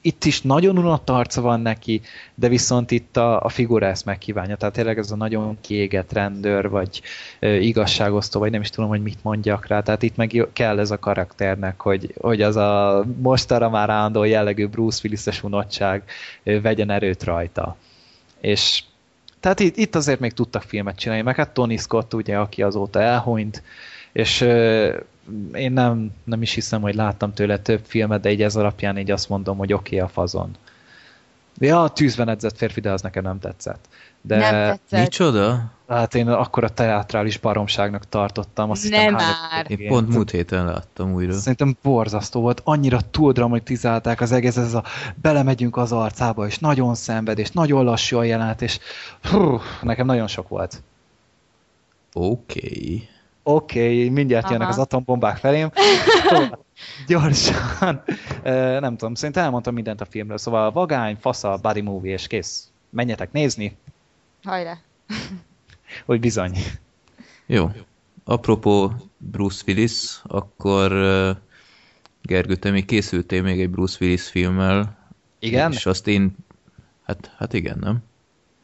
itt 0.00 0.24
is 0.24 0.42
nagyon 0.42 0.78
unott 0.78 1.10
arca 1.10 1.40
van 1.40 1.60
neki, 1.60 2.00
de 2.34 2.48
viszont 2.48 2.90
itt 2.90 3.16
a, 3.16 3.42
a 3.42 3.48
figura 3.48 3.86
ezt 3.86 4.04
megkívánja. 4.04 4.56
Tehát 4.56 4.74
tényleg 4.74 4.98
ez 4.98 5.10
a 5.10 5.16
nagyon 5.16 5.58
kiégett 5.60 6.12
rendőr, 6.12 6.68
vagy 6.68 7.02
e, 7.38 7.60
igazságosztó, 7.60 8.40
vagy 8.40 8.50
nem 8.50 8.60
is 8.60 8.70
tudom, 8.70 8.90
hogy 8.90 9.02
mit 9.02 9.22
mondjak 9.22 9.66
rá. 9.66 9.80
Tehát 9.80 10.02
itt 10.02 10.16
meg 10.16 10.48
kell 10.52 10.78
ez 10.78 10.90
a 10.90 10.98
karakternek, 10.98 11.80
hogy, 11.80 12.14
hogy 12.20 12.42
az 12.42 12.56
a 12.56 13.04
mostanra 13.20 13.70
már 13.70 13.90
állandó 13.90 14.24
jellegű 14.24 14.66
Bruce 14.66 15.00
Willis-es 15.04 15.42
unottság 15.42 16.02
e, 16.44 16.60
vegyen 16.60 16.90
erőt 16.90 17.24
rajta. 17.24 17.76
És 18.40 18.82
tehát 19.40 19.60
itt, 19.60 19.76
itt 19.76 19.94
azért 19.94 20.20
még 20.20 20.32
tudtak 20.32 20.62
filmet 20.62 20.98
csinálni, 20.98 21.22
meg 21.22 21.36
hát 21.36 21.50
Tony 21.50 21.76
Scott 21.76 22.14
ugye, 22.14 22.36
aki 22.38 22.62
azóta 22.62 23.00
elhunyt, 23.00 23.62
és 24.12 24.40
én 25.52 25.72
nem, 25.72 26.10
nem 26.24 26.42
is 26.42 26.52
hiszem, 26.52 26.80
hogy 26.80 26.94
láttam 26.94 27.32
tőle 27.32 27.58
több 27.58 27.80
filmet, 27.84 28.20
de 28.20 28.30
így 28.30 28.42
ez 28.42 28.56
alapján 28.56 28.98
így 28.98 29.10
azt 29.10 29.28
mondom, 29.28 29.56
hogy 29.56 29.72
oké 29.72 29.96
okay 29.96 30.08
a 30.08 30.12
fazon. 30.12 30.50
Ja, 31.58 31.82
a 31.82 31.88
tűzben 31.88 32.28
edzett 32.28 32.56
férfi, 32.56 32.80
de 32.80 32.90
az 32.92 33.02
nekem 33.02 33.22
nem 33.22 33.38
tetszett. 33.38 33.88
De 34.20 34.36
nem 34.36 34.52
tetszett. 34.52 35.00
Micsoda? 35.00 35.72
Hát 35.88 36.14
én 36.14 36.28
akkor 36.28 36.64
a 36.64 36.68
teátrális 36.68 37.38
baromságnak 37.38 38.08
tartottam. 38.08 38.70
Azt 38.70 38.90
nem 38.90 39.12
már. 39.12 39.66
Én 39.66 39.88
pont 39.88 40.08
múlt 40.08 40.30
héten 40.30 40.64
láttam 40.64 41.12
újra. 41.12 41.32
Szerintem 41.32 41.76
borzasztó 41.82 42.40
volt. 42.40 42.60
Annyira 42.64 43.00
túl 43.10 43.32
dramatizálták 43.32 44.20
az 44.20 44.32
egész, 44.32 44.56
ez 44.56 44.74
a 44.74 44.84
belemegyünk 45.14 45.76
az 45.76 45.92
arcába, 45.92 46.46
és 46.46 46.58
nagyon 46.58 46.94
szenved, 46.94 47.38
és 47.38 47.50
nagyon 47.50 47.84
lassú 47.84 48.16
a 48.16 48.22
jelenet, 48.22 48.62
és 48.62 48.78
hú, 49.22 49.60
nekem 49.82 50.06
nagyon 50.06 50.26
sok 50.26 50.48
volt. 50.48 50.82
Oké. 52.12 52.60
Okay 52.64 53.08
oké, 53.52 53.80
okay, 53.80 54.08
mindjárt 54.08 54.44
Aha. 54.44 54.52
jönnek 54.52 54.68
az 54.68 54.78
atombombák 54.78 55.36
felém. 55.36 55.70
Szóval, 56.28 56.64
gyorsan. 57.06 58.02
Nem 58.80 58.96
tudom, 58.96 59.14
szerintem 59.14 59.44
elmondtam 59.44 59.74
mindent 59.74 60.00
a 60.00 60.04
filmről. 60.04 60.38
Szóval 60.38 60.72
vagány, 60.72 61.16
fasza, 61.20 61.58
body 61.62 61.80
movie, 61.80 62.12
és 62.12 62.26
kész. 62.26 62.70
Menjetek 62.90 63.32
nézni. 63.32 63.76
Hajrá. 64.44 64.78
Hogy 66.04 66.20
bizony. 66.20 66.56
Jó. 67.46 67.70
Apropó 68.24 68.92
Bruce 69.16 69.62
Willis, 69.66 70.20
akkor 70.22 70.92
Gergő, 72.22 72.56
te 72.56 72.70
még 72.70 72.84
készültél 72.84 73.42
még 73.42 73.60
egy 73.60 73.70
Bruce 73.70 73.96
Willis 74.00 74.28
filmmel. 74.28 74.98
Igen? 75.38 75.72
És 75.72 75.86
azt 75.86 76.06
én... 76.06 76.36
Hát, 77.04 77.34
hát 77.36 77.52
igen, 77.52 77.78
nem? 77.80 77.98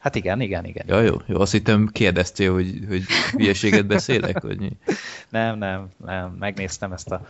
Hát 0.05 0.15
igen, 0.15 0.41
igen, 0.41 0.65
igen. 0.65 0.84
Ja, 0.89 1.00
jó, 1.00 1.16
jó. 1.26 1.41
Azt 1.41 1.52
hittem 1.52 1.89
kérdeztél, 1.92 2.52
hogy, 2.52 2.78
hogy 2.89 3.02
hülyeséget 3.33 3.86
beszélek, 3.86 4.42
mi? 4.42 4.70
Nem, 5.28 5.58
nem, 5.58 5.89
nem. 6.07 6.36
Megnéztem 6.39 6.92
ezt 6.92 7.10
a 7.10 7.26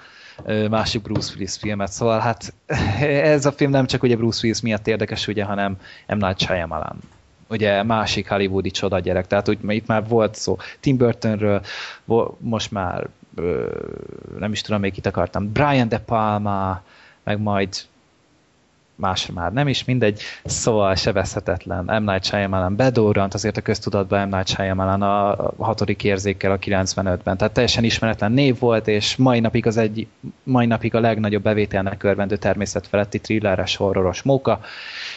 másik 0.70 1.02
Bruce 1.02 1.32
Willis 1.34 1.56
filmet, 1.56 1.92
szóval 1.92 2.20
hát 2.20 2.54
ez 3.34 3.46
a 3.46 3.52
film 3.52 3.70
nem 3.70 3.86
csak 3.86 4.02
ugye 4.02 4.16
Bruce 4.16 4.40
Willis 4.42 4.60
miatt 4.60 4.86
érdekes, 4.86 5.26
ugye, 5.26 5.44
hanem 5.44 5.76
M. 6.06 6.16
Night 6.16 6.38
Shyamalan 6.38 6.96
ugye 7.48 7.82
másik 7.82 8.28
hollywoodi 8.28 8.70
csoda 8.70 8.98
gyerek, 8.98 9.26
tehát 9.26 9.48
úgy 9.48 9.58
itt 9.66 9.86
már 9.86 10.08
volt 10.08 10.34
szó 10.34 10.58
Tim 10.80 10.96
Burtonről, 10.96 11.62
most 12.38 12.70
már 12.70 13.08
nem 14.38 14.52
is 14.52 14.60
tudom, 14.60 14.80
még 14.80 14.96
itt 14.96 15.06
akartam, 15.06 15.52
Brian 15.52 15.88
De 15.88 15.98
Palma, 15.98 16.82
meg 17.24 17.40
majd 17.40 17.68
másra 18.96 19.34
már 19.34 19.52
nem 19.52 19.68
is, 19.68 19.84
mindegy, 19.84 20.20
szóval 20.44 20.94
sebezhetetlen. 20.94 21.84
M. 21.84 22.10
Night 22.10 22.24
Shyamalan 22.24 22.76
bedorrant 22.76 23.34
azért 23.34 23.56
a 23.56 23.60
köztudatban 23.60 24.28
M. 24.28 24.34
Night 24.34 24.48
Shyamalan 24.48 25.02
a 25.02 25.52
hatodik 25.58 26.04
érzékkel 26.04 26.52
a 26.52 26.58
95-ben, 26.58 27.36
tehát 27.36 27.52
teljesen 27.52 27.84
ismeretlen 27.84 28.32
név 28.32 28.58
volt, 28.58 28.88
és 28.88 29.16
mai 29.16 29.40
napig 29.40 29.66
az 29.66 29.76
egy, 29.76 30.06
mai 30.42 30.66
napig 30.66 30.94
a 30.94 31.00
legnagyobb 31.00 31.42
bevételnek 31.42 32.02
örvendő 32.02 32.36
természetfeletti 32.36 33.18
thrilleres 33.18 33.76
horroros 33.76 34.22
móka, 34.22 34.60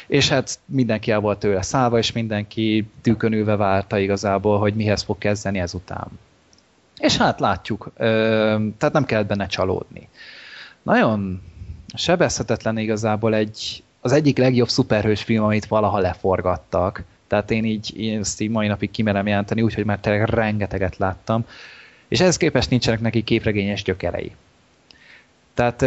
és 0.07 0.30
hát 0.30 0.59
mindenki 0.65 1.11
el 1.11 1.19
volt 1.19 1.39
tőle 1.39 1.61
szállva, 1.61 1.97
és 1.97 2.11
mindenki 2.11 2.89
tűkönülve 3.01 3.56
várta 3.56 3.97
igazából, 3.97 4.59
hogy 4.59 4.73
mihez 4.73 5.01
fog 5.03 5.17
kezdeni 5.17 5.59
ezután. 5.59 6.07
És 6.97 7.17
hát 7.17 7.39
látjuk, 7.39 7.91
tehát 7.97 8.91
nem 8.91 9.06
kellett 9.06 9.27
benne 9.27 9.47
csalódni. 9.47 10.09
Nagyon 10.83 11.41
sebezhetetlen 11.93 12.77
igazából 12.77 13.35
egy, 13.35 13.83
az 14.01 14.11
egyik 14.11 14.38
legjobb 14.38 14.69
szuperhős 14.69 15.24
film, 15.24 15.43
amit 15.43 15.66
valaha 15.66 15.99
leforgattak. 15.99 17.03
Tehát 17.27 17.51
én 17.51 17.66
így 17.66 17.99
én 17.99 18.19
ezt 18.19 18.41
így 18.41 18.49
mai 18.49 18.67
napig 18.67 18.91
kimerem 18.91 19.27
jelenteni, 19.27 19.61
úgyhogy 19.61 19.85
már 19.85 19.99
tényleg 19.99 20.30
rengeteget 20.30 20.98
láttam. 20.98 21.45
És 22.07 22.19
ehhez 22.19 22.38
képest 22.38 22.69
nincsenek 22.69 23.01
neki 23.01 23.24
képregényes 23.24 23.83
gyökerei. 23.83 24.32
Tehát 25.53 25.80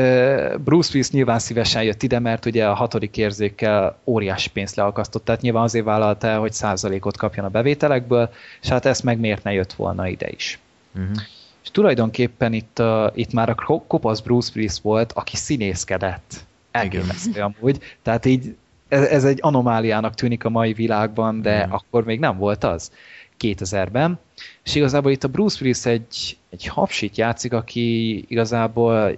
Bruce 0.61 0.91
Willis 0.93 1.11
nyilván 1.11 1.39
szívesen 1.39 1.83
jött 1.83 2.03
ide, 2.03 2.19
mert 2.19 2.47
ugye 2.47 2.67
a 2.67 2.75
hatodik 2.75 3.17
érzékkel 3.17 3.99
óriási 4.05 4.51
pénzt 4.51 4.77
leakasztott, 4.77 5.25
tehát 5.25 5.41
nyilván 5.41 5.62
azért 5.62 5.85
vállalta 5.85 6.27
el, 6.27 6.39
hogy 6.39 6.53
százalékot 6.53 7.17
kapjon 7.17 7.45
a 7.45 7.49
bevételekből, 7.49 8.31
és 8.62 8.69
hát 8.69 8.87
ezt 8.87 9.03
meg 9.03 9.19
miért 9.19 9.43
ne 9.43 9.53
jött 9.53 9.73
volna 9.73 10.09
ide 10.09 10.29
is. 10.29 10.59
Uh-huh. 10.95 11.17
És 11.63 11.71
tulajdonképpen 11.71 12.53
itt, 12.53 12.79
uh, 12.79 13.07
itt 13.15 13.33
már 13.33 13.49
a 13.49 13.83
kopasz 13.87 14.21
Bruce 14.21 14.53
Willis 14.55 14.81
volt, 14.83 15.13
aki 15.13 15.37
színészkedett. 15.37 16.45
Elképesztő 16.71 17.41
amúgy. 17.41 17.79
Tehát 18.03 18.25
így 18.25 18.57
ez, 18.89 19.03
ez 19.03 19.25
egy 19.25 19.39
anomáliának 19.43 20.15
tűnik 20.15 20.45
a 20.45 20.51
mai 20.51 20.73
világban, 20.73 21.43
de 21.43 21.67
mm. 21.67 21.71
akkor 21.71 22.05
még 22.05 22.19
nem 22.19 22.37
volt 22.37 22.65
az. 22.65 22.93
2000-ben. 23.41 24.19
És 24.65 24.75
igazából 24.75 25.11
itt 25.11 25.25
a 25.25 25.29
Bruce 25.29 25.59
Willis 25.61 25.85
egy, 25.85 26.37
egy 26.51 26.67
hapsit 26.67 27.17
játszik, 27.17 27.53
aki 27.53 28.17
igazából 28.29 29.17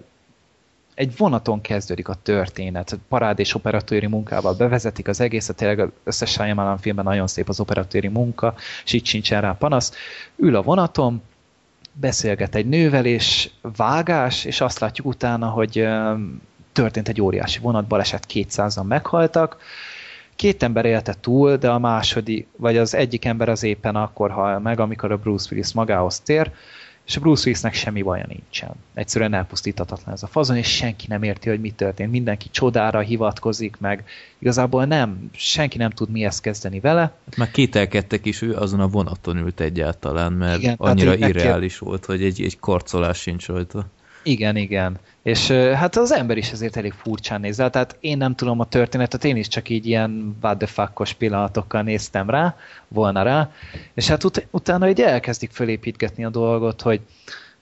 egy 0.95 1.17
vonaton 1.17 1.61
kezdődik 1.61 2.09
a 2.09 2.15
történet. 2.15 2.99
Parád 3.09 3.39
és 3.39 3.55
operatőri 3.55 4.07
munkával 4.07 4.55
bevezetik 4.55 5.09
az 5.09 5.21
egészet, 5.21 5.57
tényleg 5.57 5.81
az 5.81 5.89
összes 6.05 6.31
Shyamalan 6.31 6.79
filmben 6.79 7.05
nagyon 7.05 7.27
szép 7.27 7.49
az 7.49 7.61
operatőri 7.61 8.09
munka, 8.09 8.55
és 8.85 8.93
itt 8.93 9.05
sincsen 9.05 9.41
rá 9.41 9.53
panasz. 9.53 9.93
Ül 10.37 10.57
a 10.57 10.63
vonaton, 10.63 11.23
beszélget 11.93 12.55
egy 12.55 12.67
nővel, 12.67 13.05
és 13.05 13.51
vágás, 13.77 14.45
és 14.45 14.61
azt 14.61 14.79
látjuk 14.79 15.07
utána, 15.07 15.49
hogy 15.49 15.89
történt 16.73 17.09
egy 17.09 17.21
óriási 17.21 17.59
vonatbaleset, 17.59 18.27
200-an 18.33 18.87
meghaltak, 18.87 19.57
két 20.37 20.63
ember 20.63 20.85
élte 20.85 21.15
túl, 21.21 21.57
de 21.57 21.71
a 21.71 21.79
második, 21.79 22.47
vagy 22.57 22.77
az 22.77 22.95
egyik 22.95 23.25
ember 23.25 23.49
az 23.49 23.63
éppen 23.63 23.97
akkor 23.97 24.31
hal 24.31 24.59
meg, 24.59 24.81
amikor 24.81 25.13
a 25.13 25.17
Bruce 25.17 25.49
Willis 25.51 25.73
magához 25.73 26.21
tér, 26.21 26.53
és 27.07 27.17
a 27.17 27.21
Bruce 27.21 27.43
Willisnek 27.45 27.75
semmi 27.75 28.03
baja 28.03 28.25
nincsen. 28.29 28.71
Egyszerűen 28.95 29.35
elpusztíthatatlan 29.35 30.15
ez 30.15 30.23
a 30.23 30.27
fazon, 30.27 30.57
és 30.57 30.67
senki 30.67 31.07
nem 31.09 31.23
érti, 31.23 31.49
hogy 31.49 31.61
mi 31.61 31.71
történt. 31.71 32.11
Mindenki 32.11 32.49
csodára 32.51 33.01
hivatkozik, 33.01 33.77
meg 33.81 34.05
igazából 34.39 34.85
nem, 34.85 35.31
senki 35.33 35.79
nem 35.79 35.91
tud 35.91 36.11
mihez 36.11 36.41
kezdeni 36.41 36.81
vele. 36.81 37.01
Hát 37.01 37.37
már 37.37 37.51
kételkedtek 37.51 38.27
is, 38.27 38.43
ő 38.43 38.55
azon 38.55 38.81
a 38.81 38.89
vonaton 38.89 39.37
ült 39.37 39.61
egyáltalán, 39.61 40.33
mert 40.33 40.59
Igen, 40.59 40.75
annyira 40.79 41.15
irreális 41.15 41.79
volt, 41.79 42.05
hogy 42.05 42.25
egy, 42.25 42.43
egy 42.43 42.59
karcolás 42.61 43.19
sincs 43.19 43.47
rajta. 43.47 43.87
Igen, 44.23 44.57
igen. 44.57 44.99
És 45.23 45.51
hát 45.51 45.97
az 45.97 46.13
ember 46.13 46.37
is 46.37 46.51
ezért 46.51 46.77
elég 46.77 46.93
furcsán 46.93 47.41
nézel, 47.41 47.71
tehát 47.71 47.97
én 48.01 48.17
nem 48.17 48.35
tudom 48.35 48.61
a 48.61 48.65
történetet, 48.65 49.25
én 49.25 49.37
is 49.37 49.49
csak 49.49 49.69
így 49.69 49.87
ilyen 49.87 50.37
what 50.43 50.59
the 50.59 50.67
fuck 50.67 51.15
pillanatokkal 51.19 51.83
néztem 51.83 52.31
rá, 52.31 52.57
volna 52.89 53.23
rá, 53.23 53.51
és 53.95 54.09
hát 54.09 54.25
ut- 54.25 54.47
utána 54.51 54.87
egy 54.87 55.01
elkezdik 55.01 55.51
fölépítgetni 55.51 56.25
a 56.25 56.31
dolgot, 56.31 56.83
hogy 56.83 57.01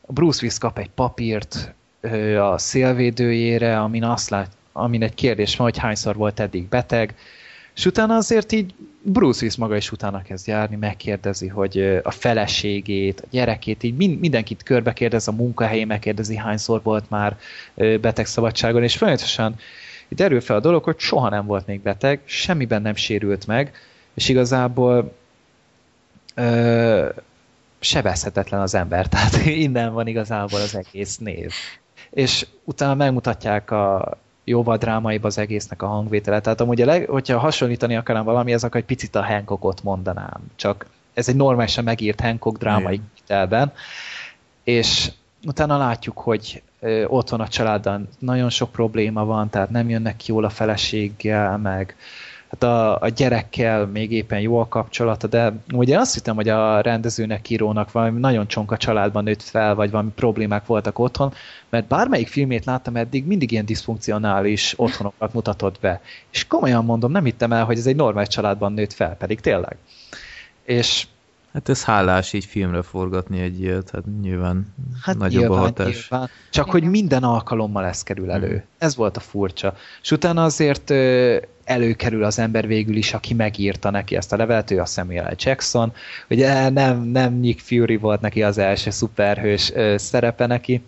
Bruce 0.06 0.39
Willis 0.42 0.58
kap 0.58 0.78
egy 0.78 0.90
papírt 0.90 1.74
a 2.40 2.58
szélvédőjére, 2.58 3.80
amin, 3.80 4.05
azt 4.05 4.30
lát, 4.30 4.50
amin 4.72 5.02
egy 5.02 5.14
kérdés 5.14 5.56
van, 5.56 5.66
hogy 5.66 5.78
hányszor 5.78 6.16
volt 6.16 6.40
eddig 6.40 6.68
beteg, 6.68 7.14
és 7.74 7.86
utána 7.86 8.16
azért 8.16 8.52
így 8.52 8.74
Bruce 9.02 9.39
Willis 9.40 9.57
maga 9.57 9.76
is 9.76 9.92
utána 9.92 10.23
kezd 10.23 10.47
járni, 10.47 10.76
megkérdezi, 10.76 11.49
hogy 11.49 12.00
a 12.02 12.10
feleségét, 12.10 13.20
a 13.20 13.26
gyerekét, 13.31 13.82
így 13.82 14.18
mindenkit 14.18 14.62
körbe 14.62 14.92
kérdez, 14.92 15.28
a 15.28 15.32
munkahelyén 15.32 15.86
megkérdezi, 15.86 16.36
hányszor 16.36 16.81
volt 16.82 17.10
már 17.10 17.39
betegszabadságon, 17.74 18.82
és 18.82 18.97
folyamatosan 18.97 19.55
itt 20.08 20.20
erő 20.20 20.40
fel 20.40 20.57
a 20.57 20.60
dolog, 20.60 20.84
hogy 20.84 20.99
soha 20.99 21.28
nem 21.28 21.47
volt 21.47 21.66
még 21.66 21.81
beteg, 21.81 22.20
semmiben 22.24 22.82
nem 22.82 22.94
sérült 22.94 23.47
meg, 23.47 23.73
és 24.15 24.28
igazából 24.28 25.16
ö, 26.34 27.08
sebezhetetlen 27.81 28.60
az 28.60 28.74
ember, 28.74 29.08
tehát 29.08 29.47
innen 29.47 29.92
van 29.92 30.07
igazából 30.07 30.60
az 30.60 30.74
egész 30.74 31.18
név. 31.18 31.52
És 32.10 32.47
utána 32.65 32.94
megmutatják 32.94 33.70
a 33.70 34.18
jóval 34.50 34.76
drámaibb 34.76 35.24
az 35.24 35.38
egésznek 35.38 35.82
a 35.82 35.86
hangvétele. 35.86 36.40
Tehát 36.40 36.60
amúgy, 36.60 36.80
a 36.80 36.86
leg, 36.86 37.08
hogyha 37.08 37.38
hasonlítani 37.38 37.96
akarom 37.96 38.24
valami, 38.24 38.52
ez 38.52 38.64
akkor 38.64 38.80
egy 38.80 38.86
picit 38.86 39.14
a 39.14 39.24
Hancockot 39.24 39.82
mondanám. 39.82 40.40
Csak 40.56 40.86
ez 41.14 41.28
egy 41.28 41.36
normálisan 41.36 41.84
megírt 41.84 42.20
Hancock 42.20 42.58
drámai 42.58 43.00
telben. 43.26 43.72
És 44.64 45.12
utána 45.46 45.78
látjuk, 45.78 46.18
hogy 46.18 46.62
ö, 46.80 47.04
ott 47.04 47.28
van 47.28 47.40
a 47.40 47.48
családban 47.48 48.08
nagyon 48.18 48.50
sok 48.50 48.72
probléma 48.72 49.24
van, 49.24 49.50
tehát 49.50 49.70
nem 49.70 49.88
jönnek 49.88 50.26
jól 50.26 50.44
a 50.44 50.50
feleséggel, 50.50 51.58
meg 51.58 51.96
hát 52.50 52.62
a, 52.62 53.00
a 53.00 53.08
gyerekkel 53.08 53.86
még 53.86 54.12
éppen 54.12 54.40
jó 54.40 54.58
a 54.58 54.68
kapcsolata, 54.68 55.26
de 55.26 55.52
ugye 55.72 55.98
azt 55.98 56.14
hittem, 56.14 56.34
hogy 56.34 56.48
a 56.48 56.80
rendezőnek, 56.80 57.50
írónak 57.50 57.92
valami 57.92 58.20
nagyon 58.20 58.46
csonka 58.46 58.76
családban 58.76 59.24
nőtt 59.24 59.42
fel, 59.42 59.74
vagy 59.74 59.90
valami 59.90 60.10
problémák 60.14 60.66
voltak 60.66 60.98
otthon, 60.98 61.32
mert 61.68 61.86
bármelyik 61.86 62.28
filmét 62.28 62.64
láttam 62.64 62.96
eddig, 62.96 63.26
mindig 63.26 63.52
ilyen 63.52 63.64
diszfunkcionális 63.64 64.74
otthonokat 64.76 65.32
mutatott 65.32 65.80
be. 65.80 66.00
És 66.30 66.46
komolyan 66.46 66.84
mondom, 66.84 67.10
nem 67.10 67.24
hittem 67.24 67.52
el, 67.52 67.64
hogy 67.64 67.78
ez 67.78 67.86
egy 67.86 67.96
normális 67.96 68.28
családban 68.28 68.72
nőtt 68.72 68.92
fel, 68.92 69.16
pedig 69.16 69.40
tényleg. 69.40 69.76
És 70.64 71.06
Hát 71.52 71.68
ez 71.68 71.84
hálás 71.84 72.32
így 72.32 72.44
filmre 72.44 72.82
forgatni 72.82 73.40
egy 73.40 73.60
ilyet, 73.60 73.90
hát 73.90 74.02
nyilván 74.20 74.74
hát 75.02 75.18
nagyobb 75.18 75.40
nyilván, 75.40 75.58
a 75.58 75.62
hatás. 75.62 76.08
Nyilván. 76.08 76.30
Csak 76.50 76.66
Igen. 76.66 76.80
hogy 76.80 76.90
minden 76.90 77.22
alkalommal 77.22 77.84
ez 77.84 78.02
kerül 78.02 78.30
elő. 78.30 78.48
Hmm. 78.48 78.62
Ez 78.78 78.96
volt 78.96 79.16
a 79.16 79.20
furcsa. 79.20 79.74
És 80.02 80.10
utána 80.10 80.44
azért 80.44 80.90
előkerül 81.70 82.24
az 82.24 82.39
ember 82.39 82.66
végül 82.66 82.97
is, 82.97 83.15
aki 83.15 83.34
megírta 83.34 83.90
neki 83.90 84.16
ezt 84.16 84.32
a 84.32 84.36
levelet, 84.36 84.70
ő 84.70 84.81
a 84.81 84.84
Samuel 84.84 85.31
L. 85.31 85.34
Jackson. 85.39 85.92
Ugye 86.31 86.68
nem, 86.68 87.02
nem 87.02 87.34
Nick 87.34 87.60
Fury 87.60 87.97
volt 87.97 88.20
neki 88.20 88.42
az 88.42 88.58
első 88.58 88.90
szuperhős 88.90 89.73
szerepe 89.97 90.47
neki, 90.47 90.82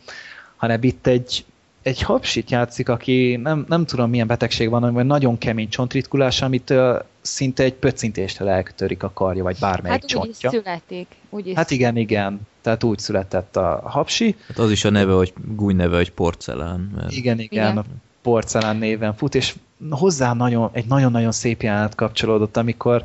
hanem 0.56 0.82
itt 0.82 1.06
egy 1.06 1.44
egy 1.82 2.02
hapsit 2.02 2.50
játszik, 2.50 2.88
aki 2.88 3.36
nem, 3.42 3.64
nem 3.68 3.86
tudom 3.86 4.10
milyen 4.10 4.26
betegség 4.26 4.68
van, 4.68 4.92
vagy 4.92 5.06
nagyon 5.06 5.38
kemény 5.38 5.68
csontritkulás, 5.68 6.42
amit 6.42 6.70
uh, 6.70 6.98
szinte 7.20 7.62
egy 7.62 7.74
pöccintéstől 7.74 8.48
eltörik 8.48 9.02
a 9.02 9.10
karja, 9.12 9.42
vagy 9.42 9.56
bármelyik 9.60 10.00
hát 10.00 10.08
csontja. 10.08 10.50
Hát 10.50 10.58
úgy 10.58 10.64
születik. 10.64 11.06
Úgy 11.30 11.46
is. 11.46 11.54
Hát 11.54 11.70
igen, 11.70 11.96
igen. 11.96 12.40
Tehát 12.60 12.84
úgy 12.84 12.98
született 12.98 13.56
a 13.56 13.80
hapsi. 13.84 14.36
Hát 14.46 14.58
az 14.58 14.70
is 14.70 14.84
a 14.84 14.90
neve, 14.90 15.12
hogy 15.12 15.32
gúny 15.54 15.76
neve, 15.76 15.96
hogy 15.96 16.10
porcelán. 16.10 16.92
Mert... 16.96 17.12
Igen, 17.12 17.38
igen, 17.38 17.72
igen, 17.72 17.84
porcelán 18.22 18.76
néven 18.76 19.14
fut, 19.14 19.34
és 19.34 19.54
hozzá 19.90 20.32
nagyon, 20.32 20.70
egy 20.72 20.86
nagyon-nagyon 20.86 21.32
szép 21.32 21.62
jelenet 21.62 21.94
kapcsolódott, 21.94 22.56
amikor 22.56 23.04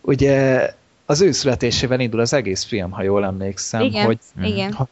ugye 0.00 0.66
az 1.06 1.20
ő 1.20 1.32
születésével 1.32 2.00
indul 2.00 2.20
az 2.20 2.32
egész 2.32 2.64
film, 2.64 2.90
ha 2.90 3.02
jól 3.02 3.24
emlékszem. 3.24 3.80
Igen, 3.80 4.04
hogy, 4.04 4.18
igen. 4.42 4.72
Ha, 4.72 4.88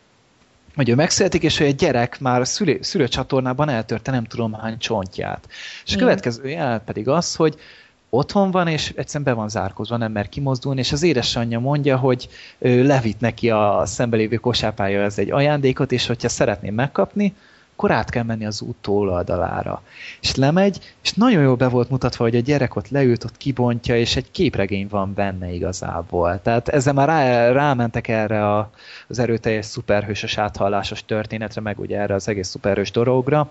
hogy 0.75 0.89
ő 0.89 0.95
megszületik, 0.95 1.43
és 1.43 1.59
hogy 1.59 1.67
egy 1.67 1.75
gyerek 1.75 2.21
már 2.21 2.47
szülő, 2.47 2.79
szülőcsatornában 2.83 3.69
eltörte 3.69 4.11
nem 4.11 4.25
tudom 4.25 4.53
hány 4.53 4.79
csontját. 4.79 5.49
És 5.85 5.95
a 5.95 5.99
következő 5.99 6.49
jelenet 6.49 6.83
pedig 6.85 7.09
az, 7.09 7.35
hogy 7.35 7.59
otthon 8.11 8.51
van, 8.51 8.69
és 8.69 8.93
egyszerűen 8.97 9.35
be 9.35 9.41
van 9.41 9.49
zárkozva, 9.49 9.97
nem 9.97 10.13
mer 10.13 10.29
kimozdulni, 10.29 10.81
és 10.81 10.93
az 10.93 11.03
édesanyja 11.03 11.59
mondja, 11.59 11.97
hogy 11.97 12.29
ő 12.59 13.01
neki 13.19 13.51
a 13.51 13.83
szembelévő 13.85 14.37
kosápája 14.37 15.03
ez 15.03 15.19
egy 15.19 15.31
ajándékot, 15.31 15.93
és 15.93 16.07
hogyha 16.07 16.29
szeretném 16.29 16.75
megkapni, 16.75 17.35
akkor 17.79 17.91
át 17.91 18.11
kell 18.11 18.23
menni 18.23 18.47
az 18.47 18.61
út 18.61 18.77
túloldalára. 18.81 19.83
És 20.21 20.35
lemegy, 20.35 20.95
és 21.03 21.13
nagyon 21.13 21.43
jól 21.43 21.57
be 21.57 21.69
volt 21.69 21.91
mutatva, 21.91 22.25
hogy 22.25 22.37
a 22.37 22.41
gyerek 22.41 22.77
ott 22.77 22.89
leült, 22.89 23.25
ott 23.25 23.37
kibontja, 23.37 23.97
és 23.97 24.17
egy 24.17 24.31
képregény 24.31 24.87
van 24.89 25.15
benne 25.15 25.53
igazából. 25.53 26.41
Tehát 26.43 26.69
ezzel 26.69 26.93
már 26.93 27.09
rá, 27.09 27.51
rámentek 27.53 28.09
erre 28.09 28.55
a, 28.55 28.71
az 29.09 29.19
erőteljes 29.19 29.67
szuperhősös 29.67 30.39
áthallásos 30.39 31.05
történetre, 31.05 31.61
meg 31.61 31.79
ugye 31.79 31.99
erre 31.99 32.15
az 32.15 32.29
egész 32.29 32.49
szuperhős 32.49 32.91
dologra. 32.91 33.51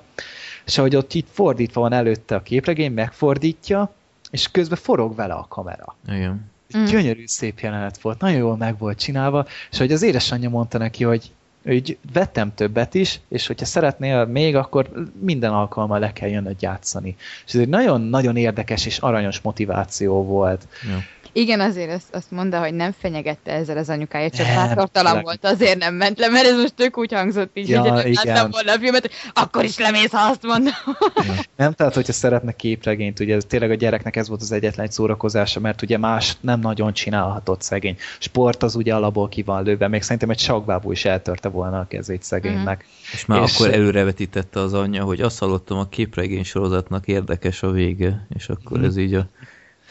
És 0.65 0.77
ahogy 0.77 0.95
ott 0.95 1.13
itt 1.13 1.27
fordítva 1.31 1.81
van 1.81 1.93
előtte 1.93 2.35
a 2.35 2.41
képregény, 2.41 2.91
megfordítja, 2.91 3.93
és 4.31 4.51
közben 4.51 4.77
forog 4.81 5.15
vele 5.15 5.33
a 5.33 5.45
kamera. 5.49 5.95
Igen. 6.07 6.51
Gyönyörű, 6.89 7.27
szép 7.27 7.59
jelenet 7.59 8.01
volt, 8.01 8.19
nagyon 8.19 8.37
jól 8.37 8.57
meg 8.57 8.77
volt 8.77 8.99
csinálva, 8.99 9.45
és 9.71 9.77
hogy 9.77 9.91
az 9.91 10.01
édesanyja 10.01 10.49
mondta 10.49 10.77
neki, 10.77 11.03
hogy 11.03 11.31
úgy 11.67 11.97
vettem 12.13 12.53
többet 12.53 12.93
is, 12.93 13.19
és 13.29 13.47
hogyha 13.47 13.65
szeretnél 13.65 14.25
még, 14.25 14.55
akkor 14.55 14.89
minden 15.19 15.51
alkalommal 15.51 15.99
le 15.99 16.13
kell 16.13 16.29
jönnöd 16.29 16.61
játszani. 16.61 17.15
És 17.45 17.53
ez 17.53 17.59
egy 17.59 17.69
nagyon-nagyon 17.69 18.35
érdekes 18.35 18.85
és 18.85 18.97
aranyos 18.97 19.41
motiváció 19.41 20.23
volt. 20.23 20.67
Ja. 20.89 21.03
Igen, 21.37 21.59
azért 21.59 21.91
azt, 21.91 22.15
azt 22.15 22.31
mondta, 22.31 22.59
hogy 22.59 22.73
nem 22.73 22.91
fenyegette 22.99 23.51
ezzel 23.51 23.77
az 23.77 23.89
anyukáját, 23.89 24.35
csak 24.35 24.45
bátortalan 24.45 25.21
volt, 25.21 25.45
azért 25.45 25.77
nem 25.77 25.95
ment 25.95 26.19
le, 26.19 26.27
mert 26.27 26.45
ez 26.45 26.57
most 26.57 26.73
tök 26.75 26.97
úgy 26.97 27.13
hangzott 27.13 27.57
így, 27.57 27.69
ja, 27.69 28.01
hogy 28.01 28.13
láttam 28.23 28.49
volna 28.51 28.71
a 28.71 28.77
filmet, 28.79 29.01
hogy 29.01 29.11
akkor 29.33 29.63
is 29.63 29.77
lemész, 29.77 30.11
ha 30.11 30.29
azt 30.29 30.43
mondom. 30.43 30.73
Ja. 31.15 31.33
Nem, 31.55 31.73
tehát 31.73 31.93
hogyha 31.93 32.13
szeretne 32.13 32.51
képregényt, 32.51 33.19
ugye 33.19 33.35
ez, 33.35 33.43
tényleg 33.47 33.71
a 33.71 33.73
gyereknek 33.73 34.15
ez 34.15 34.27
volt 34.27 34.41
az 34.41 34.51
egyetlen 34.51 34.85
egy 34.85 34.91
szórakozása, 34.91 35.59
mert 35.59 35.81
ugye 35.81 35.97
más 35.97 36.37
nem 36.41 36.59
nagyon 36.59 36.93
csinálhatott 36.93 37.61
szegény. 37.61 37.97
Sport 38.19 38.63
az 38.63 38.75
ugye 38.75 38.95
alapból 38.95 39.29
ki 39.29 39.43
van 39.43 39.63
lőve, 39.63 39.87
még 39.87 40.01
szerintem 40.01 40.29
egy 40.29 40.39
sakbábú 40.39 40.91
is 40.91 41.05
eltörte 41.05 41.49
volna 41.49 41.79
a 41.79 41.87
kezét 41.87 42.23
szegénynek. 42.23 42.83
Mm. 42.83 43.13
És 43.13 43.25
már 43.25 43.43
és 43.43 43.55
akkor 43.55 43.73
előrevetítette 43.73 44.59
az 44.59 44.73
anyja, 44.73 45.03
hogy 45.03 45.21
azt 45.21 45.39
hallottam, 45.39 45.77
a 45.77 45.87
képregény 45.89 46.43
sorozatnak 46.43 47.07
érdekes 47.07 47.63
a 47.63 47.71
vége, 47.71 48.27
és 48.35 48.49
akkor 48.49 48.79
mm. 48.79 48.83
ez 48.83 48.97
így 48.97 49.13
a 49.13 49.27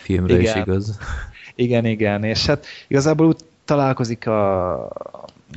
filmre 0.06 0.38
Igen. 0.38 0.56
is 0.56 0.60
igaz. 0.62 0.98
Igen, 1.56 1.84
igen, 1.84 2.24
és 2.24 2.46
hát 2.46 2.66
igazából 2.88 3.26
úgy 3.26 3.36
találkozik 3.64 4.26
a 4.26 4.88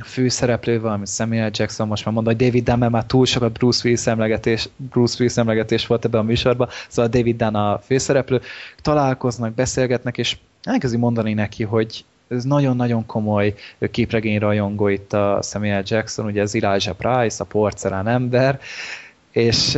főszereplővel, 0.04 0.92
ami 0.92 1.06
Samuel 1.06 1.50
Jackson, 1.52 1.86
most 1.86 2.04
már 2.04 2.14
mondom, 2.14 2.34
hogy 2.34 2.46
David 2.46 2.64
Dunn, 2.64 2.78
mert 2.78 2.92
már 2.92 3.04
túl 3.04 3.26
sok 3.26 3.42
a 3.42 3.48
Bruce 3.48 3.80
Willis 3.84 4.06
emlegetés, 4.06 4.68
Bruce 4.76 5.16
Willis 5.18 5.36
emlegetés 5.36 5.86
volt 5.86 6.04
ebben 6.04 6.20
a 6.20 6.24
műsorban, 6.24 6.68
szóval 6.88 7.10
David 7.10 7.36
Dunn 7.36 7.54
a 7.54 7.78
főszereplő, 7.78 8.40
találkoznak, 8.82 9.54
beszélgetnek, 9.54 10.18
és 10.18 10.36
elkezdi 10.62 10.96
mondani 10.96 11.34
neki, 11.34 11.64
hogy 11.64 12.04
ez 12.28 12.44
nagyon-nagyon 12.44 13.06
komoly 13.06 13.54
képregény 13.90 14.38
rajongó 14.38 14.88
itt 14.88 15.12
a 15.12 15.38
Samuel 15.42 15.82
Jackson, 15.86 16.26
ugye 16.26 16.42
az 16.42 16.54
Elijah 16.54 16.96
Price, 16.96 17.42
a 17.42 17.46
porcelán 17.46 18.08
ember, 18.08 18.60
és 19.30 19.74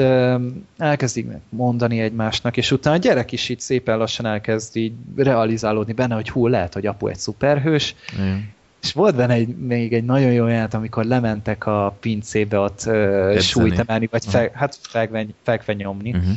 elkezdik 0.79 1.27
mondani 1.49 2.01
egymásnak, 2.01 2.57
és 2.57 2.71
utána 2.71 2.97
a 2.97 2.99
gyerek 2.99 3.33
is 3.33 3.49
így 3.49 3.61
szépen 3.61 3.99
lassan 3.99 4.27
elkezd 4.27 4.77
így 4.77 4.93
realizálódni 5.17 5.93
benne, 5.93 6.15
hogy 6.15 6.29
hú, 6.29 6.47
lehet, 6.47 6.75
hogy 6.75 6.87
apu 6.87 7.07
egy 7.07 7.19
szuperhős, 7.19 7.95
mm. 8.21 8.37
És 8.83 8.93
volt 8.93 9.15
benne 9.15 9.35
egy, 9.35 9.57
még 9.57 9.93
egy 9.93 10.05
nagyon 10.05 10.33
jó 10.33 10.47
jelent, 10.47 10.75
amikor 10.75 11.05
lementek 11.05 11.67
a 11.67 11.97
pincébe 12.01 12.59
ott 12.59 12.83
uh, 12.87 13.39
súlyt 13.39 13.79
emelni, 13.79 14.09
vagy 14.11 14.25
fe, 14.27 14.51
hát 14.55 14.79
fekve, 14.81 15.27
fekve 15.43 15.73
nyomni, 15.73 16.11
uh-huh. 16.11 16.33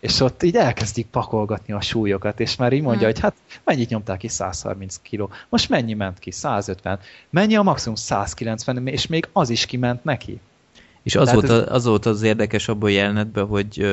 és 0.00 0.20
ott 0.20 0.42
így 0.42 0.56
elkezdik 0.56 1.06
pakolgatni 1.06 1.72
a 1.72 1.80
súlyokat, 1.80 2.40
és 2.40 2.56
már 2.56 2.72
így 2.72 2.82
mondja, 2.82 3.08
uh-huh. 3.08 3.22
hogy 3.22 3.32
hát 3.50 3.60
mennyit 3.64 3.88
nyomták 3.88 4.18
ki 4.18 4.28
130 4.28 4.96
kiló, 5.02 5.30
most 5.48 5.68
mennyi 5.68 5.94
ment 5.94 6.18
ki? 6.18 6.30
150. 6.30 6.98
Mennyi 7.30 7.56
a 7.56 7.62
maximum 7.62 7.96
190, 7.96 8.86
és 8.86 9.06
még 9.06 9.28
az 9.32 9.50
is 9.50 9.66
kiment 9.66 10.04
neki. 10.04 10.40
És 11.04 11.16
az, 11.16 11.32
volt, 11.32 11.50
ez... 11.50 11.64
az 11.68 11.84
volt 11.84 12.06
az 12.06 12.22
érdekes 12.22 12.68
abban 12.68 12.90
a 12.90 12.92
jelenetben, 12.92 13.46
hogy 13.46 13.86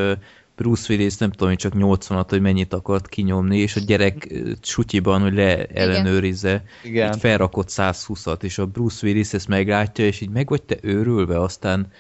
Bruce 0.56 0.94
Willis 0.94 1.18
nem 1.18 1.32
tudom, 1.32 1.48
hogy 1.48 1.58
csak 1.58 1.78
80 1.78 2.26
hogy 2.30 2.42
mennyit 2.42 2.74
akart 2.74 3.08
kinyomni, 3.08 3.58
és 3.58 3.76
a 3.76 3.80
gyerek 3.80 4.34
sutyiban, 4.62 5.22
hogy 5.22 5.34
le 5.34 5.66
ellenőrizze, 5.66 6.64
Igen. 6.84 7.14
így 7.14 7.20
felrakott 7.20 7.68
120-at, 7.72 8.44
és 8.44 8.58
a 8.58 8.66
Bruce 8.66 9.08
Willis 9.08 9.34
ezt 9.34 9.48
meglátja, 9.48 10.06
és 10.06 10.22
így 10.22 10.30
meg 10.30 10.50
vagy 10.50 10.64
te 10.64 10.78
őrülve, 10.82 11.40
aztán 11.40 11.92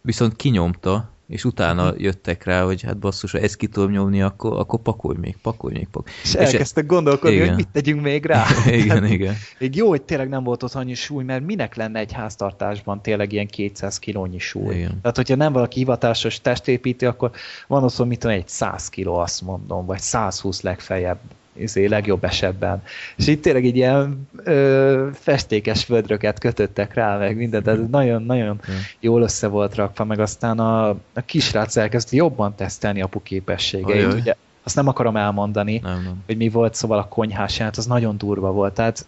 viszont 0.00 0.36
kinyomta, 0.36 1.10
és 1.30 1.44
utána 1.44 1.90
mhm. 1.90 2.02
jöttek 2.02 2.44
rá, 2.44 2.64
hogy 2.64 2.82
hát 2.82 2.98
basszus, 2.98 3.32
ha 3.32 3.38
ezt 3.38 3.56
ki 3.56 3.66
tudom 3.66 3.90
nyomni, 3.90 4.22
akkor, 4.22 4.58
akkor 4.58 4.80
pakolj 4.80 5.18
még, 5.18 5.36
pakolj 5.42 5.74
még, 5.74 5.88
pakolj. 5.88 6.14
És, 6.22 6.34
és 6.34 6.40
elkezdtek 6.40 6.86
gondolkodni, 6.86 7.36
igen. 7.36 7.48
hogy 7.48 7.56
mit 7.56 7.68
tegyünk 7.68 8.02
még 8.02 8.24
rá. 8.24 8.46
igen, 8.66 9.02
hát, 9.02 9.10
igen. 9.10 9.34
Még 9.58 9.76
jó, 9.76 9.88
hogy 9.88 10.02
tényleg 10.02 10.28
nem 10.28 10.44
volt 10.44 10.62
ott 10.62 10.74
annyi 10.74 10.94
súly, 10.94 11.24
mert 11.24 11.44
minek 11.44 11.74
lenne 11.74 11.98
egy 11.98 12.12
háztartásban 12.12 13.02
tényleg 13.02 13.32
ilyen 13.32 13.46
200 13.46 13.98
kilónyi 13.98 14.38
súly. 14.38 14.74
Igen. 14.74 14.98
Tehát, 15.00 15.16
hogyha 15.16 15.36
nem 15.36 15.52
valaki 15.52 15.78
hivatásos 15.78 16.40
testépíti, 16.40 17.06
akkor 17.06 17.30
van 17.66 17.82
ott, 17.82 18.06
mit 18.06 18.18
tudom, 18.18 18.36
egy 18.36 18.48
100 18.48 18.88
kiló, 18.88 19.16
azt 19.16 19.42
mondom, 19.42 19.86
vagy 19.86 20.00
120 20.00 20.60
legfeljebb 20.60 21.18
izé, 21.52 21.86
legjobb 21.86 22.24
esetben. 22.24 22.82
És 23.16 23.26
itt 23.26 23.42
tényleg 23.42 23.64
így 23.64 23.76
ilyen 23.76 24.28
ö, 24.44 25.08
festékes 25.12 25.86
vödröket 25.86 26.38
kötöttek 26.38 26.94
rá, 26.94 27.18
meg 27.18 27.36
mindent, 27.36 27.68
ez 27.68 27.78
nagyon-nagyon 27.90 28.60
mm. 28.70 28.74
jól 29.00 29.22
össze 29.22 29.46
volt 29.46 29.74
rakva, 29.74 30.04
meg 30.04 30.18
aztán 30.18 30.58
a, 30.58 30.88
a 30.88 31.20
kisrác 31.26 31.76
elkezdte 31.76 32.16
jobban 32.16 32.54
tesztelni 32.54 33.02
apu 33.02 33.22
képességeit. 33.22 34.12
Ugye, 34.12 34.34
azt 34.62 34.76
nem 34.76 34.88
akarom 34.88 35.16
elmondani, 35.16 35.78
nem, 35.78 36.02
nem. 36.02 36.22
hogy 36.26 36.36
mi 36.36 36.48
volt, 36.48 36.74
szóval 36.74 36.98
a 36.98 37.08
konyhás 37.08 37.58
jelent, 37.58 37.76
az 37.76 37.86
nagyon 37.86 38.18
durva 38.18 38.52
volt, 38.52 38.74
tehát 38.74 39.06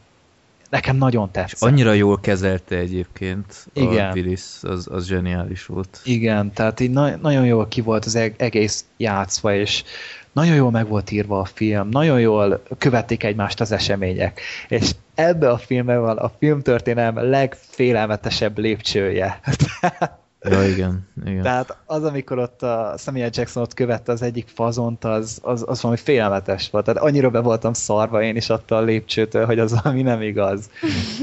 nekem 0.71 0.97
nagyon 0.97 1.31
tetszett. 1.31 1.61
És 1.61 1.67
annyira 1.67 1.93
jól 1.93 2.21
kezelte 2.21 2.77
egyébként 2.77 3.67
Igen. 3.73 4.11
a 4.11 4.13
Willis, 4.13 4.43
az, 4.63 4.89
az 4.91 5.07
zseniális 5.07 5.67
volt. 5.67 6.01
Igen, 6.05 6.53
tehát 6.53 6.81
így 6.81 6.91
na- 6.91 7.17
nagyon 7.17 7.45
jól 7.47 7.69
ki 7.69 7.81
volt 7.81 8.05
az 8.05 8.15
egész 8.37 8.85
játszva, 8.97 9.55
és 9.55 9.85
nagyon 10.33 10.55
jól 10.55 10.71
meg 10.71 10.89
volt 10.89 11.11
írva 11.11 11.41
a 11.41 11.45
film, 11.45 11.89
nagyon 11.89 12.21
jól 12.21 12.63
követték 12.79 13.25
egymást 13.25 13.61
az 13.61 13.73
események, 13.73 14.41
és 14.69 14.91
ebbe 15.15 15.51
a 15.51 15.59
filmben 15.59 16.01
van 16.01 16.19
a 16.19 16.31
filmtörténelem 16.39 17.31
legfélelmetesebb 17.31 18.59
lépcsője. 18.59 19.41
Ja, 20.51 20.69
igen, 20.69 21.09
igen. 21.25 21.43
Tehát 21.43 21.77
az, 21.87 22.05
amikor 22.05 22.39
ott 22.39 22.63
a 22.63 22.95
Samuel 22.99 23.31
Jackson 23.33 23.63
ott 23.63 23.75
követte 23.75 24.13
az 24.13 24.23
egyik 24.23 24.49
fazont, 24.55 25.05
az, 25.05 25.39
az, 25.43 25.65
az 25.67 25.83
valami 25.83 26.01
félelmetes 26.01 26.71
volt. 26.71 26.85
Tehát 26.85 27.03
annyira 27.03 27.31
be 27.31 27.41
voltam 27.41 27.73
szarva 27.73 28.23
én 28.23 28.37
is 28.37 28.51
attól 28.51 28.79
a 28.79 28.81
lépcsőtől, 28.81 29.47
hogy 29.47 29.59
az 29.59 29.83
valami 29.83 30.03
nem 30.03 30.23
igaz. 30.23 30.71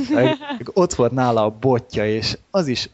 ott 0.74 0.94
volt 0.94 1.12
nála 1.12 1.46
a 1.46 1.56
botja, 1.60 2.08
és 2.08 2.38
az 2.52 2.68
is 2.68 2.90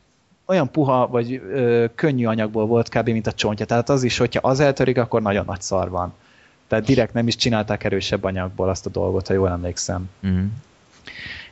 olyan 0.46 0.72
puha, 0.72 1.08
vagy 1.08 1.34
ö, 1.34 1.86
könnyű 1.96 2.26
anyagból 2.26 2.66
volt 2.66 2.90
kb. 2.90 3.10
mint 3.10 3.28
a 3.28 3.32
csontja. 3.32 3.66
Tehát 3.66 3.90
az 3.90 4.04
is, 4.04 4.18
hogyha 4.18 4.48
az 4.48 4.60
eltörik, 4.60 4.98
akkor 4.98 5.22
nagyon 5.22 5.46
nagy 5.46 5.62
szar 5.62 5.90
van. 5.90 6.14
Tehát 6.68 6.86
direkt 6.86 7.14
nem 7.14 7.28
is 7.28 7.36
csinálták 7.36 7.84
erősebb 7.84 8.24
anyagból 8.24 8.70
azt 8.70 8.86
a 8.86 8.90
dolgot, 8.90 9.28
ha 9.28 9.34
jól 9.34 9.50
emlékszem. 9.50 10.10
Mm. 10.28 10.46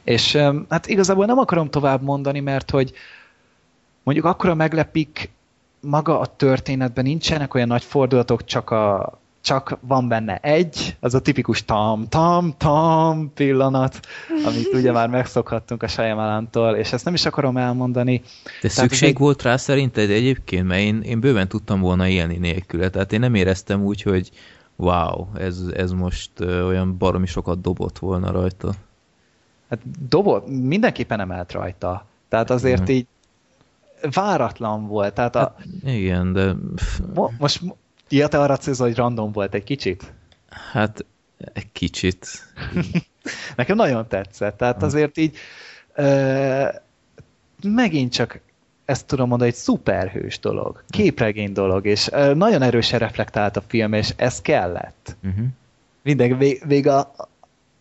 És 0.04 0.34
ö, 0.34 0.60
hát 0.70 0.88
igazából 0.88 1.26
nem 1.26 1.38
akarom 1.38 1.70
tovább 1.70 2.02
mondani, 2.02 2.40
mert 2.40 2.72
hogy 2.72 2.94
mondjuk 4.04 4.26
akkora 4.26 4.54
meglepik 4.54 5.30
maga 5.80 6.20
a 6.20 6.26
történetben 6.26 7.04
nincsenek 7.04 7.54
olyan 7.54 7.68
nagy 7.68 7.84
fordulatok, 7.84 8.46
csak 8.46 8.70
a, 8.70 9.14
csak 9.44 9.78
van 9.82 10.08
benne 10.08 10.38
egy, 10.38 10.98
az 11.00 11.14
a 11.14 11.20
tipikus 11.20 11.66
tam-tam-tam 11.66 13.32
pillanat, 13.34 14.00
amit 14.46 14.74
ugye 14.74 14.92
már 14.92 15.10
megszokhattunk 15.10 15.84
a 15.84 15.88
Shyamalan-tól, 15.88 16.76
és 16.76 16.94
ezt 16.94 17.06
nem 17.06 17.14
is 17.14 17.26
akarom 17.26 17.58
elmondani. 17.58 18.18
De 18.18 18.52
tehát 18.62 18.78
szükség 18.78 19.10
egy... 19.10 19.18
volt 19.18 19.42
rá 19.42 19.58
szerinted 19.58 20.10
egyébként? 20.10 20.68
Mert 20.68 20.82
én, 20.82 21.02
én 21.02 21.20
bőven 21.20 21.48
tudtam 21.48 21.80
volna 21.80 22.08
élni 22.08 22.38
nélküle, 22.38 22.90
tehát 22.90 23.14
én 23.14 23.20
nem 23.20 23.36
éreztem 23.36 23.84
úgy, 23.84 24.02
hogy 24.02 24.32
wow, 24.76 25.28
ez, 25.38 25.62
ez 25.76 25.92
most 25.92 26.40
olyan 26.40 26.98
baromi 26.98 27.28
sokat 27.28 27.62
dobott 27.62 28.00
volna 28.00 28.32
rajta. 28.32 28.74
Hát 29.70 29.80
dobott, 30.10 30.48
mindenképpen 30.48 31.20
emelt 31.20 31.52
rajta. 31.52 32.06
Tehát 32.30 32.50
azért 32.50 32.82
mm. 32.82 32.94
így 32.94 33.08
váratlan 34.12 34.88
volt. 34.88 35.14
Tehát 35.14 35.36
a... 35.36 35.40
hát, 35.40 35.66
igen, 35.84 36.34
de... 36.34 36.56
Mo 37.14 37.30
most 37.38 37.62
Ja, 38.14 38.28
te 38.28 38.40
arra 38.40 38.58
célzol, 38.58 38.88
hogy 38.88 38.96
random 38.96 39.32
volt 39.32 39.54
egy 39.54 39.64
kicsit? 39.64 40.14
Hát, 40.50 41.06
egy 41.54 41.72
kicsit. 41.72 42.28
Nekem 43.56 43.76
nagyon 43.76 44.08
tetszett. 44.08 44.58
Tehát 44.58 44.84
azért 44.84 45.18
így 45.18 45.38
ö, 45.96 46.68
megint 47.64 48.12
csak 48.12 48.40
ezt 48.86 49.08
tudom 49.08 49.28
mondani, 49.28 49.50
egy 49.50 49.56
szuperhős 49.56 50.40
dolog, 50.40 50.84
képregény 50.90 51.54
dolog, 51.54 51.86
és 51.86 52.10
ö, 52.12 52.34
nagyon 52.34 52.62
erősen 52.62 53.00
reflektált 53.00 53.58
a 53.58 53.64
film, 53.68 53.94
és 53.94 54.14
ez 54.16 54.42
kellett. 54.42 55.16
Uh-huh. 55.24 55.46
Minden, 56.02 56.38
vég, 56.38 56.64
vég 56.68 56.88
a, 56.88 57.14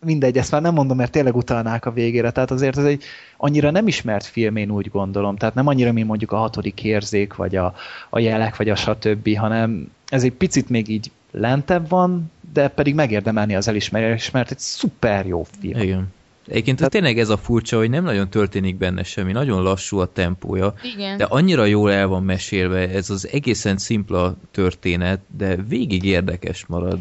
mindegy, 0.03 0.37
ezt 0.37 0.51
már 0.51 0.61
nem 0.61 0.73
mondom, 0.73 0.97
mert 0.97 1.11
tényleg 1.11 1.35
utalnák 1.35 1.85
a 1.85 1.91
végére, 1.91 2.31
tehát 2.31 2.51
azért 2.51 2.77
ez 2.77 2.85
egy 2.85 3.03
annyira 3.37 3.71
nem 3.71 3.87
ismert 3.87 4.25
film, 4.25 4.55
én 4.55 4.71
úgy 4.71 4.89
gondolom, 4.89 5.35
tehát 5.35 5.55
nem 5.55 5.67
annyira, 5.67 5.91
mint 5.91 6.07
mondjuk 6.07 6.31
a 6.31 6.37
hatodik 6.37 6.83
érzék, 6.83 7.35
vagy 7.35 7.55
a, 7.55 7.75
a 8.09 8.19
jelek, 8.19 8.55
vagy 8.55 8.69
a 8.69 8.75
stb., 8.75 9.37
hanem 9.37 9.91
ez 10.07 10.23
egy 10.23 10.33
picit 10.33 10.69
még 10.69 10.89
így 10.89 11.11
lentebb 11.31 11.89
van, 11.89 12.31
de 12.53 12.67
pedig 12.67 12.95
megérdemelni 12.95 13.55
az 13.55 13.67
elismerést, 13.67 14.33
mert 14.33 14.51
egy 14.51 14.59
szuper 14.59 15.25
jó 15.25 15.45
film. 15.59 15.81
Igen. 15.81 16.07
Egyébként 16.47 16.77
Tehát... 16.77 16.91
tényleg 16.91 17.19
ez 17.19 17.29
a 17.29 17.37
furcsa, 17.37 17.77
hogy 17.77 17.89
nem 17.89 18.03
nagyon 18.03 18.29
történik 18.29 18.75
benne 18.75 19.03
semmi, 19.03 19.31
nagyon 19.31 19.63
lassú 19.63 19.99
a 19.99 20.05
tempója, 20.05 20.73
Igen. 20.95 21.17
de 21.17 21.23
annyira 21.23 21.65
jól 21.65 21.91
el 21.91 22.07
van 22.07 22.23
mesélve, 22.23 22.89
ez 22.89 23.09
az 23.09 23.27
egészen 23.31 23.77
szimpla 23.77 24.35
történet, 24.51 25.19
de 25.37 25.55
végig 25.55 26.03
érdekes 26.03 26.65
marad. 26.65 26.99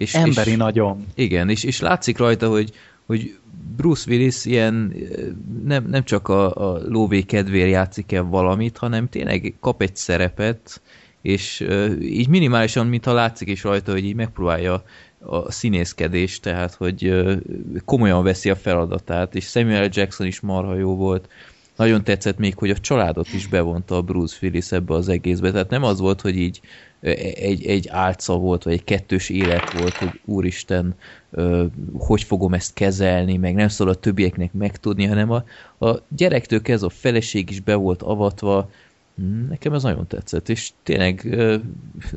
És, 0.00 0.14
Emberi 0.14 0.50
és, 0.50 0.56
nagyon. 0.56 1.06
Igen, 1.14 1.48
és, 1.48 1.64
és 1.64 1.80
látszik 1.80 2.18
rajta, 2.18 2.48
hogy, 2.48 2.72
hogy 3.06 3.36
Bruce 3.76 4.10
Willis 4.10 4.44
ilyen 4.44 4.94
nem, 5.64 5.86
nem 5.88 6.04
csak 6.04 6.28
a, 6.28 6.72
a 6.72 6.80
lóvé 6.88 7.22
kedvér 7.22 7.66
játszik 7.66 8.12
el 8.12 8.22
valamit, 8.22 8.76
hanem 8.76 9.08
tényleg 9.08 9.54
kap 9.60 9.82
egy 9.82 9.96
szerepet, 9.96 10.80
és 11.22 11.60
uh, 11.60 11.96
így 12.00 12.28
minimálisan, 12.28 12.86
mintha 12.86 13.12
látszik 13.12 13.48
is 13.48 13.62
rajta, 13.62 13.92
hogy 13.92 14.04
így 14.04 14.14
megpróbálja 14.14 14.82
a 15.18 15.52
színészkedés, 15.52 16.40
tehát 16.40 16.74
hogy 16.74 17.08
uh, 17.08 17.36
komolyan 17.84 18.22
veszi 18.22 18.50
a 18.50 18.56
feladatát, 18.56 19.34
és 19.34 19.44
Samuel 19.44 19.88
Jackson 19.92 20.26
is 20.26 20.40
marha 20.40 20.74
jó 20.74 20.96
volt. 20.96 21.28
Nagyon 21.76 22.04
tetszett 22.04 22.38
még, 22.38 22.54
hogy 22.56 22.70
a 22.70 22.78
családot 22.78 23.32
is 23.32 23.46
bevonta 23.46 23.96
a 23.96 24.02
Bruce 24.02 24.36
Willis 24.42 24.72
ebbe 24.72 24.94
az 24.94 25.08
egészbe, 25.08 25.50
tehát 25.50 25.70
nem 25.70 25.82
az 25.82 25.98
volt, 25.98 26.20
hogy 26.20 26.36
így 26.36 26.60
egy, 27.00 27.66
egy 27.66 27.88
álca 27.88 28.36
volt, 28.36 28.62
vagy 28.62 28.72
egy 28.72 28.84
kettős 28.84 29.28
élet 29.28 29.72
volt, 29.78 29.94
hogy 29.94 30.20
úristen, 30.24 30.94
hogy 31.92 32.22
fogom 32.22 32.54
ezt 32.54 32.74
kezelni, 32.74 33.36
meg 33.36 33.54
nem 33.54 33.68
szól 33.68 33.88
a 33.88 33.94
többieknek 33.94 34.52
megtudni, 34.52 35.04
hanem 35.04 35.30
a, 35.30 35.44
a 35.86 36.02
gyerektől 36.16 36.60
ez 36.64 36.82
a 36.82 36.88
feleség 36.88 37.50
is 37.50 37.60
be 37.60 37.74
volt 37.74 38.02
avatva, 38.02 38.70
hm, 39.16 39.48
Nekem 39.48 39.72
ez 39.72 39.82
nagyon 39.82 40.06
tetszett, 40.06 40.48
és 40.48 40.70
tényleg 40.82 41.38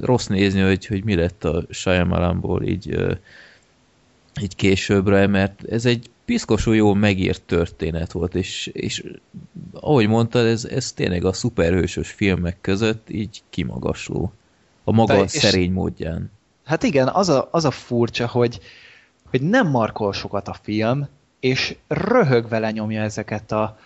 rossz 0.02 0.28
nézni, 0.28 0.62
hogy, 0.62 0.86
hogy 0.86 1.04
mi 1.04 1.16
lett 1.16 1.44
a 1.44 1.66
Shyamalanból 1.70 2.64
így, 2.64 2.98
így 4.42 4.56
későbbre, 4.56 5.28
mert 5.28 5.64
ez 5.64 5.86
egy 5.86 6.10
piszkosul 6.26 6.76
jó 6.76 6.94
megírt 6.94 7.42
történet 7.42 8.12
volt, 8.12 8.36
és, 8.36 8.70
és 8.74 9.04
ahogy 9.72 10.08
mondtad, 10.08 10.46
ez, 10.46 10.66
ez 10.66 10.92
tényleg 10.92 11.26
a 11.26 11.34
szuperhősös 11.34 12.12
filmek 12.12 12.58
között 12.62 13.10
így 13.10 13.42
kimagasló 13.50 14.34
a 14.84 14.92
maga 14.92 15.16
De, 15.16 15.28
szerény 15.28 15.72
módján. 15.72 16.32
Hát 16.66 16.84
igen, 16.84 17.08
az 17.08 17.30
a, 17.30 17.48
az 17.52 17.66
a 17.66 17.72
furcsa, 17.72 18.28
hogy, 18.28 18.60
hogy 19.30 19.42
nem 19.42 19.70
markol 19.70 20.14
sokat 20.14 20.48
a 20.48 20.56
film, 20.62 21.08
és 21.40 21.76
röhögve 21.88 22.72
nyomja 22.72 23.02
ezeket 23.02 23.52
a 23.52 23.78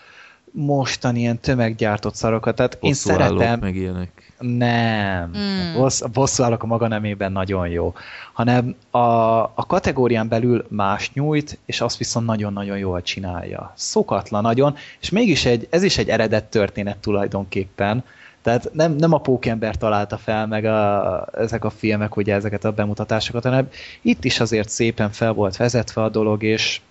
mostani 0.52 1.20
ilyen 1.20 1.40
tömeggyártott 1.40 2.16
szarokat. 2.16 2.56
Tehát 2.56 2.78
én 2.82 2.94
szeretem... 2.94 3.60
meg 3.60 3.76
ilyenek. 3.76 4.34
Nem. 4.40 5.32
Mm. 5.38 5.74
Bossz, 5.74 6.02
a 6.02 6.08
bosszúállók 6.08 6.64
a 6.64 6.66
maga 6.66 6.88
nemében 6.88 7.32
nagyon 7.32 7.68
jó. 7.68 7.94
Hanem 8.34 8.76
a, 8.92 8.98
a 9.40 9.66
kategórián 9.68 10.28
belül 10.28 10.66
más 10.70 11.14
nyújt, 11.14 11.60
és 11.66 11.82
azt 11.82 11.98
viszont 11.98 12.26
nagyon-nagyon 12.26 12.78
jól 12.78 13.02
csinálja. 13.02 13.74
Szokatlan 13.76 14.42
nagyon, 14.42 14.76
és 15.00 15.10
mégis 15.10 15.46
egy, 15.46 15.68
ez 15.70 15.84
is 15.84 15.98
egy 15.98 16.10
eredet 16.10 16.46
történet 16.46 16.98
tulajdonképpen, 16.98 18.04
tehát 18.42 18.70
nem, 18.74 18.92
nem 18.92 19.14
a 19.14 19.18
pókember 19.18 19.76
találta 19.76 20.18
fel 20.18 20.48
meg 20.48 20.66
a, 20.66 21.28
ezek 21.34 21.66
a 21.66 21.70
filmek, 21.70 22.16
ugye 22.16 22.34
ezeket 22.34 22.64
a 22.64 22.72
bemutatásokat, 22.72 23.44
hanem 23.44 23.70
itt 24.02 24.24
is 24.24 24.40
azért 24.40 24.70
szépen 24.70 25.12
fel 25.12 25.34
volt 25.34 25.58
vezetve 25.58 26.04
a 26.04 26.10
dolog, 26.10 26.44
és 26.44 26.82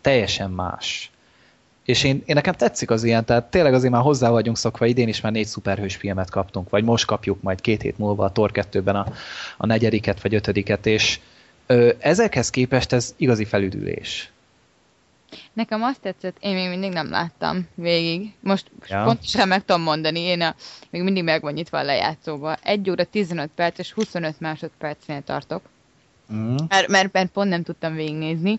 teljesen 0.00 0.50
más. 0.50 1.10
És 1.84 2.04
én, 2.04 2.22
én 2.24 2.34
nekem 2.34 2.54
tetszik 2.54 2.90
az 2.90 3.04
ilyen, 3.04 3.24
tehát 3.24 3.44
tényleg 3.44 3.74
azért 3.74 3.92
már 3.92 4.02
hozzá 4.02 4.30
vagyunk 4.30 4.56
szokva, 4.56 4.86
idén 4.86 5.08
is 5.08 5.20
már 5.20 5.32
négy 5.32 5.46
szuperhős 5.46 5.96
filmet 5.96 6.30
kaptunk, 6.30 6.70
vagy 6.70 6.84
most 6.84 7.06
kapjuk 7.06 7.42
majd 7.42 7.60
két 7.60 7.82
hét 7.82 7.98
múlva 7.98 8.24
a 8.24 8.32
Tor 8.32 8.50
2-ben 8.54 8.96
a, 8.96 9.06
a 9.56 9.66
negyediket 9.66 10.22
vagy 10.22 10.34
ötödiket, 10.34 10.86
és 10.86 11.20
ö, 11.66 11.92
ezekhez 11.98 12.50
képest 12.50 12.92
ez 12.92 13.14
igazi 13.16 13.44
felüdülés. 13.44 14.32
Nekem 15.52 15.82
azt 15.82 16.00
tetszett, 16.00 16.36
én 16.40 16.54
még 16.54 16.68
mindig 16.68 16.92
nem 16.92 17.10
láttam 17.10 17.68
végig. 17.74 18.34
Most 18.40 18.70
ja. 18.86 19.02
pontosan 19.04 19.48
meg 19.48 19.64
tudom 19.64 19.82
mondani, 19.82 20.20
én 20.20 20.40
a, 20.40 20.54
még 20.90 21.02
mindig 21.02 21.24
meg 21.24 21.42
van 21.42 21.52
nyitva 21.52 21.78
a 21.78 21.82
lejátszóba. 21.82 22.56
1 22.62 22.90
óra 22.90 23.04
15 23.04 23.50
perc 23.54 23.78
és 23.78 23.92
25 23.92 24.40
másodpercnél 24.40 25.22
tartok. 25.22 25.62
Mm. 26.32 26.56
Mert, 26.68 26.88
mert, 26.88 27.12
mert 27.12 27.30
pont 27.30 27.48
nem 27.48 27.62
tudtam 27.62 27.94
végignézni. 27.94 28.58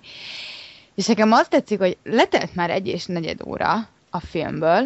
És 0.96 1.08
nekem 1.08 1.32
azt 1.32 1.50
tetszik, 1.50 1.80
hogy 1.80 1.98
letelt 2.04 2.56
már 2.56 2.70
egy 2.70 2.88
és 2.88 3.06
negyed 3.06 3.42
óra 3.46 3.88
a 4.10 4.20
filmből, 4.20 4.84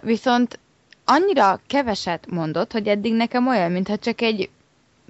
viszont 0.00 0.58
annyira 1.04 1.60
keveset 1.66 2.30
mondott, 2.30 2.72
hogy 2.72 2.88
eddig 2.88 3.12
nekem 3.14 3.48
olyan, 3.48 3.72
mintha 3.72 3.98
csak 3.98 4.20
egy, 4.20 4.50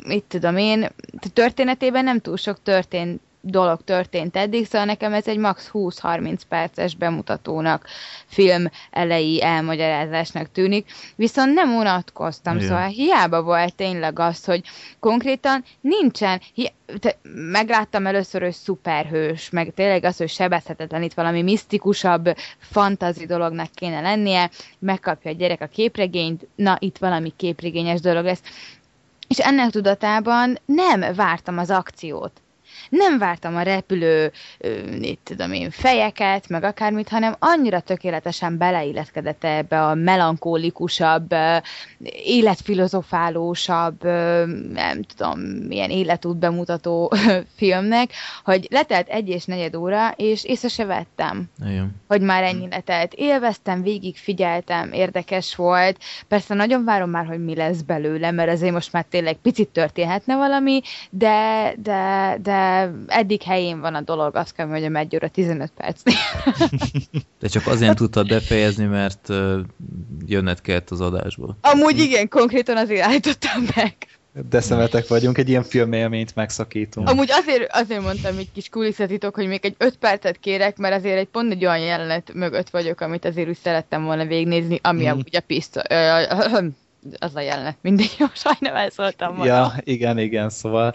mit 0.06 0.24
tudom 0.24 0.56
én, 0.56 0.88
történetében 1.32 2.04
nem 2.04 2.20
túl 2.20 2.36
sok 2.36 2.62
történt 2.62 3.20
dolog 3.46 3.84
történt 3.84 4.36
eddig, 4.36 4.66
szóval 4.66 4.86
nekem 4.86 5.12
ez 5.12 5.26
egy 5.26 5.38
max 5.38 5.70
20-30 5.72 6.40
perces 6.48 6.94
bemutatónak, 6.94 7.86
film 8.26 8.70
elejé 8.90 9.42
elmagyarázásnak 9.42 10.52
tűnik, 10.52 10.90
viszont 11.16 11.54
nem 11.54 11.74
unatkoztam, 11.74 12.56
Igen. 12.56 12.68
szóval 12.68 12.86
hiába 12.86 13.42
volt 13.42 13.74
tényleg 13.74 14.18
az, 14.18 14.44
hogy 14.44 14.62
konkrétan 15.00 15.64
nincsen, 15.80 16.40
hi- 16.54 16.72
te, 16.98 17.18
megláttam 17.32 18.06
először, 18.06 18.42
hogy 18.42 18.52
szuperhős, 18.52 19.50
meg 19.50 19.72
tényleg 19.74 20.04
az, 20.04 20.16
hogy 20.16 20.28
sebezhetetlen 20.28 21.02
itt 21.02 21.14
valami 21.14 21.42
misztikusabb, 21.42 22.36
fantazi 22.58 23.26
dolognak 23.26 23.70
kéne 23.74 24.00
lennie, 24.00 24.50
megkapja 24.78 25.30
a 25.30 25.34
gyerek 25.34 25.60
a 25.60 25.66
képregényt, 25.66 26.48
na 26.54 26.76
itt 26.80 26.98
valami 26.98 27.32
képregényes 27.36 28.00
dolog 28.00 28.24
lesz. 28.24 28.42
És 29.28 29.38
ennek 29.38 29.70
tudatában 29.70 30.58
nem 30.64 31.04
vártam 31.14 31.58
az 31.58 31.70
akciót 31.70 32.40
nem 32.88 33.18
vártam 33.18 33.56
a 33.56 33.62
repülő, 33.62 34.32
itt 35.00 35.20
tudom 35.24 35.52
én, 35.52 35.70
fejeket, 35.70 36.48
meg 36.48 36.64
akármit, 36.64 37.08
hanem 37.08 37.36
annyira 37.38 37.80
tökéletesen 37.80 38.58
beleilleszkedett 38.58 39.44
ebbe 39.44 39.82
a 39.82 39.94
melankólikusabb, 39.94 41.34
életfilozofálósabb, 42.24 44.04
nem 44.72 45.02
tudom, 45.02 45.40
milyen 45.40 45.90
életút 45.90 46.36
bemutató 46.36 47.12
filmnek, 47.56 48.10
hogy 48.44 48.66
letelt 48.70 49.08
egy 49.08 49.28
és 49.28 49.44
negyed 49.44 49.76
óra, 49.76 50.10
és 50.16 50.44
észre 50.44 50.68
se 50.68 50.84
vettem, 50.84 51.44
Igen. 51.60 51.94
hogy 52.08 52.20
már 52.20 52.42
ennyi 52.42 52.68
letelt. 52.70 53.14
Élveztem, 53.14 53.82
végig 53.82 54.16
figyeltem, 54.16 54.92
érdekes 54.92 55.54
volt. 55.54 55.98
Persze 56.28 56.54
nagyon 56.54 56.84
várom 56.84 57.10
már, 57.10 57.26
hogy 57.26 57.44
mi 57.44 57.54
lesz 57.54 57.80
belőle, 57.80 58.30
mert 58.30 58.50
azért 58.50 58.72
most 58.72 58.92
már 58.92 59.04
tényleg 59.10 59.34
picit 59.34 59.68
történhetne 59.68 60.36
valami, 60.36 60.80
de, 61.10 61.72
de, 61.82 62.36
de 62.42 62.75
eddig 63.06 63.42
helyén 63.42 63.80
van 63.80 63.94
a 63.94 64.00
dolog, 64.00 64.36
azt 64.36 64.54
kell 64.54 64.66
mondjam, 64.66 64.96
egy 64.96 65.14
óra 65.14 65.28
15 65.28 65.72
percnél. 65.76 66.14
De 67.40 67.48
csak 67.48 67.66
azért 67.66 67.96
tudtad 67.96 68.28
befejezni, 68.28 68.84
mert 68.84 69.28
jönned 70.26 70.60
kellett 70.60 70.90
az 70.90 71.00
adásból. 71.00 71.56
Amúgy 71.60 71.98
igen, 71.98 72.28
konkrétan 72.28 72.76
azért 72.76 73.02
állítottam 73.02 73.66
meg. 73.74 73.94
De 74.50 74.60
szemetek 74.60 75.08
vagyunk, 75.08 75.38
egy 75.38 75.48
ilyen 75.48 75.62
filmélményt 75.62 76.34
megszakítunk. 76.34 77.08
Amúgy 77.08 77.30
azért, 77.30 77.72
azért 77.72 78.02
mondtam 78.02 78.38
egy 78.38 78.52
kis 78.52 78.68
kulisszatitok, 78.68 79.34
hogy 79.34 79.46
még 79.46 79.64
egy 79.64 79.74
öt 79.78 79.96
percet 79.96 80.38
kérek, 80.38 80.76
mert 80.76 80.94
azért 80.94 81.18
egy 81.18 81.26
pont 81.26 81.52
egy 81.52 81.64
olyan 81.64 81.78
jelenet 81.78 82.34
mögött 82.34 82.70
vagyok, 82.70 83.00
amit 83.00 83.24
azért 83.24 83.48
úgy 83.48 83.58
szerettem 83.62 84.04
volna 84.04 84.24
végignézni, 84.24 84.80
ami 84.82 85.04
mm. 85.04 85.10
amúgy 85.10 85.36
a 85.36 85.40
piszta, 85.40 85.82
az 87.18 87.36
a 87.36 87.40
jelenet, 87.40 87.76
mindig 87.80 88.06
jó, 88.18 88.26
sajnálom 88.44 88.78
elszóltam 88.84 89.30
magam. 89.30 89.46
Ja, 89.46 89.72
igen, 89.84 90.18
igen, 90.18 90.50
szóval 90.50 90.94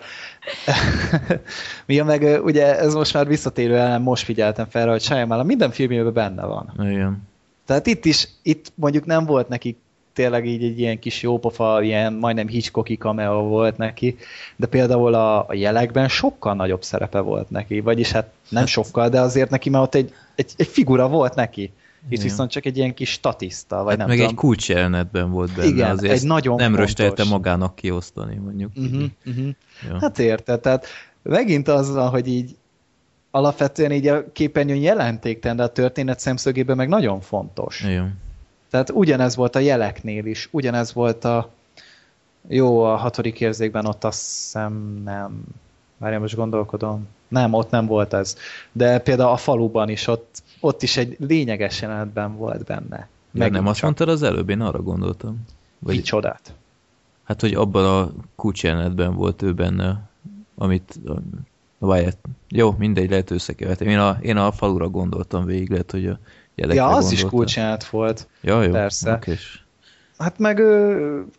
mi 1.86 2.00
a 2.00 2.04
meg, 2.04 2.44
ugye 2.44 2.80
ez 2.80 2.94
most 2.94 3.14
már 3.14 3.28
visszatérő 3.28 3.78
ellen, 3.78 4.02
most 4.02 4.24
figyeltem 4.24 4.66
fel, 4.70 4.90
hogy 4.90 5.02
Shyamalan 5.02 5.46
minden 5.46 5.72
filmjében 5.72 6.14
benne 6.14 6.46
van. 6.46 6.74
Igen. 6.80 7.30
Tehát 7.66 7.88
itt 7.88 8.06
is, 8.06 8.28
itt 8.42 8.72
mondjuk 8.76 9.06
nem 9.06 9.26
volt 9.26 9.48
neki 9.48 9.78
tényleg 10.14 10.46
így 10.46 10.64
egy 10.64 10.80
ilyen 10.80 11.00
kis 11.00 11.22
jópofa, 11.22 11.82
ilyen 11.82 12.14
majdnem 12.14 12.48
Hitchcocki 12.48 12.96
cameo 12.96 13.42
volt 13.42 13.78
neki, 13.78 14.18
de 14.56 14.68
például 14.68 15.14
a, 15.14 15.48
a 15.48 15.54
jelekben 15.54 16.08
sokkal 16.08 16.54
nagyobb 16.54 16.84
szerepe 16.84 17.20
volt 17.20 17.50
neki, 17.50 17.80
vagyis 17.80 18.12
hát 18.12 18.32
nem 18.50 18.66
sokkal, 18.66 19.10
de 19.10 19.20
azért 19.20 19.50
neki 19.50 19.70
már 19.70 19.82
ott 19.82 19.96
egy, 19.96 20.14
egy, 20.36 20.52
egy 20.58 20.68
figura 20.68 21.08
volt 21.08 21.36
neki. 21.36 21.72
Itt 22.10 22.22
viszont 22.22 22.52
csak 22.52 22.66
egy 22.66 22.78
ilyen 22.78 22.94
kis 22.94 23.12
statiszta, 23.12 23.84
vagy 23.84 23.88
hát 23.88 23.98
nem 23.98 24.08
meg 24.08 24.18
tudom. 24.18 24.32
egy 24.32 24.38
kulcsjelenetben 24.38 25.32
volt 25.32 25.56
benne, 25.56 25.68
Igen, 25.68 25.90
azért 25.90 26.14
egy 26.14 26.24
nagyon 26.24 26.56
nem 26.56 26.76
röstelte 26.76 27.24
magának 27.24 27.76
kiosztani, 27.76 28.36
mondjuk. 28.36 28.72
Uh-huh, 28.76 29.04
uh-huh. 29.26 29.50
Ja. 29.90 29.98
Hát 30.00 30.20
érted, 30.20 30.60
tehát 30.60 30.86
megint 31.22 31.68
az 31.68 31.94
van, 31.94 32.10
hogy 32.10 32.28
így 32.28 32.56
alapvetően 33.32 33.92
így 33.92 34.08
a 34.08 34.32
képernyőn 34.32 34.78
jelentéktelen, 34.78 35.58
de 35.58 35.64
a 35.64 35.72
történet 35.72 36.20
szemszögében 36.20 36.76
meg 36.76 36.88
nagyon 36.88 37.22
fontos. 37.22 37.84
Igen. 37.84 38.20
Tehát 38.70 38.90
ugyanez 38.90 39.36
volt 39.36 39.56
a 39.56 39.60
jeleknél 39.60 40.26
is, 40.26 40.48
ugyanez 40.52 40.94
volt 40.94 41.26
a 41.26 41.50
jó, 42.48 42.84
a 42.84 42.96
hatodik 42.96 43.42
érzékben 43.42 43.86
ott 43.86 44.04
azt 44.04 44.20
hiszem 44.20 45.02
nem. 45.06 45.44
Várjál, 45.98 46.20
most 46.20 46.36
gondolkodom. 46.36 47.08
Nem, 47.32 47.54
ott 47.54 47.70
nem 47.70 47.86
volt 47.86 48.14
ez. 48.14 48.38
De 48.72 49.00
például 49.00 49.32
a 49.32 49.38
faluban 49.38 49.90
is, 49.90 50.08
ott, 50.08 50.44
ott 50.60 50.84
is 50.84 50.98
egy 50.98 51.16
lényeges 51.20 51.82
jelenetben 51.82 52.38
volt 52.38 52.64
benne. 52.64 53.08
Ja, 53.34 53.50
nem 53.50 53.68
azt 53.68 53.82
mondtad 53.82 54.10
az 54.10 54.24
előbb, 54.24 54.50
én 54.50 54.62
arra 54.62 54.82
gondoltam. 54.82 55.46
Vagy... 55.80 56.04
csodát? 56.04 56.54
Hát, 57.24 57.42
hogy 57.42 57.54
abban 57.54 57.86
a 57.86 58.12
kulcs 58.36 58.64
jelenetben 58.64 59.16
volt 59.16 59.42
ő 59.42 59.54
benne, 59.54 60.10
amit 60.56 61.00
Várját. 61.78 62.18
Jó, 62.50 62.76
mindegy, 62.78 63.10
lehet 63.10 63.32
összekevertem. 63.32 63.88
Én 63.88 64.00
a, 64.00 64.18
én 64.22 64.38
a 64.38 64.52
falura 64.52 64.90
gondoltam 64.90 65.46
végig, 65.46 65.70
lehet, 65.70 65.92
hogy 65.92 66.08
a 66.08 66.20
Ja, 66.56 66.68
az 66.68 66.74
gondoltam. 66.76 67.12
is 67.12 67.24
kulcsát 67.24 67.86
volt. 67.86 68.28
Ja, 68.42 68.64
jó. 68.64 68.72
Persze. 68.72 69.14
Okés. 69.14 69.66
Hát 70.22 70.40
meg, 70.40 70.62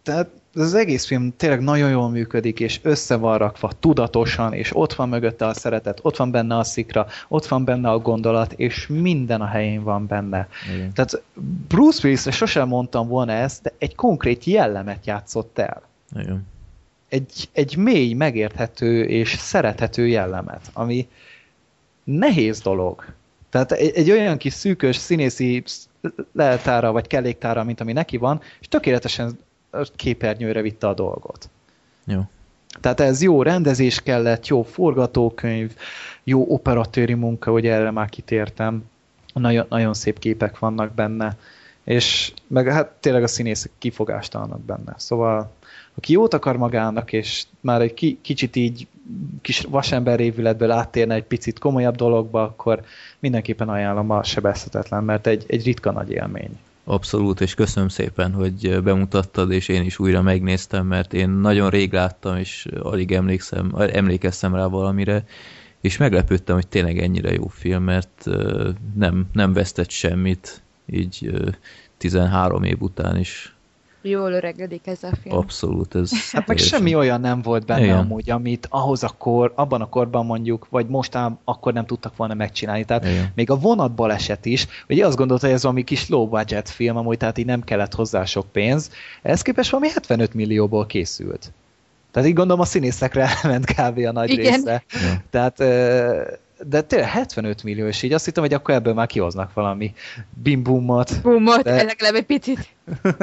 tehát 0.02 0.28
az 0.54 0.74
egész 0.74 1.06
film 1.06 1.32
tényleg 1.36 1.60
nagyon 1.60 1.90
jól 1.90 2.10
működik, 2.10 2.60
és 2.60 2.80
össze 2.82 3.16
van 3.16 3.38
rakva 3.38 3.70
tudatosan, 3.80 4.52
és 4.52 4.76
ott 4.76 4.92
van 4.92 5.08
mögötte 5.08 5.46
a 5.46 5.54
szeretet, 5.54 5.98
ott 6.02 6.16
van 6.16 6.30
benne 6.30 6.56
a 6.56 6.64
szikra, 6.64 7.06
ott 7.28 7.46
van 7.46 7.64
benne 7.64 7.90
a 7.90 7.98
gondolat, 7.98 8.52
és 8.52 8.86
minden 8.86 9.40
a 9.40 9.46
helyén 9.46 9.82
van 9.82 10.06
benne. 10.06 10.48
Igen. 10.74 10.92
Tehát 10.92 11.22
Bruce 11.68 12.00
willis 12.02 12.20
sosem 12.30 12.68
mondtam 12.68 13.08
volna 13.08 13.32
ezt, 13.32 13.62
de 13.62 13.72
egy 13.78 13.94
konkrét 13.94 14.44
jellemet 14.44 15.06
játszott 15.06 15.58
el. 15.58 15.82
Igen. 16.14 16.46
Egy, 17.08 17.48
egy 17.52 17.76
mély, 17.76 18.12
megérthető 18.12 19.04
és 19.04 19.36
szerethető 19.38 20.06
jellemet, 20.06 20.70
ami 20.72 21.08
nehéz 22.04 22.60
dolog. 22.60 23.04
Tehát 23.50 23.72
egy, 23.72 23.92
egy 23.94 24.10
olyan 24.10 24.36
kis 24.36 24.52
szűkös 24.52 24.96
színészi 24.96 25.62
leltára 26.32 26.92
vagy 26.92 27.06
kelléktára, 27.06 27.64
mint 27.64 27.80
ami 27.80 27.92
neki 27.92 28.16
van, 28.16 28.40
és 28.60 28.68
tökéletesen 28.68 29.38
képernyőre 29.96 30.60
vitte 30.62 30.88
a 30.88 30.94
dolgot. 30.94 31.48
Jó. 32.06 32.20
Tehát 32.80 33.00
ez 33.00 33.22
jó 33.22 33.42
rendezés 33.42 34.00
kellett, 34.00 34.46
jó 34.46 34.62
forgatókönyv, 34.62 35.76
jó 36.24 36.44
operatőri 36.48 37.14
munka, 37.14 37.50
hogy 37.50 37.66
erre 37.66 37.90
már 37.90 38.08
kitértem. 38.08 38.84
Nagyon, 39.34 39.66
nagyon 39.68 39.94
szép 39.94 40.18
képek 40.18 40.58
vannak 40.58 40.94
benne, 40.94 41.36
és 41.84 42.32
meg 42.46 42.66
hát 42.72 42.90
tényleg 43.00 43.22
a 43.22 43.26
színészek 43.26 43.70
kifogástalanok 43.78 44.60
benne. 44.60 44.94
Szóval 44.96 45.50
aki 45.94 46.12
jót 46.12 46.34
akar 46.34 46.56
magának, 46.56 47.12
és 47.12 47.44
már 47.60 47.80
egy 47.80 47.94
ki, 47.94 48.18
kicsit 48.22 48.56
így 48.56 48.86
kis 49.40 49.60
vasember 49.60 50.18
révületből 50.18 50.70
áttérne 50.70 51.14
egy 51.14 51.24
picit 51.24 51.58
komolyabb 51.58 51.96
dologba, 51.96 52.42
akkor 52.42 52.82
mindenképpen 53.18 53.68
ajánlom 53.68 54.10
a 54.10 54.22
sebezhetetlen, 54.22 55.04
mert 55.04 55.26
egy, 55.26 55.44
egy 55.46 55.64
ritka 55.64 55.92
nagy 55.92 56.10
élmény. 56.10 56.58
Abszolút, 56.84 57.40
és 57.40 57.54
köszönöm 57.54 57.88
szépen, 57.88 58.32
hogy 58.32 58.82
bemutattad, 58.82 59.50
és 59.50 59.68
én 59.68 59.82
is 59.82 59.98
újra 59.98 60.22
megnéztem, 60.22 60.86
mert 60.86 61.14
én 61.14 61.28
nagyon 61.28 61.70
rég 61.70 61.92
láttam, 61.92 62.36
és 62.36 62.68
alig 62.82 63.12
emlékszem, 63.12 63.74
emlékeztem 63.92 64.54
rá 64.54 64.66
valamire, 64.66 65.24
és 65.80 65.96
meglepődtem, 65.96 66.54
hogy 66.54 66.66
tényleg 66.66 66.98
ennyire 66.98 67.32
jó 67.32 67.46
film, 67.46 67.82
mert 67.82 68.24
nem, 68.94 69.26
nem 69.32 69.52
vesztett 69.52 69.90
semmit, 69.90 70.62
így 70.86 71.30
13 71.96 72.62
év 72.62 72.76
után 72.80 73.18
is 73.18 73.54
Jól 74.02 74.32
öregedik 74.32 74.86
ez 74.86 75.02
a 75.02 75.10
film. 75.22 75.36
Abszolút. 75.36 75.94
Ez 75.94 76.30
hát 76.30 76.46
meg 76.46 76.58
semmi 76.58 76.94
olyan 76.94 77.20
nem 77.20 77.42
volt 77.42 77.66
benne 77.66 77.84
Igen. 77.84 77.98
amúgy, 77.98 78.30
amit 78.30 78.66
ahhoz 78.70 79.02
a 79.02 79.14
kor, 79.18 79.52
abban 79.54 79.80
a 79.80 79.88
korban 79.88 80.26
mondjuk, 80.26 80.66
vagy 80.70 80.86
most 80.86 81.18
akkor 81.44 81.72
nem 81.72 81.86
tudtak 81.86 82.16
volna 82.16 82.34
megcsinálni. 82.34 82.84
Tehát 82.84 83.04
Igen. 83.04 83.32
még 83.34 83.50
a 83.50 83.58
vonat 83.58 83.94
baleset 83.94 84.46
is, 84.46 84.66
ugye 84.88 85.06
azt 85.06 85.16
gondolta, 85.16 85.46
hogy 85.46 85.54
ez 85.54 85.62
valami 85.62 85.84
kis 85.84 86.08
low 86.08 86.28
budget 86.28 86.70
film, 86.70 86.96
amúgy 86.96 87.16
tehát 87.16 87.38
így 87.38 87.46
nem 87.46 87.64
kellett 87.64 87.94
hozzá 87.94 88.24
sok 88.24 88.46
pénz. 88.52 88.90
Ez 89.22 89.42
képest 89.42 89.70
valami 89.70 89.90
75 89.90 90.34
millióból 90.34 90.86
készült. 90.86 91.52
Tehát 92.10 92.28
így 92.28 92.34
gondolom 92.34 92.60
a 92.60 92.64
színészekre 92.64 93.28
elment 93.42 93.64
kb. 93.64 93.98
a 93.98 94.12
nagy 94.12 94.30
Igen. 94.30 94.52
része. 94.52 94.84
Ja. 94.92 95.22
Tehát 95.30 95.58
de 96.66 96.82
tényleg 96.82 97.08
75 97.08 97.62
millió, 97.62 97.86
és 97.86 98.02
így 98.02 98.12
azt 98.12 98.24
hittem, 98.24 98.42
hogy 98.42 98.54
akkor 98.54 98.74
ebből 98.74 98.94
már 98.94 99.06
kihoznak 99.06 99.52
valami 99.52 99.92
bimbumot. 100.42 101.22
Bumot, 101.22 101.62
de... 101.62 101.82
legalább 101.82 102.14
egy 102.14 102.26
picit. 102.26 102.68
de, 103.02 103.14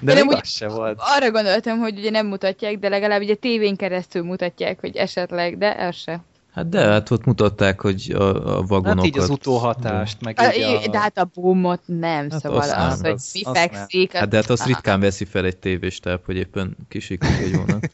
de 0.00 0.14
nem 0.14 0.28
úgy, 0.28 0.44
se 0.44 0.68
volt. 0.68 1.00
Arra 1.16 1.30
gondoltam, 1.30 1.78
hogy 1.78 1.98
ugye 1.98 2.10
nem 2.10 2.26
mutatják, 2.26 2.78
de 2.78 2.88
legalább 2.88 3.20
ugye 3.20 3.34
tévén 3.34 3.76
keresztül 3.76 4.22
mutatják, 4.22 4.80
hogy 4.80 4.96
esetleg, 4.96 5.58
de 5.58 5.76
ez 5.76 5.94
se. 5.94 6.20
Hát 6.56 6.68
de, 6.68 6.80
hát 6.80 7.10
ott 7.10 7.24
mutatták, 7.24 7.80
hogy 7.80 8.14
a, 8.18 8.56
a 8.58 8.62
vagonokat... 8.62 8.96
Hát 8.96 9.06
így 9.06 9.18
az 9.18 9.30
utóhatást, 9.30 10.20
meg 10.20 10.40
így 10.56 10.62
a... 10.62 10.90
De 10.90 10.98
hát 10.98 11.18
a 11.18 11.30
boomot 11.34 11.80
nem, 11.86 12.30
hát 12.30 12.40
szóval 12.40 12.58
az, 12.58 12.70
az, 12.76 13.00
hogy 13.00 13.10
az, 13.10 13.30
mi 13.34 13.42
az 13.42 13.56
fekszik... 13.58 14.12
Hát 14.12 14.28
de 14.28 14.36
hát 14.36 14.50
azt 14.50 14.66
ritkán 14.66 15.00
veszi 15.00 15.24
fel 15.24 15.44
egy 15.44 15.56
tévéstáb, 15.56 16.20
hogy 16.24 16.36
éppen 16.36 16.76
kisiklik 16.88 17.38
egy 17.38 17.56
vonat. 17.56 17.90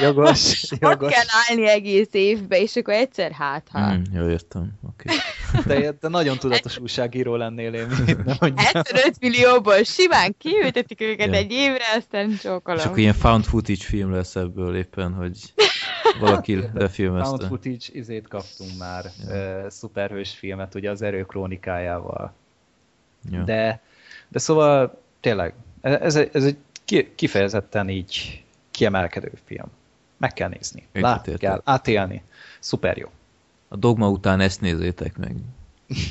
jogos, 0.00 0.64
jogos. 0.80 1.06
Ott 1.06 1.12
kell 1.12 1.24
állni 1.48 1.68
egész 1.68 2.08
évbe, 2.12 2.60
és 2.60 2.76
akkor 2.76 2.94
egyszer 2.94 3.32
hát, 3.32 3.68
ha. 3.72 3.92
Mm, 3.92 4.02
jó, 4.14 4.28
értem, 4.28 4.72
oké. 4.88 5.14
Okay. 5.58 5.80
De, 5.80 5.96
de 6.00 6.08
nagyon 6.08 6.38
tudatos 6.38 6.78
újságíró 6.78 7.36
lennél 7.36 7.72
én, 7.72 7.86
nem 8.24 8.56
75 8.56 9.16
millióból 9.20 9.82
simán 9.82 10.34
kiültetik 10.38 11.00
őket 11.00 11.26
ja. 11.26 11.32
egy 11.32 11.52
évre, 11.52 11.84
aztán 11.96 12.36
csókolom. 12.42 12.78
És 12.78 12.84
akkor 12.84 12.98
ilyen 12.98 13.14
found 13.14 13.44
footage 13.44 13.84
film 13.84 14.12
lesz 14.12 14.36
ebből 14.36 14.76
éppen, 14.76 15.12
hogy 15.12 15.54
valaki 16.18 16.58
lefilmezte. 16.74 17.28
Found 17.28 17.42
footage 17.42 17.86
izét 17.92 18.28
kaptunk 18.28 18.70
már, 18.78 19.04
ja. 19.28 19.34
uh, 19.34 19.70
szuperhős 19.70 20.30
filmet, 20.34 20.74
ugye 20.74 20.90
az 20.90 21.02
erő 21.02 21.22
krónikájával. 21.22 22.32
Ja. 23.30 23.42
De, 23.42 23.80
de 24.28 24.38
szóval 24.38 25.00
tényleg, 25.20 25.54
ez, 25.80 26.16
ez 26.16 26.44
egy 26.44 26.56
kifejezetten 27.14 27.88
így 27.88 28.44
kiemelkedő 28.70 29.32
film. 29.44 29.68
Meg 30.16 30.32
kell 30.32 30.48
nézni, 30.48 30.86
látni 30.92 31.36
kell, 31.36 31.60
átélni. 31.64 32.22
Szuper 32.58 32.96
jó. 32.96 33.08
A 33.68 33.76
dogma 33.76 34.08
után 34.08 34.40
ezt 34.40 34.60
nézzétek 34.60 35.16
meg. 35.16 35.36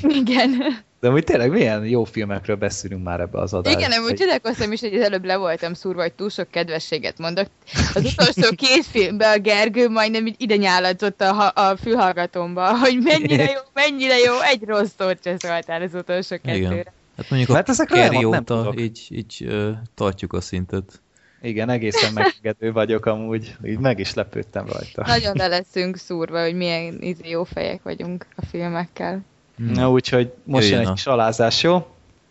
Igen. 0.02 0.50
De 1.00 1.08
hogy 1.08 1.24
tényleg 1.24 1.50
milyen 1.50 1.84
jó 1.84 2.04
filmekről 2.04 2.56
beszélünk 2.56 3.04
már 3.04 3.20
ebbe 3.20 3.40
az 3.40 3.52
adásban. 3.54 3.82
Igen, 3.82 4.02
úgy 4.02 4.14
csodálkoztam 4.14 4.72
is, 4.72 4.80
hogy 4.80 4.94
az 4.94 5.00
előbb 5.00 5.24
le 5.24 5.36
voltam 5.36 5.74
szúrva, 5.74 6.02
hogy 6.02 6.12
túl 6.12 6.30
sok 6.30 6.50
kedvességet 6.50 7.18
mondok. 7.18 7.46
Az 7.94 8.04
utolsó 8.04 8.54
két 8.66 8.84
filmben 8.84 9.38
a 9.38 9.40
Gergő 9.40 9.88
majdnem 9.88 10.34
ide 10.36 10.56
nyáladzott 10.56 11.20
a, 11.20 11.52
a 11.54 11.76
fülhallgatomba, 11.76 12.78
hogy 12.78 12.98
mennyire 13.02 13.42
jó, 13.42 13.60
mennyire 13.72 14.18
jó, 14.18 14.40
egy 14.40 14.62
rossz 14.66 14.90
szót 14.98 15.18
se 15.24 15.34
szóltál 15.38 15.82
az 15.82 15.94
utolsó 15.94 16.36
kettőre. 16.42 16.56
Igen. 16.56 16.86
Hát 17.16 17.30
mondjuk 17.30 17.56
hát 17.56 17.68
a 17.68 17.84
Kerry 17.84 18.24
óta 18.24 18.74
így, 18.76 19.06
így 19.10 19.44
uh, 19.48 19.70
tartjuk 19.94 20.32
a 20.32 20.40
szintet. 20.40 21.00
Igen, 21.42 21.68
egészen 21.68 22.12
megengedő 22.12 22.72
vagyok 22.72 23.06
amúgy, 23.06 23.56
így 23.64 23.78
meg 23.78 23.98
is 23.98 24.14
lepődtem 24.14 24.66
rajta. 24.66 25.02
Nagyon 25.06 25.36
le 25.36 25.46
leszünk 25.46 25.96
szúrva, 25.96 26.42
hogy 26.42 26.54
milyen 26.54 26.98
izé 27.00 27.28
jó 27.28 27.44
fejek 27.44 27.82
vagyunk 27.82 28.26
a 28.36 28.44
filmekkel. 28.46 29.24
Hmm. 29.56 29.70
Na 29.70 29.90
úgyhogy 29.90 30.32
most 30.44 30.68
jön 30.68 30.80
egy 30.80 30.92
kis 30.92 31.06
alázás, 31.06 31.62
jó? 31.62 31.86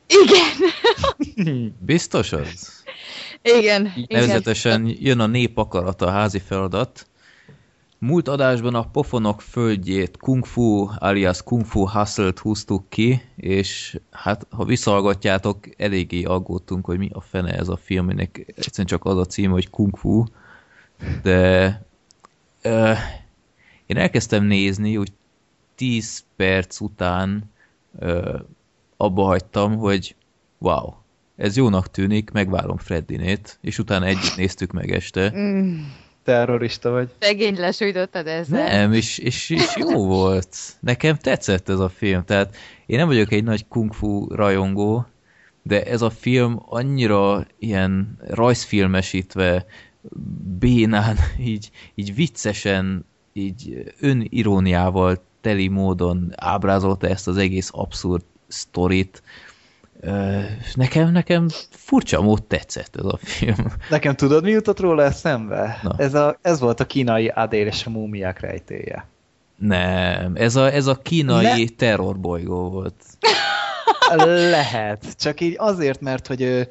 Igen! 0.08 1.74
Biztos 1.80 2.32
az? 2.32 2.84
Igen. 3.42 3.94
Nevezetesen 4.08 4.86
igen. 4.86 4.98
jön 5.02 5.20
a 5.20 5.26
nép 5.26 5.58
akarata, 5.58 6.06
a 6.06 6.12
házi 6.12 6.40
feladat. 6.40 7.08
Múlt 7.98 8.28
adásban 8.28 8.76
a 8.76 8.84
pofonok 8.84 9.42
földjét 9.42 10.18
Kung 10.18 10.46
Fu 10.46 10.88
alias 10.98 11.44
Kung 11.44 11.66
Fu 11.66 11.88
Hustle-t 11.90 12.40
húztuk 12.40 12.90
ki, 12.90 13.22
és 13.36 14.00
hát 14.12 14.48
ha 14.50 14.66
visszahallgatjátok, 14.66 15.60
eléggé 15.78 16.24
aggódtunk, 16.24 16.86
hogy 16.86 16.98
mi 16.98 17.10
a 17.14 17.22
fene 17.22 17.54
ez 17.54 17.68
a 17.68 17.78
film, 17.78 18.10
ennek 18.10 18.38
egyszerűen 18.48 18.88
csak 18.88 19.06
az 19.06 19.18
a 19.18 19.26
cím, 19.26 19.52
hogy 19.52 19.70
Kung 19.70 19.98
Fu, 19.98 20.24
de 21.22 21.82
uh, 22.64 22.98
én 23.86 23.98
elkezdtem 23.98 24.44
nézni, 24.44 24.98
úgy 24.98 25.12
10 25.76 26.24
perc 26.36 26.80
után 26.80 27.52
uh, 28.00 28.40
abba 28.98 29.24
hagytam, 29.24 29.78
hogy 29.78 30.16
wow, 30.58 30.94
ez 31.36 31.58
jónak 31.58 31.92
tűnik, 31.92 32.32
megvárom 32.32 32.78
Freddinét, 32.78 33.58
és 33.62 33.80
utána 33.80 34.06
együtt 34.06 34.36
néztük 34.36 34.72
meg 34.72 34.92
este. 34.92 35.32
Mm. 35.36 35.78
Terrorista 36.24 36.90
vagy. 36.90 37.10
Szegény 37.20 37.60
lesújtottad 37.60 38.28
ezzel. 38.28 38.68
Nem, 38.68 38.94
és, 38.94 39.18
és, 39.18 39.50
és 39.50 39.76
jó 39.76 40.06
volt. 40.06 40.58
Nekem 40.80 41.16
tetszett 41.16 41.70
ez 41.70 41.80
a 41.80 41.90
film. 41.90 42.24
Tehát 42.24 42.56
én 42.86 42.98
nem 42.98 43.08
vagyok 43.08 43.32
egy 43.32 43.44
nagy 43.44 43.68
kung 43.68 43.94
fu 43.94 44.28
rajongó, 44.34 45.06
de 45.62 45.84
ez 45.84 46.02
a 46.02 46.10
film 46.10 46.62
annyira 46.66 47.46
ilyen 47.60 48.18
rajzfilmesítve, 48.28 49.66
bénán, 50.60 51.18
így, 51.40 51.72
így 51.96 52.16
viccesen, 52.16 53.06
így 53.34 53.94
öniróniával 54.00 55.24
teli 55.46 55.68
módon 55.68 56.34
ábrázolta 56.36 57.08
ezt 57.08 57.28
az 57.28 57.38
egész 57.38 57.70
abszurd 57.74 58.24
sztorit. 58.48 59.24
Nekem, 60.74 61.12
nekem 61.12 61.48
furcsa 61.70 62.22
mód 62.22 62.44
tetszett 62.44 62.96
ez 62.96 63.06
a 63.06 63.18
film. 63.22 63.74
Nekem 63.90 64.16
tudod, 64.16 64.44
mi 64.44 64.52
jutott 64.52 64.80
róla 64.80 65.04
eszembe? 65.04 65.82
Ez, 65.98 66.14
a, 66.14 66.38
ez 66.42 66.60
volt 66.60 66.80
a 66.80 66.86
kínai 66.86 67.28
Adél 67.28 67.68
és 67.68 67.86
a 67.86 67.90
múmiák 67.90 68.40
rejtéje. 68.40 69.08
Nem, 69.56 70.36
ez 70.36 70.56
a, 70.56 70.72
ez 70.72 70.88
a 70.88 70.96
kínai 70.96 71.44
Le... 71.44 71.68
terrorbolygó 71.78 72.70
volt. 72.70 73.04
Lehet, 74.58 75.18
csak 75.18 75.42
így 75.42 75.56
azért, 75.58 76.02
mert 76.02 76.28
hogy 76.28 76.70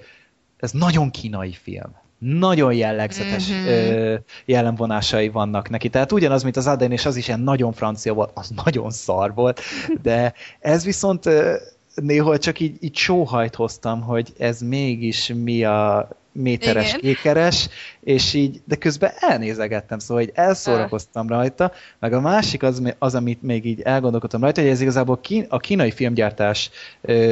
ez 0.56 0.70
nagyon 0.70 1.10
kínai 1.10 1.52
film 1.62 2.02
nagyon 2.18 2.74
jellegzetes 2.74 3.50
mm-hmm. 3.50 3.66
ö, 3.66 4.14
jellemvonásai 4.44 5.28
vannak 5.28 5.68
neki. 5.70 5.88
Tehát 5.88 6.12
ugyanaz, 6.12 6.42
mint 6.42 6.56
az 6.56 6.66
Aden, 6.66 6.92
és 6.92 7.06
az 7.06 7.16
is 7.16 7.26
ilyen 7.28 7.40
nagyon 7.40 7.72
francia 7.72 8.14
volt, 8.14 8.30
az 8.34 8.50
nagyon 8.64 8.90
szar 8.90 9.34
volt, 9.34 9.60
de 10.02 10.34
ez 10.60 10.84
viszont 10.84 11.26
ö, 11.26 11.54
néhol 11.94 12.38
csak 12.38 12.60
így, 12.60 12.76
így 12.80 12.96
sóhajt 12.96 13.54
hoztam, 13.54 14.00
hogy 14.00 14.32
ez 14.38 14.60
mégis 14.60 15.32
mi 15.34 15.64
a 15.64 16.08
méteres 16.32 16.88
Igen. 16.88 17.00
kékeres, 17.00 17.68
és 18.00 18.34
így, 18.34 18.60
de 18.64 18.76
közben 18.76 19.12
elnézegettem, 19.20 19.98
szóval 19.98 20.22
így 20.22 20.32
elszórakoztam 20.34 21.28
rajta, 21.28 21.72
meg 21.98 22.12
a 22.12 22.20
másik 22.20 22.62
az, 22.62 22.94
az 22.98 23.14
amit 23.14 23.42
még 23.42 23.64
így 23.64 23.80
elgondolkodtam 23.80 24.40
rajta, 24.40 24.60
hogy 24.60 24.70
ez 24.70 24.80
igazából 24.80 25.20
a 25.48 25.58
kínai 25.58 25.90
filmgyártás 25.90 26.70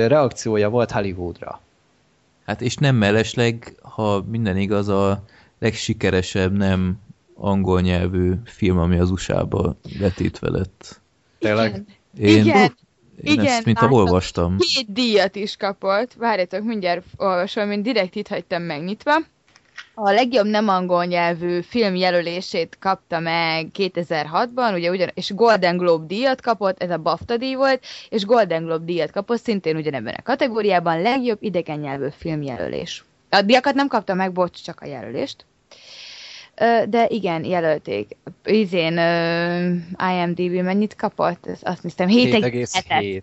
reakciója 0.07 0.69
volt 0.69 0.91
Hollywoodra. 0.91 1.61
Hát 2.47 2.61
és 2.61 2.75
nem 2.75 2.97
mellesleg, 2.97 3.75
ha 3.83 4.25
minden 4.31 4.57
igaz, 4.57 4.89
a 4.89 5.25
legsikeresebb 5.59 6.57
nem 6.57 6.99
angol 7.35 7.81
nyelvű 7.81 8.33
film, 8.45 8.79
ami 8.79 8.99
az 8.99 9.11
USA-ba 9.11 9.77
vetítve 9.99 10.51
lett. 10.51 11.01
Tényleg? 11.39 11.85
Én, 12.19 12.45
Igen. 12.45 12.77
Én 13.23 13.33
Igen, 13.33 13.47
ezt, 13.47 13.65
mint 13.65 13.79
a 13.79 13.89
olvastam. 13.89 14.57
Két 14.59 14.93
díjat 14.93 15.37
is 15.37 15.57
kapott. 15.57 16.15
Várjátok, 16.15 16.65
mindjárt 16.65 17.05
olvasom, 17.17 17.69
mint 17.69 17.83
direkt 17.83 18.15
itt 18.15 18.29
hagytam 18.29 18.63
megnyitva. 18.63 19.13
A 19.95 20.11
legjobb 20.11 20.47
nem 20.47 20.69
angol 20.69 21.05
nyelvű 21.05 21.61
film 21.61 21.95
jelölését 21.95 22.77
kapta 22.81 23.19
meg 23.19 23.67
2006-ban, 23.79 24.75
ugye 24.75 24.91
ugyan, 24.91 25.11
és 25.15 25.35
Golden 25.35 25.77
Globe 25.77 26.07
díjat 26.07 26.41
kapott, 26.41 26.83
ez 26.83 26.91
a 26.91 26.97
BAFTA 26.97 27.37
díj 27.37 27.55
volt, 27.55 27.85
és 28.09 28.25
Golden 28.25 28.65
Globe 28.65 28.85
díjat 28.85 29.11
kapott 29.11 29.43
szintén 29.43 29.77
ugyanebben 29.77 30.15
a 30.19 30.23
kategóriában, 30.23 31.03
legjobb 31.03 31.43
idegen 31.43 31.79
nyelvű 31.79 32.07
film 32.17 32.43
jelölés. 32.43 33.05
A 33.31 33.43
díjakat 33.43 33.75
nem 33.75 33.89
kapta 33.89 34.15
meg, 34.15 34.33
bocs, 34.33 34.63
csak 34.63 34.81
a 34.81 34.87
jelölést. 34.87 35.47
De 36.89 37.07
igen, 37.09 37.45
jelölték. 37.45 38.17
Izén 38.45 38.99
IMDb 40.13 40.53
mennyit 40.53 40.95
kapott? 40.95 41.47
Azt 41.63 41.83
hiszem 41.83 42.09
7,7. 42.09 43.23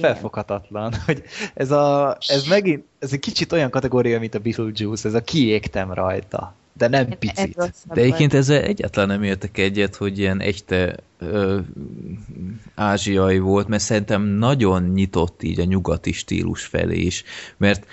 Felfoghatatlan, 0.00 0.94
hogy 1.06 1.22
ez, 1.54 1.70
a, 1.70 2.16
ez 2.26 2.44
megint, 2.44 2.84
ez 2.98 3.12
egy 3.12 3.20
kicsit 3.20 3.52
olyan 3.52 3.70
kategória, 3.70 4.18
mint 4.18 4.34
a 4.34 4.38
Beetlejuice, 4.38 5.08
ez 5.08 5.14
a 5.14 5.22
kiégtem 5.22 5.92
rajta, 5.92 6.54
de 6.72 6.88
nem 6.88 7.08
picit. 7.18 7.72
De 7.92 8.00
egyébként 8.00 8.34
ezzel 8.34 8.62
egyáltalán 8.62 9.08
nem 9.08 9.22
értek 9.22 9.58
egyet, 9.58 9.96
hogy 9.96 10.18
ilyen 10.18 10.40
egyte 10.40 10.96
ö, 11.18 11.58
ázsiai 12.74 13.38
volt, 13.38 13.68
mert 13.68 13.82
szerintem 13.82 14.22
nagyon 14.22 14.82
nyitott 14.82 15.42
így 15.42 15.60
a 15.60 15.64
nyugati 15.64 16.12
stílus 16.12 16.64
felé 16.64 16.98
is, 16.98 17.24
mert 17.56 17.86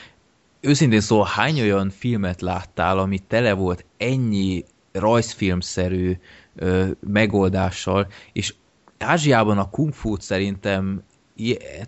őszintén 0.59 1.01
szóval 1.01 1.25
hány 1.25 1.61
olyan 1.61 1.89
filmet 1.89 2.41
láttál, 2.41 2.99
ami 2.99 3.19
tele 3.27 3.53
volt 3.53 3.85
ennyi 3.97 4.65
rajzfilmszerű 4.91 6.17
ö, 6.55 6.85
megoldással, 6.99 8.07
és 8.33 8.53
Ázsiában 8.97 9.57
a 9.57 9.69
kung 9.69 9.93
fu 9.93 10.15
szerintem 10.19 11.03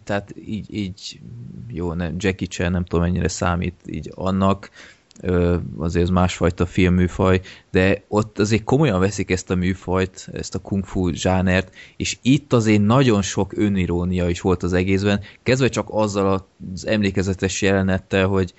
tehát 0.03 0.33
így, 0.45 0.73
így 0.73 1.19
jó, 1.67 1.93
ne, 1.93 2.09
Jackie 2.17 2.47
Chan 2.47 2.71
nem 2.71 2.83
tudom 2.83 3.05
mennyire 3.05 3.27
számít 3.27 3.75
így 3.85 4.11
annak, 4.15 4.69
azért 5.77 6.03
ez 6.03 6.09
másfajta 6.09 6.65
filmműfaj, 6.65 7.41
de 7.71 8.03
ott 8.07 8.39
azért 8.39 8.63
komolyan 8.63 8.99
veszik 8.99 9.31
ezt 9.31 9.49
a 9.49 9.55
műfajt, 9.55 10.29
ezt 10.33 10.55
a 10.55 10.59
kung 10.59 10.85
fu 10.85 11.13
zsánert, 11.13 11.75
és 11.97 12.17
itt 12.21 12.53
azért 12.53 12.81
nagyon 12.81 13.21
sok 13.21 13.57
önirónia 13.57 14.29
is 14.29 14.41
volt 14.41 14.63
az 14.63 14.73
egészben, 14.73 15.21
kezdve 15.43 15.67
csak 15.67 15.87
azzal 15.91 16.47
az 16.73 16.87
emlékezetes 16.87 17.61
jelenettel, 17.61 18.27
hogy 18.27 18.53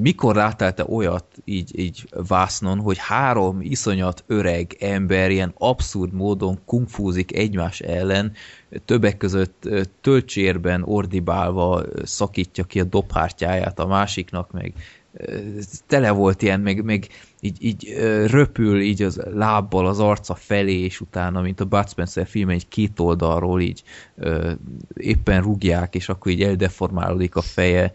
mikor 0.00 0.34
láttál 0.34 0.74
te 0.74 0.84
olyat 0.88 1.24
így, 1.44 1.78
így 1.78 2.08
vásznon, 2.28 2.78
hogy 2.78 2.96
három 2.98 3.60
iszonyat 3.60 4.24
öreg 4.26 4.76
ember 4.80 5.30
ilyen 5.30 5.54
abszurd 5.58 6.12
módon 6.12 6.58
kungfúzik 6.64 7.36
egymás 7.36 7.80
ellen, 7.80 8.32
többek 8.84 9.16
között 9.16 9.68
töltsérben 10.00 10.82
ordibálva 10.82 11.82
szakítja 12.02 12.64
ki 12.64 12.80
a 12.80 12.84
dobhártyáját 12.84 13.78
a 13.78 13.86
másiknak, 13.86 14.52
meg 14.52 14.72
tele 15.86 16.10
volt 16.10 16.42
ilyen, 16.42 16.60
meg, 16.60 16.84
meg 16.84 17.08
így, 17.40 17.64
így 17.64 17.94
röpül 18.26 18.80
így 18.80 19.02
az 19.02 19.20
lábbal 19.32 19.86
az 19.86 20.00
arca 20.00 20.34
felé, 20.34 20.78
és 20.78 21.00
utána, 21.00 21.40
mint 21.40 21.60
a 21.60 21.64
Bud 21.64 21.88
Spencer 21.88 22.26
film, 22.26 22.48
egy 22.48 22.68
két 22.68 23.00
oldalról 23.00 23.60
így 23.60 23.82
ö, 24.16 24.52
éppen 24.96 25.42
rúgják, 25.42 25.94
és 25.94 26.08
akkor 26.08 26.32
így 26.32 26.42
eldeformálódik 26.42 27.36
a 27.36 27.42
feje. 27.42 27.92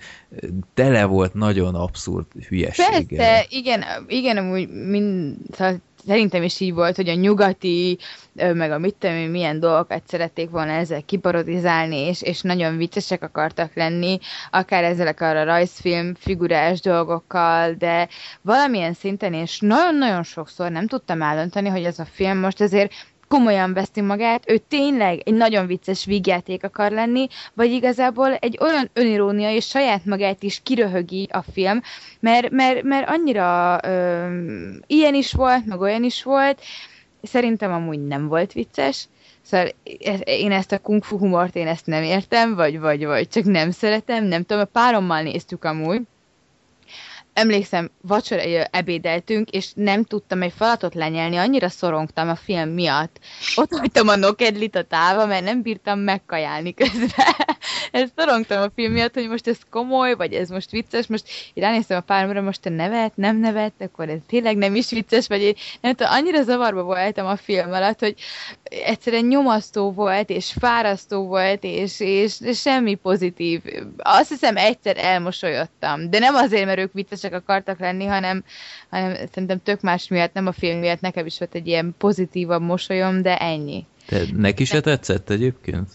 Tele 0.73 1.05
volt 1.05 1.33
nagyon 1.33 1.75
abszurd 1.75 2.25
hülyeséggel. 2.47 3.03
Persze, 3.05 3.45
igen, 3.49 3.83
igen, 4.07 4.37
amúgy 4.37 4.69
mind, 4.69 5.35
szóval 5.51 5.81
szerintem 6.05 6.43
is 6.43 6.59
így 6.59 6.73
volt, 6.73 6.95
hogy 6.95 7.09
a 7.09 7.13
nyugati, 7.13 7.97
meg 8.33 8.71
a 8.71 8.77
mit 8.77 8.95
tudom 8.95 9.15
milyen 9.17 9.59
dolgokat 9.59 10.07
szerették 10.07 10.49
volna 10.49 10.71
ezzel 10.71 11.01
kiparodizálni, 11.01 11.97
és, 11.97 12.21
és 12.21 12.41
nagyon 12.41 12.77
viccesek 12.77 13.23
akartak 13.23 13.75
lenni, 13.75 14.17
akár 14.51 14.83
ezzel 14.83 15.07
a 15.17 15.43
rajzfilm 15.43 16.13
figurás 16.15 16.81
dolgokkal, 16.81 17.73
de 17.73 18.07
valamilyen 18.41 18.93
szinten, 18.93 19.33
és 19.33 19.59
nagyon-nagyon 19.59 20.23
sokszor 20.23 20.71
nem 20.71 20.87
tudtam 20.87 21.21
eldönteni, 21.21 21.69
hogy 21.69 21.83
ez 21.83 21.99
a 21.99 22.05
film 22.05 22.37
most 22.37 22.61
azért 22.61 22.93
komolyan 23.33 23.73
veszi 23.73 24.01
magát, 24.01 24.49
ő 24.49 24.57
tényleg 24.57 25.21
egy 25.25 25.33
nagyon 25.33 25.67
vicces 25.67 26.05
vígjáték 26.05 26.63
akar 26.63 26.91
lenni, 26.91 27.27
vagy 27.53 27.71
igazából 27.71 28.33
egy 28.33 28.57
olyan 28.61 28.89
önirónia 28.93 29.51
és 29.51 29.65
saját 29.67 30.05
magát 30.05 30.43
is 30.43 30.59
kiröhögi 30.63 31.27
a 31.31 31.41
film, 31.53 31.81
mert, 32.19 32.49
mert, 32.49 32.83
mert 32.83 33.09
annyira 33.09 33.79
ö, 33.83 34.27
ilyen 34.87 35.13
is 35.13 35.31
volt, 35.31 35.65
meg 35.65 35.79
olyan 35.79 36.03
is 36.03 36.23
volt, 36.23 36.61
szerintem 37.21 37.71
amúgy 37.71 38.07
nem 38.07 38.27
volt 38.27 38.53
vicces, 38.53 39.07
Szóval 39.41 39.69
én 40.23 40.51
ezt 40.51 40.71
a 40.71 40.79
kung 40.79 41.03
fu 41.03 41.17
humort, 41.17 41.55
én 41.55 41.67
ezt 41.67 41.85
nem 41.85 42.03
értem, 42.03 42.55
vagy, 42.55 42.79
vagy, 42.79 43.05
vagy 43.05 43.27
csak 43.27 43.43
nem 43.43 43.71
szeretem, 43.71 44.23
nem 44.23 44.43
tudom, 44.43 44.63
a 44.63 44.65
párommal 44.65 45.21
néztük 45.21 45.63
amúgy, 45.63 46.01
emlékszem, 47.33 47.91
vacsora 48.01 48.41
ebédeltünk, 48.71 49.49
és 49.49 49.71
nem 49.75 50.03
tudtam 50.03 50.41
egy 50.41 50.53
falatot 50.55 50.93
lenyelni, 50.93 51.37
annyira 51.37 51.69
szorongtam 51.69 52.29
a 52.29 52.35
film 52.35 52.69
miatt. 52.69 53.19
Ott 53.55 53.71
hagytam 53.71 54.07
a 54.07 54.15
nokedlit 54.15 54.75
a 54.75 54.83
tálba, 54.83 55.25
mert 55.25 55.43
nem 55.43 55.61
bírtam 55.61 55.99
megkajálni 55.99 56.73
közben. 56.73 57.35
ezt 57.91 58.13
szorongtam 58.15 58.61
a 58.61 58.71
film 58.75 58.91
miatt, 58.91 59.13
hogy 59.13 59.27
most 59.27 59.47
ez 59.47 59.57
komoly, 59.69 60.13
vagy 60.15 60.33
ez 60.33 60.49
most 60.49 60.71
vicces, 60.71 61.07
most 61.07 61.25
én 61.53 61.63
ránéztem 61.63 61.97
a 61.97 62.01
páromra, 62.01 62.41
most 62.41 62.61
te 62.61 62.69
nevet, 62.69 63.15
nem 63.15 63.37
nevet, 63.37 63.73
akkor 63.79 64.09
ez 64.09 64.19
tényleg 64.27 64.57
nem 64.57 64.75
is 64.75 64.89
vicces, 64.89 65.27
vagy 65.27 65.41
én 65.41 65.55
nem 65.81 65.93
tudom, 65.93 66.11
annyira 66.13 66.43
zavarba 66.43 66.83
voltam 66.83 67.25
a 67.25 67.35
film 67.35 67.71
alatt, 67.71 67.99
hogy 67.99 68.15
egyszerűen 68.85 69.25
nyomasztó 69.25 69.91
volt, 69.91 70.29
és 70.29 70.53
fárasztó 70.59 71.27
volt, 71.27 71.63
és, 71.63 71.99
és, 71.99 72.41
és 72.41 72.59
semmi 72.59 72.95
pozitív. 72.95 73.61
Azt 73.97 74.29
hiszem 74.29 74.57
egyszer 74.57 74.97
elmosolyodtam, 74.97 76.09
de 76.09 76.19
nem 76.19 76.35
azért, 76.35 76.65
mert 76.65 76.79
ők 76.79 76.93
viccesek 76.93 77.33
akartak 77.33 77.79
lenni, 77.79 78.05
hanem, 78.05 78.43
hanem 78.89 79.15
szerintem 79.31 79.61
tök 79.63 79.81
más 79.81 80.07
miatt, 80.07 80.33
nem 80.33 80.47
a 80.47 80.51
film 80.51 80.79
miatt, 80.79 81.01
nekem 81.01 81.25
is 81.25 81.39
volt 81.39 81.55
egy 81.55 81.67
ilyen 81.67 81.95
pozitívabb 81.97 82.61
mosolyom, 82.61 83.21
de 83.21 83.37
ennyi. 83.37 83.85
Te 84.05 84.21
neki 84.35 84.63
se 84.63 84.81
tetszett 84.81 85.29
egyébként? 85.29 85.89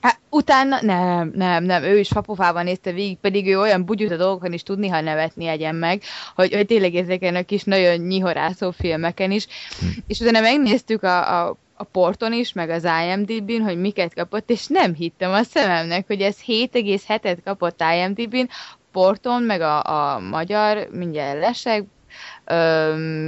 Hát 0.00 0.20
utána 0.30 0.78
nem, 0.82 1.32
nem, 1.34 1.64
nem, 1.64 1.82
ő 1.82 1.98
is 1.98 2.08
fapofában 2.08 2.64
nézte 2.64 2.92
végig, 2.92 3.16
pedig 3.18 3.46
ő 3.46 3.60
olyan 3.60 3.84
bugyut 3.84 4.10
a 4.10 4.16
dolgokon 4.16 4.52
is 4.52 4.62
tudni, 4.62 4.88
ha 4.88 5.00
nevetni 5.00 5.46
egyen 5.46 5.74
meg, 5.74 6.02
hogy, 6.34 6.54
hogy 6.54 6.66
tényleg 6.66 6.94
ezeken 6.94 7.34
a 7.34 7.42
kis 7.42 7.64
nagyon 7.64 7.96
nyihorászó 7.96 8.70
filmeken 8.70 9.30
is. 9.30 9.46
Hm. 9.80 9.86
És 10.06 10.20
utána 10.20 10.40
megnéztük 10.40 11.02
a, 11.02 11.46
a 11.46 11.56
a 11.76 11.84
porton 11.84 12.32
is, 12.32 12.52
meg 12.52 12.70
az 12.70 12.86
IMDb-n, 13.04 13.62
hogy 13.62 13.80
miket 13.80 14.14
kapott, 14.14 14.50
és 14.50 14.66
nem 14.66 14.94
hittem 14.94 15.32
a 15.32 15.42
szememnek, 15.42 16.06
hogy 16.06 16.20
ez 16.20 16.36
7,7-et 16.46 17.38
kapott 17.44 17.82
IMDb-n, 17.94 18.48
porton, 18.92 19.42
meg 19.42 19.60
a, 19.60 19.84
a 19.84 20.18
magyar, 20.18 20.88
mindjárt 20.90 21.40
lesek, 21.40 21.84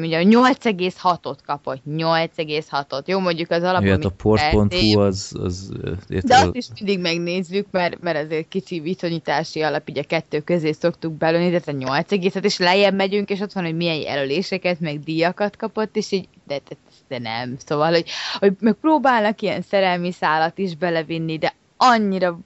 ugye 0.00 0.22
8,6-ot 0.22 1.38
kapott, 1.46 1.82
8,6-ot. 1.88 3.06
Jó, 3.06 3.18
mondjuk 3.18 3.50
az 3.50 3.62
alapon... 3.62 3.88
Hát 3.88 4.04
a 4.04 4.10
port.hu 4.10 5.00
az... 5.00 5.32
az 5.42 5.72
de 6.08 6.36
azt 6.36 6.54
is 6.54 6.66
mindig 6.74 7.00
megnézzük, 7.00 7.66
mert, 7.70 8.00
mert 8.00 8.24
azért 8.24 8.48
kicsi 8.48 8.80
viszonyítási 8.80 9.62
alap, 9.62 9.88
így 9.88 9.98
a 9.98 10.02
kettő 10.02 10.40
közé 10.40 10.72
szoktuk 10.72 11.12
belőni, 11.12 11.50
de 11.50 11.60
a 11.66 11.70
8 11.70 12.12
egészet, 12.12 12.44
és 12.44 12.58
lejjebb 12.58 12.94
megyünk, 12.94 13.30
és 13.30 13.40
ott 13.40 13.52
van, 13.52 13.64
hogy 13.64 13.76
milyen 13.76 13.96
jelöléseket, 13.96 14.80
meg 14.80 15.00
díjakat 15.00 15.56
kapott, 15.56 15.96
és 15.96 16.12
így, 16.12 16.28
de, 16.46 16.60
de, 16.68 16.76
de 17.08 17.18
nem. 17.18 17.56
Szóval, 17.66 17.90
hogy, 17.90 18.10
hogy 18.38 18.52
meg 18.60 18.74
próbálnak 18.74 19.40
ilyen 19.42 19.62
szerelmi 19.62 20.12
szálat 20.12 20.58
is 20.58 20.76
belevinni, 20.76 21.38
de 21.38 21.54
annyira 21.76 22.38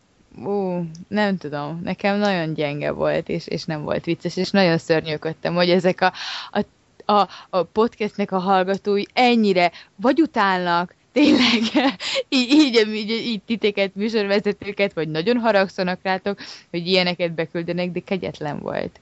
ú, 0.44 0.84
nem 1.08 1.36
tudom, 1.36 1.80
nekem 1.84 2.18
nagyon 2.18 2.54
gyenge 2.54 2.90
volt, 2.90 3.28
és, 3.28 3.46
és 3.46 3.64
nem 3.64 3.82
volt 3.82 4.04
vicces, 4.04 4.36
és 4.36 4.50
nagyon 4.50 4.78
szörnyűködtem, 4.78 5.54
hogy 5.54 5.70
ezek 5.70 6.00
a, 6.00 6.12
a, 6.50 6.64
a, 7.12 7.28
a 7.50 7.62
podcastnek 7.62 8.32
a 8.32 8.38
hallgatói 8.38 9.02
ennyire 9.12 9.72
vagy 9.96 10.20
utálnak, 10.20 10.94
tényleg 11.12 11.62
így, 12.28 12.50
így, 12.50 12.88
így, 12.94 13.10
így 13.10 13.42
titeket, 13.42 13.94
műsorvezetőket, 13.94 14.92
vagy 14.92 15.08
nagyon 15.08 15.38
haragszanak 15.38 15.98
rátok, 16.02 16.38
hogy 16.70 16.86
ilyeneket 16.86 17.32
beküldenek, 17.32 17.90
de 17.90 18.00
kegyetlen 18.00 18.58
volt. 18.58 19.00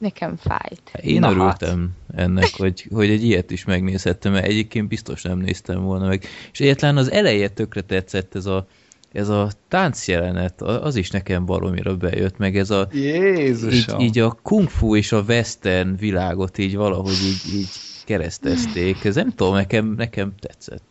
Nekem 0.00 0.36
fájt. 0.36 0.92
Én 1.02 1.20
Na 1.20 1.30
örültem 1.30 1.90
hát. 2.08 2.20
ennek, 2.20 2.50
hogy, 2.56 2.86
hogy 2.92 3.10
egy 3.10 3.24
ilyet 3.24 3.50
is 3.50 3.64
megnézhettem, 3.64 4.32
mert 4.32 4.46
egyébként 4.46 4.88
biztos 4.88 5.22
nem 5.22 5.38
néztem 5.38 5.82
volna 5.82 6.06
meg. 6.06 6.24
És 6.52 6.60
egyetlen 6.60 6.96
az 6.96 7.10
eleje 7.10 7.48
tökre 7.48 7.80
tetszett 7.80 8.34
ez 8.34 8.46
a 8.46 8.66
ez 9.12 9.28
a 9.28 9.50
táncjelenet, 9.68 10.62
az 10.62 10.96
is 10.96 11.10
nekem 11.10 11.44
baromira 11.46 11.96
bejött, 11.96 12.36
meg 12.36 12.56
ez 12.56 12.70
a... 12.70 12.88
Jézusom! 12.92 14.00
Így, 14.00 14.06
így 14.06 14.18
a 14.18 14.38
kung 14.42 14.68
fu 14.68 14.96
és 14.96 15.12
a 15.12 15.20
western 15.20 15.96
világot 15.96 16.58
így 16.58 16.76
valahogy 16.76 17.18
így, 17.24 17.54
így 17.54 17.68
keresztezték. 18.04 19.04
Ez 19.04 19.14
nem 19.14 19.30
tudom, 19.34 19.54
nekem, 19.54 19.94
nekem 19.96 20.32
tetszett. 20.38 20.84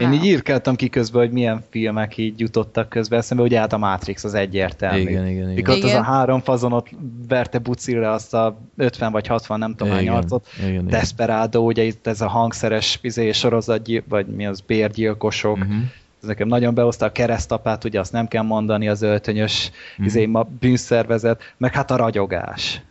Én 0.00 0.12
így 0.12 0.24
írkáltam 0.24 0.76
ki 0.76 0.88
közben, 0.88 1.20
hogy 1.20 1.30
milyen 1.30 1.64
filmek 1.70 2.16
így 2.16 2.40
jutottak 2.40 2.88
közbe 2.88 3.16
eszembe, 3.16 3.42
ugye 3.42 3.58
hát 3.58 3.72
a 3.72 3.78
Matrix 3.78 4.24
az 4.24 4.34
egyértelmű. 4.34 5.00
Igen, 5.00 5.12
igen, 5.12 5.28
igen. 5.28 5.48
Mikor 5.54 5.76
igen. 5.76 5.88
az 5.88 5.94
a 5.94 6.02
három 6.02 6.40
fazonot 6.40 6.88
verte 7.28 7.58
bucire 7.58 8.10
azt 8.10 8.34
a 8.34 8.58
50 8.76 9.12
vagy 9.12 9.26
60, 9.26 9.58
nem 9.58 9.74
tudom 9.74 9.92
hány 9.92 10.08
arcot. 10.08 10.48
Desperado, 10.82 11.60
ugye 11.60 11.82
itt 11.82 12.06
ez 12.06 12.20
a 12.20 12.28
hangszeres 12.28 12.98
izé, 13.02 13.32
sorozat, 13.32 13.88
vagy 14.08 14.26
mi 14.26 14.46
az, 14.46 14.60
bérgyilkosok. 14.60 15.56
Uh-huh. 15.56 15.76
Ez 16.22 16.28
nekem 16.28 16.48
nagyon 16.48 16.74
behozta 16.74 17.06
a 17.06 17.12
keresztapát, 17.12 17.84
ugye 17.84 18.00
azt 18.00 18.12
nem 18.12 18.28
kell 18.28 18.42
mondani, 18.42 18.88
az 18.88 19.02
öltönyös 19.02 19.70
uh-huh. 19.90 20.06
izé, 20.06 20.26
ma 20.26 20.48
bűnszervezet, 20.60 21.54
meg 21.56 21.74
hát 21.74 21.90
a 21.90 21.96
ragyogás. 21.96 22.82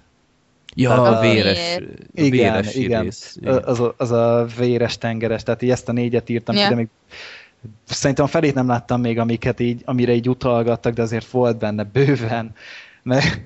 Ja, 0.79 1.01
a 1.01 1.19
véres, 1.19 1.77
a 1.77 1.81
igen, 2.13 2.29
véres 2.31 2.75
igen. 2.75 3.03
Rész. 3.03 3.37
Az, 3.43 3.79
a, 3.79 3.93
az 3.97 4.11
a 4.11 4.45
véres 4.57 4.97
tengeres, 4.97 5.43
tehát 5.43 5.61
így 5.61 5.69
ezt 5.69 5.89
a 5.89 5.91
négyet 5.91 6.29
írtam 6.29 6.55
yeah. 6.55 6.67
ki, 6.67 6.73
de 6.73 6.79
még 6.79 6.89
szerintem 7.85 8.25
a 8.25 8.27
felét 8.27 8.53
nem 8.53 8.67
láttam 8.67 9.01
még, 9.01 9.19
amiket 9.19 9.59
így, 9.59 9.81
amire 9.85 10.13
így 10.13 10.29
utalgattak, 10.29 10.93
de 10.93 11.01
azért 11.01 11.29
volt 11.29 11.57
benne 11.57 11.83
bőven, 11.83 12.53
mert 13.03 13.41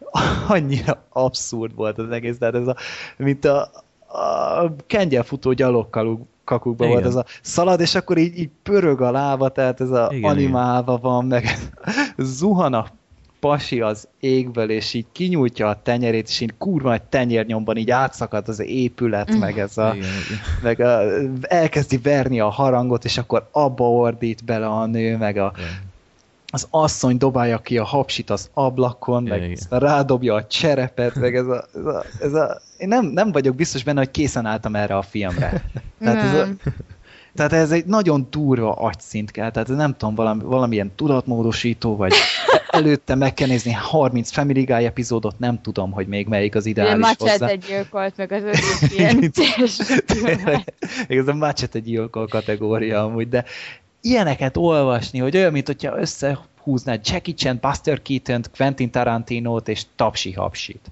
annyira 0.48 1.04
abszurd 1.08 1.74
volt 1.74 1.98
az 1.98 2.10
egész, 2.10 2.38
tehát 2.38 2.54
ez 2.54 2.66
a, 2.66 2.76
mint 3.16 3.44
a, 3.44 3.70
a 4.06 4.74
kengyelfutó 4.86 5.52
gyalogkaluk 5.52 6.26
kakukban 6.44 6.88
volt 6.88 7.04
ez 7.04 7.14
a 7.14 7.24
szalad, 7.42 7.80
és 7.80 7.94
akkor 7.94 8.18
így, 8.18 8.38
így 8.38 8.50
pörög 8.62 9.00
a 9.00 9.10
lába, 9.10 9.48
tehát 9.48 9.80
ez 9.80 9.90
a 9.90 10.08
igen, 10.10 10.30
animálva 10.30 10.92
igen. 10.92 11.10
van, 11.10 11.24
meg 11.24 11.58
zuhan 12.16 12.74
a 12.74 12.86
pasi 13.40 13.80
az 13.80 14.08
égből, 14.20 14.70
és 14.70 14.94
így 14.94 15.06
kinyújtja 15.12 15.68
a 15.68 15.82
tenyerét, 15.82 16.28
és 16.28 16.40
így 16.40 16.54
kurva 16.58 16.92
egy 16.92 17.02
tenyérnyomban 17.02 17.76
így 17.76 17.90
átszakad 17.90 18.48
az 18.48 18.60
épület, 18.60 19.34
mm. 19.34 19.38
meg 19.38 19.58
ez 19.58 19.78
a, 19.78 19.92
igen, 19.94 20.08
igen. 20.08 20.38
meg 20.62 20.80
a, 20.80 21.00
elkezdi 21.40 21.98
verni 21.98 22.40
a 22.40 22.48
harangot, 22.48 23.04
és 23.04 23.18
akkor 23.18 23.48
abba 23.52 23.90
ordít 23.90 24.44
bele 24.44 24.66
a 24.66 24.86
nő, 24.86 25.16
meg 25.16 25.36
a, 25.36 25.52
igen. 25.56 25.70
az 26.46 26.66
asszony 26.70 27.16
dobálja 27.16 27.58
ki 27.58 27.78
a 27.78 27.84
hapsit 27.84 28.30
az 28.30 28.50
ablakon, 28.54 29.22
meg 29.22 29.42
igen. 29.42 29.56
rádobja 29.68 30.34
a 30.34 30.46
cserepet, 30.46 31.14
meg 31.14 31.36
ez 31.36 31.46
a, 31.46 31.64
ez 31.74 31.84
a, 31.84 32.04
ez 32.20 32.32
a 32.32 32.60
én 32.78 32.88
nem, 32.88 33.06
nem 33.06 33.32
vagyok 33.32 33.54
biztos 33.54 33.82
benne, 33.82 33.98
hogy 33.98 34.10
készen 34.10 34.46
álltam 34.46 34.74
erre 34.74 34.96
a 34.96 35.02
filmre. 35.02 35.64
Tehát 36.00 36.34
ez 36.34 36.40
a, 36.40 36.70
tehát 37.36 37.52
ez 37.52 37.70
egy 37.70 37.84
nagyon 37.84 38.26
durva 38.30 38.72
agyszint 38.72 39.30
kell, 39.30 39.50
tehát 39.50 39.68
nem 39.68 39.96
tudom, 39.96 40.14
valami, 40.14 40.42
valamilyen 40.42 40.92
tudatmódosító, 40.96 41.96
vagy 41.96 42.12
előtte 42.70 43.14
meg 43.14 43.34
kell 43.34 43.48
nézni 43.48 43.72
30 43.72 44.30
Family 44.30 44.62
Guy 44.62 44.84
epizódot, 44.84 45.38
nem 45.38 45.60
tudom, 45.60 45.92
hogy 45.92 46.06
még 46.06 46.26
melyik 46.26 46.54
az 46.54 46.66
ideális 46.66 47.06
hozzá. 47.18 47.32
Machete 47.38 47.54
gyilkolt, 47.54 48.16
meg 48.16 48.32
az 48.32 48.42
ötös 48.52 48.92
ilyen 48.96 50.64
Ez 51.08 51.28
a 51.28 51.34
Machete 51.34 51.78
gyilkol 51.78 52.26
kategória 52.26 53.02
amúgy, 53.04 53.28
de 53.28 53.44
ilyeneket 54.00 54.56
olvasni, 54.56 55.18
hogy 55.18 55.36
olyan, 55.36 55.52
mint 55.52 55.66
hogyha 55.66 55.98
összehúznád 55.98 57.00
Jackie 57.08 57.34
Chan, 57.34 57.58
Buster 57.60 58.02
keaton 58.02 58.42
Quentin 58.56 58.90
Tarantino-t 58.90 59.68
és 59.68 59.82
Tapsi 59.96 60.32
Hapsit. 60.32 60.90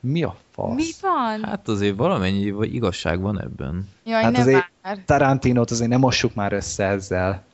Mi 0.00 0.22
a 0.22 0.36
fasz? 0.50 0.74
Mi 0.74 0.90
van? 1.00 1.44
Hát 1.44 1.68
azért 1.68 1.96
valamennyi 1.96 2.54
igazság 2.60 3.20
van 3.20 3.40
ebben. 3.40 3.88
Jaj, 4.04 4.22
hát 4.22 4.32
nem 4.32 4.40
azért 4.40 4.70
már. 4.82 4.98
Tarantinót 5.04 5.70
azért 5.70 5.90
nem 5.90 6.00
mossuk 6.00 6.34
már 6.34 6.52
össze 6.52 6.84
ezzel. 6.84 7.44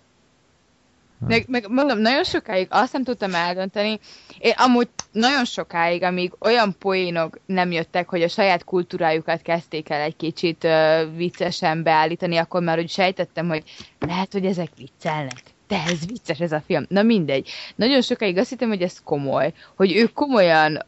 Meg, 1.19 1.45
meg 1.49 1.69
mondom, 1.69 1.99
nagyon 1.99 2.25
sokáig 2.25 2.67
azt 2.71 2.93
nem 2.93 3.05
tudtam 3.05 3.35
eldönteni. 3.35 3.99
Én 4.39 4.53
amúgy 4.57 4.89
nagyon 5.13 5.45
sokáig, 5.45 6.03
amíg 6.03 6.33
olyan 6.39 6.77
poénok 6.79 7.39
nem 7.47 7.73
jöttek, 7.73 8.09
hogy 8.09 8.23
a 8.23 8.29
saját 8.29 8.65
kultúrájukat 8.65 9.43
kezdték 9.43 9.89
el 9.91 10.01
egy 10.01 10.17
kicsit 10.17 10.65
uh, 10.65 11.17
viccesen 11.17 11.83
beállítani, 11.83 12.37
akkor 12.37 12.63
már 12.63 12.79
úgy 12.79 12.91
sejtettem, 12.91 13.49
hogy 13.49 13.63
lehet, 13.99 14.33
hogy 14.33 14.47
ezek 14.47 14.71
viccelnek. 14.77 15.43
De 15.69 15.83
ez 15.87 16.07
vicces 16.07 16.41
ez 16.41 16.53
a 16.53 16.63
film. 16.67 16.85
Na 16.89 17.03
mindegy. 17.03 17.51
Nagyon 17.75 18.03
sokáig 18.03 18.37
azt 18.37 18.49
hittem, 18.49 18.69
hogy 18.69 18.83
ez 18.83 19.01
komoly. 19.05 19.53
Hogy 19.77 19.97
ők 19.97 20.13
komolyan 20.13 20.85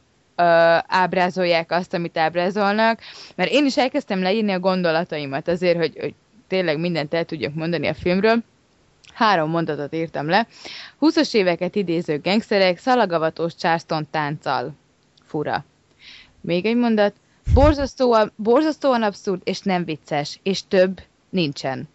ábrázolják 0.87 1.71
azt, 1.71 1.95
amit 1.95 2.17
ábrázolnak, 2.17 3.01
mert 3.35 3.51
én 3.51 3.67
is 3.67 3.77
elkezdtem 3.77 4.23
leírni 4.23 4.53
a 4.53 4.59
gondolataimat 4.59 5.49
azért, 5.49 5.79
hogy, 5.79 5.97
hogy 6.01 6.15
tényleg 6.47 6.79
mindent 6.79 7.15
el 7.15 7.25
tudjak 7.25 7.55
mondani 7.55 7.87
a 7.87 7.95
filmről. 7.95 8.43
Három 9.15 9.51
mondatot 9.51 9.95
írtam 9.95 10.29
le. 10.29 10.47
20 10.99 11.33
éveket 11.33 11.75
idéző 11.75 12.19
gengszerek 12.19 12.79
szalagavatós 12.79 13.55
Charleston 13.55 14.07
tánccal. 14.11 14.75
Fura. 15.25 15.65
Még 16.41 16.67
egy 16.67 16.77
mondat. 16.77 17.15
Borzasztóan, 17.55 18.33
borzasztóan 18.37 19.03
abszurd, 19.03 19.41
és 19.45 19.61
nem 19.61 19.85
vicces, 19.85 20.41
és 20.43 20.67
több 20.69 21.01
nincsen. 21.31 21.89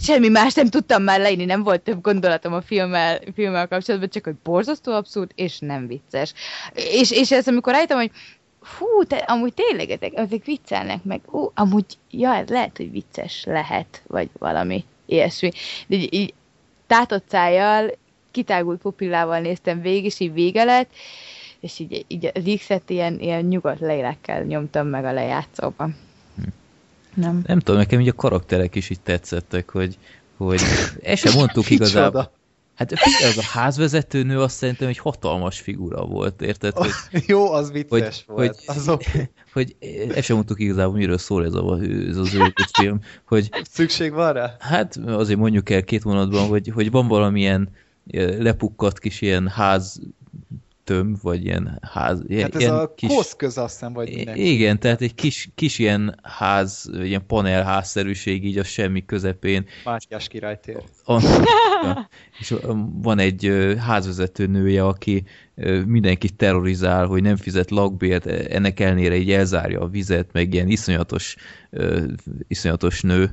Semmi 0.00 0.28
más 0.28 0.54
nem 0.54 0.68
tudtam 0.68 1.02
már 1.02 1.20
leírni, 1.20 1.44
nem 1.44 1.62
volt 1.62 1.80
több 1.80 2.00
gondolatom 2.00 2.52
a 2.52 2.60
filmmel, 2.60 3.20
filmmel 3.34 3.68
kapcsolatban, 3.68 4.08
csak 4.10 4.24
hogy 4.24 4.34
borzasztó 4.42 4.92
abszurd, 4.92 5.30
és 5.34 5.58
nem 5.58 5.86
vicces. 5.86 6.32
És, 6.74 7.10
és 7.10 7.30
ez 7.30 7.48
amikor 7.48 7.72
rájöttem, 7.72 7.96
hogy 7.96 8.10
fú, 8.62 9.04
te, 9.04 9.16
amúgy 9.16 9.54
tényleg 9.54 9.90
ezek, 9.90 10.12
ezek 10.14 10.44
viccelnek 10.44 11.04
meg, 11.04 11.20
ú, 11.30 11.50
amúgy, 11.54 11.84
ja, 12.10 12.34
ez 12.34 12.48
lehet, 12.48 12.76
hogy 12.76 12.90
vicces 12.90 13.44
lehet, 13.44 14.02
vagy 14.06 14.28
valami 14.38 14.84
ilyesmi. 15.06 15.50
De 15.86 15.96
így, 15.96 16.14
így 16.14 16.34
tátott 16.86 17.28
szájjal, 17.28 17.90
kitágult 18.30 18.80
pupillával 18.80 19.38
néztem 19.38 19.80
végig, 19.80 20.04
és 20.04 20.20
így 20.20 20.32
vége 20.32 20.64
lett, 20.64 20.90
és 21.60 21.78
így, 21.78 22.04
így 22.08 22.30
az 22.34 22.54
X-et 22.56 22.90
ilyen, 22.90 23.20
ilyen 23.20 23.44
nyugodt 23.44 23.80
lélekkel 23.80 24.42
nyomtam 24.42 24.86
meg 24.86 25.04
a 25.04 25.12
lejátszóban. 25.12 26.05
Nem. 27.16 27.42
Nem 27.46 27.58
tudom, 27.58 27.80
nekem 27.80 28.00
így 28.00 28.08
a 28.08 28.12
karakterek 28.12 28.74
is 28.74 28.90
így 28.90 29.00
tetszettek, 29.00 29.70
hogy, 29.70 29.98
hogy 30.36 30.60
ezt 31.02 31.22
sem 31.22 31.32
mondtuk 31.34 31.70
igazából. 31.76 32.34
Hát 32.74 32.98
figyelj, 32.98 33.32
az 33.32 33.38
a 33.38 33.58
házvezető 33.58 34.22
nő 34.22 34.40
azt 34.40 34.56
szerintem 34.56 34.88
egy 34.88 34.98
hatalmas 34.98 35.60
figura 35.60 36.04
volt, 36.04 36.42
érted? 36.42 36.76
Hogy, 36.76 36.90
Jó, 37.26 37.52
az 37.52 37.70
vicces 37.72 38.24
hogy, 38.26 38.36
volt. 38.36 38.56
Hogy, 38.66 38.76
az 38.76 38.88
okay. 38.88 39.30
hogy 39.52 39.76
ezt 40.14 40.24
sem 40.24 40.36
mondtuk 40.36 40.60
igazából, 40.60 40.96
miről 40.96 41.18
szól 41.18 41.44
ez, 41.44 41.54
a, 41.54 41.78
ez 42.08 42.16
az 42.16 42.34
őrült 42.34 42.70
film. 42.72 43.00
Hogy, 43.24 43.50
Szükség 43.70 44.12
van 44.12 44.32
rá? 44.32 44.56
Hát 44.58 44.96
azért 44.96 45.38
mondjuk 45.38 45.70
el 45.70 45.84
két 45.84 46.02
vonatban, 46.02 46.48
hogy, 46.48 46.70
hogy 46.74 46.90
van 46.90 47.08
valamilyen 47.08 47.68
lepukkadt 48.38 48.98
kis 48.98 49.20
ilyen 49.20 49.48
ház 49.48 50.00
tömb, 50.86 51.16
vagy 51.22 51.44
ilyen 51.44 51.78
ház. 51.92 52.22
Ilyen, 52.26 52.42
hát 52.42 52.54
ez 52.54 52.60
ilyen 52.60 52.74
a 52.74 52.94
kis, 52.94 53.14
koszköz 53.14 53.58
azt 53.58 53.72
hiszem, 53.72 53.92
vagy 53.92 54.14
minek. 54.14 54.36
Igen, 54.36 54.78
tehát 54.78 55.00
egy 55.00 55.14
kis, 55.14 55.48
kis 55.54 55.78
ilyen 55.78 56.18
ház, 56.22 56.90
ilyen 57.02 57.26
panelházszerűség 57.26 58.44
így 58.44 58.58
a 58.58 58.64
semmi 58.64 59.04
közepén. 59.04 59.66
Mátyás 59.84 60.28
királytér. 60.28 60.82
A, 61.04 61.22
és 62.40 62.54
van 63.02 63.18
egy 63.18 63.52
házvezető 63.78 64.46
nője, 64.46 64.84
aki 64.84 65.24
mindenkit 65.86 66.34
terrorizál, 66.34 67.06
hogy 67.06 67.22
nem 67.22 67.36
fizet 67.36 67.70
lakbért, 67.70 68.26
ennek 68.26 68.80
ellenére 68.80 69.16
így 69.16 69.30
elzárja 69.30 69.80
a 69.80 69.88
vizet, 69.88 70.32
meg 70.32 70.54
ilyen 70.54 70.68
iszonyatos, 70.68 71.36
iszonyatos 72.48 73.00
nő, 73.00 73.32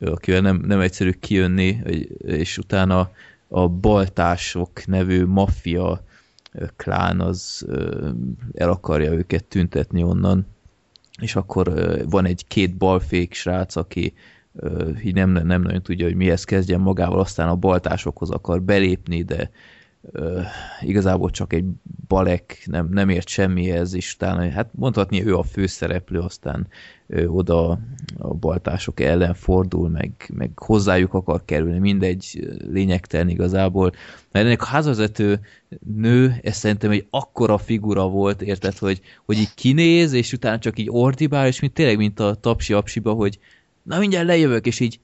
akivel 0.00 0.40
nem, 0.40 0.62
nem 0.66 0.80
egyszerű 0.80 1.10
kijönni, 1.10 1.80
és 2.18 2.58
utána 2.58 3.10
a 3.48 3.68
baltások 3.68 4.86
nevű 4.86 5.26
maffia 5.26 6.04
klán 6.76 7.20
az 7.20 7.66
el 8.54 8.70
akarja 8.70 9.12
őket 9.12 9.44
tüntetni 9.44 10.02
onnan, 10.02 10.46
és 11.20 11.36
akkor 11.36 11.72
van 12.08 12.24
egy 12.24 12.46
két 12.46 12.76
balfék 12.76 13.34
srác, 13.34 13.76
aki 13.76 14.14
így 15.04 15.14
nem, 15.14 15.30
nem 15.30 15.62
nagyon 15.62 15.82
tudja, 15.82 16.06
hogy 16.06 16.14
mihez 16.14 16.44
kezdjen 16.44 16.80
magával, 16.80 17.20
aztán 17.20 17.48
a 17.48 17.56
baltásokhoz 17.56 18.30
akar 18.30 18.62
belépni, 18.62 19.22
de 19.22 19.50
igazából 20.80 21.30
csak 21.30 21.52
egy 21.52 21.64
balek, 22.08 22.62
nem, 22.64 22.88
nem 22.90 23.08
ért 23.08 23.28
semmihez, 23.28 23.94
és 23.94 24.14
utána, 24.14 24.50
hát 24.50 24.68
mondhatni 24.72 25.26
ő 25.26 25.36
a 25.36 25.42
főszereplő, 25.42 26.18
aztán 26.18 26.66
uh, 27.06 27.36
oda 27.36 27.78
a 28.18 28.34
baltások 28.34 29.00
ellen 29.00 29.34
fordul, 29.34 29.88
meg, 29.88 30.10
meg 30.34 30.50
hozzájuk 30.54 31.14
akar 31.14 31.44
kerülni, 31.44 31.78
mindegy 31.78 32.48
lényegtelen 32.70 33.28
igazából. 33.28 33.92
Mert 34.32 34.46
ennek 34.46 34.62
a 34.62 34.66
házvezető 34.66 35.40
nő, 35.96 36.36
ez 36.42 36.56
szerintem 36.56 36.90
egy 36.90 37.06
akkora 37.10 37.58
figura 37.58 38.08
volt, 38.08 38.42
érted, 38.42 38.78
hogy, 38.78 39.00
hogy 39.24 39.38
így 39.38 39.54
kinéz, 39.54 40.12
és 40.12 40.32
utána 40.32 40.58
csak 40.58 40.78
így 40.78 40.88
ordibál, 40.90 41.46
és 41.46 41.60
mint 41.60 41.72
tényleg, 41.72 41.96
mint 41.96 42.20
a 42.20 42.34
tapsi 42.34 42.72
apsiba, 42.72 43.12
hogy 43.12 43.38
na 43.82 43.98
mindjárt 43.98 44.26
lejövök, 44.26 44.66
és 44.66 44.80
így 44.80 45.00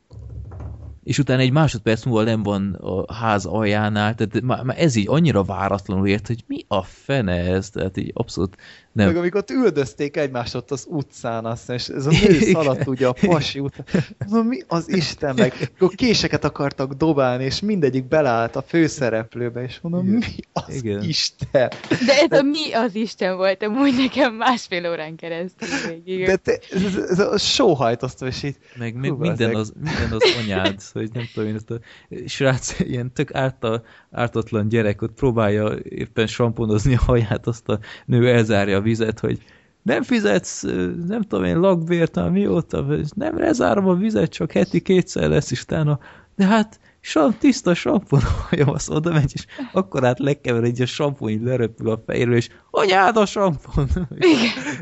és 1.04 1.18
utána 1.18 1.40
egy 1.40 1.52
másodperc 1.52 2.04
múlva 2.04 2.22
nem 2.22 2.42
van 2.42 2.74
a 2.74 3.14
ház 3.14 3.44
aljánál, 3.44 4.14
tehát 4.14 4.40
már, 4.40 4.62
már 4.62 4.80
ez 4.80 4.94
így 4.94 5.08
annyira 5.08 5.42
váratlanul 5.42 6.06
ért, 6.06 6.26
hogy 6.26 6.44
mi 6.46 6.64
a 6.68 6.82
fene 6.82 7.32
ez, 7.32 7.70
tehát 7.70 7.96
így 7.96 8.10
abszolút 8.14 8.56
nem. 8.92 9.06
Meg 9.06 9.16
amikor 9.16 9.40
ott 9.40 9.50
üldözték 9.50 10.16
egymást 10.16 10.54
ott 10.54 10.70
az 10.70 10.86
utcán, 10.88 11.44
azt 11.44 11.70
és 11.70 11.88
ez 11.88 12.06
a 12.06 12.10
nő 12.22 12.38
szaladt 12.38 12.86
ugye 12.86 13.06
a 13.06 13.12
pasi 13.12 13.58
után. 13.58 13.86
Mondom, 14.18 14.46
mi 14.46 14.62
az 14.66 14.88
Isten 14.88 15.34
meg? 15.36 15.70
Akkor 15.76 15.94
késeket 15.94 16.44
akartak 16.44 16.92
dobálni, 16.92 17.44
és 17.44 17.60
mindegyik 17.60 18.08
beleállt 18.08 18.56
a 18.56 18.62
főszereplőbe, 18.62 19.62
és 19.62 19.78
mondom, 19.80 20.06
Igen. 20.06 20.18
mi 20.18 20.42
az 20.52 20.74
Igen. 20.74 21.02
Isten? 21.02 21.70
De 22.06 22.18
ez 22.20 22.38
a 22.38 22.42
mi 22.42 22.72
az 22.72 22.94
Isten 22.94 23.36
volt, 23.36 23.62
amúgy 23.62 23.94
nekem 23.96 24.34
másfél 24.34 24.90
órán 24.90 25.16
keresztül 25.16 25.68
végig. 25.88 26.26
De 26.26 26.36
te, 26.36 26.58
ez, 26.70 26.96
ez 26.96 27.18
a 27.18 27.38
sóhajtoztam, 27.38 28.28
és 28.28 28.42
így... 28.42 28.56
Meg 28.76 28.94
még 28.94 29.12
minden 29.12 29.54
az, 29.54 29.72
minden 29.80 30.12
az 30.12 30.34
anyád, 30.42 30.80
hogy 31.00 31.12
nem 31.12 31.28
tudom 31.34 31.48
én, 31.48 31.54
ezt 31.54 31.70
a 31.70 31.78
srác, 32.26 32.80
ilyen 32.80 33.12
tök 33.12 33.34
árta, 33.34 33.82
ártatlan 34.10 34.68
gyerek 34.68 35.02
ott 35.02 35.12
próbálja 35.12 35.74
éppen 35.82 36.26
samponozni 36.26 36.94
a 36.94 37.02
haját, 37.04 37.46
azt 37.46 37.68
a 37.68 37.78
nő 38.06 38.28
elzárja 38.28 38.76
a 38.76 38.80
vizet, 38.80 39.20
hogy 39.20 39.42
nem 39.82 40.02
fizetsz, 40.02 40.62
nem 41.06 41.22
tudom 41.22 41.44
én, 41.44 41.58
lakbért, 41.58 42.30
mióta, 42.30 42.86
nem 43.14 43.38
lezárom 43.38 43.88
a 43.88 43.94
vizet, 43.94 44.30
csak 44.30 44.52
heti 44.52 44.80
kétszer 44.80 45.28
lesz, 45.28 45.50
és 45.50 45.62
utána, 45.62 45.98
de 46.36 46.44
hát 46.44 46.80
sam, 47.00 47.38
tiszta 47.38 47.74
sampon 47.74 48.20
hajam, 48.48 48.68
az 48.68 48.90
oda 48.90 49.12
megy, 49.12 49.30
és 49.34 49.46
akkor 49.72 50.04
át 50.04 50.18
lekever, 50.18 50.62
egy 50.62 50.82
a 50.82 50.86
sampon 50.86 51.30
így 51.30 51.42
leröpül 51.42 51.90
a 51.90 52.02
fejről, 52.06 52.34
és 52.34 52.48
anyád 52.70 53.16
a 53.16 53.26
sampon! 53.26 53.88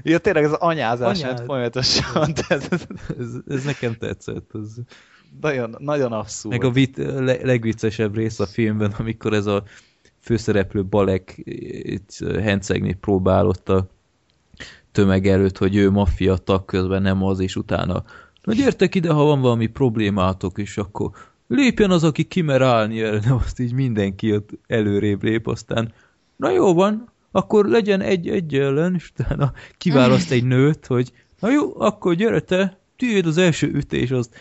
ja, 0.03 0.19
tényleg 0.19 0.45
ez 0.45 0.53
az 0.53 0.59
anyázás, 0.59 1.23
Anyád. 1.23 1.45
folyamatosan. 1.45 2.33
Ez, 2.49 2.69
ez, 3.19 3.35
ez, 3.47 3.65
nekem 3.65 3.95
tetszett. 3.95 4.51
Ez... 4.55 4.75
Nagyon, 5.41 5.77
nagyon 5.79 6.13
abszurd. 6.13 6.55
Meg 6.55 6.65
a 6.65 6.71
vit, 6.71 6.97
le, 6.97 7.37
legviccesebb 7.43 8.15
rész 8.15 8.41
a 8.41 8.47
filmben, 8.47 8.95
amikor 8.99 9.33
ez 9.33 9.47
a 9.47 9.63
főszereplő 10.21 10.85
Balek 10.85 11.41
itt 11.83 12.19
hencegni 12.41 12.93
próbál 12.93 13.47
ott 13.47 13.69
a 13.69 13.87
tömeg 14.93 15.27
előtt, 15.27 15.59
hogy 15.59 15.77
ő 15.77 15.91
maffia 15.91 16.37
tag 16.37 16.65
közben 16.65 17.03
nem 17.03 17.25
az, 17.25 17.41
és 17.41 17.57
utána 17.57 18.05
na 18.43 18.53
gyertek 18.53 18.95
ide, 18.95 19.13
ha 19.13 19.25
van 19.25 19.41
valami 19.41 19.67
problémátok, 19.67 20.59
és 20.59 20.77
akkor 20.77 21.11
lépjen 21.47 21.91
az, 21.91 22.05
aki 22.05 22.25
kimer 22.25 22.63
állni 22.63 23.01
erre, 23.01 23.21
nem 23.25 23.35
azt 23.35 23.61
így 23.61 23.73
mindenki 23.73 24.35
ott 24.35 24.51
előrébb 24.67 25.23
lép, 25.23 25.47
aztán 25.47 25.93
na 26.37 26.51
jó 26.51 26.75
van, 26.75 27.11
akkor 27.31 27.67
legyen 27.67 28.01
egy 28.01 28.29
egy 28.29 28.55
ellen, 28.55 28.95
és 28.95 29.11
utána 29.17 29.53
kiválaszt 29.79 30.31
egy 30.31 30.45
nőt, 30.45 30.87
hogy 30.87 31.13
na 31.41 31.51
jó, 31.51 31.81
akkor 31.81 32.15
gyere 32.15 32.41
te, 32.41 32.79
tiéd 32.97 33.27
az 33.27 33.37
első 33.37 33.67
ütés, 33.67 34.11
azt 34.11 34.35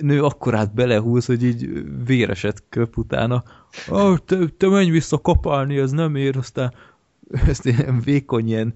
nő 0.00 0.24
akkorát 0.24 0.74
belehúz, 0.74 1.26
hogy 1.26 1.42
így 1.42 1.84
véreset 2.06 2.62
köp 2.68 2.96
utána. 2.96 3.44
Oh, 3.88 4.18
te, 4.18 4.36
te 4.56 4.68
menj 4.68 4.90
vissza 4.90 5.18
kapálni, 5.18 5.78
ez 5.78 5.90
nem 5.90 6.16
ér, 6.16 6.36
aztán 6.36 6.72
ezt 7.48 7.64
ilyen 7.64 8.00
vékony, 8.04 8.48
ilyen 8.48 8.74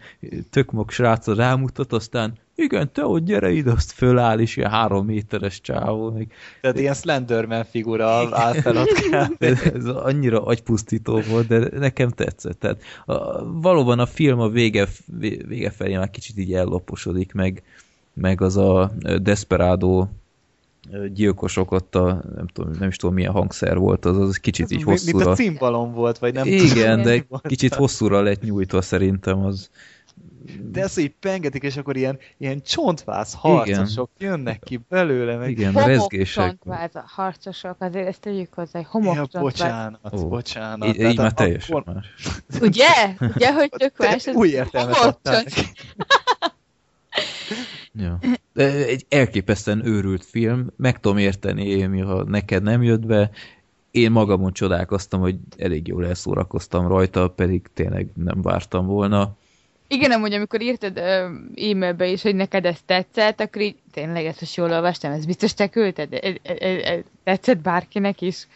tökmok 0.51 0.91
srácra 0.91 1.35
rámutat, 1.35 1.93
aztán 1.93 2.39
igen, 2.55 2.93
te 2.93 3.05
ott 3.05 3.25
gyere 3.25 3.51
ide, 3.51 3.71
azt 3.71 3.93
föláll, 3.93 4.39
és 4.39 4.57
ilyen 4.57 4.71
három 4.71 5.07
méteres 5.07 5.61
csávó. 5.61 6.11
Még. 6.11 6.33
Tehát 6.61 6.79
ilyen 6.79 6.95
Slenderman 6.95 7.65
figura 7.65 8.37
áll 8.37 8.53
fel 8.53 8.77
ott 8.77 9.39
Ez 9.75 9.87
annyira 9.87 10.45
agypusztító 10.45 11.21
volt, 11.21 11.47
de 11.47 11.79
nekem 11.79 12.11
tetszett. 12.11 12.59
Tehát 12.59 12.83
a, 13.07 13.45
valóban 13.61 13.99
a 13.99 14.07
film 14.07 14.41
a 14.41 14.49
vége, 14.49 14.89
vége 15.47 15.71
felé 15.71 15.97
már 15.97 16.11
kicsit 16.11 16.39
így 16.39 16.53
elloposodik, 16.53 17.33
meg, 17.33 17.63
meg 18.13 18.41
az 18.41 18.57
a 18.57 18.93
Desperado 19.23 20.07
gyilkosok 21.13 21.71
ott 21.71 21.95
a, 21.95 22.23
nem, 22.35 22.47
tudom, 22.47 22.73
nem 22.79 22.89
is 22.89 22.97
tudom 22.97 23.15
milyen 23.15 23.33
hangszer 23.33 23.79
volt, 23.79 24.05
az, 24.05 24.17
az 24.17 24.37
kicsit 24.37 24.65
Ez 24.65 24.73
így 24.73 24.83
hosszúra... 24.83 25.17
Mint 25.17 25.29
a 25.29 25.35
cimbalom 25.35 25.93
volt, 25.93 26.19
vagy 26.19 26.35
nem 26.35 26.47
Igen, 26.47 27.03
tudom, 27.03 27.03
de 27.03 27.27
kicsit 27.43 27.75
hosszúra 27.75 28.23
lett 28.23 28.43
nyújtva 28.43 28.83
szerintem 28.83 29.45
az. 29.45 29.71
De 30.71 30.81
ez, 30.81 30.95
hogy 30.95 31.15
pengetik, 31.21 31.63
és 31.63 31.77
akkor 31.77 31.97
ilyen, 31.97 32.19
ilyen 32.39 32.63
csontváz 32.63 33.35
harcosok 33.35 34.11
Igen. 34.19 34.31
jönnek 34.33 34.61
ki 34.65 34.81
belőle. 34.89 35.37
Meg... 35.37 35.51
Igen, 35.51 35.73
homok 35.73 35.89
rezgések. 35.89 36.47
csontváz 36.47 36.91
harcosok, 37.07 37.77
azért 37.79 38.07
ezt 38.07 38.21
tegyük 38.21 38.55
hozzá, 38.55 38.83
homok 38.89 39.15
ja, 39.15 39.41
bocsánat, 39.41 40.01
oh. 40.11 40.29
bocsánat. 40.29 40.89
Így, 40.89 41.01
így 41.01 41.17
már 41.17 41.33
teljesen 41.33 41.77
akkor... 41.77 41.95
más. 41.95 42.07
Ugye? 42.61 43.15
Ugye, 43.35 43.53
hogy 43.53 43.71
tök 43.71 43.99
más? 43.99 44.27
Új 44.27 44.49
értelmet 44.49 44.97
adtál 44.97 45.45
Ja. 47.95 48.19
Egy 48.55 49.07
elképesztően 49.09 49.87
őrült 49.87 50.25
film, 50.25 50.67
meg 50.77 51.01
tudom 51.01 51.19
érteni, 51.19 51.67
Émi, 51.67 52.01
ha 52.01 52.25
neked 52.25 52.63
nem 52.63 52.83
jött 52.83 53.07
be, 53.07 53.31
én 53.91 54.11
magamon 54.11 54.53
csodálkoztam, 54.53 55.21
hogy 55.21 55.37
elég 55.59 55.87
jól 55.87 56.07
elszórakoztam 56.07 56.89
rajta, 56.89 57.29
pedig 57.29 57.63
tényleg 57.75 58.09
nem 58.15 58.43
vártam 58.43 58.87
volna. 58.87 59.37
Igen, 59.89 60.11
amúgy 60.11 60.33
amikor 60.33 60.63
írtad 60.63 60.99
e-mailbe 60.99 62.07
is, 62.07 62.23
hogy 62.23 62.35
neked 62.35 62.65
ez 62.65 62.79
tetszett, 62.87 63.41
akkor 63.41 63.63
így 63.63 63.77
tényleg 63.93 64.25
ezt 64.25 64.41
most 64.41 64.57
jól 64.57 64.71
olvastam, 64.71 65.13
ez 65.13 65.27
biztos 65.27 65.55
te 65.55 65.69
küldted? 65.69 66.13
E, 66.13 66.35
e, 66.43 66.67
e, 66.67 67.03
tetszett 67.25 67.59
bárkinek 67.59 68.21
is? 68.21 68.47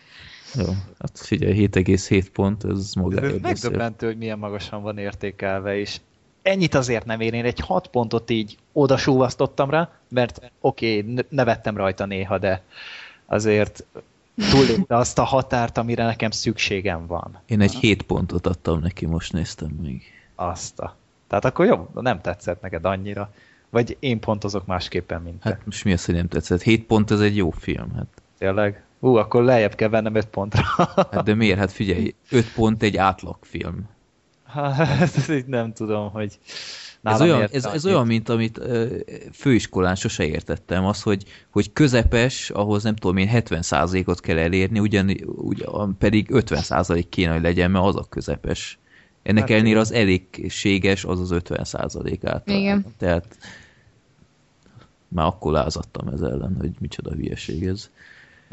Jó, 0.54 0.64
hát 0.98 1.18
figyelj, 1.18 1.68
7,7 1.72 2.26
pont, 2.32 2.64
ez 2.64 2.92
magáért 2.92 3.40
Megdöbbentő, 3.40 4.06
hogy 4.06 4.16
milyen 4.16 4.38
magasan 4.38 4.82
van 4.82 4.98
értékelve, 4.98 5.76
és 5.76 5.96
ennyit 6.44 6.74
azért 6.74 7.05
nem 7.05 7.20
ér, 7.20 7.34
én 7.34 7.44
egy 7.44 7.60
6 7.60 7.86
pontot 7.86 8.31
így 8.31 8.56
oda 8.73 8.97
súvasztottam 8.97 9.70
rá, 9.70 9.90
mert 10.08 10.52
oké, 10.60 10.98
okay, 10.98 11.24
nevettem 11.28 11.76
rajta 11.76 12.06
néha, 12.06 12.39
de 12.39 12.62
azért 13.26 13.84
túllépte 14.50 14.97
azt 14.97 15.18
a 15.18 15.23
határt, 15.23 15.78
amire 15.78 16.05
nekem 16.05 16.31
szükségem 16.31 17.06
van. 17.06 17.40
Én 17.47 17.60
egy 17.60 17.74
7 17.74 18.02
pontot 18.02 18.47
adtam 18.47 18.81
neki, 18.81 19.06
most 19.06 19.32
néztem 19.32 19.70
még. 19.82 20.02
Azt 20.34 20.78
a. 20.81 20.97
Tehát 21.26 21.44
akkor 21.44 21.66
jó, 21.66 21.89
nem 21.94 22.20
tetszett 22.20 22.60
neked 22.60 22.84
annyira. 22.84 23.32
Vagy 23.70 23.97
én 24.00 24.20
pontozok 24.20 24.66
másképpen, 24.66 25.23
mint 25.23 25.40
te. 25.40 25.48
Hát 25.48 25.66
most 25.66 25.84
mi 25.84 25.92
az, 25.92 26.05
hogy 26.05 26.14
nem 26.14 26.28
tetszett? 26.28 26.62
7 26.62 26.86
pont, 26.86 27.10
ez 27.10 27.20
egy 27.20 27.36
jó 27.36 27.50
film. 27.50 27.94
Hát. 27.94 28.06
Tényleg? 28.39 28.84
Ú, 29.00 29.14
akkor 29.14 29.42
lejjebb 29.42 29.74
kell 29.74 29.89
vennem 29.89 30.14
5 30.14 30.26
pontra. 30.26 30.62
hát 31.10 31.23
de 31.23 31.34
miért? 31.34 31.58
Hát 31.58 31.73
figyelj, 31.73 32.14
5 32.31 32.52
pont 32.52 32.82
egy 32.82 32.97
átlagfilm. 32.97 33.89
Hát, 34.99 35.28
így 35.28 35.47
nem 35.47 35.73
tudom, 35.73 36.10
hogy 36.10 36.39
ez 37.05 37.20
olyan, 37.20 37.49
ez, 37.52 37.65
ez 37.65 37.86
olyan, 37.86 38.07
mint 38.07 38.28
amit 38.28 38.60
főiskolán 39.33 39.94
sose 39.94 40.26
értettem, 40.26 40.84
az, 40.84 41.02
hogy, 41.02 41.24
hogy 41.50 41.73
közepes, 41.73 42.50
ahhoz 42.50 42.83
nem 42.83 42.97
tudom 42.97 43.16
én 43.16 43.28
70%-ot 43.33 44.20
kell 44.20 44.39
elérni, 44.39 44.78
ugyan, 44.78 45.10
ugyan 45.26 45.97
pedig 45.99 46.28
50% 46.31 47.05
kéne, 47.08 47.33
hogy 47.33 47.42
legyen, 47.42 47.70
mert 47.70 47.84
az 47.84 47.97
a 47.97 48.07
közepes. 48.08 48.78
Ennek 49.23 49.42
hát 49.42 49.50
ellenére 49.50 49.78
az 49.78 49.92
elégséges, 49.92 51.05
az 51.05 51.20
az 51.20 51.31
50% 51.33 52.18
át. 52.23 52.49
Igen. 52.49 52.84
Tehát 52.99 53.36
már 55.08 55.26
akkor 55.26 55.52
lázadtam 55.52 56.08
ez 56.08 56.20
ellen, 56.20 56.57
hogy 56.60 56.70
micsoda 56.78 57.10
hülyeség 57.10 57.66
ez. 57.66 57.91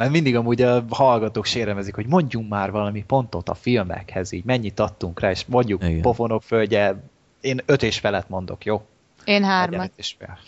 Mert 0.02 0.14
mindig 0.14 0.36
amúgy 0.36 0.62
a 0.62 0.86
hallgatók 0.90 1.46
séremezik, 1.46 1.96
hogy 1.96 2.06
mondjunk 2.06 2.50
már 2.50 2.72
valami 2.72 3.04
pontot 3.04 3.50
a 3.50 3.54
filmekhez, 3.54 4.32
így 4.32 4.44
mennyit 4.44 4.80
adtunk 4.80 5.20
rá, 5.20 5.30
és 5.30 5.46
mondjuk 5.46 5.84
Igen. 5.84 6.02
pofonok 6.02 6.44
földje, 6.44 7.04
én 7.42 7.62
öt 7.66 7.84
és 7.84 8.00
felet 8.00 8.30
mondok, 8.30 8.66
jó? 8.66 8.82
Én 9.24 9.44
hármat. 9.44 9.92
És 9.96 10.16
fel. 10.20 10.40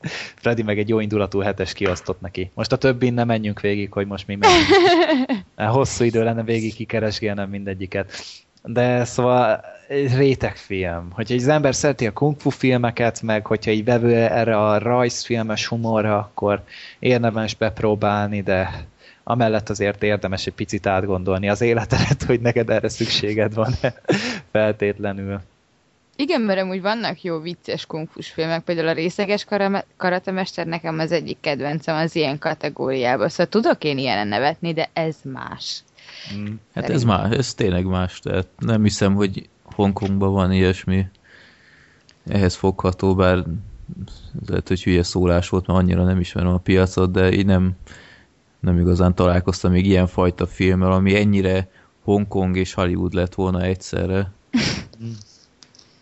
Freddy 0.42 0.62
meg 0.62 0.78
egy 0.78 0.88
jó 0.88 1.00
indulatú 1.00 1.40
hetes 1.40 1.72
kiosztott 1.72 2.20
neki. 2.20 2.50
Most 2.54 2.72
a 2.72 2.76
többin 2.76 3.14
nem 3.14 3.26
menjünk 3.26 3.60
végig, 3.60 3.92
hogy 3.92 4.06
most 4.06 4.26
mi 4.26 4.34
megyünk. 4.34 4.66
Hosszú 5.76 6.04
idő 6.04 6.24
lenne 6.24 6.42
végig 6.42 6.74
kikeresgélnem 6.74 7.50
mindegyiket. 7.50 8.12
De 8.62 9.04
szóval 9.04 9.64
egy 9.88 10.16
réteg 10.16 10.56
film. 10.56 11.08
Hogyha 11.10 11.34
az 11.34 11.48
ember 11.48 11.74
szereti 11.74 12.06
a 12.06 12.12
kung 12.12 12.40
fu 12.40 12.50
filmeket, 12.50 13.22
meg 13.22 13.46
hogyha 13.46 13.70
így 13.70 13.84
vevő 13.84 14.14
erre 14.14 14.56
a 14.56 14.78
rajzfilmes 14.78 15.66
humorra, 15.66 16.18
akkor 16.18 16.62
érdemes 16.98 17.54
bepróbálni, 17.54 18.42
de 18.42 18.86
amellett 19.24 19.68
azért 19.68 20.02
érdemes 20.02 20.46
egy 20.46 20.54
picit 20.54 20.86
átgondolni 20.86 21.48
az 21.48 21.60
életedet, 21.60 22.22
hogy 22.22 22.40
neked 22.40 22.70
erre 22.70 22.88
szükséged 22.88 23.54
van 23.54 23.74
feltétlenül. 24.52 25.40
Igen, 26.16 26.40
mert 26.40 26.60
amúgy 26.60 26.80
vannak 26.80 27.22
jó 27.22 27.38
vicces 27.38 27.86
kungfus 27.86 28.28
filmek, 28.28 28.62
például 28.62 28.88
a 28.88 28.92
részeges 28.92 29.46
karatemester 29.96 30.66
nekem 30.66 30.98
az 30.98 31.12
egyik 31.12 31.36
kedvencem 31.40 31.96
az 31.96 32.16
ilyen 32.16 32.38
kategóriában, 32.38 33.28
szóval 33.28 33.46
tudok 33.46 33.84
én 33.84 33.98
ilyen 33.98 34.28
nevetni, 34.28 34.72
de 34.72 34.88
ez 34.92 35.16
más. 35.22 35.82
Mm. 36.34 36.54
Hát 36.74 36.90
ez 36.90 37.04
más, 37.04 37.36
ez 37.36 37.54
tényleg 37.54 37.84
más, 37.84 38.18
tehát 38.18 38.46
nem 38.58 38.82
hiszem, 38.82 39.14
hogy 39.14 39.48
Hongkongban 39.74 40.32
van 40.32 40.52
ilyesmi 40.52 41.06
ehhez 42.26 42.54
fogható, 42.54 43.14
bár 43.14 43.44
lehet, 44.46 44.68
hogy 44.68 44.82
hülye 44.82 45.02
szólás 45.02 45.48
volt, 45.48 45.66
mert 45.66 45.78
annyira 45.78 46.04
nem 46.04 46.20
ismerem 46.20 46.52
a 46.52 46.58
piacot, 46.58 47.10
de 47.10 47.32
így 47.32 47.46
nem, 47.46 47.72
nem 48.60 48.78
igazán 48.78 49.14
találkoztam 49.14 49.72
még 49.72 49.86
ilyen 49.86 50.06
fajta 50.06 50.46
filmmel, 50.46 50.92
ami 50.92 51.16
ennyire 51.16 51.68
Hongkong 52.02 52.56
és 52.56 52.74
Hollywood 52.74 53.12
lett 53.12 53.34
volna 53.34 53.62
egyszerre. 53.62 54.30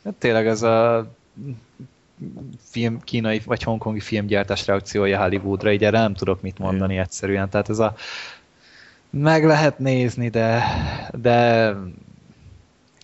Hát 0.04 0.14
tényleg 0.14 0.46
ez 0.46 0.62
a 0.62 1.06
film, 2.58 3.00
kínai 3.00 3.40
vagy 3.44 3.62
hongkongi 3.62 4.00
filmgyártás 4.00 4.66
reakciója 4.66 5.22
Hollywoodra, 5.22 5.72
így 5.72 5.84
erre 5.84 5.98
nem 5.98 6.14
tudok 6.14 6.42
mit 6.42 6.58
mondani 6.58 6.98
egyszerűen. 6.98 7.48
Tehát 7.48 7.68
ez 7.68 7.78
a 7.78 7.94
meg 9.10 9.44
lehet 9.44 9.78
nézni, 9.78 10.28
de, 10.28 10.62
de 11.20 11.74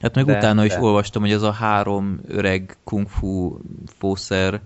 Hát 0.00 0.14
meg 0.14 0.24
de, 0.24 0.36
utána 0.36 0.60
de. 0.60 0.66
is 0.66 0.74
olvastam, 0.74 1.22
hogy 1.22 1.32
ez 1.32 1.42
a 1.42 1.52
három 1.52 2.20
öreg 2.26 2.76
kung 2.84 3.08
fu 3.08 3.58
fószer, 3.98 4.60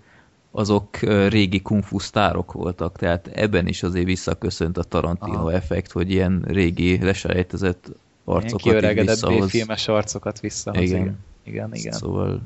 azok 0.50 0.98
régi 1.28 1.62
kung 1.62 1.82
fu 1.84 1.98
sztárok 1.98 2.52
voltak, 2.52 2.96
tehát 2.96 3.26
ebben 3.26 3.66
is 3.66 3.82
azért 3.82 4.06
visszaköszönt 4.06 4.78
a 4.78 4.82
Tarantino 4.82 5.36
Aha. 5.36 5.52
effekt, 5.52 5.92
hogy 5.92 6.10
ilyen 6.10 6.44
régi 6.46 7.02
leselejtezett 7.04 7.90
arcokat 8.24 8.64
ilyen 8.64 8.78
kiöregedett 8.78 9.48
filmes 9.48 9.88
arcokat 9.88 10.40
visszahoz. 10.40 10.82
Igen. 10.82 11.00
igen. 11.00 11.18
Igen, 11.44 11.74
igen. 11.74 11.92
Szóval 11.92 12.42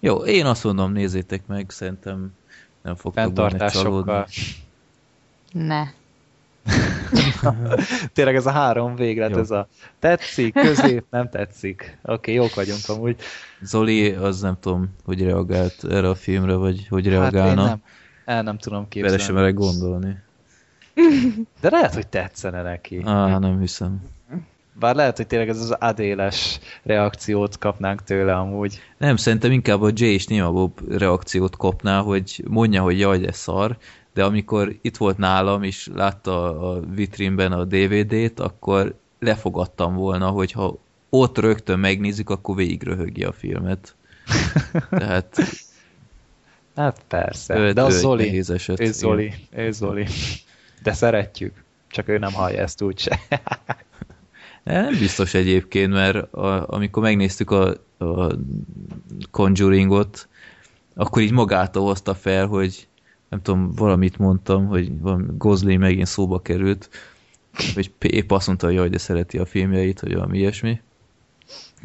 jó, 0.00 0.16
én 0.16 0.46
azt 0.46 0.64
mondom, 0.64 0.92
nézzétek 0.92 1.46
meg, 1.46 1.70
szerintem 1.70 2.32
nem 2.82 2.94
fogtok 2.94 3.32
benne 3.32 3.68
csalódni. 3.68 4.24
Ne. 5.52 5.82
Tényleg 8.12 8.34
ez 8.34 8.46
a 8.46 8.50
három 8.50 8.94
véglet, 8.94 9.30
Jó. 9.30 9.38
ez 9.38 9.50
a 9.50 9.68
tetszik, 9.98 10.54
közép, 10.54 11.04
nem 11.10 11.28
tetszik. 11.28 11.98
Oké, 12.02 12.12
okay, 12.12 12.34
jók 12.34 12.54
vagyunk 12.54 12.80
amúgy. 12.86 13.16
Zoli, 13.62 14.10
az 14.10 14.40
nem 14.40 14.56
tudom, 14.60 14.88
hogy 15.04 15.22
reagált 15.22 15.84
erre 15.90 16.08
a 16.08 16.14
filmre, 16.14 16.54
vagy 16.54 16.86
hogy 16.88 17.08
reagálna. 17.08 17.60
Hát 17.60 17.68
nem, 17.68 17.82
el 18.24 18.42
nem 18.42 18.58
tudom 18.58 18.88
képzelni. 18.88 19.16
Vele 19.16 19.26
sem 19.26 19.34
merek 19.34 19.54
gondolni. 19.54 20.16
De 21.60 21.70
lehet, 21.70 21.94
hogy 21.94 22.06
tetszene 22.06 22.62
neki. 22.62 23.02
Á, 23.04 23.38
nem 23.38 23.60
hiszem. 23.60 24.02
Bár 24.78 24.94
lehet, 24.94 25.16
hogy 25.16 25.26
tényleg 25.26 25.48
ez 25.48 25.60
az 25.60 25.70
adéles 25.70 26.58
reakciót 26.82 27.58
kapnánk 27.58 28.02
tőle 28.02 28.36
amúgy. 28.36 28.80
Nem, 28.98 29.16
szerintem 29.16 29.52
inkább 29.52 29.82
a 29.82 29.90
Jay 29.94 30.12
és 30.12 30.26
Nima 30.26 30.50
Bob 30.50 30.80
reakciót 30.88 31.56
kapná, 31.56 32.00
hogy 32.00 32.44
mondja, 32.48 32.82
hogy 32.82 32.98
jaj, 32.98 33.18
de 33.18 33.32
szar, 33.32 33.76
de 34.18 34.24
amikor 34.24 34.74
itt 34.80 34.96
volt 34.96 35.18
nálam, 35.18 35.62
és 35.62 35.88
látta 35.94 36.60
a 36.70 36.80
vitrínben 36.94 37.52
a 37.52 37.64
DVD-t, 37.64 38.40
akkor 38.40 38.94
lefogadtam 39.18 39.94
volna, 39.94 40.28
hogy 40.28 40.52
ha 40.52 40.78
ott 41.08 41.38
rögtön 41.38 41.78
megnézik, 41.78 42.30
akkor 42.30 42.56
végig 42.56 42.82
röhögi 42.82 43.24
a 43.24 43.32
filmet. 43.32 43.94
Tehát... 44.90 45.36
Hát 46.76 47.02
persze, 47.08 47.58
ő, 47.58 47.72
de 47.72 47.82
a 47.82 47.90
Zoli, 47.90 48.38
eset, 48.48 48.80
ő 48.80 48.92
Zoli, 48.92 49.34
ő 49.50 49.70
Zoli. 49.70 50.06
De 50.82 50.92
szeretjük, 50.92 51.64
csak 51.88 52.08
ő 52.08 52.18
nem 52.18 52.32
hallja 52.32 52.62
ezt 52.62 52.82
úgyse. 52.82 53.20
Nem 54.64 54.98
biztos 54.98 55.34
egyébként, 55.34 55.92
mert 55.92 56.32
a, 56.32 56.68
amikor 56.68 57.02
megnéztük 57.02 57.50
a, 57.50 57.68
a 57.98 58.32
Conjuringot, 59.30 60.28
akkor 60.94 61.22
így 61.22 61.32
magától 61.32 61.84
hozta 61.84 62.14
fel, 62.14 62.46
hogy 62.46 62.87
nem 63.28 63.42
tudom, 63.42 63.70
valamit 63.74 64.18
mondtam, 64.18 64.66
hogy 64.66 65.00
valami 65.00 65.24
Gosling 65.36 65.80
megint 65.80 66.06
szóba 66.06 66.42
került, 66.42 66.88
hogy 67.74 67.90
épp 67.98 68.30
azt 68.30 68.46
mondta, 68.46 68.66
hogy 68.66 68.74
jaj, 68.74 68.88
de 68.88 68.98
szereti 68.98 69.38
a 69.38 69.44
filmjeit, 69.44 70.00
hogy 70.00 70.14
valami 70.14 70.38
ilyesmi. 70.38 70.80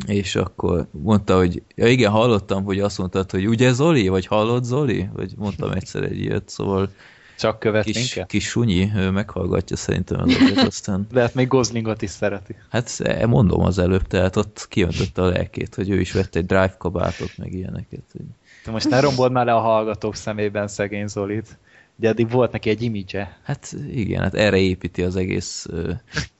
És 0.07 0.35
akkor 0.35 0.87
mondta, 0.91 1.37
hogy 1.37 1.61
ja 1.75 1.87
igen, 1.87 2.11
hallottam, 2.11 2.63
hogy 2.63 2.79
azt 2.79 2.97
mondtad, 2.97 3.31
hogy 3.31 3.47
ugye 3.47 3.71
Zoli, 3.71 4.07
vagy 4.07 4.25
hallott 4.25 4.63
Zoli? 4.63 5.09
Vagy 5.13 5.33
mondtam 5.37 5.71
egyszer 5.71 6.03
egy 6.03 6.19
ilyet, 6.19 6.49
szóval 6.49 6.89
csak 7.37 7.59
követ 7.59 7.83
kis, 7.83 7.95
minket? 7.95 8.27
Kis 8.27 8.47
sunyi, 8.47 8.91
ő 8.95 9.09
meghallgatja 9.09 9.75
szerintem 9.75 10.21
az 10.21 10.35
egyet, 10.35 10.67
aztán... 10.73 11.07
De 11.11 11.21
hát 11.21 11.33
még 11.33 11.47
Goslingot 11.47 12.01
is 12.01 12.09
szereti. 12.09 12.55
Hát 12.69 12.99
e, 12.99 13.25
mondom 13.25 13.61
az 13.61 13.79
előbb, 13.79 14.07
tehát 14.07 14.35
ott 14.35 14.65
kiöntötte 14.69 15.21
a 15.21 15.25
lelkét, 15.25 15.75
hogy 15.75 15.89
ő 15.89 15.99
is 15.99 16.11
vett 16.11 16.35
egy 16.35 16.45
drive 16.45 16.75
kabátot, 16.77 17.37
meg 17.37 17.53
ilyeneket. 17.53 18.03
Hogy... 18.11 18.25
Most 18.71 18.89
ne 18.89 18.99
rombold 18.99 19.31
már 19.31 19.45
le 19.45 19.53
a 19.53 19.59
hallgatók 19.59 20.15
szemében 20.15 20.67
szegény 20.67 21.07
Zolit. 21.07 21.57
Ugye 21.95 22.09
eddig 22.09 22.29
volt 22.29 22.51
neki 22.51 22.69
egy 22.69 22.81
image 22.81 23.37
Hát 23.43 23.75
igen, 23.91 24.21
hát 24.21 24.33
erre 24.33 24.57
építi 24.57 25.03
az 25.03 25.15
egész 25.15 25.65
uh, 25.69 25.89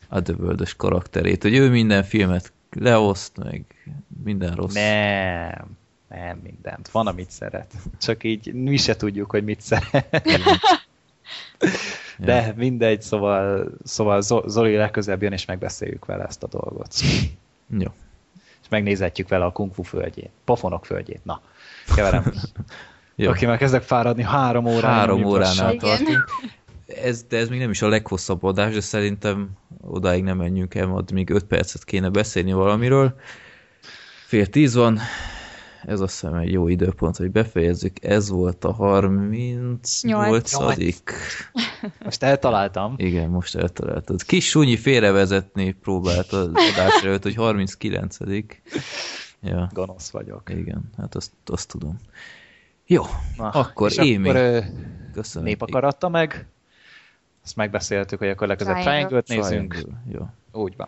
Otherworld-ös 0.09 0.75
karakterét, 0.75 1.41
hogy 1.41 1.55
ő 1.55 1.69
minden 1.69 2.03
filmet 2.03 2.51
leoszt, 2.71 3.37
meg 3.37 3.63
minden 4.23 4.55
rossz. 4.55 4.73
Nem, 4.73 5.77
nem 6.09 6.39
mindent. 6.43 6.89
Van, 6.89 7.07
amit 7.07 7.31
szeret. 7.31 7.73
Csak 8.01 8.23
így 8.23 8.53
mi 8.53 8.77
se 8.77 8.95
tudjuk, 8.95 9.31
hogy 9.31 9.43
mit 9.43 9.61
szeret. 9.61 10.21
De 12.17 12.35
ja. 12.45 12.53
mindegy, 12.55 13.01
szóval, 13.01 13.71
szóval 13.83 14.21
Zoli 14.47 14.75
legközebb 14.75 15.21
jön, 15.21 15.31
és 15.31 15.45
megbeszéljük 15.45 16.05
vele 16.05 16.23
ezt 16.23 16.43
a 16.43 16.47
dolgot. 16.47 16.93
Jó. 17.79 17.91
És 18.61 18.69
megnézhetjük 18.69 19.27
vele 19.27 19.45
a 19.45 19.51
kung 19.51 19.73
fu 19.73 19.83
földjét. 19.83 20.29
Pofonok 20.43 20.85
földjét. 20.85 21.25
Na, 21.25 21.41
keverem. 21.95 22.33
Jó. 23.15 23.29
Oké, 23.29 23.45
már 23.45 23.57
kezdek 23.57 23.81
fáradni, 23.81 24.23
három 24.23 24.65
órán. 24.65 24.93
Három 24.93 25.23
óránál 25.23 25.75
tartunk. 25.75 26.29
Ez, 26.87 27.23
de 27.23 27.37
ez 27.37 27.49
még 27.49 27.59
nem 27.59 27.69
is 27.69 27.81
a 27.81 27.87
leghosszabb 27.87 28.43
adás, 28.43 28.73
de 28.73 28.81
szerintem 28.81 29.49
odáig 29.81 30.23
nem 30.23 30.37
menjünk 30.37 30.75
el, 30.75 30.87
majd 30.87 31.11
még 31.11 31.29
öt 31.29 31.43
percet 31.43 31.83
kéne 31.83 32.09
beszélni 32.09 32.53
valamiről. 32.53 33.15
Fél 34.25 34.47
tíz 34.47 34.75
van, 34.75 34.99
ez 35.85 35.99
azt 35.99 36.19
hiszem 36.19 36.33
egy 36.33 36.51
jó 36.51 36.67
időpont, 36.67 37.17
hogy 37.17 37.31
befejezzük. 37.31 38.03
Ez 38.05 38.29
volt 38.29 38.63
a 38.63 38.71
38 38.71 40.53
Most 42.03 42.23
eltaláltam. 42.23 42.93
Igen, 42.97 43.29
most 43.29 43.55
eltaláltad. 43.55 44.23
Kis 44.23 44.49
sunyi 44.49 44.77
félrevezetni 44.77 45.71
próbált 45.71 46.31
az 46.31 46.47
adás 46.47 47.03
előtt, 47.03 47.23
hogy 47.23 47.35
39 47.35 48.17
ja. 49.43 49.69
Gonosz 49.73 50.09
vagyok. 50.09 50.49
Igen, 50.49 50.89
hát 50.97 51.15
azt, 51.15 51.31
azt 51.45 51.67
tudom. 51.67 51.99
Jó, 52.85 53.03
Na, 53.37 53.49
akkor 53.49 53.91
Émi. 53.99 54.29
Akkor, 54.29 54.63
Köszönöm. 55.13 55.47
Népakaratta 55.47 56.09
meg. 56.09 56.47
Azt 57.43 57.55
megbeszéltük, 57.55 58.19
hogy 58.19 58.29
akkor 58.29 58.47
legközelebb 58.47 58.81
triangle 58.81 59.21
nézünk. 59.27 59.73
Triangle. 59.73 60.01
Jó. 60.11 60.27
Úgy 60.61 60.75
van. 60.75 60.87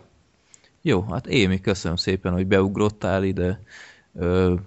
Jó, 0.82 1.02
hát 1.02 1.26
Émi, 1.26 1.60
köszönöm 1.60 1.96
szépen, 1.96 2.32
hogy 2.32 2.46
beugrottál 2.46 3.24
ide 3.24 3.60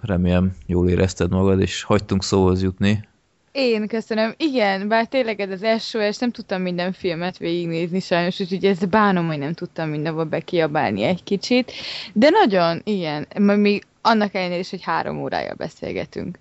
remélem 0.00 0.56
jól 0.66 0.88
érezted 0.88 1.30
magad, 1.30 1.60
és 1.60 1.82
hagytunk 1.82 2.24
szóhoz 2.24 2.62
jutni. 2.62 3.08
Én 3.52 3.86
köszönöm. 3.86 4.34
Igen, 4.36 4.88
bár 4.88 5.06
tényleg 5.06 5.40
ez 5.40 5.50
az 5.50 5.62
és 6.02 6.18
nem 6.18 6.30
tudtam 6.30 6.62
minden 6.62 6.92
filmet 6.92 7.38
végignézni 7.38 8.00
sajnos, 8.00 8.40
úgyhogy 8.40 8.64
ezt 8.64 8.88
bánom, 8.88 9.26
hogy 9.26 9.38
nem 9.38 9.52
tudtam 9.52 9.88
mindenhol 9.88 10.24
bekiabálni 10.24 11.02
egy 11.02 11.22
kicsit. 11.22 11.72
De 12.12 12.30
nagyon, 12.30 12.80
igen, 12.84 13.26
még 13.38 13.84
annak 14.02 14.34
ellenére 14.34 14.58
is, 14.58 14.70
hogy 14.70 14.82
három 14.82 15.22
órája 15.22 15.54
beszélgetünk. 15.54 16.38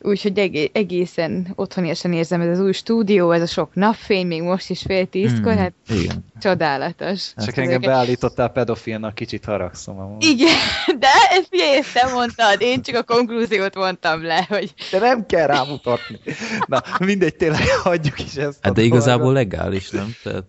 Úgyhogy 0.00 0.70
egészen 0.72 1.52
otthoniasan 1.54 2.12
érzem 2.12 2.40
ez 2.40 2.48
az 2.48 2.64
új 2.64 2.72
stúdió, 2.72 3.30
ez 3.30 3.42
a 3.42 3.46
sok 3.46 3.74
napfény, 3.74 4.26
még 4.26 4.42
most 4.42 4.70
is 4.70 4.82
fél 4.82 5.06
tízkor, 5.06 5.52
mm, 5.52 5.56
hát 5.56 5.72
igen. 5.88 6.24
csodálatos. 6.40 7.32
Csak 7.36 7.56
engem 7.56 7.62
ezeket... 7.62 7.80
beállítottál 7.80 8.48
pedofilnak, 8.48 9.14
kicsit 9.14 9.44
haragszom. 9.44 9.98
Amúgy. 9.98 10.24
Igen, 10.24 10.56
de 10.98 11.08
ezt 11.30 11.48
ezt 11.52 11.92
te 11.92 12.12
mondtad, 12.12 12.60
én 12.60 12.82
csak 12.82 12.94
a 12.94 13.02
konklúziót 13.02 13.74
mondtam 13.74 14.22
le, 14.22 14.46
hogy... 14.48 14.74
De 14.90 14.98
nem 14.98 15.26
kell 15.26 15.46
rámutatni. 15.46 16.18
Na, 16.66 16.82
mindegy, 16.98 17.36
tényleg 17.36 17.68
hagyjuk 17.82 18.18
is 18.20 18.34
ezt. 18.34 18.58
Hát 18.62 18.72
de 18.72 18.82
igazából 18.82 19.32
legális, 19.32 19.90
nem? 19.90 20.14
Tehát... 20.22 20.44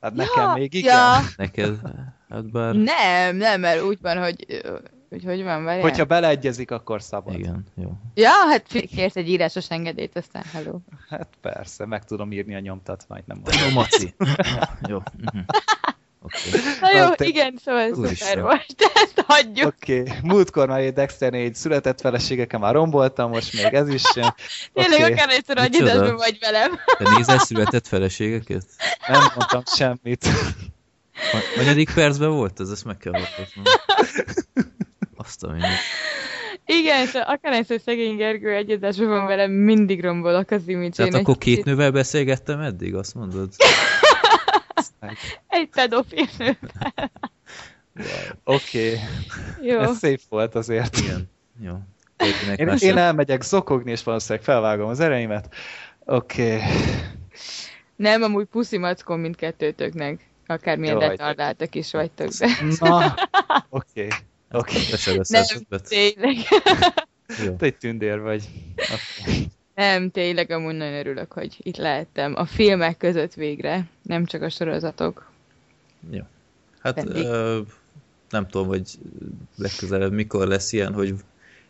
Hát 0.00 0.14
nekem 0.14 0.42
ja, 0.42 0.54
még 0.54 0.74
igen. 0.74 0.94
Ja. 0.94 1.20
Neked, 1.36 1.76
hát 2.30 2.50
bár... 2.50 2.74
Nem, 2.74 3.36
nem, 3.36 3.60
mert 3.60 3.82
úgy 3.82 3.98
van, 4.00 4.18
hogy 4.18 4.62
hogy 5.08 5.24
hogy 5.24 5.42
van, 5.42 5.64
várjál? 5.64 5.82
Hogyha 5.82 6.04
beleegyezik, 6.04 6.70
akkor 6.70 7.02
szabad. 7.02 7.38
Igen, 7.38 7.64
jó. 7.74 7.92
Ja, 8.14 8.30
hát 8.30 8.66
kérsz 8.66 9.16
egy 9.16 9.28
írásos 9.28 9.70
engedélyt, 9.70 10.16
aztán 10.16 10.42
hello. 10.52 10.78
Hát 11.08 11.28
persze, 11.40 11.86
meg 11.86 12.04
tudom 12.04 12.32
írni 12.32 12.54
a 12.54 12.58
nyomtatványt, 12.58 13.26
nem 13.26 13.40
mondom. 13.44 13.68
Jó, 13.68 13.74
Maci. 13.74 14.14
jó. 14.88 14.98
Mhm. 15.16 15.38
Okay. 16.22 16.60
Na 16.80 16.98
jó, 16.98 17.14
te... 17.14 17.24
igen, 17.24 17.58
szóval 17.64 17.80
ez 17.80 18.16
szuper 18.18 18.42
most, 18.42 18.74
ezt 19.04 19.24
hagyjuk. 19.26 19.66
Oké, 19.66 20.00
okay. 20.00 20.14
múltkor 20.22 20.68
már 20.68 20.80
egy 20.80 20.92
Dexter 20.92 21.30
4 21.30 21.54
született 21.54 22.00
feleségeken 22.00 22.60
már 22.60 22.74
romboltam, 22.74 23.30
most 23.30 23.52
még 23.52 23.74
ez 23.74 23.88
is 23.88 24.02
sem. 24.02 24.34
Tényleg 24.72 25.00
okay. 25.00 25.12
akár 25.12 25.28
egyszer 25.28 25.58
annyi 25.58 26.10
vagy 26.16 26.38
velem. 26.40 26.78
Te 26.98 27.16
nézel 27.16 27.38
született 27.38 27.86
feleségeket? 27.86 28.64
Nem 29.06 29.20
mondtam 29.36 29.62
semmit. 29.76 30.28
Manyadik 31.56 31.94
percben 31.94 32.30
volt 32.30 32.60
ez? 32.60 32.70
Ezt 32.70 32.84
meg 32.84 32.96
kell 32.96 33.12
hallgatnom. 33.12 33.64
Azt 35.28 35.42
a 35.42 35.50
mindig. 35.50 35.68
Igen, 36.66 37.06
és 37.06 37.14
akár 37.14 37.52
egyszer 37.52 37.80
szegény 37.80 38.16
Gergő 38.16 38.54
egyedásban 38.54 39.08
van 39.08 39.26
velem, 39.26 39.50
mindig 39.50 40.02
rombolok 40.02 40.50
az 40.50 40.68
image 40.68 40.90
Tehát 40.90 41.14
akkor 41.14 41.38
két 41.38 41.54
kicsit. 41.54 41.64
nővel 41.64 41.90
beszélgettem 41.90 42.60
eddig, 42.60 42.94
azt 42.94 43.14
mondod? 43.14 43.52
egy 45.48 45.68
pedofil 45.68 46.26
nővel. 46.38 47.10
Oké. 48.44 48.92
Okay. 48.92 49.68
Jó. 49.68 49.78
Ez 49.78 49.96
szép 49.96 50.20
volt 50.28 50.54
azért. 50.54 50.96
Igen. 50.96 51.30
Jó. 51.60 51.74
Én, 52.56 52.68
én 52.78 52.96
elmegyek 52.96 53.42
zokogni, 53.42 53.90
és 53.90 54.02
valószínűleg 54.02 54.44
felvágom 54.44 54.88
az 54.88 55.00
ereimet. 55.00 55.54
Oké. 56.04 56.54
Okay. 56.54 56.66
Nem, 57.96 58.22
amúgy 58.22 58.46
puszi 58.46 58.78
mackon 58.78 59.18
mindkettőtöknek. 59.18 60.28
Akármilyen 60.46 60.98
retardáltak 60.98 61.74
is 61.74 61.90
vagytok, 61.90 62.28
de... 62.28 62.48
Na, 62.78 63.14
oké. 63.68 64.04
Okay. 64.04 64.08
Oké. 64.50 64.78
Okay. 64.92 65.20
Nem, 65.28 65.44
tényleg. 65.88 66.36
Te 67.58 67.66
egy 67.66 67.76
tündér 67.76 68.20
vagy. 68.20 68.48
Nem, 69.74 70.10
tényleg 70.10 70.50
amúgy 70.50 70.74
nagyon 70.74 70.94
örülök, 70.94 71.32
hogy 71.32 71.56
itt 71.58 71.76
lehettem. 71.76 72.34
A 72.36 72.44
filmek 72.44 72.96
között 72.96 73.34
végre, 73.34 73.88
nem 74.02 74.24
csak 74.24 74.42
a 74.42 74.48
sorozatok. 74.48 75.30
Jó. 76.10 76.22
Hát 76.80 77.04
ö, 77.08 77.60
nem 78.30 78.46
tudom, 78.46 78.66
hogy 78.66 78.98
legközelebb 79.56 80.12
mikor 80.12 80.46
lesz 80.46 80.72
ilyen, 80.72 80.92
hogy 80.92 81.14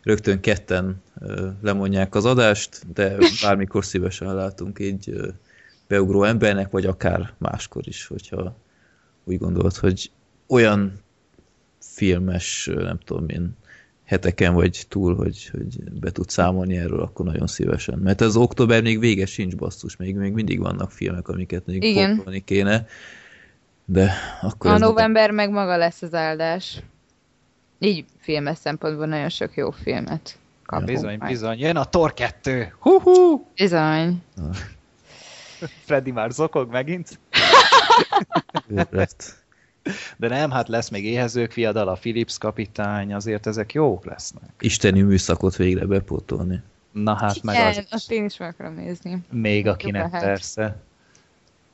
rögtön 0.02 0.40
ketten 0.40 1.02
ö, 1.20 1.48
lemondják 1.62 2.14
az 2.14 2.24
adást, 2.24 2.92
de 2.92 3.16
bármikor 3.42 3.84
szívesen 3.84 4.34
látunk 4.34 4.78
így 4.78 5.10
ö, 5.10 5.28
beugró 5.86 6.24
embernek, 6.24 6.70
vagy 6.70 6.86
akár 6.86 7.34
máskor 7.38 7.82
is, 7.86 8.06
hogyha 8.06 8.56
úgy 9.24 9.38
gondolod, 9.38 9.76
hogy 9.76 10.10
olyan 10.46 11.00
filmes, 11.98 12.70
nem 12.74 12.98
tudom 13.04 13.28
én, 13.28 13.56
heteken 14.04 14.54
vagy 14.54 14.84
túl, 14.88 15.16
hogy, 15.16 15.48
hogy 15.48 15.82
be 16.00 16.10
tud 16.10 16.28
számolni 16.28 16.76
erről, 16.76 17.00
akkor 17.00 17.26
nagyon 17.26 17.46
szívesen. 17.46 17.98
Mert 17.98 18.20
ez 18.20 18.36
október 18.36 18.82
még 18.82 18.98
vége 18.98 19.26
sincs 19.26 19.56
basszus, 19.56 19.96
még, 19.96 20.16
még 20.16 20.32
mindig 20.32 20.60
vannak 20.60 20.90
filmek, 20.90 21.28
amiket 21.28 21.66
még 21.66 21.82
Igen. 21.82 22.42
kéne. 22.44 22.86
De 23.84 24.12
akkor 24.42 24.70
a 24.70 24.78
november 24.78 25.30
meg 25.30 25.50
maga 25.50 25.76
lesz 25.76 26.02
az 26.02 26.14
áldás. 26.14 26.82
Így 27.78 28.04
filmes 28.18 28.58
szempontból 28.58 29.06
nagyon 29.06 29.28
sok 29.28 29.56
jó 29.56 29.70
filmet 29.70 30.38
kapunk. 30.66 30.88
Bizony, 30.90 31.16
majd. 31.18 31.30
bizony. 31.30 31.58
Jön 31.58 31.76
a 31.76 31.84
Thor 31.84 32.14
2. 32.14 32.74
Hú-hú! 32.78 33.46
Bizony. 33.54 34.22
Freddy 35.84 36.10
már 36.10 36.30
zokog 36.30 36.70
megint. 36.70 37.18
De 40.16 40.28
nem, 40.28 40.50
hát 40.50 40.68
lesz 40.68 40.88
még 40.88 41.04
éhezők 41.04 41.52
fiadal, 41.52 41.88
a 41.88 41.92
Philips 41.92 42.38
kapitány, 42.38 43.14
azért 43.14 43.46
ezek 43.46 43.72
jók 43.72 44.04
lesznek. 44.04 44.50
Isteni 44.60 45.00
műszakot 45.00 45.56
végre 45.56 45.86
bepótolni. 45.86 46.62
Na 46.92 47.14
hát 47.14 47.36
Igen, 47.36 47.54
meg 47.54 47.76
az... 47.76 47.86
azt 47.90 48.10
én 48.10 48.24
is 48.24 48.36
meg 48.36 48.48
akarom 48.48 48.74
nézni. 48.74 49.18
Még 49.30 49.66
akinek 49.66 50.10
persze. 50.10 50.76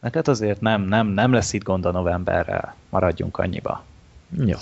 Neked 0.01 0.29
azért 0.29 0.61
nem, 0.61 0.83
nem, 0.83 1.07
nem 1.07 1.33
lesz 1.33 1.53
itt 1.53 1.63
gond 1.63 1.85
a 1.85 1.91
novemberrel. 1.91 2.75
Maradjunk 2.91 3.39
annyiba. 3.39 3.85
Jó. 4.37 4.57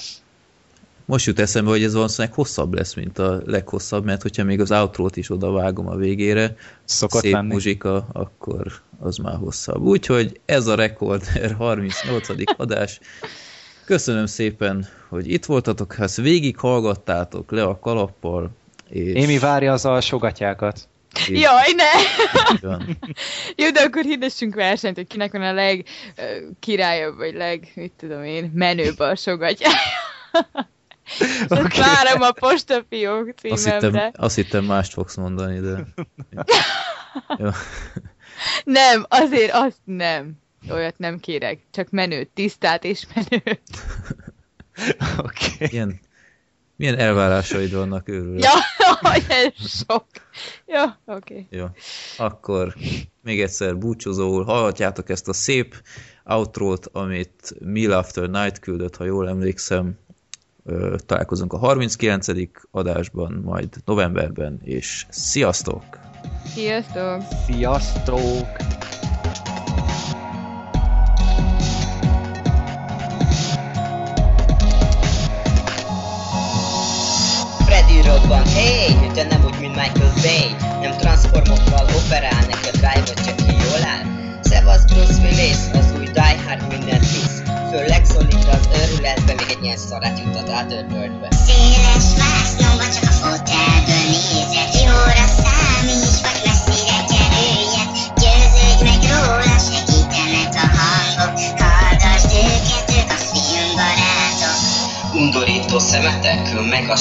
Most 1.05 1.27
jut 1.27 1.41
eszembe, 1.41 1.71
hogy 1.71 1.83
ez 1.83 1.95
valószínűleg 1.95 2.35
hosszabb 2.35 2.75
lesz, 2.75 2.95
mint 2.95 3.19
a 3.19 3.43
leghosszabb, 3.45 4.05
mert 4.05 4.23
hogyha 4.23 4.45
még 4.45 4.61
az 4.61 4.71
outro-t 4.71 5.17
is 5.17 5.31
oda 5.31 5.51
vágom 5.51 5.89
a 5.89 5.97
végére, 5.97 6.57
Szokott 6.85 7.23
szép 7.23 7.33
lenni. 7.33 7.53
muzsika, 7.53 8.07
akkor 8.13 8.73
az 9.01 9.17
már 9.17 9.37
hosszabb. 9.37 9.83
Úgyhogy 9.83 10.41
ez 10.45 10.67
a 10.67 10.75
Recorder 10.75 11.53
38. 11.53 12.29
adás. 12.57 13.01
Köszönöm 13.85 14.27
szépen, 14.27 14.87
hogy 15.09 15.33
itt 15.33 15.45
voltatok, 15.45 15.95
hát 15.95 16.15
végig 16.17 16.57
hallgattátok 16.57 17.51
le 17.51 17.63
a 17.63 17.79
kalappal. 17.79 18.51
És... 18.89 19.15
Émi 19.15 19.39
várja 19.39 19.73
az 19.73 19.85
alsogatjákat. 19.85 20.89
Így. 21.31 21.41
Jaj, 21.41 21.73
ne! 21.77 21.91
Jó, 23.65 23.71
de 23.71 23.81
akkor 23.81 24.03
hirdessünk 24.03 24.55
versenyt, 24.55 24.97
hogy 24.97 25.07
kinek 25.07 25.33
van 25.33 25.43
a 25.43 25.53
leg 25.53 25.85
uh, 26.17 26.25
királyabb, 26.61 27.17
vagy 27.17 27.35
leg, 27.35 27.73
mit 27.75 27.93
tudom 27.97 28.25
én, 28.25 28.51
menőbb 28.55 28.99
alsogatjája. 28.99 29.77
Okay. 31.49 31.81
Várom 31.81 32.23
a 32.23 32.31
postafiók 32.33 33.35
címemre. 33.39 33.53
Azt 33.53 33.65
hittem, 33.65 34.11
azt 34.15 34.35
hittem 34.35 34.65
mást 34.65 34.93
fogsz 34.93 35.17
mondani, 35.17 35.61
de... 35.61 35.85
Nem, 38.65 39.07
azért 39.09 39.53
azt 39.53 39.81
nem. 39.85 40.41
Olyat 40.71 40.99
nem 40.99 41.19
kérek. 41.19 41.61
Csak 41.71 41.91
menőt, 41.91 42.29
tisztát 42.29 42.85
és 42.85 43.07
menőt. 43.15 43.63
Oké. 45.25 45.53
Okay. 45.55 45.69
Ilyen, 45.71 46.01
milyen 46.77 46.99
elvárásaid 46.99 47.75
vannak 47.75 48.09
őről? 48.09 48.39
Ja, 48.39 48.53
ez 49.29 49.85
sok. 49.87 50.07
Ja, 50.67 51.01
oké. 51.05 51.47
Okay. 51.47 51.59
Jó. 51.59 51.67
Akkor 52.17 52.75
még 53.23 53.41
egyszer 53.41 53.79
búcsúzóul 53.79 54.45
hallhatjátok 54.45 55.09
ezt 55.09 55.29
a 55.29 55.33
szép 55.33 55.83
outrót, 56.25 56.87
amit 56.87 57.55
Mill 57.59 57.93
After 57.93 58.31
Night 58.31 58.59
küldött, 58.59 58.97
ha 58.97 59.05
jól 59.05 59.29
emlékszem. 59.29 59.99
Találkozunk 61.07 61.53
a 61.53 61.59
39. 61.59 62.27
adásban, 62.71 63.41
majd 63.45 63.69
novemberben, 63.85 64.61
és 64.63 65.07
sziasztok! 65.11 65.83
Sziasztok! 66.55 67.23
Sziasztok! 67.47 68.47
robban 78.13 78.47
Hey, 78.47 79.11
de 79.15 79.25
nem 79.25 79.45
úgy, 79.45 79.61
mint 79.61 79.75
Michael 79.75 80.13
Bay 80.23 80.57
Nem 80.81 80.97
transformokkal 80.97 81.87
operál, 82.05 82.41
neki 82.41 82.69
a 82.69 82.71
drive 82.71 83.23
csak 83.25 83.37
ki 83.37 83.53
jól 83.53 83.85
áll 83.85 84.05
Szevasz 84.43 84.85
Bruce 84.85 85.23
Willis, 85.23 85.57
az 85.73 85.93
új 85.99 86.05
Die 86.05 86.43
Hard 86.47 86.69
minden 86.69 87.01
visz 87.01 87.42
Főleg 87.73 88.05
szólít 88.05 88.49
az 88.57 88.68
őrületbe, 88.81 89.34
még 89.34 89.47
egy 89.49 89.65
ilyen 89.65 89.76
szarát 89.76 90.18
jutott 90.18 90.51
át 90.51 90.73
ördöldbe 90.73 91.28
Széles 91.47 92.09
vásznomba 92.20 92.84
csak 92.94 93.09
a 93.10 93.12
fotelből 93.20 94.07
nézett 94.12 94.75
Jóra 94.84 95.26
számíts, 95.41 96.18
vagy 96.25 96.41
messzire 96.47 96.99
kerüljet 97.12 97.91
Győződj 98.20 98.83
meg 98.89 99.02
róla, 99.12 99.57
segítenek 99.68 100.55
a 100.65 100.67
hangok 100.78 101.34
Hallgasd 101.62 102.33
őket, 102.47 102.86
ők 102.99 103.10
a 103.17 103.18
filmbarátok 103.31 104.59
Undorító 105.15 105.78
szemetek, 105.78 106.42
meg 106.70 106.84
a 106.91 106.97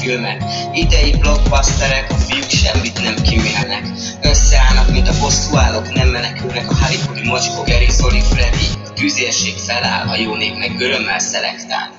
filmek 0.00 0.44
Idei 0.72 1.16
blockbusterek, 1.16 2.06
a 2.10 2.14
fiúk 2.14 2.50
semmit 2.50 3.02
nem 3.02 3.14
kimélnek 3.14 3.84
Összeállnak, 4.22 4.90
mint 4.90 5.08
a 5.08 5.18
bosszúállók, 5.20 5.92
nem 5.92 6.08
menekülnek 6.08 6.70
a 6.70 6.76
Hollywoodi 6.80 7.28
mocskó, 7.28 7.62
Gary, 7.62 7.90
Zoli, 7.90 8.20
Freddy 8.20 8.77
A 8.98 9.00
tűzérség 9.00 9.56
feláll, 9.56 10.08
a 10.08 10.16
jó 10.16 10.34
nép 10.34 10.56
meg 10.56 10.80
örömmel 10.80 11.18
szelektál 11.18 11.90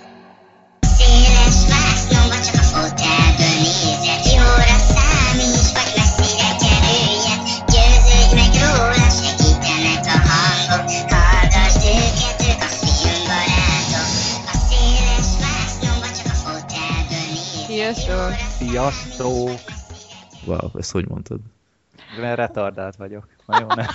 Széles 0.98 1.60
vásznomba 1.70 2.36
csak 2.46 2.56
a 2.56 2.66
fotelből 2.74 3.58
nézett 3.64 4.26
Jóra 4.36 4.78
számíts, 4.94 5.70
vagy 5.76 5.92
messzire 5.96 6.52
kerüljet 6.64 7.44
Győződj 7.72 8.34
meg 8.40 8.54
róla, 8.64 9.08
segítenek 9.20 10.06
a 10.16 10.18
hangok 10.30 10.90
Hallgasd 11.14 11.84
őket, 11.96 12.38
ők 12.50 12.62
a 12.68 12.72
filmbarátok 12.82 14.10
A 14.52 14.56
széles 14.68 15.32
vásznomba 15.44 16.08
csak 16.18 16.28
a 16.34 16.38
fotelből 16.46 17.28
nézett 17.34 17.66
Sziasztok! 17.68 18.34
Sziasztok! 18.58 19.62
Wow, 20.46 20.70
ezt 20.80 20.92
hogy 20.92 21.08
mondtad? 21.08 21.40
Mert 22.20 22.38
retardált 22.38 22.96
vagyok. 22.96 23.28
Na 23.46 23.60
jó, 23.60 23.68
nem. 23.68 23.88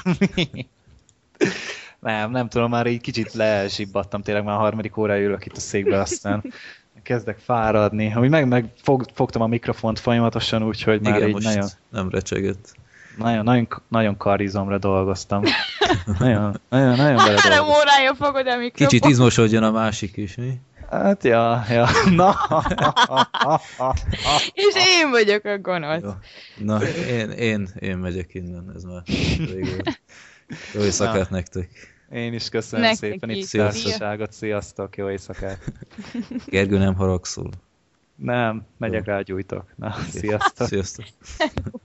nem, 2.04 2.30
nem 2.30 2.48
tudom, 2.48 2.70
már 2.70 2.86
így 2.86 3.00
kicsit 3.00 3.32
lezsibbattam, 3.32 4.22
tényleg 4.22 4.44
már 4.44 4.54
a 4.54 4.58
harmadik 4.58 4.96
óra 4.96 5.20
ülök 5.20 5.46
itt 5.46 5.56
a 5.56 5.60
székbe, 5.60 6.00
aztán 6.00 6.44
kezdek 7.02 7.38
fáradni. 7.38 8.12
Ami 8.14 8.28
meg, 8.28 8.48
meg 8.48 8.72
fog, 8.82 9.04
fogtam 9.14 9.42
a 9.42 9.46
mikrofont 9.46 9.98
folyamatosan, 9.98 10.62
úgyhogy 10.62 11.00
már 11.00 11.16
Igen, 11.16 11.28
így 11.28 11.34
most 11.34 11.46
nagyon... 11.46 11.68
nem 11.90 12.10
recsegett. 12.10 12.74
Nagyon, 13.16 13.44
nagyon, 13.44 13.68
nagyon 13.88 14.16
karizomra 14.16 14.78
dolgoztam. 14.78 15.42
nagyon, 16.18 16.60
nagyon, 16.68 16.96
nagyon 16.96 17.16
bele 17.16 17.40
Három 17.40 17.66
órája 17.68 18.14
fogod 18.14 18.46
a 18.46 18.56
mikrofont. 18.56 18.90
Kicsit 18.90 19.04
izmosodjon 19.04 19.62
a 19.62 19.70
másik 19.70 20.16
is, 20.16 20.34
mi? 20.34 20.60
Hát, 20.90 21.24
ja, 21.24 21.64
ja. 21.70 21.88
Na. 22.10 22.36
És 24.52 24.74
én 25.00 25.10
vagyok 25.10 25.44
a 25.44 25.58
gonosz. 25.58 26.02
Jó. 26.02 26.10
Na, 26.64 26.82
én, 27.08 27.30
én, 27.30 27.68
én 27.78 27.96
megyek 27.96 28.34
innen, 28.34 28.72
ez 28.74 28.82
már 28.82 29.02
rég 29.52 29.94
Jó 30.74 30.80
éjszakát 30.80 31.30
Na. 31.30 31.36
nektek. 31.36 31.93
Én 32.12 32.32
is 32.32 32.48
köszönöm 32.48 32.84
Nektek 32.84 33.10
szépen 33.10 33.30
itt 33.30 33.50
társaságot. 33.50 34.32
Sziasztok, 34.32 34.96
jó 34.96 35.10
éjszakát. 35.10 35.72
Gergő 36.46 36.78
nem 36.78 36.94
haragszol. 36.94 37.50
Nem, 38.16 38.66
megyek 38.76 39.04
rá 39.04 39.20
gyújtok. 39.20 39.64
Na, 39.76 39.94
sziasztok. 40.10 40.66
Sziasztok. 40.66 41.04